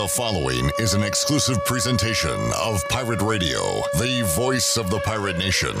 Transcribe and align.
The 0.00 0.08
following 0.08 0.70
is 0.78 0.94
an 0.94 1.02
exclusive 1.02 1.62
presentation 1.66 2.52
of 2.56 2.82
Pirate 2.88 3.20
Radio, 3.20 3.82
the 3.98 4.22
voice 4.34 4.78
of 4.78 4.88
the 4.88 4.98
Pirate 5.00 5.36
Nation. 5.36 5.76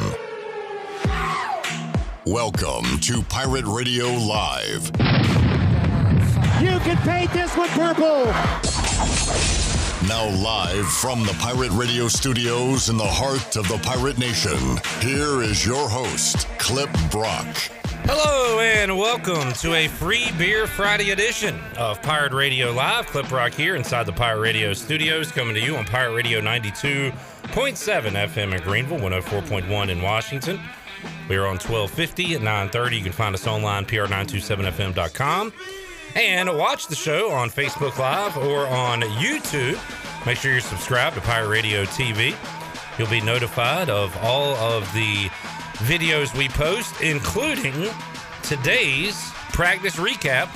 Welcome 2.26 3.00
to 3.00 3.22
Pirate 3.22 3.64
Radio 3.64 4.08
Live. 4.08 4.90
You 6.60 6.78
can 6.80 6.98
paint 6.98 7.32
this 7.32 7.56
one 7.56 7.70
purple. 7.70 8.26
Now, 10.06 10.28
live 10.44 10.86
from 10.86 11.22
the 11.22 11.34
Pirate 11.40 11.72
Radio 11.72 12.06
studios 12.06 12.90
in 12.90 12.98
the 12.98 13.06
heart 13.06 13.56
of 13.56 13.66
the 13.68 13.78
Pirate 13.78 14.18
Nation, 14.18 14.58
here 15.00 15.40
is 15.40 15.64
your 15.64 15.88
host, 15.88 16.46
Clip 16.58 16.90
Brock. 17.10 17.46
Hello 18.04 18.60
and 18.60 18.96
welcome 18.96 19.52
to 19.54 19.74
a 19.74 19.88
free 19.88 20.30
beer 20.38 20.66
Friday 20.66 21.10
edition 21.10 21.58
of 21.76 22.00
Pirate 22.02 22.32
Radio 22.32 22.72
Live. 22.72 23.06
Clip 23.06 23.30
Rock 23.30 23.52
here 23.52 23.76
inside 23.76 24.06
the 24.06 24.12
Pirate 24.12 24.40
Radio 24.40 24.72
studios, 24.72 25.30
coming 25.30 25.54
to 25.54 25.60
you 25.60 25.76
on 25.76 25.84
Pirate 25.84 26.14
Radio 26.14 26.40
92.7 26.40 27.12
FM 27.52 28.56
in 28.56 28.62
Greenville, 28.62 28.98
104.1 28.98 29.88
in 29.88 30.02
Washington. 30.02 30.60
We 31.28 31.36
are 31.36 31.46
on 31.46 31.58
1250 31.58 32.34
at 32.34 32.42
930. 32.42 32.96
You 32.96 33.02
can 33.02 33.12
find 33.12 33.34
us 33.34 33.46
online, 33.46 33.84
pr927fm.com. 33.84 35.52
And 36.16 36.58
watch 36.58 36.88
the 36.88 36.96
show 36.96 37.30
on 37.30 37.50
Facebook 37.50 37.98
Live 37.98 38.36
or 38.36 38.66
on 38.66 39.02
YouTube. 39.02 39.78
Make 40.26 40.38
sure 40.38 40.52
you're 40.52 40.60
subscribed 40.60 41.16
to 41.16 41.22
Pirate 41.22 41.48
Radio 41.48 41.84
TV. 41.84 42.34
You'll 42.98 43.08
be 43.08 43.20
notified 43.20 43.88
of 43.88 44.16
all 44.18 44.54
of 44.56 44.92
the 44.92 45.30
videos 45.80 46.36
we 46.36 46.48
post, 46.48 47.00
including 47.00 47.88
today's 48.42 49.30
practice 49.52 49.96
recap 49.96 50.46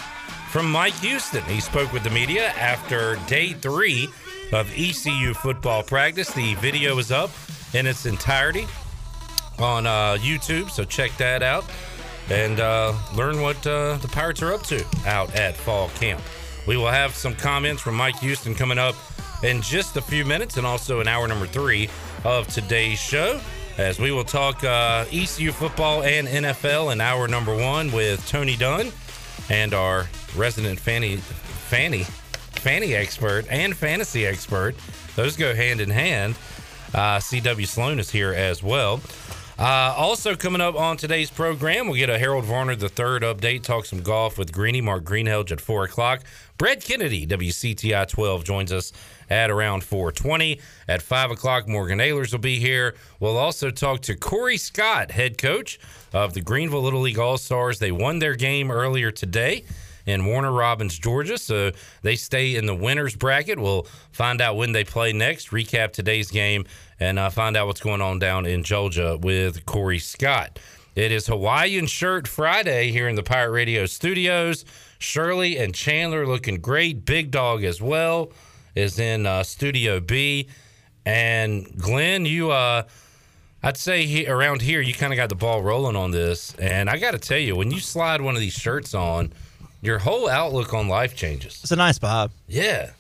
from 0.51 0.71
Mike 0.71 0.95
Houston. 1.01 1.43
He 1.45 1.61
spoke 1.61 1.93
with 1.93 2.05
the 2.05 2.11
media 2.11 2.49
after 2.51 3.17
day 3.27 3.53
three 3.53 4.09
of 4.53 4.71
ECU 4.77 5.35
football 5.35 5.83
practice. 5.83 6.33
The 6.33 6.55
video 6.57 6.99
is 6.99 7.11
up 7.11 7.31
in 7.73 7.87
its 7.87 8.07
entirety 8.07 8.67
on 9.59 9.87
uh, 9.87 10.17
YouTube, 10.21 10.71
so 10.71 10.85
check 10.85 11.17
that 11.17 11.43
out 11.43 11.65
and 12.31 12.61
uh, 12.61 12.95
learn 13.15 13.41
what 13.41 13.67
uh, 13.67 13.97
the 13.97 14.09
Pirates 14.09 14.43
are 14.43 14.53
up 14.53 14.63
to 14.65 14.85
out 15.07 15.35
at 15.35 15.57
fall 15.57 15.89
camp. 15.91 16.23
We 16.67 16.77
will 16.77 16.89
have 16.89 17.15
some 17.15 17.35
comments 17.35 17.83
from 17.83 17.95
Mike 17.95 18.19
Houston 18.21 18.55
coming 18.55 18.79
up 18.79 18.95
in 19.43 19.61
just 19.61 19.97
a 19.97 20.03
few 20.03 20.25
minutes, 20.25 20.57
and 20.57 20.67
also 20.67 21.01
in 21.01 21.09
hour 21.09 21.29
number 21.29 21.47
three 21.47 21.91
of 22.25 22.47
today's 22.49 22.99
show, 22.99 23.41
as 23.79 23.99
we 23.99 24.13
will 24.13 24.25
talk 24.25 24.63
uh, 24.63 25.05
ECU 25.13 25.51
football 25.53 26.03
and 26.03 26.29
NFL 26.29 26.93
in 26.93 27.01
hour 27.01 27.27
number 27.27 27.57
one 27.57 27.91
with 27.93 28.27
Tony 28.29 28.57
Dunn 28.57 28.93
and 29.51 29.75
our 29.75 30.09
resident 30.37 30.79
fanny, 30.79 31.17
fanny, 31.17 32.05
fanny 32.05 32.95
expert 32.95 33.47
and 33.51 33.77
fantasy 33.77 34.27
expert. 34.27 34.75
Those 35.17 35.37
go 35.37 35.55
hand 35.55 35.81
in 35.81 35.91
hand. 35.91 36.37
Uh, 36.95 37.19
CW 37.19 37.67
Sloan 37.67 37.99
is 37.99 38.11
here 38.11 38.33
as 38.33 38.63
well. 38.63 39.01
Uh, 39.59 39.95
also 39.97 40.35
coming 40.35 40.61
up 40.61 40.75
on 40.75 40.97
today's 40.97 41.31
program, 41.31 41.87
we'll 41.87 41.97
get 41.97 42.11
a 42.11 42.19
Harold 42.19 42.45
Varner 42.45 42.75
the 42.75 42.89
third 42.89 43.23
update, 43.23 43.63
talk 43.63 43.87
some 43.87 44.03
golf 44.03 44.37
with 44.37 44.53
Greeny 44.53 44.81
Mark 44.81 45.05
Greenhelge 45.05 45.53
at 45.53 45.61
four 45.61 45.85
o'clock. 45.85 46.23
Brett 46.59 46.83
Kennedy, 46.83 47.27
WCTI 47.27 48.09
12, 48.09 48.45
joins 48.45 48.73
us 48.73 48.93
at 49.31 49.51
around 49.51 49.85
420. 49.85 50.61
At 50.89 51.03
five 51.03 51.31
o'clock, 51.31 51.69
Morgan 51.69 51.99
Ahlers 51.99 52.33
will 52.33 52.39
be 52.41 52.59
here. 52.59 52.95
We'll 53.21 53.37
also 53.37 53.71
talk 53.71 54.01
to 54.03 54.17
Corey 54.17 54.57
Scott, 54.57 55.11
head 55.11 55.39
coach 55.39 55.79
of 56.13 56.35
the 56.35 56.41
Greenville 56.41 56.83
Little 56.83 57.01
League 57.01 57.19
All 57.19 57.39
Stars. 57.39 57.79
They 57.79 57.93
won 57.93 58.19
their 58.19 58.35
game 58.35 58.71
earlier 58.71 59.11
today 59.11 59.65
in 60.07 60.27
Warner 60.27 60.53
Robins, 60.53 60.99
Georgia. 60.99 61.39
So 61.39 61.73
they 62.03 62.17
stay 62.17 62.57
in 62.57 62.67
the 62.67 62.75
winners 62.75 63.17
bracket. 63.17 63.59
We'll 63.59 63.87
find 64.13 64.41
out 64.41 64.57
when 64.57 64.73
they 64.73 64.85
play 64.85 65.13
next, 65.13 65.49
recap 65.51 65.93
today's 65.93 66.31
game, 66.31 66.65
and 67.01 67.19
uh, 67.19 67.31
find 67.31 67.57
out 67.57 67.67
what's 67.67 67.81
going 67.81 68.03
on 68.03 68.19
down 68.19 68.47
in 68.47 68.63
Georgia 68.63 69.19
with 69.21 69.65
Corey 69.67 69.99
Scott. 69.99 70.59
It 70.95 71.11
is 71.11 71.27
Hawaiian 71.27 71.87
Shirt 71.87 72.29
Friday 72.29 72.93
here 72.93 73.09
in 73.09 73.17
the 73.17 73.23
Pirate 73.23 73.51
Radio 73.51 73.87
studios. 73.87 74.65
Shirley 75.01 75.59
and 75.59 75.75
Chandler 75.75 76.27
looking 76.27 76.61
great. 76.61 77.05
Big 77.05 77.31
Dog 77.31 77.65
as 77.65 77.83
well 77.83 78.31
is 78.75 78.99
in 78.99 79.27
uh, 79.27 79.43
Studio 79.43 80.01
B. 80.01 80.49
And 81.07 81.77
Glenn, 81.79 82.25
you, 82.27 82.51
uh, 82.51 82.85
I'd 83.63 83.77
say 83.77 84.07
he, 84.07 84.27
around 84.27 84.63
here, 84.63 84.81
you 84.81 84.95
kind 84.95 85.13
of 85.13 85.17
got 85.17 85.29
the 85.29 85.35
ball 85.35 85.63
rolling 85.63 85.97
on 85.97 86.11
this. 86.11 86.55
And 86.57 86.89
I 86.89 86.99
got 86.99 87.11
to 87.13 87.19
tell 87.19 87.39
you, 87.39 87.57
when 87.57 87.71
you 87.71 87.81
slide 87.81 88.21
one 88.21 88.35
of 88.35 88.41
these 88.41 88.55
shirts 88.55 88.95
on, 88.95 89.33
your 89.83 89.99
whole 89.99 90.29
outlook 90.31 90.73
on 90.73 90.89
life 90.89 91.15
changes. 91.15 91.61
It's 91.63 91.73
a 91.73 91.77
nice 91.77 91.99
vibe. 91.99 92.31
Yeah. 92.49 92.91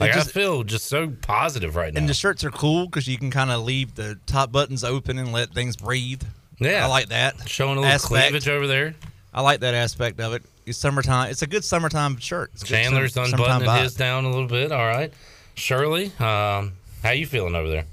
Like 0.00 0.12
just- 0.12 0.30
I 0.30 0.32
feel 0.32 0.64
just 0.64 0.86
so 0.86 1.08
positive 1.22 1.76
right 1.76 1.94
now. 1.94 1.98
And 2.00 2.08
the 2.08 2.14
shirts 2.14 2.42
are 2.44 2.50
cool 2.50 2.86
because 2.86 3.06
you 3.06 3.16
can 3.16 3.30
kind 3.30 3.50
of 3.50 3.62
leave 3.64 3.94
the 3.94 4.18
top 4.26 4.50
buttons 4.52 4.82
open 4.84 5.18
and 5.18 5.32
let 5.32 5.54
things 5.54 5.76
breathe. 5.76 6.22
yeah. 6.58 6.84
I 6.84 6.88
like 6.88 7.08
that. 7.10 7.48
showing 7.48 7.78
a 7.78 7.80
little 7.80 7.94
aspect. 7.94 8.08
cleavage 8.30 8.48
over 8.48 8.66
there. 8.66 8.94
I 9.32 9.40
like 9.42 9.60
that 9.60 9.74
aspect 9.74 10.20
of 10.20 10.32
it. 10.32 10.42
It's 10.66 10.78
summertime. 10.78 11.30
It's 11.30 11.42
a 11.42 11.46
good 11.46 11.64
summertime 11.64 12.18
shirt. 12.18 12.50
It's 12.54 12.62
a 12.62 12.66
good 12.66 12.74
Chandler's 12.74 13.14
sum- 13.14 13.26
summertime 13.26 13.60
unbuttoning 13.62 13.82
his 13.84 13.94
down 13.94 14.24
a 14.24 14.30
little 14.30 14.48
bit. 14.48 14.72
All 14.72 14.84
right. 14.86 15.12
Shirley, 15.54 16.06
um, 16.18 16.72
how 17.02 17.10
you 17.12 17.24
feeling 17.26 17.54
over 17.54 17.68
there? 17.68 17.86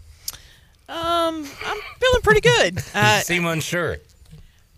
Um, 0.89 1.47
I'm 1.65 1.77
feeling 1.99 2.21
pretty 2.23 2.41
good. 2.41 2.83
Uh, 2.95 3.17
you 3.19 3.23
seem 3.23 3.45
unsure. 3.45 3.97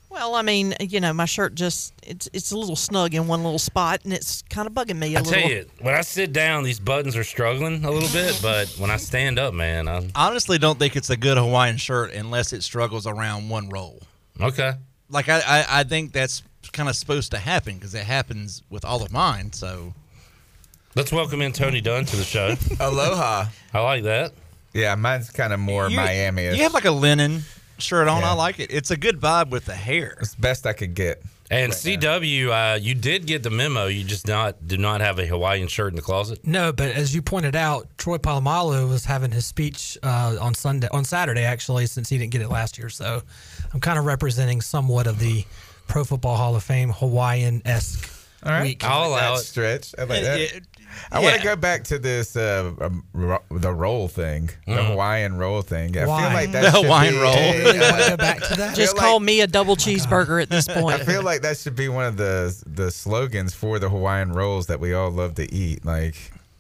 well, 0.10 0.36
I 0.36 0.42
mean, 0.44 0.76
you 0.80 1.00
know, 1.00 1.12
my 1.14 1.26
shirt 1.26 1.56
just 1.56 1.94
it's 2.04 2.30
it's 2.32 2.52
a 2.52 2.58
little 2.58 2.76
snug 2.76 3.14
in 3.16 3.28
one 3.28 3.44
little 3.44 3.60
spot, 3.60 4.02
and 4.04 4.14
it's 4.14 4.44
kind 4.50 4.68
of 4.68 4.74
bugging 4.74 4.98
me 4.98 5.16
a 5.16 5.20
I 5.20 5.22
little. 5.22 5.34
I'll 5.36 5.42
tell 5.42 5.50
you, 5.52 5.66
when 5.82 5.96
I 5.96 6.02
sit 6.02 6.32
down, 6.32 6.64
these 6.64 6.80
buttons 6.80 7.16
are 7.18 7.24
struggling 7.24 7.84
a 7.86 7.92
little 7.92 8.10
bit, 8.10 8.40
but 8.42 8.68
when 8.78 8.92
I 8.92 8.98
stand 8.98 9.40
up, 9.40 9.54
man, 9.54 9.88
I'm 9.88 10.12
I 10.16 10.28
honestly 10.28 10.58
don't 10.58 10.78
think 10.78 10.96
it's 10.96 11.10
a 11.10 11.18
good 11.18 11.38
Hawaiian 11.38 11.78
shirt 11.78 12.14
unless 12.14 12.54
it 12.54 12.62
struggles 12.62 13.08
around 13.08 13.50
one 13.50 13.70
roll. 13.70 14.02
okay. 14.40 14.74
Like 15.10 15.28
I, 15.30 15.40
I, 15.46 15.66
I 15.80 15.84
think 15.84 16.14
that's 16.14 16.42
kind 16.74 16.90
of 16.90 16.96
supposed 16.96 17.32
to 17.32 17.38
happen 17.38 17.76
because 17.76 17.94
it 17.96 18.04
happens 18.06 18.64
with 18.70 18.86
all 18.86 19.04
of 19.04 19.12
mine. 19.12 19.54
So 19.54 19.94
Let's 20.96 21.12
welcome 21.12 21.42
in 21.42 21.52
Tony 21.52 21.82
Dunn 21.82 22.06
to 22.06 22.16
the 22.16 22.24
show. 22.24 22.56
Aloha. 22.80 23.46
I 23.74 23.80
like 23.82 24.04
that. 24.04 24.32
Yeah, 24.74 24.96
mine's 24.96 25.30
kind 25.30 25.52
of 25.52 25.60
more 25.60 25.90
you, 25.90 25.96
Miami. 25.98 26.44
You 26.46 26.64
have 26.64 26.74
like 26.74 26.86
a 26.86 26.92
linen 26.92 27.42
shirt 27.78 28.08
on. 28.08 28.22
Yeah. 28.22 28.32
I 28.32 28.34
like 28.34 28.60
it. 28.60 28.72
It's 28.72 28.92
a 28.92 28.98
good 28.98 29.20
vibe 29.20 29.50
with 29.50 29.66
the 29.66 29.76
hair. 29.76 30.18
it's 30.22 30.36
best 30.36 30.66
I 30.66 30.74
could 30.74 30.94
get. 30.96 31.22
And 31.52 31.72
Right. 31.72 32.00
CW, 32.00 32.50
uh, 32.50 32.76
you 32.80 32.96
did 32.96 33.28
get 33.28 33.44
the 33.44 33.52
memo. 33.52 33.86
You 33.86 34.04
just 34.04 34.26
not 34.28 34.68
do 34.68 34.78
not 34.78 35.02
have 35.02 35.20
a 35.20 35.26
Hawaiian 35.28 35.68
shirt 35.68 35.92
in 35.92 35.96
the 35.96 36.02
closet. 36.02 36.40
No, 36.46 36.72
but 36.74 36.92
as 36.92 37.14
you 37.14 37.22
pointed 37.22 37.56
out, 37.56 37.88
Troy 37.98 38.18
Polamalu 38.18 38.90
was 38.90 39.06
having 39.06 39.32
his 39.32 39.46
speech 39.46 39.98
uh, 40.02 40.38
on 40.42 40.56
Sunday, 40.56 40.88
on 40.92 41.06
Saturday 41.06 41.44
actually, 41.44 41.86
since 41.86 42.10
he 42.10 42.18
didn't 42.18 42.32
get 42.32 42.42
it 42.42 42.50
last 42.50 42.78
year. 42.80 42.90
So 42.90 43.22
I'm 43.74 43.80
kind 43.80 44.00
of 44.00 44.06
representing 44.06 44.60
somewhat 44.62 45.06
of 45.08 45.20
the 45.20 45.46
Pro 45.88 46.04
Football 46.04 46.36
Hall 46.38 46.56
of 46.56 46.64
Fame 46.64 46.90
Hawaiian 46.92 47.62
esque 47.66 48.10
All 48.44 48.52
right. 48.52 48.64
week. 48.64 48.84
I'll 48.84 49.10
allow 49.10 49.34
That 49.36 49.42
it. 49.42 49.44
stretch. 49.46 49.96
I 49.98 50.04
like 50.04 50.24
that. 50.24 50.40
It- 50.40 50.64
I 51.12 51.20
want 51.20 51.36
to 51.36 51.44
go 51.44 51.58
back 51.58 51.84
to 51.86 52.00
this 52.00 52.38
uh, 52.38 52.72
um, 52.80 53.04
ro- 53.12 53.42
the 53.52 53.74
roll 53.74 54.08
thing, 54.08 54.50
the 54.66 54.76
Mm. 54.76 54.88
Hawaiian 54.92 55.38
roll 55.38 55.62
thing. 55.62 55.98
I 55.98 56.06
Why? 56.06 56.22
feel 56.24 56.34
like 56.34 56.52
that 56.54 56.62
The 56.62 56.72
should 56.72 56.86
Hawaiian 56.86 57.14
be 57.16 57.20
roll. 57.20 57.34
a, 57.34 57.52
Really 57.64 57.80
want 57.80 58.04
to 58.04 58.10
go 58.12 58.18
back 58.18 58.42
to 58.44 58.56
that? 58.56 58.76
Just 58.78 58.96
call 58.96 59.16
like- 59.16 59.24
me 59.24 59.42
a 59.42 59.48
double 59.48 59.76
cheeseburger 59.76 60.42
at 60.42 60.50
this 60.50 60.70
point. 60.70 61.02
I 61.02 61.04
feel 61.04 61.22
like 61.22 61.42
that 61.42 61.58
should 61.58 61.76
be 61.76 61.90
one 61.90 62.06
of 62.06 62.16
the 62.16 62.56
the 62.66 62.92
slogans 62.92 63.54
for 63.54 63.78
the 63.78 63.90
Hawaiian 63.90 64.32
rolls 64.32 64.68
that 64.68 64.80
we 64.80 64.94
all 64.94 65.12
love 65.12 65.36
to 65.36 65.54
eat. 65.54 65.84
Like, 65.86 66.16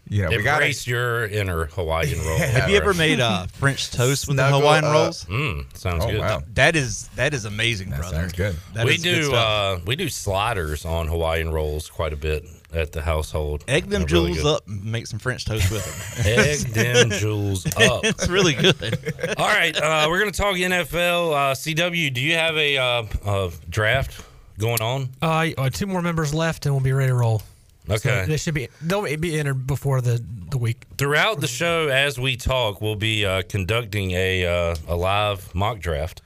you 0.07 0.21
know, 0.21 0.29
we 0.29 0.43
got 0.43 0.55
Embrace 0.61 0.85
your 0.87 1.25
inner 1.25 1.65
Hawaiian 1.65 2.19
roll. 2.25 2.37
Have 2.39 2.69
you 2.69 2.77
ever 2.77 2.93
made 2.93 3.19
uh, 3.19 3.47
French 3.47 3.91
toast 3.91 4.27
with 4.27 4.37
the 4.37 4.45
Hawaiian 4.47 4.85
up. 4.85 4.93
rolls? 4.93 5.25
Mm, 5.25 5.77
sounds 5.77 6.05
Oh 6.05 6.11
good. 6.11 6.19
wow, 6.19 6.43
That 6.53 6.75
is 6.75 7.07
that 7.15 7.33
is 7.33 7.45
amazing, 7.45 7.89
that 7.89 7.99
brother. 8.01 8.15
sounds 8.17 8.33
good. 8.33 8.55
That 8.73 8.85
we 8.85 8.95
is 8.95 9.03
good 9.03 9.15
do 9.15 9.23
stuff. 9.25 9.79
uh, 9.79 9.83
we 9.85 9.95
do 9.95 10.07
sliders 10.09 10.85
on 10.85 11.07
Hawaiian 11.07 11.51
rolls 11.51 11.89
quite 11.89 12.13
a 12.13 12.17
bit 12.17 12.45
at 12.73 12.91
the 12.91 13.01
household. 13.01 13.63
Egg 13.67 13.83
them 13.89 14.03
They're 14.03 14.19
really 14.19 14.33
jewels 14.33 14.45
up 14.57 14.67
and 14.67 14.83
make 14.85 15.07
some 15.07 15.17
French 15.17 15.45
toast 15.45 15.71
with 15.71 15.83
them. 15.85 16.25
Egg 16.39 16.59
them 16.73 17.09
jewels 17.11 17.65
up. 17.77 18.03
it's 18.03 18.27
really 18.27 18.53
good. 18.53 18.75
All 19.37 19.47
right, 19.47 19.75
uh, 19.75 20.07
we're 20.09 20.19
going 20.19 20.31
to 20.31 20.37
talk 20.37 20.55
NFL. 20.55 21.31
Uh, 21.33 21.53
CW, 21.55 22.13
do 22.13 22.21
you 22.21 22.33
have 22.33 22.57
a, 22.57 22.77
uh, 22.77 23.03
a 23.25 23.51
draft 23.69 24.23
going 24.59 24.81
on? 24.81 25.09
Uh, 25.21 25.47
uh, 25.57 25.69
two 25.69 25.87
more 25.87 26.01
members 26.01 26.33
left, 26.33 26.65
and 26.65 26.75
we'll 26.75 26.83
be 26.83 26.91
ready 26.91 27.09
to 27.11 27.15
roll. 27.15 27.41
Okay. 27.89 27.97
So 27.97 28.25
they 28.25 28.37
should 28.37 28.53
be 28.53 28.69
they'll 28.81 29.03
be 29.17 29.37
entered 29.37 29.67
before 29.67 30.01
the 30.01 30.23
the 30.49 30.57
week. 30.57 30.85
Throughout 30.97 31.41
the 31.41 31.47
show, 31.47 31.87
as 31.87 32.19
we 32.19 32.37
talk, 32.37 32.81
we'll 32.81 32.95
be 32.95 33.25
uh, 33.25 33.43
conducting 33.47 34.11
a 34.11 34.45
uh, 34.45 34.75
a 34.87 34.95
live 34.95 35.53
mock 35.53 35.79
draft, 35.79 36.21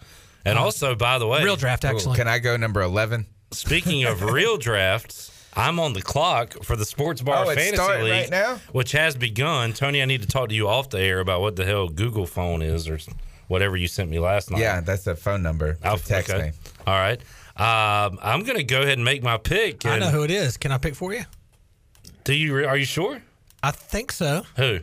and 0.46 0.58
also, 0.58 0.96
by 0.96 1.18
the 1.20 1.28
way, 1.28 1.44
Real 1.44 1.56
draft 1.56 1.86
actually. 1.86 2.16
Can 2.16 2.28
I 2.28 2.40
go 2.40 2.58
number 2.58 2.82
11? 2.82 3.26
Speaking 3.52 4.06
of 4.06 4.22
real 4.32 4.58
drafts, 4.58 5.32
I'm 5.56 5.80
on 5.80 5.94
the 5.94 6.02
clock 6.02 6.64
for 6.64 6.76
the 6.76 6.86
Sports 6.86 7.22
Bar 7.22 7.46
Oh, 7.46 7.56
Fantasy 7.56 8.04
League, 8.04 8.12
right 8.12 8.30
now? 8.30 8.60
which 8.72 8.92
has 8.92 9.16
begun. 9.16 9.74
Tony, 9.74 10.02
I 10.02 10.06
need 10.06 10.22
to 10.22 10.28
talk 10.28 10.50
to 10.50 10.56
you 10.56 10.68
off 10.68 10.90
the 10.90 11.00
air 11.00 11.20
about 11.20 11.42
what 11.42 11.56
the 11.56 11.66
hell 11.66 11.90
Google 11.90 12.26
phone 12.26 12.62
is 12.62 12.88
or 12.88 13.00
whatever 13.48 13.76
you 13.76 13.88
sent 13.88 14.10
me 14.10 14.20
last 14.20 14.52
night. 14.52 14.62
Yeah, 14.62 14.82
that's 14.82 15.04
the 15.04 15.16
phone 15.16 15.42
number. 15.42 15.78
I'll 15.84 15.98
text 15.98 16.32
okay. 16.32 16.48
me. 16.48 16.52
All 16.86 16.94
right. 16.94 17.20
Um, 17.58 18.20
I'm 18.22 18.44
going 18.44 18.58
to 18.58 18.64
go 18.64 18.82
ahead 18.82 18.94
and 18.94 19.04
make 19.04 19.22
my 19.22 19.38
pick. 19.38 19.86
I 19.86 20.00
know 20.00 20.12
who 20.12 20.24
it 20.24 20.32
is. 20.32 20.56
Can 20.56 20.72
I 20.72 20.78
pick 20.78 20.96
for 20.96 21.14
you? 21.14 21.24
Do 22.24 22.34
you? 22.34 22.56
re- 22.56 22.66
Are 22.66 22.78
you 22.78 22.86
sure? 22.86 23.22
I 23.64 23.72
think 23.72 24.12
so. 24.12 24.44
Who? 24.58 24.80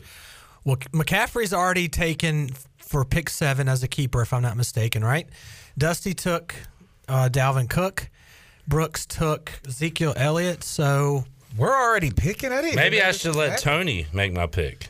Well, 0.65 0.77
McCaffrey's 0.77 1.53
already 1.55 1.88
taken 1.88 2.50
for 2.79 3.05
pick 3.05 3.31
seven 3.31 3.69
as 3.69 3.83
a 3.83 3.88
keeper, 3.88 4.21
if 4.23 4.33
I'm 4.33 4.43
not 4.43 4.56
mistaken, 4.56 5.05
right? 5.05 5.29
Dusty 5.79 6.12
took 6.15 6.55
uh, 7.09 7.29
Dalvin 7.31 7.69
Cook. 7.69 8.09
Brooks 8.69 9.06
took 9.06 9.53
Ezekiel 9.67 10.12
Elliott. 10.17 10.65
So 10.65 11.25
We're 11.56 11.75
already 11.75 12.11
picking. 12.11 12.53
I 12.53 12.62
didn't 12.62 12.77
Maybe 12.77 13.00
I 13.00 13.12
should 13.12 13.37
let 13.37 13.59
Tony 13.61 14.06
make 14.12 14.32
my 14.32 14.47
pick. 14.47 14.89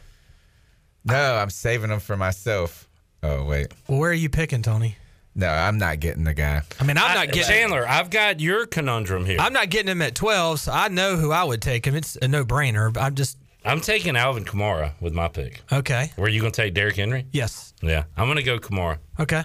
No, 1.04 1.36
I'm 1.36 1.50
saving 1.50 1.90
them 1.90 2.00
for 2.00 2.16
myself. 2.16 2.88
Oh 3.22 3.44
wait, 3.44 3.68
well, 3.88 3.98
where 3.98 4.10
are 4.10 4.14
you 4.14 4.28
picking, 4.28 4.62
Tony? 4.62 4.96
No, 5.36 5.46
I'm 5.48 5.78
not 5.78 6.00
getting 6.00 6.24
the 6.24 6.34
guy. 6.34 6.62
I 6.80 6.84
mean, 6.84 6.96
I'm 6.98 7.10
I- 7.10 7.14
not 7.14 7.32
getting. 7.32 7.44
Chandler. 7.54 7.86
I've 7.88 8.10
got 8.10 8.40
your 8.40 8.66
conundrum 8.66 9.24
here. 9.26 9.36
I'm 9.38 9.52
not 9.52 9.70
getting 9.70 9.88
him 9.90 10.02
at 10.02 10.14
12, 10.16 10.60
so 10.60 10.72
I 10.72 10.88
know 10.88 11.16
who 11.16 11.30
I 11.30 11.44
would 11.44 11.62
take 11.62 11.86
him. 11.86 11.94
It's 11.94 12.16
a 12.16 12.26
no-brainer. 12.26 12.96
I'm 12.96 13.14
just 13.14 13.38
I'm 13.64 13.80
taking 13.80 14.16
Alvin 14.16 14.44
Kamara 14.44 14.92
with 15.00 15.12
my 15.12 15.28
pick. 15.28 15.60
okay. 15.72 16.10
Were 16.16 16.28
you 16.28 16.40
going 16.40 16.52
to 16.52 16.62
take 16.62 16.72
Derrick 16.74 16.96
Henry? 16.96 17.26
Yes. 17.32 17.74
Yeah, 17.82 18.04
I'm 18.16 18.26
going 18.26 18.36
to 18.38 18.42
go 18.42 18.58
Kamara. 18.58 18.98
Okay. 19.20 19.42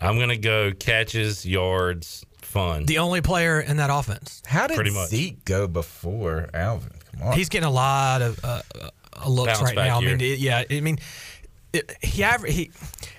I'm 0.00 0.16
going 0.16 0.30
to 0.30 0.36
go 0.38 0.72
catches, 0.72 1.44
yards, 1.46 2.24
fun. 2.42 2.84
The 2.86 2.98
only 2.98 3.20
player 3.20 3.60
in 3.60 3.76
that 3.76 3.90
offense. 3.92 4.42
How 4.46 4.66
did 4.66 4.74
Pretty 4.74 4.92
much. 4.92 5.08
Zeke 5.10 5.44
go 5.44 5.66
before 5.68 6.48
Alvin? 6.54 6.92
Come 7.12 7.28
on. 7.28 7.36
He's 7.36 7.48
getting 7.48 7.68
a 7.68 7.70
lot 7.72 8.22
of 8.22 8.42
uh, 8.44 8.62
uh, 9.22 9.28
looks 9.28 9.48
Bounce 9.52 9.62
right 9.62 9.76
back 9.76 9.86
now. 9.88 9.98
I 9.98 10.00
mean, 10.00 10.20
it- 10.20 10.38
yeah. 10.38 10.64
I 10.70 10.80
mean, 10.80 10.98
he, 12.02 12.22
aver- 12.22 12.46
he 12.46 12.70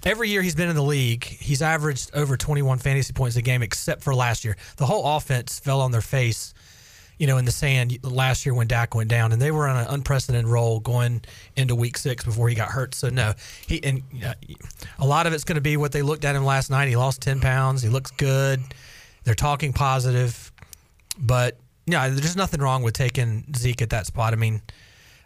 every 0.04 0.30
year 0.30 0.42
he's 0.42 0.56
been 0.56 0.70
in 0.70 0.76
the 0.76 0.84
league, 0.84 1.24
he's 1.24 1.62
averaged 1.62 2.12
over 2.14 2.38
21 2.38 2.80
fantasy 2.80 3.14
points 3.14 3.36
a 3.36 3.42
game, 3.42 3.62
except 3.62 4.04
for 4.04 4.14
last 4.14 4.44
year. 4.44 4.58
The 4.78 4.86
whole 4.86 5.18
offense 5.18 5.60
fell 5.60 5.82
on 5.82 5.92
their 5.92 6.02
face, 6.02 6.54
you 7.18 7.28
know, 7.28 7.38
in 7.38 7.46
the 7.46 7.52
sand 7.52 7.98
last 8.04 8.46
year 8.46 8.54
when 8.54 8.68
Dak 8.68 8.94
went 8.94 9.10
down, 9.10 9.32
and 9.32 9.42
they 9.42 9.52
were 9.52 9.68
on 9.68 9.78
an 9.78 9.88
unprecedented 9.90 10.48
roll 10.48 10.80
going 10.80 11.22
into 11.56 11.76
Week 11.76 11.98
Six 11.98 12.24
before 12.26 12.50
he 12.50 12.56
got 12.56 12.70
hurt. 12.70 12.94
So 12.94 13.10
no, 13.10 13.34
he 13.68 13.84
and 13.84 14.04
uh, 14.26 14.34
a 15.00 15.06
lot 15.06 15.28
of 15.28 15.34
it's 15.34 15.44
going 15.44 15.56
to 15.56 15.62
be 15.62 15.78
what 15.78 15.92
they 15.92 16.02
looked 16.02 16.26
at 16.26 16.36
him 16.36 16.44
last 16.44 16.70
night. 16.70 16.88
He 16.88 16.96
lost 16.96 17.22
10 17.22 17.40
pounds. 17.40 17.82
He 17.82 17.90
looks 17.90 18.12
good. 18.12 18.62
They're 19.24 19.36
talking 19.36 19.72
positive, 19.72 20.52
but 21.18 21.58
yeah, 21.86 22.10
there's 22.10 22.36
nothing 22.36 22.62
wrong 22.62 22.84
with 22.84 22.94
taking 22.96 23.46
Zeke 23.56 23.82
at 23.82 23.92
that 23.92 24.08
spot. 24.08 24.34
I 24.34 24.36
mean, 24.36 24.62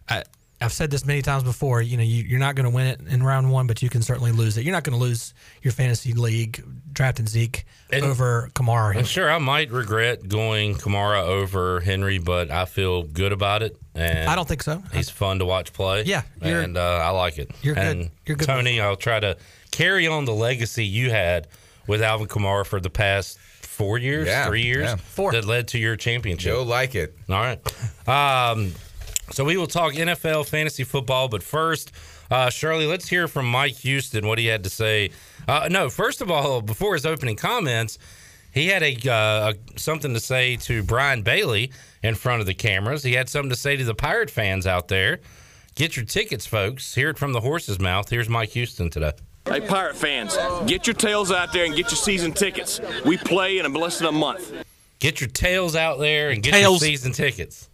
I, 0.09 0.23
I've 0.65 0.73
said 0.73 0.89
this 0.91 1.05
many 1.05 1.21
times 1.21 1.43
before. 1.43 1.81
You 1.81 1.97
know, 1.97 2.03
you, 2.03 2.23
you're 2.23 2.39
not 2.39 2.55
going 2.55 2.63
to 2.65 2.69
win 2.69 2.87
it 2.87 3.01
in 3.07 3.21
round 3.23 3.51
one, 3.51 3.67
but 3.67 3.81
you 3.81 3.89
can 3.89 4.01
certainly 4.01 4.31
lose 4.31 4.57
it. 4.57 4.63
You're 4.63 4.73
not 4.73 4.83
going 4.83 4.97
to 4.97 5.03
lose 5.03 5.33
your 5.61 5.71
fantasy 5.71 6.13
league 6.13 6.63
drafting 6.91 7.27
Zeke 7.27 7.65
And- 7.91 8.03
over 8.03 8.49
Kamara. 8.55 8.95
And 8.97 9.07
sure, 9.07 9.31
I 9.31 9.37
might 9.37 9.71
regret 9.71 10.27
going 10.27 10.75
Kamara 10.75 11.21
over 11.23 11.79
Henry, 11.81 12.17
but 12.17 12.49
I 12.51 12.65
feel 12.65 13.03
good 13.03 13.31
about 13.31 13.61
it. 13.63 13.77
And 13.93 14.27
I 14.29 14.35
don't 14.35 14.47
think 14.47 14.63
so. 14.63 14.81
He's 14.91 15.09
fun 15.09 15.39
to 15.39 15.45
watch 15.45 15.71
play. 15.71 16.03
Yeah, 16.03 16.23
and 16.41 16.77
uh, 16.77 16.81
I 16.81 17.11
like 17.11 17.37
it. 17.37 17.51
you're 17.61 17.75
good. 17.75 18.09
You're 18.25 18.35
good 18.37 18.47
Tony. 18.47 18.81
I'll 18.81 18.97
try 18.97 19.19
to 19.19 19.37
carry 19.71 20.07
on 20.07 20.25
the 20.25 20.33
legacy 20.33 20.85
you 20.85 21.11
had 21.11 21.47
with 21.87 22.01
Alvin 22.01 22.27
Kamara 22.27 22.65
for 22.65 22.79
the 22.81 22.89
past 22.89 23.37
four 23.39 23.97
years, 23.97 24.27
Yeah, 24.27 24.47
three 24.47 24.63
years, 24.63 24.83
yeah. 24.85 24.95
Four. 24.95 25.31
that 25.33 25.45
led 25.45 25.67
to 25.69 25.77
your 25.77 25.95
championship. 25.95 26.51
Joe 26.53 26.63
like 26.63 26.95
it. 26.95 27.15
All 27.29 27.35
right. 27.35 27.59
Um, 28.07 28.73
so 29.31 29.43
we 29.43 29.57
will 29.57 29.67
talk 29.67 29.93
NFL 29.93 30.47
fantasy 30.47 30.83
football, 30.83 31.27
but 31.27 31.41
first, 31.43 31.91
uh, 32.31 32.49
Shirley, 32.49 32.85
let's 32.85 33.07
hear 33.07 33.27
from 33.27 33.45
Mike 33.49 33.75
Houston 33.77 34.27
what 34.27 34.37
he 34.39 34.47
had 34.47 34.63
to 34.63 34.69
say. 34.69 35.11
Uh, 35.47 35.67
no, 35.69 35.89
first 35.89 36.21
of 36.21 36.29
all, 36.31 36.61
before 36.61 36.93
his 36.93 37.05
opening 37.05 37.35
comments, 37.35 37.97
he 38.51 38.67
had 38.67 38.83
a 38.83 39.11
uh, 39.11 39.53
something 39.75 40.13
to 40.13 40.19
say 40.19 40.55
to 40.57 40.81
Brian 40.83 41.21
Bailey 41.23 41.71
in 42.03 42.15
front 42.15 42.39
of 42.41 42.47
the 42.47 42.53
cameras. 42.53 43.03
He 43.03 43.13
had 43.13 43.27
something 43.29 43.49
to 43.49 43.55
say 43.55 43.75
to 43.75 43.83
the 43.83 43.95
Pirate 43.95 44.29
fans 44.29 44.65
out 44.65 44.87
there. 44.87 45.19
Get 45.75 45.97
your 45.97 46.05
tickets, 46.05 46.45
folks. 46.45 46.95
Hear 46.95 47.09
it 47.09 47.17
from 47.17 47.33
the 47.33 47.41
horse's 47.41 47.79
mouth. 47.79 48.09
Here's 48.09 48.29
Mike 48.29 48.49
Houston 48.51 48.89
today. 48.89 49.11
Hey, 49.47 49.61
Pirate 49.61 49.95
fans, 49.95 50.35
get 50.65 50.87
your 50.87 50.95
tails 50.95 51.31
out 51.31 51.53
there 51.53 51.65
and 51.65 51.75
get 51.75 51.91
your 51.91 51.97
season 51.97 52.31
tickets. 52.31 52.79
We 53.05 53.17
play 53.17 53.59
in 53.59 53.73
less 53.73 53.99
than 53.99 54.07
a 54.07 54.11
month. 54.11 54.53
Get 54.99 55.21
your 55.21 55.29
tails 55.29 55.75
out 55.75 55.99
there 55.99 56.29
and 56.29 56.41
get 56.41 56.53
Tails. 56.53 56.81
your 56.81 56.89
season 56.89 57.11
tickets. 57.11 57.69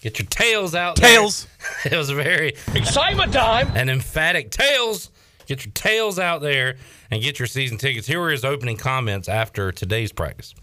Get 0.00 0.18
your 0.18 0.26
tails 0.28 0.74
out 0.74 0.96
Tails. 0.96 1.46
there. 1.82 1.92
it 1.94 1.96
was 1.96 2.08
a 2.10 2.14
very 2.14 2.54
Excitement 2.74 3.32
time! 3.32 3.68
an 3.74 3.88
emphatic 3.88 4.50
tails. 4.50 5.10
Get 5.46 5.64
your 5.64 5.72
tails 5.72 6.18
out 6.18 6.40
there 6.40 6.76
and 7.10 7.22
get 7.22 7.38
your 7.38 7.46
season 7.48 7.78
tickets. 7.78 8.06
Here 8.06 8.20
were 8.20 8.30
his 8.30 8.44
opening 8.44 8.76
comments 8.76 9.28
after 9.28 9.72
today's 9.72 10.12
practice. 10.12 10.54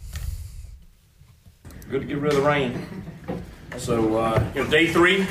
Good 1.90 2.02
to 2.02 2.08
get 2.08 2.18
rid 2.18 2.34
of 2.34 2.40
the 2.40 2.48
rain. 2.48 3.04
So, 3.78 4.18
uh, 4.18 4.52
you 4.56 4.64
know, 4.64 4.70
day 4.70 4.88
three, 4.88 5.24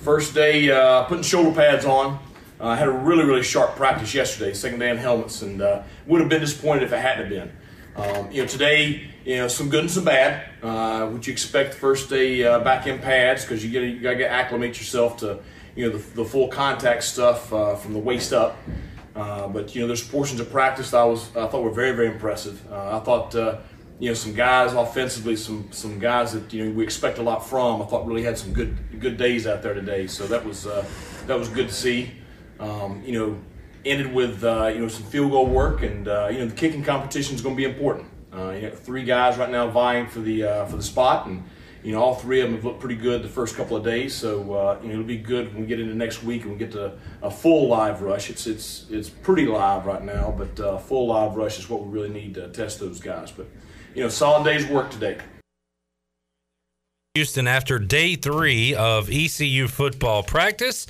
first 0.00 0.34
day 0.34 0.70
uh, 0.70 1.04
putting 1.04 1.22
shoulder 1.22 1.52
pads 1.54 1.84
on. 1.84 2.18
Uh, 2.60 2.68
I 2.68 2.76
had 2.76 2.88
a 2.88 2.92
really, 2.92 3.24
really 3.24 3.42
sharp 3.42 3.76
practice 3.76 4.14
yesterday, 4.14 4.54
second 4.54 4.78
day 4.78 4.90
in 4.90 4.96
helmets, 4.96 5.42
and 5.42 5.60
uh, 5.60 5.82
would 6.06 6.20
have 6.20 6.30
been 6.30 6.40
disappointed 6.40 6.82
if 6.84 6.92
it 6.92 6.98
hadn't 6.98 7.28
been. 7.28 7.52
Um, 7.96 8.30
you 8.30 8.42
know, 8.42 8.48
today, 8.48 9.08
you 9.28 9.36
know, 9.36 9.46
some 9.46 9.68
good 9.68 9.80
and 9.80 9.90
some 9.90 10.06
bad. 10.06 10.48
Uh, 10.62 11.06
what 11.08 11.26
you 11.26 11.32
expect 11.34 11.72
the 11.72 11.78
first 11.78 12.08
day 12.08 12.42
uh, 12.42 12.60
back 12.60 12.86
in 12.86 12.98
pads 12.98 13.42
because 13.44 13.62
you 13.62 13.78
you 13.78 14.00
got 14.00 14.12
to 14.12 14.16
get 14.16 14.30
acclimate 14.30 14.78
yourself 14.78 15.18
to 15.18 15.38
you 15.76 15.84
know 15.84 15.98
the, 15.98 16.14
the 16.14 16.24
full 16.24 16.48
contact 16.48 17.02
stuff 17.04 17.52
uh, 17.52 17.74
from 17.74 17.92
the 17.92 17.98
waist 17.98 18.32
up. 18.32 18.56
Uh, 19.14 19.46
but 19.46 19.74
you 19.74 19.82
know, 19.82 19.86
there's 19.86 20.02
portions 20.02 20.40
of 20.40 20.50
practice 20.50 20.92
that 20.92 20.96
I 20.96 21.04
was 21.04 21.28
I 21.36 21.46
thought 21.46 21.62
were 21.62 21.70
very 21.70 21.94
very 21.94 22.08
impressive. 22.08 22.58
Uh, 22.72 22.96
I 22.96 23.00
thought 23.00 23.34
uh, 23.34 23.58
you 23.98 24.08
know 24.08 24.14
some 24.14 24.32
guys 24.32 24.72
offensively, 24.72 25.36
some 25.36 25.70
some 25.72 25.98
guys 25.98 26.32
that 26.32 26.50
you 26.54 26.64
know 26.64 26.72
we 26.72 26.82
expect 26.82 27.18
a 27.18 27.22
lot 27.22 27.46
from. 27.46 27.82
I 27.82 27.84
thought 27.84 28.06
really 28.06 28.22
had 28.22 28.38
some 28.38 28.54
good 28.54 28.78
good 28.98 29.18
days 29.18 29.46
out 29.46 29.62
there 29.62 29.74
today. 29.74 30.06
So 30.06 30.26
that 30.26 30.42
was 30.42 30.64
that 31.26 31.38
was 31.38 31.50
good 31.50 31.68
to 31.68 31.74
see. 31.74 32.12
Um, 32.60 33.02
you 33.04 33.12
know, 33.12 33.38
ended 33.84 34.10
with 34.10 34.42
you 34.42 34.80
know 34.80 34.88
some 34.88 35.04
field 35.04 35.32
goal 35.32 35.48
work, 35.48 35.82
and 35.82 36.06
you 36.06 36.38
know 36.40 36.46
the 36.46 36.56
kicking 36.56 36.82
competition 36.82 37.34
is 37.34 37.42
going 37.42 37.54
to 37.54 37.58
be 37.58 37.68
important. 37.68 38.08
Uh, 38.32 38.50
you 38.50 38.68
got 38.68 38.78
three 38.78 39.04
guys 39.04 39.38
right 39.38 39.50
now 39.50 39.68
vying 39.68 40.06
for 40.06 40.20
the 40.20 40.44
uh, 40.44 40.64
for 40.66 40.76
the 40.76 40.82
spot, 40.82 41.26
and 41.26 41.42
you 41.82 41.92
know 41.92 42.02
all 42.02 42.14
three 42.14 42.40
of 42.40 42.48
them 42.48 42.56
have 42.56 42.64
looked 42.64 42.80
pretty 42.80 42.96
good 42.96 43.22
the 43.22 43.28
first 43.28 43.56
couple 43.56 43.76
of 43.76 43.84
days. 43.84 44.14
So 44.14 44.52
uh, 44.52 44.78
you 44.82 44.88
know 44.88 44.94
it'll 44.94 45.04
be 45.04 45.16
good 45.16 45.52
when 45.52 45.62
we 45.62 45.66
get 45.66 45.80
into 45.80 45.94
next 45.94 46.22
week 46.22 46.42
and 46.42 46.52
we 46.52 46.58
get 46.58 46.72
to 46.72 46.92
a 47.22 47.30
full 47.30 47.68
live 47.68 48.02
rush. 48.02 48.28
It's 48.30 48.46
it's 48.46 48.86
it's 48.90 49.08
pretty 49.08 49.46
live 49.46 49.86
right 49.86 50.02
now, 50.02 50.34
but 50.36 50.60
uh, 50.60 50.78
full 50.78 51.08
live 51.08 51.36
rush 51.36 51.58
is 51.58 51.70
what 51.70 51.84
we 51.84 51.90
really 51.90 52.10
need 52.10 52.34
to 52.34 52.48
test 52.48 52.80
those 52.80 53.00
guys. 53.00 53.30
But 53.30 53.46
you 53.94 54.02
know, 54.02 54.08
solid 54.08 54.44
day's 54.44 54.66
work 54.66 54.90
today. 54.90 55.18
Houston, 57.14 57.48
after 57.48 57.80
day 57.80 58.14
three 58.14 58.74
of 58.74 59.10
ECU 59.10 59.66
football 59.66 60.22
practice, 60.22 60.86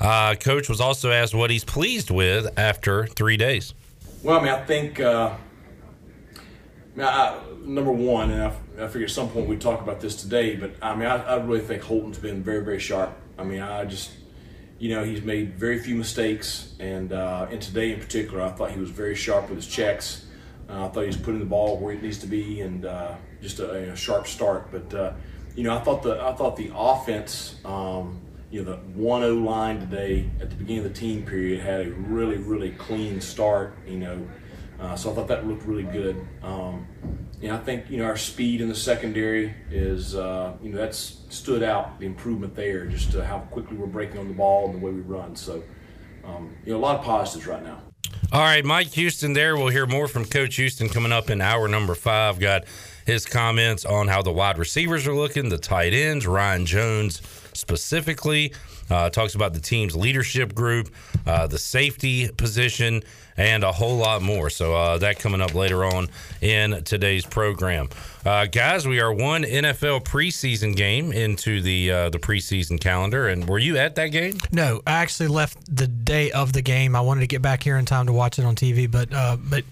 uh, 0.00 0.34
coach 0.36 0.68
was 0.68 0.80
also 0.80 1.10
asked 1.10 1.34
what 1.34 1.50
he's 1.50 1.64
pleased 1.64 2.10
with 2.10 2.46
after 2.56 3.06
three 3.06 3.36
days. 3.36 3.74
Well, 4.22 4.38
I 4.38 4.42
mean, 4.42 4.52
I 4.52 4.64
think 4.64 5.00
uh, 5.00 5.34
I, 6.98 7.38
number 7.64 7.92
one, 7.92 8.30
and 8.30 8.42
I, 8.42 8.84
I 8.84 8.86
figure 8.88 9.06
at 9.06 9.10
some 9.10 9.30
point 9.30 9.48
we 9.48 9.56
talk 9.56 9.80
about 9.80 10.00
this 10.00 10.14
today, 10.14 10.56
but 10.56 10.74
I 10.82 10.94
mean, 10.94 11.08
I, 11.08 11.22
I 11.22 11.36
really 11.36 11.60
think 11.60 11.82
Holton's 11.82 12.18
been 12.18 12.42
very, 12.42 12.64
very 12.64 12.78
sharp. 12.78 13.16
I 13.38 13.44
mean, 13.44 13.60
I 13.60 13.84
just, 13.84 14.10
you 14.78 14.94
know, 14.94 15.02
he's 15.02 15.22
made 15.22 15.54
very 15.54 15.78
few 15.78 15.94
mistakes, 15.94 16.74
and 16.78 17.12
uh, 17.12 17.46
and 17.50 17.62
today 17.62 17.92
in 17.92 18.00
particular, 18.00 18.42
I 18.42 18.50
thought 18.50 18.72
he 18.72 18.80
was 18.80 18.90
very 18.90 19.14
sharp 19.14 19.48
with 19.48 19.56
his 19.56 19.66
checks. 19.66 20.26
Uh, 20.68 20.86
I 20.86 20.88
thought 20.88 21.00
he 21.00 21.06
was 21.06 21.16
putting 21.16 21.40
the 21.40 21.46
ball 21.46 21.78
where 21.78 21.94
it 21.94 22.02
needs 22.02 22.18
to 22.18 22.26
be, 22.26 22.60
and 22.60 22.84
uh, 22.84 23.14
just 23.40 23.58
a, 23.58 23.92
a 23.92 23.96
sharp 23.96 24.26
start. 24.26 24.70
But 24.70 24.94
uh, 24.94 25.12
you 25.56 25.64
know, 25.64 25.76
I 25.76 25.80
thought 25.80 26.02
the 26.02 26.22
I 26.22 26.34
thought 26.34 26.56
the 26.56 26.70
offense. 26.74 27.56
Um, 27.64 28.20
you 28.50 28.62
know, 28.62 28.72
the 28.72 28.76
1 28.76 29.22
0 29.22 29.34
line 29.36 29.80
today 29.80 30.28
at 30.38 30.50
the 30.50 30.56
beginning 30.56 30.84
of 30.84 30.92
the 30.92 31.00
team 31.00 31.24
period 31.24 31.60
had 31.60 31.86
a 31.86 31.90
really, 31.90 32.36
really 32.36 32.72
clean 32.72 33.18
start, 33.18 33.74
you 33.88 33.96
know. 33.96 34.28
Uh, 34.82 34.96
so 34.96 35.12
I 35.12 35.14
thought 35.14 35.28
that 35.28 35.46
looked 35.46 35.64
really 35.64 35.84
good. 35.84 36.26
Um, 36.42 36.86
you 37.40 37.48
know, 37.48 37.54
I 37.54 37.58
think, 37.58 37.88
you 37.88 37.98
know, 37.98 38.04
our 38.04 38.16
speed 38.16 38.60
in 38.60 38.68
the 38.68 38.74
secondary 38.74 39.54
is, 39.70 40.16
uh, 40.16 40.54
you 40.60 40.70
know, 40.70 40.78
that's 40.78 41.20
stood 41.28 41.62
out, 41.62 42.00
the 42.00 42.06
improvement 42.06 42.56
there, 42.56 42.86
just 42.86 43.14
how 43.14 43.38
quickly 43.50 43.76
we're 43.76 43.86
breaking 43.86 44.18
on 44.18 44.26
the 44.26 44.34
ball 44.34 44.66
and 44.66 44.74
the 44.74 44.84
way 44.84 44.90
we 44.90 45.00
run. 45.00 45.36
So, 45.36 45.62
um, 46.24 46.56
you 46.64 46.72
know, 46.72 46.78
a 46.78 46.80
lot 46.80 46.98
of 46.98 47.04
positives 47.04 47.46
right 47.46 47.62
now. 47.62 47.80
All 48.32 48.40
right, 48.40 48.64
Mike 48.64 48.88
Houston 48.88 49.34
there. 49.34 49.56
We'll 49.56 49.68
hear 49.68 49.86
more 49.86 50.08
from 50.08 50.24
Coach 50.24 50.56
Houston 50.56 50.88
coming 50.88 51.12
up 51.12 51.30
in 51.30 51.40
hour 51.40 51.68
number 51.68 51.94
five. 51.94 52.40
Got 52.40 52.64
his 53.06 53.24
comments 53.24 53.84
on 53.84 54.08
how 54.08 54.22
the 54.22 54.32
wide 54.32 54.58
receivers 54.58 55.06
are 55.06 55.14
looking, 55.14 55.48
the 55.48 55.58
tight 55.58 55.92
ends, 55.92 56.26
Ryan 56.26 56.66
Jones 56.66 57.20
specifically. 57.52 58.52
Uh, 58.90 59.10
talks 59.10 59.34
about 59.34 59.54
the 59.54 59.60
team's 59.60 59.96
leadership 59.96 60.54
group, 60.54 60.90
uh, 61.26 61.46
the 61.46 61.58
safety 61.58 62.28
position, 62.28 63.02
and 63.36 63.64
a 63.64 63.72
whole 63.72 63.96
lot 63.96 64.22
more. 64.22 64.50
So 64.50 64.74
uh, 64.74 64.98
that 64.98 65.18
coming 65.18 65.40
up 65.40 65.54
later 65.54 65.84
on 65.84 66.08
in 66.40 66.82
today's 66.84 67.24
program, 67.24 67.88
uh, 68.24 68.46
guys. 68.46 68.86
We 68.86 69.00
are 69.00 69.12
one 69.12 69.42
NFL 69.42 70.04
preseason 70.04 70.76
game 70.76 71.12
into 71.12 71.60
the 71.60 71.90
uh, 71.90 72.10
the 72.10 72.18
preseason 72.18 72.80
calendar, 72.80 73.28
and 73.28 73.48
were 73.48 73.58
you 73.58 73.78
at 73.78 73.96
that 73.96 74.08
game? 74.08 74.38
No, 74.52 74.80
I 74.86 74.92
actually 74.92 75.28
left 75.28 75.74
the 75.74 75.86
day 75.88 76.30
of 76.30 76.52
the 76.52 76.62
game. 76.62 76.94
I 76.94 77.00
wanted 77.00 77.22
to 77.22 77.26
get 77.26 77.42
back 77.42 77.62
here 77.62 77.76
in 77.76 77.84
time 77.84 78.06
to 78.06 78.12
watch 78.12 78.38
it 78.38 78.44
on 78.44 78.54
TV, 78.54 78.90
but 78.90 79.12
uh, 79.12 79.36
but 79.38 79.64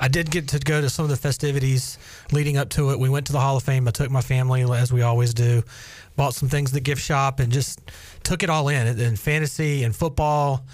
I 0.00 0.08
did 0.08 0.30
get 0.30 0.48
to 0.48 0.58
go 0.58 0.80
to 0.80 0.88
some 0.88 1.04
of 1.04 1.10
the 1.10 1.16
festivities 1.16 1.98
leading 2.32 2.56
up 2.56 2.70
to 2.70 2.90
it. 2.90 2.98
We 2.98 3.08
went 3.08 3.26
to 3.26 3.32
the 3.32 3.40
Hall 3.40 3.56
of 3.56 3.62
Fame. 3.62 3.86
I 3.88 3.90
took 3.90 4.10
my 4.10 4.20
family 4.20 4.62
as 4.62 4.92
we 4.92 5.02
always 5.02 5.34
do. 5.34 5.62
Bought 6.16 6.34
some 6.34 6.48
things 6.48 6.70
at 6.70 6.74
the 6.74 6.80
gift 6.80 7.02
shop 7.02 7.40
and 7.40 7.52
just 7.52 7.80
took 8.22 8.42
it 8.42 8.50
all 8.50 8.68
in. 8.68 8.86
And 8.86 9.18
fantasy 9.18 9.84
and 9.84 9.94
football. 9.94 10.64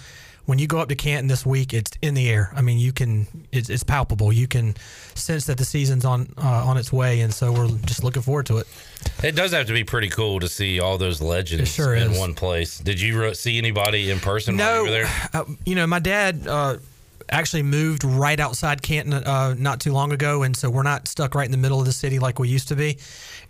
When 0.45 0.59
you 0.59 0.67
go 0.67 0.79
up 0.79 0.89
to 0.89 0.95
Canton 0.95 1.27
this 1.27 1.45
week, 1.45 1.73
it's 1.73 1.91
in 2.01 2.13
the 2.13 2.29
air. 2.29 2.51
I 2.55 2.61
mean, 2.61 2.77
you 2.77 2.91
can 2.91 3.27
it's, 3.51 3.69
it's 3.69 3.83
palpable. 3.83 4.31
You 4.31 4.47
can 4.47 4.75
sense 5.15 5.45
that 5.45 5.57
the 5.57 5.65
season's 5.65 6.05
on 6.05 6.33
uh, 6.37 6.65
on 6.65 6.77
its 6.77 6.93
way, 6.93 7.21
and 7.21 7.33
so 7.33 7.51
we're 7.51 7.67
just 7.85 8.03
looking 8.03 8.21
forward 8.21 8.45
to 8.47 8.57
it. 8.57 8.67
It 9.23 9.35
does 9.35 9.51
have 9.53 9.67
to 9.67 9.73
be 9.73 9.83
pretty 9.83 10.09
cool 10.09 10.39
to 10.39 10.47
see 10.47 10.79
all 10.79 10.97
those 10.97 11.21
legends 11.21 11.73
sure 11.73 11.95
in 11.95 12.11
is. 12.11 12.19
one 12.19 12.33
place. 12.33 12.77
Did 12.77 13.01
you 13.01 13.19
re- 13.19 13.33
see 13.33 13.57
anybody 13.57 14.11
in 14.11 14.19
person 14.19 14.57
while 14.57 14.77
you 14.77 14.83
were 14.83 14.91
there? 14.91 15.29
Uh, 15.33 15.45
you 15.65 15.75
know, 15.75 15.87
my 15.87 15.99
dad 15.99 16.47
uh, 16.47 16.77
actually 17.29 17.63
moved 17.63 18.03
right 18.03 18.39
outside 18.39 18.81
Canton 18.81 19.13
uh, 19.13 19.55
not 19.57 19.79
too 19.79 19.93
long 19.93 20.11
ago, 20.11 20.43
and 20.43 20.55
so 20.55 20.69
we're 20.69 20.83
not 20.83 21.07
stuck 21.07 21.35
right 21.35 21.45
in 21.45 21.51
the 21.51 21.57
middle 21.57 21.79
of 21.79 21.85
the 21.85 21.93
city 21.93 22.19
like 22.19 22.39
we 22.39 22.49
used 22.49 22.67
to 22.69 22.75
be. 22.75 22.97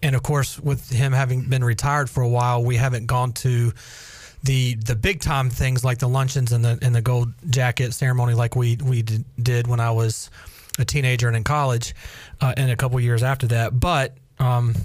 And 0.01 0.15
of 0.15 0.23
course, 0.23 0.59
with 0.59 0.89
him 0.89 1.11
having 1.11 1.49
been 1.49 1.63
retired 1.63 2.09
for 2.09 2.21
a 2.21 2.29
while, 2.29 2.63
we 2.63 2.75
haven't 2.75 3.07
gone 3.07 3.33
to 3.33 3.73
the 4.45 4.75
the 4.75 4.95
big 4.95 5.21
time 5.21 5.49
things 5.49 5.83
like 5.83 5.97
the 5.97 6.07
luncheons 6.07 6.51
and 6.51 6.63
the 6.63 6.77
and 6.81 6.95
the 6.95 7.01
gold 7.01 7.33
jacket 7.49 7.93
ceremony 7.93 8.33
like 8.33 8.55
we 8.55 8.77
we 8.83 9.01
did 9.01 9.67
when 9.67 9.79
I 9.79 9.91
was 9.91 10.29
a 10.79 10.85
teenager 10.85 11.27
and 11.27 11.37
in 11.37 11.43
college, 11.43 11.95
uh, 12.41 12.53
and 12.57 12.71
a 12.71 12.75
couple 12.75 12.99
years 12.99 13.23
after 13.23 13.47
that. 13.47 13.79
But 13.79 14.15
um, 14.39 14.75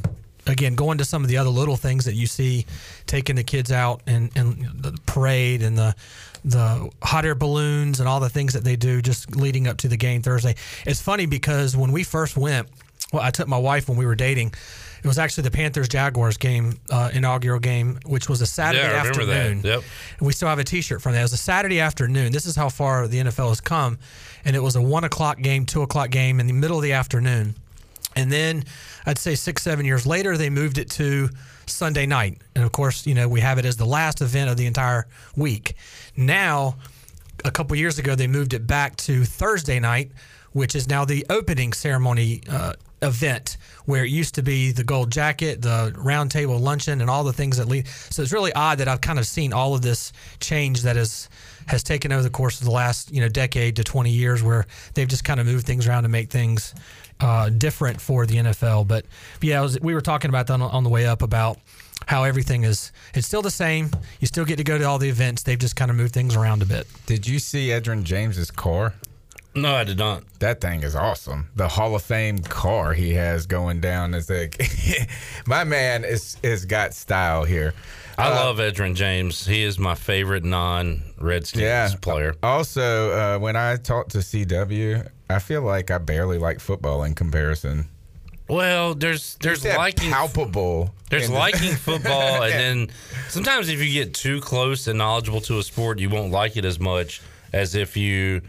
again, 0.46 0.74
going 0.74 0.98
to 0.98 1.04
some 1.04 1.22
of 1.22 1.28
the 1.28 1.36
other 1.36 1.50
little 1.50 1.76
things 1.76 2.04
that 2.04 2.14
you 2.14 2.26
see, 2.26 2.66
taking 3.06 3.36
the 3.36 3.44
kids 3.44 3.72
out 3.72 4.02
and, 4.06 4.30
and 4.36 4.64
the 4.82 4.96
parade 5.06 5.62
and 5.62 5.76
the 5.76 5.94
the 6.42 6.90
hot 7.02 7.26
air 7.26 7.34
balloons 7.34 8.00
and 8.00 8.08
all 8.08 8.18
the 8.18 8.30
things 8.30 8.54
that 8.54 8.64
they 8.64 8.74
do 8.74 9.02
just 9.02 9.36
leading 9.36 9.68
up 9.68 9.76
to 9.76 9.88
the 9.88 9.96
game 9.96 10.22
Thursday. 10.22 10.54
It's 10.86 11.00
funny 11.00 11.26
because 11.26 11.76
when 11.76 11.92
we 11.92 12.02
first 12.02 12.34
went, 12.34 12.66
well, 13.12 13.22
I 13.22 13.30
took 13.30 13.46
my 13.46 13.58
wife 13.58 13.90
when 13.90 13.98
we 13.98 14.06
were 14.06 14.14
dating. 14.14 14.54
It 15.02 15.06
was 15.06 15.18
actually 15.18 15.44
the 15.44 15.50
Panthers 15.50 15.88
Jaguars 15.88 16.36
game, 16.36 16.78
uh, 16.90 17.10
inaugural 17.12 17.58
game, 17.60 17.98
which 18.06 18.28
was 18.28 18.40
a 18.40 18.46
Saturday 18.46 18.82
Yeah, 18.82 18.94
I 18.94 18.98
remember 18.98 19.24
that. 19.26 19.36
afternoon. 19.36 19.62
Yep. 19.64 19.82
And 20.18 20.26
we 20.26 20.32
still 20.32 20.48
have 20.48 20.58
a 20.58 20.64
T-shirt 20.64 21.00
from 21.02 21.12
that. 21.12 21.20
It 21.20 21.22
was 21.22 21.32
a 21.32 21.36
Saturday 21.38 21.80
afternoon. 21.80 22.32
This 22.32 22.46
is 22.46 22.54
how 22.56 22.68
far 22.68 23.08
the 23.08 23.18
NFL 23.18 23.48
has 23.48 23.60
come, 23.60 23.98
and 24.44 24.54
it 24.54 24.60
was 24.62 24.76
a 24.76 24.82
one 24.82 25.04
o'clock 25.04 25.40
game, 25.40 25.64
two 25.66 25.82
o'clock 25.82 26.10
game 26.10 26.40
in 26.40 26.46
the 26.46 26.52
middle 26.52 26.76
of 26.76 26.82
the 26.82 26.92
afternoon. 26.92 27.54
And 28.16 28.30
then 28.32 28.64
I'd 29.06 29.18
say 29.18 29.34
six, 29.36 29.62
seven 29.62 29.86
years 29.86 30.06
later, 30.06 30.36
they 30.36 30.50
moved 30.50 30.78
it 30.78 30.90
to 30.92 31.28
Sunday 31.66 32.06
night. 32.06 32.38
And 32.56 32.64
of 32.64 32.72
course, 32.72 33.06
you 33.06 33.14
know, 33.14 33.28
we 33.28 33.40
have 33.40 33.58
it 33.58 33.64
as 33.64 33.76
the 33.76 33.86
last 33.86 34.20
event 34.20 34.50
of 34.50 34.56
the 34.56 34.66
entire 34.66 35.06
week. 35.36 35.74
Now, 36.16 36.76
a 37.44 37.50
couple 37.52 37.76
years 37.76 37.98
ago, 38.00 38.16
they 38.16 38.26
moved 38.26 38.52
it 38.52 38.66
back 38.66 38.96
to 38.96 39.24
Thursday 39.24 39.78
night, 39.78 40.10
which 40.52 40.74
is 40.74 40.88
now 40.88 41.04
the 41.04 41.24
opening 41.30 41.72
ceremony 41.72 42.42
uh, 42.50 42.72
event, 43.02 43.56
where 43.86 44.04
it 44.04 44.10
used 44.10 44.34
to 44.34 44.42
be 44.42 44.72
the 44.72 44.84
gold 44.84 45.10
jacket, 45.10 45.62
the 45.62 45.94
round 45.96 46.30
table 46.30 46.58
luncheon, 46.58 47.00
and 47.00 47.08
all 47.08 47.24
the 47.24 47.32
things 47.32 47.56
that 47.56 47.68
lead. 47.68 47.86
So 47.88 48.22
it's 48.22 48.32
really 48.32 48.52
odd 48.52 48.78
that 48.78 48.88
I've 48.88 49.00
kind 49.00 49.18
of 49.18 49.26
seen 49.26 49.52
all 49.52 49.74
of 49.74 49.82
this 49.82 50.12
change 50.40 50.82
that 50.82 50.96
is 50.96 51.28
has 51.66 51.82
taken 51.82 52.10
over 52.10 52.22
the 52.22 52.30
course 52.30 52.58
of 52.60 52.64
the 52.64 52.72
last 52.72 53.12
you 53.12 53.20
know 53.20 53.28
decade 53.28 53.76
to 53.76 53.84
20 53.84 54.10
years, 54.10 54.42
where 54.42 54.66
they've 54.94 55.08
just 55.08 55.24
kind 55.24 55.40
of 55.40 55.46
moved 55.46 55.66
things 55.66 55.86
around 55.86 56.02
to 56.02 56.08
make 56.08 56.30
things 56.30 56.74
uh, 57.20 57.50
different 57.50 58.00
for 58.00 58.26
the 58.26 58.36
NFL. 58.36 58.86
But 58.86 59.06
yeah, 59.40 59.60
was, 59.60 59.80
we 59.80 59.94
were 59.94 60.00
talking 60.00 60.28
about 60.28 60.46
that 60.48 60.54
on, 60.54 60.62
on 60.62 60.84
the 60.84 60.90
way 60.90 61.06
up 61.06 61.22
about 61.22 61.58
how 62.06 62.24
everything 62.24 62.64
is 62.64 62.92
it's 63.14 63.26
still 63.26 63.42
the 63.42 63.50
same. 63.50 63.90
You 64.20 64.26
still 64.26 64.44
get 64.44 64.56
to 64.56 64.64
go 64.64 64.78
to 64.78 64.84
all 64.84 64.98
the 64.98 65.08
events. 65.08 65.42
They've 65.42 65.58
just 65.58 65.76
kind 65.76 65.90
of 65.90 65.96
moved 65.96 66.14
things 66.14 66.34
around 66.34 66.62
a 66.62 66.66
bit. 66.66 66.86
Did 67.06 67.26
you 67.26 67.38
see 67.38 67.68
Edgerrin 67.68 68.04
James's 68.04 68.50
car? 68.50 68.94
No, 69.54 69.74
I 69.74 69.82
did 69.84 69.98
not. 69.98 70.22
That 70.38 70.60
thing 70.60 70.82
is 70.84 70.94
awesome. 70.94 71.48
The 71.56 71.66
Hall 71.68 71.94
of 71.96 72.02
Fame 72.02 72.38
car 72.38 72.92
he 72.92 73.14
has 73.14 73.46
going 73.46 73.80
down 73.80 74.14
is 74.14 74.30
like 74.30 74.60
my 75.46 75.64
man 75.64 76.04
is 76.04 76.36
is 76.42 76.64
got 76.64 76.94
style 76.94 77.44
here. 77.44 77.74
I 78.16 78.28
Uh, 78.30 78.34
love 78.44 78.58
Edgerrin 78.58 78.94
James. 78.94 79.46
He 79.46 79.62
is 79.62 79.78
my 79.78 79.94
favorite 79.94 80.44
non-Redskins 80.44 81.62
Yeah. 81.62 81.90
player. 82.00 82.34
Also, 82.42 83.10
uh, 83.12 83.38
when 83.38 83.56
I 83.56 83.76
talk 83.76 84.08
to 84.10 84.18
CW, 84.18 85.08
I 85.28 85.38
feel 85.38 85.62
like 85.62 85.90
I 85.90 85.98
barely 85.98 86.38
like 86.38 86.60
football 86.60 87.02
in 87.04 87.14
comparison. 87.14 87.88
Well, 88.48 88.94
there's 88.94 89.36
there's 89.40 89.64
liking 89.64 90.10
palpable. 90.10 90.94
There's 91.08 91.28
the- 91.28 91.34
liking 91.34 91.74
football, 91.86 92.42
and 92.42 92.52
then 92.52 92.90
sometimes 93.28 93.68
if 93.68 93.80
you 93.82 93.92
get 93.92 94.12
too 94.14 94.40
close 94.40 94.86
and 94.86 94.98
knowledgeable 94.98 95.40
to 95.42 95.58
a 95.58 95.62
sport, 95.62 95.98
you 95.98 96.08
won't 96.10 96.30
like 96.32 96.56
it 96.56 96.64
as 96.64 96.78
much 96.80 97.20
as 97.52 97.74
if 97.74 97.96
you 97.96 98.42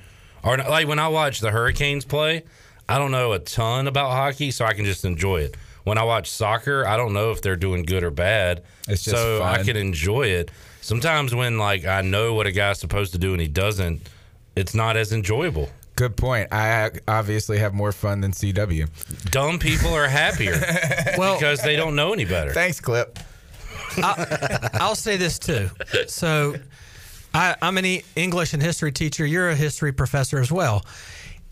are 0.44 0.58
not, 0.58 0.70
like 0.70 0.88
when 0.88 1.00
I 1.00 1.08
watch 1.08 1.40
the 1.40 1.52
Hurricanes 1.52 2.06
play. 2.06 2.44
I 2.90 2.98
don't 2.98 3.12
know 3.12 3.32
a 3.32 3.40
ton 3.40 3.88
about 3.88 4.12
hockey, 4.12 4.52
so 4.52 4.66
I 4.66 4.74
can 4.74 4.84
just 4.84 5.06
enjoy 5.06 5.42
it. 5.42 5.56
When 5.86 5.98
I 5.98 6.04
watch 6.04 6.30
soccer, 6.30 6.86
I 6.86 6.98
don't 6.98 7.14
know 7.14 7.32
if 7.32 7.42
they're 7.42 7.56
doing 7.56 7.84
good 7.84 8.04
or 8.04 8.12
bad, 8.12 8.64
It's 8.88 9.04
just 9.04 9.16
so 9.16 9.42
I 9.42 9.64
can 9.64 9.78
enjoy 9.78 10.24
it. 10.28 10.52
Sometimes 10.82 11.34
when 11.34 11.58
like 11.58 11.86
I 11.86 12.02
know 12.02 12.34
what 12.34 12.48
a 12.48 12.52
guy's 12.52 12.80
supposed 12.80 13.14
to 13.14 13.18
do 13.20 13.32
and 13.32 13.42
he 13.42 13.48
doesn't, 13.48 14.02
it's 14.56 14.76
not 14.76 14.98
as 14.98 15.14
enjoyable. 15.14 15.70
Good 15.96 16.18
point. 16.18 16.52
I 16.52 16.92
obviously 17.08 17.60
have 17.60 17.74
more 17.74 17.92
fun 17.92 18.22
than 18.22 18.32
CW. 18.32 18.90
Dumb 19.32 19.60
people 19.60 19.94
are 19.94 20.08
happier 20.08 20.60
Well, 21.18 21.36
because 21.36 21.62
they 21.62 21.76
don't 21.76 21.96
know 21.96 22.12
any 22.12 22.26
better. 22.26 22.52
Thanks, 22.54 22.80
Clip. 22.80 23.20
I'll 23.98 24.96
say 24.96 25.18
this 25.18 25.38
too. 25.40 25.70
So, 26.08 26.56
I, 27.34 27.56
I'm 27.62 27.78
an 27.78 28.02
English 28.16 28.54
and 28.54 28.62
history 28.62 28.92
teacher. 28.92 29.26
You're 29.26 29.50
a 29.50 29.56
history 29.56 29.92
professor 29.92 30.40
as 30.40 30.52
well. 30.52 30.86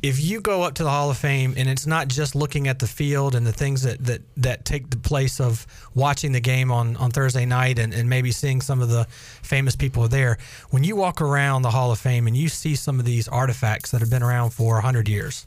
If 0.02 0.24
you 0.24 0.40
go 0.40 0.62
up 0.62 0.76
to 0.76 0.84
the 0.84 0.90
Hall 0.90 1.10
of 1.10 1.18
Fame 1.18 1.54
and 1.58 1.68
it's 1.68 1.86
not 1.86 2.08
just 2.08 2.34
looking 2.34 2.70
at 2.70 2.80
the 2.80 2.88
field 2.88 3.36
and 3.36 3.46
the 3.46 3.52
things 3.52 3.82
that, 3.82 4.04
that, 4.06 4.22
that 4.38 4.64
take 4.64 4.90
the 4.90 4.98
place 4.98 5.42
of 5.42 5.68
watching 5.94 6.32
the 6.32 6.40
game 6.40 6.72
on, 6.72 6.96
on 6.96 7.12
Thursday 7.12 7.46
night 7.46 7.80
and, 7.80 7.94
and 7.94 8.10
maybe 8.10 8.32
seeing 8.32 8.62
some 8.62 8.82
of 8.82 8.88
the 8.88 9.06
famous 9.10 9.76
people 9.76 10.08
there, 10.08 10.38
when 10.70 10.86
you 10.86 10.96
walk 10.96 11.22
around 11.22 11.64
the 11.64 11.72
Hall 11.72 11.92
of 11.92 12.00
Fame 12.00 12.28
and 12.28 12.38
you 12.38 12.48
see 12.48 12.76
some 12.76 12.98
of 12.98 13.06
these 13.06 13.28
artifacts 13.28 13.92
that 13.92 14.00
have 14.00 14.10
been 14.10 14.24
around 14.24 14.52
for 14.52 14.76
100 14.76 15.10
years, 15.10 15.46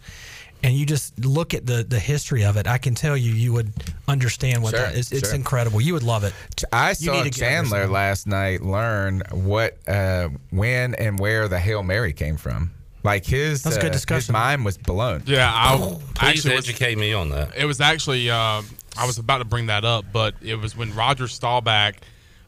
and 0.63 0.75
you 0.75 0.87
just 0.87 1.25
look 1.25 1.55
at 1.55 1.67
the, 1.67 1.83
the 1.83 1.99
history 1.99 2.45
of 2.45 2.57
it, 2.57 2.67
I 2.67 2.79
can 2.79 2.95
tell 2.95 3.17
you, 3.17 3.33
you 3.33 3.53
would 3.53 3.73
understand 4.09 4.63
what 4.63 4.71
Sure, 4.75 4.81
that 4.81 4.95
is. 4.95 5.11
It's 5.13 5.29
sure. 5.29 5.35
incredible. 5.35 5.81
You 5.81 5.95
would 5.95 6.03
love 6.03 6.25
it. 6.25 6.33
I 6.73 6.93
saw 6.93 7.13
need 7.13 7.25
to 7.25 7.31
get 7.31 7.35
Chandler 7.35 7.87
last 7.89 8.27
night 8.27 8.63
learn 8.63 9.23
what, 9.33 9.77
uh, 9.89 10.29
when, 10.51 10.95
and 10.95 11.19
where 11.19 11.49
the 11.49 11.59
Hail 11.59 11.83
Mary 11.83 12.13
came 12.13 12.37
from. 12.37 12.73
Like 13.05 13.27
his, 13.27 13.63
That's 13.65 13.77
a 13.77 13.81
good 13.81 13.91
uh, 13.91 13.93
his 13.95 14.03
discussion. 14.03 14.33
mind 14.35 14.65
was 14.65 14.79
blown. 14.79 15.25
Yeah, 15.27 15.51
I 15.53 15.77
Please 15.77 16.01
actually 16.21 16.55
was, 16.57 16.69
educate 16.69 16.97
me 16.97 17.13
on 17.13 17.31
that. 17.31 17.57
it 17.57 17.65
was 17.65 17.81
actually 17.81 18.31
uh, 18.31 18.63
I 18.97 19.07
was 19.07 19.19
about 19.19 19.39
to 19.39 19.45
bring 19.45 19.67
that 19.67 19.85
up, 19.85 20.05
but 20.13 20.35
it 20.41 20.55
was 20.55 20.77
when 20.77 20.95
Roger 20.95 21.27
Staubach 21.27 21.97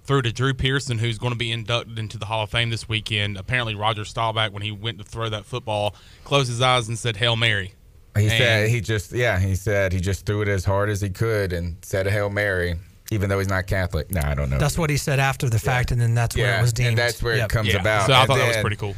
threw 0.05 0.23
to 0.23 0.31
Drew 0.33 0.55
Pearson, 0.55 0.99
who's 0.99 1.19
going 1.19 1.33
to 1.33 1.39
be 1.39 1.51
inducted 1.51 1.99
into 1.99 2.19
the 2.19 2.27
Hall 2.27 2.45
of 2.45 2.51
Fame 2.51 2.71
this 2.71 2.89
weekend. 2.89 3.37
Apparently, 3.37 3.75
Roger 3.75 4.05
Staubach, 4.05 4.53
when 4.53 4.63
he 4.63 4.71
went 4.71 4.99
to 4.99 5.05
throw 5.05 5.29
that 5.29 5.45
football, 5.45 5.97
closed 6.23 6.49
his 6.51 6.61
eyes 6.61 6.87
and 6.87 6.97
said 6.97 7.17
"Hail 7.17 7.35
Mary." 7.35 7.73
He 8.17 8.29
said 8.29 8.69
he 8.69 8.81
just, 8.81 9.13
yeah, 9.13 9.39
he 9.39 9.55
said 9.57 9.93
he 9.93 10.01
just 10.01 10.25
threw 10.27 10.43
it 10.43 10.49
as 10.49 10.65
hard 10.65 10.89
as 10.89 11.01
he 11.01 11.11
could 11.11 11.53
and 11.53 11.77
said 11.83 12.07
a 12.07 12.11
Hail 12.11 12.31
Mary, 12.31 12.77
even 13.11 13.29
though 13.29 13.39
he's 13.39 13.49
not 13.49 13.67
Catholic. 13.67 14.11
No, 14.13 14.21
I 14.25 14.35
don't 14.35 14.51
know. 14.51 14.59
That's 14.59 14.79
what 14.79 14.89
he 14.91 14.97
said 14.97 15.19
after 15.19 15.49
the 15.51 15.59
fact, 15.59 15.91
and 15.91 16.01
then 16.01 16.15
that's 16.15 16.37
where 16.37 16.59
it 16.59 16.63
was 16.63 16.73
deemed. 16.73 16.91
and 16.91 16.99
that's 16.99 17.23
where 17.23 17.37
Yep. 17.37 17.51
it 17.51 17.53
comes 17.53 17.69
Yeah, 17.69 17.81
about. 17.81 18.07
so 18.07 18.13
I 18.13 18.21
And 18.21 18.27
thought 18.29 18.39
that 18.39 18.49
was 18.49 18.57
pretty 18.59 18.77
cool. 18.77 18.95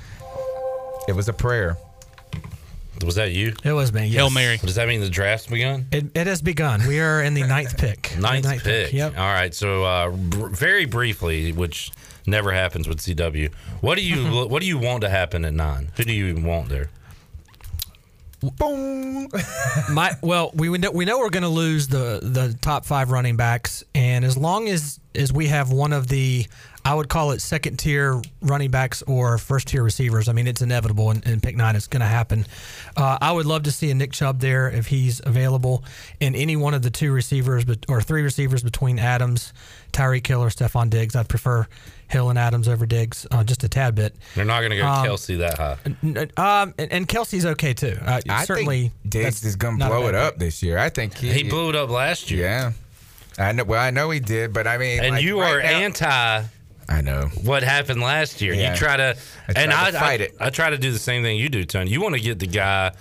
It 1.08 1.14
was 1.14 1.28
a 1.28 1.32
prayer. 1.32 1.76
Was 3.04 3.14
that 3.16 3.32
you? 3.32 3.52
It 3.62 3.72
was 3.72 3.92
me. 3.92 4.06
Yes. 4.06 4.14
Hail 4.14 4.30
Mary. 4.30 4.56
Does 4.56 4.74
that 4.76 4.88
mean 4.88 5.00
the 5.00 5.10
draft's 5.10 5.46
begun? 5.46 5.86
It, 5.92 6.06
it 6.16 6.26
has 6.26 6.40
begun. 6.40 6.86
We 6.88 6.98
are 7.00 7.22
in 7.22 7.34
the 7.34 7.42
ninth 7.46 7.76
pick. 7.76 8.16
Ninth, 8.18 8.46
pick. 8.64 8.92
Yep. 8.92 9.18
All 9.18 9.32
right. 9.32 9.54
So, 9.54 9.84
uh, 9.84 10.10
br- 10.10 10.48
very 10.48 10.86
briefly, 10.86 11.52
which 11.52 11.90
never 12.26 12.52
happens 12.52 12.88
with 12.88 12.98
CW. 13.00 13.52
What 13.82 13.96
do 13.98 14.02
you 14.02 14.46
What 14.48 14.60
do 14.62 14.66
you 14.66 14.78
want 14.78 15.02
to 15.02 15.10
happen 15.10 15.44
at 15.44 15.52
nine? 15.52 15.90
Who 15.96 16.04
do 16.04 16.12
you 16.12 16.26
even 16.28 16.44
want 16.44 16.70
there? 16.70 16.88
Boom. 18.58 19.28
My 19.90 20.12
well, 20.22 20.50
we 20.54 20.76
know, 20.78 20.90
we 20.90 21.04
know 21.04 21.18
we're 21.18 21.30
going 21.30 21.42
to 21.42 21.48
lose 21.48 21.88
the 21.88 22.20
the 22.22 22.56
top 22.60 22.84
five 22.84 23.10
running 23.10 23.36
backs, 23.36 23.84
and 23.94 24.24
as 24.24 24.36
long 24.36 24.68
as 24.68 25.00
is 25.14 25.32
we 25.32 25.46
have 25.48 25.72
one 25.72 25.92
of 25.92 26.08
the 26.08 26.46
I 26.86 26.94
would 26.94 27.08
call 27.08 27.32
it 27.32 27.42
second 27.42 27.78
tier 27.78 28.22
running 28.40 28.70
backs 28.70 29.02
or 29.02 29.38
first 29.38 29.66
tier 29.66 29.82
receivers. 29.82 30.28
I 30.28 30.32
mean, 30.32 30.46
it's 30.46 30.62
inevitable 30.62 31.10
in, 31.10 31.20
in 31.24 31.40
pick 31.40 31.56
nine. 31.56 31.74
It's 31.74 31.88
going 31.88 32.00
to 32.00 32.06
happen. 32.06 32.46
Uh, 32.96 33.18
I 33.20 33.32
would 33.32 33.44
love 33.44 33.64
to 33.64 33.72
see 33.72 33.90
a 33.90 33.94
Nick 33.94 34.12
Chubb 34.12 34.38
there 34.38 34.70
if 34.70 34.86
he's 34.86 35.20
available 35.24 35.82
and 36.20 36.36
any 36.36 36.54
one 36.54 36.74
of 36.74 36.82
the 36.82 36.90
two 36.90 37.10
receivers 37.10 37.64
or 37.88 38.00
three 38.00 38.22
receivers 38.22 38.62
between 38.62 39.00
Adams, 39.00 39.52
Tyreek 39.92 40.24
Hill, 40.24 40.44
or 40.44 40.48
Stefon 40.48 40.88
Diggs. 40.88 41.16
I'd 41.16 41.28
prefer 41.28 41.66
Hill 42.08 42.30
and 42.30 42.38
Adams 42.38 42.68
over 42.68 42.86
Diggs 42.86 43.26
uh, 43.30 43.42
just 43.44 43.64
a 43.64 43.68
tad 43.68 43.94
bit. 43.94 44.14
They're 44.34 44.44
not 44.44 44.60
going 44.60 44.70
to 44.70 44.76
go 44.76 44.86
Um, 44.86 45.06
Kelce 45.06 45.38
that 45.38 45.58
high. 45.58 45.76
N- 46.02 46.30
Um, 46.36 46.74
and, 46.78 46.92
and 46.92 47.08
Kelce's 47.08 47.44
okay 47.46 47.74
too. 47.74 47.98
Uh, 48.00 48.20
I 48.28 48.44
certainly, 48.44 48.80
think 48.88 48.92
Diggs 49.08 49.44
is 49.44 49.56
going 49.56 49.78
to 49.78 49.86
blow 49.86 50.06
it 50.06 50.12
pick. 50.12 50.20
up 50.20 50.38
this 50.38 50.62
year. 50.62 50.78
I 50.78 50.88
think 50.88 51.16
he, 51.16 51.32
He 51.32 51.42
blew 51.42 51.68
it 51.70 51.74
up 51.76 51.90
last 51.90 52.30
year. 52.30 52.42
Yeah, 52.44 52.72
I 53.38 53.52
know. 53.52 53.64
Well, 53.64 53.80
I 53.82 53.90
know 53.90 54.10
he 54.10 54.20
did, 54.20 54.52
but 54.52 54.66
I 54.66 54.78
mean, 54.78 55.00
And 55.02 55.14
like, 55.16 55.24
you 55.24 55.40
right 55.40 55.54
are 55.56 55.62
now- 55.62 55.68
anti 55.68 56.44
I 56.88 57.00
know. 57.00 57.28
what 57.42 57.64
happened 57.64 58.00
last 58.00 58.40
year. 58.40 58.54
Yeah. 58.54 58.70
You 58.70 58.76
try 58.76 58.96
to, 58.96 59.16
I 59.48 59.52
and 59.60 59.72
tried 59.72 59.94
I, 59.96 59.98
fight 59.98 60.20
I, 60.20 60.24
it. 60.24 60.36
I 60.38 60.50
try 60.50 60.70
to 60.70 60.78
do 60.78 60.92
the 60.92 61.00
same 61.00 61.24
thing 61.24 61.36
you 61.36 61.48
do, 61.48 61.64
Tony. 61.64 61.90
You 61.90 62.00
want 62.00 62.14
to 62.14 62.20
get 62.20 62.38
the 62.38 62.46
guy 62.46 62.92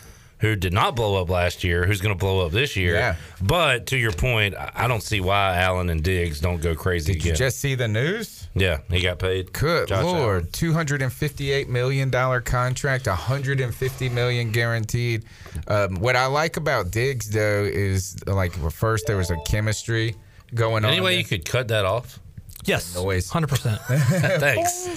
who 0.46 0.56
did 0.56 0.74
not 0.74 0.96
blow 0.96 1.20
up 1.22 1.30
last 1.30 1.64
year, 1.64 1.86
who's 1.86 2.02
going 2.02 2.14
to 2.14 2.20
blow 2.20 2.46
up 2.46 2.52
this 2.52 2.76
year. 2.76 2.94
Yeah. 2.96 3.16
But 3.42 3.88
to 3.88 3.98
your 3.98 4.12
point, 4.12 4.54
I 4.58 4.88
don't 4.88 5.02
see 5.02 5.20
why 5.20 5.56
Allen 5.58 5.90
and 5.90 6.04
Diggs 6.04 6.40
don't 6.40 6.62
go 6.62 6.76
crazy 6.76 7.14
Did 7.14 7.26
you 7.26 7.34
just 7.34 7.60
see 7.60 7.74
the 7.76 7.88
news? 7.88 8.48
yeah, 8.54 8.80
he 8.90 9.02
got 9.02 9.20
paid. 9.20 9.52
Good 9.54 9.88
Josh 9.90 10.04
lord, 10.04 10.54
two 10.54 10.72
hundred 10.74 11.02
and 11.02 11.12
fifty-eight 11.12 11.68
million 11.68 12.10
dollar 12.10 12.42
contract, 12.42 13.08
hundred 13.08 13.60
and 13.60 13.74
fifty 13.74 14.08
million 14.08 14.52
guaranteed. 14.52 15.26
Um, 15.68 15.96
what 15.96 16.16
I 16.16 16.28
like 16.28 16.58
about 16.58 16.92
Diggs 16.92 17.30
though 17.30 17.64
is 17.64 18.16
like 18.28 18.54
first 18.72 19.08
there 19.08 19.18
was 19.18 19.32
a 19.32 19.38
chemistry 19.48 20.16
going 20.54 20.86
Any 20.86 21.00
on. 21.00 21.04
way 21.04 21.12
there. 21.14 21.20
you 21.20 21.26
could 21.26 21.44
cut 21.46 21.68
that 21.70 21.86
off? 21.86 22.20
Yes, 22.66 22.96
Noise. 22.96 23.30
hundred 23.30 23.48
percent. 23.50 23.80
Thanks. 23.88 24.88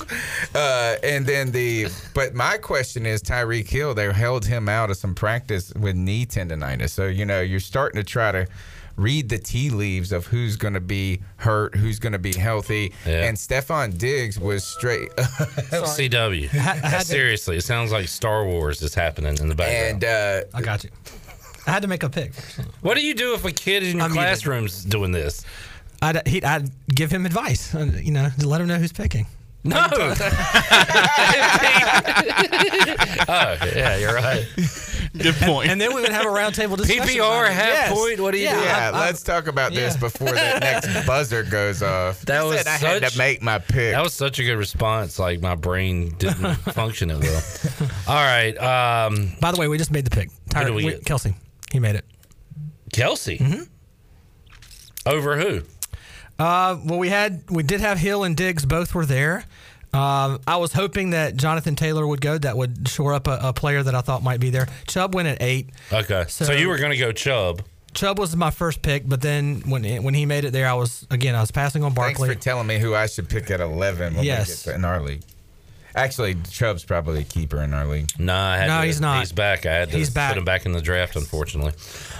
Uh, 0.54 0.96
and 1.02 1.26
then 1.26 1.50
the 1.52 1.88
but 2.14 2.34
my 2.34 2.56
question 2.58 3.06
is 3.06 3.22
Tyreek 3.22 3.68
Hill. 3.68 3.94
They 3.94 4.12
held 4.12 4.44
him 4.46 4.68
out 4.68 4.90
of 4.90 4.96
some 4.96 5.14
practice 5.14 5.72
with 5.74 5.94
knee 5.96 6.26
tendonitis. 6.26 6.90
So 6.90 7.06
you 7.06 7.24
know 7.24 7.40
you're 7.40 7.60
starting 7.60 8.00
to 8.00 8.04
try 8.04 8.32
to 8.32 8.46
read 8.96 9.28
the 9.28 9.38
tea 9.38 9.70
leaves 9.70 10.10
of 10.10 10.26
who's 10.26 10.56
going 10.56 10.74
to 10.74 10.80
be 10.80 11.20
hurt, 11.36 11.74
who's 11.76 11.98
going 12.00 12.14
to 12.14 12.18
be 12.18 12.34
healthy. 12.34 12.92
Yeah. 13.06 13.24
And 13.28 13.36
Stefon 13.36 13.96
Diggs 13.96 14.40
was 14.40 14.64
straight. 14.64 15.08
CW. 15.16 16.48
had 16.48 17.00
to- 17.00 17.04
Seriously, 17.04 17.56
it 17.58 17.62
sounds 17.64 17.92
like 17.92 18.08
Star 18.08 18.44
Wars 18.44 18.82
is 18.82 18.94
happening 18.94 19.36
in 19.38 19.48
the 19.48 19.54
background. 19.54 20.02
and 20.04 20.44
uh, 20.46 20.48
I 20.56 20.62
got 20.62 20.84
you. 20.84 20.90
I 21.66 21.70
had 21.72 21.82
to 21.82 21.88
make 21.88 22.02
a 22.02 22.08
pick. 22.08 22.32
what 22.80 22.96
do 22.96 23.04
you 23.04 23.14
do 23.14 23.34
if 23.34 23.44
a 23.44 23.52
kid 23.52 23.82
in 23.82 23.96
your 23.98 24.06
I'm 24.06 24.12
muted. 24.12 24.26
classroom's 24.28 24.84
doing 24.84 25.12
this? 25.12 25.44
I'd, 26.02 26.26
he'd, 26.28 26.44
I'd 26.44 26.70
give 26.94 27.10
him 27.10 27.26
advice, 27.26 27.74
uh, 27.74 27.90
you 28.02 28.12
know, 28.12 28.28
to 28.38 28.48
let 28.48 28.60
him 28.60 28.68
know 28.68 28.76
who's 28.78 28.92
picking. 28.92 29.26
No. 29.64 29.84
oh, 29.90 30.14
yeah, 33.74 33.96
you're 33.96 34.14
right. 34.14 34.46
Good 35.18 35.34
point. 35.36 35.68
And 35.68 35.80
then 35.80 35.92
we 35.94 36.00
would 36.00 36.12
have 36.12 36.26
a 36.26 36.28
roundtable 36.28 36.76
discussion. 36.76 37.04
PPR, 37.04 37.40
about 37.40 37.52
half 37.52 37.66
Yes. 37.68 37.92
point, 37.92 38.20
what 38.20 38.30
do 38.32 38.38
you 38.38 38.44
yeah, 38.44 38.54
do? 38.54 38.60
yeah, 38.64 38.90
I- 38.94 38.96
I- 38.96 39.00
let's 39.06 39.22
talk 39.22 39.46
about 39.48 39.72
this 39.74 39.96
before 39.96 40.28
the 40.28 40.58
next 40.60 41.06
buzzer 41.06 41.42
goes 41.42 41.82
off. 41.82 42.20
That 42.22 42.44
was 42.44 42.58
said 42.58 42.66
I 42.68 42.76
had 42.76 43.02
such- 43.02 43.12
to 43.12 43.18
make 43.18 43.42
my 43.42 43.58
pick. 43.58 43.94
That 43.94 44.02
was 44.02 44.14
such 44.14 44.38
a 44.38 44.44
good 44.44 44.56
response. 44.56 45.18
Like 45.18 45.40
my 45.40 45.54
brain 45.56 46.14
didn't 46.18 46.54
function 46.72 47.10
at 47.10 47.18
will. 47.18 47.40
All 48.06 48.14
right, 48.14 48.56
um, 48.58 49.32
By 49.40 49.50
the 49.52 49.58
way, 49.58 49.66
we 49.68 49.76
just 49.78 49.90
made 49.90 50.04
the 50.04 50.10
pick. 50.10 50.30
Who 50.56 50.64
do 50.66 50.74
we 50.74 50.84
we- 50.84 50.92
Kelce, 51.00 51.34
he 51.72 51.80
made 51.80 51.96
it. 51.96 52.04
Kelce. 52.92 53.38
Mm-hmm. 53.38 53.62
Over 55.06 55.38
who? 55.38 55.62
Uh, 56.38 56.78
well, 56.84 56.98
we 56.98 57.08
had 57.08 57.42
we 57.50 57.62
did 57.62 57.80
have 57.80 57.98
Hill 57.98 58.24
and 58.24 58.36
Diggs 58.36 58.64
both 58.64 58.94
were 58.94 59.06
there. 59.06 59.44
Um, 59.92 60.38
I 60.46 60.58
was 60.58 60.72
hoping 60.74 61.10
that 61.10 61.36
Jonathan 61.36 61.74
Taylor 61.74 62.06
would 62.06 62.20
go. 62.20 62.36
That 62.38 62.56
would 62.56 62.88
shore 62.88 63.14
up 63.14 63.26
a, 63.26 63.38
a 63.42 63.52
player 63.52 63.82
that 63.82 63.94
I 63.94 64.02
thought 64.02 64.22
might 64.22 64.38
be 64.38 64.50
there. 64.50 64.68
Chubb 64.86 65.14
went 65.14 65.28
at 65.28 65.38
eight. 65.42 65.70
Okay, 65.92 66.26
so, 66.28 66.44
So- 66.44 66.52
you 66.52 66.68
were 66.68 66.76
going 66.78 66.90
to 66.92 66.96
go 66.98 67.10
Chubb. 67.12 67.62
Chubb 67.94 68.18
was 68.18 68.36
my 68.36 68.50
first 68.50 68.82
pick, 68.82 69.08
but 69.08 69.22
then 69.22 69.62
when 69.66 69.82
when 70.04 70.12
he 70.14 70.26
made 70.26 70.44
it 70.44 70.52
there, 70.52 70.68
I 70.68 70.74
was 70.74 71.06
again 71.10 71.34
I 71.34 71.40
was 71.40 71.50
passing 71.50 71.82
on 71.82 71.94
Barkley. 71.94 72.28
Thanks 72.28 72.44
for 72.44 72.50
telling 72.50 72.66
me 72.66 72.78
who 72.78 72.94
I 72.94 73.06
should 73.06 73.28
pick 73.30 73.50
at 73.50 73.60
11 73.60 74.14
when 74.14 74.24
Yes. 74.24 74.48
we 74.48 74.54
get 74.54 74.60
to, 74.72 74.74
in 74.74 74.84
our 74.84 75.00
league. 75.00 75.22
Actually, 75.98 76.36
Chubb's 76.50 76.84
probably 76.84 77.20
a 77.20 77.24
keeper 77.24 77.60
in 77.62 77.74
our 77.74 77.86
league. 77.86 78.08
Nah, 78.18 78.52
I 78.52 78.56
had 78.58 78.66
No, 78.68 78.80
to- 78.80 78.86
he's 78.86 79.00
not. 79.00 79.18
He's 79.20 79.32
back. 79.32 79.66
I 79.66 79.74
had 79.74 79.90
to 79.90 79.96
He's 79.96 80.10
back. 80.10 80.30
put 80.30 80.38
him 80.38 80.44
back 80.44 80.64
in 80.66 80.72
the 80.72 80.80
draft, 80.80 81.16
unfortunately. 81.16 81.72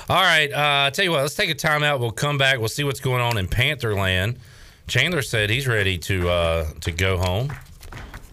All 0.09 0.23
right, 0.23 0.53
uh, 0.53 0.91
tell 0.91 1.05
you 1.05 1.11
what, 1.13 1.23
let's 1.23 1.35
take 1.35 1.51
a 1.51 1.55
timeout. 1.55 2.01
We'll 2.01 2.11
come 2.11 2.39
back. 2.39 2.59
We'll 2.59 2.69
see 2.69 2.85
what's 2.85 3.01
going 3.01 3.21
on 3.23 3.37
in 3.39 3.47
Pantherland. 3.49 4.37
Chandler 4.87 5.23
said 5.23 5.51
he's 5.51 5.67
ready 5.67 5.99
to 5.99 6.29
uh, 6.31 6.67
to 6.81 6.91
go 6.93 7.19
home, 7.19 7.53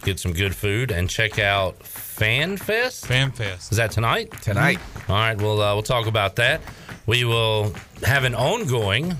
get 0.04 0.18
some 0.18 0.32
good 0.32 0.54
food, 0.56 0.90
and 0.90 1.08
check 1.10 1.38
out 1.38 1.82
Fan 1.84 2.56
Fest. 2.56 3.04
FanFest. 3.06 3.70
Is 3.72 3.76
that 3.76 3.90
tonight? 3.90 4.32
Tonight. 4.40 4.78
All 5.08 5.16
right, 5.16 5.36
we'll 5.36 5.60
uh, 5.60 5.74
we'll 5.74 5.82
talk 5.82 6.06
about 6.06 6.36
that. 6.36 6.62
We 7.04 7.24
will 7.24 7.74
have 8.02 8.24
an 8.24 8.34
ongoing 8.34 9.14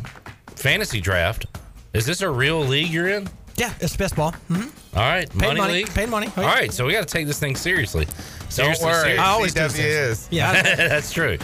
fantasy 0.56 1.00
draft. 1.00 1.44
Is 1.92 2.06
this 2.06 2.20
a 2.22 2.30
real 2.30 2.60
league 2.60 2.88
you're 2.88 3.08
in? 3.08 3.28
Yeah, 3.56 3.72
it's 3.80 3.96
best 3.96 4.16
ball. 4.16 4.32
hmm 4.48 4.62
All 4.94 5.02
right, 5.02 5.28
Paid 5.30 5.40
money, 5.40 5.60
money. 5.60 5.72
league. 5.74 5.88
Paid 5.94 6.08
money. 6.08 6.28
Oh, 6.36 6.42
yeah. 6.42 6.52
right, 6.54 6.72
so 6.72 6.86
we 6.86 6.92
got 6.92 7.06
to 7.06 7.12
take 7.12 7.26
this 7.26 7.38
thing 7.38 7.56
seriously. 7.56 8.04
Don't 8.06 8.50
Seriously, 8.52 8.84
worry. 8.86 9.00
seriously. 9.02 9.18
I 9.18 9.28
always 9.28 9.54
do 9.54 9.60
CW 9.62 9.70
things. 9.72 9.78
is. 9.84 10.28
Yeah, 10.30 10.62
That's 10.76 11.12
true. 11.12 11.36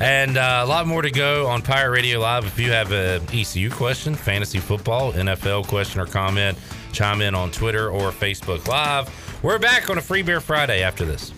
and 0.00 0.36
uh, 0.38 0.62
a 0.64 0.66
lot 0.66 0.86
more 0.86 1.02
to 1.02 1.10
go 1.10 1.46
on 1.46 1.62
Pirate 1.62 1.90
Radio 1.90 2.20
Live. 2.20 2.44
If 2.46 2.58
you 2.58 2.70
have 2.72 2.90
a 2.92 3.20
ECU 3.32 3.70
question, 3.70 4.14
fantasy 4.14 4.58
football, 4.58 5.12
NFL 5.12 5.66
question 5.68 6.00
or 6.00 6.06
comment, 6.06 6.56
chime 6.92 7.20
in 7.20 7.34
on 7.34 7.50
Twitter 7.50 7.90
or 7.90 8.10
Facebook 8.12 8.66
Live. 8.66 9.08
We're 9.42 9.58
back 9.58 9.90
on 9.90 9.98
a 9.98 10.00
Free 10.00 10.22
Beer 10.22 10.40
Friday 10.40 10.82
after 10.82 11.04
this. 11.04 11.32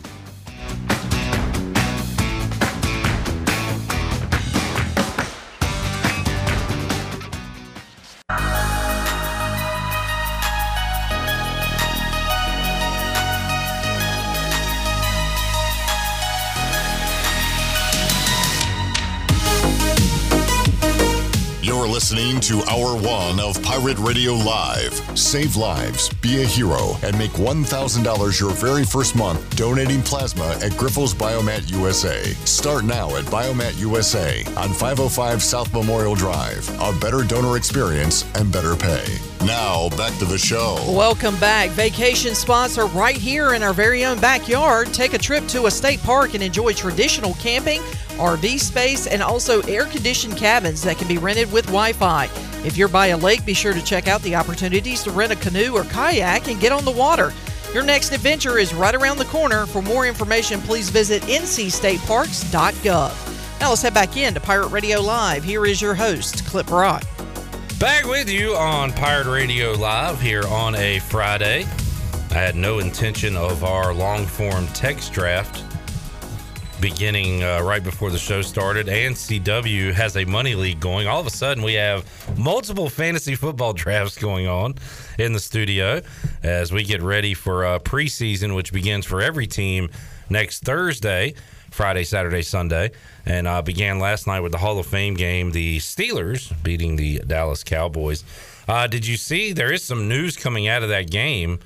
Listening 22.11 22.41
to 22.41 22.61
Hour 22.69 22.97
One 22.97 23.39
of 23.39 23.63
Pirate 23.63 23.99
Radio 23.99 24.33
Live. 24.33 24.93
Save 25.17 25.55
lives, 25.55 26.09
be 26.15 26.43
a 26.43 26.45
hero, 26.45 26.97
and 27.05 27.17
make 27.17 27.31
$1,000 27.33 28.41
your 28.41 28.51
very 28.51 28.85
first 28.85 29.15
month 29.15 29.55
donating 29.55 30.03
plasma 30.03 30.59
at 30.61 30.73
Grifols 30.73 31.15
Biomat 31.15 31.71
USA. 31.71 32.21
Start 32.45 32.85
now 32.85 33.15
at 33.15 33.25
Biomat 33.27 33.79
USA 33.79 34.43
on 34.57 34.71
505 34.73 35.41
South 35.41 35.73
Memorial 35.73 36.17
Drive. 36.17 36.69
A 36.81 36.93
better 36.99 37.23
donor 37.23 37.57
experience 37.57 38.25
and 38.35 38.53
better 38.53 38.75
pay. 38.75 39.07
Now, 39.47 39.89
back 39.91 40.17
to 40.19 40.25
the 40.25 40.37
show. 40.37 40.77
Welcome 40.89 41.39
back. 41.39 41.71
Vacation 41.71 42.35
spots 42.35 42.77
are 42.77 42.89
right 42.89 43.17
here 43.17 43.55
in 43.55 43.63
our 43.63 43.73
very 43.73 44.05
own 44.05 44.19
backyard. 44.19 44.93
Take 44.93 45.15
a 45.15 45.19
trip 45.19 45.47
to 45.49 45.67
a 45.67 45.71
state 45.71 46.03
park 46.03 46.35
and 46.35 46.43
enjoy 46.43 46.73
traditional 46.73 47.35
camping, 47.35 47.81
RV 48.21 48.61
space, 48.61 49.07
and 49.07 49.23
also 49.23 49.63
air 49.63 49.87
conditioned 49.87 50.37
cabins 50.37 50.83
that 50.83 50.99
can 50.99 51.09
be 51.09 51.19
rented 51.19 51.51
with 51.51 51.67
Wi 51.67 51.95
Fi. 51.95 52.29
If 52.65 52.77
you're 52.77 52.89
by 52.89 53.09
a 53.09 53.17
lake, 53.17 53.45
be 53.45 53.55
sure 53.55 53.73
to 53.73 53.83
check 53.83 54.07
out 54.07 54.23
the 54.23 54.37
opportunities 54.37 55.03
to 55.05 55.11
rent 55.11 55.33
a 55.33 55.37
canoe 55.37 55.73
or 55.73 55.85
kayak 55.85 56.49
and 56.49 56.61
get 56.61 56.73
on 56.73 56.85
the 56.85 56.91
water. 56.91 57.33
Your 57.73 57.85
next 57.85 58.13
adventure 58.13 58.59
is 58.59 58.75
right 58.75 58.95
around 58.95 59.19
the 59.19 59.25
corner. 59.27 59.65
For 59.65 59.81
more 59.81 60.07
information, 60.07 60.61
please 60.61 60.91
visit 60.91 61.23
ncstateparks.gov. 61.23 63.61
Now 63.61 63.71
let's 63.71 63.83
head 63.83 63.95
back 63.95 64.17
in 64.17 64.35
to 64.35 64.41
Pirate 64.41 64.69
Radio 64.69 65.01
Live. 65.01 65.45
Here 65.45 65.67
is 65.67 65.81
your 65.81 65.95
host, 65.95 66.45
Clip 66.47 66.71
Rock. 66.71 67.05
Back 67.79 68.05
with 68.05 68.29
you 68.29 68.55
on 68.57 68.93
Pirate 68.93 69.27
Radio 69.27 69.73
Live 69.73 70.21
here 70.21 70.47
on 70.49 70.75
a 70.75 70.99
Friday. 70.99 71.65
I 72.31 72.35
had 72.35 72.57
no 72.57 72.79
intention 72.79 73.37
of 73.37 73.65
our 73.65 73.95
long 73.95 74.27
form 74.27 74.67
text 74.69 75.13
draft 75.13 75.65
beginning 76.81 77.43
uh, 77.43 77.61
right 77.63 77.83
before 77.83 78.11
the 78.11 78.19
show 78.19 78.43
started. 78.43 78.89
And 78.89 79.15
CW 79.15 79.93
has 79.93 80.17
a 80.17 80.25
money 80.25 80.55
league 80.55 80.81
going. 80.81 81.07
All 81.07 81.21
of 81.21 81.27
a 81.27 81.31
sudden, 81.31 81.63
we 81.63 81.75
have 81.75 82.05
multiple 82.39 82.89
fantasy 82.89 83.35
football 83.35 83.73
drafts 83.75 84.19
going 84.19 84.47
on 84.47 84.75
in 85.19 85.33
the 85.33 85.41
studio 85.41 86.01
as 86.43 86.73
we 86.73 86.85
get 86.85 87.03
ready 87.03 87.35
for 87.35 87.65
uh, 87.65 87.79
preseason, 87.79 88.55
which 88.57 88.73
begins 88.73 89.07
for 89.07 89.21
every 89.21 89.47
team 89.47 89.91
next 90.29 90.63
Thursday. 90.63 91.35
Friday, 91.71 92.03
Saturday, 92.03 92.43
Sunday, 92.43 92.91
and 93.25 93.47
uh, 93.47 93.63
began 93.63 94.01
last 94.01 94.27
night 94.27 94.41
with 94.41 94.53
the 94.53 94.59
Hall 94.59 94.79
of 94.79 94.87
Fame 94.87 95.15
game. 95.15 95.53
The 95.53 95.79
Steelers 95.79 96.53
beating 96.63 96.97
the 96.97 97.21
Dallas 97.21 97.63
Cowboys. 97.63 98.25
Uh, 98.69 98.87
did 98.87 99.07
you 99.07 99.17
see? 99.17 99.53
There 99.53 99.73
is 99.73 99.83
some 99.83 100.09
news 100.09 100.37
coming 100.37 100.69
out 100.69 100.83
of 100.83 100.89
that 100.89 101.11
game, 101.11 101.61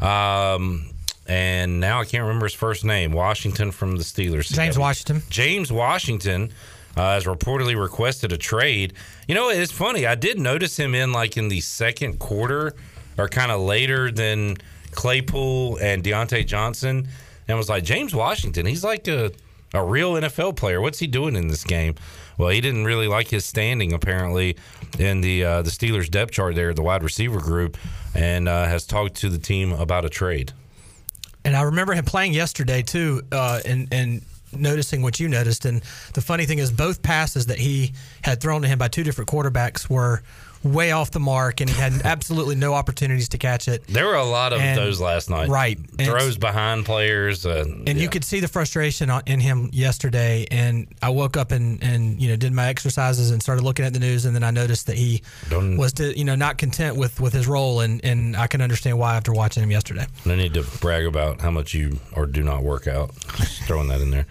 um, 0.00 0.90
and 1.28 1.80
now 1.80 2.00
I 2.00 2.04
can't 2.04 2.22
remember 2.22 2.46
his 2.46 2.54
first 2.54 2.84
name. 2.84 3.12
Washington 3.12 3.70
from 3.70 3.96
the 3.96 4.04
Steelers. 4.04 4.52
James 4.52 4.78
Washington. 4.78 5.22
James 5.28 5.72
Washington 5.72 6.52
uh, 6.96 7.14
has 7.14 7.24
reportedly 7.24 7.80
requested 7.80 8.32
a 8.32 8.38
trade. 8.38 8.94
You 9.28 9.34
know, 9.34 9.48
it's 9.50 9.72
funny. 9.72 10.06
I 10.06 10.14
did 10.14 10.38
notice 10.38 10.78
him 10.78 10.94
in 10.94 11.12
like 11.12 11.36
in 11.36 11.48
the 11.48 11.60
second 11.60 12.18
quarter 12.18 12.74
or 13.18 13.28
kind 13.28 13.50
of 13.50 13.60
later 13.60 14.10
than 14.10 14.56
Claypool 14.92 15.78
and 15.80 16.02
Diontae 16.02 16.46
Johnson, 16.46 17.08
and 17.48 17.58
was 17.58 17.68
like 17.68 17.84
James 17.84 18.14
Washington. 18.14 18.66
He's 18.66 18.84
like 18.84 19.06
a 19.08 19.32
a 19.74 19.84
real 19.84 20.14
NFL 20.14 20.56
player. 20.56 20.80
What's 20.80 20.98
he 20.98 21.06
doing 21.06 21.36
in 21.36 21.48
this 21.48 21.64
game? 21.64 21.96
Well, 22.38 22.50
he 22.50 22.60
didn't 22.60 22.84
really 22.84 23.08
like 23.08 23.28
his 23.28 23.44
standing 23.44 23.92
apparently 23.92 24.56
in 24.98 25.20
the 25.20 25.44
uh, 25.44 25.62
the 25.62 25.70
Steelers 25.70 26.10
depth 26.10 26.32
chart 26.32 26.54
there, 26.54 26.72
the 26.72 26.82
wide 26.82 27.02
receiver 27.02 27.40
group, 27.40 27.76
and 28.14 28.48
uh, 28.48 28.64
has 28.64 28.86
talked 28.86 29.16
to 29.16 29.28
the 29.28 29.38
team 29.38 29.72
about 29.72 30.04
a 30.04 30.08
trade. 30.08 30.52
And 31.46 31.54
I 31.56 31.62
remember 31.62 31.94
him 31.94 32.04
playing 32.04 32.32
yesterday 32.32 32.82
too, 32.82 33.22
uh, 33.30 33.60
and 33.64 33.86
and 33.92 34.22
noticing 34.52 35.00
what 35.00 35.20
you 35.20 35.28
noticed. 35.28 35.64
And 35.64 35.80
the 36.12 36.20
funny 36.20 36.44
thing 36.44 36.58
is, 36.58 36.72
both 36.72 37.02
passes 37.02 37.46
that 37.46 37.58
he 37.58 37.92
had 38.22 38.40
thrown 38.40 38.62
to 38.62 38.68
him 38.68 38.80
by 38.80 38.88
two 38.88 39.04
different 39.04 39.30
quarterbacks 39.30 39.88
were 39.88 40.22
way 40.66 40.92
off 40.92 41.10
the 41.10 41.20
mark, 41.20 41.60
and 41.60 41.70
he 41.70 41.76
had 41.76 42.02
absolutely 42.04 42.54
no 42.56 42.74
opportunities 42.74 43.28
to 43.30 43.38
catch 43.38 43.68
it. 43.68 43.86
There 43.86 44.06
were 44.06 44.14
a 44.16 44.24
lot 44.24 44.52
of 44.52 44.60
And- 44.60 44.76
those 44.78 45.00
last 45.00 45.30
night. 45.30 45.48
right. 45.48 45.78
Throws 45.98 46.36
behind 46.36 46.84
players. 46.84 47.46
Uh, 47.46 47.64
And 47.86 47.98
you 47.98 48.08
could 48.08 48.24
see 48.24 48.40
the 48.40 48.48
frustration 48.48 49.10
in 49.26 49.40
him 49.40 49.70
yesterday. 49.72 50.46
And 50.50 50.86
I 51.02 51.10
woke 51.10 51.36
up 51.36 51.52
and, 51.52 51.82
and 51.82 52.20
you 52.20 52.28
know 52.28 52.36
did 52.36 52.52
my 52.52 52.66
exercises 52.68 53.30
and 53.30 53.42
started 53.42 53.62
looking 53.62 53.84
at 53.84 53.92
the 53.92 54.00
news, 54.00 54.24
and 54.24 54.34
then 54.34 54.44
I 54.44 54.50
noticed 54.50 54.86
that 54.88 54.96
he 54.96 55.22
Don't- 55.48 55.76
was 55.76 55.92
you 55.98 56.24
know 56.24 56.34
not 56.34 56.58
content 56.58 56.96
with, 56.96 57.20
with 57.20 57.32
his 57.32 57.46
role, 57.46 57.80
and, 57.80 58.04
and 58.04 58.36
I 58.36 58.46
can 58.46 58.60
understand 58.60 58.98
why 58.98 59.16
after 59.16 59.32
watching 59.32 59.62
him 59.62 59.70
yesterday. 59.70 60.06
No 60.24 60.34
need 60.34 60.54
to 60.54 60.62
brag 60.80 61.06
about 61.06 61.40
how 61.40 61.50
much 61.50 61.74
you 61.74 62.00
or 62.12 62.26
do 62.26 62.42
not 62.42 62.62
work 62.62 62.86
out. 62.86 63.10
Just 63.36 63.62
throwing 63.64 63.88
that 63.88 64.00
in 64.00 64.10
there. 64.10 64.26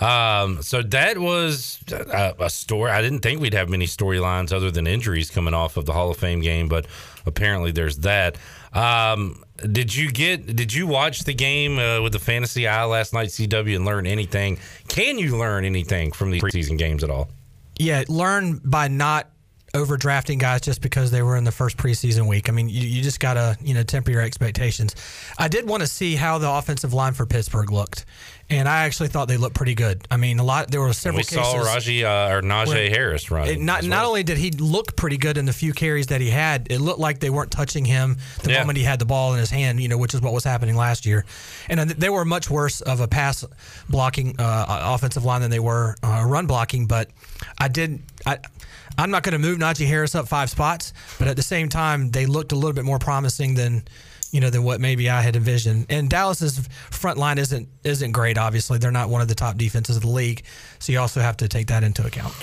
Um, 0.00 0.62
so 0.62 0.82
that 0.82 1.18
was 1.18 1.80
a, 1.90 2.34
a 2.38 2.50
story. 2.50 2.90
I 2.90 3.00
didn't 3.00 3.20
think 3.20 3.40
we'd 3.40 3.54
have 3.54 3.68
many 3.68 3.86
storylines 3.86 4.52
other 4.52 4.70
than 4.70 4.86
injuries 4.86 5.30
coming 5.30 5.54
off 5.54 5.76
of 5.76 5.86
the 5.86 5.92
Hall 5.92 6.10
of 6.10 6.16
Fame 6.16 6.40
game, 6.40 6.68
but 6.68 6.86
apparently 7.24 7.72
there's 7.72 7.98
that. 7.98 8.36
Um, 8.72 9.42
did 9.56 9.94
you 9.94 10.10
get? 10.10 10.54
Did 10.54 10.72
you 10.74 10.86
watch 10.86 11.20
the 11.20 11.32
game 11.32 11.78
uh, 11.78 12.02
with 12.02 12.12
the 12.12 12.18
fantasy 12.18 12.68
eye 12.68 12.84
last 12.84 13.14
night, 13.14 13.28
CW, 13.28 13.76
and 13.76 13.84
learn 13.86 14.06
anything? 14.06 14.58
Can 14.88 15.18
you 15.18 15.36
learn 15.36 15.64
anything 15.64 16.12
from 16.12 16.30
these 16.30 16.42
preseason 16.42 16.76
games 16.76 17.02
at 17.02 17.10
all? 17.10 17.30
Yeah, 17.78 18.04
learn 18.08 18.60
by 18.64 18.88
not 18.88 19.30
overdrafting 19.76 20.38
guys 20.38 20.62
just 20.62 20.80
because 20.80 21.10
they 21.10 21.22
were 21.22 21.36
in 21.36 21.44
the 21.44 21.52
first 21.52 21.76
preseason 21.76 22.26
week. 22.28 22.48
I 22.48 22.52
mean, 22.52 22.68
you, 22.68 22.80
you 22.80 23.02
just 23.02 23.20
gotta 23.20 23.56
you 23.62 23.74
know 23.74 23.82
temper 23.82 24.10
your 24.10 24.22
expectations. 24.22 24.94
I 25.38 25.48
did 25.48 25.68
want 25.68 25.82
to 25.82 25.86
see 25.86 26.16
how 26.16 26.38
the 26.38 26.50
offensive 26.50 26.92
line 26.92 27.12
for 27.12 27.26
Pittsburgh 27.26 27.70
looked, 27.70 28.04
and 28.48 28.68
I 28.68 28.84
actually 28.84 29.08
thought 29.08 29.26
they 29.28 29.36
looked 29.36 29.56
pretty 29.56 29.74
good. 29.74 30.06
I 30.10 30.16
mean, 30.16 30.38
a 30.38 30.44
lot 30.44 30.70
there 30.70 30.80
were 30.80 30.92
several 30.92 31.18
we 31.18 31.24
cases. 31.24 31.38
saw 31.38 31.56
Raji 31.62 32.04
uh, 32.04 32.28
or 32.34 32.42
Najee 32.42 32.66
where- 32.68 32.90
Harris 32.90 33.30
run. 33.30 33.48
It 33.48 33.60
not 33.60 33.84
not 33.84 34.04
only 34.04 34.22
did 34.22 34.38
he 34.38 34.50
look 34.52 34.94
pretty 34.96 35.16
good 35.16 35.36
in 35.36 35.46
the 35.46 35.52
few 35.52 35.72
carries 35.72 36.06
that 36.08 36.20
he 36.20 36.30
had, 36.30 36.68
it 36.70 36.78
looked 36.80 37.00
like 37.00 37.18
they 37.20 37.30
weren't 37.30 37.50
touching 37.50 37.84
him 37.84 38.18
the 38.42 38.52
Yeah. 38.52 38.60
moment 38.60 38.78
he 38.78 38.84
had 38.84 38.98
the 38.98 39.04
ball 39.06 39.32
in 39.34 39.40
his 39.40 39.50
hand. 39.50 39.80
You 39.80 39.88
know, 39.88 39.98
which 39.98 40.14
is 40.14 40.20
what 40.20 40.32
was 40.32 40.44
happening 40.44 40.76
last 40.76 41.06
year. 41.06 41.24
And 41.68 41.90
they 41.90 42.08
were 42.08 42.24
much 42.24 42.48
worse 42.48 42.80
of 42.80 43.00
a 43.00 43.08
pass 43.08 43.44
blocking 43.88 44.36
uh, 44.38 44.66
offensive 44.94 45.24
line 45.24 45.40
than 45.40 45.50
they 45.50 45.60
were 45.60 45.96
uh, 46.02 46.24
run 46.26 46.46
blocking. 46.46 46.86
But 46.86 47.10
I 47.58 47.68
did 47.68 48.00
I. 48.24 48.38
I'm 48.98 49.10
not 49.10 49.24
going 49.24 49.34
to 49.34 49.38
move 49.38 49.58
Najee 49.58 49.86
Harris 49.86 50.14
up 50.14 50.26
five 50.26 50.48
spots, 50.48 50.94
but 51.18 51.28
at 51.28 51.36
the 51.36 51.42
same 51.42 51.68
time, 51.68 52.10
they 52.12 52.24
looked 52.24 52.52
a 52.52 52.54
little 52.54 52.72
bit 52.72 52.86
more 52.86 52.98
promising 52.98 53.54
than, 53.54 53.84
you 54.32 54.40
know, 54.40 54.50
than 54.50 54.62
what 54.62 54.80
maybe 54.80 55.08
I 55.08 55.20
had 55.20 55.36
envisioned. 55.36 55.86
And 55.88 56.10
Dallas's 56.10 56.66
front 56.90 57.18
line 57.18 57.38
isn't 57.38 57.68
isn't 57.84 58.12
great. 58.12 58.38
Obviously, 58.38 58.78
they're 58.78 58.90
not 58.90 59.08
one 59.08 59.20
of 59.20 59.28
the 59.28 59.34
top 59.34 59.56
defenses 59.56 59.96
of 59.96 60.02
the 60.02 60.08
league, 60.08 60.42
so 60.78 60.92
you 60.92 61.00
also 61.00 61.20
have 61.20 61.36
to 61.38 61.48
take 61.48 61.68
that 61.68 61.82
into 61.82 62.06
account. 62.06 62.34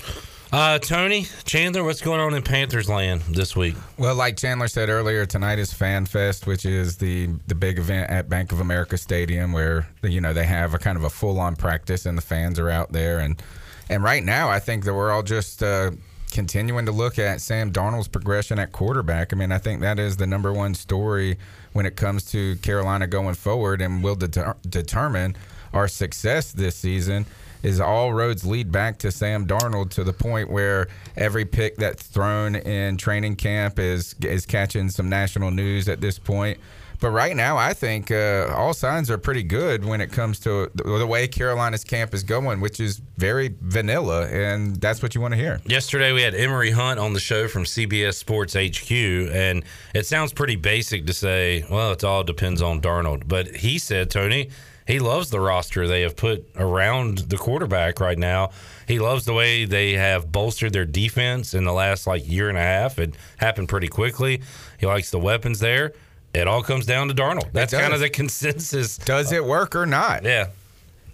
Uh, 0.54 0.78
Tony 0.78 1.26
Chandler, 1.46 1.84
what's 1.84 2.02
going 2.02 2.20
on 2.20 2.36
in 2.36 2.44
Panthers 2.44 2.88
land 2.88 3.22
this 3.22 3.56
week? 3.56 3.74
Well, 3.98 4.14
like 4.14 4.38
Chandler 4.38 4.68
said 4.68 4.88
earlier, 4.88 5.26
tonight 5.26 5.58
is 5.58 5.74
Fan 5.74 6.06
Fest, 6.06 6.46
which 6.46 6.64
is 6.64 6.98
the 6.98 7.30
the 7.48 7.56
big 7.56 7.80
event 7.80 8.12
at 8.12 8.30
Bank 8.30 8.52
of 8.52 8.60
America 8.60 8.96
Stadium, 8.98 9.52
where 9.52 9.88
you 10.04 10.22
know 10.22 10.32
they 10.32 10.46
have 10.46 10.76
a 10.76 10.78
kind 10.78 10.96
of 10.96 11.04
a 11.04 11.10
full 11.10 11.40
on 11.40 11.56
practice, 11.56 12.06
and 12.06 12.16
the 12.16 12.22
fans 12.22 12.60
are 12.60 12.70
out 12.70 12.92
there. 12.92 13.18
and 13.18 13.42
And 13.90 14.04
right 14.04 14.24
now, 14.24 14.48
I 14.48 14.60
think 14.60 14.86
that 14.86 14.94
we're 14.94 15.10
all 15.12 15.24
just 15.24 15.64
uh, 15.64 15.90
continuing 16.30 16.86
to 16.86 16.92
look 16.92 17.18
at 17.18 17.42
Sam 17.42 17.72
Darnold's 17.72 18.08
progression 18.08 18.60
at 18.60 18.72
quarterback. 18.72 19.34
I 19.34 19.36
mean, 19.36 19.52
I 19.52 19.58
think 19.58 19.82
that 19.82 19.98
is 19.98 20.18
the 20.18 20.28
number 20.28 20.54
one 20.54 20.76
story 20.76 21.40
when 21.74 21.86
it 21.86 21.96
comes 21.96 22.24
to 22.32 22.56
Carolina 22.58 23.08
going 23.08 23.36
forward, 23.36 23.82
and 23.82 24.04
will 24.04 24.16
deter- 24.16 24.56
determine 24.68 25.36
our 25.74 25.88
success 25.88 26.52
this 26.52 26.76
season 26.76 27.26
is 27.64 27.80
all 27.80 28.14
roads 28.14 28.46
lead 28.46 28.72
back 28.72 29.00
to 29.00 29.10
Sam 29.12 29.48
Darnold 29.48 29.90
to 29.92 30.04
the 30.04 30.14
point 30.14 30.50
where 30.50 30.88
every 31.16 31.46
pick 31.46 31.78
that's 31.78 32.04
thrown 32.04 32.56
in 32.56 32.98
training 32.98 33.38
camp 33.38 33.80
is 33.80 34.16
is 34.22 34.46
catching 34.46 34.90
some 34.90 35.10
national 35.10 35.50
news 35.50 35.88
at 35.88 36.02
this 36.02 36.20
point. 36.20 36.60
But 37.04 37.12
right 37.12 37.36
now, 37.36 37.58
I 37.58 37.74
think 37.74 38.12
uh, 38.12 38.48
all 38.56 38.74
signs 38.74 39.12
are 39.12 39.18
pretty 39.18 39.44
good 39.44 39.84
when 39.84 40.00
it 40.00 40.10
comes 40.10 40.40
to 40.40 40.72
the, 40.74 41.06
way 41.06 41.28
Carolina's 41.28 41.84
camp 41.84 42.14
is 42.14 42.24
going, 42.24 42.62
which 42.62 42.80
is 42.80 43.02
very 43.18 43.54
vanilla, 43.60 44.30
and 44.30 44.78
that's 44.78 45.04
what 45.04 45.14
you 45.14 45.20
want 45.20 45.34
to 45.34 45.38
hear. 45.38 45.60
Yesterday 45.66 46.14
we 46.14 46.22
had 46.22 46.34
Emery 46.34 46.72
Hunt 46.72 47.02
on 47.02 47.12
the 47.12 47.20
show 47.20 47.50
from 47.50 47.66
CBS 47.66 48.14
Sports 48.14 48.54
HQ, 48.54 48.90
and 49.36 49.66
it 49.94 50.06
sounds 50.06 50.32
pretty 50.32 50.56
basic 50.56 51.06
to 51.08 51.14
say, 51.14 51.66
well, 51.70 51.92
it 51.92 52.06
all 52.06 52.24
depends 52.24 52.62
on 52.62 52.80
Darnold. 52.80 53.28
But 53.28 53.54
he 53.58 53.80
said, 53.80 54.10
Tony, 54.10 54.50
he 54.88 55.00
loves 55.00 55.30
the 55.30 55.42
roster 55.42 55.86
they 55.90 56.04
have 56.04 56.16
put 56.16 56.50
around 56.56 57.18
the 57.18 57.38
quarterback 57.38 58.00
right 58.00 58.18
now. 58.18 58.52
He 58.88 59.00
loves 59.00 59.26
the 59.26 59.34
way 59.34 59.66
they 59.66 59.94
have 59.94 60.32
bolstered 60.32 60.72
their 60.72 60.86
defense 60.86 61.54
in 61.54 61.66
the 61.66 61.74
last 61.74 62.08
like 62.08 62.26
year 62.26 62.48
and 62.48 62.58
a 62.58 62.62
half. 62.62 62.98
It 62.98 63.16
happened 63.38 63.68
pretty 63.68 63.90
quickly. 63.90 64.42
He 64.80 64.86
likes 64.86 65.12
the 65.12 65.20
weapons 65.20 65.60
there. 65.60 65.92
It 66.34 66.48
all 66.48 66.64
comes 66.64 66.86
down 66.86 67.10
to 67.10 67.14
Darnold. 67.14 67.52
That's 67.52 67.74
kind 67.74 67.94
of 67.94 68.00
the 68.00 68.10
consensus. 68.10 68.98
Does 68.98 69.32
it 69.32 69.44
work 69.44 69.76
or 69.76 69.86
not? 69.86 70.24
Yeah. 70.24 70.50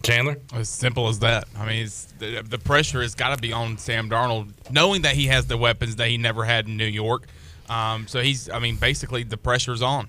Chandler? 0.01 0.37
As 0.53 0.69
simple 0.69 1.09
as 1.09 1.19
that. 1.19 1.47
I 1.57 1.65
mean, 1.65 1.85
it's, 1.85 2.05
the, 2.19 2.41
the 2.41 2.57
pressure 2.57 3.01
has 3.01 3.15
got 3.15 3.35
to 3.35 3.41
be 3.41 3.51
on 3.51 3.77
Sam 3.77 4.09
Darnold, 4.09 4.51
knowing 4.71 5.01
that 5.01 5.15
he 5.15 5.27
has 5.27 5.47
the 5.47 5.57
weapons 5.57 5.97
that 5.97 6.07
he 6.07 6.17
never 6.17 6.45
had 6.45 6.67
in 6.67 6.77
New 6.77 6.85
York. 6.85 7.27
Um, 7.69 8.07
so 8.07 8.21
he's, 8.21 8.49
I 8.49 8.59
mean, 8.59 8.77
basically 8.77 9.23
the 9.23 9.37
pressure's 9.37 9.81
on. 9.81 10.07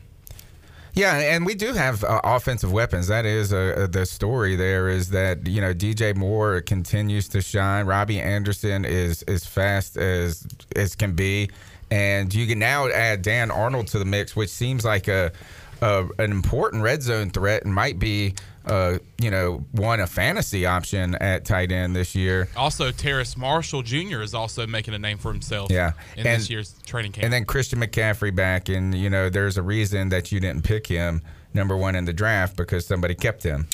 Yeah, 0.92 1.18
and 1.18 1.46
we 1.46 1.54
do 1.54 1.72
have 1.72 2.02
uh, 2.02 2.20
offensive 2.24 2.72
weapons. 2.72 3.08
That 3.08 3.24
is 3.24 3.52
uh, 3.52 3.86
the 3.90 4.04
story. 4.06 4.56
There 4.56 4.88
is 4.88 5.10
that 5.10 5.46
you 5.46 5.60
know 5.60 5.72
DJ 5.72 6.16
Moore 6.16 6.60
continues 6.62 7.28
to 7.28 7.40
shine. 7.40 7.86
Robbie 7.86 8.20
Anderson 8.20 8.84
is 8.84 9.22
as 9.22 9.44
fast 9.44 9.96
as 9.96 10.46
as 10.74 10.96
can 10.96 11.12
be, 11.12 11.48
and 11.90 12.32
you 12.34 12.46
can 12.46 12.58
now 12.58 12.88
add 12.88 13.22
Dan 13.22 13.50
Arnold 13.50 13.88
to 13.88 13.98
the 13.98 14.04
mix, 14.04 14.36
which 14.36 14.50
seems 14.50 14.84
like 14.84 15.08
a, 15.08 15.32
a 15.82 16.06
an 16.18 16.30
important 16.30 16.82
red 16.82 17.02
zone 17.02 17.30
threat 17.30 17.64
and 17.64 17.74
might 17.74 17.98
be 17.98 18.34
uh, 18.66 18.98
you 19.20 19.30
know 19.30 19.64
one 19.72 20.00
a 20.00 20.06
fantasy 20.06 20.66
option 20.66 21.14
at 21.16 21.44
tight 21.44 21.72
end 21.72 21.96
this 21.96 22.14
year. 22.14 22.48
Also, 22.56 22.90
Terrace 22.90 23.36
Marshall 23.36 23.82
Jr. 23.82 24.20
is 24.20 24.34
also 24.34 24.66
making 24.66 24.94
a 24.94 24.98
name 24.98 25.18
for 25.18 25.32
himself. 25.32 25.70
Yeah, 25.70 25.92
in 26.16 26.26
and- 26.26 26.40
this 26.40 26.50
year's 26.50 26.74
training 26.86 27.12
camp. 27.12 27.24
And 27.24 27.32
then 27.32 27.44
Christian 27.44 27.80
McCaffrey 27.80 28.34
back, 28.34 28.68
and 28.68 28.94
you 28.94 29.10
know 29.10 29.28
there's 29.30 29.56
a 29.56 29.62
reason 29.62 30.10
that 30.10 30.30
you 30.30 30.40
didn't 30.40 30.62
pick 30.64 30.86
him 30.86 31.22
number 31.54 31.76
one 31.76 31.96
in 31.96 32.04
the 32.04 32.12
draft 32.12 32.56
because 32.56 32.86
somebody 32.86 33.14
kept 33.14 33.42
him. 33.42 33.66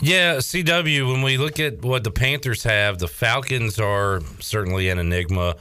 Yeah, 0.00 0.36
CW, 0.36 1.10
when 1.10 1.22
we 1.22 1.38
look 1.38 1.60
at 1.60 1.82
what 1.82 2.04
the 2.04 2.10
Panthers 2.10 2.64
have, 2.64 2.98
the 2.98 3.08
Falcons 3.08 3.78
are 3.78 4.20
certainly 4.40 4.88
an 4.90 4.98
enigma. 4.98 5.56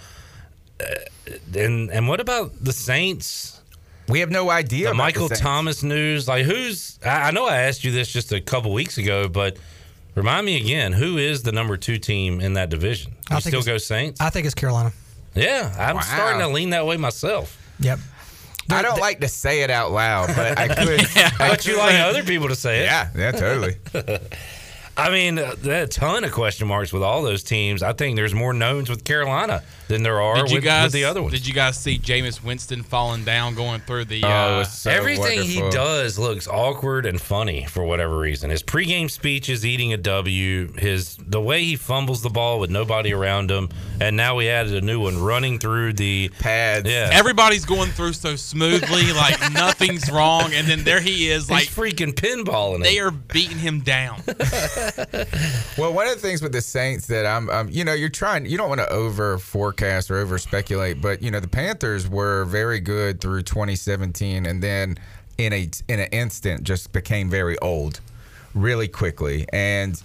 Uh, 0.83 1.33
and 1.59 1.89
and 1.91 2.07
what 2.07 2.19
about 2.19 2.51
the 2.63 2.73
Saints? 2.73 3.61
We 4.09 4.19
have 4.19 4.29
no 4.29 4.49
idea. 4.49 4.85
The 4.85 4.89
about 4.91 4.97
Michael 4.97 5.27
the 5.29 5.35
Thomas 5.35 5.81
news. 5.83 6.27
Like, 6.27 6.45
who's. 6.45 6.99
I, 7.05 7.29
I 7.29 7.31
know 7.31 7.45
I 7.47 7.57
asked 7.57 7.83
you 7.83 7.91
this 7.91 8.11
just 8.11 8.31
a 8.33 8.41
couple 8.41 8.73
weeks 8.73 8.97
ago, 8.97 9.27
but 9.29 9.57
remind 10.15 10.45
me 10.45 10.57
again 10.57 10.91
who 10.91 11.17
is 11.17 11.43
the 11.43 11.51
number 11.51 11.77
two 11.77 11.97
team 11.97 12.41
in 12.41 12.53
that 12.53 12.69
division? 12.69 13.13
I 13.29 13.39
think 13.39 13.55
still 13.55 13.63
go 13.63 13.77
Saints? 13.77 14.19
I 14.19 14.29
think 14.29 14.45
it's 14.45 14.55
Carolina. 14.55 14.91
Yeah, 15.35 15.73
I'm 15.79 15.95
Wow. 15.95 16.01
starting 16.01 16.41
to 16.41 16.47
lean 16.49 16.71
that 16.71 16.85
way 16.85 16.97
myself. 16.97 17.57
Yep. 17.79 17.99
I 18.69 18.81
don't 18.81 18.99
like 18.99 19.19
to 19.21 19.27
say 19.27 19.61
it 19.61 19.69
out 19.69 19.91
loud, 19.91 20.27
but 20.35 20.57
I 20.57 20.67
could. 20.67 21.01
But 21.37 21.65
you 21.65 21.77
like 21.77 21.95
other 21.99 22.23
people 22.23 22.47
to 22.49 22.55
say 22.55 22.79
it. 22.81 22.85
Yeah, 22.85 23.09
yeah, 23.15 23.31
totally. 23.31 23.75
I 24.95 25.09
mean, 25.09 25.39
uh, 25.39 25.55
a 25.65 25.87
ton 25.87 26.23
of 26.23 26.31
question 26.31 26.67
marks 26.67 26.93
with 26.93 27.01
all 27.01 27.23
those 27.23 27.41
teams. 27.41 27.81
I 27.81 27.93
think 27.93 28.15
there's 28.15 28.33
more 28.33 28.53
knowns 28.53 28.89
with 28.89 29.03
Carolina 29.03 29.63
than 29.87 30.03
there 30.03 30.21
are 30.21 30.35
did 30.35 30.51
you 30.51 30.57
with, 30.57 30.63
guys 30.63 30.85
with 30.85 30.93
the 30.93 31.05
other 31.05 31.21
ones. 31.21 31.33
Did 31.33 31.47
you 31.47 31.53
guys 31.53 31.77
see 31.77 31.97
Jameis 31.97 32.43
Winston 32.43 32.83
falling 32.83 33.23
down 33.23 33.55
going 33.55 33.81
through 33.81 34.05
the? 34.05 34.23
Oh, 34.23 34.27
uh, 34.27 34.57
was 34.59 34.71
so 34.71 34.91
Everything 34.91 35.41
he 35.43 35.59
does 35.71 36.19
looks 36.19 36.47
awkward 36.47 37.07
and 37.07 37.19
funny 37.19 37.65
for 37.65 37.83
whatever 37.83 38.17
reason. 38.17 38.51
His 38.51 38.61
pregame 38.61 39.09
speech 39.09 39.49
is 39.49 39.65
eating 39.65 39.93
a 39.93 39.97
W. 39.97 40.71
His 40.73 41.17
the 41.17 41.41
way 41.41 41.63
he 41.63 41.75
fumbles 41.75 42.21
the 42.21 42.29
ball 42.29 42.59
with 42.59 42.69
nobody 42.69 43.13
around 43.13 43.49
him, 43.49 43.69
and 43.99 44.15
now 44.15 44.35
we 44.35 44.47
added 44.47 44.75
a 44.75 44.81
new 44.81 45.01
one 45.01 45.19
running 45.19 45.57
through 45.57 45.93
the 45.93 46.29
pads. 46.39 46.87
Yeah, 46.87 47.09
Everybody's 47.11 47.65
going 47.65 47.89
through 47.89 48.13
so 48.13 48.35
smoothly, 48.35 49.11
like 49.13 49.39
nothing's 49.53 50.11
wrong, 50.11 50.53
and 50.53 50.67
then 50.67 50.83
there 50.83 51.01
he 51.01 51.29
is, 51.29 51.49
like 51.49 51.63
he's 51.63 51.75
freaking 51.75 52.13
pinballing. 52.13 52.83
they 52.83 52.97
it. 52.97 53.01
are 53.01 53.11
beating 53.11 53.57
him 53.57 53.79
down. 53.79 54.21
well, 55.77 55.93
one 55.93 56.07
of 56.07 56.13
the 56.13 56.19
things 56.21 56.41
with 56.41 56.51
the 56.51 56.61
Saints 56.61 57.07
that 57.07 57.25
I'm, 57.25 57.49
um, 57.49 57.69
you 57.69 57.83
know, 57.83 57.93
you're 57.93 58.09
trying, 58.09 58.45
you 58.45 58.57
don't 58.57 58.69
want 58.69 58.81
to 58.81 58.89
over 58.89 59.37
forecast 59.37 60.11
or 60.11 60.17
over 60.17 60.37
speculate, 60.37 61.01
but 61.01 61.21
you 61.21 61.31
know, 61.31 61.39
the 61.39 61.47
Panthers 61.47 62.07
were 62.07 62.45
very 62.45 62.79
good 62.79 63.21
through 63.21 63.43
2017, 63.43 64.45
and 64.45 64.61
then 64.61 64.97
in 65.37 65.53
a 65.53 65.69
in 65.87 65.99
an 65.99 66.09
instant 66.11 66.63
just 66.63 66.91
became 66.91 67.29
very 67.29 67.57
old, 67.59 67.99
really 68.53 68.87
quickly, 68.87 69.45
and 69.51 70.01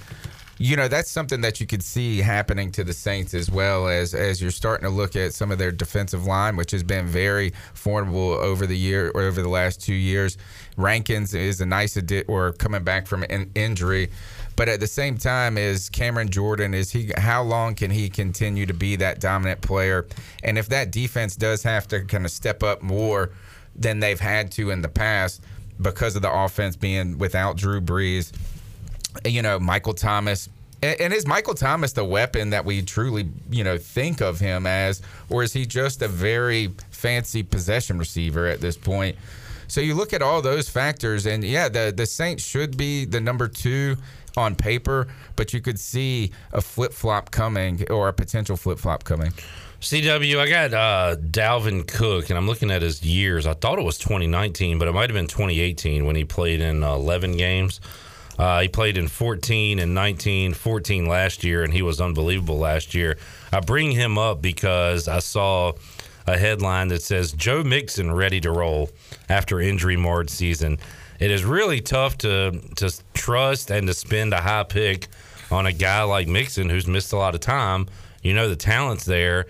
you 0.59 0.77
know 0.77 0.89
that's 0.89 1.11
something 1.11 1.41
that 1.43 1.61
you 1.61 1.67
could 1.67 1.83
see 1.83 2.19
happening 2.19 2.73
to 2.73 2.83
the 2.83 2.93
Saints 2.93 3.33
as 3.35 3.51
well 3.51 3.89
as 3.89 4.15
as 4.15 4.43
you're 4.43 4.51
starting 4.51 4.85
to 4.89 4.95
look 4.95 5.15
at 5.17 5.33
some 5.33 5.51
of 5.51 5.59
their 5.59 5.71
defensive 5.71 6.27
line, 6.27 6.57
which 6.57 6.71
has 6.73 6.83
been 6.83 7.07
very 7.07 7.53
formidable 7.75 8.33
over 8.33 8.67
the 8.67 8.77
year 8.77 9.11
or 9.15 9.23
over 9.23 9.43
the 9.43 9.49
last 9.49 9.81
two 9.81 9.95
years. 9.95 10.37
Rankins 10.77 11.35
is 11.35 11.61
a 11.61 11.67
nice 11.67 11.97
addition 11.97 12.27
or 12.29 12.53
coming 12.53 12.85
back 12.85 13.07
from 13.07 13.23
an 13.25 13.51
injury. 13.55 14.11
But 14.59 14.69
at 14.69 14.81
the 14.81 14.89
same 14.89 15.17
time, 15.19 15.57
is 15.57 15.89
Cameron 15.89 16.31
Jordan 16.31 16.75
is 16.75 16.91
he? 16.91 17.13
How 17.17 17.45
long 17.45 17.77
can 17.77 17.93
he 17.93 18.11
continue 18.11 18.67
to 18.67 18.75
be 18.75 18.97
that 18.97 19.21
dominant 19.21 19.61
player? 19.61 20.05
And 20.43 20.59
if 20.59 20.69
that 20.71 20.91
defense 20.91 21.37
does 21.37 21.63
have 21.63 21.87
to 21.89 22.05
kind 22.05 22.25
of 22.25 22.33
step 22.33 22.65
up 22.65 22.83
more 22.83 23.31
than 23.77 24.01
they've 24.01 24.19
had 24.19 24.51
to 24.53 24.71
in 24.71 24.83
the 24.83 24.89
past 24.89 25.45
because 25.81 26.17
of 26.17 26.23
the 26.23 26.33
offense 26.33 26.75
being 26.75 27.19
without 27.19 27.57
Drew 27.57 27.81
Brees, 27.81 28.33
you 29.25 29.43
know, 29.43 29.61
Michael 29.61 29.95
Thomas. 29.95 30.49
And 30.83 31.13
is 31.13 31.25
Michael 31.25 31.55
Thomas 31.55 31.93
the 31.93 32.05
weapon 32.05 32.51
that 32.51 32.65
we 32.65 32.83
truly, 32.83 33.29
you 33.51 33.63
know, 33.63 33.79
think 33.79 34.21
of 34.21 34.41
him 34.41 34.67
as, 34.67 35.03
or 35.31 35.45
is 35.45 35.53
he 35.53 35.67
just 35.67 36.03
a 36.03 36.09
very 36.09 36.75
fancy 36.91 37.45
possession 37.45 37.97
receiver 37.97 38.49
at 38.49 38.61
this 38.61 38.77
point? 38.77 39.17
So 39.69 39.83
you 39.83 39.95
look 39.95 40.13
at 40.13 40.23
all 40.23 40.43
those 40.43 40.69
factors, 40.69 41.27
and 41.27 41.45
yeah, 41.45 41.69
the 41.69 41.93
the 41.95 42.07
Saints 42.07 42.43
should 42.43 42.77
be 42.77 43.05
the 43.05 43.21
number 43.21 43.47
two 43.47 43.99
on 44.39 44.55
paper, 44.55 45.09
but 45.37 45.53
you 45.53 45.61
could 45.61 45.79
see 45.79 46.33
a 46.53 46.61
flip 46.61 46.93
flop 46.93 47.31
coming 47.31 47.85
or 47.91 48.09
a 48.09 48.13
potential 48.13 48.57
flip 48.57 48.79
flop 48.79 49.05
coming. 49.05 49.33
CW, 49.81 50.39
I 50.41 50.49
got 50.49 50.75
uh, 50.75 51.17
Dalvin 51.21 51.87
Cook, 51.87 52.31
and 52.31 52.39
I'm 52.39 52.49
looking 52.49 52.71
at 52.71 52.83
his 52.83 53.03
years. 53.05 53.47
I 53.47 53.55
thought 53.55 53.79
it 53.79 53.85
was 53.85 53.97
2019, 53.99 54.79
but 54.79 54.89
it 54.89 54.93
might 54.93 55.09
have 55.11 55.15
been 55.15 55.29
2018 55.29 56.05
when 56.05 56.17
he 56.17 56.25
played 56.25 56.61
in 56.61 56.83
uh, 56.83 56.95
11 56.95 57.37
games. 57.37 57.81
Uh, 58.39 58.63
he 58.63 58.69
played 58.69 58.97
in 58.97 59.07
14 59.07 59.79
and 59.79 59.95
19, 59.95 60.55
14 60.55 61.07
last 61.07 61.45
year, 61.45 61.63
and 61.63 61.73
he 61.73 61.83
was 61.83 62.01
unbelievable 62.01 62.59
last 62.59 62.95
year. 62.95 63.19
I 63.53 63.61
bring 63.61 63.93
him 63.93 64.19
up 64.19 64.43
because 64.43 65.07
I 65.07 65.21
saw 65.21 65.73
a 66.27 66.37
headline 66.37 66.89
that 66.89 67.03
says 67.03 67.33
Joe 67.33 67.63
Mixon 67.65 68.13
ready 68.13 68.41
to 68.41 68.51
roll 68.51 68.91
after 69.29 69.61
injury 69.61 69.97
marred 69.97 70.31
season. 70.31 70.79
It 71.19 71.31
is 71.31 71.45
really 71.45 71.81
tough 71.81 72.19
to 72.19 72.61
to 72.77 72.93
trust 73.15 73.71
and 73.71 73.87
to 73.87 73.95
spend 73.95 74.33
a 74.33 74.41
high 74.41 74.65
pick 74.65 75.09
on 75.51 75.67
a 75.67 75.73
guy 75.73 76.03
like 76.03 76.29
Mixon 76.29 76.69
who's 76.69 76.87
missed 76.87 77.13
a 77.13 77.17
lot 77.17 77.35
of 77.35 77.41
time. 77.41 77.87
You 78.23 78.35
know 78.35 78.49
the 78.49 78.57
talent's 78.57 79.05
there. 79.05 79.47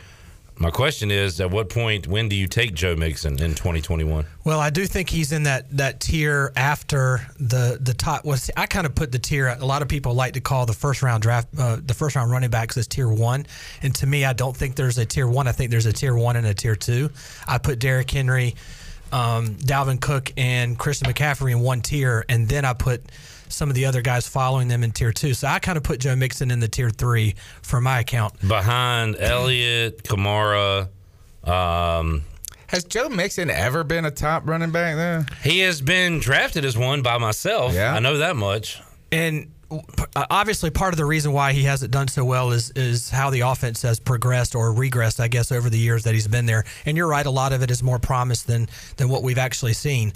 My 0.60 0.70
question 0.70 1.12
is, 1.12 1.40
at 1.40 1.52
what 1.52 1.68
point, 1.68 2.08
when 2.08 2.28
do 2.28 2.34
you 2.34 2.48
take 2.48 2.74
Joe 2.74 2.96
Mixon 2.96 3.40
in 3.40 3.54
2021? 3.54 4.26
Well, 4.42 4.58
I 4.58 4.70
do 4.70 4.86
think 4.86 5.08
he's 5.08 5.30
in 5.30 5.44
that 5.44 5.70
that 5.76 6.00
tier 6.00 6.52
after 6.56 7.20
the 7.38 7.78
the 7.80 7.94
top. 7.94 8.24
Was 8.24 8.50
I 8.56 8.66
kind 8.66 8.84
of 8.84 8.92
put 8.96 9.12
the 9.12 9.20
tier? 9.20 9.46
A 9.48 9.64
lot 9.64 9.82
of 9.82 9.88
people 9.88 10.14
like 10.14 10.32
to 10.32 10.40
call 10.40 10.66
the 10.66 10.72
first 10.72 11.00
round 11.00 11.22
draft, 11.22 11.48
uh, 11.56 11.78
the 11.84 11.94
first 11.94 12.16
round 12.16 12.32
running 12.32 12.50
backs 12.50 12.76
as 12.76 12.88
tier 12.88 13.08
one, 13.08 13.46
and 13.82 13.94
to 13.96 14.06
me, 14.06 14.24
I 14.24 14.32
don't 14.32 14.56
think 14.56 14.74
there's 14.74 14.98
a 14.98 15.06
tier 15.06 15.28
one. 15.28 15.46
I 15.46 15.52
think 15.52 15.70
there's 15.70 15.86
a 15.86 15.92
tier 15.92 16.16
one 16.16 16.34
and 16.34 16.46
a 16.46 16.54
tier 16.54 16.74
two. 16.74 17.10
I 17.46 17.58
put 17.58 17.78
Derrick 17.78 18.10
Henry, 18.10 18.56
um, 19.12 19.54
Dalvin 19.56 20.00
Cook, 20.00 20.32
and 20.36 20.78
Christian 20.78 21.12
McCaffrey 21.12 21.52
in 21.52 21.60
one 21.60 21.80
tier, 21.80 22.24
and 22.28 22.48
then 22.48 22.64
I 22.64 22.72
put 22.72 23.02
some 23.48 23.68
of 23.68 23.74
the 23.74 23.86
other 23.86 24.02
guys 24.02 24.28
following 24.28 24.68
them 24.68 24.84
in 24.84 24.92
tier 24.92 25.12
two. 25.12 25.34
So 25.34 25.48
I 25.48 25.58
kind 25.58 25.78
of 25.78 25.82
put 25.84 26.00
Joe 26.00 26.14
Mixon 26.16 26.50
in 26.50 26.60
the 26.60 26.68
tier 26.68 26.90
three 26.90 27.34
for 27.62 27.80
my 27.80 28.00
account. 28.00 28.34
Behind 28.46 29.16
Elliott, 29.18 30.04
Kamara. 30.04 30.88
Um, 31.44 32.24
has 32.66 32.84
Joe 32.84 33.08
Mixon 33.08 33.48
ever 33.48 33.84
been 33.84 34.04
a 34.04 34.10
top 34.10 34.46
running 34.46 34.70
back 34.70 34.96
there? 34.96 35.26
He 35.42 35.60
has 35.60 35.80
been 35.80 36.18
drafted 36.20 36.66
as 36.66 36.76
one 36.76 37.00
by 37.00 37.16
myself. 37.16 37.72
Yeah. 37.72 37.94
I 37.94 37.98
know 38.00 38.18
that 38.18 38.36
much. 38.36 38.80
And 39.10 39.50
obviously 40.16 40.70
part 40.70 40.94
of 40.94 40.98
the 40.98 41.04
reason 41.04 41.32
why 41.32 41.52
he 41.52 41.64
hasn't 41.64 41.90
done 41.90 42.08
so 42.08 42.24
well 42.24 42.52
is 42.52 42.70
is 42.70 43.10
how 43.10 43.30
the 43.30 43.40
offense 43.40 43.82
has 43.82 44.00
progressed 44.00 44.54
or 44.54 44.72
regressed, 44.72 45.20
I 45.20 45.28
guess, 45.28 45.52
over 45.52 45.68
the 45.68 45.78
years 45.78 46.04
that 46.04 46.14
he's 46.14 46.28
been 46.28 46.46
there. 46.46 46.64
And 46.86 46.96
you're 46.96 47.08
right, 47.08 47.26
a 47.26 47.30
lot 47.30 47.52
of 47.52 47.62
it 47.62 47.70
is 47.70 47.82
more 47.82 47.98
promise 47.98 48.42
than 48.42 48.68
than 48.96 49.08
what 49.08 49.22
we've 49.22 49.38
actually 49.38 49.74
seen. 49.74 50.12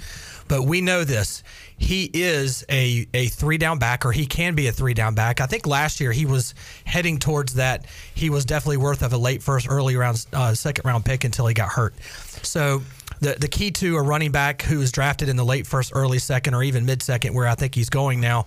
But 0.49 0.63
we 0.63 0.81
know 0.81 1.05
this. 1.05 1.43
He 1.79 2.11
is 2.13 2.65
a, 2.69 3.07
a 3.15 3.27
three 3.29 3.59
down 3.59 3.79
back, 3.79 4.05
or 4.05 4.13
he 4.13 4.27
can 4.27 4.55
be 4.55 4.67
a 4.67 4.73
three 4.73 4.95
down 4.95 5.15
back. 5.15 5.41
I 5.41 5.47
think 5.47 5.67
last 5.67 6.01
year 6.01 6.13
he 6.13 6.27
was 6.27 6.55
heading 6.85 7.19
towards 7.19 7.55
that. 7.55 7.87
He 8.15 8.31
was 8.31 8.45
definitely 8.45 8.77
worth 8.79 9.03
of 9.03 9.13
a 9.13 9.19
late 9.19 9.43
first, 9.43 9.67
early 9.69 9.97
round, 9.97 10.27
uh, 10.33 10.55
second 10.55 10.85
round 10.85 11.05
pick 11.05 11.25
until 11.25 11.47
he 11.47 11.55
got 11.55 11.71
hurt. 11.71 11.95
So 12.43 12.83
the 13.23 13.37
the 13.39 13.49
key 13.49 13.71
to 13.71 13.97
a 13.97 14.03
running 14.03 14.33
back 14.33 14.63
who 14.63 14.81
is 14.81 14.93
drafted 14.93 15.29
in 15.29 15.37
the 15.37 15.45
late 15.45 15.67
first, 15.67 15.93
early 15.95 16.19
second, 16.19 16.55
or 16.55 16.63
even 16.63 16.85
mid 16.85 17.03
second, 17.03 17.35
where 17.35 17.47
I 17.47 17.55
think 17.55 17.75
he's 17.75 17.89
going 17.89 18.21
now, 18.21 18.47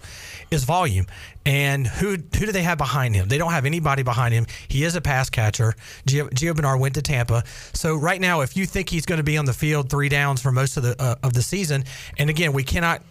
is 0.51 0.65
volume. 0.65 1.07
And 1.45 1.87
who 1.87 2.11
who 2.11 2.45
do 2.45 2.51
they 2.51 2.63
have 2.63 2.77
behind 2.77 3.15
him? 3.15 3.27
They 3.27 3.37
don't 3.37 3.51
have 3.51 3.65
anybody 3.65 4.03
behind 4.03 4.33
him. 4.33 4.45
He 4.67 4.83
is 4.83 4.95
a 4.95 5.01
pass 5.01 5.29
catcher. 5.29 5.73
Gio, 6.07 6.29
Gio 6.29 6.55
Bernard 6.55 6.79
went 6.79 6.95
to 6.95 7.01
Tampa, 7.01 7.43
so 7.73 7.95
right 7.95 8.19
now, 8.19 8.41
if 8.41 8.57
you 8.57 8.65
think 8.65 8.89
he's 8.89 9.05
going 9.05 9.17
to 9.17 9.23
be 9.23 9.37
on 9.37 9.45
the 9.45 9.53
field 9.53 9.89
three 9.89 10.09
downs 10.09 10.41
for 10.41 10.51
most 10.51 10.77
of 10.77 10.83
the 10.83 11.01
uh, 11.01 11.15
of 11.23 11.33
the 11.33 11.41
season, 11.41 11.85
and 12.17 12.29
again, 12.29 12.51
we 12.51 12.63
cannot 12.63 13.01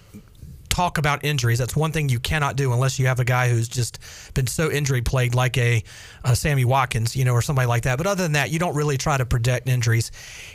talk 0.74 0.98
about 0.98 1.24
injuries. 1.24 1.58
That's 1.58 1.76
one 1.76 1.92
thing 1.92 2.08
you 2.08 2.18
cannot 2.18 2.56
do 2.56 2.72
unless 2.72 2.98
you 2.98 3.06
have 3.06 3.20
a 3.20 3.24
guy 3.24 3.48
who's 3.48 3.68
just 3.68 4.00
been 4.34 4.48
so 4.48 4.70
injury 4.70 5.02
plagued, 5.02 5.34
like 5.34 5.56
a, 5.56 5.84
a 6.24 6.34
Sammy 6.34 6.64
Watkins, 6.64 7.14
you 7.14 7.24
know, 7.24 7.32
or 7.32 7.42
somebody 7.42 7.68
like 7.68 7.84
that. 7.84 7.96
But 7.96 8.08
other 8.08 8.24
than 8.24 8.32
that, 8.32 8.50
you 8.50 8.58
don't 8.58 8.74
really 8.74 8.98
try 8.98 9.16
to 9.16 9.24
predict 9.24 9.68
injuries. 9.68 10.10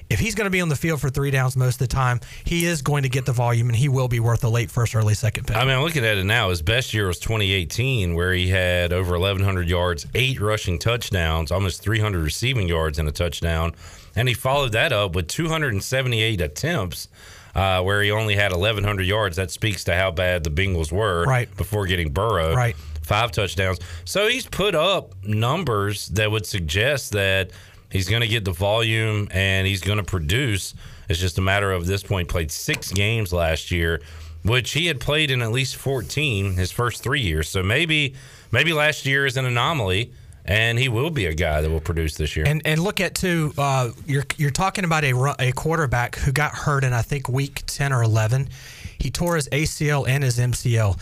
If 0.10 0.19
he's 0.19 0.36
going 0.36 0.45
to 0.45 0.51
be 0.51 0.60
on 0.60 0.67
the 0.67 0.75
field 0.75 0.99
for 0.99 1.10
three 1.10 1.32
downs 1.32 1.55
most 1.55 1.75
of 1.75 1.88
the 1.88 1.88
time, 1.88 2.19
he 2.43 2.65
is 2.65 2.82
going 2.82 3.03
to 3.03 3.10
get 3.10 3.25
the 3.25 3.32
volume, 3.32 3.69
and 3.69 3.75
he 3.75 3.88
will 3.88 4.10
be 4.10 4.19
worth 4.19 4.43
a 4.43 4.49
late 4.49 4.69
first, 4.69 4.93
early 4.93 5.13
second 5.13 5.47
pick. 5.47 5.55
I 5.55 5.63
mean, 5.63 5.79
looking 5.82 6.05
at 6.05 6.17
it 6.17 6.25
now. 6.25 6.49
His 6.49 6.62
best 6.62 6.93
year 6.93 7.08
was 7.08 7.19
2018, 7.19 8.13
where 8.13 8.34
he 8.34 8.49
had 8.49 8.91
over 8.91 9.12
1,100 9.13 9.69
yards, 9.69 10.05
eight 10.15 10.41
rushing 10.41 10.79
touchdowns, 10.79 11.49
almost 11.49 11.82
300 11.82 12.21
receiving 12.21 12.67
yards, 12.67 12.99
and 12.99 13.08
a 13.08 13.13
touchdown. 13.13 13.73
And 14.17 14.27
he 14.27 14.34
followed 14.34 14.73
that 14.73 14.91
up 14.91 15.15
with 15.15 15.27
278 15.27 16.41
attempts 16.41 17.08
uh, 17.55 17.81
where 17.81 18.01
he 18.01 18.12
only 18.12 18.35
had 18.35 18.51
1,100 18.51 19.05
yards. 19.05 19.35
That 19.38 19.51
speaks 19.51 19.83
to 19.85 19.95
how 19.95 20.12
bad 20.12 20.43
the 20.43 20.49
Bengals 20.49 20.91
were 20.91 21.25
right. 21.25 21.55
before 21.57 21.85
getting 21.85 22.12
Burrow. 22.12 22.53
Right. 22.53 22.75
Five 23.01 23.31
touchdowns. 23.31 23.79
So 24.05 24.27
he's 24.27 24.45
put 24.45 24.75
up 24.75 25.15
numbers 25.23 26.07
that 26.09 26.29
would 26.29 26.45
suggest 26.45 27.13
that 27.13 27.51
he's 27.91 28.07
going 28.07 28.21
to 28.21 28.27
get 28.27 28.45
the 28.45 28.51
volume 28.51 29.27
and 29.31 29.65
he's 29.65 29.81
going 29.81 29.97
to 29.97 30.03
produce. 30.03 30.73
It's 31.09 31.19
just 31.19 31.38
a 31.38 31.41
matter 31.41 31.71
of 31.71 31.88
this 31.88 32.03
point. 32.03 32.29
Played 32.29 32.51
six 32.51 32.91
games 32.91 33.33
last 33.33 33.71
year, 33.71 34.01
which 34.43 34.71
he 34.71 34.85
had 34.85 34.99
played 34.99 35.31
in 35.31 35.41
at 35.41 35.51
least 35.51 35.75
14 35.75 36.53
his 36.53 36.71
first 36.71 37.01
three 37.01 37.21
years. 37.21 37.49
So 37.49 37.63
maybe 37.63 38.13
maybe 38.51 38.73
last 38.73 39.05
year 39.05 39.25
is 39.25 39.38
an 39.38 39.45
anomaly 39.45 40.13
and 40.49 40.79
he 40.79 40.89
will 40.89 41.12
be 41.12 41.27
a 41.27 41.33
guy 41.33 41.62
that 41.62 41.69
will 41.69 41.79
produce 41.79 42.15
this 42.15 42.35
year. 42.35 42.45
And 42.47 42.62
and 42.65 42.81
look 42.81 42.99
at 42.99 43.13
too, 43.13 43.53
uh, 43.57 43.91
you're 44.05 44.25
you're 44.38 44.49
talking 44.49 44.83
about 44.83 45.03
a 45.03 45.35
a 45.39 45.51
quarterback 45.51 46.15
who 46.15 46.31
got 46.31 46.53
hurt 46.53 46.83
in 46.83 46.91
I 46.91 47.03
think 47.03 47.29
week 47.29 47.63
ten 47.67 47.93
or 47.93 48.01
eleven. 48.01 48.49
He 48.97 49.12
tore 49.12 49.35
his 49.35 49.47
ACL 49.49 50.09
and 50.09 50.23
his 50.23 50.38
MCL. 50.39 50.99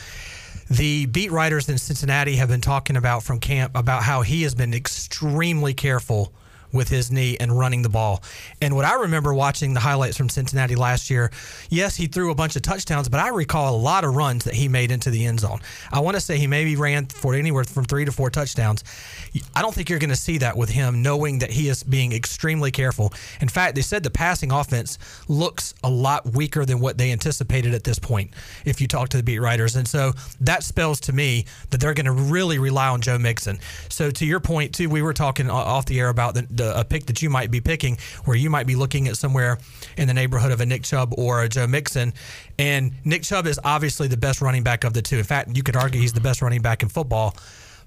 The 0.70 1.06
beat 1.06 1.32
writers 1.32 1.70
in 1.70 1.78
Cincinnati 1.78 2.36
have 2.36 2.50
been 2.50 2.62
talking 2.62 2.98
about 2.98 3.24
from 3.24 3.40
camp 3.40 3.72
about 3.74 4.04
how 4.04 4.22
he 4.22 4.44
has 4.44 4.54
been 4.54 4.74
extremely 4.74 5.74
careful 5.74 6.34
with 6.72 6.90
his 6.90 7.12
knee 7.12 7.38
and 7.40 7.58
running 7.58 7.82
the 7.82 7.90
ball. 7.90 8.22
And 8.62 8.76
what 8.76 8.86
I 8.86 8.96
remember 8.96 9.34
watching 9.34 9.74
the 9.74 9.80
highlights 9.80 10.18
from 10.18 10.30
Cincinnati 10.30 10.76
last 10.76 11.10
year, 11.10 11.32
yes, 11.70 11.96
he 11.96 12.08
threw 12.08 12.32
a 12.32 12.36
bunch 12.36 12.56
of 12.56 12.62
touchdowns, 12.62 13.10
but 13.10 13.20
I 13.20 13.30
recall 13.30 13.76
a 13.76 13.78
lot 13.78 14.04
of 14.04 14.16
runs 14.16 14.44
that 14.44 14.54
he 14.54 14.68
made 14.68 14.92
into 14.92 15.10
the 15.10 15.26
end 15.26 15.40
zone. 15.40 15.60
I 15.92 16.00
want 16.00 16.16
to 16.16 16.22
say 16.22 16.38
he 16.38 16.48
maybe 16.48 16.76
ran 16.76 17.06
for 17.08 17.34
anywhere 17.34 17.64
from 17.64 17.86
three 17.86 18.06
to 18.06 18.12
four 18.12 18.30
touchdowns. 18.30 18.84
I 19.56 19.62
don't 19.62 19.74
think 19.74 19.90
you're 19.90 20.00
going 20.00 20.10
to 20.10 20.16
see 20.16 20.38
that 20.40 20.58
with 20.58 20.70
him, 20.70 21.02
knowing 21.02 21.40
that 21.40 21.52
he 21.52 21.70
is 21.70 21.84
being 21.84 22.12
extremely 22.12 22.72
careful. 22.72 23.14
In 23.42 23.48
fact, 23.48 23.76
they 23.76 23.82
said 23.82 24.04
the 24.04 24.10
passing 24.10 24.52
offense 24.52 24.98
looks 25.28 25.74
a 25.84 25.90
lot 25.90 26.34
weaker 26.34 26.66
than 26.66 26.80
what 26.80 26.98
they 26.98 27.12
anticipated 27.12 27.74
at 27.74 27.84
this 27.84 28.00
point, 28.00 28.32
if 28.66 28.82
you 28.82 28.88
talk 28.88 29.10
to 29.10 29.18
the 29.18 29.24
beat 29.24 29.40
writers. 29.40 29.76
And 29.76 29.88
so 29.88 30.14
that 30.42 30.64
spells 30.64 31.00
to 31.02 31.14
me 31.14 31.46
that 31.70 31.80
they're 31.80 31.94
going 31.94 32.06
to 32.06 32.12
really 32.12 32.60
rely 32.60 32.90
on 32.90 33.02
Joe 33.02 33.18
Mixon. 33.18 33.60
So 33.90 34.12
to 34.12 34.26
your 34.26 34.40
point, 34.40 34.74
too, 34.74 34.90
we 34.90 35.02
were 35.02 35.14
talking 35.14 35.50
off 35.50 35.86
the 35.86 36.00
air 36.00 36.10
about 36.10 36.34
the, 36.34 36.42
the, 36.58 36.78
a 36.80 36.84
pick 36.84 37.06
that 37.08 37.22
you 37.22 37.30
might 37.30 37.52
be 37.52 37.62
picking, 37.62 37.98
where 38.26 38.36
you 38.38 38.50
might 38.50 38.68
be 38.68 38.76
looking 38.76 39.08
at 39.08 39.18
somewhere 39.18 39.58
in 39.98 40.08
the 40.08 40.14
neighborhood 40.14 40.52
of 40.52 40.62
a 40.62 40.66
Nick 40.66 40.84
Chubb 40.84 41.14
or 41.18 41.44
a 41.44 41.50
Joe 41.50 41.68
Mixon. 41.68 42.14
And 42.60 42.92
Nick 43.06 43.24
Chubb 43.24 43.48
is 43.48 43.60
obviously 43.64 44.08
the 44.08 44.18
best 44.18 44.42
running 44.42 44.64
back 44.64 44.84
of 44.84 44.94
the 44.94 45.02
two. 45.02 45.18
In 45.18 45.24
fact, 45.24 45.56
you 45.56 45.64
could 45.64 45.76
argue 45.76 46.02
he's 46.02 46.14
the 46.14 46.22
best 46.22 46.42
running 46.42 46.62
back 46.62 46.84
in 46.84 46.90
football. 46.90 47.36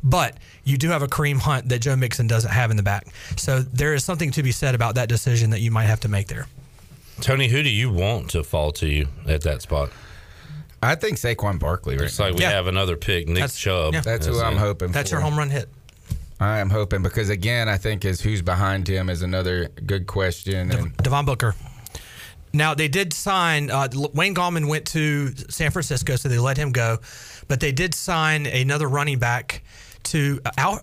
But 0.03 0.39
you 0.65 0.79
do 0.79 0.89
have 0.89 1.03
a 1.03 1.07
Kareem 1.09 1.39
Hunt 1.39 1.69
that 1.69 1.81
Joe 1.81 1.95
Mixon 1.95 2.27
doesn't 2.27 2.51
have 2.51 2.71
in 2.71 2.79
the 2.79 2.83
back. 2.83 3.07
So 3.37 3.61
there 3.61 3.93
is 3.95 4.03
something 4.03 4.31
to 4.31 4.43
be 4.43 4.51
said 4.51 4.75
about 4.75 4.95
that 4.95 5.11
decision 5.11 5.51
that 5.51 5.61
you 5.61 5.71
might 5.71 5.85
have 5.85 6.01
to 6.01 6.09
make 6.09 6.29
there. 6.29 6.47
Tony, 7.21 7.49
who 7.49 7.63
do 7.63 7.69
you 7.69 7.91
want 7.93 8.31
to 8.31 8.43
fall 8.43 8.73
to 8.73 8.87
you 8.87 9.09
at 9.29 9.43
that 9.43 9.61
spot? 9.61 9.91
I 10.83 10.95
think 10.95 11.19
Saquon 11.19 11.59
Barkley. 11.59 11.97
Right 11.97 12.05
Looks 12.05 12.19
like 12.19 12.33
we 12.35 12.41
Yeah. 12.41 12.53
have 12.53 12.67
another 12.67 12.97
pick, 12.97 13.27
Nick 13.27 13.35
That's- 13.37 13.59
Chubb. 13.59 13.93
yeah. 13.93 14.01
That's 14.01 14.25
who 14.27 14.33
That's 14.33 14.43
I'm 14.45 14.55
it. 14.55 14.61
hoping. 14.61 14.91
That's 14.93 15.11
for. 15.11 15.17
your 15.17 15.21
home 15.23 15.37
run 15.37 15.51
hit. 15.51 15.69
I 16.41 16.59
am 16.59 16.71
hoping 16.71 17.03
because 17.03 17.29
again, 17.29 17.69
I 17.69 17.77
think 17.77 18.05
is 18.05 18.23
who's 18.23 18.41
behind 18.41 18.89
him 18.89 19.11
is 19.11 19.21
another 19.21 19.69
good 19.85 20.07
question. 20.07 20.73
And 20.73 20.97
Devon 20.97 21.27
Booker. 21.27 21.55
Now 22.53 22.75
they 22.75 22.89
did 22.89 23.13
sign 23.13 23.71
uh, 23.71 23.89
Wayne 24.15 24.35
Gallman 24.35 24.67
went 24.67 24.87
to 24.89 25.33
San 25.51 25.71
Francisco, 25.71 26.17
so 26.17 26.29
they 26.29 26.39
let 26.39 26.57
him 26.57 26.73
go, 26.73 26.99
but 27.47 27.61
they 27.61 27.73
did 27.73 27.95
sign 27.95 28.47
another 28.47 28.89
running 28.89 29.19
back 29.19 29.63
to 30.05 30.41
uh, 30.47 30.51
Al, 30.57 30.81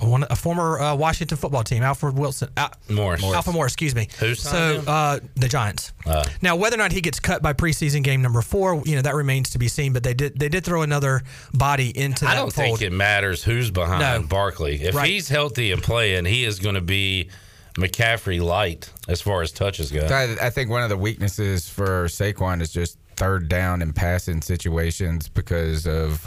one 0.00 0.24
a 0.30 0.36
former 0.36 0.80
uh, 0.80 0.94
Washington 0.94 1.36
football 1.36 1.62
team, 1.62 1.82
Alfred 1.82 2.16
Wilson, 2.18 2.48
Al, 2.56 2.72
Morris. 2.88 3.22
Alfred 3.22 3.54
Morris, 3.54 3.72
excuse 3.72 3.94
me. 3.94 4.08
Who's 4.18 4.40
so 4.40 4.82
uh, 4.86 5.20
the 5.36 5.48
Giants. 5.48 5.92
Uh. 6.06 6.24
now 6.42 6.56
whether 6.56 6.74
or 6.76 6.78
not 6.78 6.92
he 6.92 7.00
gets 7.00 7.20
cut 7.20 7.42
by 7.42 7.52
preseason 7.52 8.02
game 8.02 8.22
number 8.22 8.40
four, 8.42 8.82
you 8.86 8.96
know 8.96 9.02
that 9.02 9.14
remains 9.14 9.50
to 9.50 9.58
be 9.58 9.68
seen. 9.68 9.92
But 9.92 10.02
they 10.02 10.14
did 10.14 10.38
they 10.38 10.48
did 10.48 10.64
throw 10.64 10.82
another 10.82 11.22
body 11.54 11.96
into 11.96 12.24
that 12.24 12.32
I 12.32 12.34
don't 12.36 12.52
fold. 12.52 12.78
think 12.78 12.82
it 12.82 12.92
matters 12.92 13.44
who's 13.44 13.70
behind 13.70 14.00
No. 14.00 14.26
Barkley. 14.28 14.82
If 14.82 14.94
Right. 14.94 15.08
he's 15.10 15.28
healthy 15.28 15.70
and 15.72 15.82
playing, 15.82 16.24
he 16.24 16.44
is 16.44 16.58
going 16.58 16.74
to 16.76 16.80
be 16.80 17.28
McCaffrey 17.76 18.40
light 18.42 18.90
as 19.08 19.20
far 19.20 19.42
as 19.42 19.52
touches 19.52 19.90
go. 19.92 20.06
I, 20.06 20.46
I 20.46 20.50
think 20.50 20.70
one 20.70 20.82
of 20.82 20.88
the 20.88 20.96
weaknesses 20.96 21.68
for 21.68 22.06
Saquon 22.06 22.60
is 22.60 22.72
just 22.72 22.98
third 23.20 23.50
down 23.50 23.82
and 23.82 23.94
passing 23.94 24.40
situations 24.40 25.28
because 25.28 25.86
of 25.86 26.26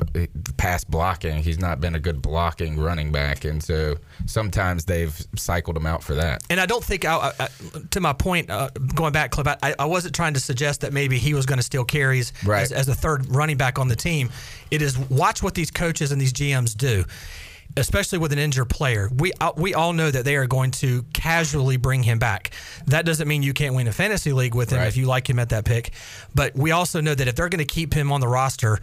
pass 0.57 0.83
blocking. 0.83 1.41
He's 1.41 1.57
not 1.57 1.81
been 1.81 1.95
a 1.95 1.99
good 1.99 2.21
blocking 2.21 2.79
running 2.79 3.11
back, 3.11 3.45
and 3.45 3.63
so 3.63 3.95
sometimes 4.27 4.85
they've 4.85 5.13
cycled 5.35 5.75
him 5.75 5.87
out 5.87 6.03
for 6.03 6.13
that. 6.13 6.43
And 6.51 6.59
I 6.59 6.67
don't 6.67 6.83
think, 6.83 7.03
I, 7.03 7.31
I, 7.39 7.47
to 7.89 7.99
my 7.99 8.13
point, 8.13 8.51
uh, 8.51 8.69
going 8.93 9.11
back, 9.11 9.31
Clip, 9.31 9.47
I, 9.47 9.73
I 9.79 9.85
wasn't 9.85 10.13
trying 10.13 10.35
to 10.35 10.39
suggest 10.39 10.81
that 10.81 10.93
maybe 10.93 11.17
he 11.17 11.33
was 11.33 11.47
going 11.47 11.57
to 11.57 11.63
steal 11.63 11.83
carries 11.83 12.31
Right. 12.45 12.61
as, 12.61 12.71
as 12.71 12.87
a 12.87 12.93
third 12.93 13.25
running 13.27 13.57
back 13.57 13.79
on 13.79 13.87
the 13.87 13.95
team. 13.95 14.29
It 14.69 14.83
is 14.83 14.95
watch 15.09 15.41
what 15.41 15.55
these 15.55 15.71
coaches 15.71 16.11
and 16.11 16.21
these 16.21 16.31
GMs 16.31 16.77
do. 16.77 17.05
Especially 17.75 18.19
with 18.19 18.31
an 18.31 18.37
injured 18.39 18.69
player, 18.69 19.09
we 19.17 19.31
uh, 19.41 19.51
we 19.57 19.73
all 19.73 19.93
know 19.93 20.11
that 20.11 20.25
they 20.25 20.35
are 20.35 20.45
going 20.45 20.69
to 20.71 21.03
casually 21.13 21.77
bring 21.77 22.03
him 22.03 22.19
back. 22.19 22.51
That 22.85 23.03
doesn't 23.05 23.27
mean 23.27 23.41
you 23.41 23.53
can't 23.53 23.73
win 23.73 23.87
a 23.87 23.91
fantasy 23.91 24.31
league 24.31 24.53
with 24.53 24.69
him 24.71 24.77
Right. 24.79 24.87
if 24.87 24.95
you 24.95 25.07
like 25.07 25.27
him 25.27 25.39
at 25.39 25.49
that 25.49 25.65
pick. 25.65 25.91
But 26.35 26.55
we 26.55 26.69
also 26.71 27.01
know 27.01 27.15
that 27.15 27.27
if 27.27 27.35
they're 27.35 27.49
going 27.49 27.65
to 27.65 27.73
keep 27.73 27.93
him 27.93 28.11
on 28.11 28.21
the 28.21 28.27
roster, 28.27 28.77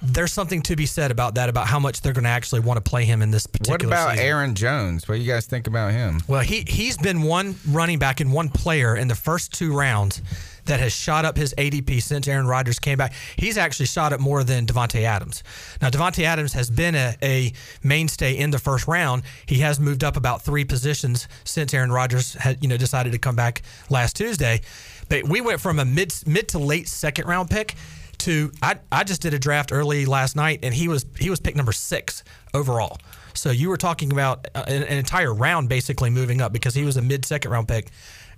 there's 0.00 0.32
something 0.32 0.62
to 0.62 0.76
be 0.76 0.86
said 0.86 1.10
about 1.10 1.34
that, 1.34 1.50
about 1.50 1.66
how 1.66 1.78
much 1.78 2.00
they're 2.00 2.14
going 2.14 2.24
to 2.24 2.30
actually 2.30 2.60
want 2.60 2.82
to 2.82 2.90
play 2.90 3.04
him 3.04 3.20
in 3.20 3.30
this 3.30 3.46
particular. 3.46 3.74
What 3.94 4.00
about 4.02 4.10
season. 4.12 4.24
Aaron 4.26 4.54
Jones? 4.54 5.06
What 5.06 5.16
do 5.16 5.20
you 5.20 5.30
guys 5.30 5.44
think 5.44 5.66
about 5.66 5.92
him? 5.92 6.22
Well, 6.26 6.40
he 6.40 6.64
he's 6.66 6.96
been 6.96 7.20
one 7.22 7.56
running 7.68 7.98
back 7.98 8.20
and 8.20 8.32
one 8.32 8.48
player 8.48 8.96
in 8.96 9.08
the 9.08 9.14
first 9.14 9.52
two 9.52 9.76
rounds 9.76 10.22
that 10.70 10.78
has 10.80 10.92
shot 10.92 11.24
up 11.24 11.36
his 11.36 11.52
ADP 11.58 12.00
since 12.00 12.28
Aaron 12.28 12.46
Rodgers 12.46 12.78
came 12.78 12.96
back. 12.96 13.12
He's 13.36 13.58
actually 13.58 13.86
shot 13.86 14.12
up 14.12 14.20
more 14.20 14.44
than 14.44 14.66
Davante 14.66 15.02
Adams. 15.02 15.42
Now, 15.82 15.90
Davante 15.90 16.22
Adams 16.22 16.52
has 16.52 16.70
been 16.70 16.94
a, 16.94 17.16
a 17.22 17.52
mainstay 17.82 18.36
in 18.36 18.52
the 18.52 18.58
first 18.58 18.86
round. 18.86 19.24
He 19.46 19.56
has 19.58 19.80
moved 19.80 20.04
up 20.04 20.16
about 20.16 20.42
three 20.42 20.64
positions 20.64 21.26
since 21.42 21.74
Aaron 21.74 21.90
Rodgers 21.90 22.34
had 22.34 22.62
you 22.62 22.68
know 22.68 22.76
decided 22.76 23.12
to 23.12 23.18
come 23.18 23.34
back 23.34 23.62
last 23.90 24.14
Tuesday. 24.14 24.60
But 25.08 25.24
we 25.24 25.40
went 25.40 25.60
from 25.60 25.80
a 25.80 25.84
mid 25.84 26.14
mid 26.24 26.48
to 26.50 26.58
late 26.58 26.88
second 26.88 27.26
round 27.26 27.50
pick 27.50 27.74
to 28.18 28.52
I, 28.62 28.76
I 28.92 29.02
just 29.02 29.22
did 29.22 29.34
a 29.34 29.38
draft 29.38 29.72
early 29.72 30.06
last 30.06 30.36
night 30.36 30.60
and 30.62 30.72
he 30.72 30.86
was 30.88 31.04
he 31.18 31.30
was 31.30 31.40
pick 31.40 31.56
number 31.56 31.72
six 31.72 32.22
overall. 32.54 32.98
So 33.34 33.50
you 33.50 33.68
were 33.68 33.76
talking 33.76 34.12
about 34.12 34.46
uh, 34.54 34.64
an, 34.66 34.82
an 34.82 34.98
entire 34.98 35.32
round 35.34 35.68
basically 35.68 36.10
moving 36.10 36.40
up 36.40 36.52
because 36.52 36.74
he 36.74 36.84
was 36.84 36.96
a 36.96 37.02
mid 37.02 37.24
second 37.24 37.50
round 37.50 37.66
pick. 37.66 37.90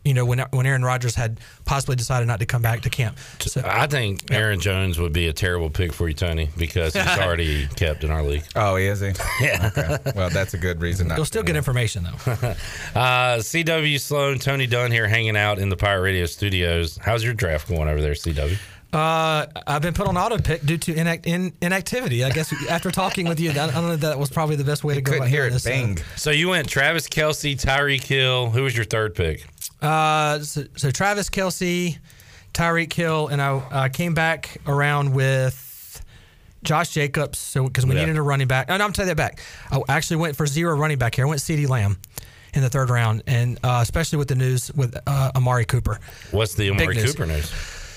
You 0.05 0.15
know 0.15 0.25
when 0.25 0.41
when 0.51 0.67
Aaron 0.67 0.85
Rodgers 0.85 1.15
had 1.15 1.39
possibly 1.65 1.95
decided 1.97 2.27
not 2.27 2.41
to 2.41 2.47
come 2.47 2.61
back 2.63 2.81
to 2.83 2.91
camp. 2.91 3.19
So, 3.41 3.63
I 3.65 3.87
think 3.87 4.33
Aaron 4.33 4.59
Jones 4.59 4.99
would 4.99 5.13
be 5.13 5.29
a 5.29 5.33
terrible 5.33 5.71
pick 5.71 5.93
for 5.93 6.09
you, 6.09 6.15
Tony, 6.15 6.49
because 6.57 6.95
he's 6.95 7.07
already 7.19 7.67
kept 7.69 8.03
in 8.03 8.11
our 8.11 8.23
league. 8.23 8.45
Oh, 8.57 8.77
is 8.77 9.01
he? 9.01 9.13
Yeah. 9.41 9.71
Okay. 9.77 10.13
Well, 10.15 10.31
that's 10.31 10.55
a 10.55 10.59
good 10.59 10.81
reason. 10.81 11.09
Not 11.09 11.17
you'll 11.17 11.25
still 11.25 11.43
get 11.43 11.57
information 11.57 12.05
though. 12.05 12.55
Uh, 12.95 13.39
CW 13.39 13.99
Sloan, 14.01 14.39
Tony 14.39 14.67
Dunn 14.67 14.91
here 14.91 15.09
hanging 15.09 15.37
out 15.37 15.59
in 15.59 15.69
the 15.69 15.77
Pirate 15.77 16.03
Radio 16.03 16.27
studios. 16.27 16.99
How's 17.01 17.25
your 17.25 17.33
draft 17.35 17.69
going 17.69 17.89
over 17.89 18.01
there, 18.01 18.13
CW? 18.13 18.59
Uh, 18.93 19.47
I've 19.67 19.81
been 19.81 19.95
put 19.95 20.07
on 20.07 20.19
auto 20.19 20.37
pick 20.39 20.67
due 20.67 20.77
to 20.77 20.93
inact, 20.95 21.27
in, 21.27 21.55
inactivity. 21.63 22.25
I 22.25 22.31
guess 22.31 22.53
after 22.69 22.91
talking 22.91 23.27
with 23.27 23.41
you, 23.41 23.51
I 23.51 23.55
don't 23.55 23.73
know 23.75 23.97
that 23.97 24.19
was 24.19 24.29
probably 24.29 24.57
the 24.57 24.65
best 24.65 24.85
way 24.85 24.95
to 24.95 25.01
go. 25.01 25.13
Couldn't 25.13 25.29
hear 25.29 25.47
it 25.47 25.53
this, 25.53 25.67
uh, 25.67 25.71
bang. 25.71 25.99
So 26.17 26.31
you 26.31 26.51
went 26.51 26.69
Travis 26.69 27.09
Kelce, 27.09 27.55
Tyreek 27.55 28.03
Hill. 28.03 28.51
Who 28.51 28.65
was 28.65 28.77
your 28.77 28.85
third 28.85 29.15
pick? 29.15 29.47
Uh, 29.83 30.39
so, 30.41 30.65
so 30.77 30.91
Travis 30.91 31.29
Kelce, 31.29 31.99
Tyreek 32.55 32.93
Hill, 32.93 33.29
and 33.29 33.43
I 33.43 33.51
uh, 33.57 33.89
came 33.89 34.15
back 34.15 34.59
around 34.67 35.13
with 35.15 36.03
Josh 36.63 36.91
Jacobs. 36.91 37.39
So 37.39 37.65
because 37.65 37.85
we 37.85 37.95
Yeah. 37.95 38.03
needed 38.03 38.17
a 38.19 38.23
running 38.23 38.47
back, 38.49 38.67
and 38.69 38.83
I'm 38.83 38.93
taking 38.93 39.09
that 39.09 39.17
back. 39.17 39.41
I 39.71 39.81
actually 39.89 40.19
went 40.19 40.37
for 40.37 40.47
zero 40.47 40.77
running 40.77 40.99
back 40.99 41.17
here. 41.17 41.27
I 41.27 41.29
went 41.29 41.41
CeeDee 41.41 41.69
Lamb 41.69 41.99
in 42.55 42.63
the 42.63 42.69
third 42.69 42.91
round, 42.91 43.23
and 43.27 43.59
uh, 43.65 43.81
especially 43.83 44.19
with 44.19 44.29
the 44.29 44.35
news 44.37 44.71
with 44.75 44.97
uh, 45.07 45.33
Amari 45.35 45.65
Cooper. 45.65 45.99
What's 46.31 46.55
the 46.55 46.71
Amari 46.71 46.95
news. 46.95 47.13
Cooper 47.13 47.27
news? 47.27 47.51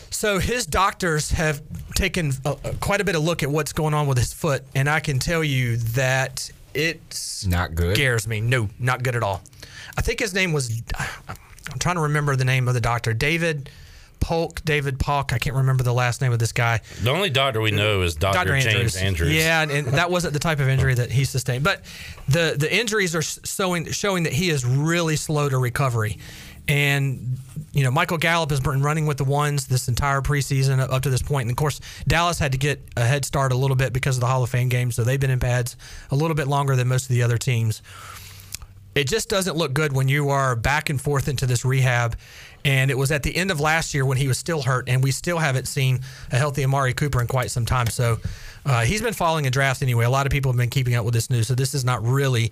So 0.09 0.39
his 0.39 0.65
doctors 0.65 1.29
have 1.31 1.61
taken 1.93 2.31
a, 2.45 2.55
a- 2.63 2.73
quite 2.75 3.01
a 3.01 3.03
bit 3.03 3.15
of 3.15 3.23
look 3.23 3.43
at 3.43 3.49
what's 3.51 3.73
going 3.73 3.93
on 3.93 4.07
with 4.07 4.17
his 4.17 4.33
foot, 4.33 4.63
and 4.73 4.89
I 4.89 5.01
can 5.01 5.19
tell 5.19 5.43
you 5.43 5.75
that 5.77 6.49
it's 6.73 7.45
Not 7.45 7.75
good. 7.75 7.95
scares 7.95 8.25
me. 8.27 8.39
No, 8.41 8.69
not 8.79 9.03
good 9.03 9.15
at 9.17 9.23
all. 9.23 9.41
I 9.97 10.01
think 10.01 10.19
his 10.21 10.33
name 10.33 10.53
was. 10.53 10.81
I'm 11.71 11.79
trying 11.79 11.95
to 11.95 12.01
remember 12.01 12.35
the 12.35 12.45
name 12.45 12.67
of 12.67 12.73
the 12.73 12.81
doctor. 12.81 13.13
David 13.13 13.69
Polk. 14.19 14.63
David 14.65 14.99
Polk. 14.99 15.33
I 15.33 15.37
can't 15.37 15.55
remember 15.55 15.83
the 15.83 15.93
last 15.93 16.21
name 16.21 16.31
of 16.31 16.39
this 16.39 16.51
guy. 16.51 16.81
The 17.03 17.11
only 17.11 17.29
doctor 17.29 17.61
we 17.61 17.71
know 17.71 18.01
is 18.01 18.15
Dr. 18.15 18.59
James 18.59 18.95
Andrews. 18.95 19.33
Yeah, 19.33 19.61
and, 19.61 19.71
and 19.71 19.87
that 19.89 20.09
wasn't 20.09 20.33
the 20.33 20.39
type 20.39 20.59
of 20.59 20.67
injury 20.67 20.95
that 20.95 21.11
he 21.11 21.25
sustained. 21.25 21.63
But 21.63 21.81
the 22.27 22.55
the 22.57 22.73
injuries 22.73 23.15
are 23.15 23.21
showing 23.21 23.91
showing 23.91 24.23
that 24.23 24.33
he 24.33 24.49
is 24.49 24.65
really 24.65 25.15
slow 25.15 25.47
to 25.49 25.57
recovery. 25.57 26.17
And 26.67 27.37
you 27.73 27.83
know, 27.83 27.91
Michael 27.91 28.17
Gallup 28.17 28.49
has 28.49 28.59
been 28.59 28.81
running 28.81 29.05
with 29.05 29.17
the 29.17 29.23
ones 29.23 29.67
this 29.67 29.87
entire 29.87 30.21
preseason 30.21 30.79
up 30.79 31.03
to 31.03 31.09
this 31.09 31.21
point. 31.21 31.43
And 31.43 31.51
of 31.51 31.57
course, 31.57 31.79
Dallas 32.07 32.39
had 32.39 32.53
to 32.53 32.57
get 32.57 32.81
a 32.97 33.05
head 33.05 33.25
start 33.25 33.51
a 33.51 33.55
little 33.55 33.75
bit 33.75 33.93
because 33.93 34.17
of 34.17 34.21
the 34.21 34.27
Hall 34.27 34.41
of 34.41 34.49
Fame 34.49 34.69
game, 34.69 34.91
so 34.91 35.03
they've 35.03 35.19
been 35.19 35.29
in 35.29 35.39
pads 35.39 35.77
a 36.09 36.15
little 36.15 36.35
bit 36.35 36.47
longer 36.47 36.75
than 36.75 36.87
most 36.87 37.03
of 37.03 37.09
the 37.09 37.21
other 37.21 37.37
teams 37.37 37.83
it 38.95 39.07
just 39.07 39.29
doesn't 39.29 39.57
look 39.57 39.73
good 39.73 39.93
when 39.93 40.07
you 40.07 40.29
are 40.29 40.55
back 40.55 40.89
and 40.89 40.99
forth 40.99 41.27
into 41.27 41.45
this 41.45 41.65
rehab. 41.65 42.17
And 42.63 42.89
it 42.89 42.97
was 42.97 43.11
at 43.11 43.21
the 43.21 43.35
end 43.35 43.51
of 43.51 43.59
last 43.59 43.93
year 43.93 44.05
when 44.05 44.17
he 44.17 44.27
was 44.27 44.39
still 44.39 44.63
hurt, 44.63 44.89
and 44.89 45.03
we 45.03 45.11
still 45.11 45.37
haven't 45.37 45.67
seen 45.67 45.99
a 46.31 46.37
healthy 46.37 46.63
Amari 46.63 46.95
Cooper 46.95 47.21
in 47.21 47.27
quite 47.27 47.51
some 47.51 47.65
time. 47.65 47.85
So 47.87 48.17
uh, 48.65 48.85
he's 48.85 49.03
been 49.03 49.13
following 49.13 49.45
a 49.45 49.51
draft 49.51 49.83
anyway. 49.83 50.05
A 50.05 50.09
lot 50.09 50.25
of 50.25 50.31
people 50.31 50.51
have 50.51 50.57
been 50.57 50.71
keeping 50.71 50.95
up 50.95 51.05
with 51.05 51.13
this 51.13 51.29
news, 51.29 51.47
so 51.47 51.53
this 51.53 51.75
is 51.75 51.85
not 51.85 52.03
really 52.03 52.51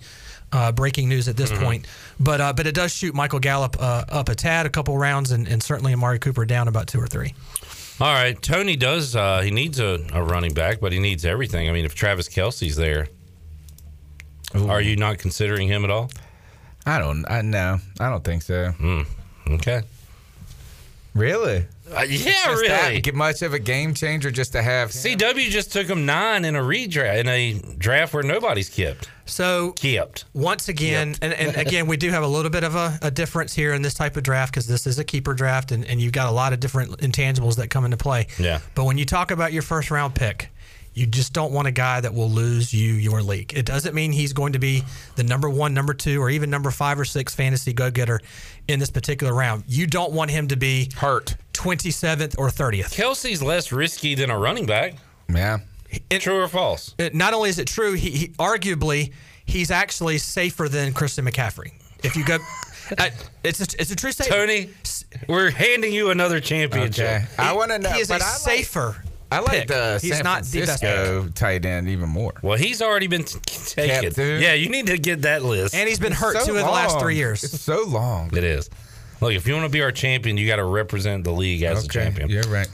uh, 0.51 0.71
breaking 0.71 1.09
news 1.09 1.27
at 1.27 1.35
this 1.35 1.51
point. 1.51 1.87
But 2.19 2.41
uh, 2.41 2.53
but 2.53 2.67
it 2.67 2.75
does 2.75 2.93
shoot 2.93 3.15
Michael 3.15 3.39
Gallup 3.39 3.75
uh, 3.79 4.05
up 4.07 4.29
a 4.29 4.35
tad, 4.35 4.67
a 4.67 4.69
couple 4.69 4.95
rounds, 4.95 5.31
and, 5.31 5.47
and 5.47 5.63
certainly 5.63 5.93
Amari 5.93 6.19
Cooper 6.19 6.45
down 6.45 6.67
about 6.67 6.85
two 6.85 6.99
or 6.99 7.07
three. 7.07 7.33
All 7.99 8.13
right, 8.13 8.39
Tony 8.39 8.75
does. 8.75 9.15
Uh, 9.15 9.41
he 9.41 9.49
needs 9.49 9.79
a, 9.79 10.05
a 10.13 10.23
running 10.23 10.53
back, 10.53 10.79
but 10.79 10.91
he 10.91 10.99
needs 10.99 11.25
everything. 11.25 11.69
I 11.69 11.71
mean, 11.71 11.85
if 11.85 11.95
Travis 11.95 12.29
Kelce's 12.29 12.75
there, 12.75 13.07
are 14.53 14.81
you 14.81 14.95
not 14.95 15.17
considering 15.17 15.67
him 15.67 15.83
at 15.83 15.89
all? 15.89 16.11
I 16.85 16.99
don't. 16.99 17.25
I 17.29 17.41
no. 17.41 17.79
I 17.99 18.09
don't 18.09 18.23
think 18.23 18.41
so. 18.41 18.73
Okay. 19.49 19.81
Really? 21.13 21.65
Uh, 21.95 22.01
yeah, 22.01 22.05
Just 22.07 22.47
really. 22.47 22.67
that 22.69 23.03
get 23.03 23.13
much 23.13 23.43
of 23.43 23.53
a 23.53 23.59
game 23.59 23.93
changer 23.93 24.31
just 24.31 24.53
to 24.53 24.63
have. 24.63 24.89
CW 24.89 25.49
just 25.49 25.71
took 25.71 25.87
him 25.87 26.07
nine 26.07 26.43
in 26.43 26.55
a 26.55 26.59
redraft 26.61 27.19
in 27.19 27.27
a 27.27 27.53
draft 27.77 28.13
where 28.15 28.23
nobody's 28.23 28.67
kept. 28.69 29.09
So 29.25 29.73
Kept. 29.73 30.25
once 30.33 30.69
again, 30.69 31.15
and, 31.21 31.33
and 31.33 31.55
again, 31.67 31.85
we 31.85 31.97
do 31.97 32.09
have 32.09 32.23
a 32.23 32.27
little 32.27 32.49
bit 32.49 32.63
of 32.63 32.73
a, 32.75 32.97
a 33.03 33.11
difference 33.11 33.53
here 33.53 33.73
in 33.73 33.83
this 33.83 33.93
type 33.93 34.17
of 34.17 34.23
draft 34.23 34.53
because 34.53 34.65
this 34.65 34.87
is 34.87 34.97
a 34.97 35.03
keeper 35.03 35.33
draft, 35.35 35.71
and, 35.71 35.85
and 35.85 36.01
you've 36.01 36.13
got 36.13 36.27
a 36.27 36.31
lot 36.31 36.51
of 36.51 36.59
different 36.59 36.97
intangibles 36.97 37.57
that 37.57 37.69
come 37.69 37.85
into 37.85 37.97
play. 37.97 38.25
Yeah. 38.39 38.59
But 38.73 38.85
when 38.85 38.97
you 38.97 39.05
talk 39.05 39.29
about 39.29 39.53
your 39.53 39.61
first 39.61 39.91
round 39.91 40.15
pick, 40.15 40.49
you 40.93 41.05
just 41.05 41.33
don't 41.33 41.51
want 41.51 41.67
a 41.67 41.71
guy 41.71 42.01
that 42.01 42.13
will 42.13 42.29
lose 42.29 42.73
you 42.73 42.93
your 42.93 43.21
league. 43.21 43.53
It 43.55 43.65
doesn't 43.65 43.95
mean 43.95 44.11
he's 44.11 44.33
going 44.33 44.53
to 44.53 44.59
be 44.59 44.83
the 45.15 45.23
number 45.23 45.49
one, 45.49 45.73
number 45.73 45.93
two, 45.93 46.21
or 46.21 46.29
even 46.29 46.49
number 46.49 46.71
five 46.71 46.99
or 46.99 47.05
six 47.05 47.33
fantasy 47.33 47.73
go 47.73 47.89
getter 47.89 48.19
in 48.67 48.79
this 48.79 48.89
particular 48.89 49.33
round. 49.33 49.63
You 49.67 49.87
don't 49.87 50.13
want 50.13 50.31
him 50.31 50.47
to 50.49 50.55
be 50.55 50.89
hurt 50.95 51.35
27th 51.53 52.37
or 52.37 52.49
30th. 52.49 52.93
Kelce's 52.93 53.41
less 53.41 53.71
risky 53.71 54.15
than 54.15 54.29
a 54.29 54.37
running 54.37 54.65
back. 54.65 54.95
Yeah. 55.33 55.59
True 56.09 56.41
or 56.41 56.47
false? 56.47 56.95
it- 56.97 57.13
not 57.13 57.33
only 57.33 57.49
is 57.49 57.59
it 57.59 57.67
true, 57.67 57.93
he, 57.93 58.09
he 58.09 58.27
arguably 58.29 59.13
he's 59.45 59.71
actually 59.71 60.17
safer 60.17 60.67
than 60.69 60.93
Christian 60.93 61.25
McCaffrey. 61.25 61.71
If 62.03 62.15
you 62.15 62.25
go, 62.25 62.37
uh, 62.97 63.09
it's 63.43 63.59
a, 63.61 63.81
it's 63.81 63.91
a 63.91 63.95
true 63.95 64.11
statement. 64.11 64.39
Tony, 64.39 64.69
we're 65.27 65.51
handing 65.51 65.93
you 65.93 66.09
another 66.09 66.39
championship. 66.39 67.05
Okay. 67.05 67.25
I 67.37 67.53
want 67.53 67.71
to 67.71 67.79
know. 67.79 67.91
He 67.91 68.01
is 68.01 68.09
a 68.09 68.13
but 68.13 68.21
I 68.21 68.31
like, 68.31 68.37
safer. 68.37 69.03
I 69.33 69.39
like 69.39 69.51
pick. 69.51 69.67
the 69.67 69.99
He's 70.01 70.15
San 70.15 70.23
not 70.23 70.43
the 70.43 70.59
best 70.61 70.79
Francisco 70.79 71.29
tight 71.35 71.65
end 71.65 71.89
even 71.89 72.09
more. 72.09 72.33
Well, 72.41 72.57
he's 72.57 72.81
already 72.81 73.07
been 73.07 73.23
t- 73.23 73.39
taken. 73.45 74.13
Kept, 74.13 74.17
yeah, 74.17 74.53
you 74.53 74.69
need 74.69 74.87
to 74.87 74.97
get 74.97 75.23
that 75.23 75.43
list. 75.43 75.73
and 75.75 75.87
he's 75.89 75.99
been 75.99 76.11
hurt 76.11 76.37
So 76.37 76.45
two 76.45 76.51
of 76.57 76.63
the 76.65 76.71
last 76.71 76.99
three 76.99 77.15
years. 77.15 77.43
It's 77.43 77.59
so 77.61 77.83
long. 77.85 78.35
it 78.35 78.43
is. 78.43 78.69
Look, 79.21 79.33
if 79.33 79.47
you 79.47 79.53
want 79.53 79.65
to 79.65 79.71
be 79.71 79.81
our 79.81 79.91
champion, 79.91 80.37
you 80.37 80.47
got 80.47 80.57
to 80.57 80.65
represent 80.65 81.23
the 81.23 81.31
league 81.31 81.63
as 81.63 81.85
a 81.85 81.87
champion. 81.87 82.29
You're 82.29 82.43
right. 82.43 82.67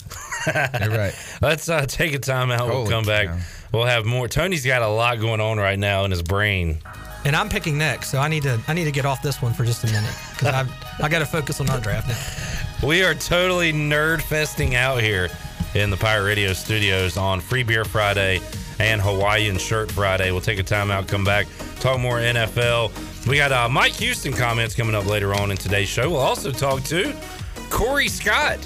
You're 0.81 0.89
right. 0.89 1.13
Let's 1.41 1.69
uh, 1.69 1.85
take 1.85 2.13
a 2.13 2.19
time 2.19 2.49
out. 2.49 2.67
We'll 2.67 2.77
Holy 2.77 2.89
come 2.89 3.05
back. 3.05 3.39
We'll 3.71 3.85
have 3.85 4.05
more. 4.05 4.27
Tony's 4.27 4.65
got 4.65 4.81
a 4.81 4.87
lot 4.87 5.19
going 5.19 5.41
on 5.41 5.57
right 5.59 5.77
now 5.77 6.05
in 6.05 6.11
his 6.11 6.23
brain. 6.23 6.79
And 7.25 7.35
I'm 7.35 7.49
picking 7.49 7.77
next, 7.77 8.09
so 8.09 8.17
I 8.19 8.29
need 8.29 8.43
to 8.43 8.59
I 8.67 8.73
need 8.73 8.85
to 8.85 8.91
get 8.91 9.05
off 9.05 9.21
this 9.21 9.41
one 9.41 9.53
for 9.53 9.65
just 9.65 9.83
a 9.83 9.87
minute 9.87 10.15
because 10.31 10.47
I 10.47 10.65
I 11.03 11.09
got 11.09 11.19
to 11.19 11.25
focus 11.25 11.59
on 11.59 11.69
our 11.69 11.79
draft 11.79 12.07
now. 12.07 12.55
We 12.87 13.03
are 13.03 13.13
totally 13.13 13.73
nerd 13.73 14.21
festing 14.21 14.73
out 14.73 15.01
here 15.01 15.27
in 15.75 15.89
the 15.89 15.97
Pirate 15.97 16.25
Radio 16.25 16.53
studios 16.53 17.17
on 17.17 17.39
Free 17.39 17.63
Beer 17.63 17.85
Friday 17.85 18.41
and 18.79 19.01
Hawaiian 19.01 19.57
Shirt 19.57 19.91
Friday. 19.91 20.31
We'll 20.31 20.41
take 20.41 20.59
a 20.59 20.63
time 20.63 20.89
out, 20.89 21.07
come 21.07 21.23
back, 21.23 21.47
talk 21.79 21.99
more 21.99 22.19
NFL. 22.19 23.27
We 23.27 23.37
got 23.37 23.51
uh, 23.51 23.69
Mike 23.69 23.93
Houston 23.93 24.33
comments 24.33 24.75
coming 24.75 24.95
up 24.95 25.05
later 25.05 25.33
on 25.35 25.51
in 25.51 25.57
today's 25.57 25.89
show. 25.89 26.09
We'll 26.09 26.19
also 26.19 26.51
talk 26.51 26.83
to 26.83 27.15
Corey 27.69 28.07
Scott, 28.07 28.57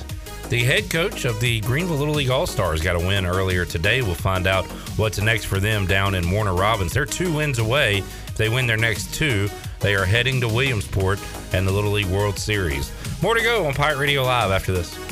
the 0.49 0.59
head 0.59 0.89
coach 0.89 1.25
of 1.25 1.39
the 1.39 1.59
Greenville 1.61 1.97
Little 1.97 2.13
League 2.13 2.29
All 2.29 2.47
Stars. 2.47 2.81
Got 2.81 2.95
a 2.95 2.99
win 2.99 3.25
earlier 3.25 3.65
today. 3.65 4.01
We'll 4.01 4.15
find 4.15 4.47
out 4.47 4.65
what's 4.97 5.19
next 5.19 5.45
for 5.45 5.59
them 5.59 5.85
down 5.85 6.15
in 6.15 6.29
Warner 6.29 6.53
Robins. 6.53 6.93
They're 6.93 7.05
two 7.05 7.33
wins 7.33 7.59
away. 7.59 7.97
If 7.97 8.35
they 8.35 8.49
win 8.49 8.65
their 8.65 8.77
next 8.77 9.13
two, 9.13 9.49
they 9.79 9.95
are 9.95 10.05
heading 10.05 10.39
to 10.41 10.47
Williamsport 10.47 11.19
and 11.51 11.67
the 11.67 11.71
Little 11.71 11.91
League 11.91 12.07
World 12.07 12.39
Series. 12.39 12.91
More 13.21 13.35
to 13.35 13.43
go 13.43 13.65
on 13.65 13.73
Pirate 13.73 13.97
Radio 13.97 14.23
Live 14.23 14.51
after 14.51 14.71
this. 14.71 15.02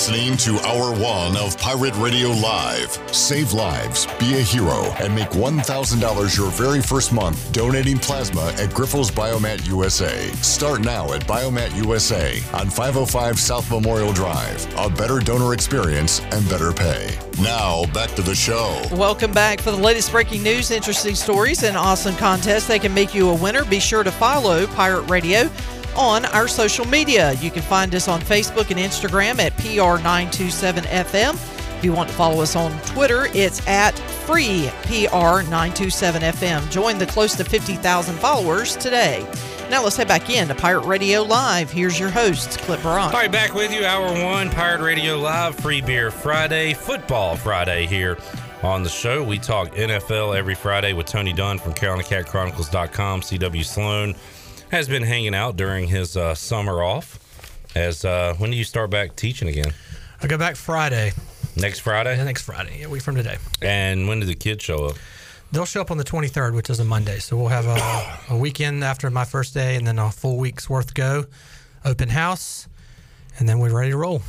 Listening 0.00 0.34
to 0.34 0.58
Hour 0.66 0.98
One 0.98 1.36
of 1.36 1.58
Pirate 1.58 1.94
Radio 1.96 2.30
Live. 2.30 2.90
Save 3.14 3.52
lives, 3.52 4.06
be 4.18 4.32
a 4.38 4.40
hero, 4.40 4.84
and 4.98 5.14
make 5.14 5.28
$1,000 5.28 6.36
your 6.38 6.50
very 6.52 6.80
first 6.80 7.12
month 7.12 7.52
donating 7.52 7.98
plasma 7.98 8.46
at 8.56 8.70
Grifols 8.70 9.12
Biomat 9.12 9.68
USA. 9.68 10.28
Start 10.40 10.80
now 10.80 11.12
at 11.12 11.26
Biomat 11.26 11.76
USA 11.84 12.40
on 12.54 12.70
505 12.70 13.38
South 13.38 13.70
Memorial 13.70 14.10
Drive. 14.14 14.66
A 14.78 14.88
better 14.88 15.18
donor 15.18 15.52
experience 15.52 16.20
and 16.30 16.48
better 16.48 16.72
pay. 16.72 17.18
Now, 17.38 17.84
back 17.92 18.08
to 18.12 18.22
the 18.22 18.34
show. 18.34 18.82
Welcome 18.92 19.32
back 19.32 19.60
for 19.60 19.70
the 19.70 19.76
latest 19.76 20.12
breaking 20.12 20.42
news, 20.42 20.70
interesting 20.70 21.14
stories, 21.14 21.62
and 21.62 21.76
awesome 21.76 22.16
contests 22.16 22.68
that 22.68 22.80
can 22.80 22.94
make 22.94 23.14
you 23.14 23.28
a 23.28 23.34
winner. 23.34 23.66
Be 23.66 23.80
sure 23.80 24.02
to 24.02 24.10
follow 24.10 24.66
Pirate 24.68 25.10
Radio 25.10 25.50
on 25.96 26.24
our 26.26 26.48
social 26.48 26.86
media. 26.86 27.32
You 27.34 27.50
can 27.50 27.62
find 27.62 27.94
us 27.94 28.08
on 28.08 28.20
Facebook 28.20 28.70
and 28.70 28.78
Instagram 28.78 29.38
at 29.38 29.52
PR927FM. 29.54 31.34
If 31.78 31.84
you 31.84 31.92
want 31.92 32.10
to 32.10 32.14
follow 32.14 32.42
us 32.42 32.56
on 32.56 32.78
Twitter, 32.82 33.28
it's 33.32 33.66
at 33.66 33.98
free 33.98 34.70
PR927FM. 34.82 36.70
Join 36.70 36.98
the 36.98 37.06
close 37.06 37.34
to 37.36 37.44
50,000 37.44 38.16
followers 38.16 38.76
today. 38.76 39.26
Now 39.70 39.84
let's 39.84 39.96
head 39.96 40.08
back 40.08 40.28
in 40.28 40.48
to 40.48 40.54
Pirate 40.54 40.84
Radio 40.84 41.22
Live. 41.22 41.70
Here's 41.70 41.98
your 41.98 42.10
host, 42.10 42.58
Clip 42.58 42.82
Brock. 42.82 43.14
All 43.14 43.20
right, 43.20 43.30
back 43.30 43.54
with 43.54 43.72
you, 43.72 43.84
Hour 43.84 44.12
One, 44.24 44.50
Pirate 44.50 44.82
Radio 44.82 45.16
Live, 45.16 45.54
Free 45.54 45.80
Beer 45.80 46.10
Friday, 46.10 46.74
Football 46.74 47.36
Friday 47.36 47.86
here 47.86 48.18
on 48.62 48.82
the 48.82 48.88
show. 48.88 49.22
We 49.22 49.38
talk 49.38 49.70
NFL 49.70 50.36
every 50.36 50.54
Friday 50.54 50.92
with 50.92 51.06
Tony 51.06 51.32
Dunn 51.32 51.58
from 51.58 51.72
CarolinaCatChronicles.com. 51.72 53.20
CW 53.20 53.64
Sloan 53.64 54.14
has 54.70 54.88
been 54.88 55.02
hanging 55.02 55.34
out 55.34 55.56
during 55.56 55.88
his 55.88 56.16
uh, 56.16 56.34
summer 56.34 56.82
off. 56.82 57.18
As 57.74 58.04
uh, 58.04 58.34
when 58.38 58.50
do 58.50 58.56
you 58.56 58.64
start 58.64 58.90
back 58.90 59.16
teaching 59.16 59.48
again? 59.48 59.72
I 60.22 60.26
go 60.26 60.36
back 60.38 60.56
Friday. 60.56 61.12
Next 61.56 61.80
Friday. 61.80 62.16
Yeah, 62.16 62.24
next 62.24 62.42
Friday. 62.42 62.78
Yeah, 62.80 62.86
a 62.86 62.88
week 62.88 63.02
from 63.02 63.16
today. 63.16 63.38
And 63.62 64.08
when 64.08 64.20
do 64.20 64.26
the 64.26 64.34
kids 64.34 64.62
show 64.64 64.86
up? 64.86 64.96
They'll 65.52 65.64
show 65.66 65.80
up 65.80 65.90
on 65.90 65.96
the 65.98 66.04
23rd, 66.04 66.54
which 66.54 66.70
is 66.70 66.78
a 66.78 66.84
Monday. 66.84 67.18
So 67.18 67.36
we'll 67.36 67.48
have 67.48 67.66
a, 67.66 68.34
a 68.34 68.36
weekend 68.38 68.84
after 68.84 69.10
my 69.10 69.24
first 69.24 69.52
day, 69.54 69.74
and 69.76 69.86
then 69.86 69.98
a 69.98 70.10
full 70.10 70.36
week's 70.38 70.70
worth 70.70 70.94
go. 70.94 71.24
Open 71.84 72.08
house, 72.08 72.68
and 73.38 73.48
then 73.48 73.58
we're 73.58 73.74
ready 73.76 73.90
to 73.90 73.96
roll. 73.96 74.22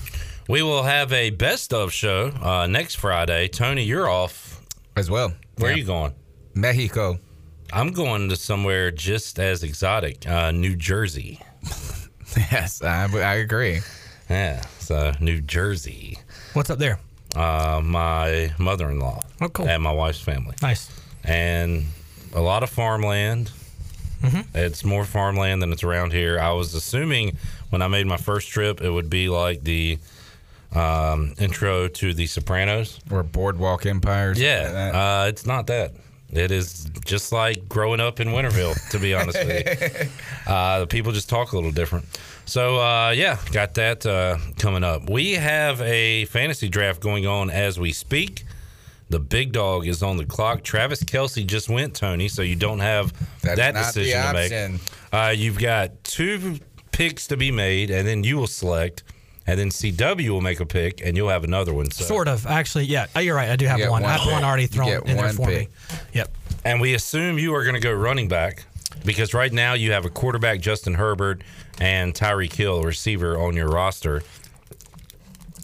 We 0.49 0.63
will 0.63 0.83
have 0.83 1.11
a 1.13 1.29
best 1.29 1.73
of 1.73 1.93
show 1.93 2.27
uh, 2.41 2.65
next 2.67 2.95
Friday. 2.95 3.47
Tony, 3.49 3.83
you're 3.83 4.09
off 4.09 4.61
as 4.95 5.09
well. 5.11 5.33
Where 5.57 5.69
Yeah. 5.71 5.75
are 5.75 5.79
you 5.79 5.85
going? 5.85 6.13
Mexico. 6.55 7.19
I'm 7.73 7.91
going 7.91 8.29
to 8.29 8.35
somewhere 8.35 8.91
just 8.91 9.39
as 9.39 9.63
exotic, 9.63 10.27
uh, 10.27 10.51
New 10.51 10.75
Jersey. 10.75 11.39
yes, 12.37 12.81
I, 12.83 13.03
I 13.05 13.35
agree. 13.35 13.79
Yeah, 14.29 14.61
so 14.79 15.13
New 15.19 15.41
Jersey. 15.41 16.17
What's 16.53 16.69
up 16.69 16.79
there? 16.79 16.99
Uh, 17.35 17.81
my 17.83 18.53
mother-in-law. 18.57 19.21
Oh, 19.41 19.49
cool. 19.49 19.67
And 19.67 19.81
my 19.83 19.91
wife's 19.91 20.19
family. 20.19 20.55
Nice. 20.61 20.89
And 21.23 21.85
a 22.33 22.41
lot 22.41 22.63
of 22.63 22.69
farmland. 22.69 23.51
Mhm. 24.21 24.45
It's 24.53 24.83
more 24.83 25.05
farmland 25.05 25.61
than 25.61 25.71
it's 25.71 25.83
around 25.83 26.11
here. 26.13 26.39
I 26.39 26.51
was 26.51 26.75
assuming 26.75 27.37
when 27.69 27.81
I 27.81 27.87
made 27.87 28.05
my 28.05 28.17
first 28.17 28.49
trip, 28.49 28.81
it 28.81 28.89
would 28.89 29.09
be 29.09 29.29
like 29.29 29.63
the 29.63 29.97
um, 30.73 31.33
intro 31.39 31.87
to 31.87 32.13
The 32.13 32.27
Sopranos 32.27 32.99
or 33.09 33.23
Boardwalk 33.23 33.85
Empires. 33.85 34.39
Yeah, 34.39 35.23
uh, 35.23 35.27
it's 35.27 35.45
not 35.45 35.67
that. 35.67 35.93
It 36.31 36.51
is 36.51 36.89
just 37.05 37.31
like 37.31 37.67
growing 37.67 37.99
up 37.99 38.19
in 38.19 38.29
Winterville, 38.29 38.89
to 38.91 38.99
be 38.99 39.13
honest 39.13 39.37
with 39.37 39.93
you. 40.03 40.07
Uh, 40.47 40.85
people 40.85 41.11
just 41.11 41.29
talk 41.29 41.53
a 41.53 41.55
little 41.55 41.71
different. 41.71 42.05
So, 42.45 42.77
uh, 42.77 43.11
yeah, 43.11 43.37
got 43.51 43.75
that 43.75 44.05
uh, 44.05 44.37
coming 44.57 44.83
up. 44.83 45.09
We 45.09 45.33
have 45.33 45.79
a 45.81 46.25
fantasy 46.25 46.67
draft 46.67 46.99
going 46.99 47.25
on 47.25 47.49
as 47.49 47.79
we 47.79 47.93
speak. 47.93 48.43
The 49.09 49.19
big 49.19 49.51
dog 49.51 49.87
is 49.87 50.01
on 50.03 50.17
the 50.17 50.25
clock. 50.25 50.63
Travis 50.63 51.03
Kelce 51.03 51.45
just 51.45 51.69
went, 51.69 51.95
Tony, 51.95 52.27
so 52.27 52.41
you 52.41 52.55
don't 52.55 52.79
have 52.79 53.13
That's 53.41 53.57
that 53.57 53.75
decision 53.75 54.25
to 54.25 54.33
make. 54.33 54.81
Uh, 55.13 55.33
you've 55.35 55.59
got 55.59 56.03
two 56.03 56.59
picks 56.91 57.27
to 57.27 57.37
be 57.37 57.51
made, 57.51 57.91
and 57.91 58.07
then 58.07 58.23
you 58.23 58.37
will 58.37 58.47
select, 58.47 59.03
and 59.51 59.59
then 59.59 59.69
CW 59.69 60.29
will 60.29 60.39
make 60.39 60.61
a 60.61 60.65
pick, 60.65 61.05
and 61.05 61.17
you'll 61.17 61.27
have 61.27 61.43
another 61.43 61.73
one. 61.73 61.91
So. 61.91 62.05
Sort 62.05 62.29
of. 62.29 62.47
Actually, 62.47 62.85
yeah. 62.85 63.07
Oh, 63.17 63.19
you're 63.19 63.35
right. 63.35 63.49
I 63.49 63.57
do 63.57 63.65
have 63.65 63.81
one. 63.81 63.89
one 63.89 64.05
I 64.05 64.13
have 64.13 64.21
pick. 64.21 64.31
one 64.31 64.43
already 64.45 64.65
thrown 64.67 64.89
in 65.05 65.17
there 65.17 65.33
for 65.33 65.47
pick. 65.47 65.69
me. 65.69 65.75
Yep. 66.13 66.31
And 66.63 66.79
we 66.79 66.93
assume 66.93 67.37
you 67.37 67.53
are 67.55 67.63
going 67.63 67.75
to 67.75 67.81
go 67.81 67.91
running 67.91 68.29
back 68.29 68.63
because 69.03 69.33
right 69.33 69.51
now 69.51 69.73
you 69.73 69.91
have 69.91 70.05
a 70.05 70.09
quarterback, 70.09 70.61
Justin 70.61 70.93
Herbert, 70.93 71.41
and 71.81 72.13
Tyreek 72.13 72.53
Hill, 72.53 72.81
receiver, 72.83 73.37
on 73.37 73.55
your 73.55 73.67
roster. 73.67 74.23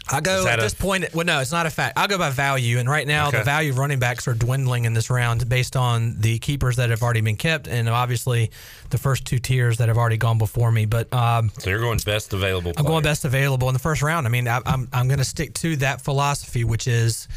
I 0.09 0.21
go 0.21 0.39
Is 0.39 0.43
that 0.45 0.53
at 0.53 0.59
a- 0.59 0.61
this 0.63 0.73
point. 0.73 1.05
Well, 1.13 1.25
no, 1.25 1.39
it's 1.39 1.51
not 1.51 1.65
a 1.65 1.69
fact. 1.69 1.97
I'll 1.97 2.07
go 2.07 2.17
by 2.17 2.29
value, 2.29 2.79
and 2.79 2.89
right 2.89 3.05
now 3.05 3.27
Okay. 3.27 3.39
the 3.39 3.43
value 3.43 3.71
of 3.71 3.77
running 3.77 3.99
backs 3.99 4.27
are 4.27 4.33
dwindling 4.33 4.85
in 4.85 4.93
this 4.93 5.09
round 5.09 5.47
based 5.49 5.75
on 5.75 6.15
the 6.19 6.39
keepers 6.39 6.77
that 6.77 6.89
have 6.89 7.03
already 7.03 7.21
been 7.21 7.35
kept, 7.35 7.67
and 7.67 7.89
obviously 7.89 8.51
the 8.89 8.97
first 8.97 9.25
two 9.25 9.39
tiers 9.39 9.77
that 9.77 9.87
have 9.89 9.97
already 9.97 10.17
gone 10.17 10.37
before 10.37 10.71
me. 10.71 10.85
But 10.85 11.11
um, 11.13 11.51
So 11.59 11.69
you're 11.69 11.79
going 11.79 11.99
best 12.05 12.33
available. 12.33 12.71
I'm 12.77 12.85
player. 12.85 12.93
going 12.93 13.03
best 13.03 13.25
available 13.25 13.67
in 13.69 13.73
the 13.73 13.79
first 13.79 14.01
round. 14.01 14.25
I 14.25 14.29
mean, 14.29 14.47
I, 14.47 14.61
I'm 14.65 14.87
I'm 14.93 15.07
going 15.07 15.19
to 15.19 15.25
stick 15.25 15.53
to 15.55 15.75
that 15.77 16.01
philosophy, 16.01 16.63
which 16.63 16.87
is, 16.87 17.27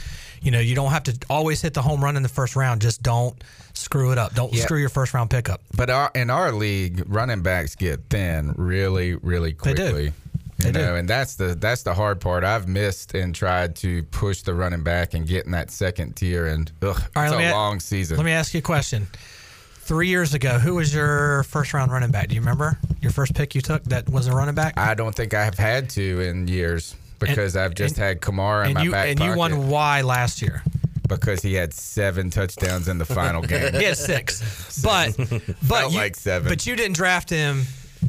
you 0.43 0.51
know, 0.51 0.61
you 0.61 0.75
don't 0.75 0.91
have 0.93 1.03
to 1.05 1.19
always 1.29 1.61
hit 1.61 1.75
the 1.75 1.83
home 1.83 2.03
run 2.05 2.17
in 2.17 2.23
the 2.23 2.29
first 2.29 2.55
round. 2.57 2.81
Just 2.83 3.03
don't 3.03 3.37
screw 3.73 4.13
it 4.13 4.19
up. 4.19 4.35
Don't 4.35 4.53
Yeah. 4.53 4.63
screw 4.63 4.79
your 4.79 4.89
first 4.91 5.13
round 5.15 5.31
pickup. 5.31 5.61
But 5.77 5.91
our, 5.91 6.11
in 6.15 6.31
our 6.31 6.53
league, 6.53 7.03
running 7.09 7.43
backs 7.43 7.75
get 7.75 8.01
thin 8.11 8.53
really, 8.57 9.15
really 9.17 9.57
They 9.63 9.75
do. 9.75 9.83
quickly. 9.83 10.13
You 10.65 10.73
know, 10.73 10.95
and 10.97 11.09
that's 11.09 11.35
the 11.37 11.55
that's 11.55 11.83
the 11.83 11.95
hard 11.95 12.21
part. 12.21 12.45
I've 12.45 12.69
missed 12.69 13.15
and 13.15 13.35
tried 13.35 13.77
to 13.77 14.03
push 14.05 14.43
the 14.43 14.55
running 14.55 14.83
back 14.83 15.15
and 15.15 15.27
get 15.27 15.45
in 15.47 15.53
that 15.53 15.71
second 15.71 16.17
tier, 16.17 16.47
and 16.47 16.71
ugh, 16.83 17.01
right, 17.17 17.27
it's 17.27 17.35
a 17.35 17.51
a- 17.51 17.53
long 17.53 17.81
season. 17.81 18.17
Let 18.17 18.27
me 18.27 18.33
ask 18.33 18.55
you 18.55 18.59
a 18.59 18.63
question. 18.63 19.07
Three 19.83 20.09
years 20.09 20.35
ago, 20.35 20.59
who 20.59 20.77
was 20.77 20.95
your 20.95 21.43
first 21.45 21.75
round 21.75 21.91
running 21.91 22.11
back? 22.13 22.29
Do 22.29 22.35
you 22.37 22.41
remember 22.41 22.79
your 23.01 23.11
first 23.11 23.35
pick 23.35 23.55
you 23.55 23.61
took 23.61 23.83
that 23.85 24.09
was 24.09 24.29
a 24.29 24.33
running 24.33 24.55
back? 24.55 24.79
I 24.79 24.95
don't 24.95 25.15
think 25.15 25.35
I 25.35 25.45
have 25.45 25.59
had 25.59 25.91
to 25.91 26.21
in 26.21 26.47
years 26.47 26.95
because 27.19 27.57
I've 27.57 27.75
just 27.75 27.97
and- 27.97 28.05
had 28.05 28.21
Kamara 28.21 28.69
in 28.69 28.75
my 28.75 28.83
you 28.83 28.91
back 28.93 29.09
and 29.09 29.19
you 29.19 29.27
pocket 29.27 29.39
won 29.39 29.69
why 29.69 30.03
last 30.03 30.43
year? 30.43 30.63
because 31.09 31.43
he 31.43 31.55
had 31.55 31.75
seven 31.75 32.31
touchdowns 32.31 32.87
in 32.87 32.99
the 32.99 33.05
final 33.05 33.43
game. 33.47 33.75
He 33.75 33.83
had 33.83 33.97
six, 33.97 34.81
but 34.81 35.17
but 35.17 35.43
Felt 35.67 35.93
you, 35.93 35.99
like 35.99 36.15
seven. 36.15 36.49
But 36.49 36.67
you 36.67 36.77
didn't 36.77 36.95
draft 36.95 37.29
him 37.29 37.65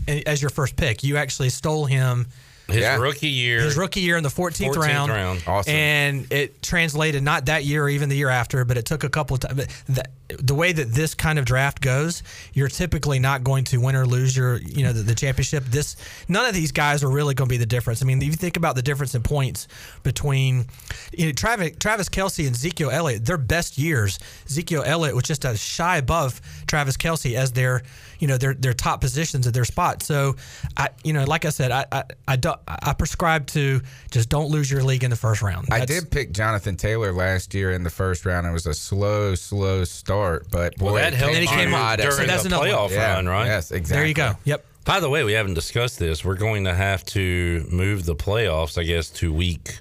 as 0.08 0.42
your 0.42 0.50
first 0.50 0.76
pick. 0.76 1.04
You 1.04 1.18
actually 1.18 1.50
stole 1.50 1.86
him 1.86 2.28
His 2.68 2.86
rookie 3.00 3.28
year. 3.28 3.62
his 3.62 3.76
rookie 3.76 4.02
year 4.02 4.18
in 4.18 4.24
the 4.24 4.30
14th, 4.30 4.74
14th 4.74 4.78
round. 4.78 5.12
round. 5.12 5.44
Awesome. 5.48 5.74
And 5.74 6.32
it 6.32 6.62
translated 6.62 7.22
not 7.24 7.46
that 7.48 7.66
year 7.66 7.84
or 7.84 7.90
even 7.90 8.10
the 8.10 8.16
year 8.16 8.30
after, 8.30 8.64
but 8.66 8.78
it 8.78 8.86
took 8.86 9.04
a 9.04 9.10
couple 9.10 9.36
of 9.36 9.42
times. 9.42 9.68
The, 9.88 10.04
the 10.40 10.56
way 10.56 10.72
that 10.72 10.94
this 10.94 11.14
kind 11.14 11.38
of 11.38 11.44
draft 11.44 11.82
goes, 11.82 12.24
you're 12.54 12.70
typically 12.70 13.20
not 13.20 13.44
going 13.44 13.66
to 13.66 13.78
win 13.82 13.98
or 13.98 14.06
lose 14.06 14.36
your, 14.38 14.56
you 14.58 14.84
know, 14.86 14.94
the, 14.94 15.04
the 15.04 15.16
championship. 15.16 15.66
This 15.66 15.98
none 16.30 16.46
of 16.46 16.54
these 16.54 16.72
guys 16.72 17.04
are 17.04 17.10
really 17.10 17.34
going 17.34 17.50
to 17.50 17.54
be 17.54 17.58
the 17.58 17.66
difference. 17.66 18.02
I 18.02 18.06
mean, 18.06 18.20
if 18.22 18.28
you 18.28 18.34
think 18.34 18.56
about 18.56 18.76
the 18.78 18.82
difference 18.82 19.14
in 19.14 19.24
points 19.24 19.68
between 20.04 20.68
you 21.12 21.26
know, 21.26 21.32
Travis 21.34 21.72
Travis 21.80 22.08
Kelce 22.08 22.46
and 22.46 22.56
Ezekiel 22.56 22.90
Elliott, 22.92 23.26
their 23.26 23.38
best 23.38 23.78
years, 23.78 24.20
Ezekiel 24.46 24.84
Elliott 24.86 25.16
was 25.16 25.26
just 25.26 25.44
a 25.44 25.58
shy 25.58 25.98
above 25.98 26.40
Travis 26.66 26.96
Kelce 26.96 27.36
as 27.36 27.52
their, 27.52 27.84
you 28.22 28.28
know 28.28 28.38
their 28.38 28.54
their 28.54 28.74
top 28.74 29.02
positions 29.02 29.46
at 29.48 29.54
their 29.54 29.66
spot. 29.66 30.02
So, 30.04 30.36
I 30.78 30.90
you 31.04 31.12
know, 31.12 31.26
like 31.26 31.44
I 31.44 31.50
said, 31.50 31.72
I 31.72 31.86
I 31.92 32.04
I, 32.28 32.36
do, 32.38 32.54
I 32.68 32.94
prescribe 32.94 33.48
to 33.48 33.82
just 34.12 34.30
don't 34.30 34.50
lose 34.50 34.72
your 34.72 34.84
league 34.84 35.04
in 35.04 35.10
the 35.10 35.16
first 35.18 35.42
round. 35.42 35.68
I 35.72 35.84
did 35.86 36.10
pick 36.12 36.32
Jonathan 36.32 36.78
Taylor 36.78 37.12
last 37.12 37.54
year 37.54 37.72
in 37.72 37.84
the 37.84 37.90
first 37.90 38.26
round. 38.26 38.48
It 38.48 38.52
was 38.52 38.68
a 38.68 38.74
slow, 38.74 39.36
slow 39.36 39.84
start, 39.84 40.48
but 40.52 40.78
boy, 40.78 40.86
Well, 40.86 40.94
that 40.96 41.14
helped 41.14 41.34
came 41.34 41.42
he 41.42 41.48
came 41.48 41.74
on 41.74 41.82
on 41.82 41.98
during 41.98 42.12
So 42.12 42.26
that's 42.26 42.44
the 42.44 42.48
another 42.50 42.70
one. 42.70 42.90
playoff 42.90 42.92
Yeah, 42.92 43.14
run, 43.16 43.28
right? 43.28 43.46
Yes, 43.48 43.72
exactly. 43.72 43.98
There 43.98 44.08
you 44.08 44.14
go. 44.14 44.38
Yep. 44.46 44.66
By 44.86 45.00
the 45.00 45.10
way, 45.10 45.24
we 45.24 45.34
haven't 45.34 45.56
discussed 45.56 46.00
this. 46.00 46.24
We're 46.24 46.36
going 46.36 46.64
to 46.66 46.74
have 46.74 47.04
to 47.08 47.66
move 47.72 48.06
the 48.06 48.16
playoffs, 48.16 48.78
I 48.80 48.84
guess, 48.84 49.10
to 49.12 49.34
week 49.34 49.80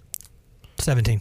17. 0.79 1.21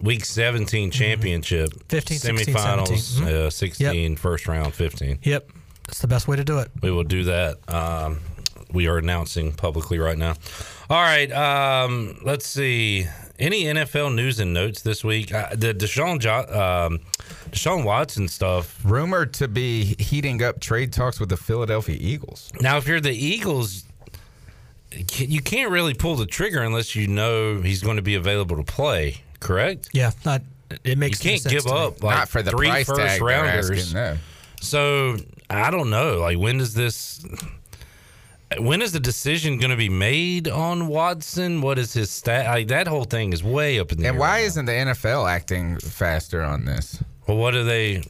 week 0.00 0.24
17 0.24 0.90
championship 0.90 1.70
15, 1.88 2.18
16, 2.18 2.54
semifinals 2.54 2.98
17. 2.98 3.34
uh, 3.36 3.50
16 3.50 4.16
first 4.16 4.46
round 4.48 4.74
15 4.74 5.18
Yep. 5.22 5.50
That's 5.86 6.00
the 6.00 6.08
best 6.08 6.26
way 6.28 6.36
to 6.36 6.44
do 6.44 6.58
it. 6.58 6.70
we 6.82 6.90
will 6.90 7.04
do 7.04 7.24
that 7.24 7.58
um, 7.72 8.20
we 8.72 8.86
are 8.88 8.98
announcing 8.98 9.52
publicly 9.52 9.98
right 9.98 10.18
now 10.18 10.34
all 10.90 11.00
right 11.02 11.30
um, 11.32 12.18
let's 12.24 12.46
see 12.46 13.06
any 13.38 13.64
nfl 13.64 14.14
news 14.14 14.40
and 14.40 14.52
notes 14.54 14.82
this 14.82 15.04
week 15.04 15.32
uh, 15.32 15.48
the 15.54 15.72
deshaun, 15.74 16.18
jo- 16.20 16.46
um, 16.88 17.00
deshaun 17.50 17.84
watson 17.84 18.28
stuff 18.28 18.80
Rumored 18.84 19.32
to 19.34 19.48
be 19.48 19.94
heating 19.98 20.42
up 20.42 20.60
trade 20.60 20.92
talks 20.92 21.20
with 21.20 21.28
the 21.28 21.36
Philadelphia 21.36 21.96
Eagles. 21.98 22.50
now 22.60 22.76
if 22.78 22.88
you're 22.88 23.00
the 23.00 23.12
eagles 23.14 23.84
you 25.16 25.40
can't 25.40 25.70
really 25.70 25.94
pull 25.94 26.14
the 26.16 26.26
trigger 26.26 26.60
unless 26.62 26.94
you 26.94 27.06
know 27.08 27.60
he's 27.60 27.82
going 27.82 27.96
to 27.96 28.02
be 28.02 28.14
available 28.14 28.56
to 28.56 28.62
play 28.64 29.22
correct 29.40 29.88
Yeah. 29.92 30.12
Not. 30.24 30.42
It 30.70 30.80
you 30.84 30.96
makes 30.96 31.22
no 31.22 31.30
can't 31.30 31.42
sense 31.42 31.52
give 31.52 31.64
to 31.64 31.74
up 31.74 32.02
like 32.02 32.16
Not 32.16 32.28
for 32.28 32.42
the 32.42 32.50
three 32.50 32.68
price 32.68 32.86
first 32.86 33.00
tag 33.00 33.22
rounders 33.22 33.70
asking, 33.70 33.94
no. 33.94 34.16
So 34.60 35.16
I 35.50 35.70
don't 35.70 35.90
know. 35.90 36.18
Like, 36.18 36.38
when 36.38 36.58
does 36.58 36.74
this? 36.74 37.24
When 38.58 38.82
is 38.82 38.92
the 38.92 39.00
decision 39.00 39.58
going 39.58 39.70
to 39.70 39.76
be 39.76 39.88
made 39.88 40.48
on 40.48 40.86
Watson? 40.86 41.60
What 41.60 41.78
is 41.78 41.92
his 41.92 42.10
stat? 42.10 42.46
Like, 42.46 42.68
that 42.68 42.86
whole 42.86 43.04
thing 43.04 43.32
is 43.32 43.42
way 43.42 43.80
up 43.80 43.90
in 43.90 43.98
the 43.98 44.02
And 44.02 44.06
air 44.06 44.10
And 44.12 44.20
why 44.20 44.28
right 44.38 44.44
isn't 44.44 44.64
the 44.66 44.72
NFL 44.72 45.28
acting 45.28 45.78
faster 45.78 46.40
on 46.42 46.64
this? 46.64 47.02
Well, 47.26 47.36
what 47.36 47.54
are 47.54 47.64
they? 47.64 48.02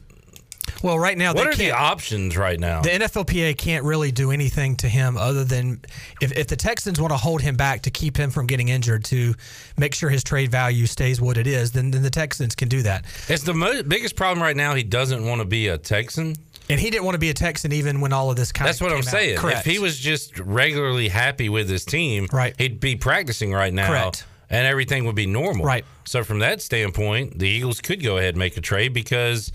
Well, 0.83 0.99
right 0.99 1.17
now 1.17 1.33
What 1.33 1.45
they 1.45 1.49
are 1.49 1.55
the 1.55 1.63
can't. 1.69 1.79
options 1.79 2.37
right 2.37 2.59
now? 2.59 2.81
The 2.81 2.89
NFLPA 2.89 3.57
can't 3.57 3.83
really 3.85 4.11
do 4.11 4.29
anything 4.29 4.75
to 4.77 4.89
him 4.89 5.17
other 5.17 5.43
than 5.43 5.81
if, 6.21 6.31
if 6.33 6.47
the 6.47 6.55
Texans 6.55 6.99
want 6.99 7.11
to 7.11 7.17
hold 7.17 7.41
him 7.41 7.55
back 7.55 7.81
to 7.83 7.91
keep 7.91 8.15
him 8.17 8.29
from 8.29 8.45
getting 8.45 8.67
injured 8.67 9.03
to 9.05 9.33
make 9.77 9.95
sure 9.95 10.09
his 10.09 10.23
trade 10.23 10.51
value 10.51 10.85
stays 10.85 11.19
what 11.19 11.37
it 11.37 11.47
is, 11.47 11.71
then, 11.71 11.89
then 11.91 12.03
the 12.03 12.09
Texans 12.11 12.53
can 12.55 12.67
do 12.67 12.83
that. 12.83 13.05
It's 13.29 13.43
the 13.43 13.53
mo- 13.53 13.81
biggest 13.83 14.15
problem 14.15 14.43
right 14.43 14.55
now. 14.55 14.75
He 14.75 14.83
doesn't 14.83 15.25
want 15.25 15.39
to 15.41 15.45
be 15.45 15.69
a 15.69 15.77
Texan. 15.77 16.35
And 16.69 16.79
he 16.79 16.89
didn't 16.89 17.05
want 17.05 17.15
to 17.15 17.19
be 17.19 17.29
a 17.29 17.33
Texan 17.33 17.71
even 17.71 18.01
when 18.01 18.11
all 18.13 18.29
of 18.31 18.35
this 18.37 18.51
kind 18.51 18.67
That's 18.67 18.81
of 18.81 18.87
what 18.87 18.95
I'm 18.95 19.03
saying. 19.03 19.37
Correct. 19.37 19.59
If 19.59 19.65
he 19.71 19.79
was 19.79 19.99
just 19.99 20.39
regularly 20.39 21.09
happy 21.09 21.49
with 21.49 21.69
his 21.69 21.85
team, 21.85 22.27
Right. 22.31 22.55
he'd 22.57 22.79
be 22.79 22.95
practicing 22.95 23.51
right 23.53 23.73
now. 23.73 23.87
Correct. 23.87 24.25
And 24.49 24.65
everything 24.67 25.05
would 25.05 25.15
be 25.15 25.25
normal. 25.25 25.65
Right. 25.65 25.85
So 26.05 26.23
from 26.23 26.39
that 26.39 26.61
standpoint, 26.61 27.39
the 27.39 27.47
Eagles 27.47 27.81
could 27.81 28.03
go 28.03 28.17
ahead 28.17 28.29
and 28.29 28.37
make 28.37 28.57
a 28.57 28.61
trade 28.61 28.93
because 28.93 29.51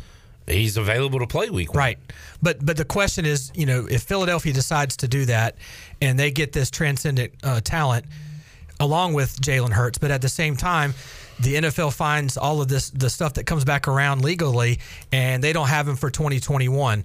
he's 0.47 0.77
available 0.77 1.19
to 1.21 1.27
play 1.27 1.49
week 1.51 1.71
one. 1.73 1.79
Right. 1.79 1.99
But 2.43 2.65
but 2.65 2.77
the 2.77 2.85
question 2.85 3.25
is, 3.25 3.53
you 3.55 3.67
know, 3.67 3.87
if 3.89 4.03
Philadelphia 4.03 4.53
decides 4.53 4.97
to 4.99 5.09
do 5.09 5.25
that 5.27 5.57
and 6.01 6.19
they 6.19 6.31
get 6.31 6.53
this 6.53 6.71
transcendent 6.71 7.33
uh, 7.43 7.61
talent 7.61 8.05
along 8.81 9.13
with 9.13 9.41
Jalen 9.41 9.71
Hurts, 9.73 9.99
but 9.99 10.11
at 10.11 10.23
the 10.23 10.29
same 10.29 10.57
time, 10.57 10.95
the 11.41 11.55
NFL 11.57 11.95
finds 11.95 12.37
all 12.37 12.61
of 12.61 12.69
this 12.69 12.91
the 12.91 13.11
stuff 13.11 13.35
that 13.35 13.45
comes 13.45 13.65
back 13.65 13.89
around 13.89 14.23
legally 14.23 14.79
and 15.13 15.43
they 15.43 15.53
don't 15.53 15.69
have 15.69 15.89
him 15.89 15.97
for 15.97 16.11
2021. 16.11 17.05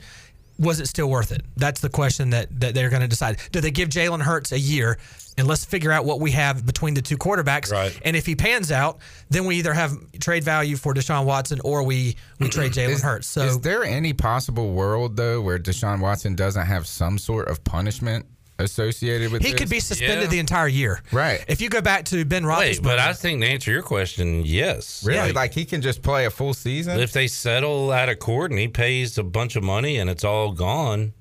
Was 0.57 0.79
it 0.79 0.87
still 0.87 1.09
worth 1.09 1.33
it? 1.33 1.41
That's 1.57 1.81
the 1.81 1.89
question 1.89 2.29
that, 2.29 2.59
that 2.61 2.73
they're 2.73 2.89
going 2.89 3.01
to 3.01 3.09
decide. 3.09 3.39
Do 3.51 3.59
they 3.59 3.71
give 3.71 3.89
Jalen 3.89 4.21
Hurts 4.21 4.53
a 4.53 4.59
year 4.59 4.97
and 5.37 5.47
let's 5.47 5.65
figure 5.65 5.91
out 5.91 6.05
what 6.05 6.21
we 6.21 6.31
have 6.31 6.65
between 6.65 6.93
the 6.93 7.01
two 7.01 7.17
quarterbacks? 7.17 7.73
Right. 7.73 7.97
And 8.05 8.15
if 8.15 8.25
he 8.25 8.35
pans 8.35 8.71
out, 8.71 8.99
then 9.29 9.45
we 9.45 9.57
either 9.57 9.73
have 9.73 9.97
trade 10.19 10.45
value 10.45 10.77
for 10.77 10.93
Deshaun 10.93 11.25
Watson 11.25 11.59
or 11.65 11.83
we 11.83 12.15
we 12.39 12.47
trade 12.47 12.71
Jalen 12.71 13.01
Hurts. 13.01 13.27
So 13.27 13.41
is 13.41 13.59
there 13.59 13.83
any 13.83 14.13
possible 14.13 14.71
world 14.71 15.17
though 15.17 15.41
where 15.41 15.59
Deshaun 15.59 15.99
Watson 15.99 16.35
doesn't 16.35 16.65
have 16.65 16.87
some 16.87 17.17
sort 17.17 17.49
of 17.49 17.63
punishment 17.65 18.25
associated 18.59 19.31
with 19.31 19.41
He 19.41 19.51
this? 19.51 19.59
could 19.59 19.69
be 19.69 19.79
suspended 19.79 20.23
Yeah. 20.23 20.29
the 20.29 20.39
entire 20.39 20.67
year. 20.67 21.01
Right. 21.11 21.43
If 21.47 21.61
you 21.61 21.69
go 21.69 21.81
back 21.81 22.05
to 22.05 22.23
Ben 22.25 22.45
Wait, 22.45 22.81
but 22.81 22.99
I 22.99 23.13
think 23.13 23.41
to 23.41 23.47
answer 23.47 23.71
your 23.71 23.81
question, 23.81 24.43
yes. 24.45 25.03
really 25.05 25.31
like 25.31 25.53
he 25.53 25.65
can 25.65 25.81
just 25.81 26.01
play 26.01 26.25
a 26.25 26.29
full 26.29 26.53
season. 26.53 26.99
If 26.99 27.11
they 27.11 27.27
settle 27.27 27.91
out 27.91 28.09
of 28.09 28.19
court 28.19 28.51
and 28.51 28.59
he 28.59 28.67
pays 28.67 29.17
a 29.17 29.23
bunch 29.23 29.55
of 29.55 29.63
money 29.63 29.97
and 29.97 30.09
it's 30.09 30.23
all 30.23 30.51
gone, 30.51 31.13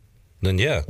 then 0.42 0.58
yeah. 0.58 0.82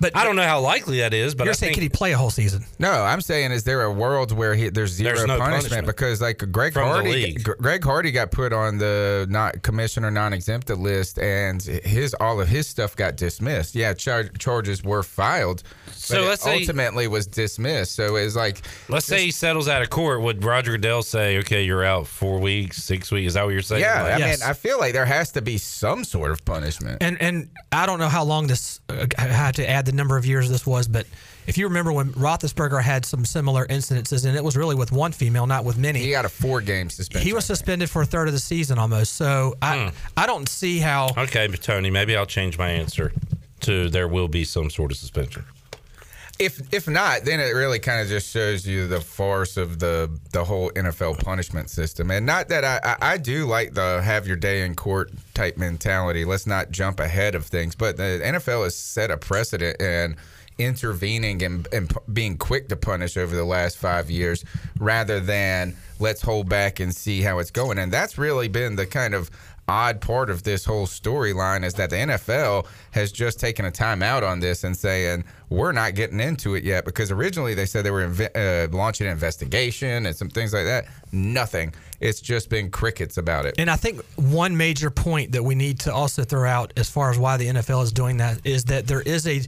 But 0.00 0.16
I 0.16 0.24
don't 0.24 0.36
know 0.36 0.42
how 0.42 0.60
likely 0.60 0.98
that 0.98 1.14
is, 1.14 1.34
but 1.34 1.44
You're 1.44 1.52
I 1.52 1.54
saying 1.54 1.70
think 1.70 1.76
could 1.76 1.82
he 1.82 1.88
play 1.88 2.12
a 2.12 2.16
whole 2.18 2.30
season? 2.30 2.64
No, 2.78 2.90
I'm 2.92 3.20
saying 3.20 3.52
is 3.52 3.64
there 3.64 3.82
a 3.82 3.92
world 3.92 4.32
where 4.32 4.54
he, 4.54 4.68
there's 4.68 4.92
zero 4.92 5.14
There's 5.16 5.26
no 5.26 5.38
punishment, 5.38 5.62
punishment. 5.70 5.86
because 5.86 6.20
like 6.20 6.38
Greg 6.52 6.72
From 6.72 6.88
Hardy, 6.88 7.34
Greg 7.34 7.84
Hardy 7.84 8.10
got 8.10 8.30
put 8.30 8.52
on 8.52 8.78
the 8.78 9.26
not 9.28 9.62
commissioner 9.62 10.10
non-exempted 10.10 10.78
list, 10.78 11.18
and 11.18 11.62
his 11.62 12.14
all 12.20 12.40
of 12.40 12.48
his 12.48 12.66
stuff 12.66 12.96
got 12.96 13.16
dismissed. 13.16 13.74
Yeah, 13.74 13.94
char- 13.94 14.28
charges 14.38 14.82
were 14.82 15.02
filed, 15.02 15.62
So 15.92 16.16
but 16.22 16.28
let's 16.28 16.42
say- 16.42 16.60
ultimately 16.60 17.08
was 17.08 17.26
dismissed. 17.26 17.94
So 17.94 18.16
it's 18.16 18.36
like 18.36 18.62
let's 18.88 19.06
say 19.06 19.24
he 19.24 19.30
settles 19.30 19.68
out 19.68 19.82
of 19.82 19.90
court. 19.90 20.20
Would 20.22 20.44
Roger 20.44 20.72
Goodell 20.72 21.02
say, 21.02 21.38
"Okay, 21.38 21.62
you're 21.64 21.84
out 21.84 22.06
four 22.06 22.38
weeks, 22.40 22.82
six 22.82 23.10
weeks"? 23.10 23.28
Is 23.28 23.34
that 23.34 23.44
what 23.44 23.52
you're 23.52 23.62
saying? 23.62 23.82
yeah, 23.82 24.02
Like, 24.02 24.12
I 24.14 24.18
Yes. 24.18 24.40
mean, 24.40 24.48
I 24.48 24.52
feel 24.52 24.78
like 24.78 24.92
there 24.92 25.06
has 25.06 25.30
to 25.32 25.42
be 25.42 25.58
some 25.58 26.04
sort 26.04 26.30
of 26.30 26.44
punishment. 26.44 26.98
And 27.02 27.20
and 27.20 27.48
I 27.72 27.86
don't 27.86 27.98
know 27.98 28.08
how 28.08 28.24
long 28.24 28.46
this. 28.46 28.80
Uh, 28.88 29.06
I 29.18 29.22
had 29.22 29.54
to 29.56 29.68
add 29.68 29.83
the 29.86 29.92
number 29.92 30.16
of 30.16 30.24
years 30.26 30.48
this 30.50 30.66
was, 30.66 30.88
but 30.88 31.06
if 31.46 31.58
you 31.58 31.66
remember 31.66 31.92
when 31.92 32.12
Roethlisberger 32.12 32.82
had 32.82 33.04
some 33.04 33.24
similar 33.24 33.66
incidences, 33.66 34.24
and 34.26 34.36
it 34.36 34.42
was 34.42 34.56
really 34.56 34.74
with 34.74 34.92
one 34.92 35.12
female, 35.12 35.46
not 35.46 35.64
with 35.64 35.76
many. 35.76 35.98
he 36.00 36.10
got 36.10 36.24
a 36.24 36.28
four-game 36.28 36.88
suspension. 36.90 37.26
He 37.26 37.32
was 37.34 37.44
suspended 37.44 37.90
for 37.90 38.02
a 38.02 38.06
third 38.06 38.28
of 38.28 38.34
the 38.34 38.40
season 38.40 38.78
almost. 38.78 39.14
So 39.14 39.54
Hmm. 39.62 39.64
I 39.64 39.92
I 40.16 40.26
don't 40.26 40.48
see 40.48 40.78
how. 40.78 41.10
okay, 41.16 41.46
but 41.46 41.62
Tony, 41.62 41.90
maybe 41.90 42.16
I'll 42.16 42.26
change 42.26 42.56
my 42.58 42.70
answer 42.70 43.12
to 43.60 43.88
there 43.90 44.08
will 44.08 44.28
be 44.28 44.44
some 44.44 44.70
sort 44.70 44.90
of 44.90 44.96
suspension. 44.98 45.44
If 46.38 46.74
if 46.74 46.88
not, 46.88 47.24
then 47.24 47.38
it 47.38 47.54
really 47.54 47.78
kind 47.78 48.00
of 48.00 48.08
just 48.08 48.28
shows 48.30 48.66
you 48.66 48.88
the 48.88 49.00
force 49.00 49.56
of 49.56 49.78
the 49.78 50.10
the 50.32 50.44
whole 50.44 50.70
NFL 50.70 51.22
punishment 51.22 51.70
system. 51.70 52.10
And 52.10 52.26
not 52.26 52.48
that 52.48 52.64
I, 52.64 52.80
I 52.82 53.12
I 53.12 53.16
do 53.18 53.46
like 53.46 53.74
the 53.74 54.02
have 54.02 54.26
your 54.26 54.36
day 54.36 54.64
in 54.64 54.74
court 54.74 55.12
type 55.34 55.56
mentality. 55.56 56.24
Let's 56.24 56.46
not 56.46 56.72
jump 56.72 56.98
ahead 56.98 57.36
of 57.36 57.46
things. 57.46 57.76
But 57.76 57.96
the 57.96 58.20
NFL 58.22 58.64
has 58.64 58.74
set 58.74 59.12
a 59.12 59.16
precedent 59.16 59.80
and 59.80 60.16
intervening 60.58 61.42
and, 61.42 61.66
and 61.72 61.90
p- 61.90 61.96
being 62.12 62.36
quick 62.36 62.68
to 62.68 62.76
punish 62.76 63.16
over 63.16 63.34
the 63.34 63.44
last 63.44 63.76
five 63.76 64.10
years 64.10 64.44
rather 64.78 65.20
than 65.20 65.76
let's 65.98 66.22
hold 66.22 66.48
back 66.48 66.80
and 66.80 66.94
see 66.94 67.22
how 67.22 67.38
it's 67.38 67.50
going. 67.50 67.78
And 67.78 67.92
that's 67.92 68.18
really 68.18 68.48
been 68.48 68.76
the 68.76 68.86
kind 68.86 69.14
of 69.14 69.30
odd 69.68 70.00
part 70.00 70.30
of 70.30 70.42
this 70.42 70.64
whole 70.64 70.86
storyline 70.86 71.64
is 71.64 71.74
that 71.74 71.90
the 71.90 71.96
NFL 71.96 72.66
has 72.90 73.10
just 73.10 73.40
taken 73.40 73.64
a 73.64 73.70
time 73.70 74.02
out 74.02 74.22
on 74.22 74.40
this 74.40 74.64
and 74.64 74.76
saying 74.76 75.24
we're 75.48 75.72
not 75.72 75.94
getting 75.94 76.20
into 76.20 76.54
it 76.54 76.64
yet 76.64 76.84
because 76.84 77.10
originally 77.10 77.54
they 77.54 77.66
said 77.66 77.84
they 77.84 77.90
were 77.90 78.06
inve- 78.08 78.36
uh, 78.36 78.76
launching 78.76 79.06
an 79.06 79.12
investigation 79.12 80.06
and 80.06 80.14
some 80.14 80.28
things 80.28 80.52
like 80.52 80.64
that. 80.64 80.86
Nothing. 81.12 81.72
It's 82.00 82.20
just 82.20 82.50
been 82.50 82.70
crickets 82.70 83.16
about 83.16 83.46
it. 83.46 83.54
And 83.58 83.70
I 83.70 83.76
think 83.76 84.04
one 84.16 84.56
major 84.56 84.90
point 84.90 85.32
that 85.32 85.42
we 85.42 85.54
need 85.54 85.80
to 85.80 85.94
also 85.94 86.24
throw 86.24 86.48
out 86.48 86.72
as 86.76 86.90
far 86.90 87.10
as 87.10 87.18
why 87.18 87.36
the 87.36 87.46
NFL 87.46 87.82
is 87.84 87.92
doing 87.92 88.18
that 88.18 88.40
is 88.44 88.64
that 88.64 88.86
there 88.86 89.02
is 89.02 89.26
a 89.26 89.40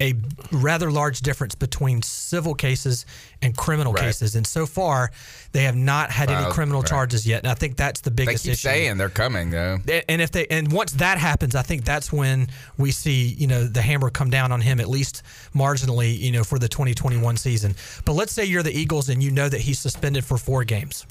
a 0.00 0.14
rather 0.50 0.90
large 0.90 1.20
difference 1.20 1.54
between 1.54 2.02
civil 2.02 2.54
cases 2.54 3.04
and 3.42 3.56
criminal 3.56 3.92
Right. 3.92 4.04
cases. 4.04 4.34
And 4.34 4.46
so 4.46 4.64
far, 4.66 5.10
they 5.52 5.64
have 5.64 5.76
not 5.76 6.10
had 6.10 6.30
any 6.30 6.50
criminal 6.52 6.80
right. 6.80 6.88
charges 6.88 7.26
yet. 7.26 7.42
And 7.42 7.50
I 7.50 7.54
think 7.54 7.76
that's 7.76 8.00
the 8.00 8.10
They 8.10 8.24
biggest 8.24 8.44
keep 8.44 8.52
issue. 8.52 8.68
saying 8.68 8.96
they're 8.98 9.08
coming 9.10 9.50
though. 9.50 9.78
and 10.08 10.20
if 10.22 10.30
they 10.30 10.46
and 10.46 10.72
once 10.72 10.92
that 10.92 11.18
happens, 11.18 11.54
I 11.54 11.62
think 11.62 11.84
that's 11.84 12.12
when 12.12 12.48
we 12.78 12.90
see 12.92 13.34
you 13.38 13.46
know 13.46 13.64
the 13.64 13.82
hammer 13.82 14.10
come 14.10 14.30
down 14.30 14.52
on 14.52 14.60
him 14.60 14.80
at 14.80 14.88
least 14.88 15.22
marginally, 15.54 16.16
you 16.18 16.32
know, 16.32 16.44
for 16.44 16.58
the 16.58 16.68
2021 16.68 17.36
season. 17.36 17.74
But 18.04 18.12
let's 18.14 18.32
say 18.32 18.44
you're 18.44 18.62
the 18.62 18.72
Eagles 18.76 19.08
and 19.08 19.22
you 19.22 19.30
know 19.30 19.48
that 19.48 19.60
he's 19.60 19.78
suspended 19.78 20.24
for 20.24 20.38
four 20.38 20.64
games. 20.64 21.04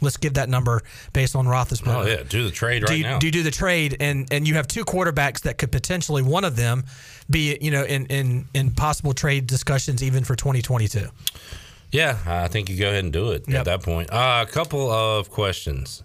Let's 0.00 0.16
give 0.16 0.34
that 0.34 0.48
number 0.48 0.82
based 1.12 1.34
on 1.36 1.46
Roethlisberger. 1.46 2.04
Oh 2.04 2.06
yeah, 2.06 2.22
do 2.28 2.44
the 2.44 2.50
trade 2.50 2.82
right 2.82 2.88
do 2.88 2.96
you, 2.96 3.02
now. 3.04 3.18
do 3.18 3.26
you 3.26 3.32
do 3.32 3.42
the 3.42 3.50
trade 3.50 3.96
and 4.00 4.26
and 4.30 4.46
you 4.46 4.54
have 4.54 4.66
two 4.68 4.84
quarterbacks 4.84 5.40
that 5.42 5.58
could 5.58 5.72
potentially 5.72 6.22
one 6.22 6.44
of 6.44 6.56
them 6.56 6.84
be 7.30 7.56
you 7.60 7.70
know 7.70 7.84
in 7.84 8.06
in 8.06 8.46
in 8.54 8.70
possible 8.70 9.12
trade 9.14 9.46
discussions 9.46 10.02
even 10.02 10.24
for 10.24 10.36
2022 10.36 11.08
yeah, 11.92 12.18
I 12.26 12.48
think 12.48 12.68
you 12.68 12.76
go 12.76 12.88
ahead 12.88 13.04
and 13.04 13.12
do 13.12 13.30
it 13.30 13.44
Yep. 13.46 13.58
at 13.60 13.64
that 13.66 13.82
point. 13.82 14.12
Uh, 14.12 14.44
a 14.46 14.50
couple 14.50 14.90
of 14.90 15.30
questions. 15.30 16.02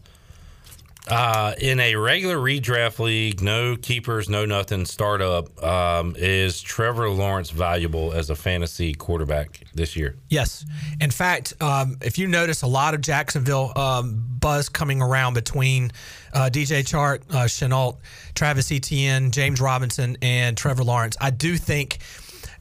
Uh, 1.08 1.54
in 1.60 1.80
a 1.80 1.96
regular 1.96 2.38
redraft 2.38 3.00
league, 3.00 3.42
no 3.42 3.76
keepers, 3.76 4.30
no 4.30 4.46
nothing, 4.46 4.86
startup, 4.86 5.62
um, 5.64 6.16
is 6.18 6.62
Trevor 6.62 7.10
Lawrence 7.10 7.50
valuable 7.50 8.14
as 8.14 8.30
a 8.30 8.36
fantasy 8.36 8.94
quarterback 8.94 9.62
this 9.74 9.96
year? 9.96 10.16
Yes. 10.30 10.64
In 11.00 11.10
fact, 11.10 11.54
um, 11.60 11.98
if 12.02 12.20
you 12.20 12.28
notice 12.28 12.62
a 12.62 12.68
lot 12.68 12.94
of 12.94 13.02
Jacksonville 13.02 13.74
um, 13.76 14.24
buzz 14.40 14.70
coming 14.70 15.02
around 15.02 15.34
between 15.34 15.92
uh, 16.34 16.50
DJ 16.52 16.82
Chark, 16.84 17.22
uh, 17.32 17.46
Shenault, 17.46 17.98
Travis 18.36 18.72
Etienne, 18.72 19.32
James 19.32 19.60
Robinson, 19.60 20.18
and 20.22 20.56
Trevor 20.56 20.84
Lawrence, 20.84 21.18
I 21.20 21.32
do 21.32 21.58
think 21.58 21.98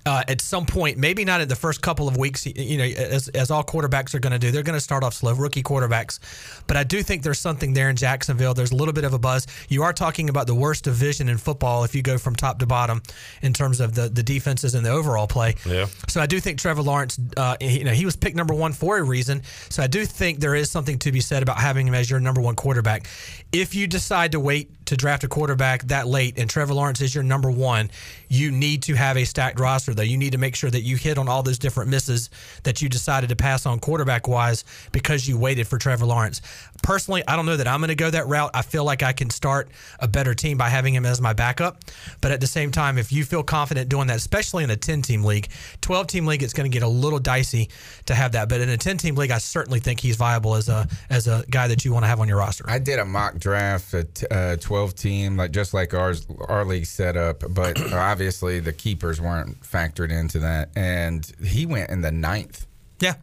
uh, 0.06 0.24
at 0.28 0.40
some 0.40 0.64
point, 0.64 0.96
maybe 0.96 1.24
not 1.24 1.40
in 1.40 1.48
the 1.48 1.56
first 1.56 1.82
couple 1.82 2.08
of 2.08 2.16
weeks, 2.16 2.46
you 2.46 2.78
know, 2.78 2.84
as, 2.84 3.28
as 3.28 3.50
all 3.50 3.62
quarterbacks 3.62 4.14
are 4.14 4.18
going 4.18 4.32
to 4.32 4.38
do, 4.38 4.50
they're 4.50 4.62
going 4.62 4.76
to 4.76 4.80
start 4.80 5.04
off 5.04 5.14
slow, 5.14 5.34
rookie 5.34 5.62
quarterbacks. 5.62 6.18
But 6.66 6.76
I 6.76 6.84
do 6.84 7.02
think 7.02 7.22
there's 7.22 7.38
something 7.38 7.74
there 7.74 7.90
in 7.90 7.96
Jacksonville. 7.96 8.54
There's 8.54 8.72
a 8.72 8.76
little 8.76 8.94
bit 8.94 9.04
of 9.04 9.12
a 9.12 9.18
buzz. 9.18 9.46
You 9.68 9.82
are 9.82 9.92
talking 9.92 10.30
about 10.30 10.46
the 10.46 10.54
worst 10.54 10.84
division 10.84 11.28
in 11.28 11.36
football 11.36 11.84
if 11.84 11.94
you 11.94 12.02
go 12.02 12.16
from 12.16 12.34
top 12.34 12.58
to 12.60 12.66
bottom 12.66 13.02
in 13.42 13.52
terms 13.52 13.80
of 13.80 13.94
the, 13.94 14.08
the 14.08 14.22
defenses 14.22 14.74
and 14.74 14.84
the 14.84 14.90
overall 14.90 15.26
play. 15.26 15.54
Yeah. 15.66 15.86
So 16.08 16.20
I 16.20 16.26
do 16.26 16.40
think 16.40 16.58
Trevor 16.58 16.82
Lawrence, 16.82 17.18
uh, 17.36 17.56
you 17.60 17.84
know, 17.84 17.92
he 17.92 18.04
was 18.04 18.16
picked 18.16 18.36
number 18.36 18.54
one 18.54 18.72
for 18.72 18.98
a 18.98 19.02
reason. 19.02 19.42
So 19.68 19.82
I 19.82 19.86
do 19.86 20.06
think 20.06 20.40
there 20.40 20.54
is 20.54 20.70
something 20.70 20.98
to 21.00 21.12
be 21.12 21.20
said 21.20 21.42
about 21.42 21.58
having 21.58 21.86
him 21.86 21.94
as 21.94 22.10
your 22.10 22.20
number 22.20 22.40
one 22.40 22.56
quarterback. 22.56 23.06
If 23.52 23.74
you 23.74 23.86
decide 23.86 24.32
to 24.32 24.40
wait 24.40 24.79
to 24.90 24.96
draft 24.96 25.22
a 25.22 25.28
quarterback 25.28 25.84
that 25.84 26.08
late 26.08 26.36
and 26.36 26.50
Trevor 26.50 26.74
Lawrence 26.74 27.00
is 27.00 27.14
your 27.14 27.22
number 27.22 27.48
one, 27.48 27.92
you 28.28 28.50
need 28.50 28.82
to 28.82 28.94
have 28.94 29.16
a 29.16 29.24
stacked 29.24 29.60
roster, 29.60 29.94
though. 29.94 30.02
You 30.02 30.18
need 30.18 30.32
to 30.32 30.38
make 30.38 30.56
sure 30.56 30.68
that 30.68 30.80
you 30.80 30.96
hit 30.96 31.16
on 31.16 31.28
all 31.28 31.44
those 31.44 31.60
different 31.60 31.90
misses 31.90 32.28
that 32.64 32.82
you 32.82 32.88
decided 32.88 33.28
to 33.28 33.36
pass 33.36 33.66
on 33.66 33.78
quarterback 33.78 34.26
wise 34.26 34.64
because 34.90 35.28
you 35.28 35.38
waited 35.38 35.68
for 35.68 35.78
Trevor 35.78 36.06
Lawrence. 36.06 36.42
Personally, 36.82 37.22
I 37.26 37.36
don't 37.36 37.46
know 37.46 37.56
that 37.56 37.68
I'm 37.68 37.80
going 37.80 37.88
to 37.88 37.94
go 37.94 38.10
that 38.10 38.26
route. 38.26 38.50
I 38.54 38.62
feel 38.62 38.84
like 38.84 39.02
I 39.02 39.12
can 39.12 39.30
start 39.30 39.70
a 39.98 40.08
better 40.08 40.34
team 40.34 40.56
by 40.56 40.68
having 40.68 40.94
him 40.94 41.04
as 41.04 41.20
my 41.20 41.32
backup. 41.32 41.84
But 42.20 42.32
at 42.32 42.40
the 42.40 42.46
same 42.46 42.70
time, 42.70 42.98
if 42.98 43.12
you 43.12 43.24
feel 43.24 43.42
confident 43.42 43.88
doing 43.88 44.06
that, 44.08 44.16
especially 44.16 44.64
in 44.64 44.70
a 44.70 44.76
10 44.76 45.02
team 45.02 45.24
league, 45.24 45.48
12 45.80 46.06
team 46.06 46.26
league, 46.26 46.42
it's 46.42 46.52
going 46.52 46.70
to 46.70 46.74
get 46.74 46.82
a 46.82 46.88
little 46.88 47.18
dicey 47.18 47.68
to 48.06 48.14
have 48.14 48.32
that. 48.32 48.48
But 48.48 48.60
in 48.60 48.68
a 48.68 48.76
10 48.76 48.98
team 48.98 49.14
league, 49.14 49.30
I 49.30 49.38
certainly 49.38 49.80
think 49.80 50.00
he's 50.00 50.16
viable 50.16 50.54
as 50.54 50.68
a 50.68 50.88
as 51.08 51.26
a 51.26 51.44
guy 51.50 51.68
that 51.68 51.84
you 51.84 51.92
want 51.92 52.04
to 52.04 52.08
have 52.08 52.20
on 52.20 52.28
your 52.28 52.38
roster. 52.38 52.64
I 52.66 52.78
did 52.78 52.98
a 52.98 53.04
mock 53.04 53.38
draft, 53.38 53.92
a 53.94 54.04
t- 54.04 54.26
uh, 54.30 54.56
12 54.56 54.94
team, 54.94 55.36
like 55.36 55.50
just 55.52 55.74
like 55.74 55.94
ours, 55.94 56.26
our 56.48 56.64
league 56.64 56.86
set 56.86 57.16
up, 57.16 57.42
but 57.50 57.80
obviously 57.92 58.60
the 58.60 58.72
keepers 58.72 59.20
weren't 59.20 59.60
factored 59.60 60.10
into 60.10 60.38
that. 60.40 60.70
And 60.76 61.30
he 61.42 61.66
went 61.66 61.90
in 61.90 62.00
the 62.00 62.12
ninth. 62.12 62.66
Yeah. 63.00 63.14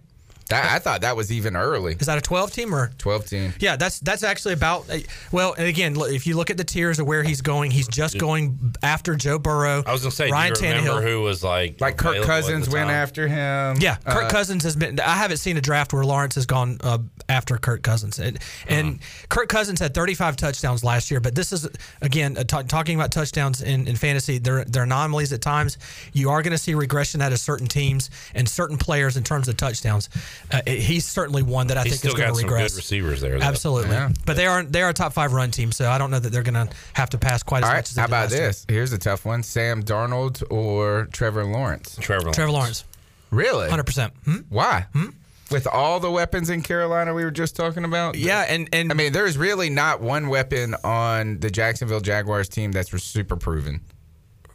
That, 0.49 0.71
I 0.71 0.79
thought 0.79 1.01
that 1.01 1.15
was 1.15 1.31
even 1.31 1.55
early. 1.55 1.95
Is 1.99 2.07
that 2.07 2.17
a 2.17 2.21
12 2.21 2.51
team 2.51 2.73
or 2.73 2.91
12 2.97 3.25
team? 3.25 3.53
Yeah, 3.59 3.75
that's 3.75 3.99
that's 3.99 4.23
actually 4.23 4.53
about 4.53 4.89
uh, 4.89 4.97
well, 5.31 5.53
and 5.57 5.67
again, 5.67 5.95
if 5.99 6.25
you 6.25 6.35
look 6.37 6.49
at 6.49 6.57
the 6.57 6.63
tiers 6.63 6.99
of 6.99 7.07
where 7.07 7.23
he's 7.23 7.41
going, 7.41 7.71
he's 7.71 7.87
just 7.87 8.17
going 8.17 8.73
after 8.83 9.15
Joe 9.15 9.39
Burrow. 9.39 9.83
I 9.85 9.91
was 9.91 10.01
going 10.01 10.11
to 10.11 10.15
say, 10.15 10.29
Ryan 10.31 10.53
do 10.53 10.65
you 10.65 10.73
Tannehill. 10.73 11.03
who 11.03 11.21
was 11.21 11.43
like 11.43 11.81
Like 11.81 11.97
Kirk 11.97 12.23
Cousins 12.23 12.69
went 12.69 12.89
after 12.89 13.27
him. 13.27 13.77
Yeah, 13.79 13.95
Kirk 14.05 14.25
Uh, 14.25 14.29
Cousins 14.29 14.63
has 14.63 14.75
been. 14.75 14.99
I 14.99 15.15
haven't 15.15 15.37
seen 15.37 15.57
a 15.57 15.61
draft 15.61 15.93
where 15.93 16.03
Lawrence 16.03 16.35
has 16.35 16.45
gone 16.45 16.77
uh, 16.81 16.99
after 17.29 17.57
Kirk 17.57 17.83
Cousins, 17.83 18.19
and, 18.19 18.39
and 18.67 18.99
Kirk 19.29 19.49
Cousins 19.49 19.79
had 19.79 19.93
35 19.93 20.35
touchdowns 20.37 20.83
last 20.83 21.11
year. 21.11 21.19
But 21.19 21.35
this 21.35 21.51
is 21.51 21.67
again 22.01 22.37
uh, 22.37 22.43
ta- 22.43 22.61
talking 22.63 22.95
about 22.95 23.11
touchdowns 23.11 23.61
in, 23.61 23.87
in 23.87 23.95
fantasy. 23.95 24.37
They're 24.37 24.63
they're 24.65 24.83
anomalies 24.83 25.33
at 25.33 25.41
times. 25.41 25.77
You 26.13 26.29
are 26.29 26.41
going 26.41 26.51
to 26.51 26.57
see 26.57 26.73
regression 26.73 27.21
out 27.21 27.31
of 27.33 27.39
certain 27.39 27.67
teams 27.67 28.09
and 28.33 28.47
certain 28.47 28.77
players 28.77 29.17
in 29.17 29.23
terms 29.23 29.47
of 29.47 29.57
touchdowns. 29.57 30.09
Uh, 30.51 30.61
he's 30.65 31.05
certainly 31.05 31.43
one 31.43 31.67
that 31.67 31.77
I 31.77 31.83
He's 31.83 31.93
think 31.93 31.99
still 31.99 32.13
is 32.13 32.19
going 32.19 32.33
to 32.35 32.41
regress. 32.43 32.71
good 32.71 32.77
receivers 32.77 33.21
there. 33.21 33.39
though. 33.39 33.45
Absolutely, 33.45 33.91
Yeah. 33.91 34.09
but 34.25 34.35
they 34.35 34.45
are 34.47 34.63
they 34.63 34.81
are 34.81 34.89
a 34.89 34.93
top 34.93 35.13
five 35.13 35.33
run 35.33 35.51
team, 35.51 35.71
so 35.71 35.89
I 35.89 35.97
don't 35.97 36.11
know 36.11 36.19
that 36.19 36.31
they're 36.31 36.43
going 36.43 36.67
to 36.67 36.73
have 36.93 37.09
to 37.11 37.17
pass 37.17 37.43
quite 37.43 37.63
as 37.63 37.69
All 37.69 37.75
much 37.75 37.89
as 37.89 37.95
they 37.95 38.01
How 38.01 38.07
about 38.07 38.23
last 38.31 38.33
year. 38.33 38.47
this? 38.47 38.65
Here's 38.69 38.93
a 38.93 38.97
tough 38.97 39.25
one: 39.25 39.43
Sam 39.43 39.83
Darnold 39.83 40.43
or 40.51 41.07
Trevor 41.11 41.45
Lawrence. 41.45 41.97
Trevor 41.99 42.21
Lawrence. 42.23 42.35
Trevor 42.37 42.51
Lawrence, 42.51 42.83
Really? 43.31 43.69
hundred 43.69 43.85
percent. 43.85 44.13
Hmm? 44.25 44.37
Why? 44.49 44.85
With 45.49 45.65
all 45.65 46.01
the 46.01 46.11
weapons 46.11 46.49
in 46.49 46.61
Carolina 46.61 47.13
we 47.13 47.23
were 47.23 47.31
just 47.31 47.55
talking 47.55 47.85
about. 47.85 48.15
Yeah, 48.15 48.41
and 48.49 48.67
and 48.73 48.91
I 48.91 48.95
mean, 48.95 49.13
there's 49.13 49.37
really 49.37 49.69
not 49.69 50.01
one 50.01 50.27
weapon 50.27 50.75
on 50.83 51.39
the 51.39 51.49
Jacksonville 51.49 52.01
Jaguars 52.01 52.49
team 52.49 52.71
that's 52.73 52.91
super 53.01 53.35
proven. 53.37 53.79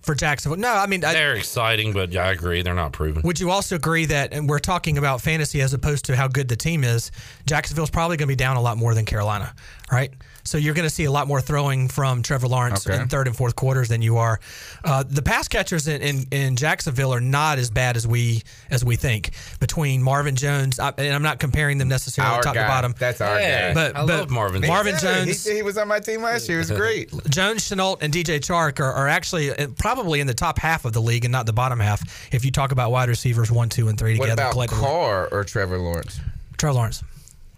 For 0.02 0.14
Jacksonville, 0.14 0.58
no, 0.58 0.72
I 0.72 0.86
mean 0.86 1.00
They're 1.00 1.34
exciting, 1.34 1.92
but 1.92 2.12
yeah, 2.12 2.26
I 2.26 2.32
agree. 2.32 2.62
They're 2.62 2.74
not 2.74 2.92
proven. 2.92 3.22
Would 3.22 3.40
you 3.40 3.50
also 3.50 3.76
agree 3.76 4.04
that, 4.06 4.32
and 4.32 4.48
we're 4.48 4.58
talking 4.58 4.98
about 4.98 5.20
fantasy 5.20 5.60
as 5.60 5.72
opposed 5.72 6.04
to 6.06 6.16
how 6.16 6.28
good 6.28 6.48
the 6.48 6.56
team 6.56 6.84
is, 6.84 7.10
Jacksonville's 7.46 7.90
probably 7.90 8.16
going 8.16 8.28
to 8.28 8.32
be 8.32 8.36
down 8.36 8.56
a 8.56 8.60
lot 8.60 8.76
more 8.76 8.94
than 8.94 9.04
Carolina, 9.04 9.54
right? 9.90 10.12
So 10.44 10.58
you're 10.58 10.74
going 10.74 10.88
to 10.88 10.94
see 10.94 11.04
a 11.04 11.10
lot 11.10 11.28
more 11.28 11.40
throwing 11.40 11.86
from 11.88 12.22
Trevor 12.22 12.48
Lawrence 12.48 12.84
Okay. 12.86 13.00
in 13.00 13.08
third 13.08 13.28
and 13.28 13.36
fourth 13.36 13.54
quarters 13.54 13.88
than 13.88 14.02
you 14.02 14.16
are. 14.18 14.40
Uh, 14.84 15.04
the 15.08 15.22
pass 15.22 15.46
catchers 15.46 15.86
in, 15.86 16.02
in, 16.02 16.26
in 16.32 16.56
Jacksonville 16.56 17.14
are 17.14 17.20
not 17.20 17.58
as 17.58 17.70
bad 17.70 17.96
as 17.96 18.08
we 18.08 18.42
as 18.70 18.84
we 18.84 18.96
think. 18.96 19.30
Between 19.60 20.02
Marvin 20.02 20.34
Jones, 20.34 20.80
I, 20.80 20.88
and 20.98 21.14
I'm 21.14 21.22
not 21.22 21.38
comparing 21.38 21.78
them 21.78 21.88
necessarily 21.88 22.34
Our 22.34 22.42
top 22.42 22.54
guy. 22.54 22.62
to 22.62 22.68
bottom. 22.68 22.94
That's 22.98 23.20
our 23.20 23.38
Yeah, 23.40 23.68
guy. 23.68 23.74
But- 23.74 23.96
I 23.96 24.00
but 24.04 24.08
love 24.18 24.30
Marvin. 24.30 24.66
Marvin 24.66 24.96
Jones- 24.98 25.44
He, 25.46 25.54
he 25.56 25.62
was 25.62 25.78
on 25.78 25.86
my 25.86 26.00
team 26.00 26.22
last 26.22 26.48
year. 26.48 26.58
He 26.58 26.70
was 26.70 26.70
great. 26.72 27.10
Jones, 27.30 27.62
Shenault, 27.62 27.98
and 28.02 28.12
DJ 28.12 28.40
Chark 28.40 28.80
are, 28.80 28.92
are 28.92 29.06
actually 29.08 29.50
uh, 29.56 29.68
probably 29.78 30.18
in 30.20 30.26
the 30.26 30.34
top 30.34 30.58
half 30.58 30.84
of 30.84 30.92
the 30.92 31.00
league 31.02 31.24
and 31.24 31.30
not 31.30 31.46
the 31.46 31.52
bottom 31.52 31.78
half. 31.78 32.02
If 32.34 32.44
you 32.44 32.50
talk 32.50 32.72
about 32.72 32.90
wide 32.90 33.08
receivers 33.08 33.52
one, 33.52 33.68
two, 33.68 33.86
and 33.88 33.96
three 33.98 34.18
What 34.18 34.26
together 34.28 34.50
about. 34.50 34.68
Carr 34.70 35.28
or 35.30 35.44
Trevor 35.44 35.78
Lawrence? 35.78 36.18
Trevor 36.58 36.74
Lawrence. 36.74 37.04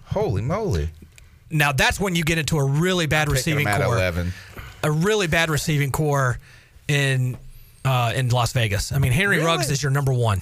Holy 0.07 0.43
moly! 0.43 0.91
Now 1.51 1.73
that's 1.73 2.01
when 2.01 2.15
you 2.15 2.25
get 2.25 2.39
into 2.39 2.59
a 2.59 2.65
really 2.65 3.07
bad 3.07 3.27
Picking 3.27 3.35
receiving 3.35 3.63
him 3.63 3.69
at 3.69 3.83
corps. 3.83 3.97
11. 3.97 4.33
A 4.83 4.91
really 4.91 5.27
bad 5.27 5.51
receiving 5.51 5.91
core 5.91 6.39
in 6.89 7.37
uh, 7.85 8.13
in 8.15 8.29
Las 8.29 8.53
Vegas. 8.53 8.93
I 8.93 8.99
mean, 8.99 9.13
Henry 9.13 9.37
Really? 9.37 9.47
Ruggs 9.47 9.71
is 9.71 9.83
your 9.83 9.93
number 9.93 10.13
one. 10.13 10.41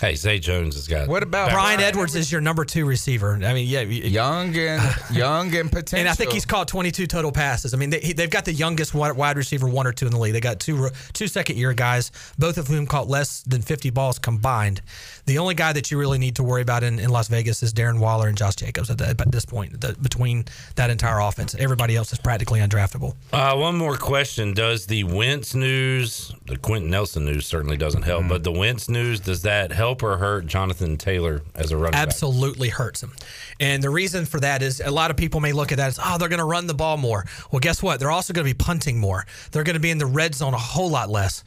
Hey, 0.00 0.14
Zay 0.14 0.38
Jones 0.38 0.74
has 0.74 0.88
got. 0.88 1.08
What 1.08 1.22
about 1.22 1.50
Brian 1.50 1.78
Bryan 1.78 1.80
Edwards 1.80 2.14
is 2.14 2.30
your 2.30 2.42
number 2.42 2.66
two 2.66 2.84
receiver. 2.84 3.40
I 3.42 3.54
mean, 3.54 3.66
yeah. 3.66 3.80
Young 3.80 4.54
and 4.54 4.82
young 5.10 5.54
and 5.54 5.72
potential. 5.72 6.00
And 6.00 6.08
I 6.08 6.12
think 6.12 6.32
he's 6.32 6.44
caught 6.44 6.68
22 6.68 7.06
total 7.06 7.32
passes. 7.32 7.72
I 7.72 7.78
mean, 7.78 7.88
they 7.88 8.00
they've 8.00 8.28
got 8.28 8.44
the 8.44 8.52
youngest 8.52 8.94
wide 8.94 9.12
wide 9.16 9.38
receiver 9.38 9.66
one 9.66 9.86
or 9.86 9.92
two 9.92 10.04
in 10.04 10.12
the 10.12 10.18
league. 10.18 10.34
They 10.34 10.40
got 10.40 10.60
two 10.60 10.90
two 11.14 11.28
second 11.28 11.56
year 11.56 11.72
guys, 11.72 12.12
both 12.38 12.58
of 12.58 12.68
whom 12.68 12.86
caught 12.86 13.08
less 13.08 13.42
than 13.42 13.62
50 13.62 13.88
balls 13.90 14.18
combined. 14.18 14.82
The 15.26 15.38
only 15.38 15.54
guy 15.54 15.72
that 15.72 15.90
you 15.90 15.98
really 15.98 16.18
need 16.18 16.36
to 16.36 16.42
worry 16.44 16.62
about 16.62 16.82
in, 16.84 16.98
in 16.98 17.10
Las 17.10 17.28
Vegas 17.28 17.62
is 17.62 17.72
Darren 17.72 17.98
Waller 17.98 18.28
and 18.28 18.36
Josh 18.38 18.56
Jacobs 18.56 18.90
at, 18.90 18.98
the, 18.98 19.08
at 19.08 19.32
this 19.32 19.44
point. 19.44 19.80
The, 19.80 19.94
between 20.00 20.44
that 20.76 20.88
entire 20.90 21.18
offense, 21.20 21.54
everybody 21.56 21.96
else 21.96 22.12
is 22.12 22.18
practically 22.18 22.60
undraftable. 22.60 23.14
Uh, 23.32 23.56
one 23.56 23.76
more 23.76 23.96
question: 23.96 24.54
Does 24.54 24.86
the 24.86 25.04
Wentz 25.04 25.54
news, 25.54 26.32
the 26.46 26.56
Quenton 26.56 26.90
Nelson 26.90 27.24
news, 27.24 27.46
certainly 27.46 27.76
doesn't 27.76 28.02
help, 28.02 28.24
Mm. 28.24 28.28
but 28.28 28.44
the 28.44 28.52
Wentz 28.52 28.88
news 28.88 29.20
does 29.20 29.42
that 29.42 29.72
help 29.72 30.02
or 30.02 30.16
hurt 30.18 30.46
Jonathan 30.46 30.96
Taylor 30.96 31.42
as 31.54 31.72
a 31.72 31.76
running 31.76 31.92
back? 31.92 32.02
absolutely 32.06 32.68
hurts 32.68 33.02
him. 33.02 33.12
And 33.58 33.82
the 33.82 33.90
reason 33.90 34.26
for 34.26 34.38
that 34.40 34.62
is 34.62 34.80
a 34.80 34.90
lot 34.90 35.10
of 35.10 35.16
people 35.16 35.40
may 35.40 35.52
look 35.52 35.72
at 35.72 35.78
that 35.78 35.88
as, 35.88 35.98
oh, 36.04 36.18
they're 36.18 36.28
going 36.28 36.38
to 36.38 36.44
run 36.44 36.66
the 36.66 36.74
ball 36.74 36.96
more. 36.96 37.24
Well, 37.50 37.60
guess 37.60 37.82
what? 37.82 37.98
They're 38.00 38.10
also 38.10 38.32
going 38.32 38.46
to 38.46 38.54
be 38.54 38.56
punting 38.56 38.98
more. 39.00 39.26
They're 39.50 39.64
going 39.64 39.74
to 39.74 39.80
be 39.80 39.90
in 39.90 39.98
the 39.98 40.06
red 40.06 40.34
zone 40.34 40.54
a 40.54 40.58
whole 40.58 40.90
lot 40.90 41.10
less. 41.10 41.42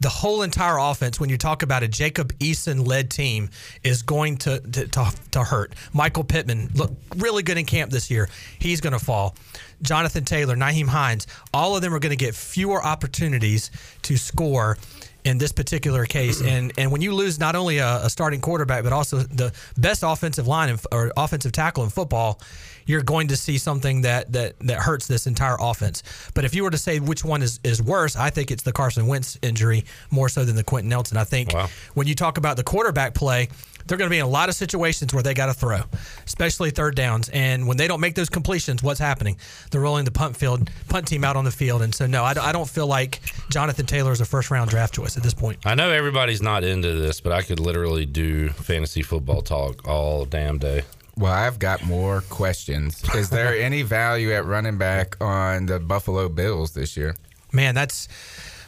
The 0.00 0.08
whole 0.08 0.42
entire 0.42 0.78
offense, 0.78 1.18
when 1.18 1.30
you 1.30 1.38
talk 1.38 1.62
about 1.62 1.82
a 1.82 1.88
Jacob 1.88 2.32
Eason 2.38 2.86
led 2.86 3.10
team, 3.10 3.50
is 3.82 4.02
going 4.02 4.36
to, 4.38 4.60
to, 4.60 4.86
to, 4.88 5.12
to 5.32 5.44
hurt. 5.44 5.74
Michael 5.92 6.24
Pittman, 6.24 6.70
look 6.74 6.92
really 7.16 7.42
good 7.42 7.58
in 7.58 7.66
camp 7.66 7.90
this 7.90 8.10
year. 8.10 8.28
He's 8.58 8.80
going 8.80 8.92
to 8.92 8.98
fall. 8.98 9.34
Jonathan 9.82 10.24
Taylor, 10.24 10.56
Nyheim 10.56 10.88
Hines, 10.88 11.26
all 11.52 11.76
of 11.76 11.82
them 11.82 11.94
are 11.94 11.98
going 11.98 12.16
to 12.16 12.16
get 12.16 12.34
fewer 12.34 12.82
opportunities 12.82 13.70
to 14.02 14.16
score 14.16 14.78
in 15.24 15.38
this 15.38 15.52
particular 15.52 16.04
case. 16.04 16.42
And 16.54 16.72
and 16.78 16.92
when 16.92 17.00
you 17.00 17.14
lose 17.14 17.40
not 17.40 17.56
only 17.56 17.78
a, 17.78 18.04
a 18.04 18.10
starting 18.10 18.40
quarterback 18.40 18.84
but 18.84 18.92
also 18.92 19.18
the 19.18 19.52
best 19.78 20.02
offensive 20.04 20.46
line 20.46 20.68
in, 20.68 20.78
or 20.92 21.10
offensive 21.16 21.52
tackle 21.52 21.84
in 21.84 21.90
football, 21.90 22.38
you're 22.86 23.02
going 23.02 23.28
to 23.28 23.36
see 23.36 23.58
something 23.58 24.02
that 24.02 24.32
that 24.32 24.58
that 24.60 24.78
hurts 24.80 25.06
this 25.06 25.26
entire 25.26 25.56
offense. 25.60 26.02
But 26.34 26.44
if 26.44 26.54
you 26.54 26.62
were 26.64 26.70
to 26.70 26.78
say 26.78 27.00
which 27.00 27.24
one 27.24 27.42
is 27.42 27.60
is 27.64 27.82
worse, 27.82 28.16
I 28.16 28.30
think 28.30 28.50
it's 28.50 28.62
the 28.62 28.72
Carson 28.72 29.06
Wentz 29.06 29.38
injury 29.42 29.84
more 30.10 30.28
so 30.28 30.44
than 30.44 30.56
the 30.56 30.64
Quenton 30.64 30.88
Nelson. 30.90 31.16
I 31.16 31.24
think 31.24 31.52
Wow. 31.52 31.68
when 31.94 32.06
you 32.06 32.14
talk 32.14 32.38
about 32.38 32.56
the 32.56 32.64
quarterback 32.64 33.14
play. 33.14 33.48
They're 33.86 33.98
going 33.98 34.08
to 34.08 34.14
be 34.14 34.18
in 34.18 34.24
a 34.24 34.28
lot 34.28 34.48
of 34.48 34.54
situations 34.54 35.12
where 35.12 35.22
they 35.22 35.34
got 35.34 35.44
to 35.46 35.52
throw, 35.52 35.82
especially 36.24 36.70
third 36.70 36.94
downs. 36.96 37.28
And 37.28 37.68
when 37.68 37.76
they 37.76 37.86
don't 37.86 38.00
make 38.00 38.14
those 38.14 38.30
completions, 38.30 38.82
what's 38.82 38.98
happening? 38.98 39.36
They're 39.70 39.82
rolling 39.82 40.06
the 40.06 40.10
punt 40.10 40.38
field, 40.38 40.70
punt 40.88 41.06
team 41.06 41.22
out 41.22 41.36
on 41.36 41.44
the 41.44 41.50
field. 41.50 41.82
And 41.82 41.94
so, 41.94 42.06
no, 42.06 42.24
I, 42.24 42.32
I 42.40 42.52
don't 42.52 42.66
feel 42.66 42.86
like 42.86 43.20
Jonathan 43.50 43.84
Taylor 43.84 44.10
is 44.12 44.22
a 44.22 44.24
first 44.24 44.50
round 44.50 44.70
draft 44.70 44.94
choice 44.94 45.18
at 45.18 45.22
this 45.22 45.34
point. 45.34 45.58
I 45.66 45.74
know 45.74 45.90
everybody's 45.90 46.40
not 46.40 46.64
into 46.64 46.94
this, 46.94 47.20
but 47.20 47.32
I 47.32 47.42
could 47.42 47.60
literally 47.60 48.06
do 48.06 48.48
fantasy 48.48 49.02
football 49.02 49.42
talk 49.42 49.86
all 49.86 50.24
damn 50.24 50.56
day. 50.56 50.84
Well, 51.16 51.32
I've 51.32 51.58
got 51.58 51.84
more 51.84 52.22
questions. 52.22 53.02
Is 53.14 53.30
there 53.30 53.56
any 53.56 53.82
value 53.82 54.32
at 54.32 54.44
running 54.44 54.78
back 54.78 55.16
on 55.22 55.66
the 55.66 55.78
Buffalo 55.78 56.28
Bills 56.28 56.72
this 56.72 56.96
year? 56.96 57.14
Man, 57.52 57.74
that's 57.74 58.08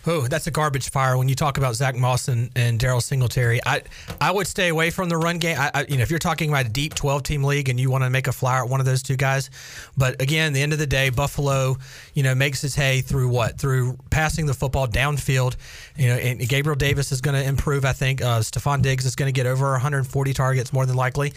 Oh, 0.08 0.20
that's 0.28 0.46
a 0.46 0.52
garbage 0.52 0.90
fire. 0.90 1.18
When 1.18 1.28
you 1.28 1.34
talk 1.34 1.58
about 1.58 1.74
Zach 1.74 1.96
Moss 1.96 2.28
and, 2.28 2.50
and 2.54 2.78
Daryl 2.78 3.02
Singletary, 3.02 3.60
I 3.66 3.82
I 4.20 4.30
would 4.30 4.46
stay 4.46 4.68
away 4.68 4.90
from 4.90 5.08
the 5.08 5.16
run 5.16 5.38
game. 5.38 5.58
I, 5.58 5.70
I, 5.74 5.86
you 5.88 5.96
know, 5.96 6.02
if 6.02 6.10
you're 6.10 6.20
talking 6.20 6.48
about 6.48 6.66
a 6.66 6.68
deep 6.68 6.94
12 6.94 7.24
team 7.24 7.42
league 7.42 7.68
and 7.68 7.80
you 7.80 7.90
want 7.90 8.04
to 8.04 8.10
make 8.10 8.28
a 8.28 8.32
flyer 8.32 8.62
at 8.62 8.70
one 8.70 8.78
of 8.78 8.86
those 8.86 9.02
two 9.02 9.16
guys, 9.16 9.50
but 9.96 10.22
again, 10.22 10.52
the 10.52 10.62
end 10.62 10.72
of 10.72 10.78
the 10.78 10.86
day, 10.86 11.10
Buffalo, 11.10 11.76
you 12.14 12.22
know, 12.22 12.36
makes 12.36 12.62
its 12.62 12.76
hay 12.76 13.00
through 13.00 13.28
what? 13.28 13.58
Through 13.58 13.98
passing 14.10 14.46
the 14.46 14.54
football 14.54 14.86
downfield. 14.86 15.56
You 15.96 16.08
know, 16.08 16.14
and 16.14 16.38
Gabriel 16.48 16.76
Davis 16.76 17.10
is 17.10 17.20
going 17.20 17.34
to 17.34 17.46
improve. 17.46 17.84
I 17.84 17.92
think 17.92 18.22
uh, 18.22 18.40
Stefon 18.40 18.82
Diggs 18.82 19.06
is 19.06 19.16
going 19.16 19.28
to 19.28 19.36
get 19.36 19.46
over 19.46 19.72
140 19.72 20.32
targets 20.34 20.72
more 20.72 20.86
than 20.86 20.94
likely. 20.94 21.32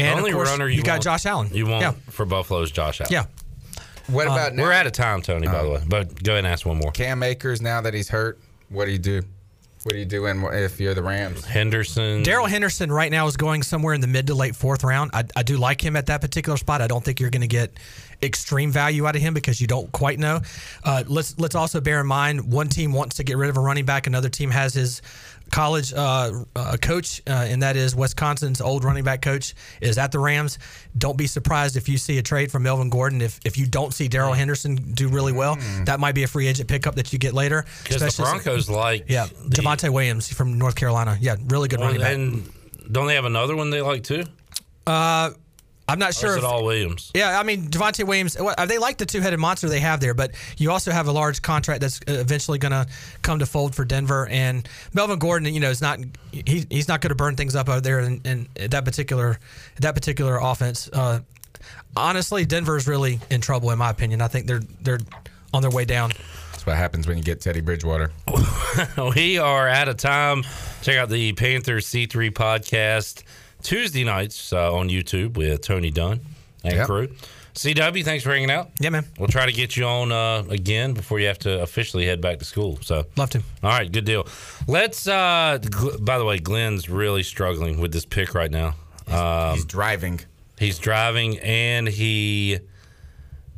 And 0.00 0.16
the 0.16 0.18
only 0.18 0.30
of 0.30 0.36
course, 0.36 0.50
runner 0.50 0.68
you, 0.68 0.78
you, 0.78 0.82
got 0.82 1.00
Josh 1.00 1.26
Allen. 1.26 1.48
You 1.52 1.66
want 1.66 1.82
yeah, 1.82 1.92
for 2.08 2.24
Buffalo 2.26 2.62
is 2.62 2.70
Josh 2.70 3.00
Allen. 3.00 3.12
yeah. 3.12 3.24
What 4.08 4.26
about 4.26 4.54
now? 4.54 4.64
We're 4.64 4.72
out 4.72 4.86
of 4.86 4.92
time, 4.92 5.22
Tony. 5.22 5.46
By 5.46 5.62
the 5.62 5.70
way, 5.70 5.82
but 5.86 6.22
go 6.22 6.32
ahead 6.32 6.44
and 6.44 6.52
ask 6.52 6.66
one 6.66 6.78
more. 6.78 6.90
Cam 6.90 7.22
Akers 7.22 7.62
now 7.62 7.80
that 7.80 7.94
he's 7.94 8.08
hurt? 8.08 8.40
What 8.68 8.86
do 8.86 8.92
you 8.92 8.98
do? 8.98 9.22
What 9.82 9.92
do 9.92 9.98
you 9.98 10.04
do 10.04 10.26
in, 10.26 10.44
if 10.44 10.78
you're 10.78 10.92
the 10.92 11.02
Rams? 11.02 11.42
Henderson. 11.42 12.22
Darrell 12.22 12.46
Henderson 12.46 12.92
right 12.92 13.10
now 13.10 13.26
is 13.26 13.38
going 13.38 13.62
somewhere 13.62 13.94
in 13.94 14.02
the 14.02 14.06
mid 14.06 14.26
to 14.26 14.34
late 14.34 14.54
fourth 14.54 14.84
round. 14.84 15.10
I, 15.14 15.24
I 15.34 15.42
do 15.42 15.56
like 15.56 15.82
him 15.82 15.96
at 15.96 16.06
that 16.06 16.20
particular 16.20 16.58
spot. 16.58 16.82
I 16.82 16.86
don't 16.86 17.02
think 17.02 17.18
you're 17.18 17.30
going 17.30 17.40
to 17.40 17.48
get 17.48 17.72
extreme 18.22 18.70
value 18.70 19.06
out 19.06 19.16
of 19.16 19.22
him 19.22 19.32
because 19.32 19.58
you 19.58 19.66
don't 19.66 19.90
quite 19.90 20.18
know. 20.18 20.42
Uh, 20.84 21.04
let's 21.06 21.38
let's 21.38 21.54
also 21.54 21.80
bear 21.80 22.00
in 22.00 22.06
mind 22.06 22.52
one 22.52 22.68
team 22.68 22.92
wants 22.92 23.16
to 23.16 23.24
get 23.24 23.38
rid 23.38 23.48
of 23.48 23.56
a 23.56 23.60
running 23.60 23.86
back, 23.86 24.06
another 24.06 24.28
team 24.28 24.50
has 24.50 24.74
his 24.74 25.00
college 25.50 25.92
uh, 25.92 26.44
uh, 26.56 26.76
coach, 26.80 27.22
uh, 27.26 27.46
and 27.48 27.62
that 27.62 27.76
is 27.76 27.94
Wisconsin's 27.94 28.60
old 28.60 28.84
running 28.84 29.04
back 29.04 29.22
coach 29.22 29.54
is 29.80 29.98
at 29.98 30.12
the 30.12 30.18
Rams. 30.18 30.58
Don't 30.96 31.16
be 31.16 31.26
surprised 31.26 31.76
if 31.76 31.88
you 31.88 31.98
see 31.98 32.18
a 32.18 32.22
trade 32.22 32.50
from 32.50 32.62
Melvin 32.62 32.90
Gordon. 32.90 33.20
If 33.20 33.40
if 33.44 33.58
you 33.58 33.66
don't 33.66 33.92
see 33.92 34.08
Darrell 34.08 34.32
Henderson 34.32 34.76
do 34.76 35.08
really 35.08 35.32
well, 35.32 35.56
that 35.84 36.00
might 36.00 36.14
be 36.14 36.22
a 36.22 36.28
free 36.28 36.46
agent 36.48 36.68
pickup 36.68 36.94
that 36.96 37.12
you 37.12 37.18
get 37.18 37.34
later. 37.34 37.64
Because 37.82 38.16
the 38.16 38.22
Broncos 38.22 38.68
like 38.68 39.04
yeah, 39.08 39.26
the- 39.26 39.56
Javonte 39.56 39.90
Williams 39.90 40.32
from 40.32 40.58
North 40.58 40.74
Carolina. 40.74 41.16
Yeah, 41.20 41.36
really 41.46 41.68
good 41.68 41.80
running 41.80 42.00
back. 42.00 42.14
and 42.14 42.50
don't 42.90 43.06
they 43.06 43.14
have 43.14 43.24
another 43.24 43.56
one 43.56 43.70
they 43.70 43.82
like 43.82 44.02
too? 44.04 44.24
Uh, 44.86 45.30
I'm 45.90 45.98
not 45.98 46.10
Or 46.10 46.12
sure. 46.12 46.30
is 46.30 46.36
if- 46.36 46.42
it 46.42 46.46
all 46.46 46.64
Williams? 46.64 47.10
yeah, 47.14 47.38
I 47.38 47.42
mean 47.42 47.68
Javonte 47.68 48.04
Williams. 48.06 48.36
They 48.66 48.78
like 48.78 48.98
the 48.98 49.06
two-headed 49.06 49.38
monster 49.38 49.68
they 49.68 49.80
have 49.80 50.00
there, 50.00 50.14
but 50.14 50.32
you 50.56 50.70
also 50.70 50.90
have 50.90 51.06
a 51.08 51.12
large 51.12 51.42
contract 51.42 51.80
that's 51.80 52.00
uh, 52.08 52.12
eventually 52.14 52.58
going 52.58 52.72
to 52.72 52.86
come 53.22 53.38
to 53.40 53.46
fold 53.46 53.74
for 53.74 53.84
Denver. 53.84 54.26
And 54.28 54.68
Melvin 54.94 55.18
Gordon, 55.18 55.52
you 55.52 55.60
know, 55.60 55.70
is 55.70 55.80
not 55.82 55.98
he, 56.32 56.64
he's 56.70 56.88
not 56.88 57.00
going 57.00 57.10
to 57.10 57.14
burn 57.14 57.36
things 57.36 57.54
up 57.56 57.68
out 57.68 57.82
there 57.82 58.00
in, 58.00 58.20
in 58.24 58.48
that 58.70 58.84
particular 58.84 59.38
that 59.80 59.94
particular 59.94 60.38
offense. 60.40 60.88
Uh, 60.92 61.20
honestly, 61.96 62.44
Denver's 62.44 62.86
really 62.86 63.20
in 63.30 63.40
trouble 63.40 63.70
in 63.70 63.78
my 63.78 63.90
opinion. 63.90 64.20
I 64.22 64.28
think 64.28 64.46
they're 64.46 64.62
they're 64.80 65.00
on 65.52 65.62
their 65.62 65.70
way 65.70 65.84
down. 65.84 66.12
That's 66.52 66.64
what 66.66 66.76
happens 66.76 67.06
when 67.08 67.16
you 67.16 67.24
get 67.24 67.40
Teddy 67.40 67.60
Bridgewater. 67.60 68.12
we 69.16 69.38
are 69.38 69.66
out 69.66 69.88
of 69.88 69.96
time. 69.96 70.44
Check 70.82 70.96
out 70.98 71.08
the 71.08 71.32
Panthers 71.32 71.86
C3 71.86 72.30
podcast 72.30 73.22
Tuesday 73.62 74.04
nights 74.04 74.52
uh, 74.52 74.74
on 74.74 74.88
YouTube 74.88 75.36
with 75.36 75.60
Tony 75.62 75.90
Dunn 75.90 76.20
and 76.64 76.74
Yep. 76.74 76.86
crew. 76.86 77.08
CW, 77.54 78.04
thanks 78.04 78.22
for 78.22 78.30
hanging 78.30 78.50
out. 78.50 78.70
Yeah, 78.78 78.90
man. 78.90 79.04
We'll 79.18 79.28
try 79.28 79.44
to 79.44 79.52
get 79.52 79.76
you 79.76 79.84
on 79.84 80.12
uh, 80.12 80.44
again 80.48 80.94
before 80.94 81.18
you 81.18 81.26
have 81.26 81.38
to 81.40 81.60
officially 81.62 82.06
head 82.06 82.20
back 82.20 82.38
to 82.38 82.44
school. 82.44 82.78
So 82.80 83.06
Love 83.16 83.30
to. 83.30 83.42
All 83.62 83.70
right, 83.70 83.90
good 83.90 84.04
deal. 84.04 84.26
Let's. 84.68 85.06
Uh, 85.08 85.58
Gl- 85.60 86.02
by 86.04 86.18
the 86.18 86.24
way, 86.24 86.38
Glenn's 86.38 86.88
really 86.88 87.22
struggling 87.24 87.80
with 87.80 87.92
this 87.92 88.04
pick 88.06 88.34
right 88.34 88.50
now. 88.50 88.76
Um, 89.08 89.54
He's 89.56 89.64
driving. 89.64 90.20
He's 90.58 90.78
driving 90.78 91.38
and 91.40 91.88
he 91.88 92.60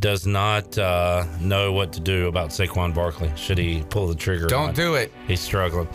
does 0.00 0.26
not 0.26 0.76
uh, 0.78 1.26
know 1.40 1.72
what 1.72 1.92
to 1.92 2.00
do 2.00 2.28
about 2.28 2.48
Saquon 2.50 2.94
Barkley. 2.94 3.30
Should 3.36 3.58
he 3.58 3.84
pull 3.90 4.06
the 4.08 4.14
trigger? 4.14 4.46
Don't 4.46 4.74
do 4.74 4.94
it. 4.94 5.12
He's 5.28 5.40
struggling. 5.40 5.86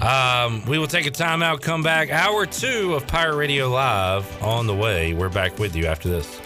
Um, 0.00 0.64
we 0.66 0.78
will 0.78 0.86
take 0.86 1.06
a 1.06 1.10
timeout, 1.10 1.60
come 1.60 1.82
back. 1.82 2.10
Hour 2.10 2.46
two 2.46 2.94
of 2.94 3.06
Pirate 3.06 3.36
Radio 3.36 3.68
Live 3.68 4.42
on 4.42 4.66
the 4.66 4.74
way. 4.74 5.12
We're 5.14 5.28
back 5.28 5.58
with 5.58 5.76
you 5.76 5.86
after 5.86 6.08
this. 6.08 6.40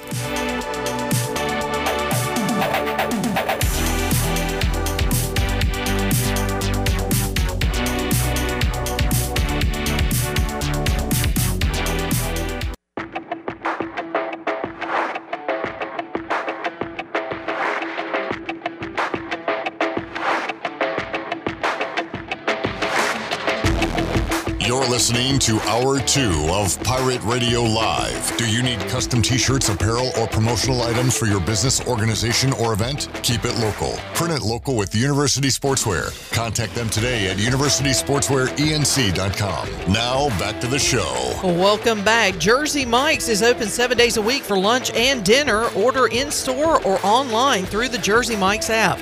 Listening 25.06 25.38
to 25.38 25.60
Hour 25.68 26.00
2 26.00 26.48
of 26.50 26.82
Pirate 26.82 27.22
Radio 27.22 27.62
Live. 27.62 28.36
Do 28.36 28.50
you 28.50 28.60
need 28.60 28.80
custom 28.88 29.22
t 29.22 29.38
shirts, 29.38 29.68
apparel, 29.68 30.10
or 30.18 30.26
promotional 30.26 30.82
items 30.82 31.16
for 31.16 31.26
your 31.26 31.38
business, 31.38 31.80
organization, 31.86 32.52
or 32.54 32.72
event? 32.72 33.08
Keep 33.22 33.44
it 33.44 33.56
local. 33.58 33.92
Print 34.14 34.32
it 34.32 34.42
local 34.42 34.74
with 34.74 34.96
University 34.96 35.46
Sportswear. 35.46 36.10
Contact 36.32 36.74
them 36.74 36.90
today 36.90 37.30
at 37.30 37.36
universitysportswearenc.com. 37.36 39.92
Now, 39.92 40.28
back 40.40 40.60
to 40.60 40.66
the 40.66 40.80
show. 40.80 41.38
Welcome 41.44 42.02
back. 42.02 42.36
Jersey 42.38 42.84
Mike's 42.84 43.28
is 43.28 43.44
open 43.44 43.68
seven 43.68 43.96
days 43.96 44.16
a 44.16 44.22
week 44.22 44.42
for 44.42 44.58
lunch 44.58 44.90
and 44.90 45.24
dinner. 45.24 45.68
Order 45.76 46.08
in 46.08 46.32
store 46.32 46.84
or 46.84 46.98
online 47.06 47.64
through 47.64 47.90
the 47.90 47.98
Jersey 47.98 48.34
Mike's 48.34 48.70
app. 48.70 48.98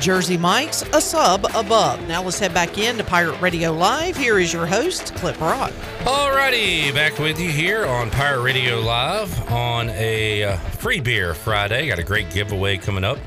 Jersey 0.00 0.36
Mike's, 0.36 0.82
a 0.92 1.00
sub 1.00 1.44
above. 1.54 2.06
Now 2.08 2.22
let's 2.22 2.38
head 2.38 2.54
back 2.54 2.78
in 2.78 2.96
to 2.98 3.04
Pirate 3.04 3.40
Radio 3.40 3.72
Live. 3.72 4.16
Here 4.16 4.38
is 4.38 4.52
your 4.52 4.66
host, 4.66 5.14
Clip 5.16 5.40
Rock. 5.40 5.72
Alrighty, 6.00 6.94
back 6.94 7.18
with 7.18 7.40
you 7.40 7.50
here 7.50 7.84
on 7.86 8.10
Pirate 8.10 8.42
Radio 8.42 8.78
Live 8.80 9.50
on 9.50 9.90
a 9.90 10.44
uh, 10.44 10.56
free 10.56 11.00
beer 11.00 11.34
Friday. 11.34 11.88
Got 11.88 11.98
a 11.98 12.04
great 12.04 12.30
giveaway 12.30 12.76
coming 12.76 13.04
up 13.04 13.18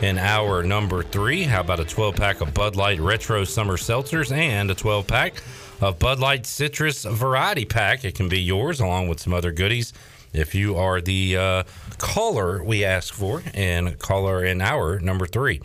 in 0.00 0.18
hour 0.18 0.62
number 0.62 1.02
three. 1.02 1.42
How 1.42 1.60
about 1.60 1.80
a 1.80 1.84
12 1.84 2.16
pack 2.16 2.40
of 2.40 2.54
Bud 2.54 2.76
Light 2.76 3.00
Retro 3.00 3.44
Summer 3.44 3.76
Seltzers 3.76 4.30
and 4.34 4.70
a 4.70 4.74
12 4.74 5.06
pack 5.06 5.42
of 5.80 5.98
Bud 5.98 6.20
Light 6.20 6.46
Citrus 6.46 7.04
Variety 7.04 7.64
Pack? 7.64 8.04
It 8.04 8.14
can 8.14 8.28
be 8.28 8.40
yours 8.40 8.80
along 8.80 9.08
with 9.08 9.20
some 9.20 9.34
other 9.34 9.52
goodies 9.52 9.92
if 10.32 10.54
you 10.54 10.76
are 10.76 11.00
the 11.00 11.36
uh, 11.36 11.62
caller 11.98 12.62
we 12.62 12.84
ask 12.84 13.12
for 13.12 13.42
and 13.54 13.98
caller 13.98 14.44
in 14.44 14.60
hour 14.60 15.00
number 15.00 15.26
three. 15.26 15.60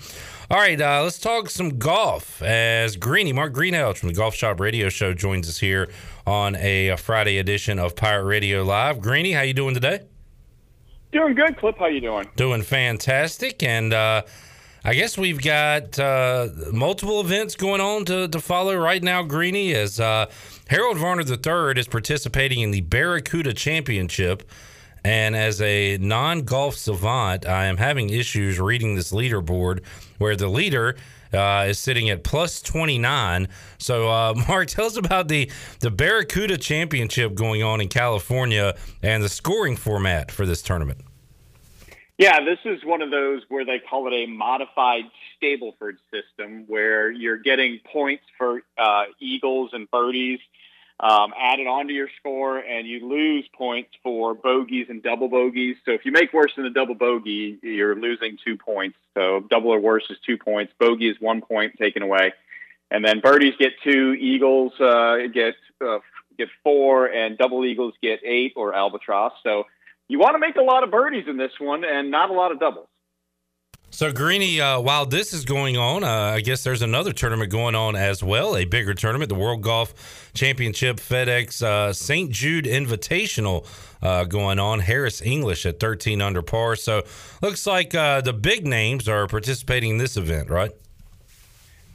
All 0.47 0.59
right, 0.59 0.79
uh, 0.79 1.01
let's 1.01 1.17
talk 1.17 1.49
some 1.49 1.79
golf 1.79 2.39
as 2.43 2.97
Greeny, 2.97 3.33
Mark 3.33 3.51
Greenhouse 3.51 3.97
from 3.97 4.09
the 4.09 4.15
Golf 4.15 4.35
Shop 4.35 4.59
Radio 4.59 4.89
Show 4.89 5.11
joins 5.11 5.49
us 5.49 5.57
here 5.57 5.89
on 6.27 6.55
a, 6.57 6.95
Friday 6.97 7.39
edition 7.39 7.79
of 7.79 7.95
Pirate 7.95 8.25
Radio 8.25 8.63
Live. 8.63 9.01
Greeny, 9.01 9.31
how 9.31 9.41
you 9.41 9.55
doing 9.55 9.73
today? 9.73 10.01
Doing 11.11 11.33
good, 11.33 11.57
Clip. 11.57 11.75
How 11.79 11.87
you 11.87 11.99
doing? 11.99 12.29
Doing 12.35 12.61
fantastic, 12.61 13.63
and 13.63 13.91
uh, 13.91 14.21
I 14.83 14.93
guess 14.93 15.17
we've 15.17 15.41
got 15.41 15.97
uh, 15.97 16.49
multiple 16.71 17.21
events 17.21 17.55
going 17.55 17.81
on 17.81 18.05
to, 18.05 18.27
to 18.27 18.39
follow 18.39 18.75
right 18.75 19.01
now. 19.01 19.23
Greeny, 19.23 19.73
as 19.73 19.99
uh, 19.99 20.27
Harold 20.67 20.97
Varner 20.97 21.23
III 21.23 21.79
is 21.79 21.87
participating 21.87 22.59
in 22.59 22.69
the 22.69 22.81
Barracuda 22.81 23.51
Championship, 23.51 24.47
and 25.06 25.36
as 25.36 25.62
a 25.62 25.97
non-golf 25.97 26.76
savant, 26.76 27.45
I 27.45 27.66
am 27.66 27.78
having 27.78 28.10
issues 28.10 28.60
reading 28.60 28.95
this 28.95 29.12
leaderboard 29.12 29.84
where 30.18 30.36
the 30.36 30.47
leader. 30.49 30.95
Uh, 31.34 31.66
is 31.68 31.78
sitting 31.78 32.10
at 32.10 32.24
plus 32.24 32.62
29. 32.62 33.49
So, 33.78 34.10
uh, 34.10 34.36
Mark, 34.47 34.70
tell 34.70 34.86
us 34.86 34.95
about 34.95 35.28
the, 35.28 35.51
the 35.82 35.91
Barracuda 35.91 36.58
Championship 36.58 37.34
going 37.34 37.62
on 37.62 37.82
in 37.82 37.89
California 37.89 38.74
and 39.03 39.22
the 39.22 39.28
scoring 39.28 39.76
format 39.76 40.32
for 40.32 40.45
this 40.45 40.62
tournament. 40.62 41.01
Yeah, 42.18 42.39
this 42.45 42.60
is 42.64 42.86
one 42.86 43.01
of 43.01 43.12
those 43.12 43.41
where 43.49 43.66
they 43.66 43.80
call 43.80 44.08
it 44.08 44.14
a 44.14 44.28
modified 44.28 45.03
Stableford 45.36 45.97
system, 46.10 46.64
where 46.68 47.12
you're 47.12 47.39
getting 47.39 47.82
points 47.91 48.24
for 48.38 48.62
uh, 48.78 49.06
eagles 49.20 49.72
and 49.74 49.91
birdies 49.91 50.39
um, 50.99 51.33
added 51.37 51.67
onto 51.67 51.93
your 51.93 52.07
score, 52.19 52.57
and 52.57 52.87
you 52.87 53.07
lose 53.07 53.45
points 53.53 53.91
for 54.01 54.33
bogeys 54.33 54.87
and 54.89 55.03
double 55.03 55.27
bogeys. 55.27 55.75
So 55.85 55.91
if 55.91 56.05
you 56.05 56.11
make 56.11 56.31
worse 56.33 56.53
than 56.55 56.65
a 56.65 56.69
double 56.69 56.95
bogey, 56.95 57.59
you're 57.61 57.95
losing 57.95 58.37
two 58.43 58.57
points. 58.57 58.97
So 59.13 59.41
double 59.49 59.71
or 59.71 59.79
worse 59.79 60.05
is 60.09 60.17
two 60.25 60.37
points. 60.37 60.73
Bogey 60.79 61.09
is 61.09 61.17
one 61.19 61.41
point 61.41 61.77
taken 61.77 62.01
away, 62.01 62.33
and 62.91 63.03
then 63.03 63.19
birdies 63.19 63.55
get 63.59 63.73
two, 63.83 64.13
eagles 64.13 64.73
uh, 64.79 65.17
get 65.33 65.55
uh, 65.85 65.99
get 66.37 66.47
four, 66.63 67.07
and 67.07 67.37
double 67.37 67.65
eagles 67.65 67.93
get 68.01 68.21
eight 68.23 68.53
or 68.55 68.73
albatross. 68.73 69.33
So 69.43 69.65
you 70.07 70.19
want 70.19 70.35
to 70.35 70.39
make 70.39 70.55
a 70.55 70.61
lot 70.61 70.83
of 70.83 70.91
birdies 70.91 71.27
in 71.27 71.37
this 71.37 71.51
one 71.59 71.83
and 71.83 72.09
not 72.09 72.29
a 72.29 72.33
lot 72.33 72.51
of 72.51 72.59
doubles. 72.59 72.87
So, 73.95 74.11
Greeny, 74.11 74.59
uh, 74.59 74.81
while 74.81 75.05
this 75.05 75.31
is 75.31 75.45
going 75.45 75.77
on, 75.77 76.03
uh, 76.03 76.33
I 76.35 76.41
guess 76.41 76.65
there's 76.65 76.81
another 76.81 77.13
tournament 77.13 77.49
going 77.49 77.75
on 77.75 77.95
as 77.95 78.21
well, 78.21 78.57
a 78.57 78.65
bigger 78.65 78.93
tournament, 78.93 79.29
the 79.29 79.35
World 79.35 79.61
Golf 79.61 80.29
Championship 80.33 80.97
FedEx 80.97 81.63
uh, 81.63 81.93
St. 81.93 82.29
Jude 82.29 82.65
Invitational 82.65 83.65
uh, 84.01 84.25
going 84.25 84.59
on. 84.59 84.81
Harris 84.81 85.21
English 85.21 85.65
at 85.65 85.79
13 85.79 86.21
under 86.21 86.41
par. 86.41 86.75
So, 86.75 87.03
looks 87.41 87.65
like 87.65 87.95
uh, 87.95 88.19
the 88.19 88.33
big 88.33 88.67
names 88.67 89.07
are 89.07 89.27
participating 89.27 89.91
in 89.91 89.97
this 89.97 90.17
event, 90.17 90.49
right? 90.49 90.71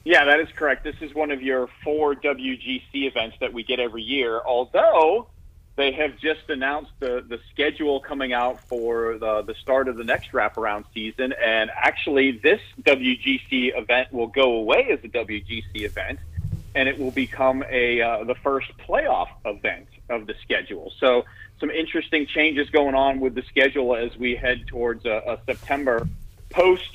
Yeah, 0.05 0.25
that 0.25 0.41
is 0.41 0.49
correct. 0.57 0.85
This 0.85 0.97
is 1.03 1.15
one 1.15 1.31
of 1.31 1.43
your 1.43 1.69
four 1.85 2.15
WGC 2.15 2.81
events 2.95 3.37
that 3.41 3.53
we 3.53 3.63
get 3.63 3.79
every 3.79 4.03
year. 4.03 4.41
Although 4.47 5.29
they 5.77 5.93
have 5.93 6.19
just 6.19 6.49
announced 6.49 6.93
the, 6.99 7.25
the 7.27 7.41
schedule 7.51 8.01
coming 8.01 8.33
out 8.33 8.61
for 8.61 9.19
the, 9.19 9.43
the 9.43 9.55
start 9.55 9.89
of 9.89 9.97
the 9.97 10.05
next 10.05 10.33
wraparound 10.33 10.85
season. 10.93 11.33
And 11.43 11.71
actually, 11.75 12.33
this 12.33 12.61
WGC 12.83 13.79
event 13.79 14.13
will 14.13 14.27
go 14.27 14.53
away 14.57 14.89
as 14.91 14.99
a 15.05 15.09
WGC 15.09 15.83
event, 15.83 16.19
and 16.75 16.89
it 16.89 16.99
will 16.99 17.13
become 17.13 17.65
a 17.71 18.01
uh, 18.03 18.25
the 18.25 18.35
first 18.37 18.69
playoff 18.79 19.29
event 19.45 19.87
of 20.09 20.27
the 20.27 20.35
schedule. 20.43 20.93
So, 20.99 21.25
some 21.59 21.71
interesting 21.71 22.27
changes 22.27 22.69
going 22.71 22.95
on 22.95 23.21
with 23.21 23.35
the 23.35 23.43
schedule 23.43 23.95
as 23.95 24.17
we 24.17 24.35
head 24.35 24.67
towards 24.67 25.05
a, 25.05 25.23
a 25.27 25.39
September 25.47 26.07
post 26.51 26.91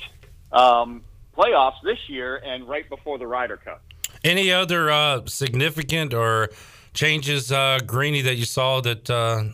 um, 0.52 1.02
playoffs 1.36 1.82
this 1.82 2.08
year 2.08 2.36
and 2.36 2.68
right 2.68 2.88
before 2.88 3.18
the 3.18 3.26
Ryder 3.26 3.56
Cup. 3.56 3.82
Any 4.24 4.50
other 4.50 4.90
uh, 4.90 5.22
significant 5.26 6.14
or 6.14 6.50
changes, 6.96 7.52
uh, 7.52 7.78
Greeny, 7.86 8.22
that 8.22 8.34
you 8.36 8.44
saw 8.44 8.80
that 8.80 9.08
uh, 9.08 9.44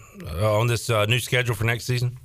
on 0.40 0.66
this 0.68 0.88
uh, 0.88 1.04
new 1.06 1.18
schedule 1.18 1.54
for 1.54 1.64
next 1.64 1.84
season? 1.84 2.18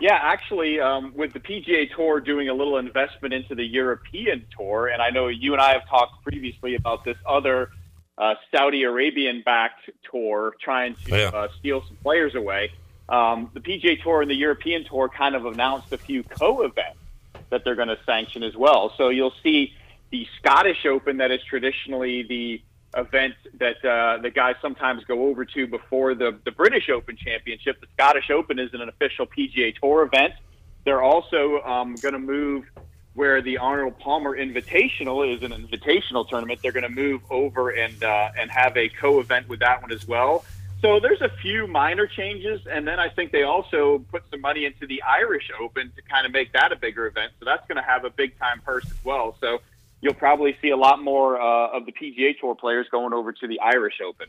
Yeah, 0.00 0.18
actually, 0.20 0.80
um, 0.80 1.12
with 1.16 1.32
the 1.32 1.40
PGA 1.40 1.94
Tour 1.94 2.20
doing 2.20 2.48
a 2.48 2.54
little 2.54 2.78
investment 2.78 3.34
into 3.34 3.54
the 3.54 3.64
European 3.64 4.44
Tour, 4.56 4.88
and 4.88 5.02
I 5.02 5.10
know 5.10 5.26
you 5.28 5.52
and 5.52 5.60
I 5.60 5.72
have 5.72 5.88
talked 5.88 6.22
previously 6.22 6.74
about 6.76 7.04
this 7.04 7.16
other 7.26 7.70
uh, 8.16 8.34
Saudi 8.52 8.82
Arabian 8.82 9.42
backed 9.44 9.90
tour 10.10 10.54
trying 10.60 10.94
to 11.06 11.16
Yeah. 11.16 11.30
uh, 11.32 11.48
steal 11.58 11.82
some 11.86 11.96
players 12.02 12.34
away. 12.34 12.70
Um, 13.08 13.50
the 13.54 13.60
PGA 13.60 14.00
Tour 14.02 14.22
and 14.22 14.30
the 14.30 14.34
European 14.36 14.84
Tour 14.84 15.08
kind 15.08 15.34
of 15.34 15.46
announced 15.46 15.92
a 15.92 15.98
few 15.98 16.22
co 16.22 16.62
events 16.62 16.98
that 17.50 17.64
they're 17.64 17.76
going 17.76 17.88
to 17.88 17.98
sanction 18.04 18.42
as 18.42 18.56
well. 18.56 18.92
So 18.96 19.08
you'll 19.08 19.34
see 19.42 19.72
the 20.10 20.26
Scottish 20.38 20.84
Open, 20.86 21.18
that 21.18 21.30
is 21.30 21.40
traditionally 21.44 22.22
the 22.22 22.60
event 22.96 23.34
that 23.58 23.84
uh, 23.84 24.18
the 24.22 24.30
guys 24.30 24.56
sometimes 24.62 25.04
go 25.04 25.26
over 25.26 25.44
to 25.44 25.66
before 25.66 26.14
the, 26.14 26.38
the 26.44 26.50
British 26.50 26.88
Open 26.88 27.16
Championship. 27.16 27.80
The 27.80 27.86
Scottish 27.94 28.30
Open 28.30 28.58
is 28.58 28.72
an 28.72 28.88
official 28.88 29.26
PGA 29.26 29.74
Tour 29.78 30.04
event. 30.04 30.34
They're 30.84 31.02
also 31.02 31.60
um, 31.62 31.96
going 31.96 32.14
to 32.14 32.18
move 32.18 32.64
where 33.14 33.42
the 33.42 33.58
Arnold 33.58 33.98
Palmer 33.98 34.36
Invitational 34.36 35.34
is 35.34 35.42
an 35.42 35.50
invitational 35.50 36.28
tournament. 36.28 36.60
They're 36.62 36.72
going 36.72 36.84
to 36.84 36.88
move 36.88 37.20
over 37.30 37.70
and 37.70 38.02
uh, 38.02 38.30
and 38.38 38.50
have 38.50 38.76
a 38.76 38.88
co-event 38.88 39.48
with 39.48 39.60
that 39.60 39.82
one 39.82 39.92
as 39.92 40.06
well. 40.06 40.44
So 40.80 41.00
there's 41.00 41.20
a 41.20 41.30
few 41.42 41.66
minor 41.66 42.06
changes, 42.06 42.60
and 42.70 42.86
then 42.86 43.00
I 43.00 43.08
think 43.08 43.32
they 43.32 43.42
also 43.42 44.04
put 44.12 44.22
some 44.30 44.40
money 44.40 44.64
into 44.64 44.86
the 44.86 45.02
Irish 45.02 45.50
Open 45.60 45.90
to 45.96 46.02
kind 46.02 46.24
of 46.24 46.32
make 46.32 46.52
that 46.52 46.70
a 46.70 46.76
bigger 46.76 47.08
event. 47.08 47.32
So 47.40 47.44
that's 47.44 47.66
going 47.66 47.76
to 47.76 47.82
have 47.82 48.04
a 48.04 48.10
big 48.10 48.38
time 48.38 48.60
purse 48.64 48.84
as 48.86 49.04
well. 49.04 49.36
So 49.40 49.60
you'll 50.00 50.14
probably 50.14 50.56
see 50.60 50.70
a 50.70 50.76
lot 50.76 51.02
more 51.02 51.40
uh, 51.40 51.76
of 51.76 51.86
the 51.86 51.92
PGA 51.92 52.38
Tour 52.38 52.54
players 52.54 52.86
going 52.90 53.12
over 53.12 53.32
to 53.32 53.46
the 53.46 53.60
Irish 53.60 54.00
Open. 54.06 54.26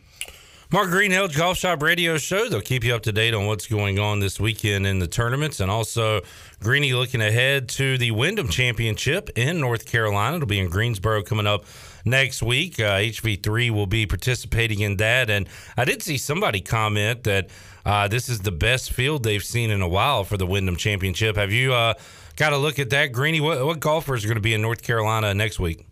Mark 0.72 0.92
Greenhill, 0.92 1.30
Golf 1.30 1.58
Shop 1.58 1.82
Radio 1.82 2.20
Show. 2.20 2.48
They'll 2.48 2.62
keep 2.62 2.84
you 2.84 2.94
up 2.94 3.02
to 3.02 3.12
date 3.12 3.34
on 3.34 3.48
what's 3.48 3.66
going 3.66 3.98
on 3.98 4.20
this 4.20 4.40
weekend 4.40 4.86
in 4.86 5.00
the 5.00 5.08
tournaments. 5.08 5.60
And 5.60 5.72
also, 5.72 6.22
Greeny 6.62 6.94
looking 6.94 7.22
ahead 7.22 7.70
to 7.70 7.98
the 7.98 8.12
Wyndham 8.12 8.50
Championship 8.50 9.32
in 9.36 9.60
North 9.60 9.88
Carolina. 9.88 10.36
It'll 10.36 10.48
be 10.48 10.60
in 10.60 10.70
Greensboro 10.70 11.24
coming 11.24 11.48
up 11.48 11.66
next 12.06 12.44
week. 12.44 12.80
Uh, 12.80 12.98
HV3 12.98 13.72
will 13.72 13.88
be 13.88 14.06
participating 14.06 14.82
in 14.82 14.98
that. 14.98 15.32
And 15.32 15.50
I 15.76 15.86
did 15.86 16.04
see 16.04 16.20
somebody 16.20 16.62
comment 16.62 17.24
that 17.24 17.50
uh, 17.84 18.08
this 18.08 18.30
is 18.30 18.42
the 18.42 18.52
best 18.52 18.94
field 18.94 19.24
they've 19.24 19.44
seen 19.44 19.72
in 19.72 19.82
a 19.82 19.90
while 19.90 20.24
for 20.24 20.38
the 20.38 20.46
Wyndham 20.46 20.76
Championship. 20.76 21.36
Have 21.36 21.52
you 21.52 21.74
uh, 21.74 21.96
got 22.40 22.50
to 22.52 22.58
look 22.58 22.80
at 22.80 22.90
that, 22.90 23.12
Greeny? 23.12 23.42
What, 23.42 23.64
what 23.66 23.80
golfers 23.80 24.24
are 24.24 24.28
going 24.28 24.38
to 24.38 24.42
be 24.42 24.54
in 24.54 24.62
North 24.62 24.82
Carolina 24.82 25.34
next 25.34 25.60
week? 25.60 25.86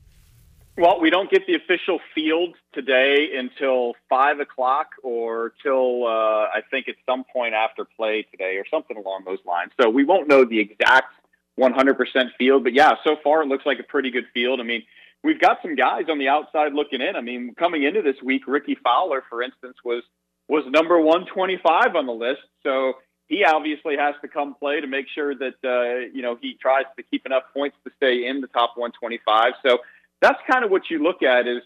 Well, 0.78 1.00
we 1.02 1.10
don't 1.10 1.30
get 1.30 1.46
the 1.48 1.56
official 1.56 2.00
field 2.16 2.56
today 2.72 3.30
until 3.36 3.94
five 4.10 4.40
o'clock 4.40 4.92
or 5.04 5.54
till 5.64 6.06
uh, 6.06 6.10
I 6.10 6.62
think 6.70 6.88
at 6.88 6.96
some 7.06 7.24
point 7.24 7.54
after 7.54 7.84
play 7.84 8.26
today 8.32 8.58
or 8.58 8.64
something 8.70 8.96
along 8.96 9.24
those 9.26 9.40
lines. 9.46 9.72
So 9.82 9.90
we 9.90 10.04
won't 10.04 10.28
know 10.28 10.46
the 10.46 10.60
exact 10.60 11.14
100% 11.60 11.96
field, 12.38 12.64
but 12.64 12.74
yeah, 12.74 12.92
so 13.04 13.18
far 13.24 13.42
it 13.42 13.48
looks 13.48 13.66
like 13.66 13.80
a 13.80 13.84
pretty 13.84 14.12
good 14.12 14.26
field. 14.36 14.60
I 14.60 14.64
mean, 14.64 14.84
we've 15.24 15.40
got 15.40 15.58
some 15.64 15.76
guys 15.76 16.04
on 16.10 16.20
the 16.20 16.28
outside 16.28 16.74
looking 16.74 17.02
in. 17.02 17.16
I 17.16 17.22
mean, 17.22 17.56
coming 17.58 17.84
into 17.84 18.04
this 18.04 18.22
week, 18.24 18.44
Rickie 18.48 18.78
Fowler, 18.84 19.24
for 19.30 19.42
instance, 19.42 19.78
was 19.84 20.04
was 20.48 20.64
number 20.68 20.98
125 21.02 21.96
on 21.96 22.06
the 22.06 22.14
list. 22.14 22.40
So 22.64 22.94
he 23.28 23.44
obviously 23.44 23.98
has 23.98 24.16
to 24.22 24.28
come 24.28 24.56
play 24.56 24.82
to 24.82 24.88
make 24.88 25.08
sure 25.14 25.36
that 25.36 25.56
uh, 25.64 26.10
you 26.14 26.22
know 26.22 26.38
he 26.42 26.56
tries 26.56 26.86
to 26.98 27.04
keep 27.04 27.26
enough 27.26 27.44
points 27.54 27.78
to 27.86 27.92
stay 27.98 28.26
in 28.28 28.42
the 28.42 28.48
top 28.48 28.72
125. 28.76 29.54
So 29.66 29.80
that's 30.22 30.40
kind 30.50 30.64
of 30.64 30.72
what 30.72 30.90
you 30.90 31.04
look 31.04 31.22
at 31.24 31.48
is 31.48 31.62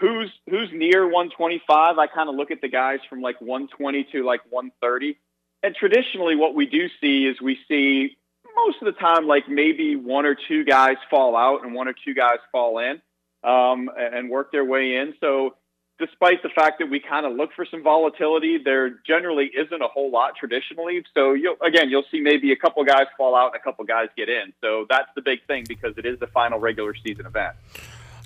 who's 0.00 0.30
who's 0.48 0.70
near 0.72 1.04
125. 1.04 1.98
I 1.98 2.06
kind 2.06 2.28
of 2.28 2.34
look 2.34 2.50
at 2.50 2.60
the 2.60 2.68
guys 2.68 2.98
from 3.08 3.22
like 3.22 3.40
120 3.40 4.04
to 4.12 4.24
like 4.24 4.40
130. 4.50 5.18
And 5.62 5.74
traditionally, 5.74 6.36
what 6.36 6.54
we 6.54 6.66
do 6.66 6.88
see 7.00 7.26
is 7.26 7.40
we 7.40 7.58
see 7.68 8.16
most 8.56 8.82
of 8.82 8.86
the 8.86 9.00
time 9.00 9.26
like 9.26 9.48
maybe 9.48 9.96
one 9.96 10.26
or 10.26 10.36
two 10.36 10.64
guys 10.64 10.96
fall 11.10 11.36
out 11.36 11.64
and 11.64 11.74
one 11.74 11.88
or 11.88 11.94
two 12.04 12.14
guys 12.14 12.38
fall 12.52 12.78
in 12.78 13.00
um, 13.42 13.90
and 13.96 14.28
work 14.30 14.52
their 14.52 14.64
way 14.64 14.96
in. 14.96 15.14
So 15.20 15.56
despite 15.98 16.42
the 16.42 16.48
fact 16.48 16.78
that 16.80 16.90
we 16.90 17.00
kind 17.00 17.24
of 17.24 17.32
look 17.34 17.50
for 17.54 17.64
some 17.70 17.82
volatility, 17.82 18.58
there 18.62 18.90
generally 19.06 19.50
isn't 19.54 19.82
a 19.82 19.86
whole 19.86 20.10
lot 20.10 20.32
traditionally. 20.38 21.04
So 21.14 21.32
you'll, 21.34 21.56
again, 21.62 21.88
you'll 21.88 22.04
see 22.10 22.20
maybe 22.20 22.52
a 22.52 22.56
couple 22.56 22.84
guys 22.84 23.06
fall 23.16 23.36
out 23.36 23.52
and 23.52 23.60
a 23.60 23.62
couple 23.62 23.84
guys 23.84 24.08
get 24.16 24.28
in. 24.28 24.52
So 24.60 24.86
that's 24.88 25.08
the 25.14 25.22
big 25.22 25.46
thing 25.46 25.64
because 25.68 25.96
it 25.96 26.06
is 26.06 26.18
the 26.18 26.26
final 26.28 26.58
regular 26.58 26.94
season 26.94 27.26
event. 27.26 27.54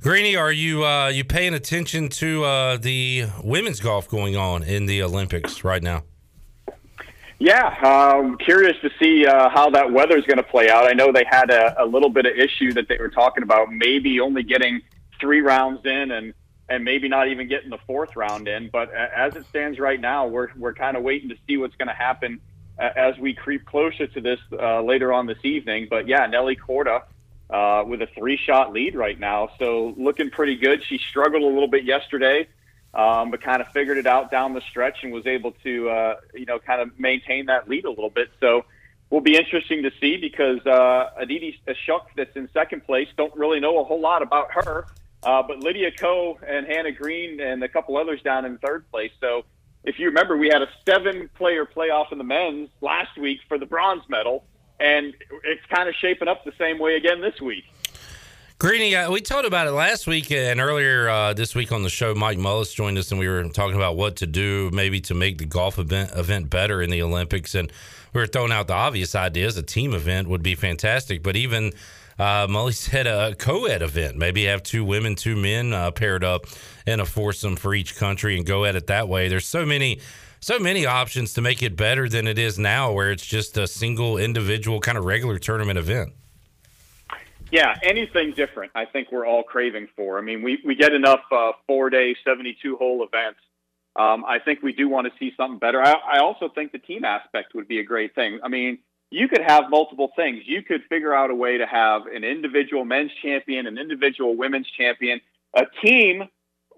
Greeny, 0.01 0.37
are 0.37 0.53
you 0.53 0.85
uh, 0.85 1.09
you 1.09 1.25
paying 1.25 1.55
attention 1.55 2.09
to 2.09 2.45
uh, 2.45 2.77
the 2.77 3.27
women's 3.43 3.81
golf 3.81 4.09
going 4.09 4.37
on 4.37 4.63
in 4.63 4.87
the 4.87 5.03
Olympics 5.03 5.65
right 5.65 5.83
now? 5.83 6.05
Yeah, 7.41 7.75
um, 7.85 8.37
curious 8.39 8.77
to 8.83 8.91
see 9.01 9.27
uh, 9.27 9.49
how 9.49 9.71
that 9.71 9.93
weather 9.93 10.17
is 10.17 10.25
going 10.25 10.39
to 10.39 10.45
play 10.45 10.71
out. 10.71 10.87
I 10.87 10.93
know 10.93 11.13
they 11.13 11.25
had 11.29 11.51
a, 11.51 11.83
a 11.83 11.87
little 11.87 12.11
bit 12.11 12.27
of 12.27 12.33
issue 12.37 12.73
that 12.73 12.89
they 12.89 12.97
were 12.99 13.11
talking 13.11 13.43
about, 13.43 13.73
maybe 13.73 14.21
only 14.21 14.43
getting 14.43 14.81
three 15.21 15.41
rounds 15.41 15.85
in 15.85 16.11
and 16.11 16.35
and 16.69 16.85
maybe 16.85 17.09
not 17.09 17.29
even 17.29 17.49
getting 17.49 17.71
the 17.71 17.79
fourth 17.87 18.15
round 18.15 18.47
in. 18.47 18.69
But 18.69 18.93
as 18.93 19.35
it 19.37 19.47
stands 19.49 19.79
right 19.79 20.01
now, 20.01 20.27
we're 20.27 20.49
we're 20.57 20.75
kind 20.75 20.97
of 20.97 21.03
waiting 21.03 21.31
to 21.31 21.37
see 21.47 21.57
what's 21.57 21.77
going 21.77 21.89
to 21.89 21.95
happen 21.95 22.41
uh, 22.79 22.91
as 22.95 23.17
we 23.19 23.35
creep 23.35 23.65
closer 23.65 24.07
to 24.07 24.21
this 24.21 24.39
uh, 24.53 24.83
later 24.83 25.13
on 25.13 25.27
this 25.27 25.43
evening. 25.45 25.87
But 25.89 26.09
yeah, 26.09 26.27
Nelly 26.27 26.57
Korda 26.57 27.03
uh, 27.51 27.85
with 27.87 28.03
a 28.03 28.07
three-shot 28.07 28.73
lead 28.73 28.95
right 28.95 29.19
now, 29.19 29.51
so 29.59 29.95
looking 29.97 30.31
pretty 30.31 30.57
good. 30.57 30.85
She 30.85 30.99
struggled 30.99 31.43
a 31.43 31.47
little 31.47 31.69
bit 31.69 31.85
yesterday, 31.85 32.47
um, 32.93 33.31
but 33.31 33.41
kind 33.41 33.63
of 33.63 33.69
figured 33.69 33.97
it 33.97 34.07
out 34.07 34.31
down 34.31 34.53
the 34.53 34.61
stretch 34.61 35.03
and 35.03 35.13
was 35.13 35.27
able 35.27 35.53
to 35.65 35.89
uh, 35.89 36.17
you 36.35 36.45
know 36.45 36.59
kind 36.59 36.83
of 36.83 36.99
maintain 36.99 37.47
that 37.47 37.69
lead 37.69 37.85
a 37.85 37.91
little 37.91 38.11
bit. 38.11 38.31
So. 38.41 38.65
Will 39.11 39.23
be 39.23 39.39
interesting 39.39 39.85
to 39.85 39.91
see 40.03 40.19
because 40.19 40.67
uh, 40.67 41.09
Aditi 41.17 41.59
Ashok, 41.67 42.09
that's 42.15 42.37
in 42.37 42.47
second 42.53 42.85
place, 42.85 43.09
don't 43.17 43.35
really 43.35 43.59
know 43.59 43.81
a 43.81 43.85
whole 43.85 44.03
lot 44.03 44.21
about 44.21 44.49
her. 44.53 44.85
Uh, 45.23 45.43
but 45.43 45.61
Lydia 45.61 45.91
Ko 45.91 46.39
and 46.47 46.67
Hannah 46.67 46.93
Green 46.93 47.41
and 47.41 47.63
a 47.63 47.69
couple 47.69 47.97
others 47.97 48.23
down 48.23 48.45
in 48.45 48.59
third 48.59 48.89
place. 48.91 49.11
So 49.21 49.45
if 49.85 49.99
you 49.99 50.07
remember, 50.07 50.37
we 50.37 50.49
had 50.49 50.63
a 50.63 50.69
seven 50.87 51.29
player 51.35 51.65
playoff 51.65 52.13
in 52.13 52.19
the 52.19 52.25
men's 52.25 52.69
last 52.81 53.17
week 53.19 53.41
for 53.49 53.59
the 53.59 53.67
bronze 53.67 54.03
medal, 54.09 54.45
and 54.79 55.15
it's 55.45 55.67
kind 55.71 55.89
of 55.89 55.95
shaping 55.95 56.29
up 56.29 56.45
the 56.45 56.53
same 56.59 56.79
way 56.79 56.97
again 56.97 57.21
this 57.21 57.41
week. 57.41 57.65
Greeny, 58.61 58.97
uh, 58.97 59.09
we 59.09 59.21
talked 59.21 59.47
about 59.47 59.69
it 59.69 59.71
last 59.71 60.09
week 60.09 60.33
and 60.33 60.61
earlier 60.61 61.09
uh, 61.09 61.33
this 61.33 61.55
week 61.55 61.71
on 61.71 61.85
the 61.85 61.89
show. 61.89 62.13
Mike 62.13 62.39
Mullis 62.39 62.75
joined 62.75 62.99
us, 62.99 63.13
and 63.13 63.21
we 63.21 63.29
were 63.29 63.45
talking 63.51 63.77
about 63.77 63.97
what 63.97 64.17
to 64.17 64.27
do 64.27 64.69
maybe 64.73 65.01
to 65.03 65.15
make 65.15 65.39
the 65.39 65.45
golf 65.45 65.79
event 65.79 66.11
event 66.17 66.51
better 66.51 66.83
in 66.83 66.91
the 66.91 67.01
Olympics. 67.01 67.55
And 67.55 67.73
we 68.13 68.21
were 68.21 68.27
throwing 68.27 68.51
out 68.51 68.67
the 68.67 68.75
obvious 68.75 69.15
ideas. 69.15 69.57
A 69.57 69.63
team 69.63 69.95
event 69.95 70.27
would 70.27 70.43
be 70.43 70.57
fantastic, 70.57 71.23
but 71.23 71.37
even 71.37 71.73
uh, 72.19 72.47
Mully 72.47 72.75
said 72.75 73.07
a 73.07 73.35
co-ed 73.35 73.83
event. 73.83 74.17
Maybe 74.17 74.45
have 74.45 74.63
two 74.63 74.85
women, 74.85 75.15
two 75.15 75.37
men 75.37 75.73
uh, 75.73 75.91
paired 75.91 76.25
up 76.25 76.47
in 76.87 77.01
a 77.01 77.07
foursome 77.07 77.57
for 77.57 77.75
each 77.75 77.97
country 77.97 78.37
and 78.37 78.45
go 78.45 78.65
at 78.65 78.77
it 78.77 78.87
that 78.89 79.09
way. 79.09 79.29
There's 79.29 79.47
so 79.47 79.65
many. 79.65 80.01
So 80.41 80.61
many 80.61 80.87
options 80.87 81.33
to 81.33 81.41
make 81.41 81.65
it 81.65 81.75
better 81.75 82.09
than 82.09 82.29
it 82.29 82.39
is 82.39 82.61
now, 82.61 82.93
where 82.93 83.11
it's 83.11 83.27
just 83.27 83.59
a 83.59 83.67
single 83.67 84.17
individual 84.17 84.79
kind 84.79 84.97
of 84.97 85.05
regular 85.05 85.37
tournament 85.37 85.81
event. 85.81 86.13
Yeah, 87.51 87.77
anything 87.83 88.35
different, 88.35 88.73
I 88.75 88.85
think 88.85 89.11
we're 89.11 89.27
all 89.27 89.43
craving 89.43 89.89
for. 89.97 90.17
I 90.17 90.21
mean, 90.21 90.43
we, 90.43 90.61
we 90.65 90.75
get 90.75 90.93
enough 90.93 91.23
uh, 91.33 91.53
four 91.67 91.91
day, 91.91 92.15
72 92.25 92.77
hole 92.77 93.03
events. 93.03 93.41
Um, 93.97 94.25
I 94.25 94.39
think 94.39 94.63
we 94.63 94.73
do 94.73 94.89
want 94.89 95.07
to 95.07 95.13
see 95.19 95.33
something 95.37 95.59
better. 95.59 95.83
I, 95.83 95.95
I 96.13 96.19
also 96.21 96.49
think 96.49 96.71
the 96.73 96.79
team 96.79 97.05
aspect 97.05 97.55
would 97.55 97.67
be 97.67 97.81
a 97.81 97.85
great 97.85 98.15
thing. 98.15 98.39
I 98.45 98.49
mean, 98.49 98.79
you 99.11 99.29
could 99.29 99.43
have 99.47 99.71
multiple 99.71 100.11
things. 100.17 100.43
You 100.45 100.63
could 100.63 100.83
figure 100.89 101.15
out 101.15 101.31
a 101.31 101.35
way 101.35 101.59
to 101.59 101.67
have 101.67 102.07
an 102.07 102.25
individual 102.25 102.85
men's 102.85 103.11
champion, 103.23 103.67
an 103.67 103.79
individual 103.79 104.37
women's 104.37 104.69
champion, 104.77 105.21
a 105.57 105.65
team 105.83 106.25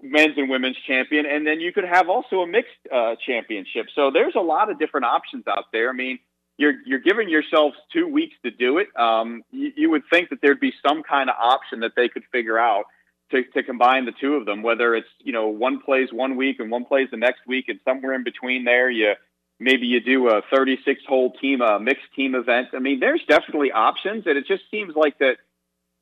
men's 0.01 0.37
and 0.37 0.49
women's 0.49 0.77
champion, 0.87 1.25
and 1.25 1.45
then 1.45 1.59
you 1.59 1.71
could 1.71 1.83
have 1.83 2.09
also 2.09 2.41
a 2.41 2.47
mixed 2.47 2.71
uh, 2.91 3.15
championship. 3.25 3.87
So 3.95 4.11
there's 4.11 4.33
a 4.35 4.41
lot 4.41 4.69
of 4.71 4.79
different 4.79 5.05
options 5.05 5.45
out 5.47 5.65
there. 5.71 5.89
I 5.89 5.93
mean, 5.93 6.19
you're 6.57 6.73
you're 6.85 6.99
giving 6.99 7.29
yourselves 7.29 7.75
two 7.93 8.07
weeks 8.07 8.35
to 8.43 8.51
do 8.51 8.77
it. 8.77 8.87
Um, 8.97 9.43
you, 9.51 9.71
you 9.75 9.89
would 9.91 10.03
think 10.11 10.29
that 10.29 10.39
there'd 10.41 10.59
be 10.59 10.73
some 10.85 11.03
kind 11.03 11.29
of 11.29 11.35
option 11.39 11.81
that 11.81 11.91
they 11.95 12.09
could 12.09 12.23
figure 12.31 12.57
out 12.57 12.85
to, 13.31 13.43
to 13.43 13.63
combine 13.63 14.05
the 14.05 14.11
two 14.19 14.35
of 14.35 14.45
them. 14.45 14.61
Whether 14.61 14.95
it's 14.95 15.07
you 15.19 15.33
know 15.33 15.47
one 15.47 15.81
plays 15.81 16.09
one 16.11 16.35
week 16.35 16.59
and 16.59 16.71
one 16.71 16.85
plays 16.85 17.09
the 17.11 17.17
next 17.17 17.41
week, 17.47 17.65
and 17.67 17.79
somewhere 17.85 18.13
in 18.13 18.23
between 18.23 18.63
there, 18.63 18.89
you 18.89 19.13
maybe 19.61 19.85
you 19.85 20.01
do 20.01 20.27
a 20.27 20.41
36 20.51 21.01
hole 21.07 21.31
team, 21.39 21.61
a 21.61 21.79
mixed 21.79 22.13
team 22.15 22.35
event. 22.35 22.69
I 22.73 22.79
mean, 22.79 22.99
there's 22.99 23.21
definitely 23.29 23.71
options, 23.71 24.25
and 24.25 24.37
it 24.37 24.47
just 24.47 24.63
seems 24.71 24.95
like 24.95 25.19
that 25.19 25.37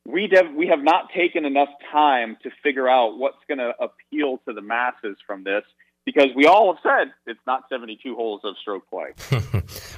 we 0.07 0.27
dev- 0.27 0.55
we 0.55 0.67
have 0.67 0.81
not 0.81 1.11
taken 1.13 1.45
enough 1.45 1.69
time 1.91 2.37
to 2.43 2.49
figure 2.63 2.87
out 2.87 3.17
what's 3.17 3.37
going 3.47 3.59
to 3.59 3.73
appeal 3.79 4.39
to 4.47 4.53
the 4.53 4.61
masses 4.61 5.17
from 5.27 5.43
this 5.43 5.63
because 6.05 6.29
we 6.35 6.45
all 6.45 6.73
have 6.73 6.81
said 6.81 7.13
it's 7.27 7.39
not 7.45 7.63
72 7.69 8.15
holes 8.15 8.41
of 8.43 8.55
stroke 8.57 8.89
play. 8.89 9.09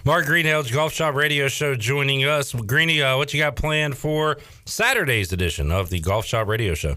Mark 0.05 0.25
Greenhalgh, 0.25 0.73
Golf 0.73 0.91
Shop 0.91 1.15
Radio 1.15 1.47
Show, 1.47 1.75
joining 1.75 2.25
us. 2.25 2.53
Greeny, 2.53 3.01
uh, 3.01 3.15
what 3.15 3.33
you 3.33 3.39
got 3.39 3.55
planned 3.55 3.95
for 3.95 4.37
Saturday's 4.65 5.31
edition 5.31 5.71
of 5.71 5.89
the 5.89 6.01
Golf 6.01 6.25
Shop 6.25 6.47
Radio 6.47 6.73
Show? 6.73 6.95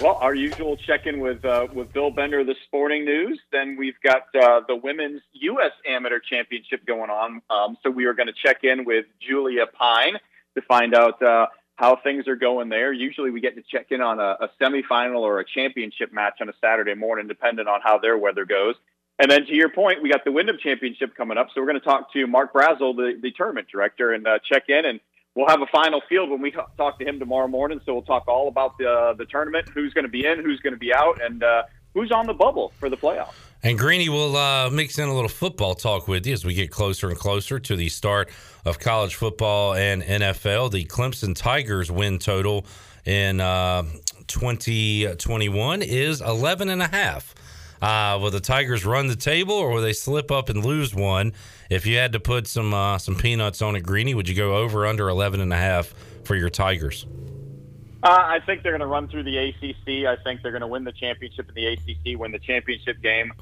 Well, 0.00 0.16
our 0.22 0.34
usual 0.34 0.78
check-in 0.78 1.20
with 1.20 1.44
uh, 1.44 1.66
with 1.74 1.92
Bill 1.92 2.10
Bender, 2.10 2.42
the 2.42 2.54
Sporting 2.64 3.04
News. 3.04 3.38
Then 3.52 3.76
we've 3.76 4.00
got 4.02 4.34
uh, 4.34 4.62
the 4.66 4.74
Women's 4.74 5.20
U.S. 5.32 5.72
Amateur 5.86 6.20
Championship 6.20 6.86
going 6.86 7.10
on. 7.10 7.42
Um, 7.50 7.76
so 7.82 7.90
we 7.90 8.06
are 8.06 8.14
going 8.14 8.28
to 8.28 8.32
check 8.32 8.64
in 8.64 8.86
with 8.86 9.04
Julia 9.20 9.66
Pine 9.66 10.14
to 10.54 10.62
find 10.62 10.94
out 10.94 11.22
uh, 11.22 11.48
how 11.76 11.96
things 11.96 12.28
are 12.28 12.36
going 12.36 12.70
there. 12.70 12.94
Usually 12.94 13.30
we 13.30 13.42
get 13.42 13.56
to 13.56 13.62
check 13.70 13.88
in 13.90 14.00
on 14.00 14.20
a, 14.20 14.38
a 14.40 14.48
semifinal 14.58 15.20
or 15.20 15.38
a 15.38 15.44
championship 15.44 16.14
match 16.14 16.38
on 16.40 16.48
a 16.48 16.54
Saturday 16.62 16.94
morning, 16.94 17.28
depending 17.28 17.66
on 17.66 17.80
how 17.84 17.98
their 17.98 18.16
weather 18.16 18.46
goes. 18.46 18.76
And 19.18 19.30
then 19.30 19.44
to 19.44 19.54
your 19.54 19.68
point, 19.68 20.02
we 20.02 20.10
got 20.10 20.24
the 20.24 20.32
Wyndham 20.32 20.56
Championship 20.62 21.14
coming 21.14 21.36
up. 21.36 21.48
So 21.54 21.60
we're 21.60 21.66
going 21.66 21.78
to 21.78 21.84
talk 21.84 22.10
to 22.14 22.26
Mark 22.26 22.54
Brazil, 22.54 22.94
the, 22.94 23.18
the 23.20 23.32
tournament 23.32 23.68
director, 23.70 24.14
and 24.14 24.26
uh, 24.26 24.38
check 24.50 24.64
in 24.68 24.86
and 24.86 25.00
we'll 25.34 25.48
have 25.48 25.62
a 25.62 25.66
final 25.66 26.00
field 26.08 26.30
when 26.30 26.40
we 26.40 26.50
talk 26.50 26.98
to 26.98 27.04
him 27.04 27.18
tomorrow 27.18 27.48
morning. 27.48 27.80
So 27.84 27.94
we'll 27.94 28.02
talk 28.02 28.26
all 28.28 28.48
about 28.48 28.78
the 28.78 29.14
the 29.16 29.26
tournament, 29.26 29.68
who's 29.68 29.92
going 29.94 30.04
to 30.04 30.10
be 30.10 30.26
in, 30.26 30.42
who's 30.44 30.60
going 30.60 30.74
to 30.74 30.78
be 30.78 30.94
out, 30.94 31.20
and 31.22 31.42
uh, 31.42 31.62
who's 31.94 32.12
on 32.12 32.26
the 32.26 32.34
bubble 32.34 32.72
for 32.78 32.88
the 32.88 32.96
playoffs. 32.96 33.34
And 33.62 33.78
Greeny 33.78 34.08
will 34.08 34.36
uh, 34.36 34.70
mix 34.70 34.98
in 34.98 35.08
a 35.08 35.14
little 35.14 35.28
football 35.28 35.74
talk 35.74 36.08
with 36.08 36.26
you 36.26 36.32
as 36.32 36.44
we 36.44 36.54
get 36.54 36.70
closer 36.70 37.08
and 37.10 37.18
closer 37.18 37.58
to 37.60 37.76
the 37.76 37.90
start 37.90 38.30
of 38.64 38.78
college 38.78 39.14
football 39.14 39.74
and 39.74 40.02
NFL. 40.02 40.70
The 40.70 40.86
Clemson 40.86 41.36
Tigers 41.36 41.90
win 41.90 42.18
total 42.18 42.64
in 43.04 43.40
uh, 43.40 43.82
2021 44.28 45.82
is 45.82 46.22
11 46.22 46.70
and 46.70 46.80
a 46.80 46.88
half. 46.88 47.34
Uh, 47.82 48.18
will 48.20 48.30
the 48.30 48.40
Tigers 48.40 48.84
run 48.84 49.08
the 49.08 49.16
table 49.16 49.54
or 49.54 49.70
will 49.70 49.82
they 49.82 49.92
slip 49.92 50.30
up 50.30 50.48
and 50.48 50.64
lose 50.64 50.94
one? 50.94 51.32
If 51.70 51.86
you 51.86 51.96
had 51.98 52.12
to 52.12 52.20
put 52.20 52.48
some 52.48 52.74
uh, 52.74 52.98
some 52.98 53.14
peanuts 53.14 53.62
on 53.62 53.76
it, 53.76 53.82
Greeny, 53.82 54.12
would 54.12 54.28
you 54.28 54.34
go 54.34 54.56
over 54.56 54.84
under 54.84 55.08
11 55.08 55.40
and 55.40 55.52
a 55.52 55.56
half 55.56 55.94
for 56.24 56.34
your 56.34 56.50
Tigers? 56.50 57.06
Uh, 58.02 58.08
I 58.08 58.40
think 58.40 58.62
they're 58.62 58.72
going 58.72 58.80
to 58.80 58.86
run 58.86 59.08
through 59.08 59.24
the 59.24 59.36
ACC. 59.36 60.06
I 60.06 60.16
think 60.24 60.42
they're 60.42 60.52
going 60.52 60.62
to 60.62 60.66
win 60.66 60.84
the 60.84 60.92
championship 60.92 61.48
in 61.48 61.54
the 61.54 61.66
ACC, 61.66 62.18
win 62.18 62.32
the 62.32 62.38
championship 62.38 63.00
game. 63.02 63.32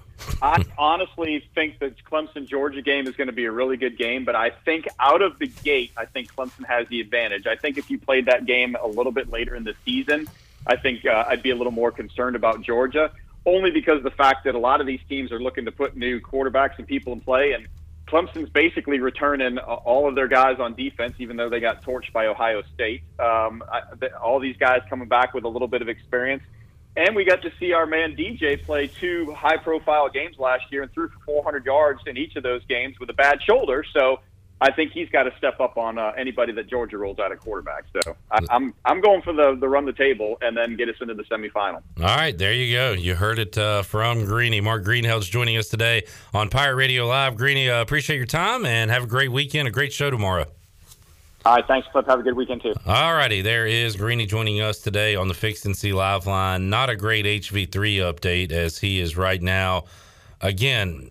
I 0.43 0.65
honestly 0.79 1.49
think 1.55 1.79
that 1.79 1.95
Clemson 2.05 2.47
Georgia 2.47 2.83
game 2.83 3.07
is 3.07 3.15
going 3.15 3.29
to 3.29 3.33
be 3.33 3.45
a 3.45 3.53
really 3.53 3.77
good 3.77 3.97
game, 3.97 4.25
but 4.25 4.35
I 4.35 4.51
think 4.51 4.89
out 4.99 5.23
of 5.23 5.39
the 5.39 5.47
gate, 5.47 5.93
I 5.97 6.07
think 6.07 6.35
Clemson 6.35 6.67
has 6.67 6.89
the 6.89 7.01
advantage. 7.01 7.47
I 7.47 7.55
think 7.55 7.79
if 7.79 7.89
you 7.89 7.99
played 7.99 8.27
that 8.27 8.47
game 8.47 8.77
a 8.83 8.87
little 8.87 9.13
bit 9.13 9.31
later 9.31 9.55
in 9.55 9.63
the 9.63 9.75
season, 9.85 10.27
I 10.67 10.77
think 10.77 11.07
uh, 11.07 11.25
I'd 11.29 11.43
be 11.43 11.51
a 11.51 11.57
little 11.57 11.73
more 11.73 11.93
concerned 11.93 12.35
about 12.35 12.63
Georgia, 12.63 13.13
only 13.47 13.71
because 13.71 13.99
of 13.99 14.03
the 14.03 14.11
fact 14.11 14.45
that 14.45 14.57
a 14.57 14.59
lot 14.59 14.81
of 14.81 14.89
these 14.89 15.01
teams 15.09 15.31
are 15.31 15.41
looking 15.41 15.67
to 15.67 15.73
put 15.73 15.97
new 15.97 16.21
quarterbacks 16.21 16.79
and 16.79 16.87
people 16.87 17.13
in 17.13 17.21
play, 17.21 17.53
and 17.53 17.69
Clemson's 18.09 18.49
basically 18.49 19.01
returning 19.01 19.59
all 19.59 20.09
of 20.09 20.15
their 20.15 20.29
guys 20.29 20.59
on 20.59 20.75
defense, 20.75 21.15
even 21.19 21.37
though 21.37 21.51
they 21.51 21.61
got 21.61 21.83
torched 21.83 22.13
by 22.13 22.27
Ohio 22.27 22.63
State. 22.75 23.03
Um, 23.19 23.63
I, 23.71 23.83
all 24.23 24.41
these 24.41 24.57
guys 24.57 24.81
coming 24.89 25.09
back 25.09 25.35
with 25.35 25.45
a 25.45 25.49
little 25.49 25.69
bit 25.69 25.83
of 25.83 25.89
experience. 25.89 26.43
And 26.97 27.15
we 27.15 27.25
got 27.25 27.43
to 27.43 27.53
see 27.61 27.73
our 27.73 27.87
man 27.87 28.17
DJ 28.17 28.65
play 28.65 28.89
two 28.89 29.33
high 29.33 29.59
profile 29.59 30.09
games 30.09 30.37
last 30.39 30.65
year 30.71 30.83
and 30.83 30.93
threw 30.93 31.09
for 31.09 31.19
400 31.27 31.65
yards 31.65 32.01
in 32.07 32.17
each 32.17 32.35
of 32.35 32.43
those 32.43 32.65
games 32.65 32.99
with 32.99 33.11
a 33.11 33.15
bad 33.15 33.39
shoulder. 33.43 33.85
So 33.93 34.21
I 34.61 34.73
think 34.73 34.93
he's 34.93 35.09
got 35.11 35.25
to 35.25 35.33
step 35.39 35.61
up 35.61 35.77
on 35.77 35.99
uh, 35.99 36.13
anybody 36.17 36.53
that 36.53 36.69
Georgia 36.69 36.99
rolls 36.99 37.19
out 37.19 37.31
of 37.31 37.41
quarterback. 37.41 37.85
So 37.93 38.17
I, 38.31 38.39
I'm 38.51 38.75
I'm 38.85 39.01
going 39.01 39.23
for 39.23 39.33
the 39.33 39.57
the 39.59 39.69
run 39.69 39.85
the 39.85 39.93
table 39.93 40.37
and 40.41 40.57
then 40.57 40.77
get 40.77 40.89
us 40.89 40.97
into 41.01 41.15
the 41.15 41.23
semifinal. 41.25 41.83
All 41.99 42.17
right, 42.17 42.37
there 42.37 42.53
you 42.53 42.75
go. 42.75 42.93
You 42.93 43.15
heard 43.15 43.39
it 43.39 43.57
uh, 43.57 43.83
from 43.83 44.25
Greeny. 44.25 44.61
Mark 44.61 44.85
Greenhalgh's 44.85 45.29
joining 45.29 45.57
us 45.57 45.69
today 45.69 46.05
on 46.35 46.51
Pirate 46.51 46.75
Radio 46.75 47.07
Live. 47.07 47.37
Greeny, 47.37 47.71
uh, 47.71 47.81
appreciate 47.81 48.17
your 48.17 48.27
time 48.27 48.67
and 48.67 48.91
have 48.91 49.05
a 49.05 49.07
great 49.07 49.31
weekend. 49.31 49.69
A 49.69 49.71
great 49.71 49.93
show 49.93 50.11
tomorrow. 50.11 50.47
All 51.47 51.55
right, 51.55 51.67
thanks, 51.67 51.87
Cliff. 51.93 52.05
Have 52.07 52.21
a 52.21 52.23
good 52.23 52.37
weekend 52.37 52.63
too. 52.63 52.75
All 52.85 53.15
righty, 53.15 53.43
there 53.43 53.67
is 53.67 53.97
Greeny 53.97 54.27
joining 54.27 54.61
us 54.61 54.81
today 54.81 55.15
on 55.15 55.29
the 55.29 55.35
Fixed 55.35 55.65
and 55.67 55.77
See 55.77 55.93
Live 55.93 56.27
line. 56.27 56.69
Not 56.69 56.91
a 56.91 56.97
great 56.97 57.25
HV3 57.25 57.69
update 57.99 58.51
as 58.51 58.79
he 58.79 58.99
is 58.99 59.17
right 59.17 59.41
now. 59.41 59.85
Again, 60.41 61.11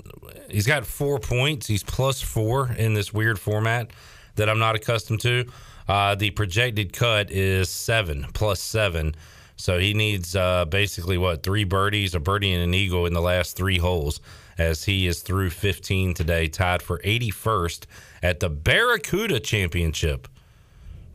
he's 0.49 0.67
got 0.67 0.85
four 0.85 1.19
points. 1.19 1.67
He's 1.67 1.83
plus 1.83 2.21
four 2.21 2.71
in 2.77 2.93
this 2.93 3.13
weird 3.13 3.39
format 3.39 3.91
that 4.35 4.49
I'm 4.49 4.59
not 4.59 4.75
accustomed 4.75 5.21
to. 5.21 5.45
Uh, 5.87 6.15
the 6.15 6.31
projected 6.31 6.93
cut 6.93 7.31
is 7.31 7.69
seven 7.69 8.27
plus 8.33 8.59
seven. 8.59 9.15
So 9.55 9.79
he 9.79 9.93
needs 9.93 10.35
uh, 10.35 10.65
basically 10.65 11.17
what 11.17 11.43
three 11.43 11.63
birdies, 11.63 12.13
a 12.13 12.19
birdie 12.19 12.53
and 12.53 12.63
an 12.63 12.73
eagle 12.73 13.05
in 13.05 13.13
the 13.13 13.21
last 13.21 13.57
three 13.57 13.79
holes, 13.79 14.19
as 14.57 14.85
he 14.85 15.07
is 15.07 15.21
through 15.21 15.49
15 15.49 16.13
today, 16.13 16.47
tied 16.47 16.81
for 16.81 16.99
81st 16.99 17.85
at 18.21 18.39
the 18.39 18.49
Barracuda 18.49 19.39
Championship. 19.39 20.27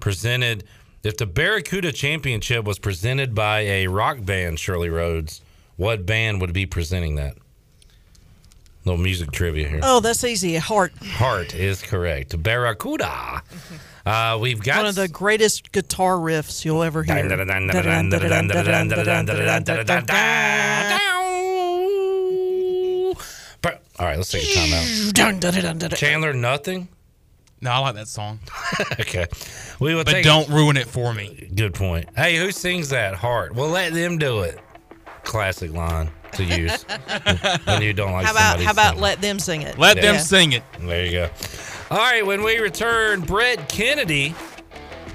Presented, 0.00 0.64
if 1.04 1.16
the 1.16 1.26
Barracuda 1.26 1.92
Championship 1.92 2.64
was 2.64 2.80
presented 2.80 3.34
by 3.34 3.60
a 3.60 3.86
rock 3.86 4.24
band, 4.24 4.58
Shirley 4.58 4.88
Rhodes, 4.88 5.40
what 5.76 6.04
band 6.04 6.40
would 6.40 6.52
be 6.52 6.66
presenting 6.66 7.14
that? 7.16 7.36
Little 8.84 9.00
music 9.00 9.30
trivia 9.30 9.68
here. 9.68 9.80
Oh, 9.82 10.00
that's 10.00 10.24
easy. 10.24 10.56
Heart. 10.56 10.92
Heart 11.04 11.54
is 11.54 11.80
correct. 11.82 12.40
Barracuda. 12.42 13.42
Uh, 14.04 14.36
we've 14.40 14.60
got 14.60 14.78
one 14.78 14.86
of 14.86 14.96
the 14.96 15.06
greatest 15.06 15.70
guitar 15.70 16.16
riffs 16.16 16.64
you'll 16.64 16.82
ever 16.82 17.04
hear. 17.04 17.14
All 23.98 24.06
right, 24.08 24.16
let's 24.16 24.32
take 24.32 24.42
a 24.42 24.54
time 24.54 24.72
out. 24.72 25.14
Chandler, 25.96 26.32
nothing. 26.32 26.88
No, 27.60 27.70
I 27.70 27.78
like 27.78 27.94
that 27.94 28.08
song. 28.08 28.40
okay, 28.98 29.26
we 29.78 29.94
will. 29.94 30.02
But 30.02 30.10
take 30.12 30.24
don't 30.24 30.48
ruin 30.48 30.76
it 30.76 30.88
for 30.88 31.14
me. 31.14 31.48
Good 31.54 31.74
point. 31.74 32.08
Hey, 32.16 32.36
who 32.36 32.50
sings 32.50 32.88
that? 32.88 33.14
Heart. 33.14 33.54
Well, 33.54 33.68
let 33.68 33.94
them 33.94 34.18
do 34.18 34.40
it. 34.40 34.58
Classic 35.22 35.72
line 35.72 36.10
to 36.32 36.44
use 36.44 36.84
when 37.64 37.82
you 37.82 37.92
don't 37.92 38.12
like. 38.12 38.26
How 38.26 38.32
about 38.32 38.60
how 38.60 38.70
about 38.72 38.88
singing. 38.90 39.02
let 39.02 39.20
them 39.20 39.38
sing 39.38 39.62
it? 39.62 39.78
Let 39.78 40.00
them 40.00 40.18
sing 40.18 40.52
it. 40.52 40.62
There 40.80 41.04
you 41.04 41.12
go. 41.12 41.30
All 41.90 41.98
right, 41.98 42.24
when 42.24 42.42
we 42.42 42.58
return, 42.58 43.20
Brett 43.20 43.68
Kennedy. 43.68 44.34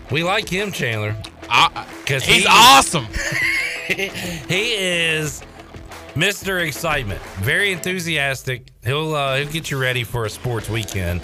We 0.09 0.23
like 0.23 0.47
him, 0.47 0.71
Chandler. 0.71 1.15
Because 1.41 2.23
He's 2.23 2.45
awesome. 2.47 3.05
he 3.87 4.73
is 4.73 5.41
Mr. 6.15 6.61
Excitement. 6.65 7.21
Very 7.39 7.71
enthusiastic. 7.71 8.67
He'll 8.83 9.13
uh, 9.13 9.37
he'll 9.37 9.51
get 9.51 9.69
you 9.71 9.77
ready 9.77 10.03
for 10.03 10.25
a 10.25 10.29
sports 10.29 10.69
weekend. 10.69 11.21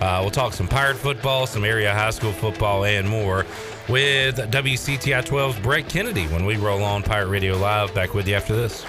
Uh, 0.00 0.18
we'll 0.20 0.30
talk 0.30 0.52
some 0.52 0.68
pirate 0.68 0.96
football, 0.96 1.46
some 1.46 1.64
area 1.64 1.92
high 1.92 2.10
school 2.10 2.32
football, 2.32 2.84
and 2.84 3.08
more 3.08 3.46
with 3.88 4.36
WCTI 4.36 5.24
12's 5.24 5.58
Brett 5.60 5.88
Kennedy 5.88 6.26
when 6.26 6.44
we 6.44 6.56
roll 6.56 6.82
on 6.82 7.02
Pirate 7.02 7.28
Radio 7.28 7.56
Live. 7.56 7.94
Back 7.94 8.14
with 8.14 8.28
you 8.28 8.34
after 8.34 8.54
this. 8.54 8.84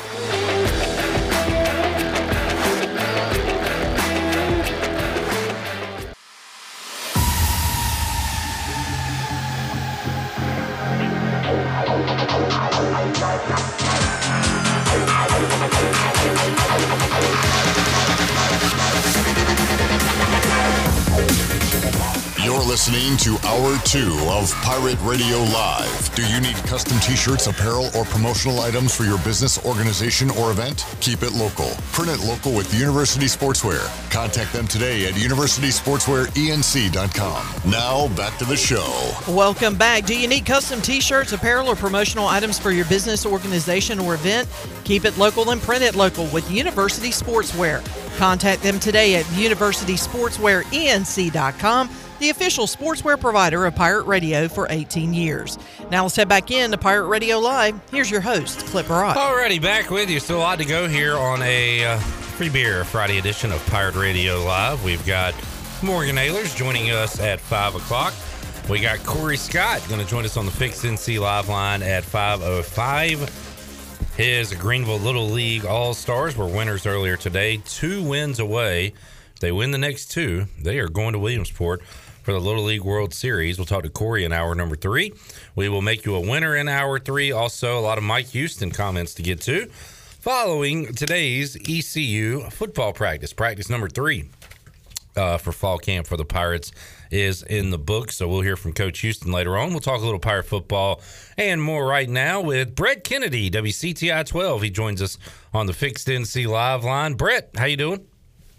Listening 22.78 23.18
to 23.18 23.34
Hour 23.48 23.74
2 23.86 24.28
of 24.30 24.54
Pirate 24.62 25.00
Radio 25.02 25.38
Live. 25.52 26.14
Do 26.14 26.24
you 26.28 26.40
need 26.40 26.54
custom 26.68 27.00
t 27.00 27.16
shirts, 27.16 27.48
apparel, 27.48 27.90
or 27.96 28.06
promotional 28.06 28.60
items 28.60 28.96
for 28.96 29.04
your 29.04 29.18
business, 29.24 29.58
organization, 29.66 30.30
or 30.30 30.52
event? 30.52 30.86
Keep 31.02 31.24
it 31.24 31.34
local. 31.34 31.72
Print 31.92 32.12
it 32.12 32.20
local 32.20 32.54
with 32.54 32.72
University 32.80 33.26
Sportswear. 33.26 33.82
Contact 34.12 34.54
them 34.54 34.68
today 34.68 35.08
at 35.08 35.14
universitysportswearenc.com. 35.14 37.72
Now, 37.72 38.10
back 38.16 38.38
to 38.38 38.46
the 38.46 38.56
show. 38.56 39.12
Welcome 39.28 39.76
back. 39.76 40.06
Do 40.06 40.16
you 40.16 40.28
need 40.28 40.46
custom 40.46 40.80
t 40.80 41.02
shirts, 41.02 41.34
apparel, 41.34 41.70
or 41.70 41.76
promotional 41.76 42.28
items 42.28 42.60
for 42.60 42.70
your 42.70 42.86
business, 42.86 43.26
organization, 43.26 43.98
or 43.98 44.14
event? 44.14 44.48
Keep 44.84 45.06
it 45.06 45.18
local 45.18 45.50
and 45.50 45.60
print 45.60 45.82
it 45.82 45.96
local 45.96 46.28
with 46.28 46.52
University 46.52 47.10
Sportswear. 47.10 47.84
Contact 48.18 48.62
them 48.62 48.80
today 48.80 49.16
at 49.16 49.26
universitysportswearenc.com, 49.26 51.90
the 52.20 52.30
official 52.30 52.66
sportswear 52.66 53.20
provider 53.20 53.66
of 53.66 53.76
Pirate 53.76 54.06
Radio 54.06 54.48
for 54.48 54.68
18 54.70 55.14
years. 55.14 55.58
Now 55.92 56.04
let's 56.04 56.16
head 56.16 56.28
back 56.28 56.52
in 56.52 56.72
to 56.72 56.78
Pirate 56.78 57.08
Radio 57.08 57.40
Live. 57.40 57.80
Here's 57.92 58.10
your 58.10 58.22
host, 58.22 58.60
Cliff 58.68 58.88
Brock. 58.88 59.18
Alrighty, 59.18 59.62
back 59.62 59.90
with 59.90 60.10
you. 60.10 60.20
Still 60.20 60.38
a 60.38 60.40
lot 60.40 60.60
to 60.60 60.66
go 60.66 60.88
here 60.88 61.16
on 61.16 61.42
a 61.42 61.86
uh, 61.86 61.98
free 61.98 62.50
beer 62.50 62.84
Friday 62.84 63.18
edition 63.18 63.52
of 63.52 63.66
Pirate 63.68 63.96
Radio 63.96 64.44
Live. 64.44 64.84
We've 64.84 65.06
got 65.06 65.34
Morgan 65.84 66.16
Ahlers 66.16 66.56
joining 66.56 66.92
us 66.92 67.20
at 67.20 67.40
5 67.40 67.76
o'clock. 67.76 68.14
We 68.70 68.82
got 68.82 69.02
Corey 69.06 69.38
Scott 69.38 69.82
going 69.88 70.02
to 70.02 70.08
join 70.08 70.26
us 70.26 70.36
on 70.36 70.46
the 70.46 70.52
Fix 70.52 70.84
NC 70.84 71.22
Live 71.22 71.48
line 71.48 71.82
at 71.82 72.04
5.05. 72.04 74.16
His 74.18 74.54
Greenville 74.56 74.98
Little 74.98 75.30
League 75.30 75.66
All 75.66 75.94
Stars 75.94 76.36
were 76.36 76.48
winners 76.48 76.86
earlier 76.86 77.16
today, 77.16 77.62
two 77.66 78.04
wins 78.04 78.40
away. 78.40 78.94
If 79.34 79.40
they 79.40 79.52
win 79.52 79.72
the 79.72 79.78
next 79.78 80.12
two, 80.12 80.48
they 80.60 80.80
are 80.80 80.90
going 80.90 81.14
to 81.14 81.20
Williamsport 81.20 81.82
for 82.28 82.34
the 82.34 82.42
Little 82.42 82.64
League 82.66 82.84
World 82.84 83.14
Series. 83.14 83.58
We'll 83.58 83.66
talk 83.66 83.84
to 83.84 83.90
Corey 83.90 84.26
in 84.26 84.34
hour 84.34 84.54
number 84.54 84.76
three. 84.76 85.14
We 85.56 85.70
will 85.70 85.82
make 85.82 86.06
you 86.06 86.14
a 86.14 86.20
winner 86.20 86.58
in 86.58 86.68
hour 86.68 87.00
three. 87.00 87.32
Also, 87.32 87.80
a 87.80 87.80
lot 87.80 87.98
of 87.98 88.04
Mike 88.04 88.26
Houston 88.32 88.70
comments 88.70 89.14
to 89.14 89.24
get 89.24 89.40
to. 89.44 89.68
Following 89.68 90.94
today's 90.94 91.56
ECU 91.56 92.50
football 92.50 92.92
practice, 92.92 93.32
practice 93.32 93.70
number 93.70 93.88
three 93.88 94.28
uh, 95.16 95.38
for 95.38 95.54
fall 95.54 95.78
camp 95.78 96.06
for 96.06 96.18
the 96.18 96.26
Pirates 96.26 96.74
is 97.12 97.44
in 97.44 97.70
the 97.70 97.78
book. 97.78 98.12
So 98.12 98.28
we'll 98.28 98.42
hear 98.42 98.58
from 98.58 98.74
Coach 98.74 99.00
Houston 99.00 99.32
later 99.32 99.58
on. 99.58 99.70
We'll 99.70 99.80
talk 99.80 100.02
a 100.02 100.04
little 100.04 100.20
Pirate 100.20 100.48
football 100.48 101.00
and 101.38 101.64
more 101.64 101.88
right 101.88 102.10
now 102.10 102.42
with 102.42 102.76
Brett 102.76 103.06
Kennedy, 103.06 103.50
WCTI 103.50 104.26
12. 104.26 104.64
He 104.64 104.70
joins 104.70 105.02
us 105.02 105.18
on 105.54 105.66
the 105.66 105.72
Fixed 105.72 106.10
NC 106.10 106.46
Live 106.46 106.84
line. 106.84 107.14
Brett, 107.14 107.52
how 107.56 107.64
you 107.64 107.78
doing? 107.78 108.06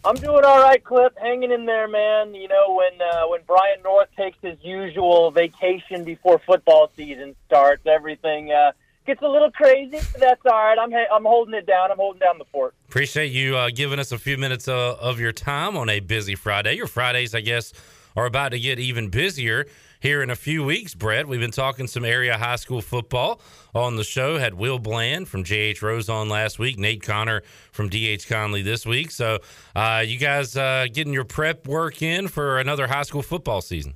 I'm 0.05 0.15
doing 0.15 0.45
all 0.45 0.63
right, 0.63 0.83
Cliff. 0.83 1.13
Hanging 1.21 1.51
in 1.51 1.67
there, 1.67 1.89
man. 1.89 2.35
You 2.35 2.49
know, 2.49 2.75
when 2.75 3.01
uh, 3.01 3.27
when 3.29 3.41
Brian 3.47 3.83
North 3.83 4.09
takes 4.17 4.39
his 4.41 4.57
usual 4.63 5.31
vacation 5.31 6.05
before 6.05 6.41
football 6.47 6.91
season 6.97 7.35
starts, 7.47 7.85
everything 7.87 8.53
uh, 8.53 8.73
gets 9.07 9.21
a 9.23 9.29
little 9.29 9.51
crazy. 9.51 9.99
That's 10.19 10.41
all 10.47 10.53
right. 10.53 10.79
I'm 10.79 10.93
I'm 11.13 11.25
holding 11.25 11.55
it 11.55 11.67
down. 11.67 11.91
I'm 11.91 11.97
holding 11.97 12.21
down 12.21 12.39
the 12.39 12.45
fort. 12.47 12.75
Appreciate 12.89 13.33
you 13.33 13.57
uh, 13.57 13.71
giving 13.75 13.99
us 13.99 14.13
a 14.13 14.19
few 14.19 14.39
minutes 14.39 14.69
uh, 14.69 14.97
of 15.01 15.19
your 15.19 15.33
time 15.33 15.77
on 15.77 15.89
a 15.89 16.01
busy 16.01 16.37
Friday. 16.37 16.75
Your 16.75 16.87
Fridays, 16.87 17.35
I 17.35 17.41
guess, 17.41 17.73
are 18.17 18.27
about 18.27 18.51
to 18.51 18.61
get 18.61 18.79
even 18.79 19.09
busier 19.09 19.67
here 20.01 20.23
in 20.23 20.31
a 20.31 20.37
few 20.37 20.65
weeks, 20.65 20.95
Brett. 20.95 21.27
We've 21.27 21.41
been 21.41 21.51
talking 21.51 21.87
some 21.87 22.05
area 22.05 22.37
high 22.37 22.57
school 22.57 22.81
football 22.81 23.41
on 23.75 23.97
the 23.97 24.05
show. 24.05 24.39
Had 24.39 24.55
Will 24.55 24.79
Bland 24.79 25.29
from 25.29 25.45
JH 25.45 25.83
Rose 25.83 26.09
on 26.09 26.29
last 26.29 26.59
week, 26.59 26.79
Nate 26.79 27.03
Connor 27.03 27.43
from 27.73 27.89
DH 27.89 28.27
Conley 28.29 28.63
this 28.63 28.87
week. 28.87 29.11
So, 29.11 29.39
uh, 29.75 30.05
you 30.07 30.19
guys 30.19 30.57
uh, 30.57 30.87
getting 30.93 31.13
your 31.13 31.25
prep 31.25 31.67
work 31.67 32.03
in 32.03 32.29
for 32.29 32.59
another 32.59 32.87
high 32.87 33.03
school 33.03 33.23
football 33.23 33.61
season? 33.61 33.95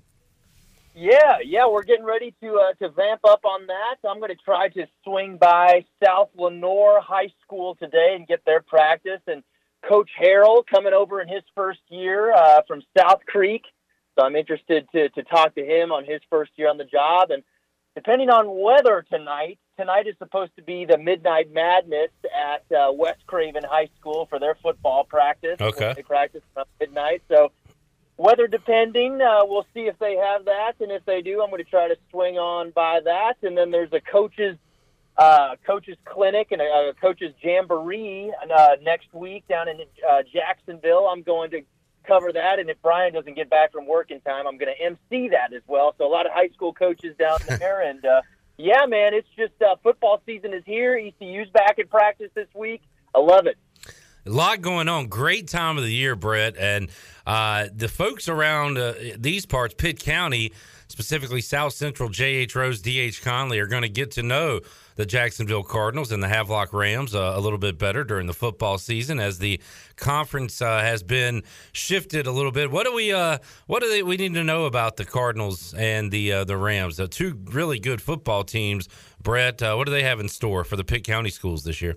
Yeah, 0.95 1.39
yeah, 1.43 1.67
we're 1.67 1.85
getting 1.85 2.05
ready 2.05 2.35
to 2.43 2.55
uh, 2.55 2.75
to 2.75 2.91
vamp 2.91 3.21
up 3.25 3.45
on 3.45 3.67
that. 3.67 3.97
I'm 4.07 4.19
going 4.19 4.31
to 4.31 4.43
try 4.45 4.69
to 4.71 4.87
swing 5.05 5.39
by 5.39 5.87
South 6.05 6.29
Lenoir 6.37 7.01
High 7.01 7.33
School 7.43 7.77
today 7.77 8.15
and 8.15 8.27
get 8.27 8.45
their 8.45 8.61
practice. 8.61 9.21
And 9.27 9.43
Coach 9.89 10.11
Harrell 10.21 10.63
coming 10.67 10.93
over 10.93 11.23
in 11.23 11.29
his 11.29 11.43
first 11.55 11.81
year 11.89 12.35
uh, 12.35 12.61
from 12.69 12.83
South 12.97 13.21
Creek 13.27 13.63
so 14.15 14.25
I'm 14.25 14.37
interested 14.37 14.87
to, 14.93 15.09
to 15.11 15.23
talk 15.23 15.55
to 15.55 15.65
him 15.65 15.93
on 15.93 16.05
his 16.05 16.21
first 16.29 16.53
year 16.57 16.69
on 16.69 16.79
the 16.79 16.85
job. 16.85 17.31
And 17.31 17.43
depending 17.95 18.31
on 18.31 18.47
weather 18.61 19.05
tonight, 19.11 19.59
tonight 19.79 20.07
is 20.07 20.15
supposed 20.19 20.55
to 20.57 20.63
be 20.63 20.85
the 20.85 20.99
Midnight 20.99 21.53
Madness 21.53 22.11
at 22.35 22.77
uh, 22.77 22.93
West 22.93 23.27
Craven 23.27 23.65
High 23.65 23.89
School 23.99 24.27
for 24.27 24.39
their 24.39 24.57
football 24.63 25.05
practice. 25.05 25.57
Okay. 25.61 25.93
They 25.97 26.03
practice 26.03 26.43
at 26.57 26.67
midnight. 26.79 27.23
So 27.29 27.53
weather 28.19 28.47
depending, 28.47 29.21
uh, 29.21 29.41
we'll 29.45 29.67
see 29.73 29.87
if 29.87 29.99
they 29.99 30.17
have 30.17 30.45
that. 30.45 30.75
And 30.81 30.93
if 30.93 31.05
they 31.07 31.23
do, 31.23 31.43
I'm 31.43 31.51
going 31.51 31.65
to 31.65 31.71
try 31.71 31.89
to 31.89 31.97
swing 32.11 32.37
on 32.37 32.71
by 32.71 33.01
that. 33.05 33.37
And 33.43 33.57
then 33.57 33.71
there's 33.71 33.93
a 33.93 34.01
coach's 34.01 34.57
uh, 35.17 35.57
coaches 35.67 35.97
clinic 36.05 36.49
and 36.53 36.61
a, 36.61 36.91
a 36.91 36.95
coaches 37.01 37.35
jamboree 37.43 38.33
uh, 38.55 38.77
next 38.83 39.13
week 39.13 39.47
down 39.49 39.69
in 39.69 39.81
uh, 40.11 40.23
Jacksonville. 40.33 41.07
I'm 41.07 41.23
going 41.23 41.51
to 41.51 41.63
cover 42.05 42.33
that. 42.33 42.59
And 42.59 42.69
if 42.71 42.77
Brian 42.83 43.13
doesn't 43.13 43.35
get 43.35 43.51
back 43.51 43.73
from 43.73 43.87
work 43.87 44.11
in 44.11 44.21
time, 44.21 44.47
I'm 44.47 44.59
going 44.59 44.75
to 44.77 44.85
MC 44.85 45.29
that 45.29 45.53
as 45.55 45.63
well. 45.67 45.95
So 45.99 46.07
a 46.07 46.11
lot 46.11 46.27
of 46.27 46.33
high 46.33 46.49
school 46.49 46.73
coaches 46.73 47.17
down 47.19 47.39
there. 47.59 47.83
and 47.83 48.05
uh, 48.05 48.23
yeah, 48.57 48.87
man, 48.87 49.15
it's 49.15 49.29
just 49.37 49.61
uh, 49.63 49.77
football 49.83 50.23
season 50.27 50.53
is 50.55 50.63
here. 50.67 50.97
ECU's 50.97 51.51
back 51.51 51.79
in 51.79 51.89
practice 51.89 52.31
this 52.35 52.49
week. 52.55 52.83
I 53.15 53.19
love 53.19 53.47
it. 53.47 53.57
A 54.25 54.31
lot 54.31 54.61
going 54.61 54.89
on. 54.89 55.09
Great 55.09 55.49
time 55.49 55.77
of 55.77 55.85
the 55.85 55.93
year, 55.93 56.15
Brett. 56.15 56.57
And 56.57 56.91
uh, 57.27 57.67
the 57.75 57.89
folks 57.89 58.29
around 58.29 58.79
uh, 58.79 58.95
these 59.19 59.47
parts, 59.47 59.75
Pitt 59.75 59.99
County, 59.99 60.53
specifically 60.87 61.41
South 61.41 61.73
Central, 61.73 62.09
J.H. 62.09 62.55
Rose, 62.55 62.81
D.H. 62.81 63.23
Conley, 63.23 63.59
are 63.59 63.67
going 63.67 63.83
to 63.83 63.89
get 63.89 64.13
to 64.13 64.23
know 64.23 64.61
the 64.97 65.07
Jacksonville 65.07 65.63
Cardinals 65.63 66.13
and 66.13 66.23
the 66.23 66.29
Havelock 66.29 66.73
Rams 66.73 67.15
uh, 67.15 67.33
a 67.35 67.41
little 67.41 67.59
bit 67.59 67.79
better 67.79 68.05
during 68.05 68.27
the 68.27 68.35
football 68.35 68.79
season 68.79 69.19
as 69.21 69.39
the 69.39 69.61
conference 69.97 70.61
uh, 70.61 70.81
has 70.81 71.03
been 71.03 71.43
shifted 71.73 72.27
a 72.27 72.33
little 72.33 72.53
bit. 72.53 72.71
What 72.71 72.87
do 72.87 72.95
we 72.95 73.13
uh, 73.13 73.39
what 73.67 73.83
do 73.83 73.89
they, 73.89 74.03
we 74.03 74.17
need 74.17 74.35
to 74.35 74.45
know 74.45 74.65
about 74.65 74.97
the 74.97 75.05
Cardinals 75.05 75.75
and 75.75 76.11
the 76.11 76.33
uh, 76.33 76.45
the 76.45 76.57
Rams? 76.57 76.97
The 76.97 77.09
two 77.09 77.39
really 77.47 77.79
good 77.79 78.01
football 78.03 78.45
teams. 78.45 78.89
Brett, 79.23 79.63
uh, 79.63 79.75
what 79.75 79.87
do 79.87 79.93
they 79.93 80.03
have 80.03 80.21
in 80.21 80.29
store 80.29 80.65
for 80.65 80.77
the 80.77 80.85
Pitt 80.85 81.05
County 81.05 81.31
schools 81.31 81.65
this 81.65 81.81
year? 81.81 81.97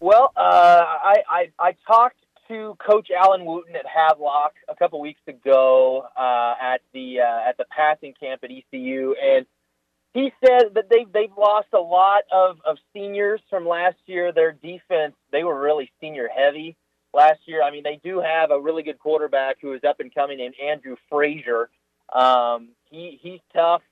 Well, 0.00 0.32
uh, 0.36 0.40
I, 0.40 1.16
I 1.28 1.50
I 1.58 1.76
talked 1.86 2.18
to 2.48 2.76
Coach 2.84 3.08
Alan 3.10 3.44
Wooten 3.44 3.74
at 3.74 3.86
Havelock 3.86 4.52
a 4.68 4.74
couple 4.76 5.00
weeks 5.00 5.20
ago 5.26 6.06
at 6.16 6.80
the 6.92 7.20
at 7.20 7.56
the 7.56 7.64
passing 7.70 8.14
camp 8.20 8.42
at 8.44 8.50
ECU 8.50 9.14
and 9.22 9.46
he 10.16 10.32
said 10.44 10.74
that 10.74 10.88
they've 10.90 11.12
they've 11.12 11.36
lost 11.36 11.68
a 11.74 11.78
lot 11.78 12.22
of, 12.32 12.56
of 12.64 12.78
seniors 12.94 13.40
from 13.50 13.68
last 13.68 13.98
year. 14.06 14.32
Their 14.32 14.52
defense 14.52 15.14
they 15.30 15.44
were 15.44 15.60
really 15.60 15.90
senior 16.00 16.28
heavy 16.34 16.74
last 17.12 17.40
year. 17.44 17.62
I 17.62 17.70
mean, 17.70 17.82
they 17.82 18.00
do 18.02 18.20
have 18.20 18.50
a 18.50 18.58
really 18.58 18.82
good 18.82 18.98
quarterback 18.98 19.56
who 19.60 19.74
is 19.74 19.84
up 19.84 20.00
and 20.00 20.14
coming 20.14 20.38
named 20.38 20.54
Andrew 20.62 20.96
Frazier. 21.10 21.68
Um, 22.10 22.70
he 22.90 23.18
he's 23.20 23.40
tough. 23.52 23.82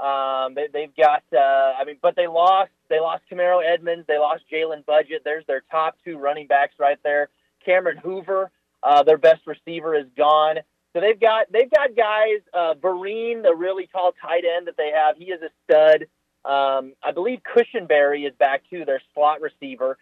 Um, 0.00 0.54
they, 0.54 0.66
they've 0.72 0.96
got 0.96 1.22
uh, 1.32 1.74
I 1.78 1.84
mean, 1.86 1.98
but 2.02 2.16
they 2.16 2.26
lost 2.26 2.72
they 2.90 2.98
lost 2.98 3.22
Camaro 3.30 3.62
Edmonds. 3.64 4.04
They 4.08 4.18
lost 4.18 4.42
Jalen 4.52 4.84
Budget. 4.84 5.22
There's 5.24 5.46
their 5.46 5.62
top 5.70 5.96
two 6.04 6.18
running 6.18 6.48
backs 6.48 6.74
right 6.80 6.98
there. 7.04 7.28
Cameron 7.64 7.98
Hoover, 7.98 8.50
uh, 8.82 9.04
their 9.04 9.18
best 9.18 9.46
receiver, 9.46 9.94
is 9.94 10.06
gone. 10.16 10.56
So 10.92 11.00
they've 11.00 11.20
got 11.20 11.46
they've 11.52 11.70
got 11.70 11.94
guys. 11.96 12.40
Uh, 12.52 12.74
Vereen, 12.74 13.42
the 13.42 13.54
really 13.54 13.86
tall 13.86 14.12
tight 14.20 14.44
end 14.44 14.66
that 14.68 14.76
they 14.76 14.90
have, 14.94 15.16
he 15.16 15.26
is 15.26 15.40
a 15.42 15.50
stud. 15.64 16.06
Um, 16.44 16.94
I 17.02 17.12
believe 17.12 17.40
Cushenberry 17.42 18.26
is 18.26 18.34
back 18.38 18.62
too, 18.70 18.84
their 18.84 19.02
slot 19.14 19.40
receiver. 19.40 19.98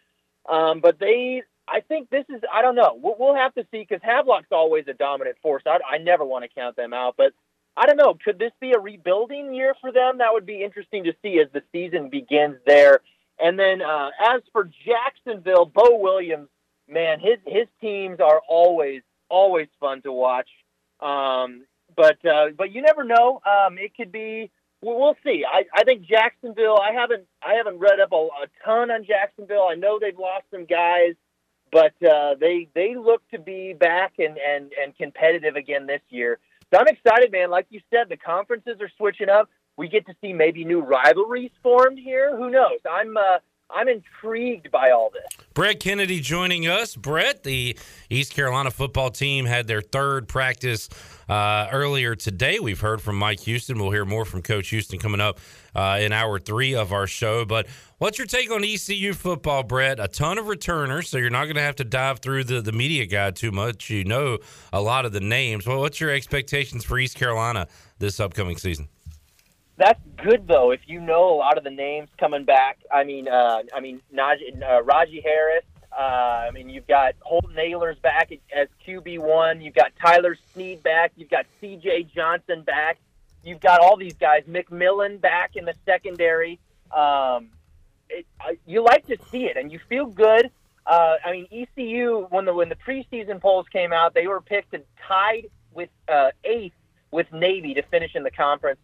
Um, 0.49 0.81
but 0.81 1.01
they, 1.01 1.43
I 1.67 1.81
think 1.81 2.09
this 2.11 2.25
is 2.29 2.41
I 2.53 2.63
don't 2.63 2.77
know. 2.77 2.99
We'll, 3.03 3.17
we'll 3.19 3.35
have 3.35 3.55
to 3.55 3.67
see 3.73 3.81
because 3.81 4.01
Havelock's 4.03 4.53
always 4.53 4.85
a 4.89 4.95
dominant 4.95 5.37
force. 5.43 5.65
I, 5.67 5.79
I 5.91 5.99
never 5.99 6.25
want 6.25 6.45
to 6.45 6.49
count 6.49 6.77
them 6.77 6.93
out, 6.93 7.15
but 7.17 7.33
I 7.77 7.87
don't 7.87 7.97
know. 7.97 8.15
Could 8.25 8.39
this 8.39 8.53
be 8.61 8.73
a 8.73 8.79
rebuilding 8.79 9.53
year 9.53 9.75
for 9.81 9.93
them? 9.93 10.19
That 10.19 10.33
would 10.33 10.47
be 10.47 10.63
interesting 10.63 11.05
to 11.05 11.13
see 11.23 11.41
as 11.41 11.49
the 11.53 11.63
season 11.73 12.09
begins 12.09 12.57
there. 12.65 13.01
And 13.39 13.59
then 13.59 13.83
uh, 13.83 14.11
as 14.21 14.41
for 14.53 14.71
Jacksonville, 14.87 15.67
Bo 15.67 15.99
Williams, 15.99 16.49
man, 16.89 17.21
his 17.21 17.39
his 17.45 17.67
teams 17.81 18.21
are 18.21 18.41
always 18.49 19.03
always 19.29 19.69
fun 19.81 20.01
to 20.03 20.13
watch. 20.13 20.49
Um, 21.01 21.65
but 21.97 22.25
uh, 22.25 22.47
but 22.57 22.73
you 22.73 22.83
never 22.83 23.05
know. 23.05 23.41
Um, 23.45 23.79
it 23.79 23.97
could 23.97 24.13
be. 24.13 24.51
Well, 24.83 24.99
we'll 24.99 25.17
see. 25.25 25.43
I, 25.51 25.65
I 25.75 25.85
think 25.85 26.07
Jacksonville. 26.07 26.79
I 26.79 26.93
haven't 26.93 27.25
I 27.43 27.55
haven't 27.55 27.79
read 27.79 28.01
up 28.01 28.13
a, 28.13 28.17
a 28.17 28.47
ton 28.65 28.91
on 28.91 29.05
Jacksonville. 29.05 29.67
I 29.71 29.75
know 29.75 29.99
they've 29.99 30.19
lost 30.19 30.45
some 30.51 30.67
guys, 30.67 31.15
but 31.73 31.95
uh, 32.07 32.35
they 32.39 32.69
they 32.75 32.95
look 32.97 33.23
to 33.31 33.39
be 33.39 33.73
back 33.73 34.15
and, 34.19 34.37
and 34.39 34.73
and 34.81 34.97
competitive 34.97 35.57
again 35.57 35.87
this 35.87 36.03
year. 36.11 36.39
So 36.73 36.81
I'm 36.81 36.89
excited, 36.89 37.33
man. 37.33 37.51
Like 37.51 37.67
you 37.71 37.81
said, 37.91 38.09
the 38.09 38.17
conferences 38.17 38.77
are 38.81 38.91
switching 38.97 39.29
up. 39.29 39.49
We 39.77 39.89
get 39.89 40.07
to 40.07 40.15
see 40.21 40.33
maybe 40.33 40.65
new 40.65 40.81
rivalries 40.81 41.51
formed 41.63 41.99
here. 41.99 42.37
Who 42.37 42.51
knows? 42.51 42.81
I'm 42.91 43.17
uh, 43.17 43.39
I'm 43.71 43.89
intrigued 43.89 44.71
by 44.71 44.91
all 44.91 45.11
this. 45.11 45.47
Brett 45.53 45.81
Kennedy 45.81 46.21
joining 46.21 46.69
us. 46.69 46.95
Brett, 46.95 47.43
the 47.43 47.77
East 48.09 48.33
Carolina 48.33 48.71
football 48.71 49.11
team 49.11 49.45
had 49.45 49.67
their 49.67 49.81
third 49.81 50.29
practice 50.29 50.89
uh, 51.29 51.69
earlier 51.73 52.15
today. 52.15 52.59
We've 52.61 52.81
heard 52.81 53.03
from 53.03 53.19
Mike 53.19 53.41
Houston. 53.41 53.79
We'll 53.79 53.91
hear 53.91 54.05
more 54.05 54.25
from 54.25 54.43
Coach 54.43 54.69
Houston 54.69 54.99
coming 54.99 55.21
up 55.21 55.41
uh, 55.75 55.99
in 56.01 56.13
hour 56.13 56.39
three 56.39 56.75
of 56.75 56.93
our 56.93 57.07
show. 57.07 57.45
But 57.45 57.67
what's 57.99 58.19
your 58.19 58.27
take 58.27 58.51
on 58.53 58.63
ECU 58.63 59.13
football, 59.13 59.65
Brett? 59.65 59.99
A 59.99 60.09
ton 60.09 60.39
of 60.39 60.47
returners, 60.47 61.09
so 61.09 61.19
you're 61.19 61.31
not 61.31 61.45
going 61.45 61.57
to 61.57 61.63
have 61.63 61.77
to 61.77 61.85
dive 61.85 62.21
through 62.21 62.45
the, 62.45 62.61
the 62.61 62.73
media 62.73 63.05
guide 63.07 63.35
too 63.35 63.51
much. 63.51 63.91
You 63.91 64.05
know 64.05 64.39
a 64.73 64.81
lot 64.81 65.05
of 65.05 65.13
the 65.13 65.21
names. 65.21 65.67
Well, 65.67 65.81
what's 65.81 66.01
your 66.01 66.11
expectations 66.11 66.85
for 66.85 66.99
East 66.99 67.17
Carolina 67.17 67.67
this 67.99 68.21
upcoming 68.21 68.59
season? 68.59 68.89
That's 69.77 70.01
good 70.23 70.49
though. 70.49 70.71
If 70.71 70.81
you 70.87 71.01
know 71.01 71.29
a 71.29 71.37
lot 71.37 71.59
of 71.59 71.65
the 71.65 71.71
names 71.71 72.09
coming 72.19 72.45
back, 72.45 72.79
I 72.93 73.05
mean, 73.05 73.29
uh, 73.29 73.63
I 73.75 73.81
mean, 73.81 74.01
Najee, 74.15 74.63
uh, 74.63 74.83
Rahjai 74.83 75.23
Harris. 75.23 75.65
Uh, 75.97 76.47
I 76.49 76.51
mean, 76.51 76.69
you've 76.69 76.87
got 76.87 77.15
Holton 77.21 77.57
Ahlers 77.57 78.01
back 78.03 78.31
as 78.55 78.69
QB 78.87 79.19
one. 79.19 79.61
You've 79.61 79.75
got 79.75 79.93
Tyler 80.01 80.37
Snead 80.53 80.83
back. 80.83 81.13
You've 81.17 81.31
got 81.31 81.47
C.J. 81.61 82.09
Johnson 82.15 82.63
back. 82.63 82.99
You've 83.43 83.61
got 83.61 83.81
all 83.81 83.97
these 83.97 84.15
guys. 84.15 84.43
McMillan 84.45 85.21
back 85.21 85.57
in 85.57 85.65
the 85.65 85.75
secondary. 85.87 86.59
Um, 86.95 87.49
it, 88.11 88.27
you 88.67 88.85
like 88.85 89.07
to 89.07 89.17
see 89.31 89.47
it, 89.47 89.57
and 89.57 89.73
you 89.73 89.81
feel 89.89 90.07
good. 90.07 90.51
Uh, 90.87 91.17
I 91.25 91.33
mean, 91.33 91.47
ECU 91.51 92.27
when 92.31 92.45
the 92.45 92.55
when 92.55 92.69
the 92.69 92.77
preseason 92.77 93.41
polls 93.41 93.67
came 93.73 93.93
out, 93.93 94.15
they 94.15 94.27
were 94.27 94.41
picked 94.41 94.75
and 94.75 94.85
tied 95.09 95.49
with 95.73 95.91
uh, 96.09 96.31
eighth 96.45 96.75
with 97.11 97.33
Navy 97.33 97.75
to 97.75 97.83
finish 97.83 98.15
in 98.15 98.23
the 98.23 98.31
conference. 98.31 98.81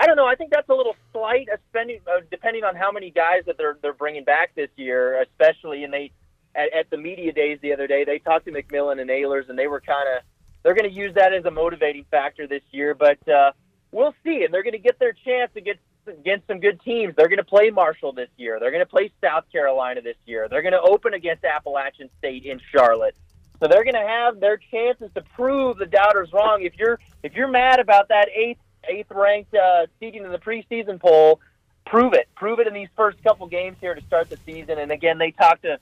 I 0.00 0.06
don't 0.06 0.16
know. 0.16 0.26
I 0.26 0.34
think 0.34 0.50
that's 0.50 0.68
a 0.70 0.74
little 0.74 0.96
slight, 1.12 1.48
spending, 1.68 2.00
uh, 2.06 2.20
depending 2.30 2.64
on 2.64 2.74
how 2.74 2.90
many 2.90 3.10
guys 3.10 3.42
that 3.44 3.58
they're 3.58 3.76
they're 3.82 3.92
bringing 3.92 4.24
back 4.24 4.54
this 4.54 4.70
year, 4.76 5.20
especially. 5.20 5.84
And 5.84 5.92
they 5.92 6.10
at, 6.54 6.72
at 6.72 6.90
the 6.90 6.96
media 6.96 7.32
days 7.32 7.58
the 7.60 7.74
other 7.74 7.86
day, 7.86 8.04
they 8.04 8.18
talked 8.18 8.46
to 8.46 8.50
McMillan 8.50 8.98
and 8.98 9.10
Ahlers, 9.10 9.50
and 9.50 9.58
they 9.58 9.66
were 9.66 9.82
kind 9.82 10.08
of 10.16 10.22
they're 10.62 10.74
going 10.74 10.88
to 10.88 10.96
use 10.96 11.14
that 11.16 11.34
as 11.34 11.44
a 11.44 11.50
motivating 11.50 12.06
factor 12.10 12.46
this 12.46 12.62
year. 12.70 12.94
But 12.94 13.28
uh, 13.28 13.52
we'll 13.92 14.14
see, 14.24 14.42
and 14.42 14.54
they're 14.54 14.62
going 14.62 14.72
to 14.72 14.78
get 14.78 14.98
their 14.98 15.12
chance 15.12 15.50
against 15.54 15.82
against 16.06 16.46
some 16.46 16.60
good 16.60 16.80
teams. 16.80 17.14
They're 17.14 17.28
going 17.28 17.36
to 17.36 17.44
play 17.44 17.68
Marshall 17.68 18.14
this 18.14 18.30
year. 18.38 18.58
They're 18.58 18.70
going 18.70 18.84
to 18.84 18.90
play 18.90 19.12
South 19.22 19.44
Carolina 19.52 20.00
this 20.00 20.16
year. 20.24 20.48
They're 20.48 20.62
going 20.62 20.72
to 20.72 20.80
open 20.80 21.12
against 21.12 21.44
Appalachian 21.44 22.08
State 22.18 22.46
in 22.46 22.58
Charlotte. 22.72 23.16
So 23.60 23.68
they're 23.68 23.84
going 23.84 24.00
to 24.02 24.08
have 24.08 24.40
their 24.40 24.56
chances 24.56 25.10
to 25.14 25.20
prove 25.36 25.76
the 25.76 25.84
doubters 25.84 26.30
wrong. 26.32 26.62
If 26.62 26.78
you're 26.78 26.98
if 27.22 27.34
you're 27.34 27.48
mad 27.48 27.80
about 27.80 28.08
that 28.08 28.28
eighth 28.34 28.60
eighth 28.88 29.10
ranked 29.10 29.54
uh, 29.54 29.86
seeding 29.98 30.24
in 30.24 30.30
the 30.30 30.38
preseason 30.38 31.00
poll. 31.00 31.40
Prove 31.86 32.12
it. 32.12 32.28
Prove 32.36 32.60
it 32.60 32.66
in 32.66 32.74
these 32.74 32.88
first 32.96 33.22
couple 33.22 33.46
games 33.46 33.76
here 33.80 33.94
to 33.94 34.02
start 34.02 34.30
the 34.30 34.38
season. 34.46 34.78
And 34.78 34.92
again, 34.92 35.18
they 35.18 35.32
talked 35.32 35.62
to. 35.62 35.78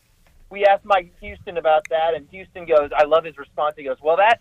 We 0.51 0.65
asked 0.65 0.85
Mike 0.85 1.13
Houston 1.21 1.59
about 1.59 1.87
that, 1.91 2.15
and 2.15 2.27
Houston 2.31 2.65
goes, 2.65 2.91
"I 2.97 3.05
love 3.05 3.25
his 3.25 3.37
response." 3.37 3.75
He 3.77 3.85
goes, 3.85 3.99
"Well, 4.01 4.17
that 4.17 4.41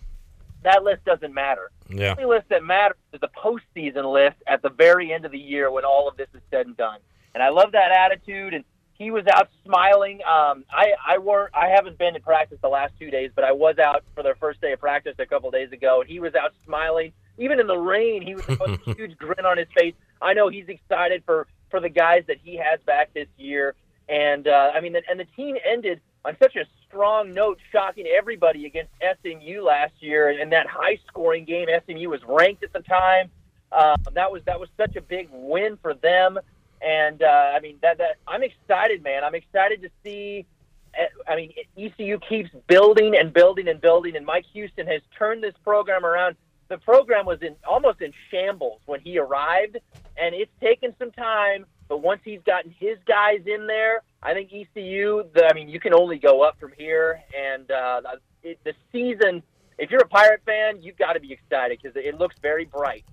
that 0.63 0.83
list 0.83 1.03
doesn't 1.05 1.33
matter. 1.33 1.71
Yeah. 1.89 2.15
The 2.15 2.21
only 2.21 2.35
list 2.37 2.49
that 2.49 2.63
matters 2.63 2.97
is 3.13 3.19
the 3.19 3.29
postseason 3.29 4.11
list 4.11 4.37
at 4.47 4.61
the 4.61 4.69
very 4.69 5.11
end 5.11 5.25
of 5.25 5.31
the 5.31 5.39
year 5.39 5.69
when 5.69 5.83
all 5.83 6.07
of 6.07 6.15
this 6.15 6.29
is 6.33 6.41
said 6.49 6.67
and 6.67 6.77
done." 6.77 6.99
And 7.33 7.43
I 7.43 7.49
love 7.49 7.73
that 7.73 7.91
attitude. 7.91 8.53
And 8.53 8.63
he 8.97 9.11
was 9.11 9.25
out 9.27 9.49
smiling. 9.63 10.21
Um, 10.23 10.65
I 10.71 10.93
I 11.05 11.17
were 11.19 11.51
I 11.53 11.67
haven't 11.67 11.97
been 11.97 12.13
to 12.15 12.19
practice 12.19 12.57
the 12.61 12.69
last 12.69 12.93
two 12.99 13.11
days, 13.11 13.31
but 13.35 13.43
I 13.43 13.51
was 13.51 13.77
out 13.77 14.03
for 14.15 14.23
their 14.23 14.35
first 14.35 14.59
day 14.59 14.73
of 14.73 14.79
practice 14.79 15.15
a 15.19 15.25
couple 15.25 15.51
days 15.51 15.71
ago, 15.71 16.01
and 16.01 16.09
he 16.09 16.19
was 16.19 16.33
out 16.33 16.53
smiling 16.65 17.13
even 17.37 17.59
in 17.59 17.67
the 17.67 17.77
rain, 17.77 18.21
he 18.21 18.35
was 18.35 18.45
a 18.47 18.93
huge 18.93 19.17
grin 19.17 19.45
on 19.45 19.57
his 19.57 19.67
face. 19.77 19.93
I 20.21 20.33
know 20.33 20.49
he's 20.49 20.67
excited 20.67 21.23
for 21.25 21.47
for 21.69 21.79
the 21.79 21.89
guys 21.89 22.23
that 22.27 22.37
he 22.43 22.55
has 22.57 22.79
back 22.85 23.13
this 23.13 23.27
year, 23.37 23.75
and 24.09 24.47
uh, 24.47 24.71
I 24.73 24.79
mean, 24.81 24.95
and 25.09 25.19
the 25.19 25.25
team 25.35 25.57
ended 25.65 25.99
on 26.25 26.35
such 26.41 26.55
a 26.55 26.65
strong 26.87 27.33
note, 27.33 27.59
shocking 27.71 28.05
everybody 28.07 28.65
against 28.65 28.91
SMU 29.01 29.61
last 29.63 29.93
year, 29.99 30.29
and 30.29 30.51
that 30.51 30.67
high 30.67 30.97
scoring 31.07 31.45
game. 31.45 31.67
SMU 31.85 32.09
was 32.09 32.21
ranked 32.27 32.63
at 32.63 32.73
the 32.73 32.81
time. 32.81 33.29
Uh, 33.71 33.97
that 34.13 34.31
was 34.31 34.41
that 34.45 34.59
was 34.59 34.69
such 34.77 34.95
a 34.95 35.01
big 35.01 35.29
win 35.31 35.77
for 35.81 35.93
them, 35.93 36.39
and 36.81 37.21
uh, 37.21 37.51
I 37.55 37.59
mean 37.59 37.77
that 37.81 37.97
that 37.97 38.15
I'm 38.27 38.43
excited, 38.43 39.03
man. 39.03 39.23
I'm 39.23 39.35
excited 39.35 39.81
to 39.81 39.89
see. 40.03 40.45
eh, 40.93 41.07
I 41.27 41.35
mean, 41.35 41.51
ECU 41.77 42.17
keeps 42.19 42.49
building 42.67 43.15
and 43.17 43.33
building 43.33 43.67
and 43.67 43.79
building, 43.81 44.15
and 44.15 44.25
Mike 44.25 44.45
Houston 44.53 44.87
has 44.87 45.01
turned 45.19 45.43
this 45.43 45.53
program 45.63 46.05
around 46.05 46.37
the 46.69 46.77
program 46.77 47.25
was 47.25 47.39
in 47.41 47.55
almost 47.67 48.01
in 48.01 48.13
shambles 48.29 48.81
when 48.85 48.99
he 48.99 49.17
arrived, 49.17 49.77
and 50.17 50.35
it's 50.35 50.51
taken 50.61 50.93
some 50.99 51.11
time. 51.11 51.65
But 51.87 52.01
once 52.01 52.21
he's 52.25 52.41
gotten 52.45 52.75
his 52.77 52.97
guys 53.07 53.41
in 53.45 53.65
there, 53.65 54.03
I 54.21 54.33
think 54.33 54.51
ECU. 54.51 55.23
The, 55.33 55.47
I 55.49 55.53
mean, 55.53 55.69
you 55.69 55.79
can 55.79 55.93
only 55.93 56.17
go 56.17 56.41
up 56.41 56.59
from 56.59 56.73
here. 56.77 57.21
And 57.37 57.71
uh, 57.71 58.01
it, 58.43 58.59
the 58.65 58.73
season, 58.91 59.41
if 59.77 59.89
you're 59.89 60.01
a 60.01 60.07
Pirate 60.07 60.41
fan, 60.45 60.81
you've 60.81 60.97
got 60.97 61.13
to 61.13 61.19
be 61.19 61.31
excited 61.31 61.79
because 61.81 61.95
it 61.95 62.17
looks 62.17 62.35
very 62.41 62.65
bright. 62.65 63.05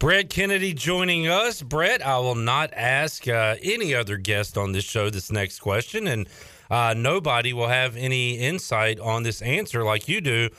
Brett 0.00 0.28
Kennedy 0.28 0.74
joining 0.74 1.28
us. 1.28 1.62
Brett, 1.62 2.04
I 2.04 2.18
will 2.18 2.34
not 2.34 2.72
ask 2.74 3.28
uh, 3.28 3.56
any 3.62 3.94
other 3.94 4.16
guest 4.16 4.58
on 4.58 4.72
this 4.72 4.84
show 4.84 5.08
this 5.08 5.30
next 5.30 5.60
question, 5.60 6.08
and 6.08 6.28
uh, 6.70 6.94
nobody 6.96 7.52
will 7.52 7.68
have 7.68 7.96
any 7.96 8.38
insight 8.38 8.98
on 8.98 9.22
this 9.22 9.40
answer 9.40 9.84
like 9.84 10.08
you 10.08 10.20
do. 10.20 10.50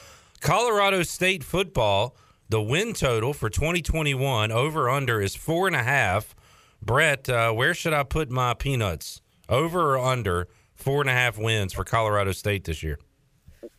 Colorado 0.45 1.01
State 1.01 1.43
football, 1.43 2.15
the 2.49 2.61
win 2.61 2.93
total 2.93 3.33
for 3.33 3.49
2021 3.49 4.51
over 4.51 4.87
under 4.87 5.19
is 5.19 5.35
four 5.35 5.65
and 5.65 5.75
a 5.75 5.81
half. 5.81 6.35
Brett, 6.83 7.27
uh, 7.27 7.51
where 7.51 7.73
should 7.73 7.93
I 7.93 8.03
put 8.03 8.29
my 8.29 8.53
peanuts? 8.53 9.23
Over 9.49 9.95
or 9.95 9.97
under 9.97 10.47
four 10.75 11.01
and 11.01 11.09
a 11.09 11.13
half 11.13 11.39
wins 11.39 11.73
for 11.73 11.83
Colorado 11.83 12.31
State 12.31 12.63
this 12.63 12.83
year? 12.83 12.99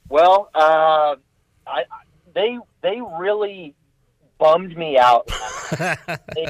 Well, 0.09 0.51
uh, 0.57 1.15
I, 1.69 1.85
they 2.35 2.59
they 2.83 3.01
really 3.17 3.77
bummed 4.37 4.77
me 4.77 4.99
out. 4.99 5.31
they, 6.35 6.49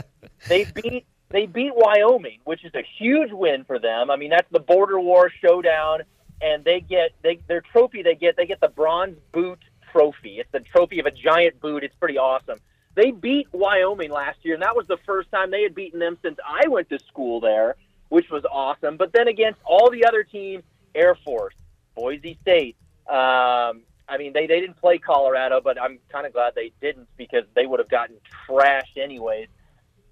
they 0.48 0.64
beat 0.64 1.06
they 1.28 1.44
beat 1.44 1.72
Wyoming, 1.74 2.38
which 2.44 2.64
is 2.64 2.72
a 2.74 2.82
huge 2.98 3.32
win 3.32 3.64
for 3.64 3.78
them. 3.78 4.10
I 4.10 4.16
mean, 4.16 4.30
that's 4.30 4.51
the 4.51 4.60
border 4.60 4.98
war 4.98 5.30
showdown, 5.44 6.05
and 6.40 6.64
they 6.64 6.80
get 6.80 7.10
they 7.22 7.38
their 7.48 7.60
trophy. 7.60 8.02
They 8.02 8.14
get 8.14 8.38
they 8.38 8.47
get 8.47 8.62
the 8.62 8.68
bronze 8.68 9.18
boot 9.32 9.59
trophy. 9.92 10.38
It's 10.38 10.50
the 10.52 10.60
trophy 10.60 11.00
of 11.00 11.06
a 11.06 11.10
giant 11.10 11.60
boot. 11.60 11.84
It's 11.84 11.94
pretty 11.96 12.18
awesome. 12.18 12.58
They 12.94 13.10
beat 13.10 13.48
Wyoming 13.52 14.10
last 14.10 14.38
year, 14.42 14.54
and 14.54 14.62
that 14.62 14.74
was 14.74 14.86
the 14.86 14.96
first 15.04 15.30
time 15.30 15.50
they 15.50 15.62
had 15.62 15.74
beaten 15.74 16.00
them 16.00 16.16
since 16.22 16.38
I 16.44 16.66
went 16.68 16.88
to 16.88 16.98
school 17.06 17.40
there, 17.40 17.76
which 18.08 18.30
was 18.30 18.44
awesome. 18.50 18.96
But 18.96 19.12
then 19.12 19.28
against 19.28 19.60
all 19.64 19.90
the 19.90 20.06
other 20.06 20.22
teams, 20.22 20.64
Air 20.94 21.14
Force, 21.14 21.54
Boise 21.94 22.38
State. 22.40 22.76
Um, 23.08 23.82
I 24.08 24.18
mean, 24.18 24.32
they, 24.32 24.46
they 24.46 24.60
didn't 24.60 24.78
play 24.78 24.98
Colorado, 24.98 25.60
but 25.60 25.80
I'm 25.80 25.98
kind 26.10 26.26
of 26.26 26.32
glad 26.32 26.54
they 26.54 26.72
didn't 26.80 27.08
because 27.16 27.44
they 27.54 27.66
would 27.66 27.80
have 27.80 27.88
gotten 27.88 28.16
trashed 28.48 28.96
anyways. 28.96 29.48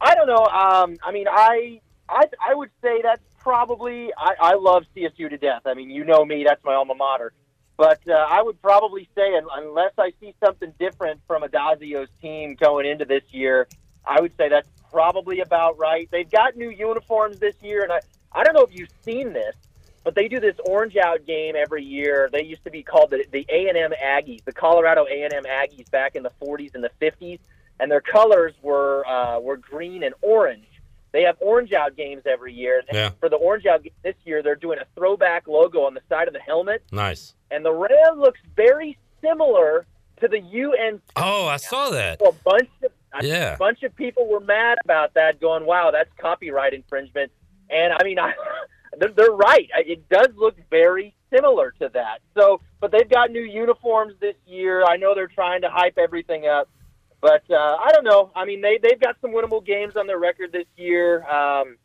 I 0.01 0.15
don't 0.15 0.27
know. 0.27 0.45
Um, 0.45 0.97
I 1.03 1.13
mean, 1.13 1.27
I 1.31 1.81
I 2.09 2.25
I 2.45 2.55
would 2.55 2.71
say 2.83 3.01
that's 3.03 3.23
probably 3.39 4.11
I, 4.19 4.35
I 4.41 4.55
love 4.55 4.85
CSU 4.95 5.31
to 5.31 5.39
death. 5.39 5.63
I 5.65 5.75
mean, 5.75 5.91
you 5.91 6.05
know 6.05 6.25
me, 6.25 6.45
that's 6.47 6.63
my 6.65 6.75
alma 6.75 6.95
mater. 6.95 7.33
But 7.77 8.01
uh, 8.09 8.13
I 8.13 8.41
would 8.43 8.61
probably 8.63 9.09
say, 9.15 9.35
unless 9.57 9.93
I 9.99 10.13
see 10.21 10.35
something 10.45 10.73
different 10.79 11.21
from 11.27 11.43
Addazio's 11.43 12.09
team 12.23 12.55
going 12.55 12.87
into 12.87 13.05
this 13.05 13.25
year, 13.31 13.67
I 14.07 14.21
would 14.21 14.37
say 14.37 14.49
that's 14.49 14.69
probably 14.93 15.41
about 15.41 15.79
right. 15.79 16.09
They've 16.11 16.31
got 16.31 16.57
new 16.57 16.71
uniforms 16.71 17.39
this 17.39 17.57
year, 17.63 17.83
and 17.83 17.93
I, 17.93 18.01
I 18.33 18.45
don't 18.45 18.55
know 18.55 18.63
if 18.63 18.79
you've 18.79 18.93
seen 19.03 19.33
this, 19.33 19.57
but 20.05 20.15
they 20.15 20.29
do 20.29 20.39
this 20.39 20.55
orange 20.65 20.97
out 20.97 21.27
game 21.27 21.57
every 21.57 21.83
year. 21.83 22.29
They 22.33 22.45
used 22.45 22.63
to 22.65 22.71
be 22.71 22.85
called 22.85 23.11
the, 23.11 23.25
the 23.33 23.45
A&M 23.49 23.93
Aggies, 23.93 24.45
the 24.45 24.53
Colorado 24.53 25.07
A&M 25.07 25.45
Aggies 25.45 25.91
back 25.91 26.15
in 26.15 26.23
the 26.23 26.33
40s 26.41 26.75
and 26.75 26.85
the 26.85 26.91
50s, 27.01 27.41
and 27.81 27.91
their 27.91 28.01
colors 28.01 28.55
were 28.63 29.05
uh, 29.07 29.41
were 29.41 29.57
green 29.57 30.05
and 30.05 30.15
orange. 30.23 30.69
They 31.15 31.23
have 31.23 31.37
orange 31.41 31.73
out 31.73 31.97
games 31.97 32.25
every 32.27 32.53
year. 32.53 32.83
Yeah. 32.93 33.11
For 33.21 33.29
the 33.29 33.37
orange 33.37 33.67
out 33.67 33.85
game 33.85 33.93
this 34.03 34.17
year, 34.25 34.43
they're 34.43 34.57
doing 34.57 34.81
a 34.81 34.85
throwback 34.97 35.47
logo 35.47 35.83
on 35.83 35.95
the 35.95 36.01
side 36.09 36.27
of 36.27 36.35
the 36.35 36.41
helmet 36.41 36.83
Nice. 36.91 37.35
and 37.53 37.65
the 37.65 37.73
ram 37.73 38.19
looks 38.19 38.41
very 38.57 38.99
similar 39.23 39.87
to 40.21 40.27
the 40.29 40.41
UN. 40.41 41.01
Oh, 41.15 41.47
I 41.47 41.57
saw 41.59 41.91
that. 41.91 42.21
A 42.21 42.33
bunch 42.45 42.69
of 42.83 42.91
Yeah. 43.25 43.55
a 43.55 43.57
bunch 43.57 43.85
of 43.85 43.95
people 43.95 44.27
were 44.27 44.41
mad 44.41 44.77
about 44.85 45.15
that, 45.15 45.41
going, 45.41 45.65
"Wow, 45.67 45.93
that's 45.93 46.11
copyright 46.19 46.75
infringement." 46.75 47.31
And 47.71 47.93
I 47.93 48.03
mean, 48.03 48.19
I, 48.27 48.33
they're, 48.99 49.11
they're 49.11 49.31
right. 49.31 49.69
It 49.77 50.09
does 50.09 50.29
look 50.37 50.57
very 50.69 51.15
similar 51.33 51.73
to 51.81 51.91
that. 51.95 52.19
So, 52.37 52.61
but 52.81 52.91
they've 52.91 53.09
got 53.09 53.31
new 53.31 53.43
uniforms 53.43 54.15
this 54.21 54.35
year. 54.47 54.85
I 54.85 54.97
know 54.97 55.15
they're 55.15 55.29
trying 55.29 55.63
to 55.63 55.71
hype 55.71 55.97
everything 55.97 56.47
up, 56.49 56.69
but 57.25 57.43
uh, 57.51 57.79
I 57.83 57.91
don't 57.91 58.05
know. 58.05 58.31
I 58.37 58.45
mean, 58.45 58.61
they 58.61 58.79
they've 58.83 59.01
got 59.01 59.17
some 59.23 59.31
winnable 59.31 59.65
games 59.65 59.97
on 59.97 60.07
their 60.07 60.19
record 60.19 60.53
this 60.53 60.67
year. 60.77 61.25
Um, 61.27 61.79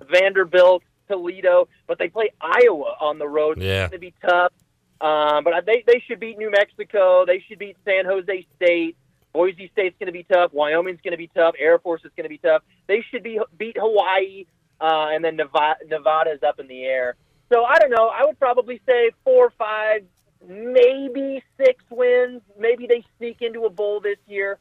Vanderbilt, 0.00 0.82
Toledo, 1.06 1.68
but 1.86 2.00
they 2.00 2.08
play 2.08 2.30
Iowa 2.40 2.96
on 3.00 3.20
the 3.20 3.28
road. 3.28 3.62
Yeah. 3.62 3.84
It's 3.84 3.90
going 3.92 4.00
to 4.00 4.06
be 4.10 4.14
tough. 4.20 4.52
Um, 5.00 5.44
but 5.44 5.64
they 5.64 5.84
they 5.86 6.02
should 6.08 6.18
beat 6.18 6.38
New 6.38 6.50
Mexico. 6.50 7.24
They 7.24 7.38
should 7.46 7.60
beat 7.60 7.76
San 7.84 8.04
Jose 8.04 8.46
State. 8.56 8.96
Boise 9.32 9.70
State's 9.72 9.94
going 10.00 10.08
to 10.08 10.12
be 10.12 10.24
tough. 10.24 10.52
Wyoming's 10.52 11.00
going 11.04 11.12
to 11.12 11.16
be 11.16 11.28
tough. 11.28 11.54
Air 11.56 11.78
Force 11.78 12.02
is 12.04 12.10
going 12.16 12.24
to 12.24 12.28
be 12.28 12.38
tough. 12.38 12.62
They 12.88 13.04
should 13.12 13.22
be 13.22 13.38
beat 13.56 13.76
Hawaii. 13.78 14.46
uh, 14.80 15.08
and 15.12 15.24
then 15.24 15.36
Nevada, 15.36 15.84
Nevada's 15.86 16.42
up 16.42 16.58
in 16.58 16.66
the 16.66 16.82
air. 16.82 17.14
So 17.52 17.64
I 17.64 17.78
don't 17.78 17.90
know. 17.90 18.08
I 18.08 18.24
would 18.24 18.40
probably 18.40 18.80
say 18.88 19.10
four, 19.22 19.50
five, 19.56 20.04
maybe 20.48 21.42
six 21.56 21.84
wins. 21.90 22.42
Maybe 22.58 22.88
they 22.88 23.04
sneak 23.18 23.40
into 23.40 23.66
a 23.66 23.70
bowl 23.70 24.00
this 24.00 24.18
year. 24.26 24.58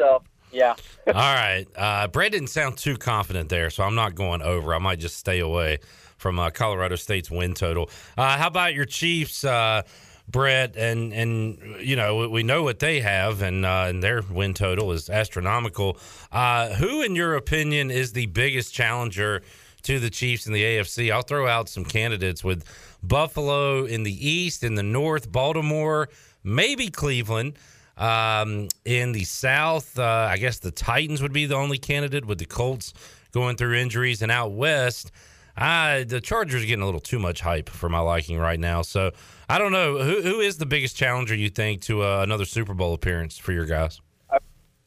So 0.00 0.22
yeah. 0.50 0.74
All 1.06 1.12
right. 1.14 1.66
Uh, 1.76 2.08
Brett 2.08 2.32
didn't 2.32 2.48
sound 2.48 2.78
too 2.78 2.96
confident 2.96 3.50
there, 3.50 3.70
so 3.70 3.84
I'm 3.84 3.94
not 3.94 4.14
going 4.14 4.42
over. 4.42 4.74
I 4.74 4.78
might 4.78 4.98
just 4.98 5.16
stay 5.16 5.40
away 5.40 5.78
from 6.16 6.38
uh, 6.38 6.50
Colorado 6.50 6.96
State's 6.96 7.30
win 7.30 7.54
total. 7.54 7.90
Uh, 8.16 8.36
how 8.38 8.46
about 8.46 8.74
your 8.74 8.86
Chiefs, 8.86 9.44
uh, 9.44 9.82
Brett? 10.26 10.76
And 10.76 11.12
and 11.12 11.58
you 11.80 11.96
know 11.96 12.28
we 12.28 12.42
know 12.42 12.62
what 12.62 12.78
they 12.78 13.00
have, 13.00 13.42
and 13.42 13.66
uh, 13.66 13.86
and 13.88 14.02
their 14.02 14.22
win 14.22 14.54
total 14.54 14.92
is 14.92 15.10
astronomical. 15.10 15.98
Uh, 16.32 16.70
who, 16.70 17.02
in 17.02 17.14
your 17.14 17.36
opinion, 17.36 17.90
is 17.90 18.12
the 18.12 18.26
biggest 18.26 18.72
challenger 18.72 19.42
to 19.82 19.98
the 19.98 20.10
Chiefs 20.10 20.46
in 20.46 20.54
the 20.54 20.62
AFC? 20.62 21.12
I'll 21.12 21.22
throw 21.22 21.46
out 21.46 21.68
some 21.68 21.84
candidates 21.84 22.42
with 22.42 22.64
Buffalo 23.02 23.84
in 23.84 24.02
the 24.02 24.28
East, 24.28 24.64
in 24.64 24.74
the 24.74 24.82
North, 24.82 25.30
Baltimore, 25.30 26.08
maybe 26.42 26.88
Cleveland. 26.88 27.56
Um, 28.00 28.68
in 28.86 29.12
the 29.12 29.24
South, 29.24 29.98
uh, 29.98 30.26
I 30.30 30.38
guess 30.38 30.58
the 30.58 30.70
Titans 30.70 31.20
would 31.20 31.34
be 31.34 31.44
the 31.44 31.54
only 31.54 31.76
candidate 31.76 32.24
with 32.24 32.38
the 32.38 32.46
Colts 32.46 32.94
going 33.32 33.56
through 33.56 33.74
injuries, 33.74 34.22
and 34.22 34.32
out 34.32 34.52
west, 34.52 35.12
the 35.56 36.20
Chargers 36.22 36.62
are 36.62 36.66
getting 36.66 36.82
a 36.82 36.86
little 36.86 37.00
too 37.00 37.18
much 37.18 37.42
hype 37.42 37.68
for 37.68 37.88
my 37.88 38.00
liking 38.00 38.38
right 38.38 38.58
now. 38.58 38.82
So 38.82 39.12
I 39.48 39.58
don't 39.58 39.72
know 39.72 39.98
who 39.98 40.22
who 40.22 40.40
is 40.40 40.56
the 40.56 40.66
biggest 40.66 40.96
challenger 40.96 41.34
you 41.34 41.50
think 41.50 41.82
to 41.82 42.02
uh, 42.02 42.22
another 42.22 42.46
Super 42.46 42.72
Bowl 42.72 42.94
appearance 42.94 43.36
for 43.36 43.52
your 43.52 43.66
guys. 43.66 44.00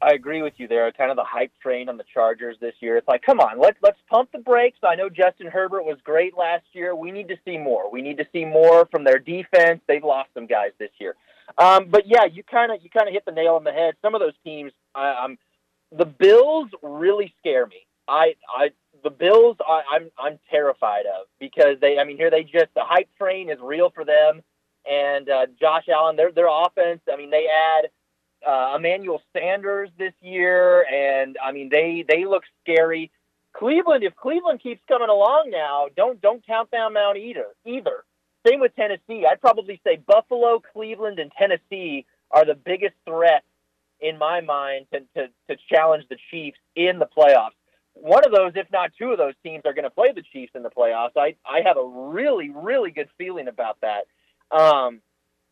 I 0.01 0.11
agree 0.11 0.41
with 0.41 0.55
you 0.57 0.67
there. 0.67 0.91
Kind 0.91 1.11
of 1.11 1.15
the 1.15 1.23
hype 1.23 1.51
train 1.61 1.87
on 1.87 1.95
the 1.95 2.03
Chargers 2.13 2.57
this 2.59 2.73
year. 2.81 2.97
It's 2.97 3.07
like, 3.07 3.21
come 3.21 3.39
on, 3.39 3.57
let's 3.59 3.77
let's 3.81 3.99
pump 4.09 4.31
the 4.33 4.39
brakes. 4.39 4.79
I 4.83 4.95
know 4.95 5.07
Justin 5.07 5.47
Herbert 5.47 5.85
was 5.85 5.97
great 6.03 6.37
last 6.37 6.65
year. 6.73 6.93
We 6.93 7.11
need 7.11 7.29
to 7.29 7.37
see 7.45 7.57
more. 7.57 7.89
We 7.89 8.01
need 8.01 8.17
to 8.17 8.25
see 8.33 8.43
more 8.43 8.85
from 8.87 9.05
their 9.05 9.19
defense. 9.19 9.81
They've 9.87 10.03
lost 10.03 10.29
some 10.33 10.45
guys 10.45 10.71
this 10.77 10.89
year. 10.99 11.15
Um, 11.57 11.87
but 11.89 12.07
yeah, 12.07 12.25
you 12.25 12.43
kind 12.43 12.71
of 12.71 12.81
you 12.83 12.89
kind 12.89 13.07
of 13.07 13.13
hit 13.13 13.25
the 13.25 13.31
nail 13.31 13.55
on 13.55 13.63
the 13.63 13.71
head. 13.71 13.95
Some 14.01 14.15
of 14.15 14.21
those 14.21 14.33
teams, 14.43 14.71
the 14.95 16.05
Bills 16.05 16.69
really 16.81 17.33
scare 17.39 17.65
me. 17.67 17.85
I 18.07 18.35
I 18.49 18.71
the 19.03 19.09
Bills 19.09 19.57
I, 19.65 19.81
I'm 19.91 20.11
I'm 20.17 20.39
terrified 20.49 21.05
of 21.05 21.27
because 21.39 21.77
they 21.81 21.99
I 21.99 22.03
mean 22.03 22.17
here 22.17 22.29
they 22.29 22.43
just 22.43 22.73
the 22.75 22.83
hype 22.83 23.09
train 23.17 23.49
is 23.49 23.57
real 23.61 23.89
for 23.89 24.05
them 24.05 24.41
and 24.89 25.29
uh, 25.29 25.45
Josh 25.59 25.87
Allen 25.89 26.15
their 26.15 26.31
their 26.31 26.47
offense 26.49 27.01
I 27.11 27.17
mean 27.17 27.29
they 27.29 27.47
add 27.47 27.89
uh, 28.47 28.75
Emmanuel 28.75 29.21
Sanders 29.31 29.89
this 29.97 30.13
year 30.21 30.85
and 30.91 31.37
I 31.43 31.51
mean 31.51 31.69
they 31.69 32.03
they 32.07 32.25
look 32.25 32.43
scary. 32.61 33.11
Cleveland 33.53 34.03
if 34.03 34.15
Cleveland 34.15 34.61
keeps 34.61 34.81
coming 34.87 35.09
along 35.09 35.49
now 35.51 35.87
don't 35.95 36.21
don't 36.21 36.45
count 36.45 36.71
them 36.71 36.97
out 36.97 37.17
either 37.17 37.47
either. 37.65 38.03
Same 38.45 38.59
with 38.59 38.75
Tennessee. 38.75 39.25
I'd 39.29 39.41
probably 39.41 39.79
say 39.85 39.97
Buffalo, 40.05 40.61
Cleveland, 40.73 41.19
and 41.19 41.31
Tennessee 41.37 42.05
are 42.31 42.45
the 42.45 42.55
biggest 42.55 42.95
threats 43.05 43.45
in 44.01 44.17
my 44.17 44.41
mind 44.41 44.87
to, 44.91 44.99
to, 45.15 45.27
to 45.49 45.57
challenge 45.69 46.05
the 46.09 46.17
Chiefs 46.29 46.57
in 46.75 46.99
the 46.99 47.05
playoffs. 47.05 47.51
One 47.93 48.25
of 48.25 48.31
those, 48.31 48.53
if 48.55 48.67
not 48.71 48.91
two 48.97 49.11
of 49.11 49.17
those 49.17 49.35
teams, 49.43 49.63
are 49.65 49.73
going 49.73 49.83
to 49.83 49.89
play 49.89 50.11
the 50.13 50.23
Chiefs 50.33 50.51
in 50.55 50.63
the 50.63 50.69
playoffs. 50.69 51.11
I, 51.15 51.35
I 51.45 51.61
have 51.65 51.77
a 51.77 51.85
really, 51.85 52.49
really 52.49 52.91
good 52.91 53.07
feeling 53.17 53.47
about 53.47 53.77
that. 53.81 54.07
Um, 54.51 54.99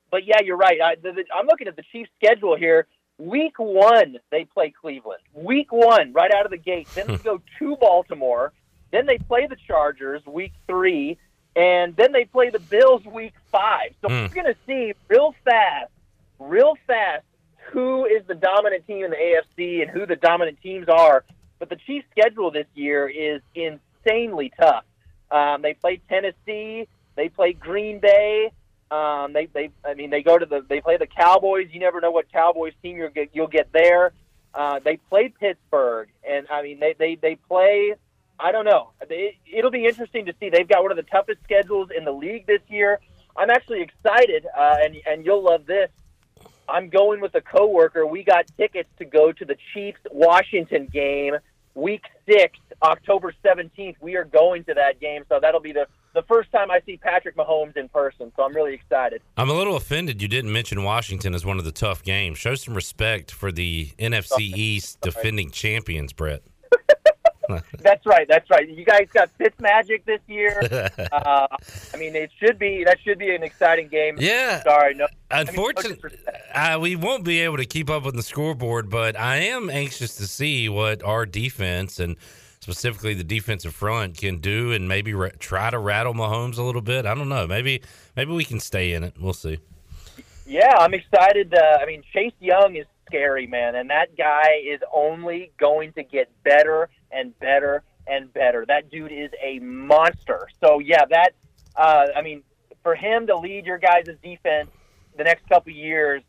but 0.10 0.26
yeah, 0.26 0.42
you're 0.44 0.58
right. 0.58 0.80
I, 0.84 0.96
the, 0.96 1.14
the, 1.14 1.24
I'm 1.34 1.46
looking 1.46 1.68
at 1.68 1.76
the 1.76 1.84
Chiefs' 1.92 2.10
schedule 2.22 2.58
here. 2.58 2.88
Week 3.18 3.54
one, 3.58 4.18
they 4.32 4.46
play 4.46 4.74
Cleveland. 4.82 5.22
Week 5.34 5.72
one, 5.72 6.12
right 6.12 6.32
out 6.34 6.46
of 6.46 6.52
the 6.52 6.58
gate. 6.58 6.88
Then 6.96 7.08
they 7.08 7.18
go 7.18 7.42
to 7.60 7.76
Baltimore. 7.78 8.52
Then 8.92 9.06
they 9.06 9.20
play 9.20 9.48
the 9.48 9.56
Chargers 9.68 10.26
week 10.26 10.54
three 10.68 11.18
and 11.56 11.96
then 11.96 12.12
they 12.12 12.26
play 12.26 12.50
the 12.50 12.60
Bills 12.60 13.04
week 13.06 13.34
five. 13.52 13.94
So 14.02 14.08
Hmm. 14.10 14.24
we're 14.24 14.44
going 14.44 14.54
to 14.54 14.60
see 14.66 14.94
real 15.10 15.34
fast, 15.44 15.92
real 16.40 16.76
fast, 16.88 17.24
who 17.72 18.06
is 18.06 18.26
the 18.28 18.36
dominant 18.36 18.86
team 18.88 19.06
in 19.06 19.12
the 19.12 19.18
AFC 19.18 19.82
and 19.82 19.90
who 19.92 20.06
the 20.06 20.16
dominant 20.16 20.60
teams 20.62 20.88
are. 20.90 21.24
But 21.60 21.70
the 21.70 21.76
Chiefs' 21.76 22.08
schedule 22.12 22.52
this 22.52 22.66
year 22.74 23.08
is 23.08 23.42
insanely 23.56 24.52
tough. 24.60 24.84
Um, 25.30 25.62
they 25.62 25.74
play 25.76 26.02
Tennessee, 26.10 26.88
they 27.16 27.30
play 27.30 27.54
Green 27.54 28.00
Bay. 28.00 28.52
Um, 28.90 29.32
they, 29.32 29.46
they, 29.46 29.70
I 29.86 29.94
mean, 29.94 30.10
they 30.10 30.22
go 30.22 30.38
to 30.38 30.46
the, 30.46 30.66
they 30.68 30.82
play 30.82 30.98
the 30.98 31.08
Cowboys. 31.08 31.68
You 31.72 31.80
never 31.80 32.02
know 32.02 32.12
what 32.12 32.30
Cowboys 32.32 32.74
team 32.84 32.98
you'll 32.98 33.10
get, 33.10 33.30
you'll 33.34 33.48
get 33.48 33.72
there. 33.72 34.12
Uh, 34.54 34.80
they 34.84 34.98
play 34.98 35.30
Pittsburgh, 35.40 36.10
and 36.30 36.46
I 36.50 36.62
mean, 36.62 36.82
they, 36.82 36.94
they, 37.00 37.16
they 37.16 37.36
play 37.36 37.94
I 38.42 38.52
don't 38.52 38.66
know. 38.66 38.92
It, 39.10 39.36
it'll 39.52 39.72
be 39.72 39.86
interesting 39.86 40.26
to 40.26 40.34
see. 40.40 40.50
They've 40.50 40.68
got 40.68 40.82
one 40.82 40.92
of 40.92 40.98
the 40.98 41.04
toughest 41.04 41.44
schedules 41.44 41.90
in 41.96 42.06
the 42.06 42.12
league 42.12 42.48
this 42.48 42.62
year. 42.68 43.00
I'm 43.38 43.50
actually 43.50 43.82
excited, 43.82 44.46
uh, 44.58 44.78
and 44.82 44.98
and 45.06 45.26
you'll 45.26 45.44
love 45.44 45.66
this. 45.66 45.90
I'm 46.68 46.90
going 46.90 47.22
with 47.22 47.36
a 47.36 47.42
coworker. 47.42 48.06
We 48.06 48.24
got 48.24 48.46
tickets 48.58 48.90
to 49.00 49.06
go 49.06 49.32
to 49.32 49.46
the 49.46 49.56
Chiefs 49.74 50.00
Washington 50.12 50.88
game, 50.92 51.36
Week 51.76 52.04
Six, 52.28 52.58
October 52.82 53.34
17th. 53.44 53.96
We 54.00 54.16
are 54.16 54.24
going 54.24 54.64
to 54.66 54.74
that 54.74 55.00
game, 55.00 55.24
so 55.30 55.40
that'll 55.42 55.62
be 55.62 55.74
the 55.74 55.88
the 56.14 56.24
first 56.24 56.52
time 56.52 56.70
I 56.70 56.82
see 56.86 56.98
Patrick 56.98 57.38
Mahomes 57.38 57.78
in 57.78 57.88
person. 57.90 58.32
So 58.36 58.44
I'm 58.44 58.54
really 58.54 58.74
excited. 58.74 59.22
I'm 59.38 59.50
a 59.50 59.54
little 59.54 59.78
offended 59.78 60.22
you 60.22 60.28
didn't 60.28 60.52
mention 60.52 60.84
Washington 60.84 61.34
as 61.34 61.46
one 61.46 61.58
of 61.58 61.64
the 61.64 61.72
tough 61.72 62.04
games. 62.04 62.38
Show 62.38 62.56
some 62.56 62.74
respect 62.74 63.32
for 63.32 63.52
the 63.52 63.88
NFC 63.98 64.40
East 64.40 65.00
defending 65.02 65.52
champions, 65.52 66.12
Brett. 66.12 66.42
That's 67.80 68.06
right. 68.06 68.28
That's 68.28 68.50
right. 68.50 68.68
You 68.68 68.86
guys 68.86 69.08
got 69.14 69.30
Fitz 69.38 69.60
Magic 69.60 70.06
this 70.06 70.22
year. 70.28 70.60
uh, 71.12 71.48
I 71.94 71.98
mean, 71.98 72.16
it 72.16 72.32
should 72.40 72.60
be 72.60 72.84
that 72.86 73.00
should 73.02 73.20
be 73.20 73.34
an 73.34 73.44
exciting 73.44 73.88
game. 73.88 74.18
Yeah. 74.20 74.64
Sorry, 74.64 74.94
no. 74.96 75.08
Unfortunately, 75.30 76.12
uh, 76.54 76.78
we 76.80 76.96
won't 76.96 77.24
be 77.24 77.42
able 77.42 77.58
to 77.58 77.66
keep 77.66 77.90
up 77.90 78.04
with 78.04 78.16
the 78.16 78.24
scoreboard, 78.24 78.90
but 78.90 79.18
I 79.18 79.38
am 79.38 79.70
anxious 79.70 80.16
to 80.16 80.28
see 80.28 80.70
what 80.70 81.04
our 81.04 81.26
defense 81.26 82.00
and 82.00 82.18
specifically 82.60 83.14
the 83.14 83.24
defensive 83.24 83.74
front 83.74 84.18
can 84.18 84.38
do, 84.38 84.72
and 84.72 84.88
maybe 84.88 85.14
ra- 85.14 85.30
try 85.40 85.70
to 85.70 85.80
rattle 85.80 86.14
Mahomes 86.14 86.58
a 86.58 86.64
little 86.64 86.82
bit. 86.82 87.06
I 87.06 87.16
don't 87.16 87.30
know. 87.30 87.48
Maybe 87.48 87.82
maybe 88.16 88.32
we 88.32 88.46
can 88.46 88.60
stay 88.60 88.94
in 88.94 89.04
it. 89.04 89.16
We'll 89.20 89.34
see. 89.34 89.60
Yeah, 90.46 90.76
I'm 90.78 90.94
excited. 90.94 91.54
Uh, 91.54 91.80
I 91.82 91.86
mean, 91.86 92.04
Chase 92.14 92.34
Young 92.40 92.76
is 92.76 92.86
scary, 93.08 93.48
man, 93.48 93.76
and 93.76 93.90
that 93.90 94.16
guy 94.18 94.62
is 94.66 94.80
only 94.94 95.52
going 95.60 95.94
to 95.94 96.04
get 96.04 96.30
better 96.44 96.90
and 97.14 97.38
better 97.40 97.84
and 98.08 98.32
better. 98.34 98.66
That 98.68 98.90
dude 98.90 99.12
is 99.12 99.30
a 99.44 99.60
monster. 99.60 100.48
So 100.64 100.80
yeah, 100.80 101.06
that. 101.10 101.32
Uh, 101.76 102.08
I 102.16 102.22
mean, 102.22 102.44
for 102.84 102.96
him 102.96 103.28
to 103.28 103.38
lead 103.38 103.66
your 103.66 103.78
guys' 103.78 104.08
defense 104.24 104.70
the 105.18 105.24
next 105.24 105.48
couple 105.48 105.72
years, 105.72 106.22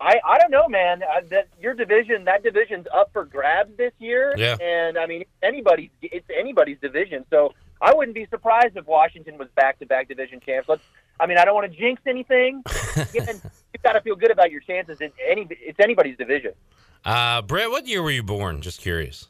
I 0.00 0.14
I 0.24 0.38
don't 0.38 0.50
know, 0.50 0.68
man. 0.68 1.02
Uh, 1.02 1.20
that 1.30 1.48
your 1.60 1.74
division, 1.74 2.24
that 2.24 2.42
division's 2.42 2.86
up 2.94 3.10
for 3.12 3.24
grabs 3.24 3.76
this 3.76 3.92
year, 3.98 4.32
Yeah. 4.36 4.56
and 4.60 4.96
I 4.96 5.06
mean, 5.06 5.24
anybody's 5.42 5.90
it's 6.02 6.26
anybody's 6.34 6.78
division. 6.80 7.24
So 7.30 7.52
I 7.82 7.92
wouldn't 7.94 8.14
be 8.14 8.26
surprised 8.30 8.76
if 8.76 8.86
Washington 8.86 9.38
was 9.38 9.48
back-to-back 9.56 10.08
division 10.08 10.40
champs. 10.44 10.68
Let's. 10.68 10.82
I 11.20 11.26
mean, 11.26 11.36
I 11.36 11.44
don't 11.44 11.54
want 11.56 11.70
to 11.70 11.76
jinx 11.76 12.00
anything. 12.06 12.62
You've 13.12 13.82
got 13.82 13.92
to 13.94 14.00
feel 14.00 14.14
good 14.14 14.30
about 14.30 14.52
your 14.52 14.60
chances. 14.60 14.98
It's 15.00 15.14
any 15.28 15.48
it's 15.50 15.80
anybody's 15.80 16.16
division. 16.16 16.52
Uh, 17.04 17.42
Brett, 17.42 17.70
what 17.70 17.86
year 17.88 18.02
were 18.02 18.10
you 18.12 18.22
born? 18.22 18.60
Just 18.62 18.80
curious. 18.80 19.26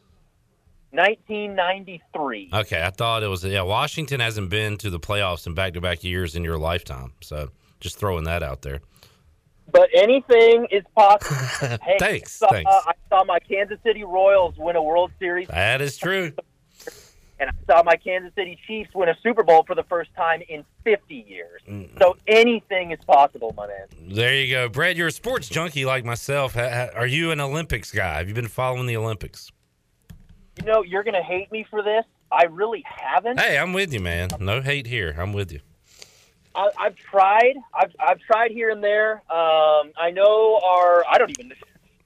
1993. 0.90 2.50
Okay, 2.52 2.82
I 2.82 2.90
thought 2.90 3.22
it 3.22 3.28
was. 3.28 3.44
Yeah, 3.44 3.62
Washington 3.62 4.20
hasn't 4.20 4.50
been 4.50 4.76
to 4.78 4.90
the 4.90 4.98
playoffs 5.00 5.46
in 5.46 5.54
back-to-back 5.54 6.02
years 6.04 6.34
in 6.36 6.44
your 6.44 6.58
lifetime, 6.58 7.12
so 7.20 7.50
just 7.80 7.98
throwing 7.98 8.24
that 8.24 8.42
out 8.42 8.62
there. 8.62 8.80
But 9.70 9.90
anything 9.94 10.66
is 10.70 10.82
possible. 10.94 11.36
Hey, 11.82 11.96
Thanks, 11.98 12.40
I 12.42 12.46
saw, 12.46 12.52
thanks. 12.52 12.70
I 12.72 12.92
saw 13.10 13.24
my 13.24 13.38
Kansas 13.40 13.78
City 13.84 14.04
Royals 14.04 14.54
win 14.56 14.76
a 14.76 14.82
World 14.82 15.10
Series, 15.18 15.48
That 15.48 15.80
is 15.82 15.96
true. 15.98 16.32
and 17.38 17.50
I 17.50 17.52
saw 17.66 17.82
my 17.82 17.96
Kansas 17.96 18.32
City 18.34 18.58
Chiefs 18.66 18.90
win 18.94 19.08
a 19.10 19.16
Super 19.22 19.42
Bowl 19.42 19.64
for 19.66 19.74
the 19.74 19.82
first 19.84 20.10
time 20.16 20.40
in 20.48 20.64
50 20.84 21.14
years. 21.28 21.60
Mm. 21.68 21.98
So 21.98 22.16
anything 22.26 22.92
is 22.92 22.98
possible, 23.06 23.52
my 23.56 23.66
man. 23.66 23.86
There 24.14 24.34
you 24.34 24.50
go, 24.54 24.68
Brad, 24.68 24.96
You're 24.96 25.08
a 25.08 25.12
sports 25.12 25.48
junkie 25.48 25.84
like 25.84 26.04
myself. 26.04 26.56
Are 26.56 27.06
you 27.06 27.30
an 27.32 27.40
Olympics 27.40 27.90
guy? 27.92 28.18
Have 28.18 28.28
you 28.28 28.34
been 28.34 28.48
following 28.48 28.86
the 28.86 28.96
Olympics? 28.96 29.50
You 30.60 30.66
know, 30.66 30.82
you're 30.82 31.04
going 31.04 31.14
to 31.14 31.22
hate 31.22 31.50
me 31.52 31.66
for 31.70 31.82
this. 31.82 32.04
I 32.30 32.44
really 32.44 32.84
haven't. 32.84 33.40
Hey, 33.40 33.58
I'm 33.58 33.72
with 33.72 33.92
you, 33.92 34.00
man. 34.00 34.30
No 34.40 34.60
hate 34.60 34.86
here. 34.86 35.14
I'm 35.18 35.32
with 35.32 35.52
you. 35.52 35.60
I, 36.54 36.68
I've 36.78 36.96
tried. 36.96 37.54
I've, 37.74 37.92
I've 38.00 38.18
tried 38.20 38.50
here 38.50 38.70
and 38.70 38.82
there. 38.82 39.22
Um, 39.30 39.92
I 39.96 40.10
know 40.12 40.60
our. 40.62 41.04
I 41.08 41.18
don't 41.18 41.30
even 41.30 41.52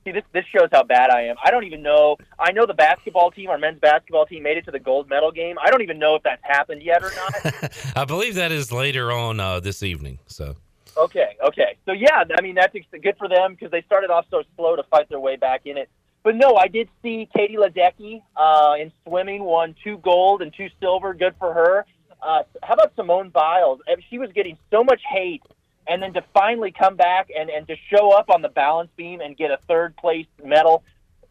see 0.05 0.13
this. 0.13 0.25
This 0.33 0.45
shows 0.55 0.69
how 0.71 0.83
bad 0.85 1.11
I 1.11 1.23
am. 1.23 1.37
I 1.43 1.51
don't 1.51 1.65
even 1.65 1.83
know. 1.83 2.19
I 2.39 2.53
know 2.53 2.67
the 2.67 2.75
basketball 2.75 3.31
team, 3.31 3.49
our 3.49 3.59
men's 3.59 3.81
basketball 3.81 4.27
team, 4.27 4.43
made 4.43 4.59
it 4.59 4.65
to 4.67 4.71
the 4.71 4.79
gold 4.79 5.09
medal 5.09 5.33
game. 5.33 5.57
I 5.61 5.71
don't 5.71 5.83
even 5.83 5.99
know 5.99 6.15
if 6.17 6.23
that's 6.23 6.43
happened 6.45 6.83
yet 6.83 7.03
or 7.03 7.11
not. 7.15 7.73
I 7.97 8.05
believe 8.05 8.35
that 8.35 8.53
is 8.53 8.71
later 8.71 9.11
on 9.13 9.41
uh, 9.41 9.61
this 9.61 9.83
evening. 9.83 10.19
So 10.27 10.57
okay, 10.97 11.37
okay. 11.47 11.77
So 11.87 11.93
yeah, 11.93 12.25
I 12.37 12.43
mean 12.43 12.55
that's 12.55 12.77
good 12.91 13.17
for 13.19 13.29
them 13.29 13.53
because 13.55 13.71
they 13.71 13.83
started 13.83 14.11
off 14.11 14.27
so 14.31 14.43
slow 14.57 14.77
to 14.77 14.83
fight 14.85 15.09
their 15.09 15.21
way 15.21 15.37
back 15.37 15.63
in 15.65 15.79
it. 15.79 15.89
But 16.23 16.37
no, 16.37 16.57
I 16.57 16.69
did 16.69 16.89
see 17.03 17.29
Katie 17.35 17.57
Ledecky 17.57 18.23
uh, 18.37 18.75
in 18.79 18.93
swimming 19.07 19.43
won 19.43 19.75
two 19.83 19.99
gold 19.99 20.43
and 20.43 20.53
two 20.55 20.69
silver. 20.81 21.15
Good 21.15 21.35
for 21.39 21.53
her. 21.53 21.87
Uh, 22.23 22.45
how 22.63 22.75
about 22.75 22.95
Simone 22.95 23.31
Biles? 23.31 23.81
She 24.09 24.19
was 24.19 24.31
getting 24.33 24.57
so 24.71 24.85
much 24.85 25.03
hate, 25.09 25.43
and 25.89 26.01
then 26.01 26.13
to 26.13 26.23
finally 26.33 26.71
come 26.71 26.95
back 26.95 27.29
and, 27.37 27.51
and 27.51 27.67
to 27.67 27.75
show 27.91 28.13
up 28.13 28.31
on 28.31 28.43
the 28.43 28.49
balance 28.49 28.91
beam 28.97 29.21
and 29.21 29.37
get 29.37 29.51
a 29.51 29.59
third 29.69 29.97
place 29.97 30.27
medal, 30.45 30.85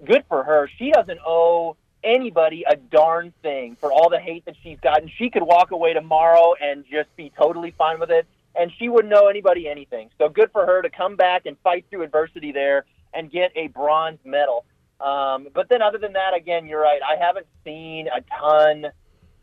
good 0.03 0.25
for 0.27 0.43
her. 0.43 0.69
She 0.77 0.91
doesn't 0.91 1.19
owe 1.25 1.77
anybody 2.03 2.65
a 2.69 2.75
darn 2.75 3.33
thing 3.41 3.77
for 3.79 3.91
all 3.91 4.09
the 4.09 4.19
hate 4.19 4.43
that 4.45 4.55
she's 4.61 4.79
gotten. 4.81 5.09
She 5.17 5.29
could 5.29 5.43
walk 5.43 5.71
away 5.71 5.93
tomorrow 5.93 6.55
and 6.61 6.83
just 6.91 7.15
be 7.15 7.31
totally 7.37 7.71
fine 7.77 7.99
with 7.99 8.11
it, 8.11 8.27
and 8.55 8.71
she 8.77 8.89
wouldn't 8.89 9.13
owe 9.13 9.27
anybody 9.27 9.69
anything. 9.69 10.09
So 10.17 10.27
good 10.27 10.51
for 10.51 10.65
her 10.65 10.81
to 10.81 10.89
come 10.89 11.15
back 11.15 11.45
and 11.45 11.57
fight 11.63 11.85
through 11.89 12.03
adversity 12.03 12.51
there 12.51 12.85
and 13.13 13.31
get 13.31 13.51
a 13.55 13.67
bronze 13.67 14.19
medal. 14.25 14.65
Um, 15.03 15.47
but 15.53 15.67
then, 15.69 15.81
other 15.81 15.97
than 15.97 16.13
that, 16.13 16.33
again, 16.35 16.67
you're 16.67 16.81
right. 16.81 16.99
I 17.01 17.23
haven't 17.23 17.47
seen 17.65 18.07
a 18.07 18.21
ton 18.39 18.85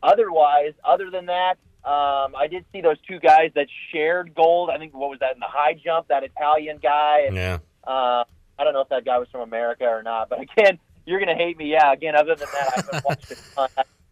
otherwise. 0.01 0.73
Other 0.87 1.09
than 1.11 1.25
that, 1.27 1.57
um, 1.83 2.35
I 2.35 2.47
did 2.49 2.65
see 2.71 2.81
those 2.81 2.97
two 3.07 3.19
guys 3.19 3.51
that 3.55 3.67
shared 3.91 4.33
gold. 4.35 4.69
I 4.69 4.77
think 4.77 4.93
what 4.93 5.09
was 5.09 5.19
that 5.19 5.33
in 5.33 5.39
the 5.39 5.47
high 5.49 5.73
jump? 5.73 6.07
That 6.09 6.23
Italian 6.23 6.79
guy. 6.81 7.21
And, 7.27 7.35
Yeah. 7.35 7.57
uh, 7.85 8.23
I 8.57 8.63
don't 8.63 8.73
know 8.73 8.81
if 8.81 8.89
that 8.89 9.05
guy 9.05 9.17
was 9.17 9.27
from 9.31 9.41
America 9.41 9.85
or 9.85 10.03
not. 10.03 10.29
But 10.29 10.41
again, 10.41 10.79
you're 11.05 11.19
gonna 11.19 11.35
hate 11.35 11.57
me. 11.57 11.71
Yeah. 11.71 11.91
Again, 11.93 12.15
other 12.15 12.35
than 12.35 12.47
that, 12.53 12.67
I 12.73 12.75
haven't 12.81 13.05
watched 13.09 13.31
a 13.31 13.35
ton. 13.55 13.69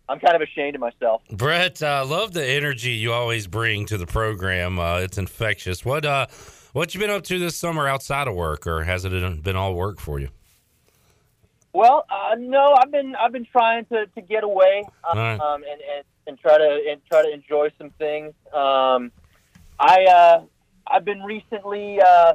I'm 0.10 0.20
kind 0.20 0.36
of 0.36 0.42
ashamed 0.42 0.76
of 0.76 0.82
myself. 0.82 1.22
Brett, 1.32 1.84
I 1.84 2.00
uh, 2.00 2.06
love 2.06 2.32
the 2.32 2.46
energy 2.46 2.92
you 2.92 3.12
always 3.12 3.46
bring 3.46 3.86
to 3.88 3.98
the 3.98 4.08
program. 4.08 4.80
Uh, 4.80 5.00
it's 5.00 5.18
infectious. 5.18 5.84
What 5.84 6.06
uh, 6.06 6.28
what 6.72 6.94
you 6.94 7.02
been 7.02 7.10
up 7.10 7.24
to 7.24 7.40
this 7.40 7.58
summer 7.58 7.88
outside 7.88 8.28
of 8.30 8.36
work, 8.36 8.66
or 8.68 8.84
has 8.86 9.04
it 9.04 9.44
been 9.44 9.58
all 9.58 9.74
work 9.76 10.00
for 10.00 10.18
you? 10.20 10.30
Well, 11.74 12.06
uh, 12.10 12.36
no, 12.40 12.76
I've 12.82 12.92
been 12.92 13.16
I've 13.16 13.32
been 13.32 13.46
trying 13.46 13.86
to, 13.86 14.08
to 14.08 14.22
get 14.22 14.44
away 14.44 14.84
um, 15.10 15.18
right. 15.18 15.40
um, 15.40 15.64
and, 15.64 15.82
and 15.96 16.04
and 16.26 16.40
try 16.40 16.58
to 16.58 16.80
and 16.90 17.02
try 17.10 17.24
to 17.24 17.32
enjoy 17.32 17.70
some 17.78 17.92
things. 17.92 18.34
Um, 18.54 19.12
I 19.80 20.06
uh, 20.06 20.42
I've 20.88 21.06
been 21.06 21.22
recently 21.22 22.00
uh, 22.02 22.34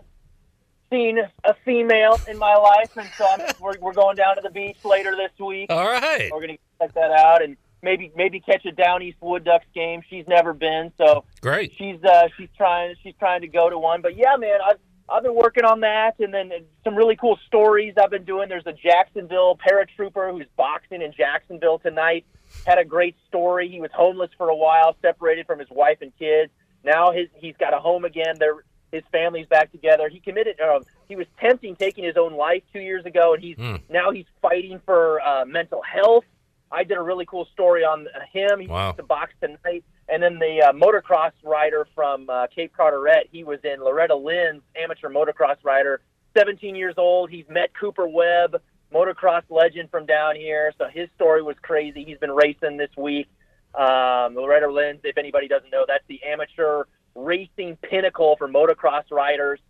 seeing 0.91 1.19
a 1.19 1.55
female 1.65 2.21
in 2.29 2.39
my 2.39 2.55
life, 2.55 2.97
and 2.97 3.09
so 3.17 3.27
I'm, 3.27 3.41
we're 3.61 3.79
we're 3.81 3.93
going 3.93 4.17
down 4.17 4.37
to 4.37 4.43
the 4.43 4.51
beach 4.51 4.79
later 4.85 5.17
this 5.17 5.33
week. 5.45 5.71
All 5.71 5.87
right, 5.87 6.31
we're 6.33 6.41
gonna 6.41 6.59
check 6.81 6.95
that 6.95 7.11
out 7.11 7.43
and 7.43 7.57
maybe 7.83 8.13
maybe 8.17 8.41
catch 8.41 8.65
a 8.65 8.73
Down 8.73 9.03
East 9.03 9.19
Wood 9.21 9.45
Ducks 9.45 9.67
game. 9.75 10.03
She's 10.09 10.27
never 10.29 10.53
been, 10.53 10.93
so 10.99 11.25
Great. 11.41 11.73
she's 11.77 12.03
uh, 12.05 12.29
she's 12.37 12.49
trying 12.57 12.95
she's 13.03 13.15
trying 13.19 13.41
to 13.41 13.49
go 13.49 13.69
to 13.69 13.79
one. 13.79 14.03
But 14.03 14.17
yeah, 14.17 14.37
man, 14.39 14.59
I've 14.65 14.79
I've 15.09 15.23
been 15.23 15.35
working 15.35 15.65
on 15.65 15.81
that, 15.81 16.15
and 16.21 16.33
then 16.33 16.53
some 16.85 16.95
really 16.95 17.17
cool 17.17 17.39
stories 17.47 17.95
I've 18.03 18.11
been 18.11 18.25
doing. 18.25 18.49
There's 18.49 18.67
a 18.67 18.73
Jacksonville 18.73 19.59
paratrooper 19.59 20.31
who's 20.33 20.47
boxing 20.57 21.03
in 21.03 21.13
Jacksonville 21.13 21.79
tonight. 21.79 22.25
Had 22.67 22.79
a 22.79 22.85
great 22.85 23.17
story. 23.29 23.69
He 23.69 23.81
was 23.81 23.91
homeless 23.93 24.31
for 24.39 24.49
a 24.49 24.57
while, 24.57 24.97
separated 25.03 25.47
from 25.47 25.59
his 25.59 25.69
wife 25.71 25.99
and 26.01 26.17
kids. 26.19 26.51
Now 26.85 27.13
his 27.13 27.29
he's 27.35 27.57
got 27.59 27.75
a 27.75 27.79
home 27.79 28.05
again. 28.05 28.37
They're, 28.39 28.65
his 28.91 29.03
family's 29.13 29.47
back 29.47 29.71
together. 29.73 30.09
He 30.09 30.21
committed. 30.21 30.61
Uh, 30.61 30.81
he 31.09 31.17
was 31.17 31.27
tempting 31.41 31.77
taking 31.77 32.05
his 32.05 32.17
own 32.17 32.35
life 32.35 32.63
two 32.73 32.81
years 32.81 33.05
ago, 33.07 33.35
and 33.35 33.43
he's 33.43 33.57
Hmm. 33.57 33.77
now 33.89 34.11
he's 34.11 34.27
fighting 34.41 34.81
for 34.85 35.21
uh, 35.21 35.45
mental 35.45 35.83
health. 35.83 36.25
I 36.71 36.85
did 36.85 36.97
a 36.97 37.03
really 37.03 37.27
cool 37.27 37.47
story 37.53 37.85
on 37.85 38.07
him. 38.33 38.61
He 38.61 38.67
Wow. 38.67 38.93
to 38.93 39.03
box 39.03 39.33
tonight. 39.43 39.85
And 40.09 40.23
then 40.23 40.39
the 40.39 40.63
uh, 40.63 40.73
motocross 40.73 41.33
rider 41.43 41.87
from 41.95 42.29
uh, 42.29 42.47
Cape 42.49 42.73
Carteret, 42.77 43.29
he 43.31 43.45
was 43.45 43.61
in 43.65 43.81
Loretta 43.81 44.15
Lynn's 44.17 44.63
amateur 44.77 45.09
motocross 45.09 45.57
rider, 45.63 46.01
17 46.37 46.75
years 46.75 46.95
old. 46.97 47.31
He's 47.31 47.49
met 47.49 47.73
Cooper 47.79 48.09
Webb, 48.09 48.61
motocross 48.93 49.43
legend 49.49 49.91
from 49.91 50.07
down 50.07 50.37
here. 50.37 50.73
So 50.79 50.87
his 50.89 51.09
story 51.15 51.43
was 51.43 51.57
crazy. 51.63 52.05
He's 52.05 52.19
been 52.19 52.33
racing 52.33 52.77
this 52.77 52.91
week. 52.97 53.29
Um, 53.75 54.35
Loretta 54.35 54.71
Lynn's, 54.71 55.01
if 55.05 55.17
anybody 55.17 55.49
doesn't 55.49 55.71
know, 55.71 55.85
that's 55.87 56.05
the 56.09 56.21
amateur 56.25 56.85
racing 57.15 57.77
pinnacle 57.77 58.37
for 58.37 58.49
motocross 58.49 59.11
riders. 59.11 59.61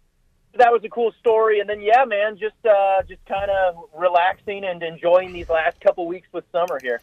That 0.54 0.72
was 0.72 0.82
a 0.84 0.88
cool 0.88 1.12
story. 1.20 1.60
And 1.60 1.68
then, 1.68 1.80
yeah, 1.80 2.04
man, 2.04 2.36
just 2.36 2.56
uh, 2.68 3.02
just 3.08 3.24
kind 3.26 3.50
of 3.50 3.88
relaxing 3.96 4.64
and 4.64 4.82
enjoying 4.82 5.32
these 5.32 5.48
last 5.48 5.80
couple 5.80 6.06
weeks 6.06 6.28
with 6.32 6.44
summer 6.52 6.78
here. 6.82 7.00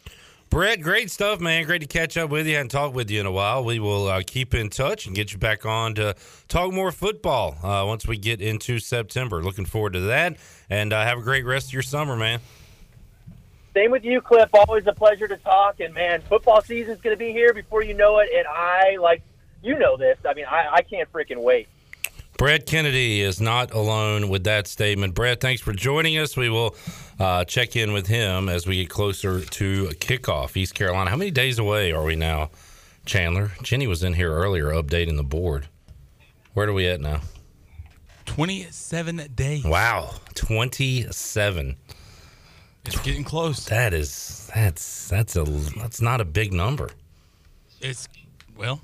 Brett, 0.49 0.81
great 0.81 1.11
stuff, 1.11 1.39
man. 1.39 1.63
Great 1.65 1.81
to 1.81 1.87
catch 1.87 2.17
up 2.17 2.31
with 2.31 2.47
you 2.47 2.57
and 2.57 2.71
talk 2.71 2.95
with 2.95 3.11
you 3.11 3.19
in 3.19 3.27
a 3.27 3.31
while. 3.31 3.63
We 3.63 3.77
will 3.77 4.07
uh, 4.07 4.23
keep 4.25 4.55
in 4.55 4.71
touch 4.71 5.05
and 5.05 5.15
get 5.15 5.31
you 5.31 5.37
back 5.37 5.63
on 5.63 5.93
to 5.95 6.15
talk 6.47 6.73
more 6.73 6.91
football 6.91 7.55
uh, 7.63 7.85
once 7.85 8.07
we 8.07 8.17
get 8.17 8.41
into 8.41 8.79
September. 8.79 9.43
Looking 9.43 9.65
forward 9.65 9.93
to 9.93 9.99
that. 10.01 10.37
And 10.67 10.91
uh, 10.91 11.03
have 11.03 11.19
a 11.19 11.21
great 11.21 11.45
rest 11.45 11.67
of 11.67 11.73
your 11.73 11.83
summer, 11.83 12.15
man. 12.15 12.39
Same 13.75 13.91
with 13.91 14.03
you, 14.03 14.21
Cliff. 14.21 14.49
Always 14.51 14.87
a 14.87 14.93
pleasure 14.93 15.27
to 15.27 15.37
talk. 15.37 15.81
And 15.81 15.93
man, 15.93 16.21
football 16.21 16.63
season's 16.63 16.99
going 16.99 17.15
to 17.15 17.19
be 17.19 17.31
here 17.31 17.53
before 17.53 17.83
you 17.83 17.93
know 17.93 18.17
it. 18.17 18.29
And 18.35 18.47
I 18.47 18.97
like, 18.99 19.21
you 19.61 19.77
know 19.77 19.97
this. 19.97 20.17
I 20.27 20.33
mean, 20.33 20.45
I, 20.45 20.67
I 20.77 20.81
can't 20.81 21.11
freaking 21.13 21.43
wait. 21.43 21.67
Brett 22.39 22.65
Kennedy 22.65 23.19
is 23.19 23.41
not 23.41 23.73
alone 23.73 24.29
with 24.29 24.45
that 24.45 24.65
statement. 24.65 25.13
Brett, 25.13 25.41
thanks 25.41 25.61
for 25.61 25.73
joining 25.73 26.17
us. 26.17 26.37
We 26.37 26.47
will 26.47 26.73
uh, 27.19 27.43
check 27.43 27.75
in 27.75 27.91
with 27.91 28.07
him 28.07 28.47
as 28.47 28.65
we 28.65 28.77
get 28.77 28.89
closer 28.89 29.43
to 29.43 29.87
kickoff. 29.87 30.55
East 30.55 30.73
Carolina. 30.73 31.09
How 31.09 31.17
many 31.17 31.31
days 31.31 31.59
away 31.59 31.91
are 31.91 32.01
we 32.01 32.15
now, 32.15 32.49
Chandler? 33.05 33.51
Jenny 33.61 33.87
was 33.87 34.03
in 34.03 34.13
here 34.13 34.31
earlier 34.31 34.67
updating 34.67 35.17
the 35.17 35.23
board. 35.23 35.67
Where 36.53 36.69
are 36.69 36.71
we 36.71 36.87
at 36.87 37.01
now? 37.01 37.19
27 38.25 39.31
days. 39.35 39.65
Wow, 39.65 40.11
27. 40.35 41.75
It's 42.85 43.01
getting 43.01 43.25
close. 43.25 43.65
That 43.65 43.93
is 43.93 44.49
that's 44.55 45.09
that's 45.09 45.35
a 45.35 45.43
that's 45.43 45.99
not 45.99 46.21
a 46.21 46.25
big 46.25 46.53
number. 46.53 46.89
It's, 47.81 48.07
well, 48.57 48.79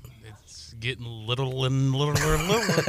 it's 0.46 0.74
getting 0.74 1.04
little 1.26 1.64
and 1.64 1.92
little 1.92 2.14
and 2.16 2.48
little. 2.48 2.84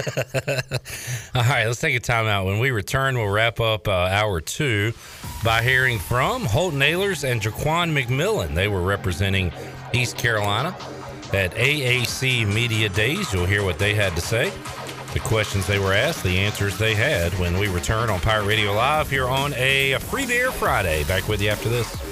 All 1.35 1.41
right, 1.41 1.65
let's 1.65 1.79
take 1.79 1.95
a 1.95 1.99
timeout. 1.99 2.45
When 2.45 2.59
we 2.59 2.69
return, 2.69 3.17
we'll 3.17 3.29
wrap 3.29 3.59
up 3.59 3.88
uh, 3.88 3.91
hour 3.91 4.41
two 4.41 4.93
by 5.43 5.63
hearing 5.63 5.97
from 5.97 6.45
Holton 6.45 6.81
Ahlers 6.81 7.27
and 7.27 7.41
Jaquan 7.41 7.99
McMillan. 7.99 8.53
They 8.53 8.67
were 8.67 8.84
representing 8.84 9.51
East 9.91 10.19
Carolina 10.19 10.69
at 11.34 11.51
AAC 11.55 12.45
Media 12.53 12.89
Days. 12.89 13.34
You'll 13.34 13.47
hear 13.47 13.63
what 13.63 13.79
they 13.79 13.95
had 13.95 14.13
to 14.15 14.21
say, 14.21 14.51
the 15.13 15.19
questions 15.19 15.65
they 15.65 15.79
were 15.79 15.93
asked, 15.93 16.23
the 16.23 16.38
answers 16.38 16.77
they 16.77 16.93
had 16.93 17.34
when 17.39 17.57
we 17.57 17.69
return 17.69 18.11
on 18.11 18.19
Pirate 18.19 18.45
Radio 18.45 18.71
Live 18.73 19.09
here 19.09 19.25
on 19.25 19.55
a 19.55 19.97
Free 19.97 20.27
Beer 20.27 20.51
Friday. 20.51 21.03
Back 21.05 21.27
with 21.27 21.41
you 21.41 21.49
after 21.49 21.69
this. 21.69 22.06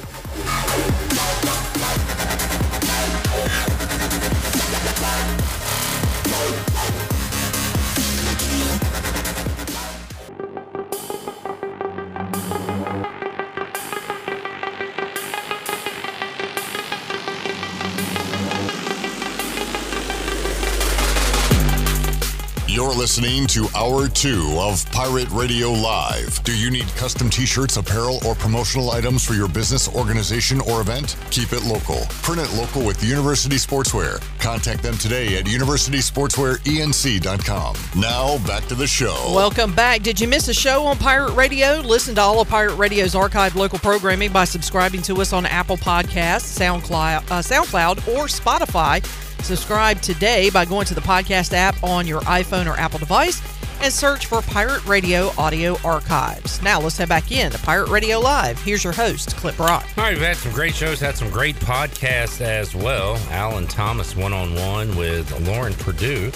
Listening 23.15 23.47
to 23.47 23.65
Hour 23.77 24.09
2 24.09 24.57
of 24.59 24.85
Pirate 24.91 25.29
Radio 25.29 25.71
Live. 25.71 26.43
Do 26.43 26.53
you 26.53 26.69
need 26.69 26.85
custom 26.97 27.29
t 27.29 27.45
shirts, 27.45 27.77
apparel, 27.77 28.19
or 28.25 28.35
promotional 28.35 28.91
items 28.91 29.25
for 29.25 29.35
your 29.35 29.47
business, 29.47 29.87
organization, 29.87 30.59
or 30.59 30.81
event? 30.81 31.15
Keep 31.29 31.53
it 31.53 31.63
local. 31.63 32.01
Print 32.23 32.41
it 32.41 32.51
local 32.57 32.85
with 32.85 33.01
University 33.01 33.55
Sportswear. 33.55 34.21
Contact 34.41 34.83
them 34.83 34.97
today 34.97 35.37
at 35.37 35.45
universitysportswearenc.com. 35.45 37.75
Now, 37.95 38.37
back 38.45 38.65
to 38.65 38.75
the 38.75 38.87
show. 38.87 39.31
Welcome 39.33 39.73
back. 39.73 40.01
Did 40.01 40.19
you 40.19 40.27
miss 40.27 40.49
a 40.49 40.53
show 40.53 40.83
on 40.83 40.97
Pirate 40.97 41.35
Radio? 41.35 41.75
Listen 41.85 42.15
to 42.15 42.21
all 42.21 42.41
of 42.41 42.49
Pirate 42.49 42.75
Radio's 42.75 43.13
archived 43.13 43.55
local 43.55 43.79
programming 43.79 44.33
by 44.33 44.43
subscribing 44.43 45.01
to 45.03 45.21
us 45.21 45.31
on 45.31 45.45
Apple 45.45 45.77
Podcasts, 45.77 46.59
SoundCloud, 46.59 47.31
uh, 47.31 47.41
SoundCloud, 47.41 48.13
or 48.13 48.25
Spotify. 48.25 49.24
Subscribe 49.45 50.01
today 50.01 50.49
by 50.49 50.65
going 50.65 50.87
to 50.87 50.95
the 50.95 51.01
podcast 51.01 51.53
app 51.53 51.83
on 51.83 52.07
your 52.07 52.19
iPhone 52.21 52.65
or 52.65 52.75
Apple 52.79 52.97
device 52.97 53.43
and 53.79 53.93
search 53.93 54.25
for 54.25 54.41
Pirate 54.41 54.83
Radio 54.87 55.29
Audio 55.37 55.77
Archives. 55.85 56.59
Now 56.63 56.79
let's 56.79 56.97
head 56.97 57.09
back 57.09 57.31
in 57.31 57.51
to 57.51 57.59
Pirate 57.59 57.89
Radio 57.89 58.19
Live. 58.19 58.59
Here's 58.63 58.83
your 58.83 58.91
host, 58.91 59.35
Cliff 59.37 59.55
Brock. 59.55 59.85
All 59.97 60.05
right, 60.05 60.15
we've 60.15 60.25
had 60.25 60.37
some 60.37 60.51
great 60.51 60.73
shows, 60.73 60.99
had 60.99 61.15
some 61.15 61.29
great 61.29 61.55
podcasts 61.57 62.41
as 62.41 62.73
well. 62.73 63.17
Alan 63.29 63.67
Thomas 63.67 64.15
one 64.15 64.33
on 64.33 64.55
one 64.55 64.95
with 64.95 65.31
Lauren 65.41 65.75
Perdue, 65.75 66.31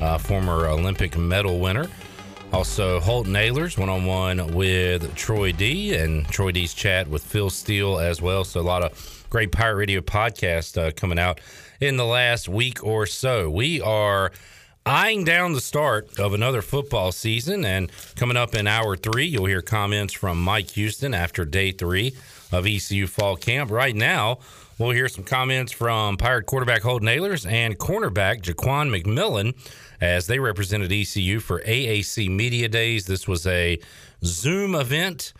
uh, 0.00 0.16
former 0.16 0.68
Olympic 0.68 1.18
medal 1.18 1.60
winner. 1.60 1.86
Also, 2.54 2.98
Holton 2.98 3.34
Ahlers' 3.34 3.76
one 3.76 3.90
on 3.90 4.06
one 4.06 4.54
with 4.54 5.14
Troy 5.14 5.52
D 5.52 5.94
and 5.96 6.26
Troy 6.28 6.52
D's 6.52 6.72
chat 6.72 7.08
with 7.08 7.22
Phil 7.22 7.50
Steele 7.50 7.98
as 7.98 8.22
well. 8.22 8.42
So, 8.42 8.58
a 8.58 8.62
lot 8.62 8.82
of 8.82 9.26
great 9.28 9.52
Pirate 9.52 9.76
Radio 9.76 10.00
podcasts 10.00 10.80
uh, 10.80 10.90
coming 10.92 11.18
out 11.18 11.42
in 11.80 11.96
the 11.96 12.04
last 12.04 12.48
week 12.48 12.82
or 12.84 13.06
so. 13.06 13.48
We 13.50 13.80
are 13.80 14.32
eyeing 14.84 15.24
down 15.24 15.52
the 15.52 15.60
start 15.60 16.18
of 16.18 16.32
another 16.32 16.62
football 16.62 17.12
season. 17.12 17.64
And 17.64 17.90
coming 18.16 18.36
up 18.36 18.54
in 18.54 18.66
hour 18.66 18.96
three, 18.96 19.26
you'll 19.26 19.44
hear 19.44 19.60
comments 19.60 20.14
from 20.14 20.42
Mike 20.42 20.70
Houston 20.70 21.14
after 21.14 21.44
day 21.44 21.72
three 21.72 22.14
of 22.52 22.66
ECU 22.66 23.06
fall 23.06 23.36
camp. 23.36 23.70
Right 23.70 23.94
now, 23.94 24.38
we'll 24.78 24.90
hear 24.90 25.08
some 25.08 25.24
comments 25.24 25.72
from 25.72 26.16
Pirate 26.16 26.46
quarterback 26.46 26.82
Holton 26.82 27.08
Ahlers 27.08 27.50
and 27.50 27.78
cornerback 27.78 28.42
Jaquan 28.42 28.90
McMillan 28.90 29.54
as 30.00 30.26
they 30.26 30.38
represented 30.38 30.90
ECU 30.90 31.40
for 31.40 31.60
AAC 31.60 32.30
Media 32.30 32.68
Days. 32.68 33.06
This 33.06 33.28
was 33.28 33.46
a 33.46 33.78
Zoom 34.24 34.74
event. 34.74 35.32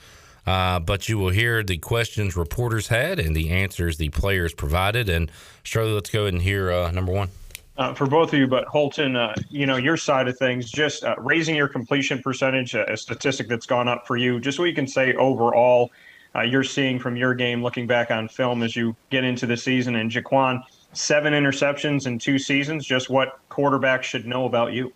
Uh, 0.48 0.80
but 0.80 1.10
you 1.10 1.18
will 1.18 1.28
hear 1.28 1.62
the 1.62 1.76
questions 1.76 2.34
reporters 2.34 2.88
had 2.88 3.20
and 3.20 3.36
the 3.36 3.50
answers 3.50 3.98
the 3.98 4.08
players 4.08 4.54
provided. 4.54 5.10
And 5.10 5.30
Shirley, 5.62 5.92
let's 5.92 6.08
go 6.08 6.22
ahead 6.22 6.32
and 6.32 6.42
hear 6.42 6.72
uh, 6.72 6.90
number 6.90 7.12
one. 7.12 7.28
Uh, 7.76 7.92
for 7.92 8.06
both 8.06 8.32
of 8.32 8.38
you, 8.38 8.46
but 8.46 8.64
Holton, 8.64 9.14
uh, 9.14 9.34
you 9.50 9.66
know, 9.66 9.76
your 9.76 9.98
side 9.98 10.26
of 10.26 10.38
things, 10.38 10.70
just 10.70 11.04
uh, 11.04 11.14
raising 11.18 11.54
your 11.54 11.68
completion 11.68 12.22
percentage, 12.22 12.74
a 12.74 12.96
statistic 12.96 13.46
that's 13.46 13.66
gone 13.66 13.88
up 13.88 14.06
for 14.06 14.16
you, 14.16 14.40
just 14.40 14.58
what 14.58 14.64
you 14.64 14.74
can 14.74 14.86
say 14.86 15.12
overall 15.16 15.90
uh, 16.34 16.40
you're 16.40 16.64
seeing 16.64 16.98
from 16.98 17.14
your 17.14 17.34
game 17.34 17.62
looking 17.62 17.86
back 17.86 18.10
on 18.10 18.26
film 18.26 18.62
as 18.62 18.74
you 18.74 18.96
get 19.10 19.24
into 19.24 19.44
the 19.44 19.56
season. 19.56 19.96
And 19.96 20.10
Jaquan, 20.10 20.64
seven 20.94 21.34
interceptions 21.34 22.06
in 22.06 22.18
two 22.18 22.38
seasons, 22.38 22.86
just 22.86 23.10
what 23.10 23.38
quarterbacks 23.50 24.04
should 24.04 24.26
know 24.26 24.46
about 24.46 24.72
you? 24.72 24.94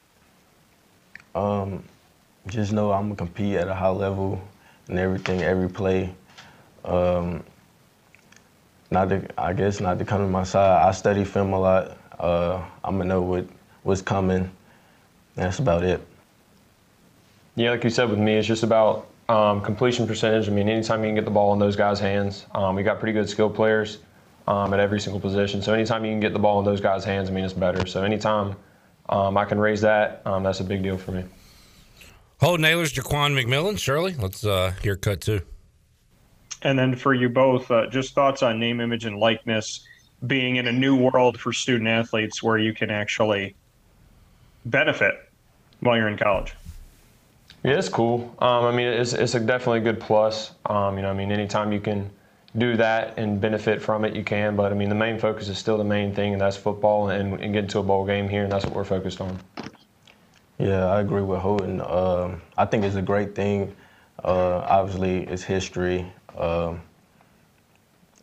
Um, 1.34 1.84
just 2.46 2.72
know 2.72 2.90
I'm 2.90 3.02
going 3.02 3.16
to 3.16 3.16
compete 3.16 3.56
at 3.56 3.68
a 3.68 3.74
high 3.74 3.90
level 3.90 4.40
and 4.88 4.98
everything, 4.98 5.42
every 5.42 5.68
play. 5.68 6.14
Um, 6.84 7.44
not 8.90 9.08
to, 9.08 9.26
I 9.38 9.52
guess 9.52 9.80
not 9.80 9.98
to 9.98 10.04
come 10.04 10.20
to 10.20 10.28
my 10.28 10.44
side. 10.44 10.86
I 10.86 10.92
study 10.92 11.24
film 11.24 11.52
a 11.52 11.60
lot. 11.60 11.98
Uh, 12.18 12.62
I'm 12.84 12.98
gonna 12.98 13.08
know 13.08 13.22
what 13.22 13.46
what's 13.82 14.02
coming. 14.02 14.50
That's 15.34 15.58
about 15.58 15.82
it. 15.82 16.00
Yeah, 17.54 17.70
like 17.70 17.84
you 17.84 17.90
said 17.90 18.10
with 18.10 18.18
me, 18.18 18.34
it's 18.34 18.46
just 18.46 18.62
about 18.62 19.08
um, 19.28 19.60
completion 19.60 20.06
percentage. 20.06 20.48
I 20.48 20.52
mean, 20.52 20.68
anytime 20.68 21.02
you 21.02 21.08
can 21.08 21.14
get 21.14 21.24
the 21.24 21.30
ball 21.30 21.52
in 21.52 21.58
those 21.58 21.76
guys' 21.76 22.00
hands, 22.00 22.46
um, 22.54 22.76
we 22.76 22.82
got 22.82 22.98
pretty 22.98 23.12
good 23.12 23.28
skill 23.28 23.50
players 23.50 23.98
um, 24.46 24.72
at 24.74 24.80
every 24.80 25.00
single 25.00 25.20
position. 25.20 25.62
So 25.62 25.72
anytime 25.72 26.04
you 26.04 26.12
can 26.12 26.20
get 26.20 26.32
the 26.32 26.38
ball 26.38 26.58
in 26.58 26.64
those 26.64 26.80
guys' 26.80 27.04
hands, 27.04 27.28
I 27.28 27.32
mean, 27.32 27.44
it's 27.44 27.52
better. 27.52 27.86
So 27.86 28.04
anytime 28.04 28.56
um, 29.08 29.36
I 29.36 29.44
can 29.44 29.58
raise 29.58 29.80
that, 29.82 30.22
um, 30.26 30.42
that's 30.42 30.60
a 30.60 30.64
big 30.64 30.82
deal 30.82 30.98
for 30.98 31.12
me. 31.12 31.24
Holton 32.42 32.64
Ahlers, 32.64 32.92
Jaquan 32.92 33.40
McMillan. 33.40 33.78
Shirley, 33.78 34.16
let's 34.18 34.44
uh, 34.44 34.72
hear 34.82 34.96
cut 34.96 35.20
two. 35.20 35.42
And 36.62 36.76
then 36.76 36.96
for 36.96 37.14
you 37.14 37.28
both, 37.28 37.70
uh, 37.70 37.86
just 37.86 38.14
thoughts 38.14 38.42
on 38.42 38.58
name, 38.58 38.80
image, 38.80 39.04
and 39.04 39.16
likeness 39.16 39.86
being 40.26 40.56
in 40.56 40.66
a 40.66 40.72
new 40.72 40.96
world 40.96 41.38
for 41.38 41.52
student 41.52 41.88
athletes 41.88 42.42
where 42.42 42.58
you 42.58 42.74
can 42.74 42.90
actually 42.90 43.54
benefit 44.64 45.14
while 45.78 45.96
you're 45.96 46.08
in 46.08 46.18
college. 46.18 46.52
Yeah, 47.62 47.78
it's 47.78 47.88
cool. 47.88 48.34
Um, 48.40 48.64
I 48.64 48.72
mean, 48.72 48.88
it's, 48.88 49.12
it's 49.12 49.36
a 49.36 49.40
definitely 49.40 49.78
a 49.78 49.82
good 49.82 50.00
plus. 50.00 50.50
Um, 50.66 50.96
you 50.96 51.02
know, 51.02 51.10
I 51.10 51.14
mean, 51.14 51.30
anytime 51.30 51.70
you 51.70 51.78
can 51.78 52.10
do 52.58 52.76
that 52.76 53.16
and 53.18 53.40
benefit 53.40 53.80
from 53.80 54.04
it, 54.04 54.16
you 54.16 54.24
can. 54.24 54.56
But 54.56 54.72
I 54.72 54.74
mean, 54.74 54.88
the 54.88 54.96
main 54.96 55.16
focus 55.16 55.48
is 55.48 55.58
still 55.58 55.78
the 55.78 55.84
main 55.84 56.12
thing, 56.12 56.32
and 56.32 56.40
that's 56.40 56.56
football 56.56 57.10
and, 57.10 57.40
and 57.40 57.52
getting 57.52 57.70
to 57.70 57.78
a 57.78 57.84
bowl 57.84 58.04
game 58.04 58.28
here, 58.28 58.42
and 58.42 58.50
that's 58.50 58.64
what 58.64 58.74
we're 58.74 58.82
focused 58.82 59.20
on. 59.20 59.38
Yeah, 60.62 60.86
I 60.86 61.00
agree 61.00 61.22
with 61.22 61.40
Holton. 61.40 61.80
Uh, 61.80 62.38
I 62.56 62.66
think 62.66 62.84
it's 62.84 62.94
a 62.94 63.02
great 63.02 63.34
thing. 63.34 63.74
Uh, 64.22 64.58
obviously, 64.58 65.24
it's 65.24 65.42
history. 65.42 66.06
Uh, 66.38 66.74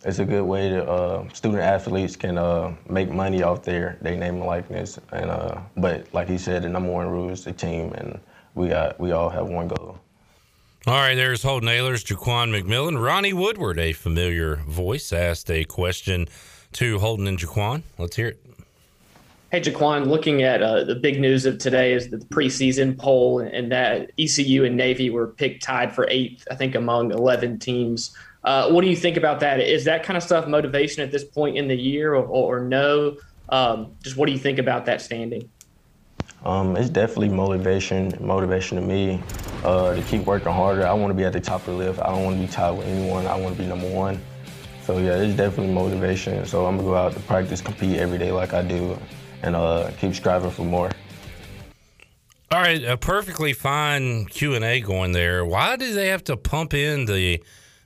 it's 0.06 0.20
a 0.20 0.26
good 0.26 0.44
way 0.44 0.70
to 0.70 0.90
uh, 0.90 1.28
student 1.34 1.62
athletes 1.62 2.16
can 2.16 2.38
uh, 2.38 2.74
make 2.88 3.10
money 3.10 3.44
off 3.44 3.64
their 3.64 3.98
their 4.02 4.16
name 4.16 4.36
and 4.36 4.46
likeness. 4.46 4.98
And 5.12 5.30
uh, 5.30 5.60
but 5.76 6.08
like 6.14 6.30
he 6.30 6.38
said, 6.38 6.64
the 6.64 6.70
number 6.70 6.90
one 6.90 7.10
rule 7.10 7.30
is 7.30 7.44
the 7.44 7.52
team, 7.52 7.92
and 7.92 8.18
we 8.56 8.70
got 8.70 8.98
we 9.02 9.12
all 9.12 9.30
have 9.30 9.50
one 9.50 9.68
goal. 9.68 10.00
All 10.88 10.94
right, 10.94 11.16
there's 11.16 11.44
Holton 11.44 11.68
Ahlers, 11.68 12.06
Jaquan 12.06 12.58
McMillan, 12.58 13.04
Ronnie 13.04 13.34
Woodward, 13.34 13.78
a 13.78 13.92
familiar 13.92 14.56
voice, 14.56 15.12
asked 15.12 15.52
a 15.52 15.66
question 15.66 16.30
to 16.72 17.00
Holton 17.00 17.28
and 17.28 17.38
Jaquan. 17.38 17.84
Let's 17.98 18.16
hear 18.16 18.30
it. 18.30 18.49
Hey, 19.52 19.62
Jaquan, 19.62 20.06
looking 20.06 20.44
at 20.44 20.62
uh, 20.62 20.84
the 20.84 20.94
big 20.94 21.20
news 21.20 21.48
of 21.48 21.58
today 21.58 21.94
is 21.94 22.12
the 22.12 22.18
preseason 22.18 22.96
poll 22.96 23.40
and 23.40 23.72
that 23.72 24.12
ECU 24.20 24.64
and 24.64 24.78
Navy 24.78 25.10
were 25.10 25.26
picked 25.26 25.64
tied 25.64 25.92
for 25.92 26.08
eighth, 26.08 26.48
I 26.52 26.56
think, 26.56 26.76
among 26.76 27.12
11 27.12 27.58
teams. 27.58 28.16
Uh, 28.44 28.70
what 28.70 28.82
do 28.82 28.88
you 28.92 28.96
think 28.96 29.18
about 29.18 29.40
that? 29.40 29.60
Is 29.60 29.86
that 29.86 30.04
kind 30.04 30.18
of 30.18 30.22
stuff 30.22 30.48
motivation 30.48 31.02
at 31.02 31.12
this 31.12 31.24
point 31.24 31.58
in 31.58 31.68
the 31.68 31.76
year 31.76 32.14
or, 32.14 32.26
or 32.28 32.60
no? 32.60 33.18
Um, 33.50 33.96
just 34.04 34.18
what 34.18 34.28
do 34.28 34.34
you 34.34 34.38
think 34.38 34.60
about 34.60 34.86
that 34.86 35.02
standing? 35.02 35.50
Um, 36.46 36.78
it's 36.78 36.92
definitely 36.92 37.30
motivation, 37.30 38.14
motivation 38.22 38.80
to 38.80 38.86
me 38.86 39.20
uh, 39.64 39.96
to 39.96 40.02
keep 40.04 40.26
working 40.26 40.52
harder. 40.52 40.86
I 40.86 40.94
want 40.94 41.10
to 41.10 41.16
be 41.16 41.24
at 41.24 41.34
the 41.34 41.42
top 41.42 41.62
of 41.62 41.76
the 41.76 41.86
list. 41.86 42.00
I 42.02 42.12
don't 42.12 42.24
want 42.24 42.40
to 42.40 42.46
be 42.46 42.52
tied 42.52 42.78
with 42.78 42.86
anyone. 42.86 43.26
I 43.26 43.36
want 43.36 43.58
to 43.58 43.62
be 43.64 43.68
number 43.68 43.90
one. 43.90 44.22
So 44.84 45.00
yeah, 45.00 45.16
it's 45.18 45.36
definitely 45.36 45.74
motivation. 45.74 46.46
So 46.46 46.68
I'm 46.68 46.78
gonna 46.78 46.88
go 46.88 46.96
out 46.96 47.14
to 47.14 47.20
practice, 47.22 47.62
compete 47.62 47.98
every 47.98 48.20
day 48.20 48.32
like 48.32 48.54
I 48.54 48.62
do, 48.62 48.98
and 49.42 49.56
uh, 49.56 49.92
keep 50.00 50.14
striving 50.16 50.52
for 50.52 50.64
more. 50.64 50.92
All 52.52 52.60
right, 52.60 52.84
a 52.84 52.98
perfectly 52.98 53.54
fine 53.54 54.26
Q 54.26 54.56
and 54.56 54.66
A 54.66 54.82
going 54.82 55.12
there. 55.12 55.46
Why 55.46 55.76
do 55.76 55.94
they 55.94 56.08
have 56.08 56.24
to 56.26 56.36
pump 56.36 56.74
in 56.74 57.06
the 57.06 57.44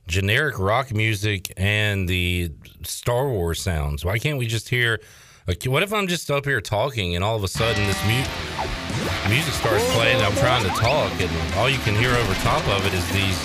generic 0.07 0.57
rock 0.57 0.93
music 0.93 1.51
and 1.57 2.07
the 2.07 2.51
Star 2.83 3.27
Wars 3.27 3.61
sounds? 3.61 4.05
Why 4.05 4.19
can't 4.19 4.37
we 4.37 4.47
just 4.47 4.69
hear? 4.69 5.01
Like, 5.47 5.63
what 5.65 5.83
if 5.83 5.91
I'm 5.91 6.07
just 6.07 6.31
up 6.31 6.45
here 6.45 6.61
talking 6.61 7.15
and 7.15 7.23
all 7.25 7.35
of 7.35 7.43
a 7.43 7.49
sudden 7.49 7.85
this 7.85 8.01
mu- 8.05 9.29
music 9.29 9.53
starts 9.53 9.83
playing 9.91 10.15
and 10.15 10.25
I'm 10.25 10.35
trying 10.37 10.63
to 10.63 10.69
talk 10.79 11.11
and 11.19 11.55
all 11.57 11.69
you 11.69 11.79
can 11.79 11.95
hear 11.95 12.11
over 12.11 12.33
top 12.35 12.65
of 12.69 12.85
it 12.85 12.93
is 12.93 13.05
these 13.11 13.39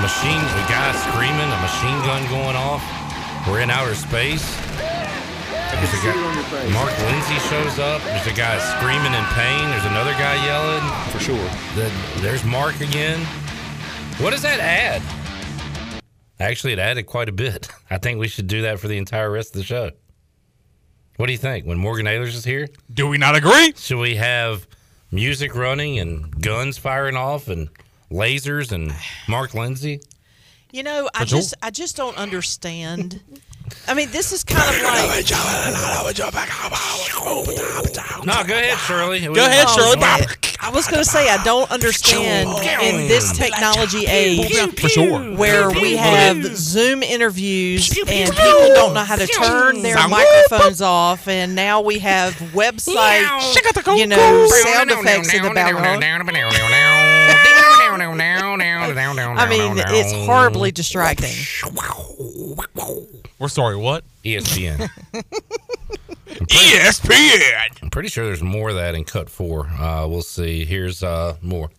machine 0.00 0.40
a 0.40 0.64
guy 0.72 0.92
screaming, 0.96 1.52
a 1.52 1.60
machine 1.60 2.00
gun 2.08 2.24
going 2.30 2.56
off. 2.56 2.82
We're 3.46 3.60
in 3.60 3.68
outer 3.68 3.94
space. 3.94 4.56
There's 5.80 5.94
a 5.94 6.06
guy, 6.06 6.68
Mark 6.74 6.98
Lindsay 6.98 7.38
shows 7.48 7.78
up. 7.78 8.02
There's 8.02 8.26
a 8.26 8.34
guy 8.34 8.58
screaming 8.58 9.14
in 9.14 9.24
pain. 9.32 9.70
There's 9.70 9.86
another 9.86 10.12
guy 10.12 10.44
yelling. 10.44 11.10
For 11.10 11.18
sure. 11.18 11.50
The, 11.74 11.90
there's 12.20 12.44
Mark 12.44 12.82
again. 12.82 13.18
What 14.18 14.32
does 14.32 14.42
that 14.42 14.60
add? 14.60 15.00
Actually, 16.38 16.74
it 16.74 16.78
added 16.78 17.04
quite 17.06 17.30
a 17.30 17.32
bit. 17.32 17.68
I 17.90 17.96
think 17.96 18.20
we 18.20 18.28
should 18.28 18.46
do 18.46 18.60
that 18.62 18.78
for 18.78 18.88
the 18.88 18.98
entire 18.98 19.30
rest 19.30 19.54
of 19.54 19.60
the 19.60 19.64
show. 19.64 19.90
What 21.16 21.26
do 21.26 21.32
you 21.32 21.38
think? 21.38 21.64
When 21.64 21.78
Morgan 21.78 22.04
Ahlers 22.04 22.34
is 22.34 22.44
here? 22.44 22.68
Do 22.92 23.08
we 23.08 23.16
not 23.16 23.34
agree? 23.34 23.72
Should 23.74 24.00
we 24.00 24.16
have 24.16 24.66
music 25.10 25.54
running 25.54 25.98
and 25.98 26.42
guns 26.42 26.76
firing 26.76 27.16
off 27.16 27.48
and 27.48 27.70
lasers 28.10 28.70
and 28.70 28.94
Mark 29.26 29.54
Lindsay? 29.54 30.02
You 30.72 30.82
know, 30.82 31.08
I 31.14 31.24
just 31.24 31.54
I 31.62 31.70
just 31.70 31.96
don't 31.96 32.18
understand. 32.18 33.22
I 33.88 33.94
mean, 33.94 34.10
this 34.10 34.32
is 34.32 34.44
kind 34.44 34.62
of 34.62 34.82
like. 34.82 35.24
No, 38.26 38.44
go 38.44 38.54
ahead, 38.54 38.78
Shirley. 38.78 39.20
Go 39.20 39.32
ahead, 39.44 39.68
Shirley. 39.70 39.96
I 40.62 40.68
was 40.70 40.86
going 40.86 41.02
to 41.02 41.08
say 41.08 41.28
I 41.30 41.42
don't 41.42 41.70
understand 41.70 42.50
in 42.82 43.08
this 43.08 43.32
technology 43.36 44.06
age 44.06 44.52
For 44.78 44.88
sure. 44.88 45.36
where 45.36 45.70
we 45.70 45.96
have 45.96 46.36
Zoom 46.56 47.02
interviews 47.02 47.88
and 48.06 48.30
people 48.30 48.74
don't 48.74 48.94
know 48.94 49.00
how 49.00 49.16
to 49.16 49.26
turn 49.26 49.82
their 49.82 49.96
microphones 50.08 50.82
off, 50.82 51.26
and 51.28 51.54
now 51.54 51.80
we 51.80 51.98
have 52.00 52.34
website, 52.52 53.24
you 53.98 54.06
know, 54.06 54.16
sound 54.48 54.90
effects 54.90 55.32
in 55.34 55.42
the 55.42 55.48
background. 55.54 56.00
I 58.98 59.48
mean, 59.48 59.74
it's 59.76 60.12
horribly 60.26 60.70
distracting. 60.72 61.32
We're 63.38 63.48
sorry, 63.48 63.76
what? 63.76 64.04
ESPN. 64.24 64.88
ESPN. 66.26 67.82
I'm 67.82 67.90
pretty 67.90 68.08
sure 68.08 68.26
there's 68.26 68.42
more 68.42 68.70
of 68.70 68.76
that 68.76 68.94
in 68.94 69.04
cut 69.04 69.30
four. 69.30 69.66
Uh, 69.66 70.06
we'll 70.06 70.22
see. 70.22 70.64
Here's 70.64 71.02
uh, 71.02 71.36
more. 71.42 71.70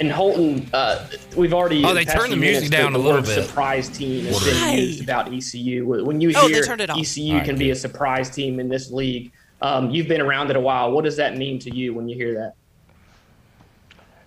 And 0.00 0.10
Holton, 0.10 0.68
uh, 0.72 1.06
we've 1.36 1.54
already. 1.54 1.84
Oh, 1.84 1.94
they 1.94 2.04
the 2.04 2.12
turned 2.12 2.32
the 2.32 2.36
music 2.36 2.70
minutes, 2.70 2.70
down 2.70 2.92
the 2.94 2.98
a 2.98 3.00
little 3.00 3.22
bit. 3.22 3.46
Surprise 3.46 3.88
team 3.88 4.24
has 4.26 4.34
Order. 4.34 4.50
been 4.50 4.78
used 4.78 5.02
about 5.02 5.32
ECU. 5.32 5.86
When 6.04 6.20
you 6.20 6.32
Oh, 6.34 6.48
they 6.48 6.54
hear 6.54 6.64
turned 6.64 6.80
it 6.80 6.90
off. 6.90 6.98
ECU 6.98 7.32
All 7.32 7.38
right, 7.38 7.44
can 7.44 7.56
be 7.56 7.70
a 7.70 7.76
surprise 7.76 8.28
team 8.28 8.58
in 8.58 8.68
this 8.68 8.90
league, 8.90 9.30
um, 9.62 9.90
you've 9.90 10.08
been 10.08 10.20
around 10.20 10.50
it 10.50 10.56
a 10.56 10.60
while. 10.60 10.90
What 10.90 11.04
does 11.04 11.16
that 11.16 11.36
mean 11.36 11.58
to 11.60 11.74
you 11.74 11.94
when 11.94 12.08
you 12.08 12.16
hear 12.16 12.34
that? 12.34 12.54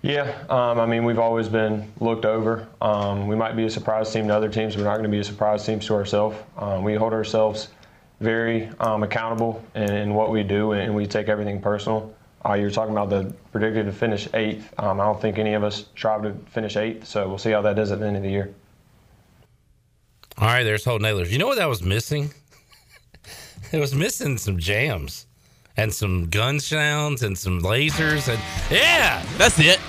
Yeah, 0.07 0.41
um, 0.49 0.79
I 0.79 0.85
mean, 0.85 1.03
we've 1.03 1.19
always 1.19 1.49
been 1.49 1.91
looked 1.99 2.23
over. 2.23 2.65
Um, 2.81 3.27
we 3.27 3.35
might 3.35 3.57
be 3.57 3.65
a 3.65 3.69
surprise 3.69 4.09
team 4.13 4.29
to 4.29 4.33
other 4.33 4.47
teams. 4.47 4.77
We're 4.77 4.85
not 4.85 4.93
going 4.93 5.03
to 5.03 5.09
be 5.09 5.19
a 5.19 5.23
surprise 5.23 5.65
team 5.65 5.81
to 5.81 5.93
ourselves. 5.95 6.37
Um, 6.57 6.85
we 6.85 6.95
hold 6.95 7.11
ourselves 7.11 7.67
very 8.21 8.69
um, 8.79 9.03
accountable 9.03 9.61
in, 9.75 9.91
in 9.91 10.13
what 10.13 10.31
we 10.31 10.43
do, 10.43 10.71
and 10.71 10.95
we 10.95 11.07
take 11.07 11.27
everything 11.27 11.61
personal. 11.61 12.15
Uh, 12.45 12.53
you 12.53 12.63
were 12.63 12.71
talking 12.71 12.93
about 12.93 13.09
the 13.09 13.33
predicted 13.51 13.85
to 13.85 13.91
finish 13.91 14.29
eighth. 14.33 14.73
Um, 14.79 15.01
I 15.01 15.03
don't 15.03 15.19
think 15.19 15.39
any 15.39 15.55
of 15.55 15.65
us 15.65 15.87
strive 15.93 16.21
to 16.21 16.33
finish 16.51 16.77
eighth, 16.77 17.05
so 17.05 17.27
we'll 17.27 17.37
see 17.37 17.51
how 17.51 17.61
that 17.63 17.77
is 17.77 17.91
at 17.91 17.99
the 17.99 18.05
end 18.05 18.15
of 18.15 18.23
the 18.23 18.31
year. 18.31 18.53
All 20.37 20.47
right, 20.47 20.63
there's 20.63 20.85
Holton 20.85 21.05
Ahlers. 21.05 21.31
You 21.31 21.37
know 21.37 21.47
what 21.47 21.57
that 21.57 21.67
was 21.67 21.83
missing? 21.83 22.31
it 23.73 23.79
was 23.81 23.93
missing 23.93 24.37
some 24.37 24.57
jams. 24.57 25.26
And 25.77 25.93
some 25.93 26.27
gun 26.29 26.59
sounds 26.59 27.21
and 27.21 27.37
some 27.37 27.61
lasers 27.61 28.27
and 28.27 28.41
yeah, 28.71 29.23
That's 29.37 29.59
it. 29.59 29.79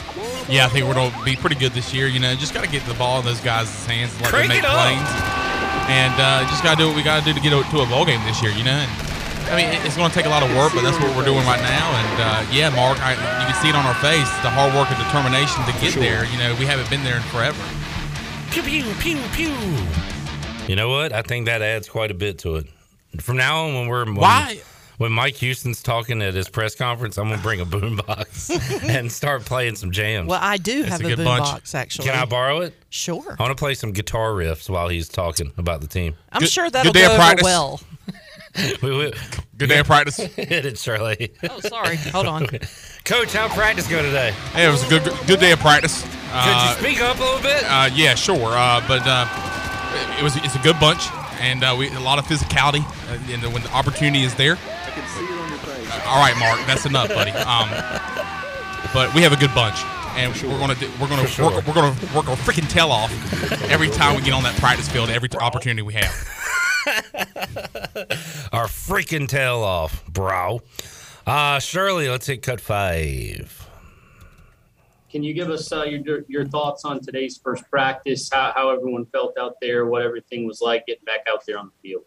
Yeah, 0.48 0.66
I 0.66 0.68
think 0.68 0.86
we're 0.86 0.94
to 0.94 1.12
be 1.24 1.36
pretty 1.36 1.56
good 1.56 1.72
this 1.72 1.92
year. 1.92 2.06
You 2.06 2.20
know, 2.20 2.34
just 2.34 2.54
got 2.54 2.64
to 2.64 2.70
get 2.70 2.84
the 2.86 2.94
ball 2.94 3.18
in 3.20 3.24
those 3.24 3.40
guys' 3.40 3.68
hands 3.86 4.12
and 4.12 4.22
let 4.22 4.30
Crank 4.30 4.48
them 4.48 4.56
make 4.56 4.64
it 4.64 4.68
up. 4.68 4.76
plays. 4.80 5.48
And 5.88 6.14
uh, 6.20 6.48
just 6.48 6.62
got 6.62 6.76
to 6.76 6.84
do 6.84 6.88
what 6.88 6.96
we 6.96 7.02
got 7.02 7.20
to 7.20 7.24
do 7.24 7.32
to 7.32 7.40
get 7.40 7.50
to 7.50 7.80
a 7.80 7.86
bowl 7.86 8.04
game 8.04 8.20
this 8.24 8.42
year, 8.42 8.52
you 8.52 8.64
know? 8.64 8.76
And, 8.76 8.90
I 9.48 9.56
mean, 9.56 9.68
it's 9.84 9.96
going 9.96 10.08
to 10.08 10.14
take 10.14 10.26
a 10.26 10.28
lot 10.28 10.42
of 10.42 10.54
work, 10.56 10.72
but 10.74 10.82
that's 10.82 11.00
what 11.00 11.08
we're 11.16 11.24
doing 11.24 11.44
right 11.44 11.60
now. 11.60 11.88
And 11.96 12.16
uh, 12.20 12.52
yeah, 12.52 12.68
Mark, 12.68 13.00
I, 13.00 13.12
you 13.12 13.44
can 13.48 13.56
see 13.60 13.68
it 13.68 13.74
on 13.74 13.84
our 13.84 13.96
face 13.96 14.28
the 14.44 14.52
hard 14.52 14.74
work 14.74 14.88
and 14.92 15.00
determination 15.00 15.64
to 15.64 15.72
get 15.80 15.92
sure. 15.92 16.02
there. 16.02 16.24
You 16.28 16.36
know, 16.36 16.54
we 16.60 16.64
haven't 16.64 16.88
been 16.90 17.04
there 17.04 17.16
in 17.16 17.22
forever. 17.32 17.60
pew 18.52 18.62
pew 18.62 18.84
pew 19.00 19.20
pew. 19.32 19.56
You 20.68 20.76
know 20.76 20.90
what? 20.90 21.12
I 21.12 21.22
think 21.22 21.46
that 21.46 21.62
adds 21.62 21.88
quite 21.88 22.10
a 22.10 22.14
bit 22.14 22.38
to 22.40 22.56
it. 22.56 22.66
From 23.20 23.36
now 23.38 23.64
on, 23.68 23.74
when 23.74 23.88
we're 23.88 24.04
when, 24.04 24.16
Why? 24.16 24.60
When 24.98 25.10
Mike 25.12 25.36
Houston's 25.36 25.82
talking 25.82 26.20
at 26.22 26.34
his 26.34 26.48
press 26.48 26.74
conference, 26.74 27.16
I'm 27.18 27.28
gonna 27.30 27.40
bring 27.42 27.60
a 27.60 27.64
boombox 27.66 28.82
and 28.88 29.10
start 29.10 29.44
playing 29.44 29.76
some 29.76 29.90
jams. 29.90 30.28
Well, 30.28 30.40
I 30.42 30.56
do 30.58 30.82
have 30.82 31.00
a, 31.00 31.04
boombox 31.04 31.74
actually. 31.74 32.08
Can 32.08 32.18
I 32.18 32.24
borrow 32.24 32.60
it? 32.60 32.74
Sure. 32.90 33.36
I 33.38 33.42
want 33.42 33.56
to 33.56 33.60
play 33.60 33.74
some 33.74 33.92
guitar 33.92 34.32
riffs 34.32 34.68
while 34.68 34.88
he's 34.88 35.08
talking 35.08 35.52
about 35.56 35.80
the 35.80 35.86
team. 35.88 36.14
I'm 36.32 36.44
sure 36.44 36.68
that'll 36.68 36.92
go 36.92 37.00
over 37.12 37.42
well. 37.42 37.80
We- 38.82 38.96
we- 38.96 39.12
Good 39.56 39.68
day 39.68 39.78
of 39.80 39.86
practice. 39.86 40.16
Hit 40.36 40.64
it, 40.66 40.78
Shirley. 40.78 41.32
Oh, 41.48 41.60
sorry. 41.60 41.96
Hold 41.96 42.26
on. 42.26 42.46
Coach, 43.04 43.32
how 43.32 43.48
practice 43.48 43.88
go 43.88 44.00
today? 44.02 44.30
Hey, 44.52 44.66
it 44.66 44.70
was 44.70 44.84
a 44.84 44.88
good 44.88 45.02
good 45.26 45.38
day 45.40 45.52
of 45.52 45.58
practice. 45.60 46.02
Could 46.02 46.10
Uh, 46.32 46.74
you 46.78 46.84
speak 46.86 47.00
up 47.02 47.18
a 47.18 47.20
little 47.20 47.40
bit? 47.42 47.62
Uh, 47.64 47.88
yeah, 47.92 48.14
sure. 48.14 48.36
Uh, 48.56 48.80
but 48.88 49.02
uh, 49.04 49.26
it 50.18 50.22
was 50.22 50.36
it's 50.36 50.54
a 50.54 50.60
good 50.60 50.78
bunch, 50.80 51.08
and 51.40 51.62
uh, 51.62 51.74
we 51.78 51.88
a 51.90 52.00
lot 52.00 52.18
of 52.18 52.26
physicality, 52.26 52.82
uh, 53.10 53.32
and 53.32 53.52
when 53.52 53.62
the 53.62 53.70
opportunity 53.72 54.22
is 54.24 54.34
there. 54.36 54.56
I 54.98 55.00
can 55.00 55.08
see 55.10 55.24
it 55.24 55.38
on 55.38 55.48
your 55.48 55.58
face. 55.58 55.90
Uh, 55.90 56.02
all 56.08 56.20
right, 56.20 56.36
Mark, 56.38 56.66
that's 56.66 56.86
enough, 56.86 57.08
buddy. 57.08 57.30
Um, 57.30 57.68
but 58.92 59.14
we 59.14 59.22
have 59.22 59.32
a 59.32 59.36
good 59.36 59.54
bunch, 59.54 59.76
and 60.16 60.32
we're 60.42 60.58
gonna 60.58 60.74
do, 60.74 60.90
we're 61.00 61.08
gonna 61.08 61.22
For 61.22 61.28
sure. 61.28 61.50
work, 61.52 61.66
we're 61.66 61.74
gonna 61.74 61.96
work 62.14 62.28
our 62.28 62.36
freaking 62.36 62.68
tail 62.68 62.90
off 62.90 63.12
every 63.70 63.90
time 63.90 64.16
we 64.16 64.22
get 64.22 64.32
on 64.34 64.42
that 64.42 64.56
practice 64.56 64.88
field, 64.88 65.10
every 65.10 65.28
t- 65.28 65.38
opportunity 65.38 65.82
we 65.82 65.94
have. 65.94 66.28
Our 68.52 68.66
freaking 68.66 69.28
tail 69.28 69.58
off, 69.58 70.04
bro. 70.06 70.62
Uh, 71.26 71.58
Shirley, 71.58 72.08
let's 72.08 72.26
hit 72.26 72.40
cut 72.42 72.60
five. 72.60 73.68
Can 75.10 75.22
you 75.22 75.34
give 75.34 75.50
us 75.50 75.70
uh, 75.72 75.82
your 75.84 76.22
your 76.28 76.46
thoughts 76.46 76.84
on 76.84 77.00
today's 77.00 77.36
first 77.36 77.68
practice? 77.70 78.30
How, 78.32 78.52
how 78.54 78.70
everyone 78.70 79.04
felt 79.06 79.36
out 79.38 79.56
there? 79.60 79.86
What 79.86 80.02
everything 80.02 80.46
was 80.46 80.60
like 80.62 80.86
getting 80.86 81.04
back 81.04 81.20
out 81.30 81.42
there 81.46 81.58
on 81.58 81.66
the 81.66 81.88
field? 81.88 82.04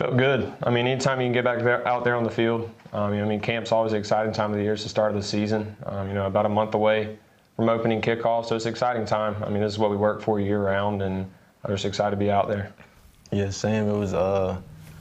Felt 0.00 0.16
good. 0.16 0.50
I 0.62 0.70
mean, 0.70 0.86
anytime 0.86 1.20
you 1.20 1.26
can 1.26 1.34
get 1.34 1.44
back 1.44 1.58
there, 1.58 1.86
out 1.86 2.04
there 2.04 2.16
on 2.16 2.24
the 2.24 2.30
field, 2.30 2.70
um, 2.94 3.12
you 3.12 3.18
know, 3.18 3.26
I 3.26 3.28
mean, 3.28 3.38
camp's 3.38 3.70
always 3.70 3.92
an 3.92 3.98
exciting 3.98 4.32
time 4.32 4.50
of 4.50 4.56
the 4.56 4.62
year. 4.62 4.72
It's 4.72 4.82
the 4.82 4.88
start 4.88 5.10
of 5.10 5.18
the 5.18 5.22
season. 5.22 5.76
Um, 5.84 6.08
you 6.08 6.14
know, 6.14 6.26
about 6.26 6.46
a 6.46 6.48
month 6.48 6.72
away 6.72 7.18
from 7.54 7.68
opening 7.68 8.00
kickoff, 8.00 8.46
so 8.46 8.56
it's 8.56 8.64
an 8.64 8.70
exciting 8.70 9.04
time. 9.04 9.36
I 9.44 9.50
mean, 9.50 9.60
this 9.60 9.70
is 9.70 9.78
what 9.78 9.90
we 9.90 9.98
work 9.98 10.22
for 10.22 10.40
year 10.40 10.58
round, 10.58 11.02
and 11.02 11.30
I'm 11.62 11.70
just 11.70 11.84
excited 11.84 12.12
to 12.12 12.16
be 12.16 12.30
out 12.30 12.48
there. 12.48 12.72
Yeah, 13.30 13.50
same. 13.50 13.90
It 13.90 13.98
was 13.98 14.14
uh, 14.14 14.58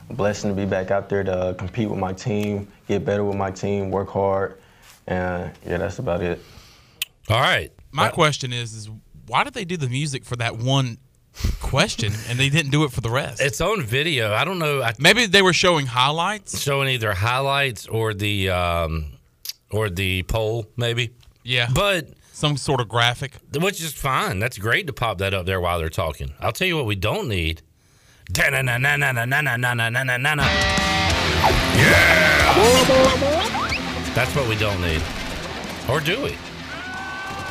a 0.09 0.13
blessing 0.13 0.49
to 0.49 0.53
be 0.53 0.65
back 0.65 0.91
out 0.91 1.07
there 1.07 1.23
to 1.23 1.31
uh, 1.33 1.53
compete 1.53 1.89
with 1.89 1.99
my 1.99 2.11
team, 2.11 2.67
get 2.89 3.05
better 3.05 3.23
with 3.23 3.37
my 3.37 3.51
team, 3.51 3.91
work 3.91 4.09
hard, 4.09 4.59
and 5.07 5.49
yeah, 5.65 5.77
that's 5.77 5.99
about 5.99 6.21
it. 6.21 6.43
All 7.29 7.39
right. 7.39 7.71
My 7.93 8.09
question 8.09 8.51
is, 8.51 8.73
is 8.73 8.89
why 9.27 9.45
did 9.45 9.53
they 9.53 9.63
do 9.63 9.77
the 9.77 9.87
music 9.87 10.25
for 10.25 10.35
that 10.35 10.57
one 10.57 10.97
question, 11.61 12.13
and 12.27 12.39
they 12.39 12.49
didn't 12.49 12.71
do 12.71 12.83
it 12.83 12.91
for 12.91 13.01
the 13.01 13.09
rest. 13.09 13.41
It's 13.41 13.61
on 13.61 13.81
video. 13.81 14.33
I 14.33 14.45
don't 14.45 14.59
know. 14.59 14.81
I, 14.81 14.93
Maybe 14.99 15.25
they 15.25 15.41
were 15.41 15.53
showing 15.53 15.85
highlights. 15.85 16.59
Showing 16.59 16.89
either 16.89 17.13
highlights 17.13 17.87
or 17.87 18.13
the 18.13 18.49
um, 18.49 19.11
or 19.71 19.89
the 19.89 20.23
poll, 20.23 20.67
maybe. 20.77 21.11
Yeah, 21.43 21.69
but 21.73 22.09
some 22.31 22.57
sort 22.57 22.81
of 22.81 22.87
graphic, 22.87 23.33
which 23.55 23.81
is 23.81 23.93
fine. 23.93 24.39
That's 24.39 24.57
great 24.57 24.87
to 24.87 24.93
pop 24.93 25.17
that 25.19 25.33
up 25.33 25.45
there 25.45 25.59
while 25.59 25.79
they're 25.79 25.89
talking. 25.89 26.33
I'll 26.39 26.51
tell 26.51 26.67
you 26.67 26.77
what 26.77 26.85
we 26.85 26.95
don't 26.95 27.27
need. 27.27 27.61
Yeah, 31.75 32.53
that's 34.13 34.35
what 34.35 34.47
we 34.47 34.55
don't 34.55 34.81
need, 34.81 35.01
or 35.89 35.99
do 35.99 36.21
we? 36.21 36.31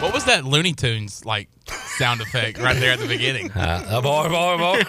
What 0.01 0.15
was 0.15 0.24
that 0.27 0.44
Looney 0.44 0.74
Tunes 0.74 1.24
like 1.24 1.48
sound 1.98 2.20
effect 2.20 2.58
right 2.58 2.76
there 2.78 2.92
at 2.92 3.00
the 3.00 3.08
beginning? 3.08 3.50
Uh, 3.58 4.00
boy, 4.00 4.28
boy, 4.28 4.56
boy. 4.56 4.80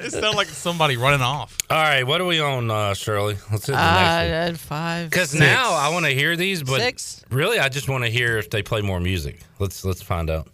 it 0.00 0.10
sounded 0.12 0.36
like 0.36 0.46
somebody 0.48 0.96
running 0.96 1.20
off. 1.20 1.56
All 1.68 1.76
right, 1.76 2.04
what 2.06 2.20
are 2.20 2.24
we 2.24 2.40
on, 2.40 2.70
uh, 2.70 2.94
Shirley? 2.94 3.36
Let's 3.50 3.66
hit 3.66 3.72
the 3.72 3.78
Uh, 3.78 4.22
next 4.24 4.48
one. 4.48 4.56
five. 4.56 5.10
Because 5.10 5.34
now 5.34 5.72
I 5.74 5.88
want 5.90 6.04
to 6.06 6.12
hear 6.12 6.36
these, 6.36 6.62
but 6.62 6.80
Six. 6.80 7.24
really 7.30 7.58
I 7.58 7.68
just 7.68 7.88
want 7.88 8.04
to 8.04 8.10
hear 8.10 8.38
if 8.38 8.50
they 8.50 8.62
play 8.62 8.80
more 8.82 9.00
music. 9.00 9.40
Let's 9.58 9.84
let's 9.84 10.00
find 10.02 10.30
out. 10.30 10.48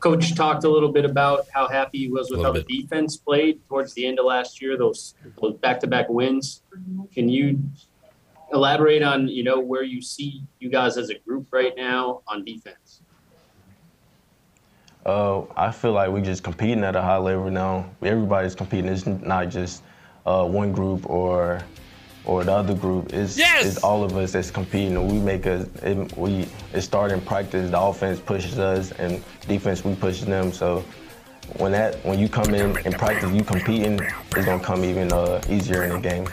Coach 0.00 0.34
talked 0.34 0.64
a 0.64 0.68
little 0.68 0.92
bit 0.92 1.04
about 1.06 1.46
how 1.54 1.66
happy 1.68 1.98
he 1.98 2.08
was 2.08 2.30
with 2.30 2.38
Little 2.40 2.54
how 2.54 2.60
the 2.60 2.64
defense 2.82 3.16
played 3.16 3.66
towards 3.68 3.94
the 3.94 4.06
end 4.06 4.18
of 4.18 4.26
last 4.26 4.60
year. 4.60 4.76
Those 4.76 5.14
those 5.40 5.54
back-to-back 5.54 6.08
wins. 6.10 6.62
Can 7.14 7.28
you 7.28 7.58
elaborate 8.52 9.02
on 9.02 9.26
you 9.28 9.42
know 9.42 9.58
where 9.58 9.82
you 9.82 10.02
see 10.02 10.42
you 10.60 10.68
guys 10.68 10.96
as 10.98 11.08
a 11.10 11.18
group 11.20 11.46
right 11.50 11.72
now 11.76 12.20
on 12.28 12.44
defense? 12.44 13.00
Uh, 15.06 15.44
I 15.56 15.70
feel 15.70 15.92
like 15.92 16.10
we're 16.10 16.20
just 16.24 16.42
competing 16.42 16.82
at 16.82 16.96
a 16.96 17.00
high 17.00 17.16
level 17.16 17.48
now. 17.48 17.88
Everybody's 18.02 18.56
competing. 18.56 18.90
It's 18.90 19.06
not 19.06 19.50
just 19.50 19.84
uh, 20.26 20.44
one 20.44 20.72
group 20.72 21.08
or 21.08 21.60
or 22.24 22.42
the 22.42 22.52
other 22.52 22.74
group. 22.74 23.12
It's, 23.12 23.38
Yes! 23.38 23.64
it's 23.64 23.84
all 23.84 24.02
of 24.02 24.16
us 24.16 24.32
that's 24.32 24.50
competing. 24.50 25.06
We 25.06 25.20
make 25.20 25.46
a 25.46 25.68
it, 25.84 26.16
we 26.18 26.48
it 26.74 26.80
start 26.80 27.12
in 27.12 27.20
practice. 27.20 27.70
The 27.70 27.80
offense 27.80 28.18
pushes 28.18 28.58
us, 28.58 28.90
and 28.92 29.22
defense 29.46 29.84
we 29.84 29.94
push 29.94 30.22
them. 30.22 30.52
So 30.52 30.84
when 31.58 31.70
that 31.70 32.04
when 32.04 32.18
you 32.18 32.28
come 32.28 32.52
in 32.52 32.76
in 32.84 32.92
practice, 32.92 33.30
you 33.32 33.44
competing, 33.44 34.00
it's 34.34 34.44
gonna 34.44 34.60
come 34.60 34.84
even 34.84 35.12
uh, 35.12 35.40
easier 35.48 35.84
in 35.84 35.90
the 35.90 36.00
game. 36.00 36.26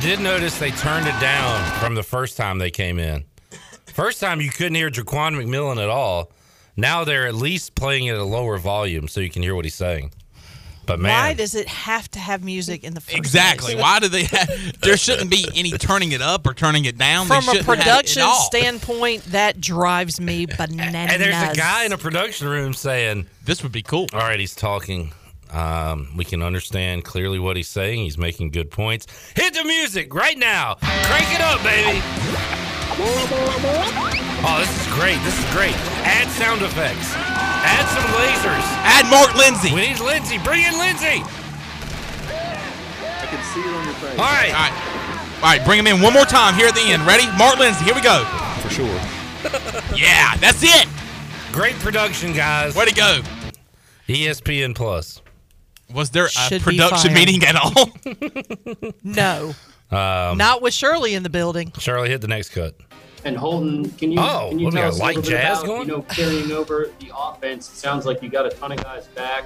Did 0.00 0.20
notice 0.20 0.58
they 0.58 0.70
turned 0.70 1.06
it 1.06 1.18
down 1.20 1.64
from 1.80 1.94
the 1.94 2.02
first 2.02 2.36
time 2.36 2.58
they 2.58 2.70
came 2.70 2.98
in. 2.98 3.24
First 3.86 4.20
time 4.20 4.40
you 4.40 4.50
couldn't 4.50 4.74
hear 4.76 4.90
Jaquan 4.90 5.34
McMillan 5.36 5.82
at 5.82 5.88
all. 5.90 6.30
Now 6.76 7.04
they're 7.04 7.26
at 7.26 7.34
least 7.34 7.74
playing 7.74 8.06
it 8.06 8.12
at 8.12 8.18
a 8.18 8.24
lower 8.24 8.56
volume 8.58 9.08
so 9.08 9.20
you 9.20 9.30
can 9.30 9.42
hear 9.42 9.54
what 9.54 9.64
he's 9.64 9.74
saying. 9.74 10.12
But 10.86 10.98
man, 10.98 11.10
Why 11.12 11.34
does 11.34 11.54
it 11.54 11.68
have 11.68 12.10
to 12.12 12.18
have 12.18 12.42
music 12.42 12.82
in 12.82 12.94
the 12.94 13.00
first 13.00 13.16
Exactly. 13.16 13.74
place? 13.74 13.82
Why 13.82 13.98
do 14.00 14.08
they? 14.08 14.24
Have, 14.24 14.80
there 14.80 14.96
shouldn't 14.96 15.30
be 15.30 15.46
any 15.54 15.70
turning 15.72 16.12
it 16.12 16.22
up 16.22 16.46
or 16.46 16.54
turning 16.54 16.84
it 16.86 16.96
down. 16.98 17.26
From 17.26 17.44
they 17.44 17.52
a 17.52 17.54
shouldn't 17.56 17.66
have 17.66 17.78
it 17.78 17.82
production 17.82 18.22
at 18.22 18.28
all. 18.28 18.40
standpoint, 18.42 19.22
that 19.26 19.60
drives 19.60 20.20
me 20.20 20.46
bananas. 20.46 21.12
and 21.12 21.22
there's 21.22 21.52
a 21.52 21.54
guy 21.54 21.84
in 21.84 21.92
a 21.92 21.98
production 21.98 22.48
room 22.48 22.72
saying, 22.74 23.26
"This 23.44 23.62
would 23.62 23.70
be 23.72 23.82
cool." 23.82 24.06
All 24.12 24.20
right, 24.20 24.40
he's 24.40 24.54
talking. 24.54 25.12
Um, 25.52 26.08
we 26.16 26.24
can 26.24 26.42
understand 26.42 27.04
clearly 27.04 27.38
what 27.38 27.56
he's 27.56 27.68
saying. 27.68 28.00
He's 28.00 28.18
making 28.18 28.50
good 28.50 28.70
points. 28.70 29.06
Hit 29.34 29.54
the 29.54 29.64
music 29.64 30.14
right 30.14 30.38
now. 30.38 30.76
Crank 30.80 31.26
it 31.34 31.40
up, 31.40 31.62
baby. 31.62 32.00
Oh, 34.42 34.56
this 34.60 34.70
is 34.80 34.86
great. 34.94 35.18
This 35.22 35.38
is 35.38 35.44
great. 35.52 35.74
Add 36.06 36.28
sound 36.30 36.62
effects. 36.62 37.12
Add 37.16 37.86
some 37.92 38.04
lasers. 38.16 38.64
Add 38.84 39.10
Mark 39.10 39.34
Lindsay. 39.34 39.74
We 39.74 39.88
need 39.88 40.00
Lindsay. 40.00 40.38
Bring 40.38 40.64
in 40.64 40.78
Lindsay. 40.78 41.22
I 42.30 43.26
can 43.26 43.42
see 43.52 43.60
it 43.60 43.74
on 43.74 43.84
your 43.84 43.94
face. 43.94 44.18
All 44.18 44.24
right. 44.24 44.52
All 44.52 44.70
right. 44.70 45.36
All 45.36 45.42
right. 45.42 45.64
Bring 45.64 45.78
him 45.78 45.86
in 45.86 46.00
one 46.00 46.12
more 46.12 46.24
time 46.24 46.54
here 46.54 46.66
at 46.68 46.74
the 46.74 46.82
end. 46.82 47.06
Ready? 47.06 47.26
Mark 47.36 47.58
Lindsay. 47.58 47.84
Here 47.84 47.94
we 47.94 48.00
go. 48.02 48.24
For 48.62 48.70
sure. 48.70 49.00
Yeah, 49.96 50.36
that's 50.36 50.62
it. 50.62 50.86
Great 51.50 51.74
production, 51.76 52.32
guys. 52.32 52.74
Where'd 52.76 52.88
he 52.88 52.94
go? 52.94 53.22
ESPN 54.08 54.74
Plus. 54.74 55.20
Was 55.94 56.10
there 56.10 56.26
a 56.26 56.28
Should 56.30 56.60
be 56.64 56.76
production 56.76 57.12
fired. 57.12 57.26
meeting 57.26 57.44
at 57.44 57.56
all? 57.56 57.90
No, 59.02 59.54
Um, 59.90 60.38
not 60.38 60.62
with 60.62 60.72
Shirley 60.74 61.14
in 61.14 61.22
the 61.22 61.30
building. 61.30 61.72
Shirley, 61.78 62.08
hit 62.10 62.20
the 62.20 62.28
next 62.28 62.50
cut. 62.50 62.74
And 63.24 63.36
Holton, 63.36 63.90
can 63.90 64.12
you 64.12 64.18
Oh, 64.20 64.48
can 64.50 64.58
you 64.58 64.64
what, 64.66 64.74
we 64.74 64.80
tell 64.80 64.88
got 64.88 64.94
us 64.94 64.98
a 64.98 65.02
light 65.02 65.16
little 65.16 65.30
bit 65.30 65.40
jazz 65.40 65.58
about 65.58 65.66
going? 65.66 65.88
you 65.88 65.94
know 65.96 66.02
carrying 66.02 66.52
over 66.52 66.90
the 67.00 67.10
offense? 67.16 67.68
It 67.70 67.76
sounds 67.76 68.06
like 68.06 68.22
you 68.22 68.28
got 68.30 68.46
a 68.46 68.50
ton 68.50 68.72
of 68.72 68.82
guys 68.82 69.08
back. 69.08 69.44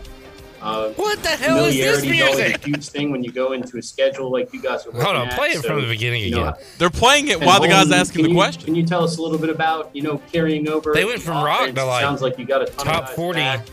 Uh, 0.63 0.91
what 0.93 1.21
the 1.23 1.29
hell 1.29 1.65
is 1.65 1.75
this 1.77 2.01
familiarity 2.01 2.23
always 2.23 2.39
music? 2.39 2.63
a 2.65 2.67
huge 2.69 2.89
thing 2.89 3.11
when 3.11 3.23
you 3.25 3.31
go 3.33 3.53
into 3.53 3.77
a 3.77 3.83
schedule 3.83 4.31
like 4.31 4.51
you 4.55 4.63
guys 4.63 4.87
are. 4.87 4.93
Hold 4.93 5.17
on, 5.17 5.29
at. 5.29 5.37
play 5.37 5.49
it 5.49 5.61
So, 5.61 5.69
from 5.69 5.83
the 5.83 5.89
beginning 5.89 6.23
you 6.23 6.31
know, 6.31 6.49
again. 6.49 6.65
They're 6.79 6.89
playing 6.89 7.29
it 7.29 7.39
and 7.39 7.47
while 7.47 7.61
the 7.61 7.67
guy's 7.69 7.79
Holton, 7.89 7.95
asking 8.01 8.15
can 8.17 8.23
the 8.25 8.29
you- 8.31 8.35
question. 8.37 8.65
Can 8.65 8.75
you 8.77 8.87
tell 8.87 9.03
us 9.05 9.19
a 9.19 9.23
little 9.23 9.39
bit 9.39 9.51
about 9.51 9.91
you 9.95 10.03
know 10.03 10.19
carrying 10.33 10.69
over? 10.69 10.93
They 10.95 11.05
went 11.05 11.19
the 11.19 11.25
from 11.27 11.45
rock 11.45 11.63
offense? 11.63 11.79
to, 11.79 11.85
like, 11.85 12.03
sounds 12.03 12.23
like 12.23 12.39
you 12.39 12.45
got 12.47 12.63
a 12.63 12.67
ton 12.67 12.87
top 12.87 13.03
of 13.03 13.07
guys 13.09 13.17
40 13.17 13.41
back. 13.41 13.67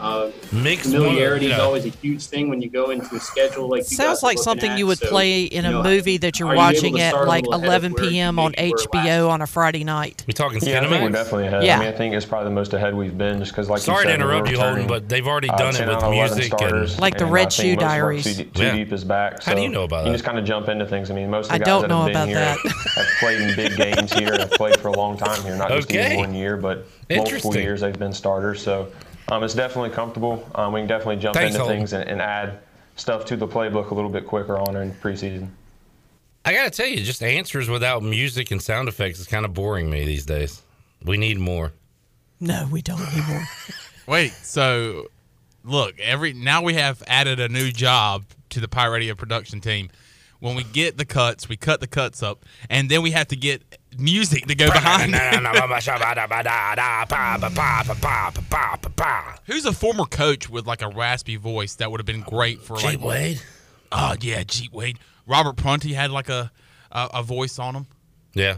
Uh, 0.00 0.30
Mixed 0.52 0.84
familiarity 0.90 1.46
one, 1.46 1.52
is 1.52 1.58
yeah. 1.58 1.62
always 1.64 1.84
a 1.84 1.90
huge 1.90 2.24
thing 2.26 2.48
when 2.48 2.62
you 2.62 2.70
go 2.70 2.90
into 2.90 3.14
a 3.14 3.20
schedule 3.20 3.68
like. 3.68 3.80
you 3.90 3.96
Sounds 3.96 4.22
like 4.22 4.38
something 4.38 4.70
at. 4.72 4.78
you 4.78 4.86
would 4.86 4.98
So, 4.98 5.08
play 5.08 5.42
in 5.44 5.64
you 5.64 5.68
a 5.70 5.72
know, 5.74 5.82
movie 5.82 6.16
that 6.18 6.38
you're 6.38 6.48
are 6.48 6.52
you 6.54 6.58
watching 6.58 6.98
at 7.00 7.12
like 7.26 7.44
little 7.44 7.60
ahead 7.68 7.84
of 7.84 7.92
11 7.92 7.94
p.m. 8.10 8.38
on 8.38 8.52
HBO 8.54 9.28
on 9.28 9.42
a 9.42 9.46
Friday 9.46 9.84
night. 9.84 10.24
We 10.26 10.32
talking 10.32 10.58
Yeah, 10.62 10.78
I 10.78 10.80
think 10.88 10.92
we're 10.92 11.08
Skinamax? 11.08 11.12
definitely 11.12 11.46
ahead. 11.48 11.64
Yeah. 11.64 11.76
I 11.76 11.80
mean, 11.80 11.88
I 11.88 11.92
think 11.92 12.14
it's 12.14 12.24
probably 12.24 12.46
the 12.46 12.54
most 12.54 12.72
ahead 12.72 12.94
we've 12.94 13.16
been, 13.18 13.38
just 13.40 13.52
because 13.52 13.68
like 13.68 13.82
Sorry 13.82 13.98
you 13.98 14.04
to 14.04 14.10
said, 14.12 14.20
we're 14.24 14.30
interrupt 14.32 14.50
you, 14.50 14.58
Holton, 14.58 14.86
but 14.86 15.08
they've 15.08 15.26
already 15.26 15.50
uh, 15.50 15.56
done 15.58 15.74
it 15.74 15.78
10 15.78 15.88
with 15.88 15.96
out 15.96 16.02
of 16.04 16.12
11 16.14 16.36
music 16.36 16.52
and- 16.52 16.60
starters, 16.60 16.98
Like 16.98 17.18
the 17.18 17.24
and 17.24 17.32
Red 17.32 17.52
Shoe 17.52 17.62
think 17.62 17.80
most 17.80 17.84
of 17.84 17.88
our 17.92 17.98
Diaries. 18.00 18.24
Too, 18.36 18.44
too 18.44 18.62
Yeah. 18.62 18.72
deep 18.76 18.92
is 18.92 19.04
back. 19.04 19.42
How 19.42 19.54
do 19.54 19.60
you 19.60 19.68
know 19.68 19.84
about 19.84 20.04
that? 20.04 20.06
You 20.06 20.12
just 20.14 20.24
kind 20.24 20.38
of 20.38 20.44
jump 20.46 20.68
into 20.68 20.86
things. 20.86 21.10
I 21.10 21.14
mean, 21.14 21.28
most 21.30 21.46
of 21.48 21.52
I 21.52 21.58
the 21.58 21.64
guys 21.64 21.66
don't 21.66 21.82
that 21.82 21.88
know 21.88 21.98
have 22.04 22.06
been 22.06 22.16
about 22.16 22.28
here 22.28 22.38
that. 22.38 22.94
have 22.96 23.06
played 23.20 23.40
in 23.42 23.54
big 23.54 23.76
games 23.76 24.12
here. 24.14 24.32
Have 24.38 24.50
played 24.52 24.78
for 24.78 24.88
a 24.88 24.92
long 24.96 25.18
time 25.18 25.42
here, 25.42 25.56
not 25.56 25.68
just 25.70 25.92
even 25.92 26.16
one 26.16 26.34
year, 26.34 26.56
but 26.56 26.86
multiple 27.10 27.18
Interesting. 27.34 27.52
years 27.62 27.80
they've 27.82 27.98
been 27.98 28.12
starters. 28.14 28.62
So 28.62 28.88
um, 29.30 29.42
it's 29.44 29.54
definitely 29.54 29.90
comfortable. 29.90 30.48
Um, 30.54 30.72
we 30.72 30.80
can 30.80 30.88
definitely 30.88 31.16
jump 31.16 31.34
Thanks, 31.34 31.54
into 31.54 31.60
Holton. 31.60 31.78
things 31.78 31.92
and, 31.92 32.08
and 32.08 32.20
add 32.20 32.58
stuff 32.96 33.24
to 33.26 33.36
the 33.36 33.46
playbook 33.46 33.90
a 33.90 33.94
little 33.94 34.10
bit 34.10 34.26
quicker 34.26 34.58
on 34.58 34.76
in 34.76 34.92
preseason. 34.92 35.48
I 36.44 36.54
gotta 36.54 36.70
tell 36.70 36.86
you, 36.86 37.02
just 37.04 37.22
answers 37.22 37.68
without 37.68 38.02
music 38.02 38.50
and 38.50 38.62
sound 38.62 38.88
effects 38.88 39.20
is 39.20 39.26
kind 39.26 39.44
of 39.44 39.52
boring 39.52 39.90
me 39.90 40.04
these 40.04 40.24
days. 40.24 40.62
We 41.04 41.16
need 41.16 41.38
more. 41.38 41.72
No, 42.40 42.66
we 42.70 42.82
don't 42.82 43.00
need 43.14 43.26
more. 43.28 43.44
Wait, 44.06 44.32
so 44.32 45.08
look, 45.64 45.98
every 46.00 46.32
now 46.32 46.62
we 46.62 46.74
have 46.74 47.02
added 47.06 47.40
a 47.40 47.48
new 47.48 47.70
job 47.70 48.24
to 48.50 48.60
the 48.60 48.68
Pirate 48.68 48.92
Radio 48.92 49.14
production 49.14 49.60
team. 49.60 49.90
When 50.40 50.56
we 50.56 50.64
get 50.64 50.96
the 50.96 51.04
cuts, 51.04 51.48
we 51.48 51.56
cut 51.58 51.80
the 51.80 51.86
cuts 51.86 52.22
up, 52.22 52.46
and 52.70 52.88
then 52.88 53.02
we 53.02 53.10
have 53.10 53.28
to 53.28 53.36
get 53.36 53.78
music 53.98 54.46
to 54.46 54.54
go 54.54 54.70
behind. 54.70 55.14
Who's 59.46 59.64
a 59.66 59.72
former 59.72 60.04
coach 60.04 60.48
with 60.48 60.66
like 60.66 60.82
a 60.82 60.88
raspy 60.88 61.36
voice 61.36 61.74
that 61.76 61.90
would 61.90 62.00
have 62.00 62.06
been 62.06 62.22
great 62.22 62.60
for 62.62 62.76
like 62.76 63.00
Wade? 63.00 63.40
Oh 63.92 64.14
yeah, 64.20 64.42
Jeet 64.42 64.72
Wade. 64.72 64.98
Robert 65.26 65.56
Prunty 65.56 65.92
had 65.92 66.10
like 66.10 66.28
a 66.28 66.50
a, 66.92 67.08
a 67.14 67.22
voice 67.22 67.58
on 67.58 67.74
him. 67.74 67.86
Yeah. 68.34 68.56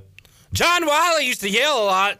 John 0.52 0.86
Wiley 0.86 1.26
used 1.26 1.40
to 1.40 1.50
yell 1.50 1.82
a 1.82 1.86
lot. 1.86 2.18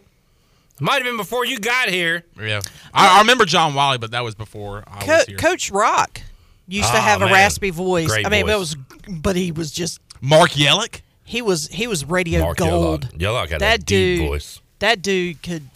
Might 0.81 0.95
have 0.97 1.05
been 1.05 1.19
before 1.19 1.45
you 1.45 1.59
got 1.59 1.91
here. 1.91 2.25
Yeah, 2.41 2.61
I, 2.95 3.17
I 3.17 3.19
remember 3.21 3.45
John 3.45 3.75
Wiley, 3.75 3.99
but 3.99 4.11
that 4.13 4.25
was 4.25 4.35
before 4.35 4.85
I 4.87 5.05
Co- 5.05 5.13
was 5.13 5.27
here. 5.27 5.37
Coach 5.37 5.71
Rock 5.71 6.21
used 6.67 6.91
to 6.91 6.97
Oh, 6.97 7.01
have 7.01 7.21
a 7.23 7.27
raspy 7.27 7.71
voice. 7.71 8.09
Great 8.09 8.27
I 8.27 8.31
mean, 8.31 8.47
voice. 8.47 8.55
it 8.55 8.59
was, 8.59 8.77
but 9.21 9.37
he 9.37 9.53
was 9.53 9.71
just 9.71 10.01
Mark 10.23 10.53
Yellick. 10.53 11.03
He 11.25 11.43
was 11.43 11.69
he 11.69 11.87
was 11.87 12.05
radio 12.05 12.41
Mark 12.41 12.59
gold. 12.59 13.05
Yellock. 13.05 13.21
Yellock 13.21 13.49
had 13.51 13.57
a 13.57 13.65
that 13.65 13.87
deep 13.87 14.19
dude, 14.19 14.29
voice. 14.29 14.61
That 14.79 15.03
dude 15.03 15.43
could, 15.43 15.69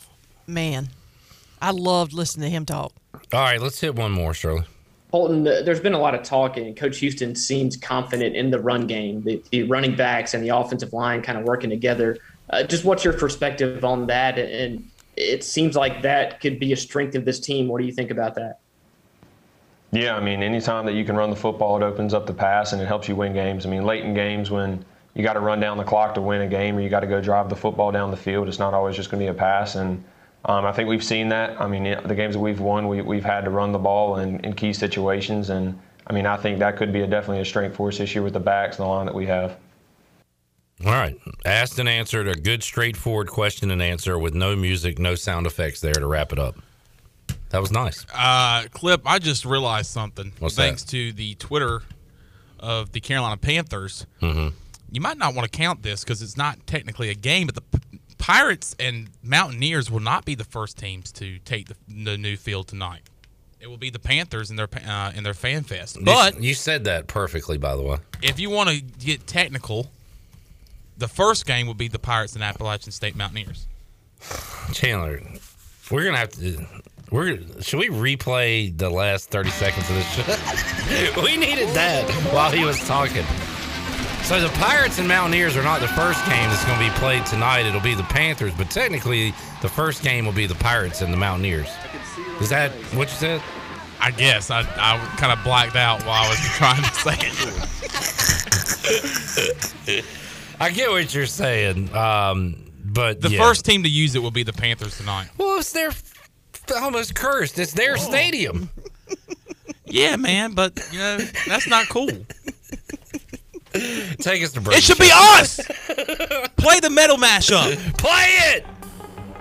man, 0.46 0.88
I 1.60 1.70
loved 1.70 2.12
listening 2.12 2.50
to 2.50 2.50
him 2.50 2.66
talk. 2.66 2.92
All 3.32 3.40
right, 3.40 3.60
let's 3.60 3.80
hit 3.80 3.94
one 3.94 4.12
more, 4.12 4.34
Shirley. 4.34 4.64
Holton, 5.12 5.44
there's 5.44 5.80
been 5.80 5.94
a 5.94 5.98
lot 5.98 6.14
of 6.14 6.22
talk, 6.24 6.56
and 6.56 6.76
Coach 6.76 6.98
Houston 6.98 7.34
seems 7.34 7.76
confident 7.76 8.36
in 8.36 8.50
the 8.50 8.58
run 8.58 8.86
game, 8.86 9.22
the, 9.22 9.42
the 9.50 9.62
running 9.62 9.94
backs 9.94 10.34
and 10.34 10.44
the 10.44 10.48
offensive 10.48 10.92
line 10.92 11.22
kind 11.22 11.38
of 11.38 11.44
working 11.44 11.70
together. 11.70 12.18
Uh, 12.50 12.64
just 12.64 12.84
what's 12.84 13.04
your 13.04 13.14
perspective 13.14 13.84
on 13.84 14.06
that? 14.08 14.38
And 14.38 14.88
it 15.16 15.44
seems 15.44 15.76
like 15.76 16.02
that 16.02 16.40
could 16.40 16.58
be 16.58 16.72
a 16.72 16.76
strength 16.76 17.14
of 17.14 17.24
this 17.24 17.40
team. 17.40 17.68
What 17.68 17.80
do 17.80 17.86
you 17.86 17.92
think 17.92 18.10
about 18.10 18.34
that? 18.34 18.58
Yeah, 19.92 20.16
I 20.16 20.20
mean, 20.20 20.42
anytime 20.42 20.84
that 20.86 20.92
you 20.94 21.04
can 21.04 21.16
run 21.16 21.30
the 21.30 21.36
football, 21.36 21.80
it 21.80 21.84
opens 21.84 22.12
up 22.12 22.26
the 22.26 22.34
pass 22.34 22.72
and 22.72 22.82
it 22.82 22.86
helps 22.86 23.08
you 23.08 23.16
win 23.16 23.32
games. 23.32 23.64
I 23.64 23.70
mean, 23.70 23.84
late 23.84 24.04
in 24.04 24.12
games 24.12 24.50
when 24.50 24.84
you 25.16 25.22
got 25.22 25.32
to 25.32 25.40
run 25.40 25.60
down 25.60 25.78
the 25.78 25.84
clock 25.84 26.14
to 26.14 26.20
win 26.20 26.42
a 26.42 26.46
game 26.46 26.76
or 26.76 26.82
you 26.82 26.90
got 26.90 27.00
to 27.00 27.06
go 27.06 27.22
drive 27.22 27.48
the 27.48 27.56
football 27.56 27.90
down 27.90 28.10
the 28.10 28.16
field, 28.18 28.48
it's 28.48 28.58
not 28.58 28.74
always 28.74 28.94
just 28.94 29.10
going 29.10 29.18
to 29.18 29.32
be 29.32 29.34
a 29.36 29.38
pass. 29.38 29.74
And 29.74 30.04
um, 30.44 30.66
I 30.66 30.72
think 30.72 30.90
we've 30.90 31.02
seen 31.02 31.30
that. 31.30 31.58
I 31.58 31.66
mean, 31.66 31.84
the 31.84 32.14
games 32.14 32.34
that 32.34 32.40
we've 32.40 32.60
won, 32.60 32.86
we, 32.86 33.00
we've 33.00 33.24
had 33.24 33.44
to 33.46 33.50
run 33.50 33.72
the 33.72 33.78
ball 33.78 34.18
in, 34.18 34.40
in 34.40 34.52
key 34.52 34.74
situations. 34.74 35.48
And 35.48 35.80
I 36.06 36.12
mean, 36.12 36.26
I 36.26 36.36
think 36.36 36.58
that 36.58 36.76
could 36.76 36.92
be 36.92 37.00
a, 37.00 37.06
definitely 37.06 37.40
a 37.40 37.46
strength 37.46 37.76
for 37.76 37.88
us 37.88 37.96
this 37.96 38.14
year 38.14 38.22
with 38.22 38.34
the 38.34 38.40
backs 38.40 38.76
and 38.76 38.84
the 38.84 38.88
line 38.88 39.06
that 39.06 39.14
we 39.14 39.24
have. 39.24 39.56
All 40.84 40.92
right. 40.92 41.16
Asked 41.46 41.78
and 41.78 41.88
answered 41.88 42.28
a 42.28 42.34
good, 42.34 42.62
straightforward 42.62 43.28
question 43.28 43.70
and 43.70 43.80
answer 43.80 44.18
with 44.18 44.34
no 44.34 44.54
music, 44.54 44.98
no 44.98 45.14
sound 45.14 45.46
effects 45.46 45.80
there 45.80 45.94
to 45.94 46.06
wrap 46.06 46.30
it 46.30 46.38
up. 46.38 46.56
That 47.48 47.62
was 47.62 47.72
nice. 47.72 48.04
Uh, 48.14 48.64
Cliff, 48.70 49.00
I 49.06 49.18
just 49.18 49.46
realized 49.46 49.90
something. 49.90 50.32
What's 50.40 50.56
thanks 50.56 50.84
to 50.84 51.12
the 51.14 51.36
Twitter 51.36 51.80
of 52.60 52.92
the 52.92 53.00
Carolina 53.00 53.38
Panthers. 53.38 54.06
Mm-hmm. 54.20 54.54
You 54.90 55.00
might 55.00 55.18
not 55.18 55.34
want 55.34 55.50
to 55.50 55.56
count 55.56 55.82
this 55.82 56.04
because 56.04 56.22
it's 56.22 56.36
not 56.36 56.66
technically 56.66 57.10
a 57.10 57.14
game, 57.14 57.46
but 57.46 57.54
the 57.56 57.78
P- 57.78 58.00
Pirates 58.18 58.74
and 58.78 59.08
Mountaineers 59.22 59.90
will 59.90 60.00
not 60.00 60.24
be 60.24 60.34
the 60.34 60.44
first 60.44 60.78
teams 60.78 61.12
to 61.12 61.38
take 61.40 61.68
the, 61.68 61.76
the 61.88 62.16
new 62.16 62.36
field 62.36 62.68
tonight. 62.68 63.02
It 63.60 63.68
will 63.68 63.76
be 63.78 63.90
the 63.90 63.98
Panthers 63.98 64.50
in 64.50 64.56
their 64.56 64.68
uh, 64.86 65.12
in 65.14 65.24
their 65.24 65.34
fan 65.34 65.64
fest. 65.64 65.98
But 66.00 66.40
you 66.40 66.54
said 66.54 66.84
that 66.84 67.08
perfectly, 67.08 67.58
by 67.58 67.74
the 67.74 67.82
way. 67.82 67.96
if 68.22 68.38
you 68.38 68.48
want 68.48 68.68
to 68.68 68.80
get 68.80 69.26
technical, 69.26 69.88
the 70.96 71.08
first 71.08 71.46
game 71.46 71.66
will 71.66 71.74
be 71.74 71.88
the 71.88 71.98
Pirates 71.98 72.34
and 72.34 72.44
Appalachian 72.44 72.92
State 72.92 73.16
Mountaineers. 73.16 73.66
Chandler, 74.72 75.20
we're 75.90 76.04
gonna 76.04 76.18
have 76.18 76.30
to. 76.32 76.64
We're 77.10 77.38
should 77.60 77.78
we 77.78 77.88
replay 77.88 78.76
the 78.76 78.90
last 78.90 79.30
thirty 79.30 79.50
seconds 79.50 79.88
of 79.90 79.96
this 79.96 81.14
show? 81.14 81.22
we 81.22 81.36
needed 81.36 81.68
that 81.70 82.08
while 82.32 82.50
he 82.50 82.64
was 82.64 82.78
talking. 82.86 83.24
So 84.26 84.40
the 84.40 84.48
Pirates 84.58 84.98
and 84.98 85.06
Mountaineers 85.06 85.56
are 85.56 85.62
not 85.62 85.80
the 85.80 85.86
first 85.86 86.18
game 86.26 86.48
that's 86.48 86.64
going 86.64 86.76
to 86.80 86.84
be 86.84 86.90
played 86.98 87.24
tonight. 87.26 87.60
It'll 87.64 87.80
be 87.80 87.94
the 87.94 88.02
Panthers, 88.02 88.52
but 88.54 88.68
technically 88.72 89.32
the 89.62 89.68
first 89.68 90.02
game 90.02 90.26
will 90.26 90.32
be 90.32 90.46
the 90.46 90.56
Pirates 90.56 91.00
and 91.00 91.12
the 91.12 91.16
Mountaineers. 91.16 91.68
Is 92.40 92.48
that 92.48 92.72
what 92.92 93.08
you 93.08 93.14
said? 93.14 93.40
I 94.00 94.10
guess 94.10 94.50
I, 94.50 94.62
I 94.62 94.98
kind 95.16 95.32
of 95.32 95.44
blacked 95.44 95.76
out 95.76 96.02
while 96.04 96.24
I 96.24 96.28
was 96.28 96.38
trying 96.56 96.82
to 96.82 96.92
say 96.92 97.16
it. 99.94 100.04
I 100.58 100.70
get 100.72 100.90
what 100.90 101.14
you're 101.14 101.26
saying, 101.26 101.94
um, 101.94 102.72
but 102.84 103.20
The 103.20 103.30
yeah. 103.30 103.38
first 103.38 103.64
team 103.64 103.84
to 103.84 103.88
use 103.88 104.16
it 104.16 104.22
will 104.22 104.32
be 104.32 104.42
the 104.42 104.52
Panthers 104.52 104.98
tonight. 104.98 105.28
Well, 105.38 105.60
it's 105.60 105.70
their 105.72 105.92
almost 106.74 107.14
cursed. 107.14 107.60
It's 107.60 107.74
their 107.74 107.96
stadium. 107.96 108.70
Yeah, 109.84 110.16
man, 110.16 110.54
but 110.54 110.76
you 110.90 110.98
know 110.98 111.18
that's 111.46 111.68
not 111.68 111.88
cool. 111.88 112.10
Take 114.18 114.42
us 114.42 114.52
to 114.52 114.60
break. 114.60 114.78
It 114.78 114.82
should 114.84 114.98
be 114.98 115.10
us. 115.12 115.56
Play 116.56 116.80
the 116.80 116.90
metal 116.90 117.16
mashup. 117.16 117.76
Play 117.98 118.26
it. 118.54 118.66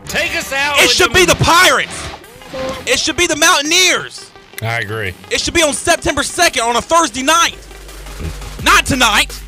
Take 0.06 0.36
us 0.36 0.52
out. 0.54 0.78
It 0.80 0.90
should 0.90 1.14
be 1.14 1.26
the 1.26 1.36
Pirates. 1.36 2.10
It 2.88 3.00
should 3.00 3.18
be 3.18 3.28
the 3.28 3.36
Mountaineers. 3.36 4.32
I 4.62 4.80
agree. 4.80 5.14
It 5.32 5.42
should 5.42 5.54
be 5.54 5.64
on 5.64 5.74
September 5.74 6.22
2nd 6.22 6.64
on 6.64 6.76
a 6.76 6.82
Thursday 6.82 7.24
night. 7.24 7.58
Not 8.64 8.86
tonight. 8.86 9.42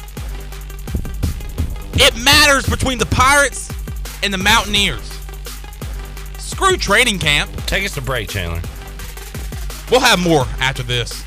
It 1.93 2.15
matters 2.17 2.67
between 2.67 2.97
the 2.97 3.05
Pirates 3.07 3.71
and 4.23 4.33
the 4.33 4.37
Mountaineers. 4.37 5.01
Screw 6.37 6.77
training 6.77 7.19
camp. 7.19 7.51
Take 7.65 7.85
us 7.85 7.93
to 7.95 8.01
break, 8.01 8.29
Chandler. 8.29 8.61
We'll 9.89 10.01
have 10.01 10.19
more 10.19 10.45
after 10.59 10.83
this. 10.83 11.26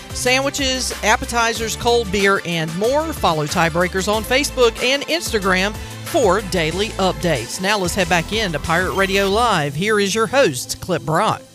sandwiches, 0.15 0.93
appetizers, 1.03 1.75
cold 1.75 2.11
beer, 2.11 2.41
and 2.45 2.75
more. 2.77 3.13
Follow 3.13 3.45
Tiebreakers 3.45 4.11
on 4.11 4.23
Facebook 4.23 4.81
and 4.83 5.03
Instagram 5.03 5.73
for 6.11 6.41
daily 6.51 6.89
updates. 6.89 7.61
Now 7.61 7.77
let's 7.77 7.95
head 7.95 8.09
back 8.09 8.33
into 8.33 8.59
Pirate 8.59 8.93
Radio 8.93 9.29
Live. 9.29 9.75
Here 9.75 9.99
is 9.99 10.13
your 10.13 10.27
host, 10.27 10.81
Cliff 10.81 11.03
Brock. 11.05 11.41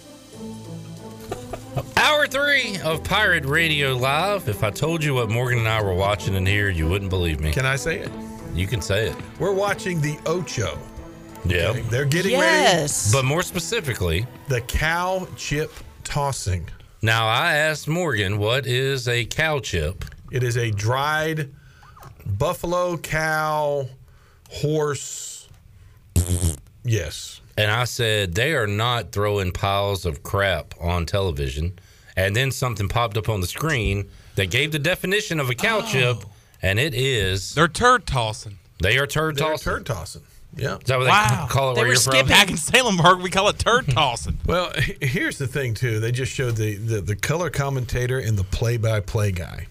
Hour 1.97 2.27
three 2.27 2.79
of 2.79 3.05
Pirate 3.05 3.45
Radio 3.45 3.95
Live. 3.95 4.49
If 4.49 4.65
I 4.65 4.71
told 4.71 5.05
you 5.05 5.15
what 5.15 5.29
Morgan 5.29 5.59
and 5.59 5.69
I 5.69 5.83
were 5.83 5.95
watching 5.95 6.35
in 6.35 6.47
here, 6.47 6.71
you 6.71 6.89
wouldn't 6.89 7.11
believe 7.11 7.41
me. 7.41 7.53
Can 7.53 7.67
I 7.67 7.77
say 7.77 7.99
it? 7.99 8.11
You 8.55 8.67
can 8.67 8.81
say 8.81 9.09
it. 9.09 9.17
We're 9.39 9.53
watching 9.53 10.01
the 10.01 10.17
Ocho. 10.25 10.79
Yeah. 11.45 11.73
They're 11.91 12.07
getting 12.07 12.39
ready. 12.41 12.91
But 13.13 13.25
more 13.25 13.43
specifically, 13.43 14.27
The 14.49 14.63
cow 14.63 15.29
chip 15.37 15.73
tossing. 16.05 16.67
Now 17.07 17.29
I 17.29 17.53
asked 17.55 17.87
Morgan, 17.87 18.37
what 18.37 18.67
is 18.67 19.07
a 19.07 19.25
cow 19.25 19.61
chip? 19.61 20.05
It 20.33 20.43
is 20.43 20.57
a 20.57 20.73
dried 20.73 21.53
buffalo, 22.27 22.97
cow, 22.97 23.89
horse. 24.51 25.49
Yes. 26.83 27.41
And 27.57 27.71
I 27.71 27.85
said 27.85 28.35
they 28.35 28.55
are 28.55 28.67
not 28.67 29.13
throwing 29.13 29.53
piles 29.53 30.05
of 30.05 30.25
crap 30.25 30.75
on 30.81 31.07
television. 31.07 31.79
And 32.17 32.35
then 32.35 32.51
something 32.51 32.89
popped 32.89 33.17
up 33.17 33.29
on 33.29 33.41
the 33.41 33.47
screen 33.47 34.11
that 34.35 34.51
gave 34.51 34.73
the 34.73 34.81
definition 34.81 35.39
of 35.39 35.49
a 35.49 35.55
cow 35.55 35.83
oh. 35.85 35.89
chip, 35.89 36.25
and 36.61 36.81
it 36.81 36.93
is 36.93 37.55
they're 37.55 37.69
turd 37.69 38.09
tossing. 38.09 38.59
They 38.83 38.99
are 38.99 39.07
turd 39.07 39.37
They're 39.37 39.51
tossing. 39.51 39.73
turd 39.73 39.87
tossing. 39.87 40.23
Yeah. 40.57 40.77
Is 40.79 40.85
that 40.85 40.99
what 40.99 41.07
Wow. 41.09 41.47
they 41.47 41.53
call 41.53 41.71
it 41.71 41.75
They 41.75 41.81
where 41.83 41.89
were 41.89 41.93
you're 41.95 42.01
from? 42.01 42.27
Back 42.29 42.49
in 42.51 42.57
Salemburg, 42.57 43.23
we 43.23 43.31
call 43.31 43.49
it 43.49 43.59
turd 43.59 43.89
tossing. 43.91 44.39
Well, 44.47 44.73
here's 45.03 45.37
the 45.39 45.47
thing 45.47 45.75
too. 45.75 46.01
They 46.01 46.13
just 46.13 46.33
showed 46.33 46.57
the 46.57 46.77
the, 46.77 47.01
the 47.01 47.15
color 47.17 47.51
commentator 47.51 48.19
and 48.19 48.39
the 48.39 48.45
play 48.45 48.77
by 48.79 49.01
play 49.01 49.33
guy. 49.33 49.67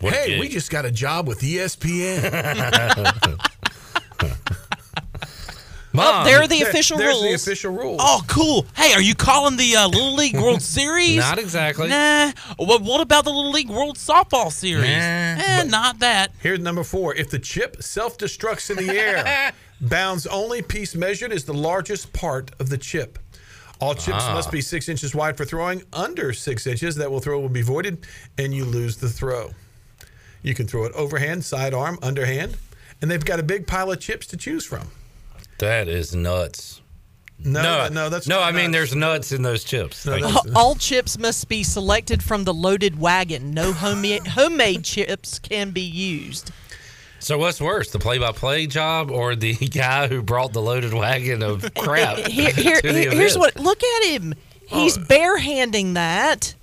What 0.00 0.14
hey, 0.14 0.26
gig? 0.28 0.40
we 0.40 0.48
just 0.48 0.70
got 0.70 0.84
a 0.84 0.90
job 0.90 1.26
with 1.28 1.40
ESPN. 1.40 3.38
Oh, 5.96 6.24
there 6.24 6.42
are 6.42 6.48
the 6.48 6.58
There- 6.58 6.68
official 6.70 6.98
there's 6.98 7.22
the 7.22 7.34
official 7.34 7.72
rules. 7.72 8.00
Oh, 8.02 8.20
cool. 8.26 8.66
Hey, 8.74 8.94
are 8.94 9.00
you 9.00 9.14
calling 9.14 9.56
the 9.56 9.76
uh, 9.76 9.86
Little 9.86 10.14
League 10.14 10.34
World 10.34 10.60
Series? 10.60 11.18
Not 11.18 11.38
exactly. 11.38 11.86
Nah. 11.88 12.32
Well, 12.58 12.80
what 12.80 13.00
about 13.00 13.24
the 13.24 13.30
Little 13.30 13.52
League 13.52 13.70
World 13.70 13.96
Softball 13.96 14.50
Series? 14.50 14.86
Eh, 14.90 15.62
not 15.68 16.00
that. 16.00 16.32
Here's 16.40 16.58
number 16.58 16.82
four. 16.82 17.14
If 17.14 17.30
the 17.30 17.38
chip 17.38 17.80
self 17.80 18.18
destructs 18.18 18.70
in 18.76 18.84
the 18.84 18.92
air, 18.92 19.52
bounds 19.80 20.26
only 20.26 20.62
piece 20.62 20.94
measured 20.94 21.32
is 21.32 21.44
the 21.44 21.54
largest 21.54 22.12
part 22.12 22.50
of 22.60 22.68
the 22.68 22.78
chip. 22.78 23.18
All 23.80 23.94
chips 23.94 24.22
Ah. 24.22 24.32
must 24.34 24.50
be 24.50 24.60
six 24.60 24.88
inches 24.88 25.14
wide 25.14 25.36
for 25.36 25.44
throwing. 25.44 25.82
Under 25.92 26.32
six 26.32 26.66
inches, 26.66 26.94
that 26.96 27.10
will 27.10 27.20
throw 27.20 27.40
will 27.40 27.48
be 27.48 27.62
voided, 27.62 28.06
and 28.38 28.54
you 28.54 28.64
lose 28.64 28.96
the 28.96 29.08
throw. 29.08 29.52
You 30.42 30.54
can 30.54 30.66
throw 30.66 30.84
it 30.84 30.92
overhand, 30.92 31.44
sidearm, 31.44 31.98
underhand, 32.02 32.56
and 33.02 33.10
they've 33.10 33.24
got 33.24 33.40
a 33.40 33.42
big 33.42 33.66
pile 33.66 33.90
of 33.90 34.00
chips 34.00 34.26
to 34.28 34.36
choose 34.36 34.64
from. 34.64 34.90
That 35.58 35.88
is 35.88 36.14
nuts. 36.14 36.80
No, 37.38 37.62
no, 37.62 37.88
no, 37.88 38.08
that's 38.08 38.28
no. 38.28 38.36
not 38.40 38.48
I 38.48 38.56
mean, 38.56 38.70
there's 38.70 38.94
nuts 38.94 39.32
in 39.32 39.42
those 39.42 39.64
chips. 39.64 40.04
Thank 40.04 40.24
you. 40.26 40.52
All 40.54 40.76
chips 40.76 41.18
must 41.18 41.48
be 41.48 41.62
selected 41.64 42.22
from 42.22 42.44
the 42.44 42.54
loaded 42.54 42.98
wagon. 42.98 43.50
No 43.52 43.72
homemade, 43.72 44.26
homemade 44.28 44.84
chips 44.84 45.40
can 45.40 45.72
be 45.72 45.80
used. 45.82 46.52
So 47.24 47.38
what's 47.38 47.58
worse, 47.58 47.90
the 47.90 47.98
play-by-play 47.98 48.66
job 48.66 49.10
or 49.10 49.34
the 49.34 49.54
guy 49.68 50.08
who 50.08 50.22
brought 50.22 50.52
the 50.52 50.60
loaded 50.60 50.92
wagon 50.92 51.42
of 51.42 51.64
crap? 51.78 52.18
Here, 52.18 52.50
here, 52.52 52.80
to 52.82 52.92
the 52.92 53.00
here- 53.00 53.10
here's 53.12 53.38
what. 53.38 53.56
Look 53.56 53.82
at 53.82 54.04
him. 54.10 54.34
He's 54.66 54.98
barehanding 54.98 55.94
that. 55.94 56.54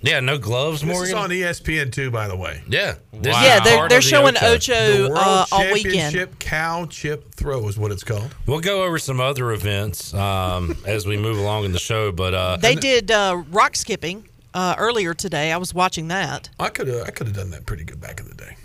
Yeah, 0.00 0.20
no 0.20 0.38
gloves, 0.38 0.80
This 0.80 0.88
Morgan. 0.88 1.08
is 1.08 1.14
on 1.14 1.30
ESPN 1.30 1.92
too, 1.92 2.10
by 2.10 2.26
the 2.28 2.36
way. 2.36 2.62
Yeah, 2.68 2.94
this 3.12 3.34
Wow. 3.34 3.42
Yeah, 3.42 3.60
they're- 3.60 3.74
they're 3.74 3.84
of 3.84 3.90
the 3.90 4.00
showing 4.00 4.36
Ocho. 4.36 4.46
Ocho, 4.54 5.02
the 5.02 5.08
World 5.10 5.18
uh, 5.18 5.46
all 5.52 5.72
weekend. 5.72 5.94
Championship 6.14 6.38
Cow 6.38 6.86
Chip 6.86 7.34
Throw 7.34 7.66
is 7.68 7.76
what 7.76 7.90
it's 7.92 8.04
called. 8.04 8.34
We'll 8.46 8.60
go 8.60 8.84
over 8.84 8.98
some 8.98 9.20
other 9.20 9.52
events 9.52 10.14
um, 10.14 10.74
as 10.86 11.04
we 11.04 11.16
move 11.18 11.36
along 11.36 11.64
in 11.64 11.72
the 11.72 11.78
show, 11.80 12.12
but 12.12 12.32
uh, 12.32 12.56
They 12.58 12.76
did 12.76 13.10
uh, 13.10 13.42
rock 13.50 13.76
skipping 13.76 14.26
uh, 14.54 14.74
earlier 14.78 15.12
today. 15.14 15.52
I 15.52 15.56
was 15.58 15.74
watching 15.74 16.08
that. 16.08 16.48
I 16.60 16.68
could 16.70 16.86
have 16.88 17.02
I 17.06 17.10
could 17.10 17.26
have 17.26 17.36
done 17.36 17.50
that 17.50 17.66
pretty 17.66 17.84
good 17.84 18.00
back 18.00 18.20
in 18.20 18.28
the 18.28 18.34
day. 18.36 18.56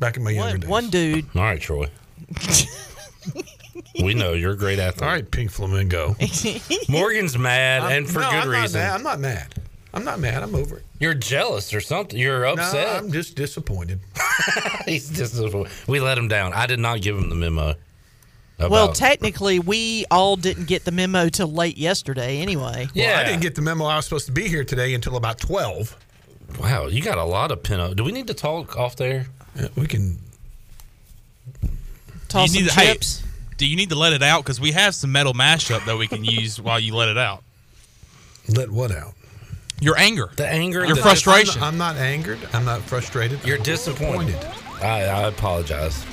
Back 0.00 0.16
in 0.16 0.22
my 0.24 0.30
younger 0.30 0.52
One, 0.52 0.60
days. 0.60 0.68
one 0.70 0.90
dude. 0.90 1.26
All 1.36 1.42
right, 1.42 1.60
Troy. 1.60 1.90
we 4.02 4.14
know 4.14 4.32
you're 4.32 4.52
a 4.52 4.56
great 4.56 4.78
athlete. 4.78 5.02
All 5.02 5.08
right, 5.08 5.28
Pink 5.30 5.50
Flamingo. 5.50 6.14
Morgan's 6.88 7.36
mad, 7.38 7.82
I'm- 7.82 7.92
and 7.98 8.08
for 8.08 8.20
no, 8.20 8.30
good 8.30 8.42
I'm 8.44 8.48
reason. 8.48 8.80
mad. 8.80 8.94
I'm 8.94 9.02
not 9.02 9.20
mad. 9.20 9.54
I'm 9.94 10.04
not 10.04 10.20
mad. 10.20 10.42
I'm 10.42 10.54
over 10.54 10.76
it. 10.78 10.84
You're 11.00 11.14
jealous 11.14 11.72
or 11.72 11.80
something. 11.80 12.18
You're 12.18 12.40
No, 12.42 12.52
upset. 12.62 12.88
I'm 12.96 13.10
just 13.10 13.34
disappointed. 13.36 14.00
He's 14.84 15.08
disappointed. 15.08 15.72
We 15.88 15.98
let 15.98 16.18
him 16.18 16.28
down. 16.28 16.52
I 16.52 16.66
did 16.66 16.78
not 16.78 17.00
give 17.00 17.16
him 17.16 17.28
the 17.30 17.34
memo. 17.34 17.74
Well, 18.60 18.92
technically, 18.92 19.60
we 19.60 20.04
all 20.10 20.34
didn't 20.36 20.66
get 20.66 20.84
the 20.84 20.90
memo 20.90 21.28
till 21.28 21.46
late 21.46 21.78
yesterday 21.78 22.38
anyway. 22.40 22.88
Well, 22.94 23.18
I 23.18 23.22
didn't 23.24 23.40
get 23.42 23.54
the 23.54 23.62
memo. 23.62 23.84
I 23.84 23.96
was 23.96 24.04
supposed 24.04 24.26
to 24.26 24.32
be 24.32 24.48
here 24.48 24.64
today 24.64 24.94
until 24.94 25.16
about 25.16 25.38
twelve. 25.38 25.96
Wow, 26.60 26.86
you 26.88 27.00
got 27.00 27.18
a 27.18 27.24
lot 27.24 27.52
of 27.52 27.62
pin 27.62 27.78
up. 27.78 27.94
Do 27.94 28.02
we 28.02 28.10
need 28.10 28.26
to 28.26 28.34
talk 28.34 28.76
off 28.76 28.96
there? 28.96 29.26
We 29.76 29.86
can. 29.86 30.18
Toss 32.28 32.52
you 32.52 32.62
need 32.62 32.70
some 32.70 32.82
to, 32.82 32.92
chips. 32.92 33.20
Hey, 33.20 33.26
do 33.56 33.66
you 33.66 33.76
need 33.76 33.88
to 33.88 33.96
let 33.96 34.12
it 34.12 34.22
out? 34.22 34.44
Because 34.44 34.60
we 34.60 34.72
have 34.72 34.94
some 34.94 35.12
metal 35.12 35.34
mashup 35.34 35.84
that 35.86 35.96
we 35.96 36.06
can 36.06 36.24
use 36.24 36.60
while 36.60 36.78
you 36.78 36.94
let 36.94 37.08
it 37.08 37.18
out. 37.18 37.42
Let 38.48 38.70
what 38.70 38.90
out? 38.90 39.14
Your 39.80 39.96
anger. 39.98 40.30
The 40.36 40.46
anger. 40.46 40.84
Your 40.84 40.96
the- 40.96 41.02
frustration. 41.02 41.62
I'm 41.62 41.78
not, 41.78 41.90
I'm 41.90 41.96
not 41.96 42.02
angered. 42.02 42.38
I'm 42.52 42.64
not 42.64 42.82
frustrated. 42.82 43.44
You're 43.44 43.58
disappointed. 43.58 44.36
I, 44.82 45.02
I 45.02 45.28
apologize. 45.28 46.04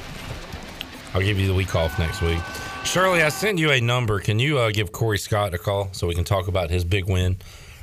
I'll 1.13 1.21
give 1.21 1.39
you 1.39 1.47
the 1.47 1.53
week 1.53 1.75
off 1.75 1.97
next 1.97 2.21
week. 2.21 2.39
Shirley, 2.83 3.23
I 3.23 3.29
sent 3.29 3.57
you 3.57 3.71
a 3.71 3.81
number. 3.81 4.19
Can 4.19 4.37
you 4.37 4.59
uh, 4.59 4.71
give 4.71 4.91
Corey 4.91 5.17
Scott 5.17 5.53
a 5.53 5.57
call 5.57 5.89
so 5.91 6.07
we 6.07 6.13
can 6.13 6.23
talk 6.23 6.47
about 6.47 6.69
his 6.69 6.83
big 6.83 7.05
win 7.05 7.37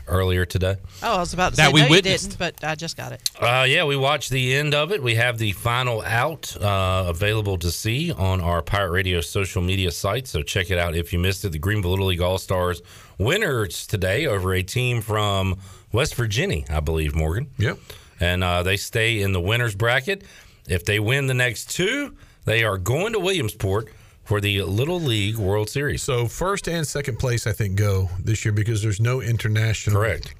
earlier 0.09 0.45
today? 0.45 0.77
Oh, 1.03 1.16
I 1.16 1.20
was 1.20 1.33
about 1.33 1.51
to 1.51 1.57
That 1.57 1.69
say 1.69 1.73
we 1.73 1.81
no, 1.81 1.87
you 1.87 1.91
witnessed. 1.93 2.31
didn't, 2.31 2.39
but 2.39 2.65
I 2.65 2.74
just 2.74 2.97
got 2.97 3.12
it. 3.12 3.23
Uh, 3.41 3.65
yeah, 3.69 3.85
we 3.85 3.97
watched 3.97 4.31
the 4.31 4.55
end 4.55 4.74
of 4.74 4.93
it. 4.93 5.03
We 5.03 5.15
have 5.16 5.39
the 5.39 5.53
final 5.53 6.03
out 6.03 6.57
uh, 6.61 7.05
available 7.09 7.59
to 7.59 7.70
see 7.70 8.12
on 8.12 8.41
our 8.41 8.62
Pirate 8.62 8.91
Radio 8.91 9.20
social 9.20 9.62
media 9.62 9.91
site. 9.91 10.27
So 10.29 10.43
check 10.43 10.70
it 10.70 10.79
out 10.79 10.95
if 10.95 11.12
you 11.12 11.19
missed 11.19 11.45
it. 11.45 11.51
The 11.53 11.59
Greenville 11.59 11.91
Little 11.91 12.07
League 12.07 12.20
All 12.20 12.39
Stars 12.39 12.83
winners 13.19 13.87
today 13.87 14.27
over 14.27 14.53
a 14.55 14.62
team 14.62 15.01
from 15.01 15.59
West 15.93 16.15
Virginia, 16.15 16.65
I 16.70 16.81
believe, 16.81 17.15
Morgan. 17.15 17.51
Yep. 17.59 17.79
And 18.20 18.45
uh, 18.45 18.62
they 18.62 18.77
stay 18.77 19.20
in 19.20 19.33
the 19.33 19.41
winners 19.41 19.74
bracket. 19.74 20.24
If 20.69 20.85
they 20.85 21.01
win 21.01 21.27
the 21.27 21.35
next 21.35 21.70
two, 21.70 22.16
they 22.45 22.65
are 22.65 22.79
going 22.79 23.12
to 23.15 23.19
Williamsport 23.19 23.89
for 24.24 24.40
the 24.40 24.62
Little 24.62 25.01
League 25.01 25.36
World 25.36 25.69
Series. 25.69 26.03
So 26.03 26.27
first 26.27 26.69
and 26.69 26.86
second 26.86 27.19
place, 27.19 27.47
I 27.47 27.53
think, 27.53 27.77
go 27.77 28.09
this 28.19 28.44
year 28.44 28.53
because 28.53 28.82
there's 28.82 29.01
no 29.01 29.20
international 29.20 29.97
Correct. 29.97 30.35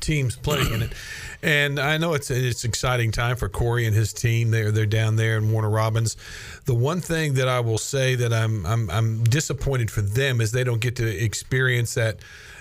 teams 0.00 0.36
playing 0.36 0.72
in 0.72 0.82
it. 0.82 0.92
And 1.42 1.78
I 1.80 1.98
know 1.98 2.14
it's 2.14 2.30
it's 2.30 2.64
exciting 2.64 3.10
time 3.10 3.36
for 3.36 3.48
Corey 3.48 3.84
and 3.86 3.94
his 3.96 4.12
team. 4.12 4.50
They're 4.52 4.70
they're 4.70 4.86
down 4.86 5.16
there 5.16 5.36
in 5.36 5.50
Warner 5.50 5.70
Robins. 5.70 6.16
The 6.66 6.74
one 6.74 7.00
thing 7.00 7.34
that 7.34 7.48
I 7.48 7.60
will 7.60 7.78
say 7.78 8.14
that 8.14 8.32
I'm 8.32 8.64
I'm 8.64 8.88
I'm 8.90 9.24
disappointed 9.24 9.90
for 9.90 10.02
them 10.02 10.40
is 10.40 10.52
they 10.52 10.64
don't 10.64 10.80
get 10.80 10.96
to 10.96 11.06
experience 11.24 11.94
that. 11.94 12.18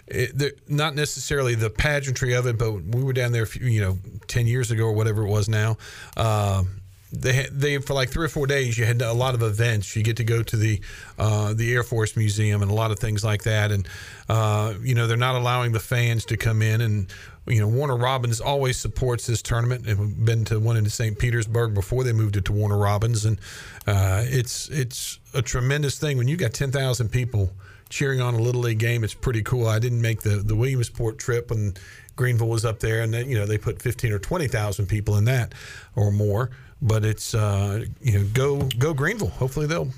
It, 0.08 0.38
they're- 0.38 0.52
not 0.68 0.96
necessarily 0.96 1.54
the 1.56 1.70
pageantry 1.70 2.34
of 2.34 2.46
it, 2.48 2.58
but 2.58 2.72
we 2.74 3.04
were 3.04 3.14
down 3.14 3.32
there, 3.32 3.44
a 3.44 3.48
few, 3.48 3.68
you 3.68 3.80
know, 3.82 4.00
ten 4.28 4.46
years 4.48 4.72
ago 4.72 4.86
or 4.86 4.94
whatever 4.94 5.22
it 5.22 5.30
was 5.30 5.48
now. 5.48 5.78
Um, 6.18 6.81
they 7.12 7.48
they 7.52 7.78
for 7.80 7.94
like 7.94 8.10
three 8.10 8.26
or 8.26 8.30
four 8.30 8.48
days 8.48 8.78
you 8.78 8.86
had 8.86 9.02
a 9.02 9.14
lot 9.14 9.36
of 9.36 9.44
events. 9.44 9.96
You 9.96 10.04
get 10.04 10.18
to 10.18 10.24
go 10.24 10.44
to 10.44 10.56
the 10.56 10.82
uh, 11.18 11.54
the 11.54 11.74
Air 11.74 11.84
Force 11.84 12.16
Museum 12.16 12.62
and 12.62 12.72
a 12.72 12.74
lot 12.74 12.92
of 12.92 13.00
things 13.00 13.24
like 13.24 13.44
that. 13.44 13.72
And 13.72 13.88
uh, 14.30 14.76
you 14.82 14.96
know 14.96 15.08
they're 15.08 15.18
not 15.18 15.36
allowing 15.36 15.74
the 15.74 15.80
fans 15.80 16.26
to 16.26 16.38
come 16.38 16.62
in. 16.62 16.80
And 16.80 17.08
you 17.46 17.60
know 17.60 17.68
Warner 17.68 17.98
Robins 17.98 18.40
always 18.40 18.78
supports 18.78 19.28
this 19.28 19.42
tournament. 19.42 19.88
And 19.88 20.00
we've 20.00 20.26
been 20.26 20.46
to 20.46 20.60
one 20.60 20.78
in 20.78 20.90
St. 20.90 21.20
Petersburg 21.20 21.74
before 21.74 22.04
they 22.04 22.14
moved 22.14 22.38
it 22.38 22.46
to 22.46 22.54
Warner 22.54 22.78
Robins. 22.78 23.26
And 23.26 23.40
uh, 23.86 24.24
it's 24.26 24.70
it's 24.70 25.20
a 25.34 25.42
tremendous 25.42 26.00
thing. 26.00 26.18
When 26.18 26.28
you've 26.28 26.40
got 26.40 26.54
10,000 26.54 27.10
people 27.10 27.52
cheering 27.90 28.22
on 28.22 28.34
a 28.34 28.40
little 28.40 28.62
league 28.62 28.80
game 28.80 29.04
it's 29.04 29.14
pretty 29.14 29.42
cool. 29.44 29.68
I 29.68 29.80
didn't 29.80 30.02
make 30.02 30.22
the 30.22 30.38
the 30.38 30.56
Williamsport 30.56 31.18
trip 31.18 31.52
and 31.52 31.78
Greenville 32.16 32.48
was 32.48 32.64
up 32.64 32.80
there. 32.80 33.02
And 33.02 33.14
then, 33.14 33.30
you 33.30 33.38
know 33.38 33.46
they 33.46 33.58
put 33.58 33.82
15 33.82 34.14
or 34.14 34.20
20,000 34.20 34.86
people 34.86 35.18
in 35.18 35.26
that 35.26 35.54
or 35.94 36.10
more 36.10 36.52
but 36.82 37.06
it's 37.06 37.34
uh, 37.34 37.86
you 38.02 38.20
know 38.20 38.26
go 38.34 38.62
go 38.78 38.94
Greenville. 38.94 39.30
Hopefully 39.30 39.68
they'll 39.68 39.90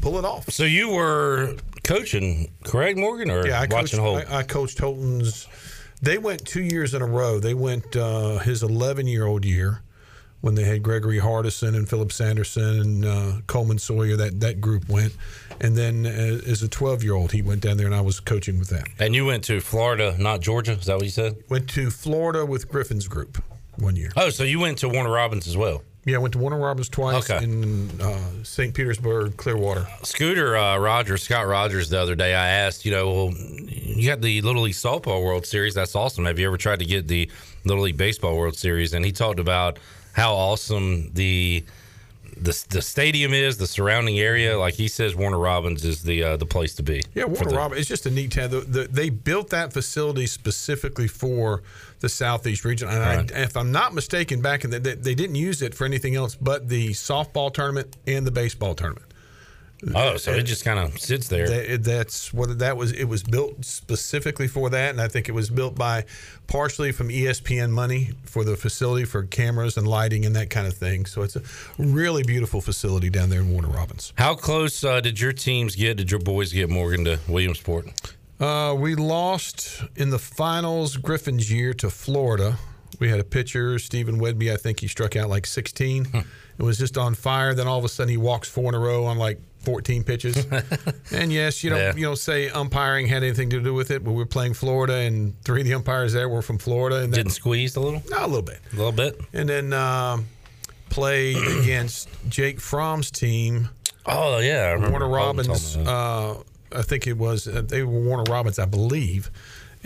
pull 0.00 0.18
it 0.18 0.24
off. 0.24 0.50
So 0.50 0.64
you 0.64 0.90
were 0.90 1.56
coaching, 1.84 2.50
correct, 2.64 2.98
Morgan, 2.98 3.30
or 3.30 3.46
Yeah, 3.46 3.60
I 3.60 3.66
coached, 3.66 3.72
watching 3.72 4.00
Holt? 4.00 4.24
I, 4.30 4.38
I 4.38 4.42
coached 4.42 4.78
Holton's. 4.78 5.48
They 6.02 6.18
went 6.18 6.46
two 6.46 6.62
years 6.62 6.94
in 6.94 7.02
a 7.02 7.06
row. 7.06 7.40
They 7.40 7.52
went 7.54 7.94
uh, 7.94 8.38
his 8.38 8.62
11 8.62 9.06
year 9.06 9.26
old 9.26 9.44
year 9.44 9.82
when 10.40 10.54
they 10.54 10.64
had 10.64 10.82
Gregory 10.82 11.18
Hardison 11.18 11.76
and 11.76 11.86
Philip 11.86 12.10
Sanderson 12.10 12.80
and 12.80 13.04
uh, 13.04 13.32
Coleman 13.46 13.78
Sawyer. 13.78 14.16
That 14.16 14.40
that 14.40 14.60
group 14.60 14.88
went, 14.88 15.14
and 15.60 15.76
then 15.76 16.06
as, 16.06 16.42
as 16.44 16.62
a 16.62 16.68
12 16.68 17.02
year 17.02 17.14
old, 17.14 17.32
he 17.32 17.42
went 17.42 17.60
down 17.60 17.76
there, 17.76 17.86
and 17.86 17.94
I 17.94 18.00
was 18.00 18.20
coaching 18.20 18.58
with 18.58 18.68
them. 18.68 18.84
And 18.98 19.14
you 19.14 19.26
went 19.26 19.44
to 19.44 19.60
Florida, 19.60 20.16
not 20.18 20.40
Georgia. 20.40 20.72
Is 20.72 20.86
that 20.86 20.96
what 20.96 21.04
you 21.04 21.10
said? 21.10 21.36
Went 21.50 21.68
to 21.70 21.90
Florida 21.90 22.46
with 22.46 22.68
Griffin's 22.68 23.06
group 23.08 23.42
one 23.76 23.96
year. 23.96 24.10
Oh, 24.16 24.30
so 24.30 24.44
you 24.44 24.60
went 24.60 24.78
to 24.78 24.88
Warner 24.88 25.10
Robins 25.10 25.46
as 25.46 25.56
well? 25.56 25.82
Yeah, 26.06 26.16
I 26.16 26.18
went 26.18 26.32
to 26.32 26.38
Warner 26.38 26.58
Robins 26.58 26.88
twice 26.88 27.30
Okay. 27.30 27.44
in 27.44 28.00
uh, 28.00 28.18
St. 28.42 28.72
Petersburg, 28.72 29.36
Clearwater. 29.36 29.86
Scooter 30.02 30.56
uh, 30.56 30.78
Rogers, 30.78 31.22
Scott 31.22 31.46
Rogers, 31.46 31.90
the 31.90 32.00
other 32.00 32.14
day, 32.14 32.34
I 32.34 32.48
asked, 32.48 32.86
you 32.86 32.90
know, 32.90 33.12
well, 33.12 33.32
you 33.34 34.08
got 34.08 34.22
the 34.22 34.40
Little 34.40 34.62
League 34.62 34.74
Softball 34.74 35.22
World 35.22 35.44
Series. 35.44 35.74
That's 35.74 35.94
awesome. 35.94 36.24
Have 36.24 36.38
you 36.38 36.46
ever 36.46 36.56
tried 36.56 36.78
to 36.78 36.86
get 36.86 37.06
the 37.06 37.30
Little 37.64 37.84
League 37.84 37.98
Baseball 37.98 38.36
World 38.36 38.56
Series? 38.56 38.94
And 38.94 39.04
he 39.04 39.12
talked 39.12 39.38
about 39.40 39.78
how 40.14 40.34
awesome 40.34 41.10
the 41.12 41.64
the 42.36 42.64
the 42.70 42.80
stadium 42.80 43.34
is, 43.34 43.58
the 43.58 43.66
surrounding 43.66 44.18
area. 44.18 44.58
Like 44.58 44.72
he 44.74 44.88
says, 44.88 45.14
Warner 45.14 45.38
Robins 45.38 45.84
is 45.84 46.02
the 46.02 46.22
uh, 46.22 46.36
the 46.38 46.46
place 46.46 46.74
to 46.76 46.82
be. 46.82 47.02
Yeah, 47.14 47.24
Warner 47.26 47.54
Robins. 47.54 47.80
It's 47.80 47.88
just 47.88 48.06
a 48.06 48.10
neat 48.10 48.32
town. 48.32 48.50
The, 48.50 48.60
the, 48.60 48.88
they 48.88 49.10
built 49.10 49.50
that 49.50 49.74
facility 49.74 50.26
specifically 50.26 51.06
for 51.08 51.62
the 52.00 52.08
southeast 52.08 52.64
region. 52.64 52.88
And 52.88 52.98
Right. 52.98 53.32
I, 53.32 53.42
if 53.42 53.56
I'm 53.56 53.72
not 53.72 53.94
mistaken, 53.94 54.40
back 54.40 54.64
in 54.64 54.70
the 54.70 54.80
they, 54.80 54.94
they 54.94 55.14
didn't 55.14 55.36
use 55.36 55.62
it 55.62 55.74
for 55.74 55.84
anything 55.84 56.14
else 56.16 56.34
but 56.34 56.68
the 56.68 56.90
softball 56.90 57.52
tournament 57.52 57.96
and 58.06 58.26
the 58.26 58.30
baseball 58.30 58.74
tournament. 58.74 59.06
Oh, 59.94 60.18
so 60.18 60.32
it 60.32 60.42
just 60.42 60.64
kind 60.64 60.78
of 60.78 60.98
sits 60.98 61.28
there. 61.28 61.48
That, 61.48 61.84
that's 61.84 62.34
what 62.34 62.58
that 62.58 62.76
was. 62.76 62.92
It 62.92 63.04
was 63.04 63.22
built 63.22 63.64
specifically 63.64 64.46
for 64.46 64.68
that, 64.70 64.90
and 64.90 65.00
I 65.00 65.08
think 65.08 65.28
it 65.28 65.32
was 65.32 65.48
built 65.48 65.74
by 65.74 66.04
partially 66.46 66.92
from 66.92 67.08
ESPN 67.08 67.70
money 67.70 68.10
for 68.24 68.44
the 68.44 68.56
facility 68.56 69.06
for 69.06 69.22
cameras 69.22 69.78
and 69.78 69.86
lighting 69.88 70.26
and 70.26 70.36
that 70.36 70.50
kind 70.50 70.66
of 70.66 70.74
thing. 70.74 71.06
So 71.06 71.22
it's 71.22 71.36
a 71.36 71.42
really 71.78 72.22
beautiful 72.22 72.60
facility 72.60 73.08
down 73.08 73.30
there 73.30 73.40
in 73.40 73.50
Warner 73.50 73.68
Robins. 73.68 74.12
How 74.16 74.34
close 74.34 74.84
uh, 74.84 75.00
did 75.00 75.18
your 75.18 75.32
teams 75.32 75.76
get? 75.76 75.96
Did 75.96 76.10
your 76.10 76.20
boys 76.20 76.52
get 76.52 76.68
Morgan 76.68 77.04
to 77.06 77.18
Williamsport? 77.26 77.88
Uh, 78.40 78.74
we 78.74 78.94
lost 78.94 79.84
in 79.96 80.10
the 80.10 80.18
finals 80.18 80.96
Griffin's 80.96 81.52
year 81.52 81.74
to 81.74 81.90
Florida. 81.90 82.56
We 82.98 83.08
had 83.08 83.20
a 83.20 83.24
pitcher, 83.24 83.78
Stephen 83.78 84.18
Wedby. 84.18 84.52
I 84.52 84.56
think 84.56 84.80
he 84.80 84.88
struck 84.88 85.14
out 85.16 85.28
like 85.28 85.46
16. 85.46 86.08
It 86.58 86.62
was 86.62 86.78
just 86.78 86.98
on 86.98 87.14
fire. 87.14 87.54
Then 87.54 87.66
all 87.68 87.78
of 87.78 87.84
a 87.84 87.88
sudden 87.88 88.10
he 88.10 88.16
walks 88.16 88.48
four 88.48 88.68
in 88.70 88.74
a 88.74 88.78
row 88.78 89.04
on 89.06 89.16
like 89.18 89.40
14 89.60 90.02
pitches. 90.04 90.46
and 91.12 91.32
yes, 91.32 91.62
you 91.62 91.70
don't 91.70 91.78
Yeah. 91.78 91.94
you 91.94 92.02
don't 92.04 92.18
say 92.18 92.48
umpiring 92.48 93.06
had 93.06 93.22
anything 93.22 93.50
to 93.50 93.60
do 93.60 93.74
with 93.74 93.90
it, 93.90 94.02
but 94.04 94.10
we 94.12 94.16
were 94.18 94.26
playing 94.26 94.54
Florida, 94.54 94.94
and 94.94 95.34
three 95.44 95.60
of 95.60 95.66
the 95.66 95.74
umpires 95.74 96.12
there 96.12 96.28
were 96.28 96.42
from 96.42 96.58
Florida. 96.58 96.96
And 97.02 97.12
Didn't 97.12 97.32
squeeze 97.32 97.76
a 97.76 97.80
little? 97.80 98.02
No, 98.10 98.24
a 98.24 98.26
little 98.26 98.42
bit. 98.42 98.60
A 98.72 98.76
little 98.76 98.92
bit. 98.92 99.20
And 99.32 99.48
then 99.48 99.72
um, 99.72 100.26
played 100.88 101.36
against 101.62 102.08
Jake 102.28 102.58
Fromm's 102.58 103.10
team. 103.10 103.68
Oh 104.06 104.38
yeah, 104.38 104.62
I 104.64 104.70
remember 104.72 104.90
Warner 105.08 105.16
Holton 105.16 105.36
Robins. 105.52 105.74
told 105.74 105.86
me 105.86 105.92
Uh, 105.92 106.34
I 106.74 106.82
think 106.82 107.06
it 107.06 107.16
was 107.18 107.46
uh, 107.48 107.62
they 107.66 107.82
were 107.82 108.00
Warner 108.00 108.24
Robins, 108.30 108.58
I 108.58 108.64
believe. 108.66 109.30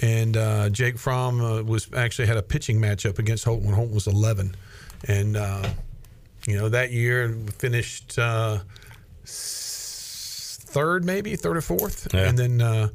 And 0.01 0.37
uh, 0.37 0.71
Jake 0.71 0.99
Fromm 0.99 1.41
uh, 1.41 1.63
was 1.63 1.89
actually 1.95 2.27
had 2.27 2.37
a 2.37 2.43
pitching 2.43 2.81
matchup 2.81 3.19
against 3.21 3.45
Holton 3.45 3.67
when 3.67 3.75
Holton 3.77 3.95
was 3.95 4.07
11, 4.09 4.57
and 5.07 5.37
uh, 5.37 5.69
you 6.49 6.57
know 6.57 6.69
that 6.69 6.91
year 6.91 7.37
finished 7.59 8.19
uh, 8.19 8.59
third, 9.25 11.05
maybe 11.05 11.37
third 11.37 11.57
or 11.57 11.61
fourth, 11.61 12.09
Yeah. 12.13 12.29
and 12.29 12.39
then 12.39 12.61
uh, 12.61 12.89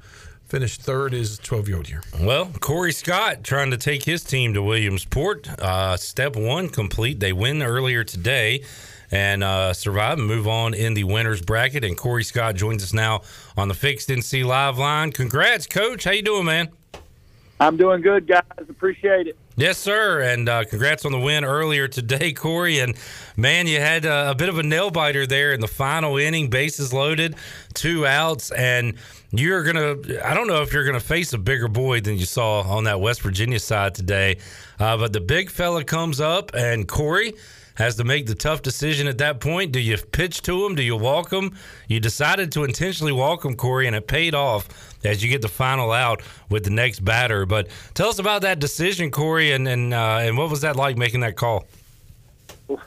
finished 0.47 0.81
third 0.81 1.13
is 1.13 1.37
12 1.39 1.67
year 1.67 1.77
old 1.77 1.89
year. 1.89 2.01
Well, 2.19 2.51
Corey 2.59 2.91
Scott 2.91 3.43
trying 3.43 3.71
to 3.71 3.77
take 3.77 4.03
his 4.03 4.23
team 4.23 4.53
to 4.53 4.61
Williamsport. 4.61 5.47
Uh, 5.59 5.95
step 5.97 6.35
one 6.35 6.69
complete. 6.69 7.19
They 7.19 7.33
win 7.33 7.61
earlier 7.63 8.03
today 8.03 8.63
and 9.11 9.43
uh, 9.43 9.73
survive 9.73 10.17
and 10.17 10.27
move 10.27 10.47
on 10.47 10.73
in 10.73 10.93
the 10.93 11.03
winners 11.03 11.41
bracket. 11.41 11.83
And 11.83 11.97
Corey 11.97 12.23
Scott 12.23 12.55
joins 12.55 12.83
us 12.83 12.93
now 12.93 13.21
on 13.57 13.67
the 13.67 13.73
Fixed 13.73 14.09
NC 14.09 14.45
Live 14.45 14.77
line. 14.77 15.11
Congrats, 15.11 15.65
Coach. 15.67 16.03
How 16.03 16.11
you 16.11 16.21
doing, 16.21 16.45
man? 16.45 16.69
I'm 17.61 17.75
doing 17.75 18.01
good, 18.01 18.25
guys. 18.25 18.43
Appreciate 18.69 19.27
it. 19.27 19.37
Yes, 19.57 19.77
sir. 19.77 20.21
And 20.21 20.47
uh, 20.47 20.63
congrats 20.63 21.03
on 21.03 21.11
the 21.11 21.19
win 21.19 21.43
earlier 21.43 21.89
today, 21.89 22.31
Corey. 22.33 22.79
And 22.79 22.95
man, 23.35 23.67
you 23.67 23.81
had 23.81 24.05
uh, 24.05 24.27
a 24.29 24.35
bit 24.35 24.47
of 24.47 24.57
a 24.57 24.63
nail 24.63 24.89
biter 24.89 25.27
there 25.27 25.51
in 25.51 25.59
the 25.59 25.67
final 25.67 26.15
inning, 26.15 26.49
bases 26.49 26.93
loaded, 26.93 27.35
two 27.73 28.07
outs, 28.07 28.51
and 28.51 28.93
you're 29.31 29.63
gonna. 29.63 29.97
I 30.23 30.33
don't 30.33 30.47
know 30.47 30.61
if 30.61 30.71
you're 30.71 30.85
gonna 30.85 31.01
face 31.01 31.33
a 31.33 31.37
bigger 31.37 31.67
boy 31.67 31.99
than 31.99 32.17
you 32.17 32.25
saw 32.25 32.61
on 32.61 32.85
that 32.85 33.01
West 33.01 33.21
Virginia 33.21 33.59
side 33.59 33.93
today, 33.93 34.37
uh, 34.79 34.95
but 34.95 35.11
the 35.11 35.19
big 35.19 35.49
fella 35.49 35.83
comes 35.83 36.21
up, 36.21 36.51
and 36.55 36.87
Corey 36.87 37.33
has 37.79 37.95
to 37.95 38.03
make 38.03 38.27
the 38.27 38.35
tough 38.35 38.61
decision 38.61 39.07
at 39.07 39.17
that 39.17 39.39
point. 39.39 39.71
Do 39.71 39.79
you 39.79 39.97
pitch 39.97 40.43
to 40.43 40.65
him? 40.65 40.75
Do 40.75 40.83
you 40.83 40.95
walk 40.95 41.33
him? 41.33 41.57
You 41.87 41.99
decided 41.99 42.51
to 42.51 42.63
intentionally 42.63 43.13
walk 43.13 43.43
him, 43.43 43.55
Corey, 43.55 43.87
and 43.87 43.95
it 43.95 44.07
paid 44.07 44.35
off 44.35 44.67
as 45.03 45.23
you 45.23 45.29
get 45.29 45.41
the 45.41 45.47
final 45.47 45.91
out 45.91 46.21
with 46.49 46.65
the 46.65 46.69
next 46.69 46.99
batter. 46.99 47.47
But 47.47 47.69
tell 47.95 48.09
us 48.09 48.19
about 48.19 48.43
that 48.43 48.59
decision, 48.59 49.09
Corey, 49.09 49.51
and 49.53 49.67
and 49.67 49.93
uh, 49.93 50.19
and 50.21 50.37
what 50.37 50.51
was 50.51 50.61
that 50.61 50.75
like 50.75 50.97
making 50.97 51.21
that 51.21 51.35
call? 51.35 51.65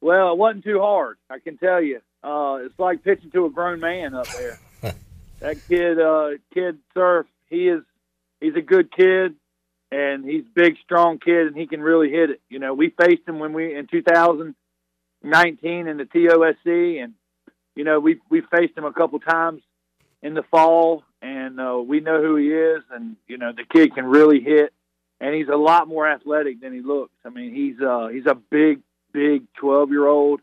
Well, 0.00 0.32
it 0.32 0.38
wasn't 0.38 0.64
too 0.64 0.80
hard. 0.80 1.18
I 1.28 1.38
can 1.38 1.58
tell 1.58 1.82
you. 1.82 2.00
Uh, 2.22 2.60
it's 2.62 2.78
like 2.78 3.04
pitching 3.04 3.30
to 3.32 3.46
a 3.46 3.50
grown 3.50 3.80
man 3.80 4.14
up 4.14 4.26
there. 4.28 4.58
that 5.40 5.56
kid, 5.68 6.00
uh, 6.00 6.30
kid 6.52 6.78
Surf, 6.94 7.26
he 7.48 7.68
is, 7.68 7.82
he's 8.40 8.54
a 8.56 8.62
good 8.62 8.90
kid, 8.90 9.34
and 9.92 10.24
he's 10.24 10.44
big, 10.54 10.76
strong 10.84 11.18
kid, 11.18 11.48
and 11.48 11.56
he 11.56 11.66
can 11.66 11.80
really 11.80 12.10
hit 12.10 12.30
it. 12.30 12.40
You 12.48 12.58
know, 12.58 12.74
we 12.74 12.90
faced 12.90 13.26
him 13.26 13.38
when 13.38 13.52
we 13.52 13.74
in 13.74 13.86
2019 13.88 15.86
in 15.88 15.96
the 15.96 16.04
TOSC, 16.04 17.02
and 17.02 17.14
you 17.74 17.84
know 17.84 18.00
we 18.00 18.20
we 18.28 18.42
faced 18.42 18.76
him 18.76 18.84
a 18.84 18.92
couple 18.92 19.18
times 19.20 19.62
in 20.22 20.34
the 20.34 20.42
fall, 20.50 21.02
and 21.22 21.60
uh, 21.60 21.80
we 21.84 22.00
know 22.00 22.22
who 22.22 22.36
he 22.36 22.48
is, 22.48 22.82
and 22.90 23.16
you 23.26 23.38
know 23.38 23.52
the 23.52 23.64
kid 23.64 23.94
can 23.94 24.06
really 24.06 24.40
hit, 24.40 24.72
and 25.20 25.34
he's 25.34 25.48
a 25.48 25.56
lot 25.56 25.88
more 25.88 26.08
athletic 26.08 26.60
than 26.60 26.72
he 26.72 26.80
looks. 26.80 27.14
I 27.24 27.30
mean, 27.30 27.54
he's 27.54 27.80
uh, 27.80 28.08
he's 28.08 28.26
a 28.26 28.34
big, 28.34 28.80
big 29.12 29.44
12 29.54 29.90
year 29.90 30.06
old, 30.06 30.40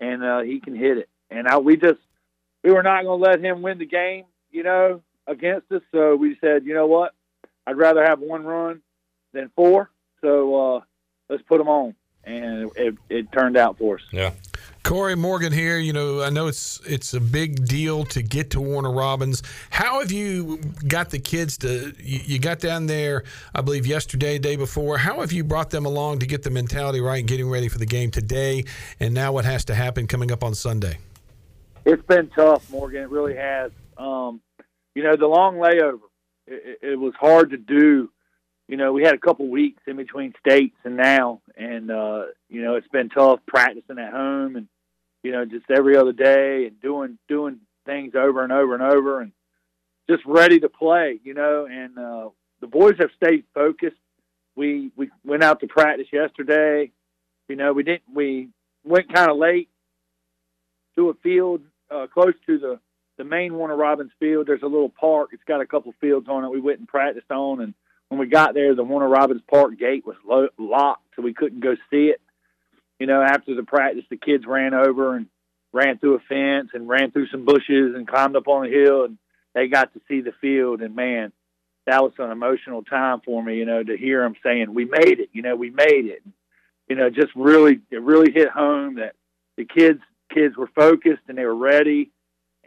and 0.00 0.24
uh, 0.24 0.40
he 0.40 0.60
can 0.60 0.74
hit 0.74 0.98
it. 0.98 1.08
And 1.30 1.46
I, 1.46 1.58
we 1.58 1.76
just 1.76 2.00
we 2.64 2.72
were 2.72 2.82
not 2.82 3.04
going 3.04 3.20
to 3.20 3.30
let 3.30 3.40
him 3.40 3.62
win 3.62 3.78
the 3.78 3.86
game, 3.86 4.24
you 4.50 4.62
know, 4.62 5.02
against 5.26 5.70
us. 5.72 5.82
So 5.92 6.16
we 6.16 6.36
said, 6.40 6.64
you 6.64 6.74
know 6.74 6.86
what, 6.86 7.14
I'd 7.68 7.76
rather 7.76 8.02
have 8.02 8.20
one 8.20 8.44
run 8.44 8.80
than 9.34 9.50
four. 9.54 9.90
So 10.22 10.76
uh, 10.76 10.80
let's 11.28 11.42
put 11.42 11.58
them 11.58 11.68
on, 11.68 11.94
and 12.24 12.70
it, 12.76 12.94
it 13.10 13.30
turned 13.30 13.58
out 13.58 13.76
for 13.76 13.96
us. 13.96 14.02
Yeah. 14.10 14.30
Corey 14.84 15.16
Morgan 15.16 15.52
here. 15.52 15.76
You 15.76 15.92
know, 15.92 16.22
I 16.22 16.30
know 16.30 16.46
it's 16.46 16.80
it's 16.86 17.12
a 17.12 17.20
big 17.20 17.66
deal 17.66 18.06
to 18.06 18.22
get 18.22 18.52
to 18.52 18.60
Warner 18.60 18.90
Robins. 18.90 19.42
How 19.68 20.00
have 20.00 20.10
you 20.10 20.60
got 20.86 21.10
the 21.10 21.18
kids 21.18 21.58
to? 21.58 21.92
You, 21.98 22.20
you 22.24 22.38
got 22.38 22.58
down 22.58 22.86
there, 22.86 23.24
I 23.54 23.60
believe, 23.60 23.86
yesterday, 23.86 24.38
day 24.38 24.56
before. 24.56 24.96
How 24.96 25.20
have 25.20 25.30
you 25.30 25.44
brought 25.44 25.68
them 25.68 25.84
along 25.84 26.20
to 26.20 26.26
get 26.26 26.44
the 26.44 26.50
mentality 26.50 27.02
right, 27.02 27.18
and 27.18 27.28
getting 27.28 27.50
ready 27.50 27.68
for 27.68 27.76
the 27.76 27.86
game 27.86 28.10
today, 28.10 28.64
and 28.98 29.12
now 29.12 29.32
what 29.32 29.44
has 29.44 29.66
to 29.66 29.74
happen 29.74 30.06
coming 30.06 30.32
up 30.32 30.42
on 30.42 30.54
Sunday? 30.54 30.96
It's 31.84 32.02
been 32.06 32.28
tough, 32.28 32.70
Morgan. 32.70 33.02
It 33.02 33.10
really 33.10 33.36
has. 33.36 33.72
Um, 33.98 34.40
you 34.94 35.02
know, 35.02 35.16
the 35.16 35.26
long 35.26 35.56
layover. 35.56 36.07
It, 36.50 36.78
it, 36.82 36.98
was 36.98 37.14
hard 37.18 37.50
to 37.50 37.56
do. 37.56 38.10
You 38.68 38.76
know, 38.76 38.92
we 38.92 39.02
had 39.02 39.14
a 39.14 39.18
couple 39.18 39.48
weeks 39.48 39.82
in 39.86 39.96
between 39.96 40.34
states 40.40 40.76
and 40.84 40.96
now, 40.96 41.40
and 41.56 41.90
uh, 41.90 42.24
you 42.48 42.62
know, 42.62 42.76
it's 42.76 42.88
been 42.88 43.08
tough 43.08 43.40
practicing 43.46 43.98
at 43.98 44.12
home 44.12 44.56
and 44.56 44.68
you 45.22 45.32
know, 45.32 45.44
just 45.44 45.70
every 45.70 45.96
other 45.96 46.12
day 46.12 46.66
and 46.66 46.80
doing 46.80 47.18
doing 47.28 47.58
things 47.86 48.14
over 48.14 48.42
and 48.42 48.52
over 48.52 48.74
and 48.74 48.82
over 48.82 49.20
and 49.20 49.32
just 50.08 50.22
ready 50.26 50.60
to 50.60 50.68
play. 50.68 51.20
You 51.22 51.34
know, 51.34 51.66
and 51.70 51.98
uh, 51.98 52.28
the 52.60 52.66
boys 52.66 52.94
have 52.98 53.10
stayed 53.16 53.44
focused. 53.54 53.96
We 54.56 54.90
we 54.96 55.10
went 55.24 55.42
out 55.42 55.60
to 55.60 55.66
practice 55.66 56.08
yesterday. 56.12 56.90
You 57.48 57.56
know, 57.56 57.72
we 57.72 57.82
didn't 57.82 58.02
we 58.12 58.48
went 58.84 59.12
kind 59.12 59.30
of 59.30 59.36
late 59.36 59.68
to 60.96 61.10
a 61.10 61.14
field 61.14 61.62
uh, 61.90 62.06
close 62.12 62.34
to 62.46 62.58
the 62.58 62.80
the 63.18 63.24
main 63.24 63.54
Warner 63.54 63.76
Robins 63.76 64.12
field. 64.18 64.46
There's 64.46 64.62
a 64.62 64.66
little 64.66 64.88
park. 64.88 65.30
It's 65.32 65.42
got 65.46 65.60
a 65.60 65.66
couple 65.66 65.92
fields 66.00 66.28
on 66.28 66.44
it. 66.44 66.50
We 66.50 66.60
went 66.60 66.78
and 66.78 66.88
practiced 66.88 67.30
on, 67.30 67.60
and 67.60 67.74
when 68.08 68.18
we 68.18 68.26
got 68.26 68.54
there, 68.54 68.74
the 68.74 68.84
Warner 68.84 69.08
Robins 69.08 69.42
Park 69.50 69.78
gate 69.78 70.06
was 70.06 70.16
lo- 70.26 70.48
locked, 70.56 71.04
so 71.14 71.22
we 71.22 71.34
couldn't 71.34 71.60
go 71.60 71.74
see 71.90 72.06
it. 72.06 72.20
You 72.98 73.06
know, 73.06 73.20
after 73.20 73.54
the 73.54 73.64
practice, 73.64 74.04
the 74.08 74.16
kids 74.16 74.44
ran 74.46 74.72
over 74.72 75.14
and 75.14 75.26
ran 75.72 75.98
through 75.98 76.14
a 76.14 76.20
fence 76.20 76.70
and 76.72 76.88
ran 76.88 77.10
through 77.10 77.28
some 77.28 77.44
bushes 77.44 77.94
and 77.94 78.08
climbed 78.08 78.36
up 78.36 78.48
on 78.48 78.66
a 78.66 78.70
hill, 78.70 79.04
and 79.04 79.18
they 79.54 79.68
got 79.68 79.92
to 79.92 80.00
see 80.08 80.20
the 80.20 80.32
field. 80.40 80.80
And 80.80 80.96
man, 80.96 81.32
that 81.86 82.02
was 82.02 82.12
an 82.18 82.30
emotional 82.30 82.82
time 82.82 83.20
for 83.24 83.42
me. 83.42 83.56
You 83.56 83.66
know, 83.66 83.82
to 83.82 83.96
hear 83.96 84.22
them 84.22 84.34
saying, 84.42 84.72
"We 84.72 84.84
made 84.84 85.20
it." 85.20 85.30
You 85.32 85.42
know, 85.42 85.56
we 85.56 85.70
made 85.70 86.06
it. 86.06 86.22
You 86.88 86.96
know, 86.96 87.10
just 87.10 87.34
really, 87.36 87.80
it 87.90 88.00
really 88.00 88.32
hit 88.32 88.48
home 88.48 88.94
that 88.94 89.14
the 89.56 89.64
kids 89.64 90.00
kids 90.32 90.56
were 90.56 90.70
focused 90.74 91.22
and 91.28 91.36
they 91.36 91.44
were 91.44 91.54
ready. 91.54 92.10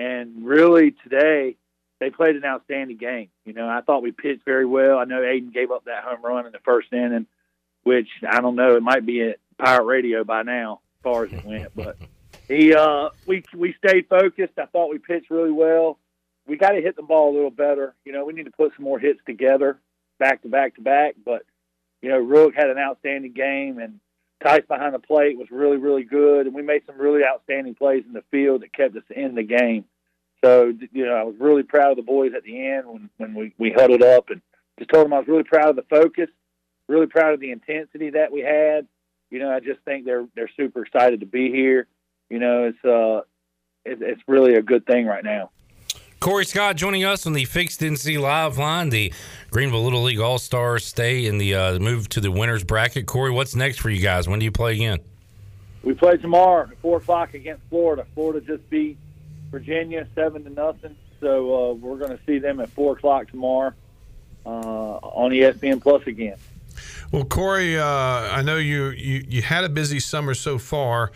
And 0.01 0.43
really, 0.43 0.95
today 1.03 1.57
they 1.99 2.09
played 2.09 2.35
an 2.35 2.43
outstanding 2.43 2.97
game. 2.97 3.29
You 3.45 3.53
know, 3.53 3.69
I 3.69 3.81
thought 3.81 4.01
we 4.01 4.11
pitched 4.11 4.43
very 4.45 4.65
well. 4.65 4.97
I 4.97 5.05
know 5.05 5.21
Aiden 5.21 5.53
gave 5.53 5.69
up 5.69 5.85
that 5.85 6.03
home 6.03 6.23
run 6.23 6.47
in 6.47 6.51
the 6.51 6.59
first 6.65 6.91
inning, 6.91 7.27
which 7.83 8.07
I 8.27 8.41
don't 8.41 8.55
know. 8.55 8.75
It 8.75 8.81
might 8.81 9.05
be 9.05 9.21
at 9.21 9.37
Pirate 9.59 9.85
Radio 9.85 10.23
by 10.23 10.41
now, 10.41 10.81
as 10.97 11.03
far 11.03 11.25
as 11.25 11.33
it 11.33 11.45
went. 11.45 11.71
But 11.75 11.97
he, 12.47 12.73
uh, 12.73 13.09
we 13.27 13.43
we 13.55 13.75
stayed 13.85 14.07
focused. 14.09 14.57
I 14.57 14.65
thought 14.65 14.89
we 14.89 14.97
pitched 14.97 15.29
really 15.29 15.51
well. 15.51 15.99
We 16.47 16.57
got 16.57 16.71
to 16.71 16.81
hit 16.81 16.95
the 16.95 17.03
ball 17.03 17.31
a 17.31 17.35
little 17.35 17.51
better. 17.51 17.93
You 18.03 18.11
know, 18.11 18.25
we 18.25 18.33
need 18.33 18.45
to 18.45 18.51
put 18.51 18.73
some 18.75 18.83
more 18.83 18.97
hits 18.97 19.19
together, 19.27 19.79
back 20.17 20.41
to 20.41 20.49
back 20.49 20.75
to 20.75 20.81
back. 20.81 21.13
But 21.23 21.43
you 22.01 22.09
know, 22.09 22.17
Rook 22.17 22.55
had 22.55 22.71
an 22.71 22.79
outstanding 22.79 23.33
game, 23.33 23.77
and 23.77 23.99
Tice 24.43 24.65
behind 24.67 24.95
the 24.95 24.99
plate 24.99 25.37
was 25.37 25.51
really, 25.51 25.77
really 25.77 26.03
good, 26.03 26.47
and 26.47 26.55
we 26.55 26.63
made 26.63 26.81
some 26.87 26.97
really 26.97 27.21
outstanding 27.23 27.75
plays 27.75 28.03
in 28.07 28.13
the 28.13 28.23
field 28.31 28.63
that 28.63 28.73
kept 28.73 28.95
us 28.95 29.03
in 29.15 29.35
the 29.35 29.43
game. 29.43 29.85
So, 30.43 30.73
you 30.91 31.05
know, 31.05 31.13
I 31.13 31.23
was 31.23 31.35
really 31.39 31.63
proud 31.63 31.91
of 31.91 31.97
the 31.97 32.03
boys 32.03 32.31
at 32.35 32.43
the 32.43 32.67
end 32.67 32.87
when, 32.87 33.09
when 33.17 33.33
we, 33.35 33.53
we 33.57 33.71
huddled 33.71 34.01
up 34.01 34.29
and 34.29 34.41
just 34.79 34.89
told 34.91 35.05
them 35.05 35.13
I 35.13 35.19
was 35.19 35.27
really 35.27 35.43
proud 35.43 35.69
of 35.69 35.75
the 35.75 35.83
focus, 35.83 36.29
really 36.87 37.05
proud 37.05 37.33
of 37.33 37.39
the 37.39 37.51
intensity 37.51 38.11
that 38.11 38.31
we 38.31 38.41
had. 38.41 38.87
You 39.29 39.39
know, 39.39 39.51
I 39.51 39.59
just 39.59 39.79
think 39.85 40.05
they're 40.05 40.25
they're 40.35 40.49
super 40.57 40.83
excited 40.83 41.21
to 41.21 41.25
be 41.25 41.51
here. 41.51 41.87
you 42.29 42.39
know, 42.39 42.65
it's 42.65 42.83
uh, 42.83 43.21
it, 43.85 44.01
it's 44.01 44.21
really 44.27 44.55
a 44.55 44.61
good 44.61 44.85
thing 44.85 45.05
right 45.05 45.23
now. 45.23 45.51
Corey 46.19 46.45
Scott 46.45 46.75
joining 46.75 47.03
us 47.03 47.25
on 47.25 47.33
the 47.33 47.45
Fixed 47.45 47.79
NC 47.79 48.19
Live 48.19 48.57
line. 48.57 48.89
The 48.89 49.13
Greenville 49.49 49.83
Little 49.83 50.03
League 50.03 50.19
All 50.19 50.37
Stars 50.37 50.85
stay 50.85 51.25
in 51.25 51.37
the 51.37 51.55
uh, 51.55 51.79
move 51.79 52.09
to 52.09 52.19
the 52.19 52.29
winners 52.29 52.63
bracket. 52.63 53.05
Corey, 53.05 53.31
what's 53.31 53.55
next 53.55 53.79
for 53.79 53.89
you 53.89 54.01
guys? 54.01 54.27
When 54.27 54.39
do 54.39 54.45
you 54.45 54.51
play 54.51 54.73
again? 54.73 54.99
We 55.83 55.93
play 55.93 56.17
tomorrow 56.17 56.67
at 56.69 56.77
four 56.79 56.97
o'clock 56.97 57.33
against 57.33 57.63
Florida. 57.69 58.05
Florida 58.13 58.41
just 58.41 58.69
beat 58.69 58.97
Virginia 59.51 60.07
seven 60.15 60.43
to 60.45 60.49
nothing, 60.49 60.95
so 61.19 61.71
uh, 61.71 61.73
we're 61.73 61.97
going 61.97 62.17
to 62.17 62.23
see 62.25 62.39
them 62.39 62.59
at 62.59 62.69
four 62.69 62.93
o'clock 62.93 63.29
tomorrow 63.29 63.73
uh, 64.45 64.49
on 64.49 65.31
ESPN 65.31 65.81
Plus 65.81 66.07
again. 66.07 66.37
Well, 67.11 67.25
Corey, 67.25 67.77
uh, 67.77 67.85
I 67.85 68.41
know 68.41 68.57
you, 68.57 68.89
you 68.91 69.25
you 69.27 69.41
had 69.41 69.65
a 69.65 69.69
busy 69.69 69.99
summer 69.99 70.33
so 70.33 70.57
far, 70.57 71.11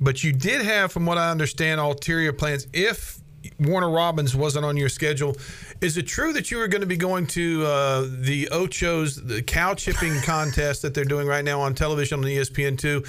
but 0.00 0.24
you 0.24 0.32
did 0.32 0.62
have, 0.62 0.90
from 0.90 1.06
what 1.06 1.18
I 1.18 1.30
understand, 1.30 1.80
ulterior 1.80 2.32
plans. 2.32 2.66
If 2.72 3.20
Warner 3.60 3.90
Robins 3.90 4.34
wasn't 4.34 4.64
on 4.64 4.76
your 4.76 4.88
schedule, 4.88 5.36
is 5.80 5.96
it 5.96 6.06
true 6.06 6.32
that 6.32 6.50
you 6.50 6.58
were 6.58 6.68
going 6.68 6.80
to 6.80 6.86
be 6.86 6.96
going 6.96 7.26
to 7.28 7.64
uh, 7.64 8.08
the 8.10 8.48
Ocho's 8.50 9.22
the 9.22 9.42
cow 9.42 9.74
chipping 9.74 10.20
contest 10.22 10.82
that 10.82 10.94
they're 10.94 11.04
doing 11.04 11.26
right 11.26 11.44
now 11.44 11.60
on 11.60 11.74
television 11.74 12.18
on 12.18 12.24
ESPN 12.26 12.78
two? 12.78 13.04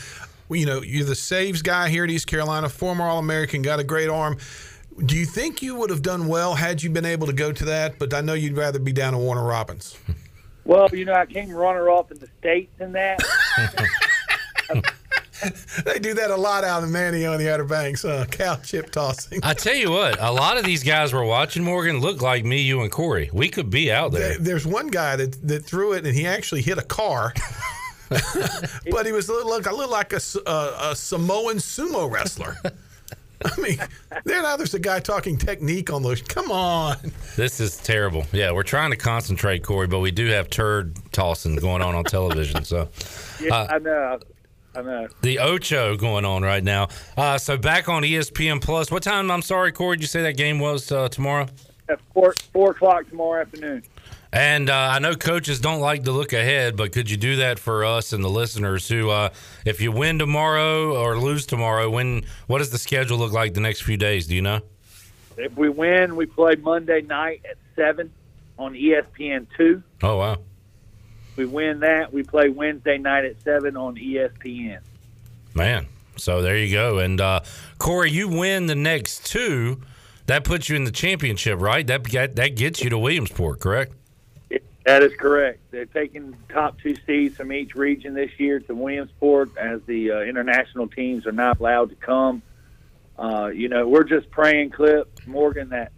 You 0.49 0.65
know, 0.65 0.81
you're 0.81 1.05
the 1.05 1.15
saves 1.15 1.61
guy 1.61 1.89
here 1.89 2.03
at 2.05 2.09
East 2.09 2.27
Carolina, 2.27 2.69
former 2.69 3.03
All 3.05 3.19
American, 3.19 3.61
got 3.61 3.79
a 3.79 3.83
great 3.83 4.09
arm. 4.09 4.37
Do 5.05 5.15
you 5.15 5.25
think 5.25 5.61
you 5.61 5.75
would 5.75 5.89
have 5.89 6.01
done 6.01 6.27
well 6.27 6.55
had 6.55 6.81
you 6.81 6.89
been 6.89 7.05
able 7.05 7.27
to 7.27 7.33
go 7.33 7.51
to 7.51 7.65
that? 7.65 7.99
But 7.99 8.13
I 8.13 8.21
know 8.21 8.33
you'd 8.33 8.57
rather 8.57 8.79
be 8.79 8.91
down 8.93 9.13
at 9.13 9.19
Warner 9.19 9.43
Robins. 9.45 9.97
Well, 10.65 10.89
you 10.91 11.05
know, 11.05 11.13
I 11.13 11.25
came 11.25 11.49
runner 11.51 11.89
up 11.89 12.11
in 12.11 12.19
the 12.19 12.27
states 12.39 12.71
in 12.79 12.93
that. 12.93 13.19
they 15.85 15.99
do 15.99 16.13
that 16.15 16.31
a 16.31 16.35
lot 16.35 16.63
out 16.63 16.83
in 16.83 16.91
Manny 16.91 17.25
on 17.25 17.37
the 17.37 17.51
Outer 17.53 17.63
Banks, 17.65 18.03
uh, 18.03 18.25
cow 18.29 18.55
chip 18.55 18.91
tossing. 18.91 19.39
I 19.43 19.53
tell 19.53 19.75
you 19.75 19.91
what, 19.91 20.17
a 20.19 20.31
lot 20.31 20.57
of 20.57 20.65
these 20.65 20.83
guys 20.83 21.13
we're 21.13 21.23
watching, 21.25 21.63
Morgan, 21.63 21.99
look 21.99 22.21
like 22.21 22.43
me, 22.43 22.61
you, 22.61 22.81
and 22.81 22.91
Corey. 22.91 23.29
We 23.31 23.49
could 23.49 23.69
be 23.69 23.91
out 23.91 24.11
there. 24.11 24.29
There- 24.29 24.39
There's 24.39 24.65
one 24.65 24.87
guy 24.87 25.15
that, 25.17 25.47
that 25.47 25.63
threw 25.65 25.93
it 25.93 26.05
and 26.05 26.15
he 26.15 26.25
actually 26.25 26.61
hit 26.63 26.77
a 26.77 26.83
car. 26.83 27.33
but 28.91 29.05
he 29.05 29.11
was 29.11 29.29
a 29.29 29.33
little, 29.33 29.51
a 29.53 29.57
little 29.75 29.89
like 29.89 30.13
a, 30.13 30.17
S- 30.17 30.37
uh, 30.45 30.89
a 30.91 30.95
Samoan 30.95 31.57
sumo 31.57 32.09
wrestler. 32.11 32.55
I 33.45 33.61
mean, 33.61 33.77
there 34.23 34.41
now 34.41 34.57
there's 34.57 34.73
a 34.73 34.79
guy 34.79 34.99
talking 34.99 35.37
technique 35.37 35.91
on 35.93 36.01
those. 36.01 36.21
Come 36.23 36.49
on. 36.51 36.97
This 37.35 37.59
is 37.59 37.77
terrible. 37.77 38.25
Yeah, 38.31 38.51
we're 38.51 38.63
trying 38.63 38.89
to 38.91 38.97
concentrate, 38.97 39.63
Corey, 39.63 39.85
but 39.87 39.99
we 39.99 40.09
do 40.09 40.25
have 40.27 40.49
turd 40.49 40.95
tossing 41.11 41.55
going 41.57 41.81
on 41.83 41.93
on 41.93 42.03
television. 42.05 42.63
So, 42.63 42.89
Yeah, 43.39 43.53
uh, 43.55 43.67
I 43.69 43.77
know. 43.79 44.19
I 44.75 44.81
know. 44.81 45.07
the 45.21 45.39
Ocho 45.39 45.95
going 45.97 46.23
on 46.25 46.43
right 46.43 46.63
now. 46.63 46.87
Uh, 47.15 47.37
so 47.37 47.57
back 47.57 47.89
on 47.89 48.03
ESPN 48.03 48.61
Plus. 48.61 48.89
What 48.91 49.03
time? 49.03 49.29
I'm 49.31 49.41
sorry, 49.41 49.71
Corey. 49.71 49.97
Did 49.97 50.01
you 50.03 50.07
say 50.07 50.21
that 50.23 50.37
game 50.37 50.59
was 50.59 50.91
uh, 50.91 51.09
tomorrow? 51.09 51.47
At 51.89 51.99
four, 52.13 52.33
four 52.53 52.71
o'clock 52.71 53.07
tomorrow 53.09 53.41
afternoon. 53.41 53.83
And 54.31 54.69
uh, 54.69 54.75
I 54.75 54.99
know 54.99 55.15
coaches 55.15 55.59
don't 55.59 55.79
like 55.79 56.03
to 56.03 56.11
look 56.11 56.33
ahead, 56.33 56.75
but 56.75 56.91
could 56.91 57.09
you 57.09 57.17
do 57.17 57.37
that 57.37 57.59
for 57.59 57.85
us 57.85 58.11
and 58.11 58.23
the 58.23 58.29
listeners 58.29 58.87
who, 58.87 59.09
uh, 59.09 59.29
if 59.65 59.79
you 59.79 59.91
win 59.91 60.19
tomorrow 60.19 60.95
or 60.95 61.17
lose 61.17 61.45
tomorrow, 61.45 61.89
when 61.89 62.25
what 62.47 62.59
does 62.59 62.71
the 62.71 62.77
schedule 62.77 63.17
look 63.17 63.31
like 63.31 63.53
the 63.53 63.61
next 63.61 63.81
few 63.81 63.97
days? 63.97 64.27
Do 64.27 64.35
you 64.35 64.41
know? 64.41 64.61
If 65.37 65.55
we 65.55 65.69
win, 65.69 66.15
we 66.15 66.25
play 66.25 66.55
Monday 66.55 67.01
night 67.01 67.41
at 67.49 67.57
seven 67.75 68.11
on 68.57 68.73
ESPN 68.73 69.47
two. 69.55 69.83
Oh 70.03 70.17
wow! 70.17 70.37
We 71.35 71.45
win 71.45 71.79
that, 71.81 72.11
we 72.11 72.23
play 72.23 72.49
Wednesday 72.49 72.97
night 72.97 73.23
at 73.23 73.41
seven 73.43 73.77
on 73.77 73.95
ESPN. 73.95 74.79
Man, 75.53 75.85
so 76.17 76.41
there 76.41 76.57
you 76.57 76.73
go. 76.73 76.97
And 76.97 77.21
uh, 77.21 77.41
Corey, 77.77 78.11
you 78.11 78.27
win 78.27 78.65
the 78.65 78.75
next 78.75 79.25
two, 79.27 79.81
that 80.25 80.43
puts 80.43 80.69
you 80.69 80.75
in 80.75 80.83
the 80.83 80.91
championship, 80.91 81.59
right? 81.61 81.85
That 81.85 82.03
that, 82.05 82.35
that 82.35 82.55
gets 82.55 82.83
you 82.83 82.89
to 82.89 82.97
Williamsport, 82.97 83.59
correct? 83.59 83.93
That 84.87 85.03
is 85.03 85.11
correct. 85.19 85.59
They're 85.69 85.85
taking 85.85 86.33
top 86.47 86.79
two 86.79 86.95
seeds 87.05 87.35
from 87.35 87.51
each 87.51 87.75
region 87.75 88.13
this 88.13 88.31
year 88.37 88.61
to 88.61 88.73
Williamsport, 88.73 89.57
as 89.57 89.81
the 89.85 90.11
uh, 90.11 90.19
international 90.21 90.87
teams 90.87 91.27
are 91.27 91.33
not 91.33 91.59
allowed 91.59 91.89
to 91.89 91.95
come. 91.95 92.41
Uh, 93.19 93.47
you 93.53 93.67
know, 93.67 93.85
we're 93.85 94.05
just 94.05 94.31
praying, 94.31 94.69
Cliff 94.69 95.05
Morgan, 95.25 95.71
that 95.71 95.91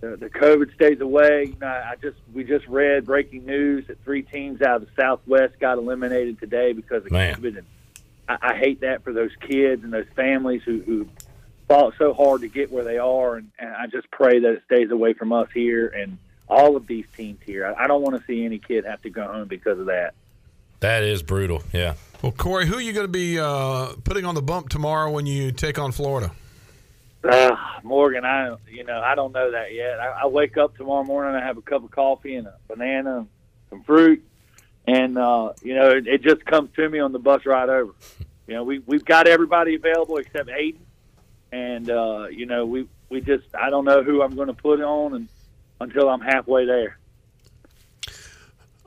the, 0.00 0.16
the 0.16 0.30
COVID 0.30 0.72
stays 0.72 1.02
away. 1.02 1.48
You 1.52 1.56
know, 1.60 1.66
I 1.66 1.96
just 2.00 2.16
we 2.32 2.44
just 2.44 2.66
read 2.66 3.04
breaking 3.04 3.44
news 3.44 3.86
that 3.88 4.02
three 4.04 4.22
teams 4.22 4.62
out 4.62 4.76
of 4.76 4.86
the 4.86 4.92
Southwest 4.98 5.60
got 5.60 5.76
eliminated 5.76 6.40
today 6.40 6.72
because 6.72 7.04
of 7.04 7.12
Man. 7.12 7.34
COVID, 7.34 7.58
and 7.58 7.66
I, 8.26 8.38
I 8.40 8.54
hate 8.56 8.80
that 8.80 9.04
for 9.04 9.12
those 9.12 9.32
kids 9.42 9.84
and 9.84 9.92
those 9.92 10.08
families 10.16 10.62
who, 10.64 10.80
who 10.80 11.06
fought 11.68 11.92
so 11.98 12.14
hard 12.14 12.40
to 12.40 12.48
get 12.48 12.72
where 12.72 12.84
they 12.84 12.96
are, 12.96 13.36
and, 13.36 13.50
and 13.58 13.68
I 13.68 13.86
just 13.86 14.10
pray 14.10 14.38
that 14.38 14.50
it 14.50 14.62
stays 14.64 14.90
away 14.90 15.12
from 15.12 15.30
us 15.30 15.48
here 15.52 15.88
and 15.88 16.16
all 16.50 16.76
of 16.76 16.86
these 16.86 17.06
teams 17.16 17.38
here. 17.46 17.66
I, 17.66 17.84
I 17.84 17.86
don't 17.86 18.02
want 18.02 18.20
to 18.20 18.26
see 18.26 18.44
any 18.44 18.58
kid 18.58 18.84
have 18.84 19.02
to 19.02 19.10
go 19.10 19.24
home 19.24 19.48
because 19.48 19.78
of 19.78 19.86
that. 19.86 20.14
That 20.80 21.02
is 21.02 21.22
brutal. 21.22 21.62
Yeah. 21.72 21.94
Well, 22.22 22.32
Corey, 22.32 22.66
who 22.66 22.76
are 22.76 22.80
you 22.80 22.92
going 22.92 23.04
to 23.04 23.12
be 23.12 23.38
uh, 23.38 23.92
putting 24.04 24.24
on 24.24 24.34
the 24.34 24.42
bump 24.42 24.68
tomorrow 24.68 25.10
when 25.10 25.26
you 25.26 25.52
take 25.52 25.78
on 25.78 25.92
Florida? 25.92 26.32
Uh, 27.22 27.54
Morgan, 27.82 28.24
I 28.24 28.56
you 28.66 28.82
know 28.82 28.98
I 28.98 29.14
don't 29.14 29.32
know 29.32 29.50
that 29.50 29.74
yet. 29.74 30.00
I, 30.00 30.22
I 30.22 30.26
wake 30.26 30.56
up 30.56 30.74
tomorrow 30.78 31.04
morning, 31.04 31.34
I 31.34 31.44
have 31.44 31.58
a 31.58 31.62
cup 31.62 31.84
of 31.84 31.90
coffee 31.90 32.36
and 32.36 32.46
a 32.46 32.54
banana, 32.66 33.18
and 33.18 33.28
some 33.68 33.82
fruit, 33.82 34.24
and 34.86 35.18
uh, 35.18 35.52
you 35.62 35.74
know 35.74 35.90
it, 35.90 36.06
it 36.06 36.22
just 36.22 36.46
comes 36.46 36.70
to 36.76 36.88
me 36.88 36.98
on 36.98 37.12
the 37.12 37.18
bus 37.18 37.44
ride 37.46 37.68
over. 37.68 37.92
You 38.46 38.56
know 38.56 38.64
we 38.64 38.80
we've 38.80 39.04
got 39.04 39.28
everybody 39.28 39.76
available 39.76 40.16
except 40.16 40.48
Aiden, 40.48 40.80
and 41.52 41.88
uh, 41.88 42.26
you 42.32 42.46
know 42.46 42.66
we 42.66 42.88
we 43.08 43.20
just 43.20 43.44
I 43.54 43.70
don't 43.70 43.84
know 43.84 44.02
who 44.02 44.22
I'm 44.22 44.34
going 44.34 44.48
to 44.48 44.54
put 44.54 44.80
on 44.80 45.14
and 45.14 45.28
until 45.80 46.08
I'm 46.08 46.20
halfway 46.20 46.66
there. 46.66 46.98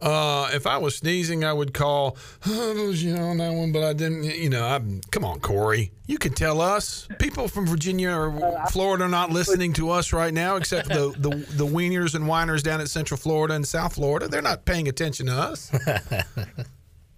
Uh, 0.02 0.50
if 0.52 0.68
I 0.68 0.78
was 0.78 0.98
sneezing, 0.98 1.46
I 1.46 1.54
would 1.54 1.74
call 1.74 2.18
oh, 2.46 2.90
you 2.90 3.16
know, 3.16 3.28
on 3.28 3.38
that 3.38 3.54
one, 3.54 3.72
but 3.72 3.84
I 3.84 3.94
didn't. 3.94 4.26
You 4.26 4.50
know, 4.50 4.66
I'm, 4.66 5.00
come 5.12 5.24
on, 5.24 5.40
Corey. 5.40 5.92
You 6.08 6.18
can 6.18 6.34
tell 6.34 6.60
us. 6.60 7.08
People 7.20 7.48
from 7.48 7.66
Virginia 7.66 8.12
or 8.12 8.66
Florida 8.70 9.06
are 9.06 9.10
not 9.10 9.30
listening 9.30 9.72
to 9.74 9.92
us 9.92 10.12
right 10.12 10.34
now, 10.34 10.58
except 10.58 10.90
the, 10.90 11.16
the 11.18 11.30
the 11.56 11.66
wieners 11.66 12.16
and 12.16 12.28
whiners 12.28 12.64
down 12.64 12.82
at 12.82 12.90
Central 12.90 13.18
Florida 13.18 13.54
and 13.54 13.66
South 13.66 13.96
Florida. 13.96 14.28
They're 14.28 14.42
not 14.42 14.66
paying 14.66 14.90
attention 14.90 15.28
to 15.28 15.34
us. 15.34 15.72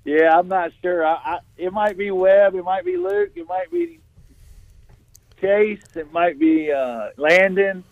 Yeah, 0.06 0.38
I'm 0.38 0.48
not 0.48 0.72
sure. 0.84 1.04
I, 1.04 1.14
I 1.14 1.38
it 1.58 1.74
might 1.74 1.98
be 1.98 2.12
Webb, 2.12 2.54
it 2.54 2.64
might 2.64 2.86
be 2.86 2.96
Luke, 2.96 3.32
it 3.36 3.48
might 3.50 3.72
be 3.72 4.00
Chase, 5.42 5.82
it 5.96 6.14
might 6.14 6.40
be 6.40 6.72
uh, 6.72 7.10
Landon. 7.18 7.84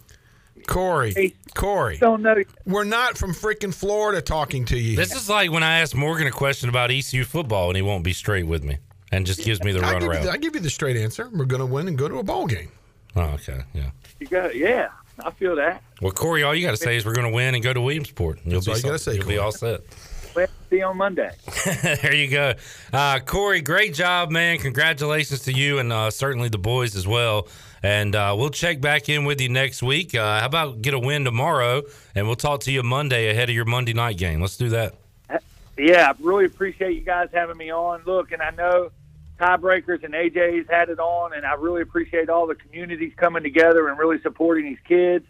Corey, 0.67 1.35
Corey, 1.53 1.97
don't 1.97 2.21
know. 2.21 2.35
We're 2.65 2.83
not 2.83 3.17
from 3.17 3.33
freaking 3.33 3.73
Florida 3.73 4.21
talking 4.21 4.65
to 4.65 4.77
you. 4.77 4.95
This 4.95 5.13
is 5.15 5.29
like 5.29 5.51
when 5.51 5.63
I 5.63 5.79
ask 5.79 5.95
Morgan 5.95 6.27
a 6.27 6.31
question 6.31 6.69
about 6.69 6.91
ECU 6.91 7.23
football 7.23 7.69
and 7.69 7.75
he 7.75 7.81
won't 7.81 8.03
be 8.03 8.13
straight 8.13 8.47
with 8.47 8.63
me 8.63 8.77
and 9.11 9.25
just 9.25 9.43
gives 9.43 9.63
me 9.63 9.71
the 9.71 9.83
I 9.85 9.93
give, 9.93 10.03
you 10.03 10.09
runaround. 10.09 10.23
the, 10.23 10.31
I 10.31 10.37
give 10.37 10.55
you 10.55 10.61
the 10.61 10.69
straight 10.69 10.97
answer. 10.97 11.29
We're 11.31 11.45
going 11.45 11.59
to 11.59 11.65
win 11.65 11.87
and 11.87 11.97
go 11.97 12.07
to 12.07 12.17
a 12.17 12.23
bowl 12.23 12.47
game. 12.47 12.71
Oh, 13.15 13.21
okay. 13.21 13.61
Yeah. 13.73 13.91
You 14.19 14.27
got 14.27 14.55
yeah, 14.55 14.89
I 15.23 15.31
feel 15.31 15.55
that. 15.57 15.83
Well, 16.01 16.11
Corey, 16.11 16.43
all 16.43 16.55
you 16.55 16.65
got 16.65 16.71
to 16.71 16.77
say 16.77 16.97
is 16.97 17.05
we're 17.05 17.13
going 17.13 17.27
to 17.29 17.33
win 17.33 17.53
and 17.53 17.63
go 17.63 17.73
to 17.73 17.81
Williamsport. 17.81 18.39
You'll 18.43 18.61
That's 18.61 18.65
be 18.65 18.71
all 18.71 18.77
you 18.77 18.83
gotta 18.83 18.99
say, 18.99 19.11
You'll 19.15 19.21
be 19.27 19.35
Corey. 19.35 19.37
all 19.37 19.51
set. 19.51 19.81
Let's 20.35 20.51
see 20.71 20.77
you 20.77 20.85
on 20.85 20.97
Monday. 20.97 21.29
there 21.83 22.15
you 22.15 22.27
go. 22.27 22.53
Uh, 22.91 23.19
Corey, 23.19 23.61
great 23.61 23.93
job, 23.93 24.31
man. 24.31 24.57
Congratulations 24.57 25.41
to 25.41 25.53
you 25.53 25.77
and 25.77 25.93
uh, 25.93 26.09
certainly 26.09 26.49
the 26.49 26.57
boys 26.57 26.95
as 26.95 27.07
well. 27.07 27.47
And 27.83 28.15
uh, 28.15 28.33
we'll 28.37 28.49
check 28.49 28.79
back 28.79 29.09
in 29.09 29.25
with 29.25 29.41
you 29.41 29.49
next 29.49 29.83
week. 29.83 30.15
Uh, 30.15 30.39
how 30.39 30.45
about 30.45 30.81
get 30.81 30.93
a 30.93 30.99
win 30.99 31.25
tomorrow 31.25 31.83
and 32.15 32.25
we'll 32.25 32.37
talk 32.37 32.61
to 32.61 32.71
you 32.71 32.81
Monday 32.81 33.29
ahead 33.29 33.49
of 33.49 33.55
your 33.55 33.65
Monday 33.65 33.93
night 33.93 34.17
game? 34.17 34.39
Let's 34.39 34.55
do 34.55 34.69
that. 34.69 34.95
Yeah, 35.77 36.11
I 36.11 36.15
really 36.23 36.45
appreciate 36.45 36.93
you 36.93 37.01
guys 37.01 37.29
having 37.33 37.57
me 37.57 37.71
on. 37.71 38.03
Look, 38.05 38.31
and 38.31 38.41
I 38.41 38.51
know 38.51 38.91
tiebreakers 39.39 40.03
and 40.03 40.13
AJ's 40.13 40.69
had 40.69 40.89
it 40.89 40.99
on, 40.99 41.33
and 41.33 41.45
I 41.45 41.55
really 41.55 41.81
appreciate 41.81 42.29
all 42.29 42.47
the 42.47 42.55
communities 42.55 43.11
coming 43.17 43.43
together 43.43 43.89
and 43.89 43.97
really 43.97 44.21
supporting 44.21 44.65
these 44.65 44.79
kids. 44.87 45.25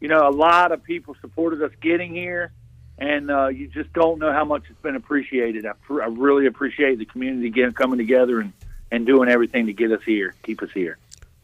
You 0.00 0.08
know, 0.08 0.26
a 0.26 0.30
lot 0.30 0.72
of 0.72 0.82
people 0.84 1.16
supported 1.20 1.62
us 1.62 1.72
getting 1.80 2.14
here, 2.14 2.52
and 2.96 3.30
uh, 3.30 3.48
you 3.48 3.66
just 3.66 3.92
don't 3.92 4.20
know 4.20 4.32
how 4.32 4.44
much 4.44 4.62
it's 4.70 4.80
been 4.80 4.94
appreciated. 4.94 5.66
I, 5.66 5.72
pr- 5.72 6.02
I 6.02 6.06
really 6.06 6.46
appreciate 6.46 6.98
the 6.98 7.04
community 7.04 7.50
getting 7.50 7.72
coming 7.72 7.98
together 7.98 8.40
and, 8.40 8.52
and 8.92 9.04
doing 9.04 9.28
everything 9.28 9.66
to 9.66 9.72
get 9.72 9.90
us 9.90 10.02
here, 10.06 10.34
keep 10.44 10.62
us 10.62 10.70
here. 10.72 10.96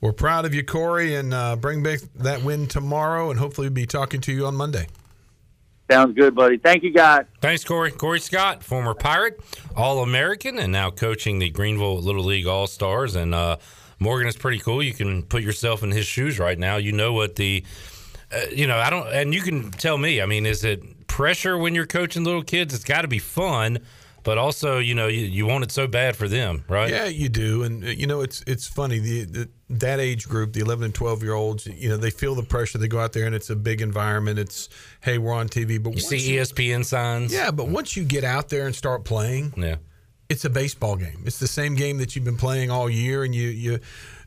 We're 0.05 0.13
proud 0.13 0.45
of 0.45 0.53
you, 0.53 0.63
Corey, 0.63 1.15
and 1.15 1.33
uh, 1.33 1.57
bring 1.57 1.83
back 1.83 2.01
that 2.17 2.43
win 2.43 2.67
tomorrow, 2.67 3.31
and 3.31 3.41
hopefully 3.41 3.69
we'll 3.69 3.75
be 3.75 3.87
talking 3.87 4.21
to 4.21 4.33
you 4.35 4.45
on 4.45 4.55
Monday. 4.55 4.87
Sounds 5.91 6.15
good, 6.15 6.35
buddy. 6.35 6.59
Thank 6.59 6.83
you, 6.83 6.91
guys. 6.91 7.25
Thanks, 7.41 7.65
Corey. 7.65 7.91
Corey 7.91 8.21
Scott, 8.21 8.63
former 8.63 8.93
Pirate, 8.93 9.41
All 9.75 10.03
American, 10.03 10.59
and 10.59 10.71
now 10.71 10.91
coaching 10.91 11.39
the 11.39 11.49
Greenville 11.49 12.03
Little 12.03 12.23
League 12.23 12.47
All 12.47 12.67
Stars. 12.67 13.17
And 13.17 13.35
uh, 13.35 13.57
Morgan 13.99 14.29
is 14.29 14.37
pretty 14.37 14.59
cool. 14.59 14.83
You 14.83 14.93
can 14.93 15.23
put 15.23 15.43
yourself 15.43 15.83
in 15.83 15.91
his 15.91 16.05
shoes 16.05 16.39
right 16.39 16.59
now. 16.59 16.77
You 16.77 16.93
know 16.93 17.15
what 17.15 17.37
the, 17.37 17.65
uh, 18.31 18.41
you 18.53 18.67
know, 18.67 18.77
I 18.77 18.91
don't, 18.91 19.07
and 19.09 19.33
you 19.33 19.41
can 19.41 19.71
tell 19.71 19.97
me. 19.97 20.21
I 20.21 20.27
mean, 20.27 20.45
is 20.45 20.65
it 20.65 21.07
pressure 21.07 21.57
when 21.57 21.75
you're 21.75 21.87
coaching 21.87 22.25
little 22.25 22.43
kids? 22.43 22.75
It's 22.75 22.85
got 22.85 23.03
to 23.03 23.09
be 23.09 23.19
fun, 23.21 23.79
but 24.25 24.39
also 24.39 24.79
you 24.79 24.95
know 24.95 25.07
you, 25.07 25.21
you 25.21 25.47
want 25.47 25.63
it 25.63 25.71
so 25.71 25.87
bad 25.87 26.17
for 26.17 26.27
them, 26.27 26.65
right? 26.69 26.91
Yeah, 26.91 27.05
you 27.05 27.29
do, 27.29 27.63
and 27.63 27.85
uh, 27.85 27.89
you 27.89 28.07
know 28.07 28.23
it's 28.23 28.43
it's 28.47 28.67
funny 28.67 28.99
the, 28.99 29.25
the 29.25 29.49
that 29.71 30.01
age 30.01 30.29
group, 30.29 30.53
the 30.53 30.61
11 30.61 30.85
and 30.85 30.95
12 30.95 31.23
year 31.23 31.35
olds, 31.35 31.67
you 31.67 31.89
know 31.89 31.97
they 31.97 32.11
feel 32.11 32.35
the 32.35 32.43
pressure. 32.43 32.79
They 32.79 32.89
go 32.89 32.99
out 32.99 33.13
there 33.13 33.27
and 33.27 33.35
it's 33.35 33.51
a 33.51 33.57
big 33.57 33.81
environment. 33.81 34.39
It's 34.39 34.69
hey, 35.03 35.19
we're 35.19 35.33
on 35.33 35.49
TV, 35.49 35.81
but 35.81 35.95
You 35.95 36.01
see 36.01 36.35
E 36.35 36.37
ESPN 36.39 36.85
signs. 36.85 37.33
Yeah, 37.33 37.51
but 37.51 37.69
once 37.69 37.97
you 37.97 38.05
get 38.05 38.25
out 38.25 38.49
there 38.49 38.67
and 38.67 38.75
start 38.75 39.05
playing, 39.05 39.53
yeah, 39.57 39.77
it's 40.29 40.45
a 40.45 40.51
baseball 40.51 40.97
game. 40.97 41.23
It's 41.25 41.39
the 41.39 41.47
same 41.47 41.75
game 41.77 41.99
that 41.99 42.17
you've 42.17 42.25
been 42.25 42.39
playing 42.39 42.71
all 42.71 42.91
year, 42.91 43.23
and 43.23 43.35
you 43.35 43.49
you 43.49 43.79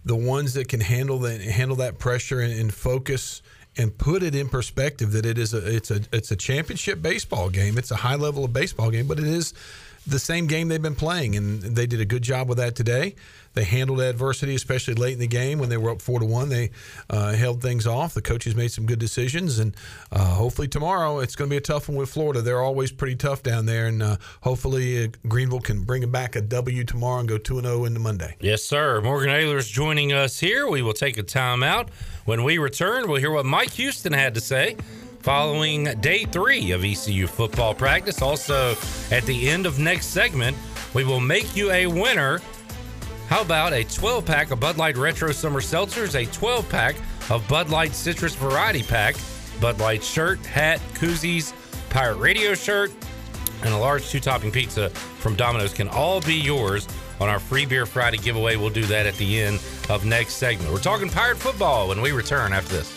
the 0.05 0.15
ones 0.15 0.53
that 0.53 0.69
can 0.69 0.79
handle 0.79 1.19
that 1.19 1.41
handle 1.41 1.77
that 1.77 1.97
pressure 1.99 2.39
and, 2.39 2.53
and 2.53 2.73
focus 2.73 3.41
and 3.77 3.97
put 3.97 4.23
it 4.23 4.35
in 4.35 4.49
perspective 4.49 5.11
that 5.11 5.25
it 5.25 5.37
is 5.37 5.53
a 5.53 5.75
it's 5.75 5.91
a 5.91 6.01
it's 6.11 6.31
a 6.31 6.35
championship 6.35 7.01
baseball 7.01 7.49
game. 7.49 7.77
It's 7.77 7.91
a 7.91 7.97
high 7.97 8.15
level 8.15 8.43
of 8.45 8.53
baseball 8.53 8.91
game, 8.91 9.07
but 9.07 9.19
it 9.19 9.27
is 9.27 9.53
the 10.07 10.19
same 10.19 10.47
game 10.47 10.69
they've 10.69 10.81
been 10.81 10.95
playing, 10.95 11.35
and 11.35 11.61
they 11.61 11.85
did 11.85 11.99
a 11.99 12.05
good 12.05 12.21
job 12.21 12.47
with 12.47 12.57
that 12.57 12.75
today. 12.75 13.15
They 13.53 13.63
handled 13.63 14.01
adversity, 14.01 14.53
especially 14.53 14.93
late 14.93 15.13
in 15.13 15.19
the 15.19 15.27
game 15.27 15.57
when 15.57 15.69
they 15.69 15.77
were 15.77 15.89
up 15.89 16.01
four 16.01 16.19
to 16.19 16.25
one. 16.25 16.49
They 16.49 16.69
uh, 17.09 17.34
held 17.34 17.61
things 17.61 17.88
off. 17.88 18.13
The 18.13 18.21
coaches 18.21 18.55
made 18.55 18.71
some 18.71 18.85
good 18.85 18.99
decisions, 18.99 19.57
and 19.57 19.75
uh, 20.11 20.35
hopefully 20.35 20.67
tomorrow 20.67 21.19
it's 21.19 21.35
going 21.35 21.49
to 21.49 21.53
be 21.53 21.57
a 21.57 21.61
tough 21.61 21.89
one 21.89 21.97
with 21.97 22.09
Florida. 22.09 22.41
They're 22.41 22.61
always 22.61 22.91
pretty 22.91 23.15
tough 23.15 23.41
down 23.41 23.65
there, 23.65 23.88
and 23.88 24.03
uh, 24.03 24.17
hopefully 24.41 25.05
uh, 25.05 25.07
Greenville 25.27 25.61
can 25.61 25.84
bring 25.84 26.07
back 26.11 26.35
a 26.35 26.41
W 26.41 26.84
tomorrow 26.84 27.19
and 27.19 27.27
go 27.27 27.38
two 27.38 27.57
and 27.57 27.65
zero 27.65 27.85
into 27.85 27.99
Monday. 27.99 28.35
Yes, 28.39 28.63
sir. 28.63 29.01
Morgan 29.01 29.29
Ahlers 29.29 29.71
joining 29.71 30.13
us 30.13 30.39
here. 30.39 30.69
We 30.69 30.84
will 30.84 30.93
take 30.93 31.17
a 31.17 31.23
timeout. 31.23 31.89
When 32.25 32.43
we 32.43 32.59
return, 32.59 33.07
we'll 33.07 33.19
hear 33.19 33.31
what 33.31 33.45
Mike 33.45 33.71
Houston 33.71 34.13
had 34.13 34.35
to 34.35 34.41
say 34.41 34.77
following 35.27 35.83
day 35.99 36.23
three 36.23 36.71
of 36.71 36.85
ECU 36.85 37.27
football 37.27 37.73
practice. 37.73 38.21
Also, 38.21 38.77
at 39.11 39.25
the 39.25 39.49
end 39.49 39.65
of 39.65 39.77
next 39.77 40.05
segment, 40.05 40.55
we 40.93 41.03
will 41.03 41.19
make 41.19 41.53
you 41.53 41.69
a 41.69 41.85
winner. 41.85 42.39
How 43.27 43.41
about 43.41 43.73
a 43.73 43.83
12 43.83 44.25
pack 44.25 44.51
of 44.51 44.61
Bud 44.61 44.77
Light 44.77 44.95
Retro 44.95 45.33
Summer 45.33 45.59
Seltzers, 45.59 46.15
a 46.15 46.31
12 46.31 46.69
pack 46.69 46.95
of 47.29 47.45
Bud 47.49 47.69
Light 47.69 47.93
Citrus 47.93 48.35
Variety 48.35 48.83
Pack, 48.83 49.17
Bud 49.59 49.81
Light 49.81 50.01
shirt, 50.01 50.45
hat, 50.45 50.79
koozies, 50.93 51.51
Pirate 51.89 52.19
Radio 52.19 52.53
shirt, 52.53 52.93
and 53.63 53.73
a 53.73 53.77
large 53.77 54.07
two 54.07 54.21
topping 54.21 54.49
pizza 54.49 54.91
from 54.91 55.35
Domino's 55.35 55.73
can 55.73 55.89
all 55.89 56.21
be 56.21 56.35
yours 56.35 56.87
on 57.19 57.27
our 57.27 57.39
Free 57.39 57.65
Beer 57.65 57.85
Friday 57.85 58.17
giveaway. 58.17 58.55
We'll 58.55 58.69
do 58.69 58.85
that 58.85 59.05
at 59.05 59.15
the 59.15 59.41
end 59.41 59.59
of 59.89 60.05
next 60.05 60.35
segment. 60.35 60.71
We're 60.71 60.79
talking 60.79 61.09
Pirate 61.09 61.37
football 61.37 61.89
when 61.89 62.01
we 62.01 62.13
return 62.13 62.53
after 62.53 62.77
this. 62.77 62.96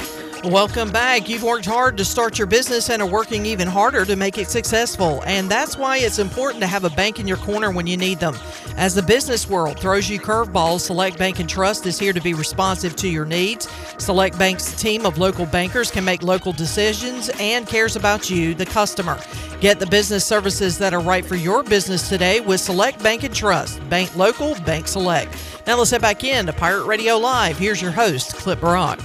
Welcome 0.43 0.89
back. 0.89 1.29
You've 1.29 1.43
worked 1.43 1.67
hard 1.67 1.97
to 1.97 2.03
start 2.03 2.39
your 2.39 2.47
business 2.47 2.89
and 2.89 2.99
are 2.99 3.07
working 3.07 3.45
even 3.45 3.67
harder 3.67 4.05
to 4.05 4.15
make 4.15 4.39
it 4.39 4.49
successful. 4.49 5.21
And 5.27 5.47
that's 5.47 5.77
why 5.77 5.97
it's 5.97 6.17
important 6.17 6.61
to 6.61 6.67
have 6.67 6.83
a 6.83 6.89
bank 6.89 7.19
in 7.19 7.27
your 7.27 7.37
corner 7.37 7.69
when 7.69 7.85
you 7.85 7.95
need 7.95 8.19
them. 8.19 8.35
As 8.75 8.95
the 8.95 9.03
business 9.03 9.47
world 9.47 9.79
throws 9.79 10.09
you 10.09 10.19
curveballs, 10.19 10.79
Select 10.79 11.19
Bank 11.19 11.39
and 11.39 11.47
Trust 11.47 11.85
is 11.85 11.99
here 11.99 12.11
to 12.11 12.19
be 12.19 12.33
responsive 12.33 12.95
to 12.95 13.07
your 13.07 13.23
needs. 13.23 13.69
Select 13.99 14.35
Bank's 14.39 14.73
team 14.81 15.05
of 15.05 15.19
local 15.19 15.45
bankers 15.45 15.91
can 15.91 16.03
make 16.03 16.23
local 16.23 16.53
decisions 16.53 17.29
and 17.39 17.67
cares 17.67 17.95
about 17.95 18.27
you, 18.31 18.55
the 18.55 18.65
customer. 18.65 19.19
Get 19.59 19.79
the 19.79 19.85
business 19.85 20.25
services 20.25 20.75
that 20.79 20.91
are 20.91 21.01
right 21.01 21.23
for 21.23 21.35
your 21.35 21.61
business 21.61 22.09
today 22.09 22.39
with 22.39 22.61
Select 22.61 23.01
Bank 23.03 23.21
and 23.23 23.35
Trust. 23.35 23.87
Bank 23.91 24.15
local, 24.15 24.55
bank 24.61 24.87
select. 24.87 25.37
Now 25.67 25.77
let's 25.77 25.91
head 25.91 26.01
back 26.01 26.23
in 26.23 26.47
to 26.47 26.53
Pirate 26.53 26.85
Radio 26.85 27.17
Live. 27.17 27.59
Here's 27.59 27.79
your 27.79 27.91
host, 27.91 28.33
Cliff 28.33 28.59
Brock. 28.59 28.99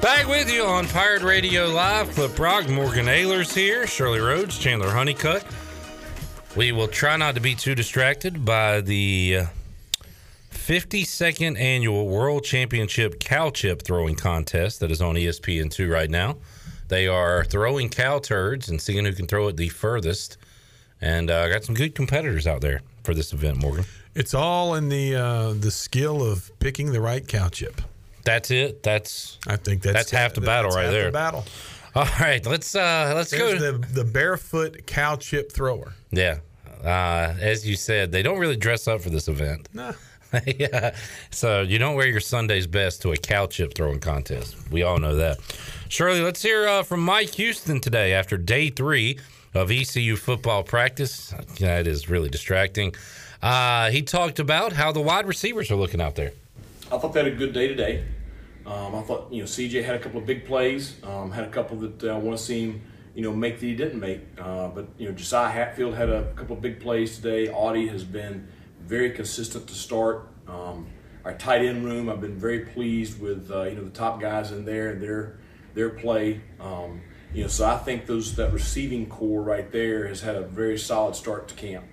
Back 0.00 0.28
with 0.28 0.48
you 0.48 0.64
on 0.64 0.86
Pirate 0.86 1.22
Radio 1.22 1.66
Live. 1.66 2.10
Cliff 2.10 2.36
Brock, 2.36 2.68
Morgan 2.68 3.06
Ahlers 3.06 3.52
here, 3.52 3.84
Shirley 3.84 4.20
Rhodes, 4.20 4.56
Chandler 4.56 4.90
Honeycutt. 4.90 5.44
We 6.54 6.70
will 6.70 6.86
try 6.86 7.16
not 7.16 7.34
to 7.34 7.40
be 7.40 7.56
too 7.56 7.74
distracted 7.74 8.44
by 8.44 8.80
the 8.80 9.38
uh, 9.40 9.46
52nd 10.52 11.58
annual 11.58 12.06
World 12.06 12.44
Championship 12.44 13.18
cow 13.18 13.50
chip 13.50 13.82
throwing 13.82 14.14
contest 14.14 14.78
that 14.80 14.92
is 14.92 15.02
on 15.02 15.16
E 15.16 15.26
ESPN2 15.26 15.90
right 15.90 16.10
now. 16.10 16.36
They 16.86 17.08
are 17.08 17.44
throwing 17.44 17.88
cow 17.88 18.20
turds 18.20 18.68
and 18.68 18.80
seeing 18.80 19.04
who 19.04 19.12
can 19.12 19.26
throw 19.26 19.48
it 19.48 19.56
the 19.56 19.68
furthest. 19.68 20.38
And 21.00 21.28
uh, 21.28 21.48
got 21.48 21.64
some 21.64 21.74
good 21.74 21.96
competitors 21.96 22.46
out 22.46 22.60
there 22.60 22.82
for 23.02 23.14
this 23.14 23.32
event, 23.32 23.60
Morgan. 23.60 23.84
It's 24.14 24.32
all 24.32 24.74
in 24.74 24.90
the 24.90 25.16
uh, 25.16 25.52
the 25.54 25.70
skill 25.72 26.22
of 26.22 26.52
picking 26.60 26.92
the 26.92 27.00
right 27.00 27.26
cow 27.26 27.48
chip. 27.48 27.80
That's 28.28 28.50
it. 28.50 28.82
That's 28.82 29.38
I 29.46 29.56
think 29.56 29.80
that's 29.80 29.94
that's 29.94 30.10
half 30.10 30.34
the 30.34 30.42
battle 30.42 30.70
that's 30.70 30.76
right 30.76 30.82
half 30.84 30.92
the 30.92 30.98
there. 30.98 31.10
battle. 31.10 31.44
All 31.94 32.06
right, 32.20 32.44
let's 32.44 32.74
uh 32.76 33.12
let's 33.16 33.30
There's 33.30 33.58
go. 33.58 33.72
the 33.78 33.86
the 33.86 34.04
barefoot 34.04 34.86
cow 34.86 35.16
chip 35.16 35.50
thrower. 35.50 35.94
Yeah. 36.10 36.40
Uh, 36.84 37.34
as 37.40 37.66
you 37.66 37.74
said, 37.74 38.12
they 38.12 38.22
don't 38.22 38.38
really 38.38 38.54
dress 38.56 38.86
up 38.86 39.00
for 39.00 39.08
this 39.08 39.28
event. 39.28 39.68
No. 39.72 39.94
yeah. 40.46 40.94
So 41.30 41.62
you 41.62 41.78
don't 41.78 41.96
wear 41.96 42.06
your 42.06 42.20
Sunday's 42.20 42.66
best 42.66 43.00
to 43.02 43.12
a 43.12 43.16
cow 43.16 43.46
chip 43.46 43.72
throwing 43.74 43.98
contest. 43.98 44.56
We 44.70 44.82
all 44.82 44.98
know 44.98 45.16
that. 45.16 45.38
Shirley, 45.88 46.20
let's 46.20 46.42
hear 46.42 46.68
uh, 46.68 46.82
from 46.82 47.00
Mike 47.00 47.34
Houston 47.36 47.80
today 47.80 48.12
after 48.12 48.36
day 48.36 48.68
three 48.68 49.18
of 49.54 49.70
ECU 49.70 50.16
football 50.16 50.62
practice. 50.62 51.34
That 51.60 51.86
is 51.86 52.10
really 52.10 52.28
distracting. 52.28 52.94
Uh, 53.42 53.90
he 53.90 54.02
talked 54.02 54.38
about 54.38 54.74
how 54.74 54.92
the 54.92 55.00
wide 55.00 55.26
receivers 55.26 55.70
are 55.70 55.76
looking 55.76 56.02
out 56.02 56.14
there. 56.14 56.32
I 56.92 56.98
thought 56.98 57.14
they 57.14 57.24
had 57.24 57.32
a 57.32 57.36
good 57.36 57.54
day 57.54 57.68
today. 57.68 58.04
Um, 58.68 58.94
I 58.94 59.00
thought 59.00 59.32
you 59.32 59.40
know 59.40 59.46
CJ 59.46 59.82
had 59.82 59.94
a 59.94 59.98
couple 59.98 60.20
of 60.20 60.26
big 60.26 60.44
plays, 60.44 60.96
um, 61.02 61.30
had 61.30 61.44
a 61.44 61.50
couple 61.50 61.78
that 61.78 62.04
uh, 62.04 62.14
I 62.14 62.18
want 62.18 62.38
to 62.38 62.44
see 62.44 62.64
him 62.64 62.82
you 63.14 63.22
know 63.22 63.32
make 63.32 63.58
that 63.60 63.66
he 63.66 63.74
didn't 63.74 63.98
make. 63.98 64.20
Uh, 64.38 64.68
but 64.68 64.88
you 64.98 65.08
know 65.08 65.14
Josiah 65.14 65.50
Hatfield 65.50 65.94
had 65.94 66.10
a 66.10 66.32
couple 66.34 66.54
of 66.54 66.62
big 66.62 66.78
plays 66.78 67.16
today. 67.16 67.48
Audie 67.48 67.88
has 67.88 68.04
been 68.04 68.46
very 68.80 69.10
consistent 69.10 69.66
to 69.68 69.74
start. 69.74 70.28
Um, 70.46 70.86
our 71.24 71.34
tight 71.34 71.64
end 71.64 71.84
room, 71.84 72.08
I've 72.10 72.20
been 72.20 72.38
very 72.38 72.60
pleased 72.60 73.20
with 73.20 73.50
uh, 73.50 73.62
you 73.62 73.76
know 73.76 73.84
the 73.84 73.90
top 73.90 74.20
guys 74.20 74.52
in 74.52 74.66
there 74.66 74.90
and 74.90 75.02
their 75.02 75.38
their 75.74 75.88
play. 75.88 76.42
Um, 76.60 77.00
you 77.32 77.42
know, 77.42 77.48
so 77.48 77.66
I 77.66 77.78
think 77.78 78.06
those 78.06 78.36
that 78.36 78.52
receiving 78.52 79.06
corps 79.06 79.42
right 79.42 79.70
there 79.72 80.08
has 80.08 80.20
had 80.20 80.36
a 80.36 80.42
very 80.42 80.78
solid 80.78 81.16
start 81.16 81.48
to 81.48 81.54
camp. 81.54 81.86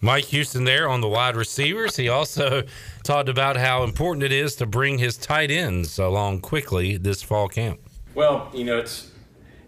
Mike 0.00 0.24
Houston 0.26 0.64
there 0.64 0.88
on 0.88 1.00
the 1.00 1.08
wide 1.08 1.36
receivers. 1.36 1.96
He 1.96 2.08
also 2.08 2.64
talked 3.02 3.28
about 3.28 3.56
how 3.56 3.82
important 3.84 4.22
it 4.22 4.32
is 4.32 4.56
to 4.56 4.66
bring 4.66 4.98
his 4.98 5.16
tight 5.16 5.50
ends 5.50 5.98
along 5.98 6.40
quickly 6.40 6.96
this 6.96 7.22
fall 7.22 7.48
camp. 7.48 7.80
Well, 8.14 8.50
you 8.54 8.64
know, 8.64 8.78
it's 8.78 9.10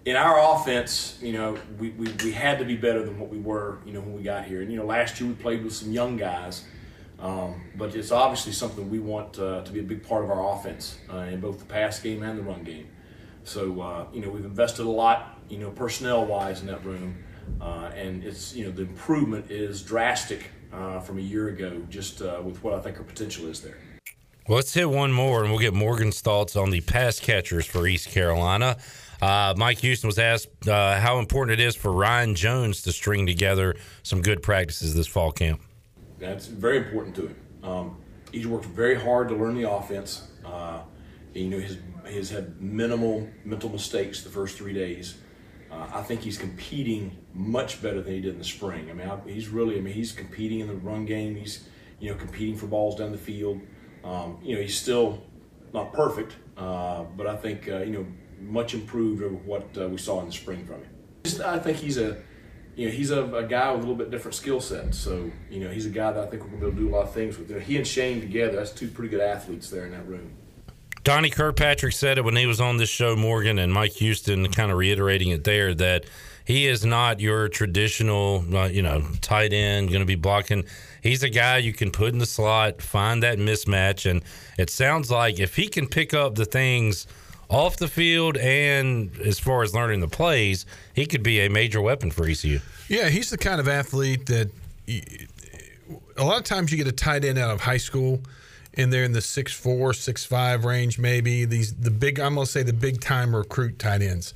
in 0.05 0.17
our 0.17 0.39
offense, 0.55 1.19
you 1.23 1.33
know, 1.33 1.57
we, 1.79 1.91
we, 1.91 2.13
we 2.23 2.33
had 2.33 2.59
to 2.59 2.65
be 2.65 2.77
better 2.77 3.05
than 3.05 3.19
what 3.19 3.31
we 3.31 3.39
were, 3.39 3.79
you 3.87 3.93
know, 3.93 4.01
when 4.01 4.15
we 4.15 4.23
got 4.23 4.45
here. 4.45 4.61
And, 4.61 4.71
you 4.71 4.79
know, 4.79 4.85
last 4.85 5.21
year 5.21 5.29
we 5.29 5.35
played 5.35 5.65
with 5.65 5.73
some 5.73 5.93
young 5.93 6.17
guys, 6.17 6.65
um, 7.19 7.63
but 7.77 7.95
it's 7.95 8.13
obviously 8.13 8.53
something 8.53 8.91
we 8.91 8.99
want 8.99 9.39
uh, 9.39 9.63
to 9.63 9.73
be 9.73 9.81
a 9.81 9.83
big 9.85 10.07
part 10.07 10.25
of 10.25 10.31
our 10.31 10.55
offense 10.55 10.99
uh, 11.13 11.19
in 11.19 11.41
both 11.41 11.59
the 11.59 11.65
pass 11.65 12.01
game 12.01 12.23
and 12.23 12.39
the 12.39 12.43
run 12.43 12.65
game. 12.65 12.89
So, 13.45 13.81
uh, 13.81 14.07
you 14.13 14.21
know, 14.21 14.29
we've 14.29 14.45
invested 14.45 14.87
a 14.87 14.91
lot, 14.91 15.41
you 15.49 15.59
know, 15.59 15.71
personnel 15.71 16.27
wise 16.27 16.61
in 16.61 16.67
that 16.67 16.85
room. 16.85 17.17
Uh, 17.61 17.91
and 17.95 18.25
it's, 18.25 18.55
you 18.55 18.65
know, 18.65 18.71
the 18.71 18.83
improvement 18.83 19.51
is 19.51 19.83
drastic 19.83 20.51
uh, 20.75 21.01
from 21.01 21.19
a 21.19 21.23
year 21.23 21.49
ago, 21.49 21.83
just 21.89 22.23
uh, 22.23 22.41
with 22.43 22.63
what 22.63 22.75
I 22.75 22.81
think 22.81 22.99
our 22.99 23.05
potential 23.05 23.47
is 23.49 23.61
there. 23.61 23.79
Well, 24.49 24.57
let's 24.57 24.75
hit 24.75 24.91
one 24.91 25.13
more, 25.13 25.43
and 25.43 25.51
we'll 25.51 25.61
get 25.61 25.73
Morgan's 25.73 26.21
thoughts 26.21 26.55
on 26.57 26.71
the 26.71 26.83
pass 26.83 27.19
catchers 27.19 27.65
for 27.65 27.87
East 27.87 28.11
Carolina. 28.11 28.77
Uh, 29.23 29.55
Mike 29.57 29.79
Houston 29.79 30.09
was 30.09 30.19
asked 30.19 30.69
uh, 30.69 31.01
how 31.01 31.19
important 31.19 31.59
it 31.59 31.65
is 31.65 31.75
for 31.75 31.91
Ryan 31.93 32.35
Jones 32.35 32.83
to 32.83 32.93
string 32.93 33.27
together 33.27 33.75
some 34.03 34.21
good 34.21 34.43
practices 34.43 34.95
this 34.95 35.07
fall 35.07 35.33
camp. 35.33 35.63
That's 36.19 36.47
very 36.47 36.77
important 36.77 37.17
to 37.17 37.29
him. 37.29 37.37
Um, 37.63 37.97
he's 38.33 38.47
worked 38.47 38.67
very 38.67 39.01
hard 39.01 39.29
to 39.29 39.35
learn 39.35 39.55
the 39.55 39.71
offense. 39.71 40.29
Uh, 40.45 40.81
you 41.33 41.49
know, 41.49 41.59
he's, 41.59 41.79
he's 42.07 42.31
had 42.31 42.61
minimal 42.61 43.27
mental 43.45 43.71
mistakes 43.71 44.23
the 44.23 44.31
first 44.31 44.59
three 44.59 44.75
days. 44.75 45.15
Uh, 45.75 45.89
I 45.93 46.03
think 46.03 46.21
he's 46.21 46.39
competing 46.39 47.17
much 47.35 47.83
better 47.83 48.01
than 48.01 48.15
he 48.15 48.21
did 48.21 48.35
in 48.35 48.39
the 48.39 48.45
spring. 48.45 48.91
I 48.91 48.93
mean, 48.93 49.09
I, 49.09 49.19
he's 49.29 49.49
really, 49.49 49.77
I 49.77 49.81
mean, 49.81 49.95
he's 49.95 50.13
competing 50.13 50.61
in 50.61 50.69
the 50.69 50.75
run 50.75 51.05
game. 51.05 51.35
He's, 51.35 51.69
you 51.99 52.11
know, 52.11 52.17
competing 52.17 52.57
for 52.57 52.67
balls 52.67 52.97
down 52.97 53.11
the 53.11 53.19
field. 53.19 53.61
Um, 54.05 54.39
you 54.43 54.55
know, 54.55 54.63
he's 54.63 54.79
still, 54.79 55.23
not 55.75 55.93
perfect, 55.93 56.37
uh, 56.57 57.03
but 57.17 57.27
I 57.27 57.37
think 57.37 57.69
uh, 57.69 57.79
you 57.79 57.93
know 57.93 58.07
much 58.41 58.75
improved 58.75 59.23
over 59.23 59.35
what 59.35 59.67
uh, 59.77 59.89
we 59.89 59.99
saw 59.99 60.21
in 60.21 60.27
the 60.27 60.33
spring 60.33 60.65
from 60.65 60.77
him. 60.77 60.89
Just, 61.25 61.41
I 61.41 61.59
think 61.59 61.79
he's 61.79 61.99
a 61.99 62.17
you 62.77 62.89
know 62.89 62.95
he's 62.95 63.11
a, 63.11 63.25
a 63.35 63.45
guy 63.45 63.71
with 63.73 63.81
a 63.81 63.83
little 63.83 63.97
bit 63.97 64.11
different 64.11 64.37
skill 64.37 64.61
set. 64.61 64.95
So 64.95 65.31
you 65.51 65.61
know 65.61 65.71
he's 65.71 65.85
a 65.85 65.91
guy 65.91 66.13
that 66.13 66.23
I 66.23 66.27
think 66.31 66.45
we're 66.45 66.51
going 66.51 66.61
to 66.61 66.67
be 66.67 66.71
able 66.71 66.77
to 66.77 66.83
do 66.83 66.89
a 66.89 66.95
lot 66.97 67.09
of 67.09 67.13
things 67.13 67.37
with. 67.37 67.63
He 67.63 67.77
and 67.77 67.87
Shane 67.87 68.21
together, 68.21 68.57
that's 68.57 68.71
two 68.71 68.89
pretty 68.89 69.11
good 69.11 69.21
athletes 69.21 69.69
there 69.69 69.85
in 69.85 69.93
that 69.93 70.07
room. 70.07 70.37
Donnie 71.05 71.29
Kirkpatrick 71.29 71.93
said 71.93 72.17
it 72.17 72.25
when 72.25 72.35
he 72.35 72.47
was 72.47 72.63
on 72.63 72.79
this 72.79 72.89
show, 72.89 73.15
Morgan, 73.15 73.59
and 73.59 73.71
Mike 73.71 73.93
Houston 73.93 74.51
kind 74.51 74.73
of 74.73 74.79
reiterating 74.79 75.29
it 75.29 75.45
there 75.45 75.75
that 75.75 76.07
he 76.47 76.67
is 76.67 76.83
not 76.83 77.21
your 77.21 77.49
traditional, 77.49 78.43
uh, 78.57 78.69
you 78.69 78.81
know, 78.81 79.03
tight 79.21 79.53
end 79.53 79.91
going 79.91 80.01
to 80.01 80.07
be 80.07 80.15
blocking. 80.15 80.65
He's 81.03 81.23
a 81.23 81.29
guy 81.29 81.59
you 81.59 81.75
can 81.75 81.91
put 81.91 82.15
in 82.15 82.19
the 82.19 82.27
slot, 82.27 82.81
find 82.81 83.23
that 83.23 83.37
mismatch, 83.37 84.11
and 84.11 84.23
it 84.59 84.71
sounds 84.71 85.11
like 85.11 85.39
if 85.39 85.57
he 85.57 85.69
can 85.69 85.87
pick 85.89 86.15
up 86.15 86.37
the 86.37 86.47
things 86.47 87.07
off 87.51 87.77
the 87.77 87.89
field 87.89 88.39
and 88.39 89.15
as 89.19 89.39
far 89.39 89.63
as 89.63 89.75
learning 89.75 90.01
the 90.01 90.09
plays, 90.09 90.65
he 90.95 91.05
could 91.05 91.23
be 91.23 91.41
a 91.41 91.51
major 91.51 91.83
weapon 91.83 92.11
for 92.11 92.27
ECU. 92.27 92.61
Yeah, 92.89 93.11
he's 93.11 93.29
the 93.29 93.39
kind 93.39 93.61
of 93.61 93.69
athlete 93.69 94.25
that 94.27 94.51
a 96.17 96.25
lot 96.25 96.39
of 96.39 96.45
times 96.45 96.73
you 96.73 96.79
get 96.79 96.87
a 96.87 96.93
tight 96.93 97.27
end 97.27 97.39
out 97.39 97.51
of 97.51 97.61
high 97.61 97.77
school 97.77 98.21
and 98.77 98.93
they're 98.93 99.05
in 99.05 99.13
the 99.13 99.21
six 99.21 99.53
four, 99.53 99.93
six 99.93 100.25
five 100.25 100.65
range, 100.65 100.99
maybe. 100.99 101.45
These 101.45 101.75
the 101.75 101.91
big 101.91 102.21
I'm 102.21 102.35
gonna 102.35 102.47
say 102.47 102.63
the 102.63 102.73
big 102.73 103.01
time 103.01 103.35
recruit 103.35 103.79
tight 103.79 104.03
ends. 104.03 104.35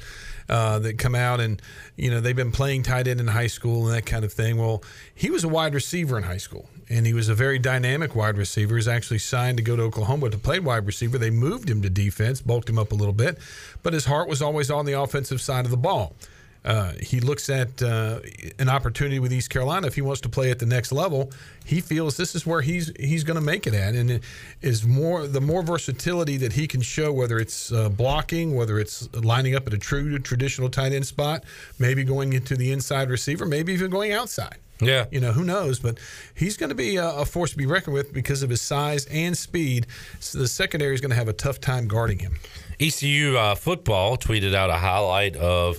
Uh, 0.50 0.78
that 0.78 0.96
come 0.96 1.14
out 1.14 1.40
and 1.40 1.60
you 1.94 2.10
know 2.10 2.22
they've 2.22 2.34
been 2.34 2.50
playing 2.50 2.82
tight 2.82 3.06
end 3.06 3.20
in 3.20 3.26
high 3.26 3.46
school 3.48 3.86
and 3.86 3.94
that 3.94 4.06
kind 4.06 4.24
of 4.24 4.32
thing. 4.32 4.56
Well, 4.56 4.82
he 5.14 5.28
was 5.28 5.44
a 5.44 5.48
wide 5.48 5.74
receiver 5.74 6.16
in 6.16 6.24
high 6.24 6.38
school, 6.38 6.70
and 6.88 7.06
he 7.06 7.12
was 7.12 7.28
a 7.28 7.34
very 7.34 7.58
dynamic 7.58 8.14
wide 8.16 8.38
receiver. 8.38 8.76
He's 8.76 8.88
actually 8.88 9.18
signed 9.18 9.58
to 9.58 9.62
go 9.62 9.76
to 9.76 9.82
Oklahoma 9.82 10.30
to 10.30 10.38
play 10.38 10.58
wide 10.58 10.86
receiver. 10.86 11.18
They 11.18 11.28
moved 11.28 11.68
him 11.68 11.82
to 11.82 11.90
defense, 11.90 12.40
bulked 12.40 12.70
him 12.70 12.78
up 12.78 12.92
a 12.92 12.94
little 12.94 13.12
bit, 13.12 13.36
but 13.82 13.92
his 13.92 14.06
heart 14.06 14.26
was 14.26 14.40
always 14.40 14.70
on 14.70 14.86
the 14.86 14.98
offensive 14.98 15.42
side 15.42 15.66
of 15.66 15.70
the 15.70 15.76
ball. 15.76 16.14
Uh, 16.64 16.92
he 17.00 17.20
looks 17.20 17.48
at 17.48 17.82
uh, 17.82 18.20
an 18.58 18.68
opportunity 18.68 19.18
with 19.18 19.32
East 19.32 19.50
Carolina 19.50 19.86
if 19.86 19.94
he 19.94 20.02
wants 20.02 20.20
to 20.22 20.28
play 20.28 20.50
at 20.50 20.58
the 20.58 20.66
next 20.66 20.92
level. 20.92 21.30
He 21.64 21.80
feels 21.80 22.16
this 22.16 22.34
is 22.34 22.46
where 22.46 22.60
he's 22.60 22.92
he's 22.98 23.24
going 23.24 23.36
to 23.36 23.44
make 23.44 23.66
it 23.66 23.74
at, 23.74 23.94
and 23.94 24.10
it 24.10 24.24
is 24.60 24.86
more 24.86 25.26
the 25.26 25.40
more 25.40 25.62
versatility 25.62 26.36
that 26.38 26.52
he 26.52 26.66
can 26.66 26.80
show, 26.80 27.12
whether 27.12 27.38
it's 27.38 27.72
uh, 27.72 27.88
blocking, 27.88 28.54
whether 28.54 28.78
it's 28.78 29.12
lining 29.14 29.54
up 29.54 29.66
at 29.66 29.74
a 29.74 29.78
true 29.78 30.18
traditional 30.18 30.68
tight 30.68 30.92
end 30.92 31.06
spot, 31.06 31.44
maybe 31.78 32.04
going 32.04 32.32
into 32.32 32.56
the 32.56 32.72
inside 32.72 33.08
receiver, 33.08 33.46
maybe 33.46 33.72
even 33.72 33.90
going 33.90 34.12
outside. 34.12 34.56
Yeah, 34.80 35.06
you 35.10 35.20
know 35.20 35.32
who 35.32 35.44
knows, 35.44 35.80
but 35.80 35.98
he's 36.34 36.56
going 36.56 36.68
to 36.68 36.74
be 36.74 36.96
a, 36.96 37.08
a 37.08 37.24
force 37.24 37.50
to 37.50 37.56
be 37.56 37.66
reckoned 37.66 37.94
with 37.94 38.12
because 38.12 38.42
of 38.42 38.50
his 38.50 38.62
size 38.62 39.06
and 39.06 39.36
speed. 39.36 39.86
So 40.20 40.38
the 40.38 40.48
secondary 40.48 40.94
is 40.94 41.00
going 41.00 41.10
to 41.10 41.16
have 41.16 41.28
a 41.28 41.32
tough 41.32 41.60
time 41.60 41.88
guarding 41.88 42.20
him. 42.20 42.36
ECU 42.78 43.36
uh, 43.36 43.54
football 43.56 44.16
tweeted 44.16 44.54
out 44.54 44.70
a 44.70 44.74
highlight 44.74 45.34
of 45.34 45.78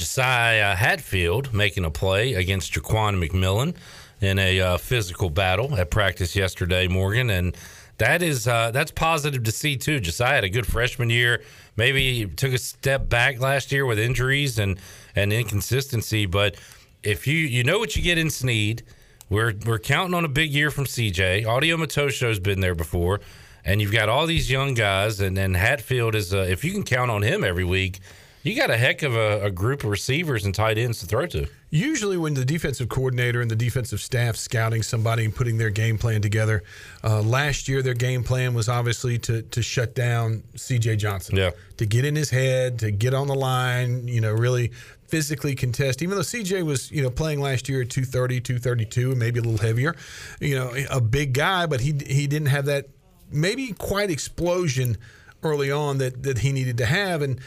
Josiah 0.00 0.74
Hatfield 0.74 1.52
making 1.52 1.84
a 1.84 1.90
play 1.90 2.32
against 2.32 2.72
Jaquan 2.72 3.22
McMillan 3.22 3.76
in 4.22 4.38
a 4.38 4.58
uh, 4.58 4.76
physical 4.78 5.28
battle 5.28 5.76
at 5.76 5.90
practice 5.90 6.34
yesterday, 6.34 6.88
Morgan, 6.88 7.28
and 7.28 7.54
that 7.98 8.22
is 8.22 8.48
uh, 8.48 8.70
that's 8.70 8.90
positive 8.92 9.42
to 9.42 9.52
see 9.52 9.76
too. 9.76 10.00
Josiah 10.00 10.36
had 10.36 10.44
a 10.44 10.48
good 10.48 10.66
freshman 10.66 11.10
year. 11.10 11.42
Maybe 11.76 12.24
took 12.24 12.54
a 12.54 12.58
step 12.58 13.10
back 13.10 13.40
last 13.40 13.72
year 13.72 13.84
with 13.84 13.98
injuries 13.98 14.58
and 14.58 14.78
and 15.14 15.34
inconsistency, 15.34 16.24
but 16.24 16.56
if 17.02 17.26
you 17.26 17.36
you 17.36 17.62
know 17.62 17.78
what 17.78 17.94
you 17.94 18.00
get 18.00 18.16
in 18.16 18.30
Snead, 18.30 18.82
we're 19.28 19.52
we're 19.66 19.78
counting 19.78 20.14
on 20.14 20.24
a 20.24 20.28
big 20.28 20.50
year 20.50 20.70
from 20.70 20.86
CJ. 20.86 21.44
Audie 21.44 21.68
Omotosho's 21.68 22.38
been 22.38 22.60
there 22.60 22.74
before, 22.74 23.20
and 23.66 23.82
you've 23.82 23.92
got 23.92 24.08
all 24.08 24.24
these 24.24 24.50
young 24.50 24.72
guys, 24.72 25.20
and 25.20 25.36
then 25.36 25.52
Hatfield 25.52 26.14
is 26.14 26.32
uh, 26.32 26.38
if 26.38 26.64
you 26.64 26.72
can 26.72 26.84
count 26.84 27.10
on 27.10 27.20
him 27.20 27.44
every 27.44 27.64
week 27.64 28.00
you 28.42 28.56
got 28.56 28.70
a 28.70 28.76
heck 28.76 29.02
of 29.02 29.14
a, 29.14 29.44
a, 29.44 29.50
group 29.50 29.84
of 29.84 29.90
receivers 29.90 30.44
and 30.44 30.54
tight 30.54 30.78
ends 30.78 31.00
to 31.00 31.06
throw 31.06 31.26
to. 31.26 31.46
Usually, 31.68 32.16
when 32.16 32.34
the 32.34 32.44
defensive 32.44 32.88
coordinator 32.88 33.40
and 33.40 33.50
the 33.50 33.56
defensive 33.56 34.00
staff 34.00 34.36
scouting 34.36 34.82
somebody 34.82 35.24
and 35.24 35.34
putting 35.34 35.58
their 35.58 35.70
game 35.70 35.98
plan 35.98 36.22
together, 36.22 36.62
uh, 37.04 37.20
last 37.20 37.68
year 37.68 37.82
their 37.82 37.94
game 37.94 38.24
plan 38.24 38.54
was 38.54 38.68
obviously 38.68 39.18
to 39.18 39.42
to 39.42 39.62
shut 39.62 39.94
down 39.94 40.42
C.J. 40.56 40.96
Johnson. 40.96 41.36
Yeah. 41.36 41.50
To 41.76 41.86
get 41.86 42.04
in 42.04 42.16
his 42.16 42.30
head, 42.30 42.78
to 42.80 42.90
get 42.90 43.14
on 43.14 43.26
the 43.26 43.34
line, 43.34 44.08
you 44.08 44.20
know, 44.20 44.32
really 44.32 44.72
physically 45.08 45.54
contest. 45.54 46.02
Even 46.02 46.16
though 46.16 46.22
C.J. 46.22 46.62
was, 46.62 46.90
you 46.90 47.02
know, 47.02 47.10
playing 47.10 47.40
last 47.40 47.68
year 47.68 47.82
at 47.82 47.90
230, 47.90 48.40
232, 48.40 49.10
and 49.10 49.18
maybe 49.18 49.38
a 49.38 49.42
little 49.42 49.58
heavier, 49.58 49.94
you 50.40 50.54
know, 50.54 50.72
a 50.90 51.00
big 51.00 51.34
guy, 51.34 51.66
but 51.66 51.80
he 51.80 51.92
he 52.06 52.26
didn't 52.26 52.48
have 52.48 52.66
that 52.66 52.86
maybe 53.30 53.72
quite 53.72 54.10
explosion 54.10 54.96
early 55.42 55.70
on 55.70 55.98
that 55.98 56.22
that 56.22 56.38
he 56.38 56.52
needed 56.52 56.78
to 56.78 56.86
have 56.86 57.22
and 57.22 57.40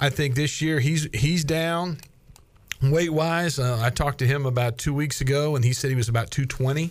I 0.00 0.08
think 0.10 0.34
this 0.34 0.62
year 0.62 0.80
he's 0.80 1.08
he's 1.12 1.44
down 1.44 1.98
weight 2.82 3.12
wise. 3.12 3.58
Uh, 3.58 3.78
I 3.82 3.90
talked 3.90 4.18
to 4.18 4.26
him 4.26 4.46
about 4.46 4.78
two 4.78 4.94
weeks 4.94 5.20
ago, 5.20 5.56
and 5.56 5.64
he 5.64 5.72
said 5.72 5.90
he 5.90 5.96
was 5.96 6.08
about 6.08 6.30
220, 6.30 6.90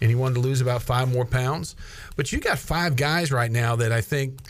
and 0.00 0.10
he 0.10 0.16
wanted 0.16 0.34
to 0.34 0.40
lose 0.40 0.60
about 0.60 0.82
five 0.82 1.12
more 1.12 1.24
pounds. 1.24 1.76
But 2.16 2.32
you 2.32 2.40
got 2.40 2.58
five 2.58 2.96
guys 2.96 3.30
right 3.30 3.50
now 3.50 3.76
that 3.76 3.92
I 3.92 4.00
think 4.00 4.40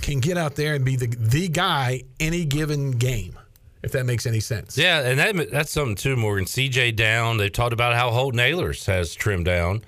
can 0.00 0.20
get 0.20 0.36
out 0.36 0.56
there 0.56 0.74
and 0.74 0.84
be 0.84 0.96
the 0.96 1.06
the 1.06 1.48
guy 1.48 2.02
any 2.18 2.44
given 2.44 2.92
game. 2.92 3.36
If 3.82 3.92
that 3.92 4.04
makes 4.04 4.26
any 4.26 4.40
sense. 4.40 4.76
Yeah, 4.76 5.00
and 5.00 5.18
that, 5.18 5.50
that's 5.50 5.70
something 5.70 5.94
too, 5.94 6.14
Morgan. 6.14 6.44
CJ 6.44 6.96
down. 6.96 7.38
They've 7.38 7.50
talked 7.50 7.72
about 7.72 7.94
how 7.94 8.10
Holton 8.10 8.38
Ahlers 8.38 8.84
has 8.84 9.14
trimmed 9.14 9.46
down. 9.46 9.82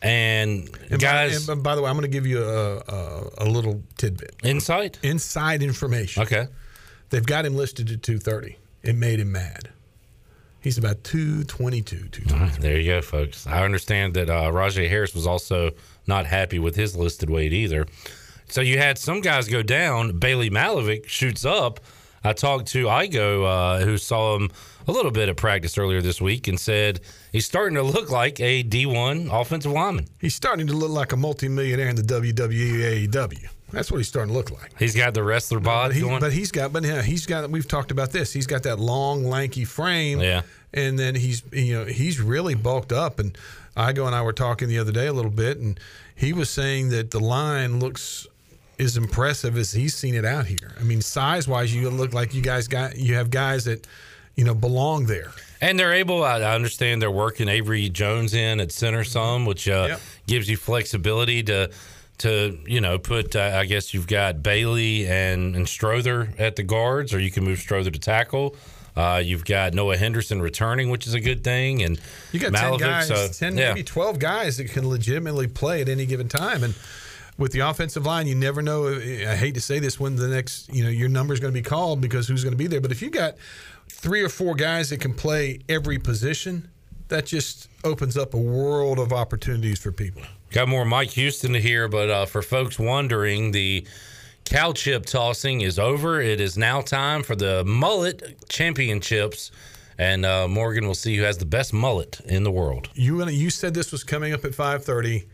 And, 0.00 0.70
and 0.90 1.00
guys, 1.00 1.44
by, 1.44 1.54
and 1.54 1.62
by 1.62 1.74
the 1.74 1.82
way, 1.82 1.90
I'm 1.90 1.96
going 1.96 2.02
to 2.02 2.08
give 2.08 2.24
you 2.24 2.44
a, 2.44 2.76
a, 2.76 3.30
a 3.38 3.44
little 3.46 3.82
tidbit. 3.96 4.36
Insight. 4.44 5.00
Inside 5.02 5.64
information. 5.64 6.22
Okay. 6.22 6.46
They've 7.16 7.24
got 7.24 7.46
him 7.46 7.56
listed 7.56 7.90
at 7.90 8.02
230. 8.02 8.58
It 8.82 8.94
made 8.94 9.20
him 9.20 9.32
mad. 9.32 9.70
He's 10.60 10.76
about 10.76 11.02
222, 11.02 12.08
223. 12.10 12.60
there 12.62 12.78
you 12.78 12.92
go, 12.92 13.00
folks. 13.00 13.46
I 13.46 13.64
understand 13.64 14.12
that 14.16 14.28
uh, 14.28 14.50
Rahjai 14.50 14.86
Harris 14.90 15.14
was 15.14 15.26
also 15.26 15.70
not 16.06 16.26
happy 16.26 16.58
with 16.58 16.76
his 16.76 16.94
listed 16.94 17.30
weight 17.30 17.54
either. 17.54 17.86
So 18.48 18.60
you 18.60 18.76
had 18.76 18.98
some 18.98 19.22
guys 19.22 19.48
go 19.48 19.62
down. 19.62 20.18
Bailey 20.18 20.50
Malovic 20.50 21.06
shoots 21.06 21.46
up. 21.46 21.80
I 22.22 22.34
talked 22.34 22.66
to 22.72 22.84
Igo, 22.84 23.46
uh, 23.46 23.82
who 23.82 23.96
saw 23.96 24.36
him 24.36 24.50
a 24.86 24.92
little 24.92 25.10
bit 25.10 25.30
at 25.30 25.38
practice 25.38 25.78
earlier 25.78 26.02
this 26.02 26.20
week, 26.20 26.48
and 26.48 26.60
said 26.60 27.00
he's 27.32 27.46
starting 27.46 27.76
to 27.76 27.82
look 27.82 28.10
like 28.10 28.40
a 28.40 28.62
D1 28.62 29.32
offensive 29.32 29.72
lineman. 29.72 30.06
He's 30.20 30.34
starting 30.34 30.66
to 30.66 30.74
look 30.74 30.90
like 30.90 31.12
a 31.12 31.16
multimillionaire 31.16 31.88
in 31.88 31.96
the 31.96 32.02
WWE 32.02 33.08
AEW. 33.08 33.48
That's 33.72 33.90
what 33.90 33.98
he's 33.98 34.08
starting 34.08 34.32
to 34.32 34.38
look 34.38 34.50
like. 34.50 34.78
He's 34.78 34.94
got 34.94 35.12
the 35.14 35.22
wrestler 35.24 35.58
bod 35.60 35.88
but, 35.90 35.96
he, 35.96 36.18
but 36.20 36.32
he's 36.32 36.52
got, 36.52 36.72
but 36.72 36.84
yeah, 36.84 37.02
he's 37.02 37.26
got. 37.26 37.50
We've 37.50 37.66
talked 37.66 37.90
about 37.90 38.12
this. 38.12 38.32
He's 38.32 38.46
got 38.46 38.62
that 38.62 38.78
long, 38.78 39.24
lanky 39.24 39.64
frame. 39.64 40.20
Yeah. 40.20 40.42
And 40.72 40.98
then 40.98 41.14
he's, 41.14 41.42
you 41.52 41.74
know, 41.74 41.84
he's 41.84 42.20
really 42.20 42.54
bulked 42.54 42.92
up. 42.92 43.18
And 43.18 43.36
Igo 43.76 44.06
and 44.06 44.14
I 44.14 44.22
were 44.22 44.32
talking 44.32 44.68
the 44.68 44.78
other 44.78 44.92
day 44.92 45.06
a 45.06 45.12
little 45.12 45.30
bit, 45.30 45.58
and 45.58 45.80
he 46.14 46.32
was 46.32 46.48
saying 46.48 46.90
that 46.90 47.10
the 47.10 47.20
line 47.20 47.80
looks 47.80 48.26
as 48.78 48.96
impressive 48.96 49.56
as 49.56 49.72
he's 49.72 49.94
seen 49.94 50.14
it 50.14 50.24
out 50.24 50.46
here. 50.46 50.74
I 50.78 50.82
mean, 50.82 51.00
size 51.00 51.48
wise, 51.48 51.74
you 51.74 51.88
look 51.90 52.12
like 52.12 52.34
you 52.34 52.42
guys 52.42 52.68
got 52.68 52.96
you 52.96 53.14
have 53.14 53.30
guys 53.30 53.64
that, 53.64 53.86
you 54.36 54.44
know, 54.44 54.54
belong 54.54 55.06
there. 55.06 55.32
And 55.60 55.80
they're 55.80 55.94
able. 55.94 56.22
I 56.22 56.42
understand 56.42 57.00
they're 57.00 57.10
working 57.10 57.48
Avery 57.48 57.88
Jones 57.88 58.34
in 58.34 58.60
at 58.60 58.70
center 58.70 59.02
some, 59.04 59.46
which 59.46 59.66
uh, 59.68 59.86
Yep. 59.88 60.00
gives 60.26 60.50
you 60.50 60.56
flexibility 60.58 61.42
to 61.44 61.70
to 62.18 62.58
you 62.66 62.80
know 62.80 62.98
put. 62.98 63.36
Uh, 63.36 63.52
I 63.54 63.66
guess 63.66 63.94
you've 63.94 64.06
got 64.06 64.42
Bailey 64.42 65.06
and 65.06 65.54
and 65.56 65.68
Strother 65.68 66.30
at 66.38 66.56
the 66.56 66.62
guards, 66.62 67.12
or 67.14 67.18
you 67.18 67.30
can 67.30 67.44
move 67.44 67.58
Strother 67.58 67.90
to 67.90 67.98
tackle. 67.98 68.56
Uh, 68.96 69.20
you've 69.22 69.44
got 69.44 69.74
Noah 69.74 69.98
Henderson 69.98 70.40
returning, 70.40 70.88
which 70.88 71.06
is 71.06 71.12
a 71.12 71.20
good 71.20 71.44
thing, 71.44 71.82
and 71.82 72.00
You 72.32 72.40
got 72.40 72.52
Malovic, 72.52 72.78
ten 72.78 72.78
guys, 72.78 73.08
so, 73.08 73.28
ten 73.28 73.58
yeah. 73.58 73.68
maybe 73.68 73.82
twelve 73.82 74.18
guys 74.18 74.56
that 74.56 74.70
can 74.70 74.88
legitimately 74.88 75.48
play 75.48 75.82
at 75.82 75.88
any 75.88 76.06
given 76.06 76.28
time, 76.28 76.64
and 76.64 76.74
with 77.38 77.52
the 77.52 77.60
offensive 77.60 78.06
line, 78.06 78.26
you 78.26 78.34
never 78.34 78.62
know. 78.62 78.88
I 78.88 79.36
hate 79.36 79.54
to 79.54 79.60
say 79.60 79.78
this 79.78 80.00
when 80.00 80.16
the 80.16 80.28
next, 80.28 80.72
you 80.72 80.82
know, 80.82 80.88
your 80.88 81.08
number 81.08 81.34
is 81.34 81.40
going 81.40 81.52
to 81.52 81.58
be 81.58 81.62
called 81.62 82.00
because 82.00 82.26
who's 82.26 82.42
going 82.42 82.54
to 82.54 82.58
be 82.58 82.66
there. 82.66 82.80
But 82.80 82.92
if 82.92 83.02
you 83.02 83.10
got 83.10 83.34
three 83.90 84.22
or 84.22 84.28
four 84.28 84.54
guys 84.54 84.90
that 84.90 85.00
can 85.00 85.12
play 85.12 85.60
every 85.68 85.98
position, 85.98 86.70
that 87.08 87.26
just 87.26 87.68
opens 87.84 88.16
up 88.16 88.34
a 88.34 88.38
world 88.38 88.98
of 88.98 89.12
opportunities 89.12 89.78
for 89.78 89.92
people. 89.92 90.22
Got 90.50 90.68
more 90.68 90.84
Mike 90.84 91.10
Houston 91.10 91.52
to 91.52 91.60
hear, 91.60 91.88
but 91.88 92.08
uh, 92.08 92.26
for 92.26 92.40
folks 92.40 92.78
wondering, 92.78 93.50
the 93.50 93.86
cow 94.44 94.72
chip 94.72 95.04
tossing 95.04 95.60
is 95.60 95.78
over. 95.78 96.20
It 96.20 96.40
is 96.40 96.56
now 96.56 96.80
time 96.80 97.22
for 97.22 97.36
the 97.36 97.64
mullet 97.64 98.48
championships, 98.48 99.50
and 99.98 100.24
uh, 100.24 100.48
Morgan 100.48 100.86
will 100.86 100.94
see 100.94 101.16
who 101.16 101.24
has 101.24 101.38
the 101.38 101.46
best 101.46 101.72
mullet 101.72 102.20
in 102.26 102.44
the 102.44 102.50
world. 102.50 102.88
You 102.94 103.26
you 103.28 103.50
said 103.50 103.74
this 103.74 103.92
was 103.92 104.04
coming 104.04 104.32
up 104.32 104.44
at 104.44 104.54
five 104.54 104.84
thirty. 104.84 105.26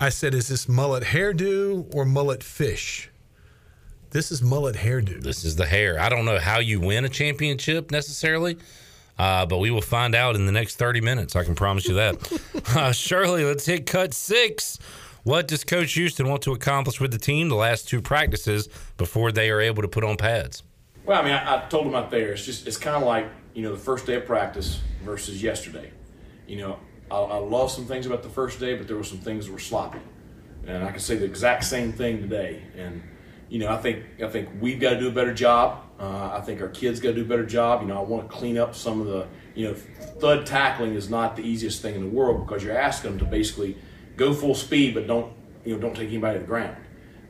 I 0.00 0.10
said, 0.10 0.32
is 0.32 0.46
this 0.46 0.68
mullet 0.68 1.02
hairdo 1.02 1.92
or 1.92 2.04
mullet 2.04 2.44
fish? 2.44 3.10
This 4.10 4.30
is 4.30 4.40
mullet 4.42 4.76
hairdo. 4.76 5.20
This 5.20 5.44
is 5.44 5.56
the 5.56 5.66
hair. 5.66 5.98
I 5.98 6.08
don't 6.08 6.24
know 6.24 6.38
how 6.38 6.60
you 6.60 6.78
win 6.78 7.04
a 7.04 7.08
championship 7.08 7.90
necessarily, 7.90 8.58
uh, 9.18 9.46
but 9.46 9.58
we 9.58 9.70
will 9.70 9.80
find 9.80 10.14
out 10.14 10.34
in 10.36 10.46
the 10.46 10.52
next 10.52 10.76
30 10.76 11.00
minutes. 11.00 11.34
I 11.34 11.44
can 11.44 11.54
promise 11.54 11.86
you 11.86 11.94
that. 11.94 12.40
uh, 12.76 12.92
Shirley, 12.92 13.44
let's 13.44 13.66
hit 13.66 13.86
cut 13.86 14.14
six. 14.14 14.78
What 15.24 15.48
does 15.48 15.64
Coach 15.64 15.92
Houston 15.94 16.28
want 16.28 16.42
to 16.42 16.52
accomplish 16.52 17.00
with 17.00 17.10
the 17.10 17.18
team 17.18 17.48
the 17.48 17.56
last 17.56 17.88
two 17.88 18.00
practices 18.00 18.68
before 18.96 19.32
they 19.32 19.50
are 19.50 19.60
able 19.60 19.82
to 19.82 19.88
put 19.88 20.04
on 20.04 20.16
pads? 20.16 20.62
Well, 21.04 21.20
I 21.20 21.24
mean, 21.24 21.32
I, 21.32 21.64
I 21.64 21.68
told 21.68 21.86
them 21.86 21.94
out 21.94 22.10
there. 22.10 22.32
It's 22.32 22.44
just 22.44 22.66
it's 22.66 22.76
kind 22.76 22.96
of 22.96 23.02
like 23.02 23.28
you 23.54 23.62
know 23.62 23.72
the 23.72 23.80
first 23.80 24.06
day 24.06 24.14
of 24.14 24.26
practice 24.26 24.80
versus 25.02 25.42
yesterday. 25.42 25.90
You 26.46 26.58
know, 26.58 26.78
I, 27.10 27.16
I 27.16 27.36
love 27.38 27.70
some 27.70 27.86
things 27.86 28.06
about 28.06 28.22
the 28.22 28.28
first 28.28 28.60
day, 28.60 28.76
but 28.76 28.86
there 28.86 28.96
were 28.96 29.04
some 29.04 29.18
things 29.18 29.46
that 29.46 29.52
were 29.52 29.58
sloppy, 29.58 30.00
and 30.66 30.84
I 30.84 30.90
can 30.90 31.00
say 31.00 31.16
the 31.16 31.24
exact 31.24 31.64
same 31.64 31.92
thing 31.92 32.20
today. 32.20 32.62
And 32.76 33.02
you 33.48 33.58
know, 33.58 33.68
I 33.68 33.78
think 33.78 34.04
I 34.22 34.28
think 34.28 34.48
we've 34.60 34.78
got 34.78 34.90
to 34.90 35.00
do 35.00 35.08
a 35.08 35.12
better 35.12 35.34
job. 35.34 35.82
Uh, 35.98 36.30
I 36.34 36.40
think 36.42 36.60
our 36.60 36.68
kids 36.68 37.00
got 37.00 37.10
to 37.10 37.14
do 37.16 37.22
a 37.22 37.24
better 37.24 37.46
job. 37.46 37.82
You 37.82 37.88
know, 37.88 37.98
I 37.98 38.02
want 38.02 38.30
to 38.30 38.36
clean 38.36 38.56
up 38.56 38.74
some 38.74 39.00
of 39.00 39.06
the 39.08 39.26
you 39.54 39.68
know 39.68 39.74
thud 39.74 40.46
tackling 40.46 40.94
is 40.94 41.10
not 41.10 41.34
the 41.34 41.42
easiest 41.42 41.82
thing 41.82 41.94
in 41.96 42.02
the 42.02 42.08
world 42.08 42.46
because 42.46 42.62
you're 42.62 42.78
asking 42.78 43.10
them 43.10 43.18
to 43.20 43.24
basically 43.24 43.76
go 44.16 44.32
full 44.32 44.54
speed, 44.54 44.94
but 44.94 45.06
don't 45.06 45.32
you 45.64 45.74
know 45.74 45.80
don't 45.80 45.96
take 45.96 46.08
anybody 46.08 46.34
to 46.34 46.40
the 46.40 46.46
ground. 46.46 46.76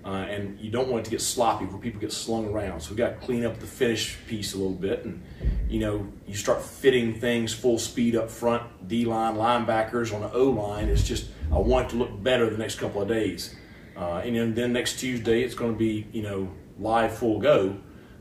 Uh, 0.05 0.25
and 0.31 0.59
you 0.61 0.71
don't 0.71 0.89
want 0.89 1.03
it 1.03 1.05
to 1.05 1.11
get 1.11 1.21
sloppy 1.21 1.65
where 1.67 1.79
people 1.79 2.01
get 2.01 2.13
slung 2.13 2.47
around. 2.47 2.81
So 2.81 2.91
we 2.91 2.97
got 2.97 3.21
to 3.21 3.27
clean 3.27 3.45
up 3.45 3.59
the 3.59 3.67
finish 3.67 4.17
piece 4.27 4.55
a 4.55 4.57
little 4.57 4.73
bit, 4.73 5.05
and 5.05 5.23
you 5.69 5.81
know 5.81 6.07
you 6.27 6.35
start 6.35 6.63
fitting 6.63 7.19
things 7.19 7.55
full 7.55 7.79
speed 7.79 8.17
up 8.17 8.31
front, 8.31 8.63
D 8.87 9.07
line, 9.07 9.37
linebackers 9.37 10.15
on 10.15 10.21
the 10.21 10.33
O 10.33 10.45
line. 10.51 10.89
It's 10.89 11.03
just 11.03 11.27
I 11.51 11.59
want 11.59 11.87
it 11.87 11.91
to 11.91 11.97
look 11.97 12.23
better 12.23 12.51
the 12.51 12.59
next 12.59 12.77
couple 12.77 13.01
of 13.01 13.09
days, 13.09 13.57
uh, 13.97 14.23
and 14.25 14.37
then, 14.37 14.55
then 14.55 14.73
next 14.75 15.01
Tuesday 15.01 15.43
it's 15.43 15.55
going 15.55 15.73
to 15.73 15.79
be 15.79 16.07
you 16.13 16.23
know 16.23 16.51
live 16.79 17.17
full 17.17 17.41
go 17.41 17.79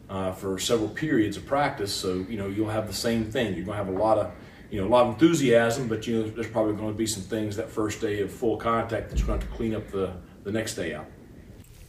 uh, 0.10 0.32
for 0.32 0.58
several 0.60 0.90
periods 0.90 1.38
of 1.38 1.46
practice. 1.46 1.94
So 1.94 2.26
you 2.30 2.38
know 2.38 2.48
you'll 2.48 2.70
have 2.70 2.88
the 2.88 2.94
same 2.94 3.26
thing. 3.26 3.56
You're 3.56 3.66
going 3.66 3.78
to 3.78 3.84
have 3.84 3.94
a 3.94 3.98
lot 3.98 4.18
of 4.18 4.32
you 4.70 4.82
know 4.82 4.88
a 4.88 4.90
lot 4.90 5.08
of 5.08 5.14
enthusiasm, 5.14 5.88
but 5.88 6.08
you 6.08 6.18
know 6.18 6.30
there's 6.30 6.48
probably 6.48 6.74
going 6.74 6.92
to 6.92 6.98
be 6.98 7.08
some 7.08 7.24
things 7.24 7.56
that 7.58 7.70
first 7.70 8.02
day 8.02 8.22
of 8.22 8.32
full 8.32 8.58
contact 8.58 9.10
that 9.10 9.20
you're 9.20 9.28
going 9.28 9.40
to 9.40 9.46
have 9.46 9.54
to 9.54 9.58
clean 9.58 9.76
up 9.76 9.88
the 9.92 10.14
the 10.44 10.52
next 10.52 10.76
day 10.76 10.94
out. 10.94 11.06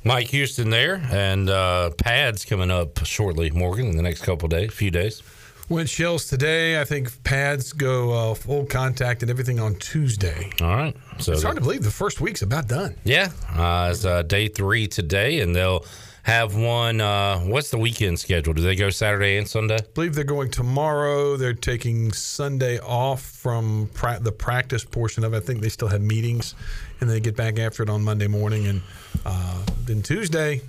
Mike 0.04 0.28
Houston 0.28 0.70
there, 0.70 1.02
and 1.10 1.50
uh, 1.50 1.90
pads 1.98 2.44
coming 2.44 2.70
up 2.70 3.04
shortly, 3.04 3.50
Morgan, 3.50 3.86
in 3.86 3.96
the 3.96 4.02
next 4.02 4.22
couple 4.22 4.46
of 4.46 4.50
days, 4.50 4.72
few 4.72 4.90
days. 4.90 5.22
Went 5.68 5.90
shells 5.90 6.26
today. 6.26 6.80
I 6.80 6.84
think 6.84 7.22
pads 7.24 7.74
go 7.74 8.12
uh, 8.12 8.34
full 8.34 8.64
contact 8.64 9.20
and 9.20 9.30
everything 9.30 9.60
on 9.60 9.74
Tuesday. 9.74 10.50
All 10.62 10.68
right. 10.68 10.96
So 11.18 11.32
it's 11.32 11.42
hard 11.42 11.56
to 11.56 11.60
believe 11.60 11.82
the 11.82 11.90
first 11.90 12.22
week's 12.22 12.40
about 12.40 12.68
done. 12.68 12.96
Yeah, 13.04 13.28
uh, 13.54 13.90
it's 13.90 14.02
uh, 14.02 14.22
day 14.22 14.48
three 14.48 14.86
today, 14.86 15.40
and 15.40 15.54
they'll 15.54 15.84
have 16.28 16.54
one. 16.54 17.00
Uh, 17.00 17.38
what's 17.40 17.70
the 17.70 17.78
weekend 17.78 18.20
schedule? 18.20 18.52
Do 18.52 18.60
they 18.60 18.76
go 18.76 18.90
Saturday 18.90 19.38
and 19.38 19.48
Sunday? 19.48 19.76
I 19.76 19.84
believe 19.94 20.14
they're 20.14 20.24
going 20.24 20.50
tomorrow. 20.50 21.38
They're 21.38 21.54
taking 21.54 22.12
Sunday 22.12 22.78
off 22.80 23.22
from 23.22 23.88
pra- 23.94 24.20
the 24.20 24.30
practice 24.30 24.84
portion 24.84 25.24
of 25.24 25.32
it. 25.32 25.38
I 25.38 25.40
think 25.40 25.62
they 25.62 25.70
still 25.70 25.88
have 25.88 26.02
meetings, 26.02 26.54
and 27.00 27.08
they 27.08 27.18
get 27.18 27.34
back 27.34 27.58
after 27.58 27.82
it 27.82 27.88
on 27.88 28.04
Monday 28.04 28.26
morning. 28.26 28.66
And 28.66 28.82
uh, 29.24 29.64
then 29.86 30.02
Tuesday, 30.02 30.60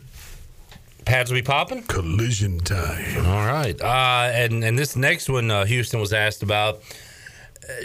pads 1.04 1.30
will 1.30 1.40
be 1.40 1.44
popping. 1.44 1.84
Collision 1.84 2.60
time. 2.60 3.26
All 3.26 3.46
right. 3.46 3.80
Uh, 3.82 4.32
and 4.34 4.64
and 4.64 4.80
this 4.80 4.96
next 4.96 5.28
one, 5.30 5.52
uh, 5.52 5.66
Houston 5.66 6.00
was 6.00 6.14
asked 6.14 6.42
about 6.42 6.82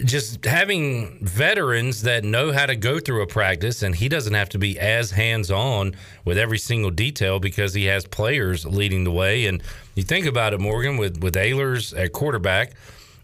just 0.04 0.44
having 0.44 1.18
veterans 1.24 2.02
that 2.02 2.24
know 2.24 2.52
how 2.52 2.66
to 2.66 2.76
go 2.76 2.98
through 2.98 3.22
a 3.22 3.26
practice, 3.26 3.82
and 3.82 3.94
he 3.94 4.08
doesn't 4.08 4.34
have 4.34 4.48
to 4.50 4.58
be 4.58 4.78
as 4.78 5.10
hands 5.10 5.50
on 5.50 5.94
with 6.24 6.38
every 6.38 6.58
single 6.58 6.90
detail 6.90 7.38
because 7.38 7.74
he 7.74 7.84
has 7.84 8.06
players 8.06 8.64
leading 8.64 9.04
the 9.04 9.10
way. 9.10 9.46
And 9.46 9.62
you 9.94 10.02
think 10.02 10.26
about 10.26 10.52
it, 10.52 10.60
Morgan, 10.60 10.96
with 10.96 11.22
with 11.22 11.34
Ahlers 11.34 11.96
at 11.98 12.12
quarterback. 12.12 12.72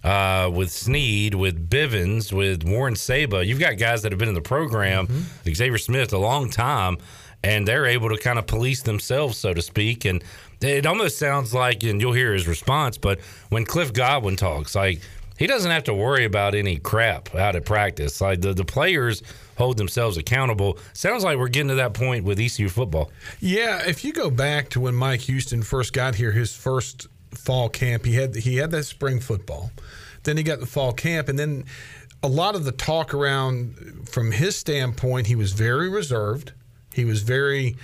Uh, 0.03 0.51
with 0.51 0.71
Sneed, 0.71 1.35
with 1.35 1.69
Bivens, 1.69 2.33
with 2.33 2.65
Warren 2.65 2.97
Saba, 2.97 3.45
you've 3.45 3.61
got 3.61 3.77
guys 3.77 4.01
that 4.01 4.13
have 4.13 4.19
been 4.19 4.31
in 4.31 4.35
the 4.35 4.41
program, 4.41 5.07
Xavier 5.45 5.77
Smith, 5.77 6.15
a 6.15 6.19
long 6.19 6.49
time, 6.49 6.97
and 7.45 7.69
they're 7.69 7.85
able 7.85 8.09
to 8.09 8.17
kind 8.17 8.39
of 8.39 8.47
police 8.47 8.81
themselves, 8.81 9.37
so 9.37 9.53
to 9.53 9.61
speak. 9.61 10.07
And 10.07 10.25
it 10.63 10.87
almost 10.87 11.19
sounds 11.19 11.53
like, 11.53 11.83
and 11.83 12.01
you'll 12.01 12.15
hear 12.15 12.33
his 12.33 12.49
response, 12.49 12.97
but 12.97 13.21
when 13.51 13.67
Cliff 13.67 13.93
Godwin 13.93 14.37
talks, 14.37 14.75
like 14.75 15.03
he 15.41 15.47
doesn't 15.47 15.71
have 15.71 15.85
to 15.85 15.95
worry 15.95 16.27
about 16.27 16.55
any 16.55 16.77
crap 16.77 17.35
out 17.35 17.57
of 17.57 17.65
practice. 17.65 18.21
Like 18.21 18.43
the, 18.43 18.53
the 18.53 18.65
players 18.65 19.23
hold 19.57 19.79
themselves 19.79 20.19
accountable. 20.19 20.79
Sounds 20.93 21.25
like 21.25 21.39
we're 21.39 21.49
getting 21.49 21.69
to 21.69 21.77
that 21.77 21.95
point 21.95 22.27
with 22.27 22.39
ECU 22.39 22.69
football. 22.69 23.11
Yeah, 23.41 23.83
if 23.89 24.05
you 24.05 24.13
go 24.13 24.31
back 24.31 24.69
to 24.71 24.81
when 24.81 24.95
Mike 24.95 25.23
Houston 25.23 25.63
first 25.63 25.95
got 25.95 26.15
here, 26.15 26.31
his 26.31 26.55
first 26.55 27.09
fall 27.31 27.71
camp, 27.71 28.05
he 28.05 28.17
had 28.17 28.37
he 28.37 28.59
had 28.59 28.71
that 28.73 28.85
spring 28.85 29.19
football. 29.19 29.73
Then 30.25 30.37
he 30.37 30.43
got 30.43 30.61
the 30.61 30.67
fall 30.67 30.93
camp, 30.93 31.31
and 31.31 31.39
then 31.39 31.65
a 32.23 32.29
lot 32.29 32.55
of 32.55 32.65
the 32.65 32.73
talk 32.73 33.15
around 33.15 34.09
from 34.11 34.33
his 34.33 34.57
standpoint, 34.57 35.27
he 35.27 35.37
was 35.37 35.53
very 35.53 35.89
reserved. 35.89 36.53
He 36.93 37.07
was 37.07 37.23
very, 37.23 37.77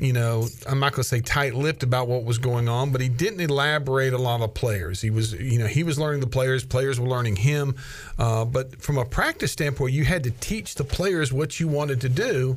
you 0.00 0.12
know, 0.12 0.48
I'm 0.66 0.80
not 0.80 0.92
going 0.92 1.02
to 1.02 1.08
say 1.08 1.20
tight-lipped 1.20 1.82
about 1.82 2.08
what 2.08 2.24
was 2.24 2.38
going 2.38 2.68
on, 2.68 2.90
but 2.90 3.00
he 3.00 3.08
didn't 3.08 3.40
elaborate 3.40 4.12
a 4.12 4.18
lot 4.18 4.40
of 4.40 4.54
players. 4.54 5.00
He 5.00 5.10
was, 5.10 5.34
you 5.34 5.58
know, 5.58 5.66
he 5.66 5.82
was 5.82 5.98
learning 5.98 6.20
the 6.20 6.26
players. 6.26 6.64
Players 6.64 6.98
were 6.98 7.08
learning 7.08 7.36
him. 7.36 7.76
Uh, 8.18 8.44
but 8.44 8.80
from 8.80 8.96
a 8.98 9.04
practice 9.04 9.52
standpoint, 9.52 9.92
you 9.92 10.04
had 10.04 10.24
to 10.24 10.30
teach 10.30 10.74
the 10.76 10.84
players 10.84 11.32
what 11.32 11.60
you 11.60 11.68
wanted 11.68 12.00
to 12.00 12.08
do. 12.08 12.56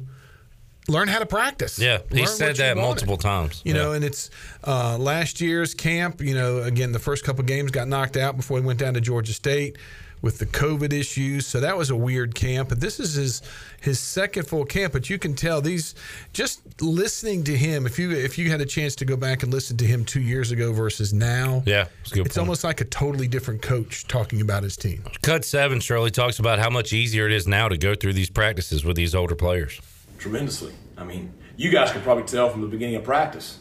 Learn 0.88 1.07
how 1.07 1.20
to 1.20 1.26
practice. 1.26 1.80
Yeah, 1.80 1.99
he 2.11 2.20
Learn 2.20 2.28
said 2.28 2.56
that 2.57 2.76
multiple 2.76 3.15
times. 3.15 3.61
You 3.64 3.74
Yeah. 3.74 3.82
know, 3.84 3.91
and 3.94 4.03
it's 4.03 4.30
uh, 4.65 4.98
last 4.98 5.40
year's 5.40 5.74
camp. 5.74 6.22
You 6.22 6.36
know, 6.36 6.57
again, 6.64 6.91
the 6.91 6.99
first 6.99 7.24
couple 7.24 7.44
games 7.45 7.72
got 7.72 7.88
knocked 7.88 8.18
out 8.18 8.36
before 8.36 8.57
he 8.60 8.65
went 8.65 8.80
down 8.80 8.94
to 8.95 9.02
Georgia 9.02 9.34
State 9.34 9.78
with 10.24 10.40
the 10.40 10.45
COVID 10.48 10.91
issues. 10.94 11.45
So 11.45 11.60
that 11.60 11.78
was 11.78 11.91
a 11.91 11.95
weird 11.95 12.34
camp. 12.34 12.70
But 12.70 12.80
this 12.80 13.00
is 13.00 13.14
his 13.14 13.41
his 13.82 14.00
second 14.00 14.48
full 14.48 14.66
camp. 14.66 14.94
But 14.94 15.10
you 15.12 15.20
can 15.20 15.36
tell 15.36 15.62
these 15.62 15.94
just 16.32 16.82
listening 16.82 17.44
to 17.44 17.56
him. 17.56 17.86
If 17.86 18.00
you 18.00 18.10
if 18.12 18.40
you 18.40 18.50
had 18.50 18.62
a 18.62 18.66
chance 18.66 18.95
to 18.95 19.06
go 19.06 19.16
back 19.16 19.44
and 19.44 19.52
listen 19.54 19.78
to 19.78 19.86
him 19.86 20.04
two 20.06 20.22
years 20.22 20.52
ago 20.52 20.74
versus 20.74 21.14
now, 21.14 21.62
Yeah, 21.68 21.86
it's 22.02 22.12
a 22.12 22.16
good 22.16 22.26
it's 22.26 22.36
point. 22.36 22.41
almost 22.45 22.64
like 22.64 22.82
a 22.82 22.86
totally 22.86 23.28
different 23.28 23.62
coach 23.62 24.08
talking 24.08 24.41
about 24.41 24.64
his 24.64 24.76
team. 24.78 25.04
Cut 25.22 25.45
seven, 25.45 25.80
Shirley 25.80 26.10
talks 26.10 26.40
about 26.40 26.58
how 26.58 26.70
much 26.72 26.94
easier 26.94 27.28
it 27.28 27.34
is 27.34 27.48
now 27.48 27.68
to 27.68 27.78
go 27.78 27.94
through 27.94 28.14
these 28.14 28.30
practices 28.32 28.84
with 28.84 28.95
these 28.95 29.14
older 29.14 29.36
players. 29.36 29.80
tremendously. 30.18 30.72
I 30.98 31.04
mean, 31.04 31.34
you 31.58 31.70
guys 31.70 31.91
can 31.91 32.02
probably 32.02 32.24
tell 32.24 32.50
from 32.50 32.62
the 32.62 32.68
beginning 32.68 32.95
of 32.95 33.04
practice. 33.04 33.60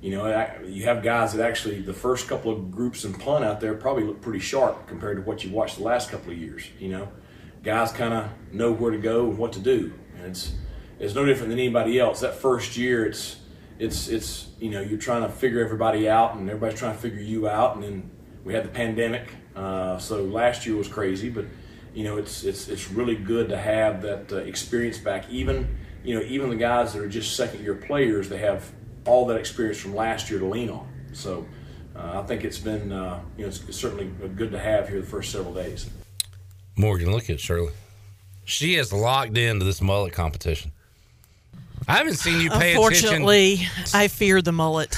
You 0.00 0.12
know, 0.12 0.50
you 0.64 0.84
have 0.84 1.02
guys 1.02 1.34
that 1.34 1.46
actually 1.46 1.82
the 1.82 1.92
first 1.92 2.26
couple 2.26 2.50
of 2.50 2.70
groups 2.70 3.04
in 3.04 3.12
punt 3.12 3.44
out 3.44 3.60
there 3.60 3.74
probably 3.74 4.04
look 4.04 4.22
pretty 4.22 4.38
sharp 4.38 4.86
compared 4.86 5.18
to 5.18 5.22
what 5.22 5.44
you 5.44 5.50
watched 5.50 5.76
the 5.76 5.82
last 5.82 6.10
couple 6.10 6.32
of 6.32 6.38
years. 6.38 6.68
You 6.78 6.88
know, 6.88 7.08
guys 7.62 7.92
kind 7.92 8.14
of 8.14 8.30
know 8.50 8.72
where 8.72 8.92
to 8.92 8.98
go 8.98 9.28
and 9.28 9.36
what 9.36 9.52
to 9.54 9.60
do, 9.60 9.92
and 10.16 10.26
it's 10.26 10.54
it's 10.98 11.14
no 11.14 11.26
different 11.26 11.50
than 11.50 11.58
anybody 11.58 11.98
else. 11.98 12.20
That 12.20 12.34
first 12.34 12.78
year, 12.78 13.04
it's 13.04 13.40
it's 13.78 14.08
it's 14.08 14.48
you 14.58 14.70
know 14.70 14.80
you're 14.80 14.98
trying 14.98 15.22
to 15.22 15.28
figure 15.28 15.62
everybody 15.62 16.08
out, 16.08 16.34
and 16.36 16.48
everybody's 16.48 16.78
trying 16.78 16.94
to 16.94 17.00
figure 17.00 17.20
you 17.20 17.46
out, 17.46 17.74
and 17.74 17.84
then 17.84 18.10
we 18.42 18.54
had 18.54 18.64
the 18.64 18.70
pandemic, 18.70 19.28
uh, 19.54 19.98
so 19.98 20.24
last 20.24 20.64
year 20.64 20.76
was 20.76 20.88
crazy, 20.88 21.28
but 21.28 21.44
you 21.92 22.04
know 22.04 22.16
it's 22.16 22.44
it's 22.44 22.68
it's 22.68 22.90
really 22.90 23.16
good 23.16 23.50
to 23.50 23.58
have 23.58 24.00
that 24.02 24.32
uh, 24.32 24.36
experience 24.36 24.96
back. 24.96 25.28
Even 25.28 25.76
you 26.02 26.14
know 26.14 26.24
even 26.24 26.48
the 26.48 26.56
guys 26.56 26.94
that 26.94 27.02
are 27.02 27.08
just 27.08 27.36
second 27.36 27.62
year 27.62 27.74
players, 27.74 28.28
they 28.30 28.38
have 28.38 28.72
all 29.06 29.26
that 29.26 29.36
experience 29.36 29.78
from 29.78 29.94
last 29.94 30.30
year 30.30 30.38
to 30.40 30.46
lean 30.46 30.70
on. 30.70 30.86
So 31.12 31.46
uh, 31.96 32.20
I 32.20 32.26
think 32.26 32.44
it's 32.44 32.58
been 32.58 32.92
uh, 32.92 33.20
you 33.36 33.42
know 33.42 33.48
it's, 33.48 33.62
it's 33.68 33.76
certainly 33.78 34.06
good 34.36 34.50
to 34.52 34.58
have 34.58 34.88
here 34.88 35.00
the 35.00 35.06
first 35.06 35.32
several 35.32 35.54
days. 35.54 35.88
Morgan, 36.76 37.10
look 37.12 37.28
at 37.30 37.40
Shirley. 37.40 37.72
She 38.44 38.76
is 38.76 38.92
locked 38.92 39.36
into 39.36 39.64
this 39.64 39.80
mullet 39.80 40.12
competition. 40.12 40.72
I 41.88 41.94
haven't 41.96 42.14
seen 42.16 42.40
you 42.40 42.50
pay 42.50 42.72
Unfortunately, 42.72 43.66
I 43.94 44.08
fear 44.08 44.42
the 44.42 44.52
mullet. 44.52 44.94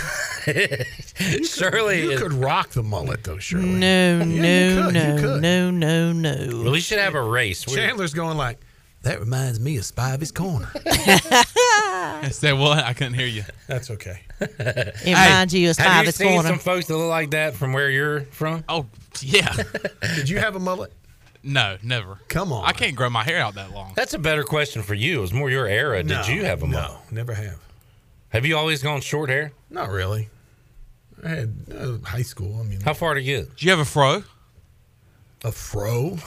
attention. 0.46 1.44
Shirley, 1.44 2.02
You 2.02 2.10
is- 2.12 2.20
could 2.20 2.32
rock 2.32 2.70
the 2.70 2.82
mullet 2.82 3.22
though, 3.24 3.38
Shirley. 3.38 3.66
No, 3.68 4.18
Yeah, 4.18 4.24
you 4.24 4.42
no, 4.42 4.86
you 4.88 4.92
no, 4.92 5.16
could. 5.20 5.42
no, 5.42 5.70
no, 5.70 6.12
no. 6.12 6.70
we 6.70 6.80
should 6.80 6.98
have 6.98 7.14
a 7.14 7.22
race. 7.22 7.66
We- 7.66 7.74
Chandler's 7.74 8.14
going 8.14 8.36
like, 8.36 8.58
that 9.02 9.20
reminds 9.20 9.58
me 9.60 9.76
of 9.76 9.84
Spivey's 9.84 10.32
Corner. 10.32 10.70
Say 12.30 12.52
what? 12.52 12.78
I 12.84 12.92
couldn't 12.94 13.14
hear 13.14 13.26
you. 13.26 13.44
That's 13.66 13.90
okay. 13.90 14.20
It 14.40 15.04
reminds 15.06 15.54
you 15.54 15.70
of 15.70 15.76
have 15.78 16.04
you 16.04 16.10
Spivey's 16.10 16.16
seen 16.16 16.28
Corner. 16.34 16.48
some 16.50 16.58
folks 16.58 16.86
that 16.86 16.96
look 16.96 17.08
like 17.08 17.30
that 17.32 17.54
from 17.54 17.72
where 17.72 17.90
you're 17.90 18.22
from? 18.22 18.64
Oh, 18.68 18.86
yeah. 19.20 19.52
Did 20.16 20.28
you 20.28 20.38
have 20.38 20.56
a 20.56 20.60
mullet? 20.60 20.92
No, 21.42 21.76
never. 21.82 22.18
Come 22.28 22.52
on. 22.52 22.64
I 22.64 22.72
can't 22.72 22.94
grow 22.94 23.10
my 23.10 23.24
hair 23.24 23.40
out 23.40 23.54
that 23.56 23.72
long. 23.72 23.92
That's 23.96 24.14
a 24.14 24.18
better 24.18 24.44
question 24.44 24.82
for 24.82 24.94
you. 24.94 25.18
It 25.18 25.20
was 25.22 25.32
more 25.32 25.50
your 25.50 25.66
era. 25.66 26.02
No, 26.02 26.22
Did 26.22 26.28
you 26.34 26.44
have 26.44 26.62
a 26.62 26.66
mullet? 26.66 26.90
No, 26.90 26.98
never 27.10 27.34
have. 27.34 27.58
Have 28.28 28.46
you 28.46 28.56
always 28.56 28.82
gone 28.82 29.00
short 29.00 29.28
hair? 29.28 29.52
Not 29.68 29.90
really. 29.90 30.28
I 31.24 31.28
had 31.28 31.54
uh, 31.76 31.98
high 32.04 32.22
school. 32.22 32.58
I 32.60 32.62
mean, 32.62 32.80
How 32.80 32.94
far 32.94 33.14
to 33.14 33.22
get? 33.22 33.50
Did 33.50 33.62
you 33.64 33.70
have 33.70 33.80
a 33.80 33.84
fro? 33.84 34.22
a 35.44 35.50
fro. 35.50 36.18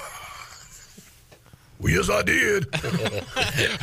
Well, 1.85 1.93
yes, 1.93 2.09
I 2.09 2.23
did. 2.23 2.65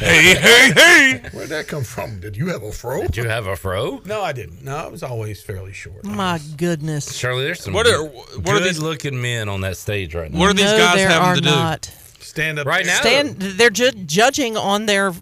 Hey, 0.03 0.35
hey, 0.35 0.73
hey! 0.74 1.29
Where'd 1.33 1.51
that 1.51 1.69
come 1.69 1.85
from? 1.85 2.19
Did 2.19 2.37
you 2.37 2.49
have 2.49 2.65
a 2.65 2.73
fro? 2.73 3.03
Did 3.03 3.16
you 3.16 3.29
have 3.29 3.47
a 3.47 3.55
fro? 3.55 4.03
No, 4.05 4.20
I 4.23 4.33
didn't. 4.33 4.65
No, 4.65 4.74
I 4.77 4.89
was 4.89 5.05
always 5.05 5.41
fairly 5.41 5.73
short. 5.73 6.05
My 6.05 6.41
goodness. 6.57 7.16
Shirley, 7.16 7.45
there's 7.45 7.62
some 7.62 7.73
What 7.74 7.87
are- 7.87 8.09
good, 8.09 8.45
what 8.45 8.57
are 8.57 8.61
these- 8.61 8.81
looking 8.81 9.23
men 9.23 9.49
on 9.49 9.61
that 9.61 9.77
stage 9.77 10.16
right 10.16 10.33
now. 10.33 10.41
What 10.41 10.51
are 10.51 10.55
these 10.55 10.65
no, 10.65 10.79
guys 10.79 10.97
there 10.97 11.09
having 11.09 11.29
are 11.29 11.35
to 11.37 11.41
do? 11.41 11.49
not. 11.51 11.93
Stand 12.19 12.59
up. 12.59 12.66
Right 12.66 12.85
now, 12.85 12.99
Stand. 12.99 13.37
They're 13.39 13.70
ju- 13.70 13.93
judging 13.93 14.57
on 14.57 14.87
their 14.87 15.12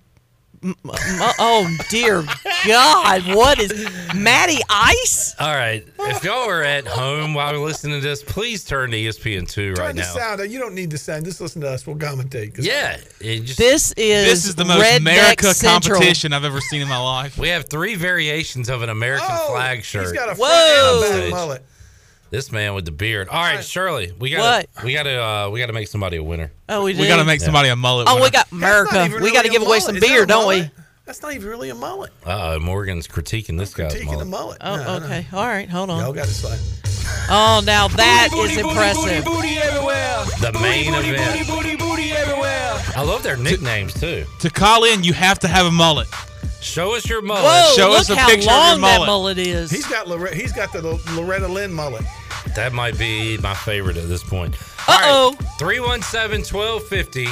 M- 0.63 0.75
m- 0.85 0.91
oh 1.39 1.75
dear 1.89 2.23
God! 2.67 3.35
What 3.35 3.59
is 3.59 3.73
Matty 4.15 4.59
Ice? 4.69 5.35
All 5.41 5.55
right. 5.55 5.83
If 6.01 6.23
y'all 6.23 6.47
are 6.51 6.63
at 6.63 6.87
home 6.87 7.33
while 7.33 7.53
you're 7.55 7.65
listening 7.65 7.99
to 7.99 8.07
this, 8.07 8.23
please 8.23 8.63
turn 8.63 8.91
to 8.91 8.97
E 8.99 9.07
ESPN2 9.09 9.55
Turn 9.55 9.75
right 9.77 9.95
the 9.95 10.03
now. 10.03 10.15
sound. 10.37 10.51
You 10.53 10.59
don't 10.59 10.75
need 10.75 10.91
the 10.91 10.99
sound. 10.99 11.25
Just 11.25 11.41
listen 11.41 11.63
to 11.63 11.71
us. 11.71 11.87
We'll 11.87 11.97
commentate. 11.97 12.55
'cause- 12.57 12.67
Yeah. 12.67 12.99
it 13.21 13.41
just- 13.45 13.59
This 13.59 13.93
is 13.97 14.27
This 14.27 14.45
is 14.45 14.55
the 14.55 14.67
most 14.67 14.83
Redneck 14.85 14.97
America 14.99 15.55
Central. 15.55 15.95
competition 15.99 16.35
I've 16.35 16.45
ever 16.45 16.61
seen 16.61 16.83
in 16.83 16.89
my 16.89 16.99
life. 16.99 17.39
We 17.39 17.49
have 17.49 17.71
three 17.71 17.95
variations 17.95 18.69
of 18.69 18.83
an 18.83 18.91
American 18.91 19.29
Oh, 19.31 19.53
flag 19.55 19.83
shirt. 19.83 20.03
He's 20.09 20.13
got 20.13 20.29
a 20.29 20.35
Whoa. 20.35 20.47
front 20.47 21.05
and 21.05 21.13
Stage. 21.15 21.31
back 21.31 21.41
mullet. 21.41 21.65
This 22.31 22.53
man 22.53 22.75
with 22.75 22.85
the 22.85 22.93
beard. 22.93 23.29
All 23.29 23.41
right, 23.43 23.65
Shirley, 23.65 24.13
we 24.19 24.31
got 24.31 24.63
to 24.77 24.85
we 24.85 24.93
got 24.95 25.03
to 25.03 25.23
uh, 25.23 25.49
we 25.51 25.59
got 25.59 25.67
to 25.67 25.73
make 25.73 25.89
somebody 25.89 26.17
a 26.17 26.23
winner. 26.23 26.53
Oh, 26.69 26.85
we 26.85 26.95
We 26.95 27.09
got 27.09 27.17
to 27.17 27.25
make 27.25 27.41
somebody 27.41 27.69
a 27.71 27.77
mullet. 27.77 28.07
Oh, 28.09 28.23
we 28.23 28.31
got 28.31 28.51
America. 28.53 29.05
even 29.05 29.23
We 29.23 29.33
got 29.33 29.43
to 29.45 29.51
give 29.51 29.63
a 29.63 29.65
away 29.67 29.81
some 29.81 29.97
Is 29.97 30.01
beer, 30.03 30.27
don't 30.27 30.49
we? 30.49 30.71
That's 31.07 31.23
not 31.23 31.35
even 31.35 31.49
really 31.49 31.71
a 31.71 31.75
mullet. 31.75 32.13
Uh, 32.25 32.59
Morgan's 32.63 33.09
critiquing 33.09 33.59
this 33.59 33.75
guy's 33.75 33.95
Critiquing 33.95 34.05
mullet. 34.07 34.23
a 34.23 34.25
mullet. 34.27 34.59
Oh, 34.61 34.77
No, 34.77 34.99
no. 35.01 35.05
okay. 35.07 35.27
All 35.33 35.45
right. 35.45 35.69
Hold 35.69 35.91
on. 35.91 35.99
Y'all 36.01 36.13
got 36.13 36.27
to 36.27 36.33
slide. 36.33 36.61
Oh, 37.29 37.63
now 37.67 37.89
that 37.89 38.29
is 38.33 38.57
impressive. 38.57 39.25
The 39.25 40.53
main 40.61 40.95
event. 40.95 41.49
I 42.97 43.03
love 43.03 43.25
their 43.25 43.37
nicknames 43.37 43.93
too. 43.95 44.25
To 44.41 44.51
call 44.51 44.85
in, 44.85 45.03
you 45.03 45.13
have 45.15 45.41
to 45.41 45.49
have 45.49 45.67
a 45.67 45.71
mullet. 45.73 46.07
Show 46.61 46.95
us 46.95 47.09
your 47.09 47.23
mullet. 47.23 47.43
Whoa! 47.45 47.73
Show 47.77 47.89
look 47.91 48.01
us 48.01 48.11
a 48.11 48.17
how 48.17 48.29
picture 48.29 48.51
of 48.51 48.55
your 48.55 48.55
long 48.55 48.81
that 48.83 48.95
mullet. 48.99 49.07
mullet 49.07 49.39
is. 49.39 49.71
He's 49.71 49.87
got 49.87 50.07
Lore- 50.07 50.27
he's 50.29 50.53
got 50.53 50.73
the 50.73 50.83
Loretta 51.15 51.49
Lynn 51.49 51.73
mullet. 51.73 52.05
That 52.55 52.73
might 52.73 52.99
be 52.99 53.37
my 53.39 53.55
favorite 53.55 53.97
at 53.97 54.09
this 54.09 54.23
point. 54.25 54.55
Uh 54.89 54.99
oh. 55.05 55.33
317 55.59 56.41
1250. 56.55 57.27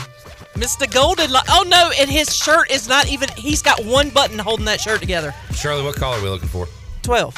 Mr. 0.58 0.92
Golden. 0.92 1.30
Li- 1.32 1.38
oh 1.50 1.64
no! 1.68 1.90
And 1.98 2.10
his 2.10 2.34
shirt 2.34 2.70
is 2.70 2.88
not 2.88 3.08
even. 3.08 3.28
He's 3.36 3.62
got 3.62 3.84
one 3.84 4.10
button 4.10 4.38
holding 4.38 4.64
that 4.66 4.80
shirt 4.80 5.00
together. 5.00 5.34
Shirley, 5.54 5.82
what 5.84 5.94
color 5.96 6.16
are 6.18 6.22
we 6.22 6.28
looking 6.28 6.48
for? 6.48 6.66
Twelve. 7.02 7.34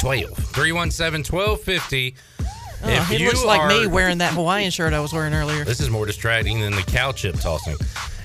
12. 0.00 0.30
317 0.36 1.24
1250. 1.34 2.14
Oh, 2.84 2.88
If 2.88 3.08
he 3.08 3.18
you 3.18 3.26
looks 3.26 3.44
like 3.44 3.68
me 3.68 3.86
wearing 3.86 4.18
that 4.18 4.32
Hawaiian 4.32 4.70
shirt 4.70 4.92
I 4.94 5.00
was 5.00 5.12
wearing 5.12 5.34
earlier. 5.34 5.64
This 5.64 5.80
is 5.80 5.90
more 5.90 6.06
distracting 6.06 6.60
than 6.60 6.72
the 6.74 6.82
cow 6.82 7.12
chip 7.12 7.36
tossing. 7.38 7.76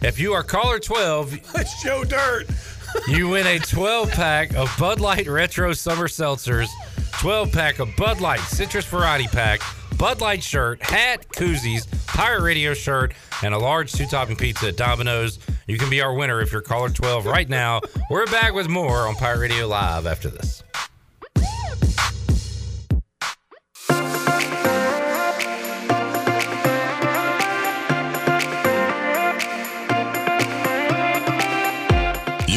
If 0.01 0.17
you 0.19 0.33
are 0.33 0.43
caller 0.43 0.79
12, 0.79 1.33
It's 1.55 1.83
Joe 1.83 2.03
Dirt. 2.05 2.47
you 3.07 3.27
win 3.29 3.45
a 3.45 3.59
12 3.59 4.09
pack 4.11 4.55
of 4.55 4.73
Bud 4.79 4.99
Light 5.01 5.27
Retro 5.27 5.73
Summer 5.73 6.07
Seltzers, 6.07 6.69
12 7.13 7.51
pack 7.51 7.79
of 7.79 7.95
Bud 7.95 8.21
Light 8.21 8.39
Citrus 8.41 8.85
Variety 8.85 9.27
Pack, 9.27 9.61
Bud 9.97 10.21
Light 10.21 10.43
shirt, 10.43 10.81
hat, 10.81 11.27
koozies, 11.29 11.88
Pirate 12.07 12.43
Radio 12.43 12.73
shirt, 12.73 13.13
and 13.43 13.53
a 13.53 13.57
large 13.57 13.91
two 13.91 14.05
topping 14.05 14.35
pizza 14.35 14.67
at 14.67 14.77
Domino's. 14.77 15.39
You 15.67 15.77
can 15.77 15.89
be 15.89 16.01
our 16.01 16.13
winner 16.13 16.41
if 16.41 16.51
you're 16.51 16.61
caller 16.61 16.89
12 16.89 17.25
right 17.25 17.49
now. 17.49 17.81
We're 18.09 18.27
back 18.27 18.53
with 18.53 18.69
more 18.69 19.07
on 19.07 19.15
Pirate 19.15 19.39
Radio 19.39 19.67
Live 19.67 20.05
after 20.05 20.29
this. 20.29 20.63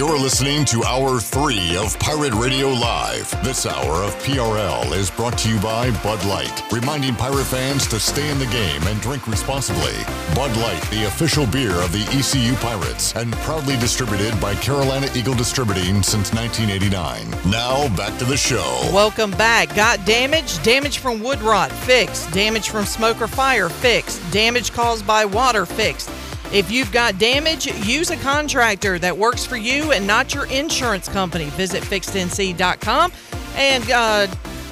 You're 0.00 0.18
listening 0.18 0.64
to 0.64 0.82
Hour 0.82 1.20
3 1.20 1.76
of 1.76 1.98
Pirate 1.98 2.32
Radio 2.32 2.68
Live. 2.70 3.30
This 3.44 3.66
hour 3.66 4.02
of 4.02 4.14
PRL 4.22 4.96
is 4.96 5.10
brought 5.10 5.36
to 5.36 5.50
you 5.50 5.60
by 5.60 5.90
Bud 6.02 6.24
Light, 6.24 6.62
reminding 6.72 7.14
Pirate 7.14 7.44
fans 7.44 7.86
to 7.88 8.00
stay 8.00 8.30
in 8.30 8.38
the 8.38 8.46
game 8.46 8.82
and 8.84 8.98
drink 9.02 9.26
responsibly. 9.26 9.92
Bud 10.34 10.56
Light, 10.56 10.80
the 10.90 11.04
official 11.04 11.46
beer 11.46 11.74
of 11.82 11.92
the 11.92 12.00
ECU 12.16 12.54
Pirates, 12.54 13.14
and 13.14 13.30
proudly 13.44 13.76
distributed 13.76 14.40
by 14.40 14.54
Carolina 14.54 15.06
Eagle 15.14 15.34
Distributing 15.34 16.02
since 16.02 16.32
1989. 16.32 17.28
Now, 17.50 17.94
back 17.94 18.18
to 18.20 18.24
the 18.24 18.38
show. 18.38 18.80
Welcome 18.94 19.32
back. 19.32 19.74
Got 19.74 20.06
damage? 20.06 20.62
Damage 20.62 20.96
from 20.96 21.22
wood 21.22 21.42
rot? 21.42 21.70
Fixed. 21.70 22.32
Damage 22.32 22.70
from 22.70 22.86
smoke 22.86 23.20
or 23.20 23.28
fire? 23.28 23.68
Fixed. 23.68 24.18
Damage 24.32 24.72
caused 24.72 25.06
by 25.06 25.26
water? 25.26 25.66
Fixed. 25.66 26.08
If 26.52 26.70
you've 26.70 26.90
got 26.90 27.18
damage, 27.18 27.66
use 27.86 28.10
a 28.10 28.16
contractor 28.16 28.98
that 28.98 29.16
works 29.16 29.46
for 29.46 29.56
you 29.56 29.92
and 29.92 30.04
not 30.06 30.34
your 30.34 30.46
insurance 30.46 31.08
company. 31.08 31.46
Visit 31.50 31.84
fixednc.com 31.84 33.12
and 33.54 33.90
uh, 33.90 34.26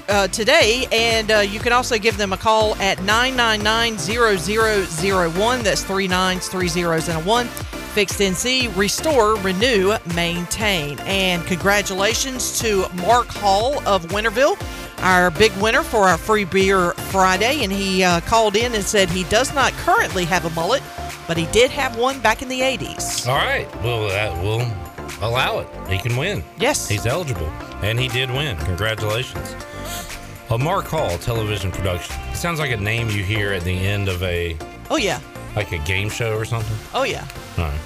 uh, 0.08 0.26
today, 0.28 0.86
and 0.90 1.30
uh, 1.30 1.38
you 1.38 1.60
can 1.60 1.72
also 1.72 1.96
give 1.98 2.16
them 2.16 2.32
a 2.32 2.36
call 2.36 2.74
at 2.76 2.98
999-0001. 2.98 5.62
That's 5.62 5.84
three 5.84 6.08
nines, 6.08 6.48
three 6.48 6.68
zeros, 6.68 7.08
and 7.08 7.20
a 7.20 7.24
one. 7.24 7.46
Fixed 7.46 8.20
NC, 8.20 8.76
restore, 8.76 9.36
renew, 9.36 9.96
maintain. 10.14 10.98
And 11.00 11.44
congratulations 11.46 12.58
to 12.60 12.86
Mark 12.96 13.28
Hall 13.28 13.86
of 13.86 14.06
Winterville, 14.06 14.56
our 15.02 15.30
big 15.30 15.52
winner 15.58 15.82
for 15.82 16.08
our 16.08 16.18
free 16.18 16.44
beer 16.44 16.92
Friday. 16.92 17.64
And 17.64 17.72
he 17.72 18.04
uh, 18.04 18.20
called 18.22 18.56
in 18.56 18.74
and 18.74 18.84
said 18.84 19.10
he 19.10 19.24
does 19.24 19.54
not 19.54 19.72
currently 19.74 20.24
have 20.26 20.44
a 20.44 20.50
mullet, 20.50 20.82
but 21.28 21.36
he 21.36 21.46
did 21.52 21.70
have 21.70 21.96
one 21.96 22.18
back 22.20 22.42
in 22.42 22.48
the 22.48 22.60
80s. 22.60 23.28
All 23.28 23.36
right. 23.36 23.68
Well, 23.84 24.06
uh, 24.06 24.08
that 24.08 24.42
will 24.42 24.66
allow 25.24 25.60
it. 25.60 25.68
He 25.88 25.98
can 25.98 26.16
win. 26.16 26.42
Yes. 26.58 26.88
He's 26.88 27.06
eligible. 27.06 27.46
And 27.82 28.00
he 28.00 28.08
did 28.08 28.30
win. 28.30 28.56
Congratulations. 28.58 29.54
A 30.50 30.58
Mark 30.58 30.86
Hall 30.86 31.16
television 31.18 31.70
production. 31.70 32.16
It 32.30 32.36
Sounds 32.36 32.58
like 32.58 32.70
a 32.70 32.76
name 32.76 33.08
you 33.10 33.22
hear 33.22 33.52
at 33.52 33.62
the 33.62 33.76
end 33.78 34.08
of 34.08 34.22
a 34.22 34.56
Oh, 34.90 34.96
yeah. 34.96 35.20
like 35.54 35.70
a 35.72 35.78
game 35.78 36.08
show 36.08 36.34
or 36.34 36.44
something. 36.46 36.76
Oh, 36.94 37.02
yeah. 37.04 37.26
All 37.58 37.64
right. 37.64 37.80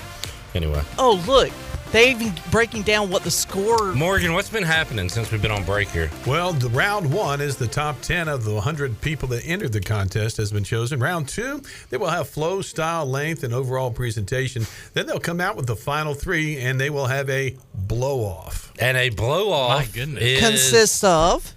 Anyway, 0.55 0.81
Oh, 0.98 1.20
look. 1.27 1.51
They 1.93 2.10
even 2.10 2.32
breaking 2.51 2.82
down 2.82 3.10
what 3.10 3.23
the 3.23 3.31
score. 3.31 3.93
Morgan, 3.93 4.32
what's 4.32 4.48
been 4.48 4.62
happening 4.62 5.10
since 5.10 5.31
we've 5.31 5.43
been 5.43 5.51
on 5.51 5.62
break 5.64 5.89
here? 5.89 6.10
Well, 6.27 6.55
the 6.55 6.70
round 6.70 7.12
one 7.12 7.43
is 7.43 7.56
the 7.59 7.66
top 7.66 8.01
10 8.01 8.28
of 8.28 8.44
the 8.44 8.55
100 8.55 8.98
people 9.02 9.28
that 9.28 9.47
entered 9.47 9.73
the 9.73 9.81
contest 9.82 10.39
has 10.39 10.51
been 10.51 10.64
chosen. 10.64 11.01
Round 11.01 11.28
two, 11.28 11.60
they 11.90 11.98
will 11.98 12.09
have 12.09 12.31
flow, 12.31 12.62
style, 12.62 13.05
length, 13.05 13.44
and 13.44 13.52
overall 13.52 13.90
presentation. 13.90 14.66
Then 14.94 15.06
they'll 15.06 15.20
come 15.20 15.39
out 15.39 15.55
with 15.55 15.66
the 15.66 15.77
final 15.77 16.14
three, 16.14 16.59
and 16.60 16.81
they 16.81 16.89
will 16.89 17.06
have 17.09 17.28
a 17.28 17.56
blow 17.74 18.20
off. 18.24 18.73
And 18.78 18.97
a 18.97 19.10
blow 19.10 19.52
off 19.52 19.78
My 19.81 19.85
goodness. 19.93 20.23
is 20.23 20.40
Consists 20.40 21.05
of 21.05 21.55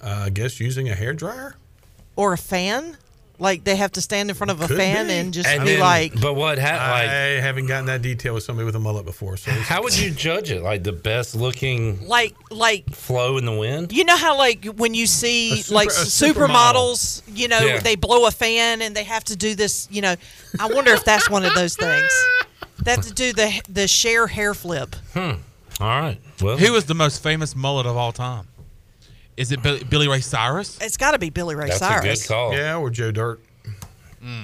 Uh, 0.00 0.22
I 0.26 0.30
guess 0.30 0.60
using 0.60 0.88
a 0.88 0.94
hair 0.94 1.12
dryer. 1.12 1.56
or 2.14 2.32
a 2.34 2.38
fan. 2.38 2.96
Like 3.40 3.64
they 3.64 3.74
have 3.76 3.92
to 3.92 4.00
stand 4.02 4.28
in 4.28 4.36
front 4.36 4.50
of 4.50 4.60
a 4.60 4.66
Could 4.68 4.76
fan 4.76 5.06
be. 5.06 5.14
and 5.14 5.32
just 5.32 5.48
and 5.48 5.62
be 5.64 5.70
then- 5.72 5.80
like, 5.80 6.20
but 6.20 6.34
what 6.34 6.58
ha- 6.58 6.68
I 6.68 7.06
like 7.06 7.42
haven't 7.42 7.66
gotten 7.66 7.86
that 7.86 8.02
detail 8.02 8.34
with 8.34 8.42
somebody 8.44 8.66
with 8.66 8.76
a 8.76 8.80
mullet 8.80 9.06
before. 9.06 9.36
So 9.38 9.50
it's- 9.50 9.66
how 9.66 9.82
would 9.82 9.96
you 9.98 10.10
judge 10.10 10.50
it? 10.50 10.62
Like 10.62 10.82
the 10.84 10.92
best 10.92 11.34
looking 11.34 12.06
like, 12.06 12.34
like 12.50 12.90
flow 12.94 13.38
in 13.38 13.46
the 13.46 13.52
wind? 13.56 13.92
you 13.92 14.04
know 14.04 14.16
how 14.16 14.36
like 14.36 14.66
when 14.76 14.92
you 14.94 15.06
see 15.06 15.62
super- 15.62 15.74
like 15.74 15.88
a 15.88 15.92
supermodels, 16.44 17.22
you 17.34 17.48
know, 17.48 17.60
Yeah. 17.60 17.80
they 17.80 17.96
blow 17.96 18.26
a 18.26 18.30
fan 18.30 18.82
and 18.82 18.94
they 18.94 19.04
have 19.04 19.24
to 19.24 19.36
do 19.36 19.54
this. 19.54 19.88
You 19.90 20.02
know, 20.02 20.14
I 20.58 20.66
wonder 20.66 20.92
if 20.92 21.04
that's 21.04 21.28
one 21.30 21.44
of 21.44 21.54
those 21.54 21.76
things. 21.76 22.10
They 22.84 22.92
have 22.92 23.04
to 23.06 23.12
do 23.12 23.32
the 23.32 23.60
the 23.68 23.86
share 23.88 24.26
hair 24.26 24.54
flip. 24.54 24.96
Hmm. 25.14 25.32
All 25.80 25.88
right. 26.00 26.18
Well, 26.42 26.58
Who 26.58 26.74
is 26.74 26.84
the 26.84 26.94
most 26.94 27.22
famous 27.22 27.56
mullet 27.56 27.86
of 27.86 27.96
all 27.96 28.12
time? 28.12 28.46
Is 29.40 29.52
it 29.52 29.62
Billy, 29.62 29.82
Billy 29.84 30.06
Ray 30.06 30.20
Cyrus? 30.20 30.78
It's 30.82 30.96
got 30.98 31.12
to 31.12 31.18
be 31.18 31.30
Billy 31.30 31.54
Ray 31.54 31.68
that's 31.68 31.78
Cyrus. 31.78 32.04
a 32.24 32.28
good 32.28 32.28
call. 32.28 32.52
yeah, 32.52 32.76
or 32.76 32.90
Joe 32.90 33.10
Dirt. 33.10 33.40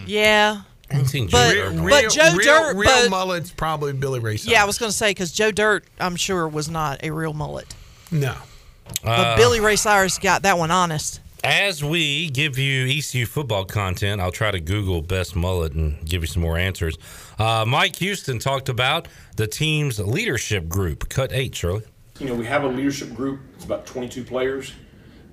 Yeah, 0.07 0.63
I 0.91 0.93
haven't 0.95 1.09
seen 1.09 1.29
But- 1.29 1.53
Joe 1.55 1.71
Dirt. 1.73 1.91
but 1.91 2.11
Joe 2.11 2.35
real, 2.35 2.39
Dirt, 2.47 2.77
real 2.77 2.91
but- 2.91 3.11
mullets 3.11 3.51
probably 3.51 3.93
Billy 3.93 4.21
Ray. 4.21 4.37
Cyrus. 4.37 4.53
yeah. 4.53 4.63
I 4.63 4.67
was 4.67 4.79
going 4.79 4.91
to 4.91 4.97
say 4.97 5.11
because 5.11 5.33
Joe 5.33 5.51
Dirt, 5.51 5.85
I'm 6.01 6.17
sure, 6.17 6.49
was 6.49 6.69
not 6.69 7.05
a 7.05 7.11
real 7.11 7.33
mullet, 7.35 7.75
no. 8.11 8.35
but 9.03 9.09
Uh, 9.11 9.37
Billy 9.37 9.61
Ray 9.61 9.77
Cyrus 9.77 10.19
got 10.19 10.43
that 10.43 10.59
one 10.59 10.71
honest. 10.71 11.21
As 11.45 11.85
we 11.85 12.31
give 12.31 12.59
you 12.59 12.87
ECU 12.89 13.27
football 13.27 13.65
content, 13.67 14.21
I'll 14.21 14.33
try 14.33 14.51
to 14.51 14.59
Google 14.61 15.03
best 15.03 15.37
mullet 15.37 15.73
and 15.75 16.03
give 16.09 16.23
you 16.23 16.27
some 16.27 16.43
more 16.43 16.57
answers. 16.57 16.97
Uh, 17.39 17.65
Mike 17.69 17.97
Houston 17.97 18.39
talked 18.39 18.69
about 18.69 19.07
the 19.37 19.47
team's 19.47 19.99
leadership 20.01 20.69
group, 20.69 21.09
Cut 21.09 21.33
Eight, 21.33 21.55
Shirley. 21.55 21.83
You 22.19 22.29
know, 22.29 22.35
we 22.35 22.47
have 22.47 22.65
a 22.65 22.69
leadership 22.69 23.15
group. 23.15 23.41
It's 23.55 23.65
about 23.67 23.85
22 23.87 24.25
players, 24.25 24.73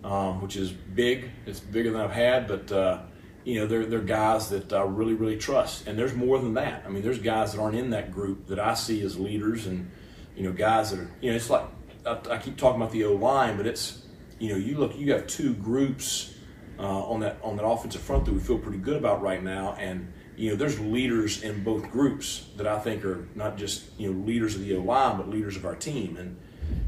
um, 0.04 0.42
which 0.42 0.56
is 0.56 0.72
big. 0.72 1.30
It's 1.46 1.60
bigger 1.60 1.92
than 1.92 2.02
I've 2.02 2.12
had, 2.12 2.48
but 2.48 2.72
uh, 2.72 3.02
you 3.44 3.60
know, 3.60 3.68
they're 3.68 3.86
they're 3.86 4.00
guys 4.00 4.50
that 4.50 4.74
I 4.74 4.84
really 4.84 5.14
really 5.14 5.38
trust. 5.38 5.88
And 5.88 5.98
there's 5.98 6.14
more 6.14 6.40
than 6.40 6.54
that. 6.56 6.84
I 6.86 6.90
mean, 6.90 7.04
there's 7.04 7.20
guys 7.20 7.54
that 7.54 7.62
aren't 7.62 7.76
in 7.76 7.92
that 7.92 8.12
group 8.12 8.48
that 8.48 8.60
I 8.60 8.74
see 8.74 9.02
as 9.02 9.20
leaders, 9.20 9.66
and 9.68 9.90
you 10.36 10.44
know, 10.44 10.52
guys 10.52 10.92
that 10.92 11.00
are 11.00 11.12
you 11.22 11.30
know, 11.32 11.36
it's 11.36 11.50
like 11.50 11.66
I, 12.06 12.20
I 12.32 12.38
keep 12.38 12.58
talking 12.58 12.82
about 12.82 12.92
the 12.92 13.06
O 13.06 13.14
line, 13.14 13.58
but 13.58 13.66
it's 13.66 14.04
you 14.40 14.50
know, 14.50 14.58
you 14.58 14.78
look, 14.78 14.98
you 14.98 15.14
have 15.14 15.28
two 15.28 15.54
groups 15.54 16.34
uh, 16.80 16.84
on 16.84 17.22
that 17.22 17.38
on 17.44 17.56
that 17.58 17.66
offensive 17.66 18.02
front 18.02 18.26
that 18.26 18.34
we 18.34 18.40
feel 18.40 18.58
pretty 18.58 18.80
good 18.80 18.98
about 18.98 19.22
right 19.22 19.44
now, 19.44 19.76
and 19.80 20.12
you 20.36 20.50
know, 20.50 20.56
there's 20.56 20.80
leaders 20.80 21.44
in 21.44 21.64
both 21.64 21.90
groups 21.92 22.48
that 22.58 22.66
I 22.68 22.80
think 22.80 23.06
are 23.06 23.28
not 23.36 23.58
just 23.58 23.86
you 23.98 24.12
know 24.12 24.26
leaders 24.26 24.56
of 24.56 24.62
the 24.62 24.76
O 24.76 24.82
line, 24.82 25.18
but 25.18 25.30
leaders 25.30 25.56
of 25.56 25.66
our 25.66 25.76
team. 25.76 26.18
And 26.18 26.38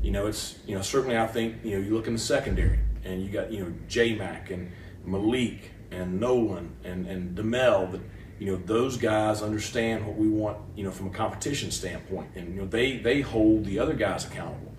you 0.02 0.12
know, 0.12 0.28
it's 0.28 0.58
you 0.66 0.76
know 0.76 0.82
certainly 0.82 1.18
I 1.18 1.28
think 1.28 1.64
you 1.64 1.78
know 1.78 1.86
you 1.86 1.94
look 1.94 2.08
in 2.08 2.14
the 2.14 2.20
secondary 2.20 2.80
and 3.06 3.24
you 3.24 3.30
got 3.30 3.52
you 3.52 3.64
know 3.64 3.74
J 3.88 4.16
Mac 4.16 4.52
and 4.52 4.72
Malik 5.06 5.72
and 5.92 6.20
Nolan 6.20 6.76
and 6.84 7.08
and 7.08 7.38
Demel 7.38 7.92
that 7.92 8.02
you 8.40 8.52
know, 8.52 8.58
those 8.66 8.98
guys 8.98 9.42
understand 9.42 10.06
what 10.06 10.18
we 10.18 10.28
want, 10.28 10.58
you 10.76 10.84
know, 10.84 10.92
from 10.92 11.08
a 11.08 11.12
competition 11.12 11.72
standpoint, 11.72 12.30
and 12.36 12.54
you 12.54 12.62
know, 12.62 12.68
they 12.68 12.98
they 12.98 13.22
hold 13.22 13.66
the 13.66 13.80
other 13.80 13.94
guys 13.94 14.26
accountable, 14.26 14.74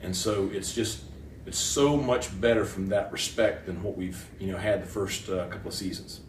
and 0.00 0.14
so 0.14 0.48
it's 0.52 0.72
just 0.72 1.02
it's 1.44 1.58
so 1.58 1.96
much 1.96 2.40
better 2.40 2.64
from 2.64 2.86
that 2.88 3.10
respect 3.10 3.66
than 3.66 3.82
what 3.82 3.96
we've 3.96 4.30
you 4.38 4.52
know 4.52 4.58
had 4.58 4.82
the 4.82 4.86
first 4.86 5.28
uh, 5.28 5.48
couple 5.48 5.68
of 5.68 5.74
seasons. 5.74 6.20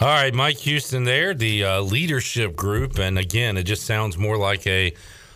All 0.00 0.08
right, 0.08 0.32
Mike 0.34 0.58
Houston 0.58 1.04
there, 1.04 1.34
the 1.34 1.64
uh, 1.64 1.80
leadership 1.80 2.54
group, 2.54 2.98
and 2.98 3.18
again, 3.18 3.56
it 3.56 3.64
just 3.64 3.84
sounds 3.84 4.18
more 4.18 4.36
like 4.36 4.66
a 4.66 4.92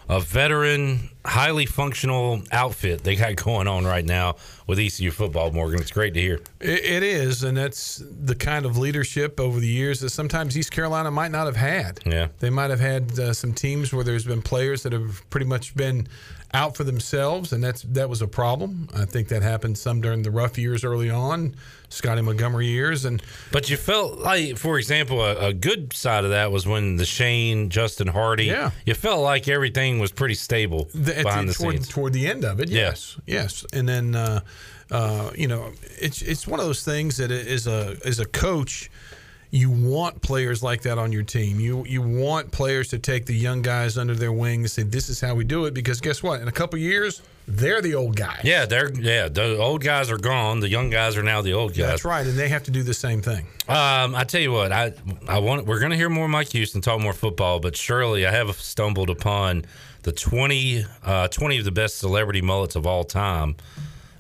a 0.09 0.21
veteran, 0.21 1.09
highly 1.25 1.67
functional 1.67 2.43
outfit 2.51 3.05
they 3.05 3.17
got 3.17 3.37
going 3.45 3.69
on 3.69 3.85
right 3.85 4.05
now 4.05 4.37
with 4.67 4.79
ECU 4.79 5.11
football. 5.11 5.51
Morgan, 5.51 5.81
it's 5.81 5.91
great 5.91 6.15
to 6.15 6.21
hear. 6.21 6.41
It, 6.61 6.85
it 6.85 7.03
is, 7.03 7.43
and 7.45 7.57
that's 7.57 8.03
the 8.21 8.35
kind 8.35 8.65
of 8.67 8.77
leadership 8.79 9.39
over 9.41 9.61
the 9.61 9.67
years 9.67 10.01
that 10.01 10.11
sometimes 10.11 10.57
East 10.57 10.73
Carolina 10.73 11.11
might 11.11 11.31
not 11.31 11.47
have 11.47 11.57
had. 11.57 12.01
Yeah, 12.05 12.29
they 12.41 12.51
might 12.51 12.71
have 12.71 12.81
had 12.81 13.19
uh, 13.19 13.33
some 13.33 13.53
teams 13.53 13.93
where 13.93 14.05
there's 14.05 14.25
been 14.25 14.43
players 14.43 14.83
that 14.83 14.93
have 14.93 15.23
pretty 15.31 15.47
much 15.47 15.75
been 15.75 16.09
out 16.55 16.77
for 16.77 16.85
themselves, 16.85 17.53
and 17.53 17.65
that's 17.65 17.83
that 17.83 18.09
was 18.09 18.21
a 18.23 18.27
problem. 18.29 18.89
I 18.95 19.05
think 19.07 19.29
that 19.29 19.43
happened 19.43 19.79
some 19.79 20.01
during 20.01 20.23
the 20.23 20.31
rough 20.31 20.59
years 20.59 20.85
early 20.85 21.09
on, 21.09 21.55
Scotty 21.89 22.21
Montgomery 22.23 22.67
years, 22.67 23.05
and 23.07 23.23
But 23.51 23.71
you 23.71 23.77
felt 23.77 24.19
like, 24.19 24.59
for 24.59 24.79
example, 24.79 25.23
a, 25.23 25.49
a 25.49 25.53
good 25.55 25.93
side 25.95 26.25
of 26.25 26.31
that 26.31 26.53
was 26.53 26.67
when 26.67 26.97
the 26.97 27.07
Shane, 27.07 27.71
Justin 27.71 28.09
Hardy, 28.09 28.45
Yeah. 28.47 28.71
you 28.85 28.95
felt 28.95 29.23
like 29.23 29.49
everything 29.49 29.99
was 29.99 30.13
pretty 30.13 30.35
stable 30.35 30.89
the, 30.95 31.23
behind 31.23 31.49
the, 31.49 31.53
the 31.53 31.59
toward, 31.59 31.75
scenes. 31.77 31.89
toward 31.89 32.13
the 32.13 32.27
end 32.27 32.45
of 32.45 32.61
it. 32.61 32.69
Yes, 32.69 33.19
yes, 33.27 33.65
and 33.73 33.89
then 33.89 34.15
uh, 34.15 34.41
uh, 34.91 35.31
you 35.35 35.49
know 35.49 35.73
it's 35.99 36.21
it's 36.21 36.47
one 36.47 36.61
of 36.61 36.67
those 36.67 36.85
things 36.85 37.17
that 37.17 37.31
is 37.31 37.67
a 37.67 37.97
as 38.05 38.19
a 38.21 38.27
coach. 38.27 38.91
You 39.55 39.71
want 39.71 40.23
players 40.23 40.63
like 40.63 40.81
that 40.83 40.97
on 40.97 41.13
your 41.13 41.25
team. 41.25 41.61
You 41.61 41.85
you 41.85 42.01
want 42.01 42.51
players 42.51 42.89
to 42.89 42.99
take 42.99 43.27
the 43.27 43.35
young 43.35 43.61
guys 43.61 43.99
under 43.99 44.15
their 44.15 44.33
wing 44.33 44.61
and 44.61 44.71
say, 44.71 44.83
"This 44.83 45.11
is 45.11 45.21
how 45.21 45.35
we 45.35 45.45
do 45.45 45.67
it." 45.67 45.75
Because 45.75 46.01
guess 46.01 46.23
what? 46.23 46.41
In 46.41 46.49
a 46.49 46.53
couple 46.53 46.79
years, 46.79 47.21
they're 47.47 47.83
the 47.83 47.95
old 47.95 48.17
guys. 48.17 48.41
Yeah, 48.45 48.65
they're 48.65 48.91
yeah. 48.95 49.29
The 49.29 49.59
old 49.59 49.85
guys 49.85 50.11
are 50.11 50.17
gone. 50.17 50.61
The 50.61 50.71
young 50.71 50.89
guys 50.89 51.19
are 51.19 51.23
now 51.23 51.43
the 51.43 51.53
old 51.53 51.73
guys. 51.73 51.87
That's 51.87 52.05
right, 52.07 52.27
and 52.27 52.39
they 52.39 52.49
have 52.49 52.63
to 52.63 52.71
do 52.71 52.83
the 52.83 52.95
same 52.95 53.21
thing. 53.21 53.47
Um, 53.69 54.15
I 54.15 54.25
tell 54.27 54.41
you 54.41 54.53
what, 54.53 54.73
I 54.73 54.95
I 55.29 55.39
want 55.39 55.67
we're 55.67 55.81
gonna 55.81 55.97
hear 55.97 56.09
more 56.09 56.29
Mike 56.29 56.49
Houston 56.53 56.81
talk 56.81 56.99
more 57.01 57.13
football, 57.13 57.61
but 57.61 57.77
surely 57.77 58.27
I 58.27 58.31
have 58.31 58.57
stumbled 58.57 59.11
upon 59.11 59.67
the 60.05 60.13
20, 60.13 60.87
uh, 61.05 61.29
20 61.29 61.59
of 61.59 61.65
the 61.65 61.71
best 61.71 61.99
celebrity 61.99 62.41
mullets 62.41 62.75
of 62.75 62.87
all 62.87 63.05
time. 63.05 63.57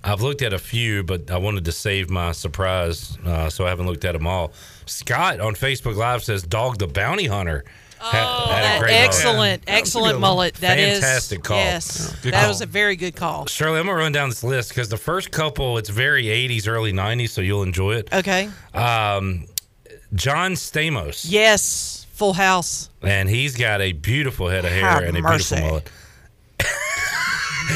I've 0.04 0.20
looked 0.20 0.42
at 0.42 0.52
a 0.52 0.58
few, 0.58 1.02
but 1.04 1.30
I 1.30 1.38
wanted 1.38 1.64
to 1.66 1.72
save 1.72 2.10
my 2.10 2.32
surprise, 2.32 3.16
uh, 3.24 3.48
so 3.48 3.66
I 3.66 3.68
haven't 3.68 3.86
looked 3.86 4.04
at 4.04 4.12
them 4.12 4.26
all. 4.26 4.52
Scott 4.86 5.38
on 5.40 5.54
Facebook 5.54 5.96
Live 5.96 6.24
says 6.24 6.42
"Dog 6.42 6.78
the 6.78 6.86
Bounty 6.88 7.26
Hunter." 7.26 7.64
Oh, 8.04 8.10
had 8.10 8.62
that 8.64 8.76
a 8.78 8.80
great 8.80 8.90
mullet. 8.90 9.04
excellent, 9.06 9.62
excellent 9.68 10.18
mullet. 10.20 10.54
That 10.54 10.76
is 10.76 10.98
fantastic 10.98 11.44
call. 11.44 11.58
Yes, 11.58 12.12
Good 12.22 12.34
that 12.34 12.40
call. 12.40 12.48
was 12.48 12.60
a 12.60 12.66
very 12.66 12.96
good 12.96 13.14
call. 13.14 13.46
Shirley, 13.46 13.78
I'm 13.78 13.86
gonna 13.86 13.96
run 13.96 14.10
down 14.10 14.28
this 14.28 14.42
list 14.42 14.70
because 14.70 14.88
the 14.88 14.96
first 14.96 15.30
couple 15.30 15.78
it's 15.78 15.88
very 15.88 16.24
80s, 16.24 16.66
early 16.66 16.92
90s, 16.92 17.28
so 17.30 17.40
you'll 17.42 17.62
enjoy 17.62 17.92
it. 17.94 18.12
Okay. 18.12 18.48
Um, 18.74 19.46
John 20.14 20.54
Stamos. 20.54 21.24
Yes, 21.28 22.06
Full 22.14 22.32
House. 22.32 22.90
And 23.02 23.28
he's 23.28 23.56
got 23.56 23.80
a 23.80 23.92
beautiful 23.92 24.48
head 24.48 24.64
of 24.64 24.72
hair 24.72 24.80
Have 24.82 25.02
and 25.04 25.16
a 25.16 25.20
mercy. 25.22 25.54
beautiful 25.54 25.68
mullet. 25.68 25.90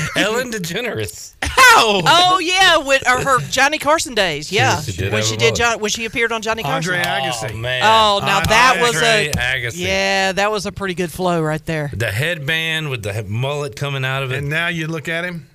Ellen 0.17 0.51
DeGeneres. 0.51 1.35
How? 1.43 2.01
Oh 2.05 2.39
yeah, 2.39 2.79
with 2.79 3.07
or 3.09 3.21
her 3.23 3.39
Johnny 3.51 3.79
Carson 3.79 4.15
days. 4.15 4.51
Yeah, 4.51 4.81
she 4.81 4.93
did 4.93 5.13
when 5.13 5.23
she 5.23 5.37
did. 5.37 5.55
John, 5.55 5.81
when 5.81 5.91
she 5.91 6.05
appeared 6.05 6.33
on 6.33 6.43
Johnny 6.43 6.63
Carson. 6.63 6.95
Andre 6.95 7.11
Agassi. 7.11 7.51
Oh, 7.53 7.57
man. 7.57 7.83
Oh, 7.85 8.21
now 8.25 8.41
that 8.41 8.79
was 8.81 8.97
a 9.03 9.31
Agassi. 9.33 9.75
yeah, 9.77 10.33
that 10.33 10.51
was 10.51 10.67
a 10.67 10.73
pretty 10.73 10.95
good 10.95 11.13
flow 11.13 11.43
right 11.43 11.65
there. 11.67 11.91
The 11.93 12.11
headband 12.11 12.91
with 12.91 13.03
the 13.03 13.23
mullet 13.25 13.77
coming 13.77 14.05
out 14.05 14.23
of 14.23 14.33
it. 14.33 14.39
And 14.39 14.49
now 14.49 14.69
you 14.69 14.87
look 14.87 15.09
at 15.09 15.25
him, 15.25 15.49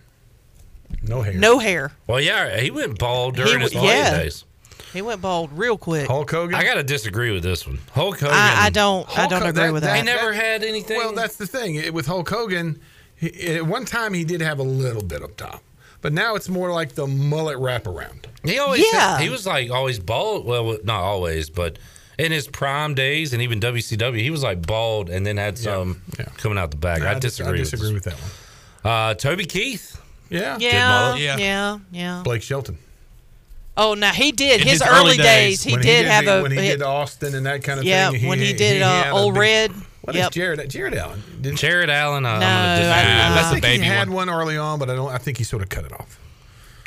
no 1.04 1.22
hair. 1.22 1.34
No 1.34 1.58
hair. 1.60 1.92
Well, 2.08 2.20
yeah, 2.22 2.60
he 2.60 2.72
went 2.72 3.00
bald 3.00 3.36
during 3.36 3.56
He 3.58 3.60
his 3.64 3.72
w- 3.72 3.90
playing 3.90 4.06
yeah. 4.06 4.18
days. 4.24 4.46
He 4.94 5.02
went 5.02 5.22
bald 5.22 5.58
real 5.58 5.78
quick. 5.78 6.08
Hulk 6.08 6.30
Hogan. 6.30 6.54
I 6.56 6.64
got 6.66 6.74
to 6.74 6.84
disagree 6.84 7.32
with 7.32 7.44
this 7.44 7.66
one. 7.66 7.80
Hulk 7.94 8.20
Hogan. 8.20 8.36
I, 8.36 8.66
I 8.66 8.70
don't. 8.70 9.08
I 9.18 9.26
don't 9.28 9.42
Hogan- 9.42 9.58
agree 9.58 9.72
with 9.72 9.84
that. 9.84 9.96
He 9.96 10.04
never 10.04 10.34
had 10.34 10.64
anything. 10.64 10.98
Well, 10.98 11.14
that's 11.14 11.38
the 11.38 11.48
thing 11.48 11.94
with 11.94 12.06
Hulk 12.06 12.30
Hogan. 12.30 12.82
He, 13.22 13.56
at 13.56 13.66
one 13.66 13.86
time, 13.86 14.14
he 14.14 14.24
did 14.26 14.42
have 14.42 14.60
a 14.60 14.64
little 14.64 15.04
bit 15.04 15.22
up 15.24 15.38
top, 15.38 15.64
but 16.02 16.12
now 16.12 16.36
it's 16.36 16.50
more 16.50 16.72
like 16.74 16.96
the 16.96 17.08
mullet 17.08 17.58
wraparound. 17.58 18.26
He 18.44 18.58
always 18.60 18.84
Yeah. 18.92 19.20
he 19.20 19.30
was 19.30 19.46
like 19.48 19.70
always 19.72 20.00
bald. 20.00 20.46
Well, 20.46 20.78
not 20.84 21.02
always, 21.02 21.50
but 21.50 21.78
in 22.18 22.32
his 22.32 22.48
prime 22.48 22.94
days 22.96 23.32
and 23.34 23.42
even 23.42 23.60
WCW, 23.60 24.20
he 24.20 24.30
was 24.32 24.44
like 24.44 24.66
bald 24.66 25.10
and 25.10 25.26
then 25.26 25.38
had 25.38 25.58
some 25.58 26.02
coming 26.38 26.58
out 26.58 26.72
the 26.72 26.78
back. 26.78 27.02
I, 27.04 27.12
I 27.12 27.14
dis- 27.14 27.38
disagree. 27.38 27.60
I 27.60 27.64
disagree 27.64 27.94
with, 27.94 28.06
with 28.06 28.14
this. 28.16 28.40
Uh, 28.84 29.14
Toby 29.14 29.46
Keith. 29.46 30.00
Yeah. 30.32 30.58
Yeah, 30.60 30.90
mullet. 30.90 31.22
yeah, 31.22 31.38
Yeah. 31.38 31.78
yeah, 31.92 32.22
Blake 32.24 32.42
Shelton. 32.42 32.78
Oh, 33.78 33.94
now 33.94 34.12
he 34.12 34.32
did 34.32 34.60
his, 34.62 34.74
his 34.74 34.82
early 34.82 35.00
early 35.12 35.18
days. 35.18 35.64
days, 35.64 35.64
He 35.64 35.76
did, 35.78 36.06
he 36.06 36.12
have 36.12 36.28
a 36.28 36.42
when 36.42 36.52
he 36.52 36.60
he- 36.60 36.68
did 36.70 36.82
Austin 36.82 37.36
and 37.36 37.46
that 37.46 37.64
kind 37.64 37.80
of 37.80 37.86
yeah, 37.86 38.10
thing. 38.12 38.22
Yeah, 38.24 38.30
when 38.30 38.40
he 38.40 38.54
did, 38.54 38.82
uh, 38.82 39.12
Old 39.14 39.34
big- 39.34 39.40
Red. 39.42 39.72
What 40.02 40.16
is 40.16 40.22
Yep. 40.22 40.32
Jared? 40.32 40.70
Jared 40.70 40.96
Allen. 40.96 41.22
Didn't 41.42 41.60
Jared 41.60 41.90
Allen. 41.90 42.26
Uh, 42.26 42.30
I'm 42.30 42.40
No, 42.40 42.46
gonna. 42.46 42.52
I- 42.52 42.74
with 42.80 43.38
I 43.38 43.42
that. 43.54 43.62
think 43.62 43.84
he 43.84 43.88
had 43.88 44.10
one. 44.10 44.30
early 44.30 44.58
on, 44.58 44.80
but 44.80 44.90
I 44.90 44.96
don't. 44.96 45.12
I 45.12 45.18
think 45.20 45.38
he 45.38 45.44
sort 45.44 45.62
of 45.62 45.70
cut 45.70 45.86
it 45.86 45.92
off. 45.94 46.18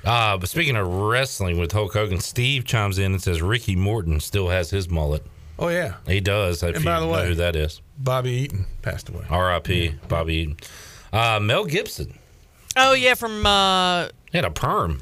Uh, 0.04 0.36
but 0.36 0.48
speaking 0.48 0.76
of 0.76 0.86
wrestling 0.86 1.58
with 1.58 1.72
Hulk 1.72 1.92
Hogan, 1.94 2.20
Steve 2.20 2.64
chimes 2.64 2.98
in 2.98 3.12
and 3.12 3.22
says 3.22 3.40
Ricky 3.40 3.76
Morton 3.76 4.20
still 4.20 4.48
has 4.48 4.70
his 4.70 4.88
mullet. 4.88 5.24
Oh 5.58 5.68
yeah, 5.68 5.94
He 6.06 6.20
does. 6.20 6.62
If 6.64 6.74
And 6.74 6.84
you 6.84 6.90
by 6.90 6.98
the 7.00 7.06
know 7.06 7.12
way- 7.12 7.28
who 7.28 7.34
that 7.36 7.54
is. 7.54 7.80
Bobby 7.96 8.30
Eaton 8.32 8.66
passed 8.82 9.08
away. 9.08 9.24
R.I.P. 9.30 9.94
Bobby 10.08 10.34
Eaton. 10.34 10.56
Uh, 11.12 11.38
Mel 11.40 11.64
Gibson. 11.64 12.18
Oh 12.76 12.92
yeah, 12.94 13.14
from 13.14 13.46
uh, 13.46 14.08
He 14.32 14.38
had 14.38 14.44
a 14.44 14.50
perm. 14.50 15.00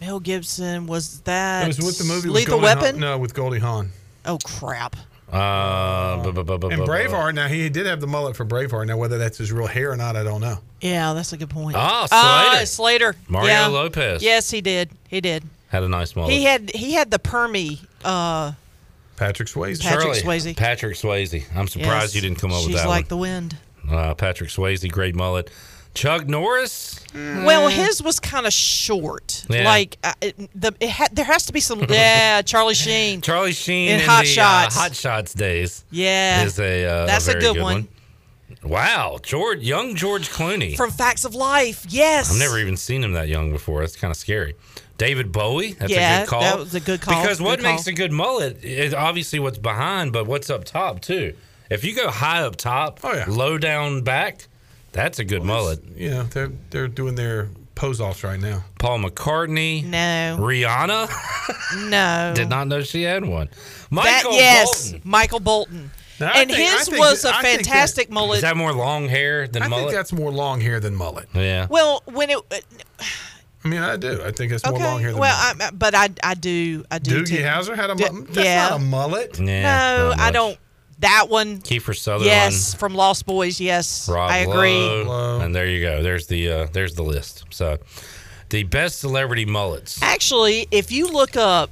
Mel 0.00 0.20
Gibson. 0.20 0.86
Was 0.86 1.20
that? 1.22 1.64
It 1.64 1.66
was 1.66 1.80
with 1.80 1.98
the 1.98 2.04
movie 2.04 2.28
Lethal 2.28 2.52
Goldie 2.60 2.64
Weapon? 2.64 2.90
Hawn. 2.94 3.00
No, 3.00 3.18
with 3.18 3.34
Goldie 3.34 3.58
Hawn. 3.58 3.90
Oh 4.24 4.38
crap! 4.44 4.94
Uh, 5.32 6.22
bu- 6.22 6.32
bu- 6.32 6.44
bu- 6.44 6.58
bu- 6.58 6.68
And 6.68 6.78
bu- 6.80 6.86
bu- 6.86 6.90
Braveheart. 6.90 7.34
Now 7.34 7.48
he 7.48 7.68
did 7.68 7.86
have 7.86 8.00
the 8.00 8.06
mullet 8.06 8.36
for 8.36 8.44
Braveheart. 8.44 8.86
Now 8.86 8.96
whether 8.96 9.18
that's 9.18 9.38
his 9.38 9.52
real 9.52 9.66
hair 9.66 9.92
or 9.92 9.96
not, 9.96 10.16
I 10.16 10.22
don't 10.22 10.40
know. 10.40 10.58
Yeah, 10.80 11.12
that's 11.12 11.32
a 11.32 11.36
good 11.36 11.50
point. 11.50 11.76
Ah, 11.78 12.08
Ah, 12.10 12.50
Slater. 12.64 12.66
Slater. 12.66 13.16
Mario 13.28 13.48
yeah. 13.48 13.66
Lopez. 13.66 14.22
Yes, 14.22 14.50
he 14.50 14.60
did. 14.60 14.90
He 15.08 15.20
did. 15.20 15.44
Had 15.68 15.82
a 15.84 15.88
nice 15.88 16.16
mullet. 16.16 16.32
He 16.32 16.44
had 16.44 16.70
he 16.74 16.94
had 16.94 17.10
the 17.10 17.18
permy. 17.18 17.78
Uh, 18.04 18.52
Patrick 19.16 19.48
Swayze. 19.48 19.80
Patrick 19.82 20.14
Shirley, 20.14 20.38
Swayze. 20.40 20.56
Patrick 20.56 20.96
Swayze. 20.96 21.44
I'm 21.54 21.68
surprised 21.68 22.14
yes. 22.14 22.14
you 22.14 22.20
didn't 22.22 22.38
come 22.40 22.50
up 22.52 22.58
She's 22.60 22.68
with 22.68 22.76
that 22.76 22.88
like 22.88 23.08
the 23.08 23.16
wind. 23.18 23.56
Uh, 23.88 24.14
Patrick 24.14 24.50
Swayze, 24.50 24.90
great 24.90 25.14
mullet. 25.14 25.50
Chuck 25.94 26.26
Norris. 26.28 27.04
Well, 27.14 27.68
his 27.68 28.02
was 28.02 28.20
kind 28.20 28.46
of 28.46 28.52
short. 28.52 29.44
Yeah. 29.50 29.64
Like 29.64 29.98
uh, 30.04 30.12
it, 30.20 30.36
the 30.58 30.72
it 30.80 30.88
had, 30.88 31.14
there 31.14 31.24
has 31.24 31.46
to 31.46 31.52
be 31.52 31.60
some. 31.60 31.84
Yeah, 31.88 32.42
Charlie 32.46 32.74
Sheen. 32.74 33.20
Charlie 33.20 33.52
Sheen 33.52 33.88
In 33.90 34.00
in, 34.00 34.06
Hot 34.08 34.20
the 34.20 34.26
Shots. 34.26 34.76
Uh, 34.76 34.80
Hot 34.80 34.94
Shots 34.94 35.34
days. 35.34 35.84
Yeah. 35.90 36.44
is 36.44 36.58
a 36.60 36.84
uh, 36.86 37.06
That's 37.06 37.26
a 37.26 37.32
very 37.32 37.40
good 37.42 37.54
good, 37.54 37.62
one. 37.62 37.88
Wow, 38.62 39.18
George, 39.22 39.60
young 39.60 39.94
George 39.94 40.28
Clooney. 40.28 40.76
From 40.76 40.90
Facts 40.90 41.24
of 41.24 41.34
Life. 41.34 41.86
Yes. 41.88 42.30
I've 42.32 42.38
never 42.38 42.58
even 42.58 42.76
seen 42.76 43.02
him 43.02 43.12
that 43.12 43.28
young 43.28 43.52
before. 43.52 43.80
That's 43.80 43.96
kind 43.96 44.10
of 44.10 44.16
scary. 44.16 44.54
David 44.98 45.32
Bowie. 45.32 45.72
That's 45.72 45.90
Yeah, 45.90 46.18
a 46.18 46.20
good 46.24 46.28
call. 46.30 46.40
that 46.42 46.58
was 46.58 46.74
a 46.74 46.80
good 46.80 47.00
call. 47.00 47.22
Because 47.22 47.38
Good 47.38 47.44
what 47.44 47.62
makes 47.62 47.84
call. 47.84 47.92
a 47.92 47.96
good 47.96 48.12
mullet 48.12 48.62
is 48.62 48.92
obviously 48.92 49.38
what's 49.38 49.56
behind, 49.56 50.12
but 50.12 50.26
what's 50.26 50.50
up 50.50 50.64
top 50.64 51.00
too. 51.00 51.34
If 51.70 51.84
you 51.84 51.94
go 51.94 52.10
high 52.10 52.42
up 52.42 52.56
top, 52.56 53.00
Oh, 53.02 53.14
yeah. 53.14 53.24
low 53.28 53.56
down 53.56 54.02
back, 54.02 54.46
that's 54.92 55.18
a 55.18 55.24
good 55.24 55.42
mullet. 55.42 55.82
Yeah, 55.96 56.26
they're 56.30 56.52
they're 56.70 56.88
doing 56.88 57.14
their 57.14 57.48
pose 57.74 58.00
offs 58.00 58.22
right 58.24 58.38
now. 58.40 58.64
Paul 58.78 58.98
McCartney. 58.98 59.84
No. 59.84 60.36
Rihanna. 60.40 61.08
No. 61.90 62.32
Did 62.36 62.48
not 62.50 62.66
know 62.68 62.82
she 62.82 63.02
had 63.02 63.24
one. 63.24 63.46
That- 63.48 63.56
Michael 63.90 64.32
yes, 64.34 64.90
Bolton. 64.92 65.10
Michael 65.10 65.40
Bolton. 65.40 65.90
Now, 66.18 66.32
and 66.34 66.50
think- 66.50 66.68
his 66.70 66.88
think 66.88 66.98
was 66.98 67.22
that- 67.22 67.34
a 67.34 67.38
I 67.38 67.42
think 67.42 67.58
that- 67.60 67.66
fantastic 67.66 68.10
mullet. 68.10 68.36
Is 68.36 68.42
that 68.42 68.56
more 68.56 68.72
long 68.72 69.08
hair 69.08 69.48
than 69.48 69.62
I 69.62 69.68
mullet? 69.68 69.86
think 69.86 69.96
that's 69.96 70.12
more 70.12 70.30
long 70.30 70.60
hair 70.60 70.78
than 70.80 70.94
mullet. 70.94 71.28
yeah. 71.34 71.66
well, 71.70 72.02
when 72.06 72.30
it. 72.30 72.38
Uh, 72.50 72.56
I 73.64 73.68
mean, 73.68 73.82
I 73.82 73.96
do. 73.96 74.22
I 74.22 74.30
think 74.30 74.52
it's 74.52 74.64
more 74.66 74.78
long 74.78 75.00
hair 75.00 75.10
than 75.12 75.20
well, 75.20 75.54
mullet. 75.54 75.62
I, 75.62 75.70
but 75.76 75.94
I, 75.94 76.08
I 76.22 76.34
do, 76.34 76.82
I 76.90 76.98
do. 76.98 77.22
Doogie 77.22 77.26
too. 77.28 77.36
Howser 77.42 77.76
had 77.76 77.90
a 77.90 77.94
D- 77.94 78.04
mullet. 78.10 78.26
That's 78.28 78.46
yeah. 78.46 78.68
not 78.70 78.80
a 78.80 78.84
mullet. 78.84 79.38
Yeah, 79.38 79.62
no, 79.62 80.14
I 80.22 80.30
don't. 80.30 80.58
That 81.00 81.28
one. 81.28 81.58
Kiefer 81.60 81.96
Sutherland. 81.96 82.26
Yes, 82.26 82.74
from 82.74 82.94
Lost 82.94 83.26
Boys. 83.26 83.60
Yes, 83.60 84.08
Rob 84.08 84.30
I 84.30 84.38
agree. 84.38 84.72
Lowe. 85.04 85.40
And 85.40 85.54
there 85.54 85.66
you 85.66 85.80
go. 85.80 86.02
There's 86.02 86.26
the 86.26 86.50
uh, 86.50 86.66
there's 86.72 86.94
the 86.94 87.02
list. 87.02 87.44
So, 87.50 87.78
the 88.50 88.62
best 88.64 89.00
celebrity 89.00 89.44
mullets. 89.46 90.02
Actually, 90.02 90.66
if 90.70 90.92
you 90.92 91.08
look 91.08 91.36
up, 91.36 91.70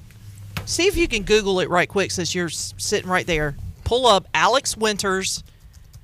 see 0.65 0.87
if 0.87 0.97
you 0.97 1.07
can 1.09 1.23
Google 1.25 1.61
it 1.61 1.69
right 1.69 1.89
quick 1.89 2.11
since 2.11 2.35
you're 2.35 2.49
sitting 2.49 3.09
right 3.11 3.27
there. 3.27 3.57
Pull 3.85 4.07
up 4.07 4.27
Alex 4.35 4.77
Winters, 4.77 5.43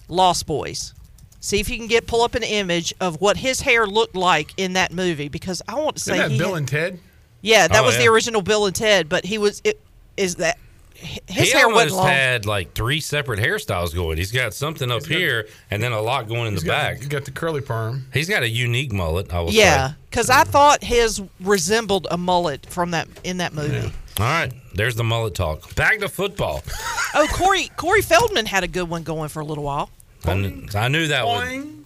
Lost 0.08 0.46
Boys. 0.46 0.92
See 1.40 1.60
if 1.60 1.68
you 1.68 1.76
can 1.76 1.86
get 1.86 2.06
pull 2.06 2.22
up 2.22 2.34
an 2.34 2.42
image 2.42 2.94
of 3.00 3.20
what 3.20 3.36
his 3.36 3.60
hair 3.60 3.86
looked 3.86 4.16
like 4.16 4.52
in 4.56 4.74
that 4.74 4.92
movie 4.92 5.28
because 5.28 5.60
I 5.68 5.74
want 5.74 5.96
to 5.96 6.02
say 6.02 6.14
Isn't 6.14 6.22
that 6.28 6.30
he 6.32 6.38
Bill 6.38 6.48
had- 6.50 6.58
and 6.58 6.68
Ted? 6.68 7.00
yeah, 7.42 7.68
that 7.68 7.82
Oh, 7.82 7.84
was 7.84 7.94
yeah. 7.96 8.02
the 8.02 8.08
original 8.08 8.40
Bill 8.42 8.64
and 8.66 8.74
Ted, 8.74 9.08
but 9.08 9.24
he 9.26 9.36
was 9.38 9.60
it 9.64 9.78
is 10.16 10.36
that 10.36 10.56
his 10.94 11.48
he 11.48 11.52
hair 11.52 11.66
almost 11.66 11.94
wasn't 11.94 12.08
had 12.08 12.47
like 12.47 12.74
three 12.74 13.00
separate 13.00 13.40
hairstyles 13.40 13.94
going. 13.94 14.16
He's 14.16 14.32
got 14.32 14.55
something 14.55 14.90
up 14.90 15.05
here 15.05 15.48
and 15.70 15.82
then 15.82 15.92
a 15.92 16.00
lot 16.00 16.28
going 16.28 16.47
in 16.48 16.55
the 16.55 16.60
got 16.62 16.73
back. 16.73 16.97
the- 16.98 17.05
you 17.05 17.08
got 17.10 17.24
the 17.24 17.31
curly 17.31 17.60
perm. 17.60 18.06
He's 18.12 18.28
got 18.28 18.42
a 18.42 18.48
unique 18.48 18.92
mullet. 18.92 19.32
I 19.34 19.40
will 19.40 19.50
Yeah, 19.52 19.92
because 20.10 20.31
I 20.31 20.44
thought 20.44 20.82
his 20.84 21.20
resembled 21.40 22.06
a 22.10 22.16
mullet 22.16 22.66
from 22.66 22.92
that 22.92 23.08
in 23.24 23.39
that 23.39 23.52
movie. 23.55 23.92
All 24.18 24.24
right, 24.24 24.52
there's 24.74 24.94
the 24.94 25.02
mullet 25.05 25.34
talk. 25.34 25.74
Back 25.74 25.98
to 26.00 26.08
football. 26.08 26.62
Oh, 27.16 27.28
Corey 27.32 27.70
Corey 27.76 28.02
Feldman 28.02 28.44
had 28.47 28.64
a 28.64 28.66
good 28.66 28.89
one 28.89 29.05
going 29.05 29.28
for 29.28 29.39
a 29.39 29.44
little 29.44 29.62
while. 29.62 29.89
I 30.24 30.34
knew, 30.34 30.66
I 30.74 30.89
knew 30.89 31.06
that 31.06 31.24
one. 31.24 31.84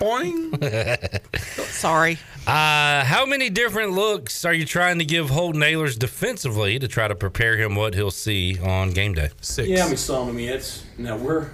Boing. 0.00 0.50
Boing. 0.54 1.38
Sorry. 1.66 2.18
Uh, 2.46 3.04
how 3.04 3.26
many 3.26 3.50
different 3.50 3.90
looks 3.90 4.44
are 4.44 4.54
you 4.54 4.64
trying 4.64 5.00
to 5.00 5.04
give 5.04 5.30
Holton 5.30 5.62
Ahlers 5.62 5.98
defensively 5.98 6.78
to 6.78 6.86
try 6.86 7.08
to 7.08 7.16
prepare 7.16 7.56
him 7.56 7.74
what 7.74 7.94
he'll 7.94 8.12
see 8.12 8.56
on 8.60 8.92
game 8.92 9.14
day? 9.14 9.30
Six. 9.40 9.68
Yeah, 9.68 9.84
I 9.84 9.88
mean 9.88 9.96
some. 9.96 10.28
I 10.28 10.32
mean 10.32 10.50
it's 10.50 10.84
now 10.96 11.16
we're, 11.16 11.50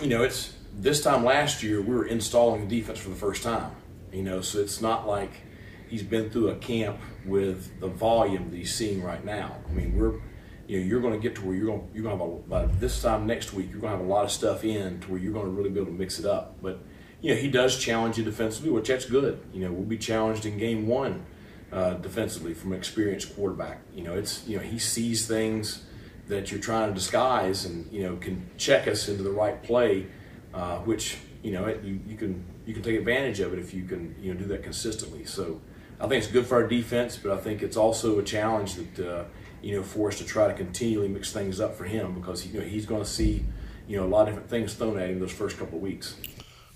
you 0.00 0.08
know, 0.08 0.22
it's 0.22 0.54
this 0.72 1.02
time 1.02 1.26
last 1.26 1.62
year 1.62 1.82
we 1.82 1.94
were 1.94 2.06
installing 2.06 2.66
the 2.66 2.80
defense 2.80 2.98
for 2.98 3.10
the 3.10 3.16
first 3.16 3.42
time. 3.42 3.70
You 4.10 4.22
know, 4.22 4.40
so 4.40 4.60
it's 4.60 4.80
not 4.80 5.06
like 5.06 5.30
he's 5.90 6.02
been 6.02 6.30
through 6.30 6.48
a 6.48 6.56
camp 6.56 6.98
with 7.26 7.78
the 7.78 7.88
volume 7.88 8.50
that 8.50 8.56
he's 8.56 8.74
seeing 8.74 9.02
right 9.02 9.22
now. 9.22 9.56
I 9.68 9.72
mean 9.74 9.94
we're, 9.94 10.14
you 10.66 10.80
know, 10.80 10.86
you're 10.86 11.02
going 11.02 11.12
to 11.12 11.20
get 11.20 11.34
to 11.34 11.44
where 11.44 11.54
you're 11.54 11.66
going 11.66 11.86
you're 11.92 12.04
going 12.04 12.18
to 12.18 12.24
have 12.24 12.32
a 12.32 12.36
by 12.48 12.64
this 12.64 13.02
time 13.02 13.26
next 13.26 13.52
week 13.52 13.68
you're 13.70 13.80
going 13.80 13.92
to 13.92 13.98
have 13.98 14.06
a 14.06 14.08
lot 14.08 14.24
of 14.24 14.30
stuff 14.30 14.64
in 14.64 15.00
to 15.00 15.10
where 15.10 15.20
you're 15.20 15.34
going 15.34 15.44
to 15.44 15.52
really 15.52 15.68
be 15.68 15.78
able 15.78 15.92
to 15.92 15.98
mix 15.98 16.18
it 16.18 16.24
up. 16.24 16.56
But 16.62 16.78
you 17.20 17.34
know 17.34 17.40
he 17.40 17.48
does 17.48 17.78
challenge 17.78 18.18
you 18.18 18.24
defensively, 18.24 18.70
which 18.70 18.88
that's 18.88 19.04
good. 19.04 19.40
You 19.52 19.60
know 19.60 19.72
we'll 19.72 19.84
be 19.84 19.98
challenged 19.98 20.46
in 20.46 20.58
game 20.58 20.86
one 20.86 21.24
uh, 21.72 21.94
defensively 21.94 22.54
from 22.54 22.72
an 22.72 22.78
experienced 22.78 23.34
quarterback. 23.34 23.80
You 23.94 24.04
know 24.04 24.14
it's 24.14 24.46
you 24.46 24.56
know 24.56 24.62
he 24.62 24.78
sees 24.78 25.26
things 25.26 25.84
that 26.28 26.50
you're 26.50 26.60
trying 26.60 26.88
to 26.88 26.94
disguise 26.94 27.64
and 27.64 27.90
you 27.92 28.02
know 28.02 28.16
can 28.16 28.48
check 28.56 28.86
us 28.86 29.08
into 29.08 29.22
the 29.22 29.30
right 29.30 29.62
play, 29.62 30.06
uh, 30.54 30.78
which 30.78 31.18
you 31.42 31.52
know 31.52 31.66
it, 31.66 31.82
you, 31.82 32.00
you 32.06 32.16
can 32.16 32.44
you 32.66 32.74
can 32.74 32.82
take 32.82 32.98
advantage 32.98 33.40
of 33.40 33.52
it 33.52 33.58
if 33.58 33.74
you 33.74 33.84
can 33.84 34.14
you 34.20 34.32
know 34.32 34.38
do 34.38 34.46
that 34.46 34.62
consistently. 34.62 35.24
So 35.24 35.60
I 36.00 36.06
think 36.06 36.22
it's 36.22 36.32
good 36.32 36.46
for 36.46 36.56
our 36.56 36.68
defense, 36.68 37.16
but 37.16 37.32
I 37.32 37.38
think 37.38 37.62
it's 37.62 37.76
also 37.76 38.18
a 38.18 38.22
challenge 38.22 38.74
that 38.74 39.08
uh, 39.08 39.24
you 39.62 39.76
know 39.76 39.82
for 39.82 40.08
us 40.08 40.18
to 40.18 40.24
try 40.24 40.46
to 40.46 40.54
continually 40.54 41.08
mix 41.08 41.32
things 41.32 41.60
up 41.60 41.74
for 41.74 41.84
him 41.84 42.14
because 42.14 42.46
you 42.46 42.60
know 42.60 42.64
he's 42.64 42.86
going 42.86 43.02
to 43.02 43.08
see 43.08 43.44
you 43.88 43.96
know 43.96 44.06
a 44.06 44.08
lot 44.08 44.22
of 44.22 44.28
different 44.28 44.50
things 44.50 44.74
thrown 44.74 44.98
at 44.98 45.08
him 45.08 45.18
those 45.18 45.32
first 45.32 45.58
couple 45.58 45.78
of 45.78 45.82
weeks. 45.82 46.14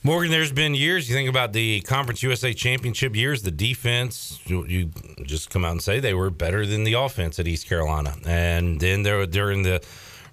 Morgan, 0.05 0.33
there's 0.33 0.51
been 0.51 0.75
years. 0.75 1.09
You 1.09 1.15
think 1.15 1.29
about 1.29 1.53
the 1.53 1.81
Conference 1.83 2.25
USA 2.25 2.53
Championship 2.53 3.15
years, 3.15 3.43
the 3.43 3.53
defense. 3.53 4.41
You, 4.47 4.91
just 5.23 5.49
come 5.49 5.65
out 5.65 5.71
and 5.71 5.83
say 5.83 6.01
they 6.01 6.13
were 6.13 6.29
better 6.29 6.67
than 6.67 6.83
the 6.83 6.95
offense 6.95 7.39
at 7.39 7.47
East 7.47 7.69
Carolina, 7.69 8.17
and 8.27 8.81
then 8.81 9.05
there 9.05 9.25
during 9.27 9.63
the 9.63 9.81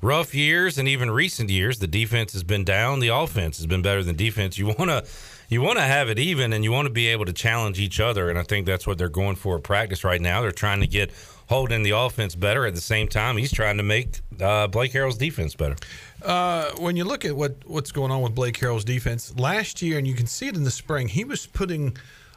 rough 0.02 0.34
years 0.34 0.80
and 0.80 0.88
even 0.88 1.12
recent 1.12 1.52
years, 1.52 1.78
the 1.78 1.86
defense 1.86 2.34
has 2.34 2.42
been 2.42 2.64
down. 2.64 3.00
The 3.00 3.10
offense 3.10 3.58
has 3.58 3.68
been 3.68 3.84
better 3.84 4.04
than 4.04 4.16
defense. 4.16 4.58
You 4.58 4.68
want 4.68 4.90
to 4.90 5.06
you 5.50 5.62
want 5.62 5.78
to 5.78 5.84
have 5.84 6.10
it 6.10 6.18
even, 6.18 6.52
and 6.52 6.64
you 6.64 6.72
want 6.72 6.88
to 6.88 6.94
be 6.94 7.08
able 7.08 7.26
to 7.26 7.34
challenge 7.34 7.80
each 7.80 8.00
other. 8.00 8.30
And 8.30 8.40
I 8.40 8.44
think 8.44 8.66
that's 8.66 8.88
what 8.88 8.98
they're 8.98 9.08
going 9.08 9.36
for 9.36 9.58
at 9.58 9.64
practice 9.64 10.04
right 10.04 10.22
now. 10.22 10.42
They're 10.42 10.52
trying 10.52 10.80
to 10.82 10.88
get 10.88 11.12
holding 11.48 11.82
the 11.82 11.92
offense 11.92 12.36
better 12.36 12.66
at 12.66 12.76
the 12.76 12.82
same 12.82 13.08
time. 13.08 13.36
He's 13.36 13.52
trying 13.52 13.78
to 13.78 13.84
make 13.84 14.20
uh, 14.40 14.68
Blake 14.68 14.94
Harrell's 14.94 15.18
defense 15.18 15.56
better. 15.56 15.76
Uh, 16.24 16.72
when 16.78 16.96
you 16.98 17.04
look 17.06 17.26
at 17.26 17.36
what 17.36 17.56
what's 17.66 17.92
going 17.92 18.12
on 18.12 18.22
with 18.22 18.36
Blake 18.36 18.58
Harrell's 18.58 18.84
defense 18.84 19.38
last 19.38 19.82
year, 19.82 19.98
and 19.98 20.08
you 20.08 20.14
can 20.14 20.28
see 20.28 20.48
it 20.48 20.56
in 20.56 20.64
the 20.64 20.72
spring, 20.72 21.08
he 21.08 21.24
was 21.24 21.46
putting 21.48 21.96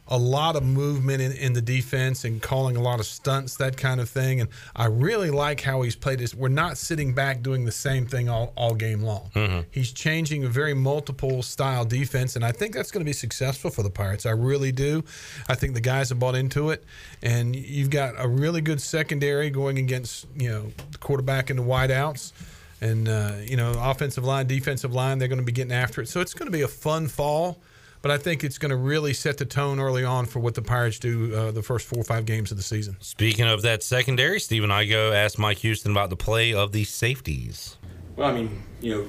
a 0.08 0.18
lot 0.18 0.56
of 0.56 0.64
movement 0.64 1.22
in, 1.22 1.32
in 1.32 1.52
the 1.52 1.62
defense 1.62 2.24
and 2.24 2.42
calling 2.42 2.76
a 2.76 2.82
lot 2.82 2.98
of 2.98 3.06
stunts, 3.06 3.56
that 3.56 3.76
kind 3.76 4.00
of 4.00 4.08
thing. 4.10 4.40
And 4.40 4.50
I 4.74 4.86
really 4.86 5.30
like 5.30 5.60
how 5.60 5.82
he's 5.82 5.94
played 5.94 6.18
this. 6.18 6.34
We're 6.34 6.48
not 6.48 6.76
sitting 6.76 7.14
back 7.14 7.40
doing 7.40 7.64
the 7.64 7.72
same 7.72 8.06
thing 8.06 8.28
all, 8.28 8.52
all 8.56 8.74
game 8.74 9.02
long. 9.02 9.30
He's 9.70 9.92
changing 9.92 10.44
a 10.44 10.48
very 10.48 10.74
multiple 10.74 11.42
style 11.42 11.84
defense, 11.84 12.36
and 12.36 12.44
I 12.44 12.52
think 12.52 12.74
that's 12.74 12.90
going 12.90 13.00
to 13.00 13.08
be 13.08 13.12
successful 13.12 13.70
for 13.70 13.82
the 13.82 13.90
Pirates. 13.90 14.26
I 14.26 14.32
really 14.32 14.72
do. 14.72 15.04
I 15.48 15.54
think 15.54 15.74
the 15.74 15.80
guys 15.80 16.08
have 16.08 16.18
bought 16.18 16.34
into 16.34 16.70
it, 16.70 16.84
and 17.22 17.54
you've 17.54 17.90
got 17.90 18.14
a 18.18 18.28
really 18.28 18.60
good 18.60 18.80
secondary 18.80 19.50
going 19.50 19.78
against 19.78 20.26
you 20.36 20.48
know 20.48 20.72
the 20.90 20.98
quarterback 20.98 21.48
and 21.48 21.58
the 21.58 21.64
wideouts. 21.64 22.32
And 22.82 23.08
uh, 23.08 23.36
you 23.44 23.56
know, 23.56 23.72
offensive 23.78 24.24
line, 24.24 24.48
defensive 24.48 24.92
line, 24.92 25.18
they're 25.18 25.28
going 25.28 25.38
to 25.38 25.44
be 25.44 25.52
getting 25.52 25.72
after 25.72 26.02
it. 26.02 26.08
So 26.08 26.20
it's 26.20 26.34
going 26.34 26.50
to 26.50 26.52
be 26.52 26.62
a 26.62 26.68
fun 26.68 27.06
fall. 27.06 27.62
But 28.02 28.10
I 28.10 28.18
think 28.18 28.42
it's 28.42 28.58
going 28.58 28.70
to 28.70 28.76
really 28.76 29.12
set 29.12 29.38
the 29.38 29.44
tone 29.44 29.78
early 29.78 30.04
on 30.04 30.26
for 30.26 30.40
what 30.40 30.56
the 30.56 30.62
Pirates 30.62 30.98
do 30.98 31.32
uh, 31.32 31.50
the 31.52 31.62
first 31.62 31.86
four 31.86 32.00
or 32.00 32.04
five 32.04 32.26
games 32.26 32.50
of 32.50 32.56
the 32.56 32.62
season. 32.64 32.96
Speaking 32.98 33.46
of 33.46 33.62
that 33.62 33.84
secondary, 33.84 34.40
Stephen 34.40 34.70
Igo 34.70 35.14
asked 35.14 35.38
Mike 35.38 35.58
Houston 35.58 35.92
about 35.92 36.10
the 36.10 36.16
play 36.16 36.52
of 36.52 36.72
the 36.72 36.82
safeties. 36.82 37.76
Well, 38.16 38.28
I 38.28 38.32
mean, 38.32 38.64
you 38.80 38.94
know, 38.96 39.08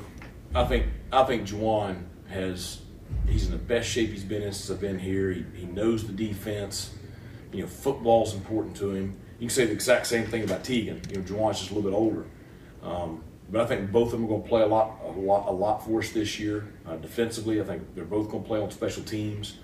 I 0.53 0.65
think 0.65 0.85
I 1.11 1.23
think 1.23 1.47
Juwan 1.47 2.03
has 2.29 2.81
he's 3.27 3.45
in 3.45 3.51
the 3.51 3.57
best 3.57 3.89
shape 3.89 4.11
he's 4.11 4.23
been 4.23 4.43
in 4.43 4.53
since 4.53 4.69
I've 4.69 4.79
been 4.79 4.99
here. 4.99 5.31
He, 5.31 5.43
he 5.55 5.65
knows 5.65 6.05
the 6.05 6.13
defense. 6.13 6.93
You 7.51 7.63
know, 7.63 7.67
football's 7.67 8.35
important 8.35 8.75
to 8.77 8.91
him. 8.91 9.17
You 9.39 9.47
can 9.47 9.55
say 9.55 9.65
the 9.65 9.71
exact 9.71 10.05
same 10.05 10.27
thing 10.27 10.43
about 10.43 10.63
Tegan. 10.63 11.01
You 11.09 11.17
know, 11.17 11.23
Juwan's 11.23 11.57
just 11.57 11.71
a 11.71 11.73
little 11.73 11.89
bit 11.89 11.97
older. 11.97 12.25
Um, 12.83 13.23
but 13.53 13.61
I 13.61 13.65
think 13.67 13.91
both 13.91 14.07
of 14.07 14.13
them 14.13 14.25
are 14.25 14.27
going 14.27 14.41
to 14.41 14.49
play 14.49 14.61
a 14.63 14.65
lot, 14.65 14.99
a 15.05 15.11
lot, 15.11 15.47
a 15.47 15.51
lot 15.51 15.85
for 15.85 15.99
us 15.99 16.09
this 16.09 16.39
year. 16.39 16.73
Uh, 16.87 16.95
defensively, 16.95 17.61
I 17.61 17.63
think 17.63 17.93
they're 17.93 18.03
both 18.03 18.31
going 18.31 18.41
to 18.41 18.47
play 18.47 18.59
on 18.59 18.71
special 18.71 19.03
teams. 19.03 19.57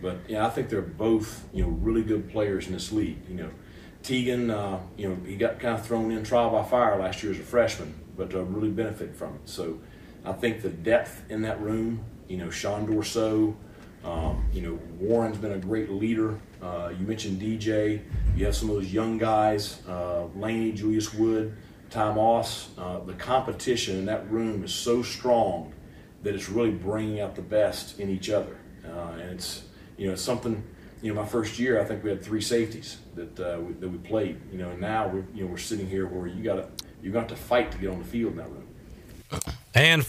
But 0.00 0.18
yeah, 0.28 0.46
I 0.46 0.50
think 0.50 0.68
they're 0.68 0.80
both 0.80 1.44
you 1.52 1.64
know 1.64 1.70
really 1.70 2.04
good 2.04 2.30
players 2.30 2.68
in 2.68 2.74
this 2.74 2.92
league. 2.92 3.18
You 3.28 3.34
know, 3.34 3.50
Tegan, 4.04 4.52
uh, 4.52 4.78
you 4.96 5.08
know, 5.08 5.18
he 5.26 5.34
got 5.34 5.58
kind 5.58 5.76
of 5.76 5.84
thrown 5.84 6.12
in 6.12 6.22
trial 6.22 6.50
by 6.50 6.62
fire 6.62 6.96
last 6.96 7.24
year 7.24 7.32
as 7.32 7.40
a 7.40 7.42
freshman, 7.42 7.92
but 8.16 8.32
uh, 8.32 8.44
really 8.44 8.70
benefited 8.70 9.16
from 9.16 9.34
it. 9.34 9.40
So 9.46 9.80
I 10.24 10.32
think 10.32 10.62
the 10.62 10.70
depth 10.70 11.28
in 11.28 11.42
that 11.42 11.60
room, 11.60 12.04
you 12.28 12.36
know, 12.36 12.50
Sean 12.50 12.86
Dorso, 12.86 13.56
um, 14.04 14.44
you 14.52 14.60
know, 14.60 14.78
Warren's 15.00 15.38
been 15.38 15.52
a 15.52 15.58
great 15.58 15.90
leader. 15.90 16.38
Uh, 16.62 16.92
you 16.96 17.04
mentioned 17.04 17.42
DJ. 17.42 18.00
You 18.36 18.44
have 18.44 18.54
some 18.54 18.70
of 18.70 18.76
those 18.76 18.92
young 18.92 19.18
guys, 19.18 19.82
uh, 19.88 20.26
Laney, 20.36 20.70
Julius 20.70 21.12
Wood, 21.12 21.56
Ty 21.94 22.12
Moss. 22.12 22.70
Uh, 22.76 22.98
the 23.00 23.12
competition 23.14 23.96
in 23.96 24.06
that 24.06 24.28
room 24.28 24.64
is 24.64 24.74
so 24.74 25.00
strong 25.02 25.72
that 26.24 26.34
it's 26.34 26.48
really 26.48 26.72
bringing 26.72 27.20
out 27.20 27.36
the 27.36 27.42
best 27.42 28.00
in 28.00 28.10
each 28.10 28.28
other. 28.30 28.56
Uh, 28.84 29.12
and 29.20 29.30
it's, 29.30 29.62
you 29.96 30.08
know, 30.08 30.14
it's 30.14 30.22
something, 30.22 30.62
you 31.02 31.14
know, 31.14 31.22
my 31.22 31.26
first 31.26 31.56
year, 31.58 31.80
I 31.80 31.84
think 31.84 32.02
we 32.02 32.10
had 32.10 32.20
three 32.20 32.40
safeties 32.40 32.96
that, 33.14 33.38
uh, 33.38 33.60
we, 33.60 33.74
that 33.74 33.88
we 33.88 33.98
played, 33.98 34.40
you 34.50 34.58
know, 34.58 34.70
and 34.70 34.80
now 34.80 35.06
we're, 35.06 35.24
you 35.32 35.44
know, 35.44 35.50
we're 35.50 35.56
sitting 35.56 35.88
here 35.88 36.06
where 36.08 36.26
you 36.26 36.42
got 36.42 36.56
to, 36.56 36.68
you 37.00 37.12
got 37.12 37.28
to 37.28 37.36
fight 37.36 37.70
to 37.70 37.78
get 37.78 37.90
on 37.90 38.00
the 38.00 38.04
field 38.04 38.32
in 38.32 38.38
that 38.38 38.50
room. 38.50 38.68
And 39.72 40.04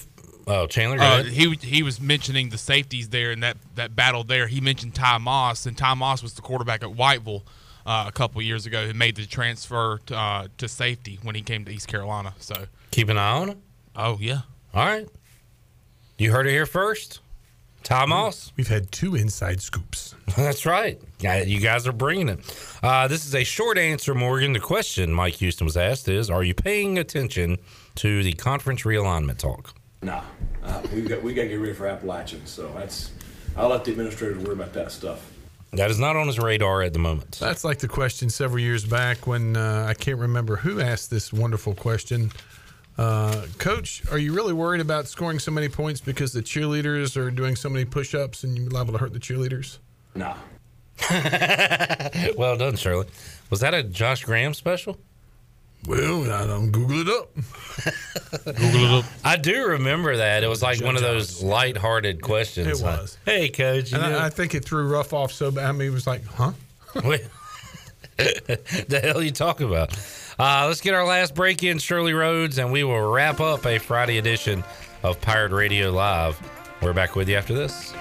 oh, 0.47 0.65
Chandler, 0.65 0.97
go 0.97 1.03
Uh, 1.03 1.19
ahead. 1.19 1.27
he 1.27 1.53
he 1.61 1.83
was 1.83 2.01
mentioning 2.01 2.49
the 2.49 2.57
safeties 2.57 3.09
there 3.09 3.31
in 3.31 3.41
that, 3.41 3.57
that 3.75 3.95
battle 3.95 4.23
there. 4.23 4.47
He 4.47 4.59
mentioned 4.59 4.95
Ty 4.95 5.19
Moss, 5.19 5.67
and 5.67 5.77
Ty 5.77 5.93
Moss 5.93 6.23
was 6.23 6.33
the 6.33 6.41
quarterback 6.41 6.81
at 6.83 6.89
Whiteville 6.89 7.43
uh, 7.85 8.05
a 8.07 8.11
couple 8.11 8.41
years 8.41 8.65
ago 8.65 8.87
who 8.87 8.93
made 8.93 9.15
the 9.15 9.25
transfer 9.25 9.99
to, 10.07 10.17
uh, 10.17 10.47
to 10.57 10.67
safety 10.67 11.19
when 11.23 11.35
he 11.35 11.41
came 11.41 11.65
to 11.65 11.71
East 11.71 11.87
Carolina. 11.87 12.33
So 12.39 12.65
keep 12.91 13.09
an 13.09 13.17
eye 13.17 13.31
on 13.31 13.49
him. 13.49 13.61
Oh 13.95 14.17
yeah. 14.19 14.41
All 14.73 14.85
right. 14.85 15.07
You 16.17 16.31
heard 16.31 16.47
it 16.47 16.51
here 16.51 16.65
first. 16.65 17.19
Tom 17.83 18.09
Moss. 18.09 18.51
We've 18.57 18.67
had 18.67 18.91
two 18.91 19.13
inside 19.15 19.61
scoops. 19.61 20.15
That's 20.35 20.65
right. 20.65 20.99
Yeah, 21.19 21.43
You 21.43 21.59
guys 21.59 21.85
are 21.85 21.91
bringing 21.91 22.29
it. 22.29 22.79
Uh, 22.81 23.07
this 23.07 23.27
is 23.27 23.35
a 23.35 23.43
short 23.43 23.77
answer, 23.77 24.15
Morgan. 24.15 24.53
The 24.53 24.59
question 24.59 25.13
Mike 25.13 25.35
Houston 25.35 25.65
was 25.65 25.77
asked 25.77 26.07
is 26.07 26.31
Are 26.31 26.43
you 26.43 26.55
paying 26.55 26.97
attention 26.97 27.57
to 27.95 28.23
the 28.23 28.33
conference 28.33 28.81
realignment 28.81 29.37
talk? 29.37 29.75
Nah, 30.01 30.23
uh, 30.63 30.81
we 30.93 31.01
got 31.01 31.21
we 31.21 31.33
got 31.35 31.43
to 31.43 31.47
get 31.49 31.59
ready 31.59 31.73
for 31.73 31.85
Appalachian. 31.87 32.45
So 32.47 32.71
that's 32.75 33.11
I'll 33.55 33.69
let 33.69 33.85
the 33.85 33.91
administrators 33.91 34.43
worry 34.43 34.53
about 34.53 34.73
that 34.73 34.91
stuff. 34.91 35.31
That 35.75 35.91
is 35.91 35.99
not 35.99 36.15
on 36.15 36.27
his 36.27 36.39
radar 36.39 36.81
at 36.81 36.93
the 36.93 36.99
moment. 36.99 37.37
That's 37.39 37.63
like 37.63 37.79
the 37.79 37.87
question 37.87 38.29
several 38.29 38.59
years 38.59 38.85
back 38.85 39.27
when 39.27 39.57
uh, 39.57 39.85
I 39.89 39.93
can't 39.93 40.19
remember 40.19 40.55
who 40.55 40.79
asked 40.79 41.09
this 41.09 41.33
wonderful 41.33 41.75
question. 41.75 42.31
Uh, 42.97 43.45
Coach, 43.57 44.01
are 44.09 44.17
you 44.17 44.33
really 44.33 44.53
worried 44.53 44.79
about 44.79 45.07
scoring 45.07 45.37
so 45.37 45.51
many 45.51 45.67
points 45.67 45.99
because 45.99 46.31
the 46.31 46.41
cheerleaders 46.41 47.17
are 47.17 47.29
doing 47.29 47.57
so 47.57 47.67
many 47.67 47.83
push 47.83 48.15
ups 48.15 48.45
and 48.45 48.57
you're 48.57 48.69
liable 48.69 48.93
to 48.93 48.99
hurt 48.99 49.11
the 49.11 49.19
cheerleaders? 49.19 49.79
No. 50.15 50.33
well 52.37 52.57
done, 52.57 52.77
Shirley. 52.77 53.07
Was 53.49 53.59
that 53.59 53.73
a 53.73 53.83
Josh 53.83 54.23
Graham 54.23 54.53
special? 54.53 54.97
Well, 55.87 56.31
I 56.31 56.47
don't 56.47 56.71
Google 56.71 57.01
it 57.01 57.09
up. 57.09 57.33
Google 58.45 58.85
it 58.85 59.03
up. 59.03 59.05
I 59.23 59.35
do 59.35 59.67
remember 59.67 60.17
that. 60.17 60.43
It 60.43 60.47
was 60.47 60.63
like 60.63 60.81
one 60.81 60.95
of 60.95 61.01
those 61.01 61.43
light-hearted 61.43 62.21
questions. 62.21 62.67
It 62.67 62.83
like, 62.83 63.01
was. 63.01 63.17
Hey, 63.25 63.49
coach. 63.49 63.93
And 63.93 64.03
I, 64.03 64.25
I 64.25 64.29
think 64.29 64.55
it 64.55 64.65
threw 64.65 64.87
Ruff 64.87 65.13
off 65.13 65.31
so 65.31 65.51
bad. 65.51 65.65
I 65.65 65.71
mean, 65.71 65.81
he 65.81 65.89
was 65.89 66.07
like, 66.07 66.25
huh? 66.25 66.51
What 67.03 67.21
the 68.17 68.99
hell 69.03 69.21
you 69.21 69.31
talking 69.31 69.67
about? 69.67 69.93
Uh, 70.39 70.65
let's 70.67 70.81
get 70.81 70.93
our 70.93 71.05
last 71.05 71.35
break 71.35 71.63
in, 71.63 71.77
Shirley 71.79 72.13
Rhodes, 72.13 72.57
and 72.57 72.71
we 72.71 72.83
will 72.83 73.11
wrap 73.11 73.41
up 73.41 73.65
a 73.65 73.77
Friday 73.77 74.17
edition 74.17 74.63
of 75.03 75.19
Pirate 75.19 75.51
Radio 75.51 75.91
Live. 75.91 76.39
We're 76.81 76.93
back 76.93 77.15
with 77.15 77.27
you 77.27 77.35
after 77.35 77.53
this. 77.53 77.93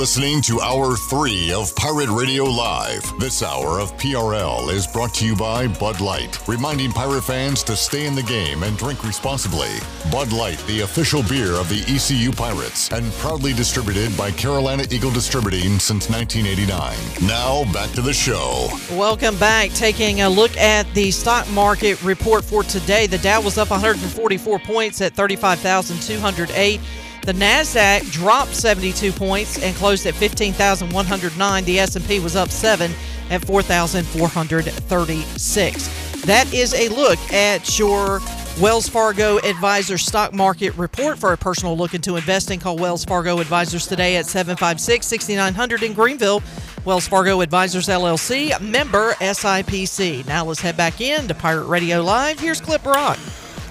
Listening 0.00 0.40
to 0.40 0.62
Hour 0.62 0.96
3 0.96 1.52
of 1.52 1.76
Pirate 1.76 2.08
Radio 2.08 2.44
Live. 2.44 3.02
This 3.18 3.42
hour 3.42 3.78
of 3.78 3.94
PRL 3.98 4.72
is 4.72 4.86
brought 4.86 5.12
to 5.16 5.26
you 5.26 5.36
by 5.36 5.66
Bud 5.66 6.00
Light, 6.00 6.40
reminding 6.48 6.90
Pirate 6.90 7.20
fans 7.20 7.62
to 7.64 7.76
stay 7.76 8.06
in 8.06 8.14
the 8.14 8.22
game 8.22 8.62
and 8.62 8.78
drink 8.78 9.04
responsibly. 9.04 9.68
Bud 10.10 10.32
Light, 10.32 10.56
the 10.66 10.80
official 10.80 11.22
beer 11.24 11.52
of 11.52 11.68
the 11.68 11.84
ECU 11.86 12.32
Pirates, 12.32 12.90
and 12.90 13.12
proudly 13.18 13.52
distributed 13.52 14.16
by 14.16 14.30
Carolina 14.30 14.84
Eagle 14.90 15.10
Distributing 15.10 15.78
since 15.78 16.08
1989. 16.08 17.28
Now, 17.28 17.70
back 17.70 17.90
to 17.90 18.00
the 18.00 18.14
show. 18.14 18.70
Welcome 18.92 19.36
back. 19.36 19.68
Taking 19.72 20.22
a 20.22 20.30
look 20.30 20.56
at 20.56 20.84
the 20.94 21.10
stock 21.10 21.46
market 21.50 22.02
report 22.02 22.42
for 22.42 22.62
today. 22.62 23.06
The 23.06 23.18
Dow 23.18 23.42
was 23.42 23.58
up 23.58 23.68
144 23.68 24.60
points 24.60 25.02
at 25.02 25.12
35,208. 25.12 26.80
The 27.22 27.32
Nasdaq 27.32 28.10
dropped 28.10 28.54
72 28.54 29.12
points 29.12 29.62
and 29.62 29.76
closed 29.76 30.06
at 30.06 30.14
15,109. 30.14 31.64
The 31.64 31.78
S&P 31.78 32.18
was 32.20 32.34
up 32.34 32.48
7 32.48 32.90
at 33.30 33.44
4,436. 33.44 36.22
That 36.24 36.52
is 36.52 36.74
a 36.74 36.88
look 36.88 37.18
at 37.32 37.78
your 37.78 38.20
Wells 38.60 38.88
Fargo 38.88 39.38
Advisor 39.38 39.96
stock 39.96 40.34
market 40.34 40.76
report. 40.76 41.18
For 41.18 41.32
a 41.32 41.36
personal 41.36 41.76
look 41.76 41.94
into 41.94 42.16
investing, 42.16 42.58
call 42.60 42.76
Wells 42.76 43.04
Fargo 43.04 43.38
Advisors 43.38 43.86
today 43.86 44.16
at 44.16 44.26
756 44.26 45.06
6900 45.06 45.82
in 45.82 45.94
Greenville. 45.94 46.42
Wells 46.84 47.06
Fargo 47.06 47.42
Advisors 47.42 47.88
LLC, 47.88 48.58
member 48.60 49.12
SIPC. 49.14 50.26
Now 50.26 50.44
let's 50.46 50.60
head 50.60 50.76
back 50.76 51.00
in 51.00 51.28
to 51.28 51.34
Pirate 51.34 51.66
Radio 51.66 52.02
Live. 52.02 52.40
Here's 52.40 52.60
Cliff 52.60 52.82
Brock. 52.82 53.18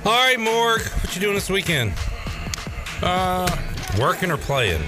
All 0.06 0.12
right, 0.12 0.40
Morg, 0.40 0.82
what 0.82 1.14
you 1.14 1.22
doing 1.22 1.36
this 1.36 1.50
weekend? 1.50 1.94
Uh, 3.02 3.48
working 4.00 4.32
or 4.32 4.38
playing? 4.38 4.82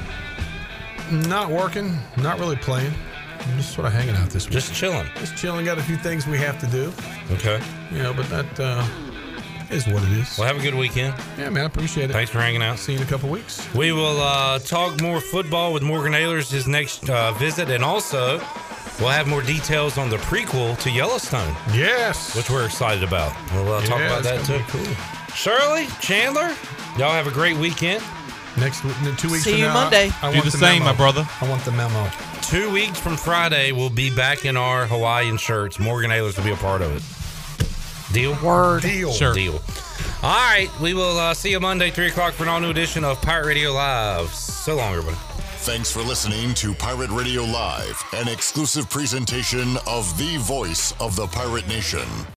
Not 1.12 1.50
working. 1.50 1.98
Not 2.18 2.40
really 2.40 2.56
playing. 2.58 2.94
I'm 3.40 3.58
just 3.58 3.74
sort 3.74 3.88
of 3.88 3.94
hanging 3.94 4.16
out 4.16 4.30
this 4.30 4.46
week. 4.46 4.54
Just 4.54 4.74
chilling. 4.74 5.08
Just 5.18 5.36
chilling. 5.36 5.66
Got 5.66 5.78
a 5.78 5.84
few 5.84 5.98
things 5.98 6.28
we 6.28 6.38
have 6.38 6.60
to 6.60 6.68
do. 6.68 6.94
Okay. 7.32 7.62
You 7.92 8.04
know, 8.04 8.14
but 8.14 8.30
that 8.30 8.60
uh, 8.60 8.86
is 9.72 9.88
what 9.88 10.04
it 10.04 10.12
is. 10.12 10.38
Well, 10.38 10.48
have 10.48 10.58
a 10.58 10.62
good 10.62 10.76
weekend. 10.76 11.16
Yeah, 11.38 11.50
man. 11.50 11.64
I 11.64 11.66
appreciate 11.66 12.10
it. 12.10 12.14
Thanks 12.14 12.32
for 12.32 12.40
hanging 12.40 12.62
out. 12.62 12.78
See 12.78 12.94
you 12.94 13.00
in 13.00 13.04
a 13.04 13.08
couple 13.10 13.30
weeks. 13.30 13.68
We 13.74 13.92
will 13.92 14.22
uh, 14.22 14.60
talk 14.60 15.02
more 15.02 15.20
football 15.20 15.74
with 15.74 15.84
Morgan 15.84 16.14
Ayler's 16.14 16.50
his 16.52 16.68
next 16.68 17.10
uh, 17.10 17.32
visit, 17.34 17.70
and 17.70 17.84
also 17.84 18.38
we'll 19.00 19.10
have 19.10 19.28
more 19.28 19.42
details 19.42 19.98
on 19.98 20.10
the 20.10 20.18
prequel 20.18 20.78
to 20.82 20.92
Yellowstone. 20.92 21.56
Yes. 21.74 22.36
Which 22.36 22.50
we're 22.50 22.66
excited 22.66 23.04
about. 23.04 23.34
We'll 23.54 23.74
uh, 23.74 23.82
talk 23.82 24.00
Yeah, 24.00 24.20
about 24.20 24.24
that 24.24 24.46
too. 24.46 24.60
be 24.78 24.96
Shirley, 25.36 25.88
Chandler, 26.02 26.56
y'all 26.98 27.12
have 27.12 27.28
a 27.28 27.32
great 27.32 27.58
weekend. 27.58 28.04
Next 28.58 28.82
two 29.18 29.30
weeks 29.32 29.44
See 29.46 29.52
from 29.52 29.60
you 29.62 29.66
now, 29.68 29.74
Monday. 29.74 30.10
I, 30.22 30.28
I 30.28 30.32
Do 30.32 30.40
want 30.40 30.46
the 30.52 30.58
same, 30.58 30.80
memo. 30.80 30.92
my 30.92 30.98
brother. 30.98 31.28
I 31.40 31.50
want 31.50 31.64
the 31.64 31.72
memo. 31.72 32.10
Two 32.42 32.70
weeks 32.72 33.00
from 33.00 33.16
Friday, 33.16 33.72
we'll 33.72 33.90
be 33.90 34.14
back 34.14 34.44
in 34.46 34.58
our 34.58 34.86
Hawaiian 34.86 35.38
shirts. 35.38 35.80
Morgan 35.80 36.12
Ayler's 36.12 36.36
will 36.38 36.44
be 36.44 36.52
a 36.52 36.56
part 36.58 36.82
of 36.82 36.92
it. 36.96 38.14
Deal? 38.14 38.38
Word. 38.44 38.82
Deal. 38.82 39.12
Sure. 39.14 39.34
Deal. 39.34 39.62
All 40.22 40.36
right, 40.36 40.70
we 40.82 40.94
will 40.94 41.18
uh, 41.18 41.34
see 41.34 41.50
you 41.52 41.60
Monday, 41.60 41.90
3 41.90 42.08
o'clock 42.08 42.34
for 42.34 42.44
an 42.44 42.50
all 42.50 42.60
new 42.60 42.70
edition 42.70 43.04
of 43.06 43.20
Pirate 43.22 43.48
Radio 43.48 43.72
Live. 43.72 44.28
So 44.34 44.76
long, 44.76 44.92
everybody. 44.94 45.18
Thanks 45.64 45.92
for 45.92 46.02
listening 46.02 46.54
to 46.56 46.74
Pirate 46.74 47.10
Radio 47.12 47.44
Live, 47.44 48.04
an 48.14 48.28
exclusive 48.28 48.90
presentation 48.90 49.78
of 49.88 50.16
the 50.18 50.38
voice 50.38 50.94
of 51.00 51.16
the 51.16 51.26
pirate 51.28 51.68
nation. 51.68 52.08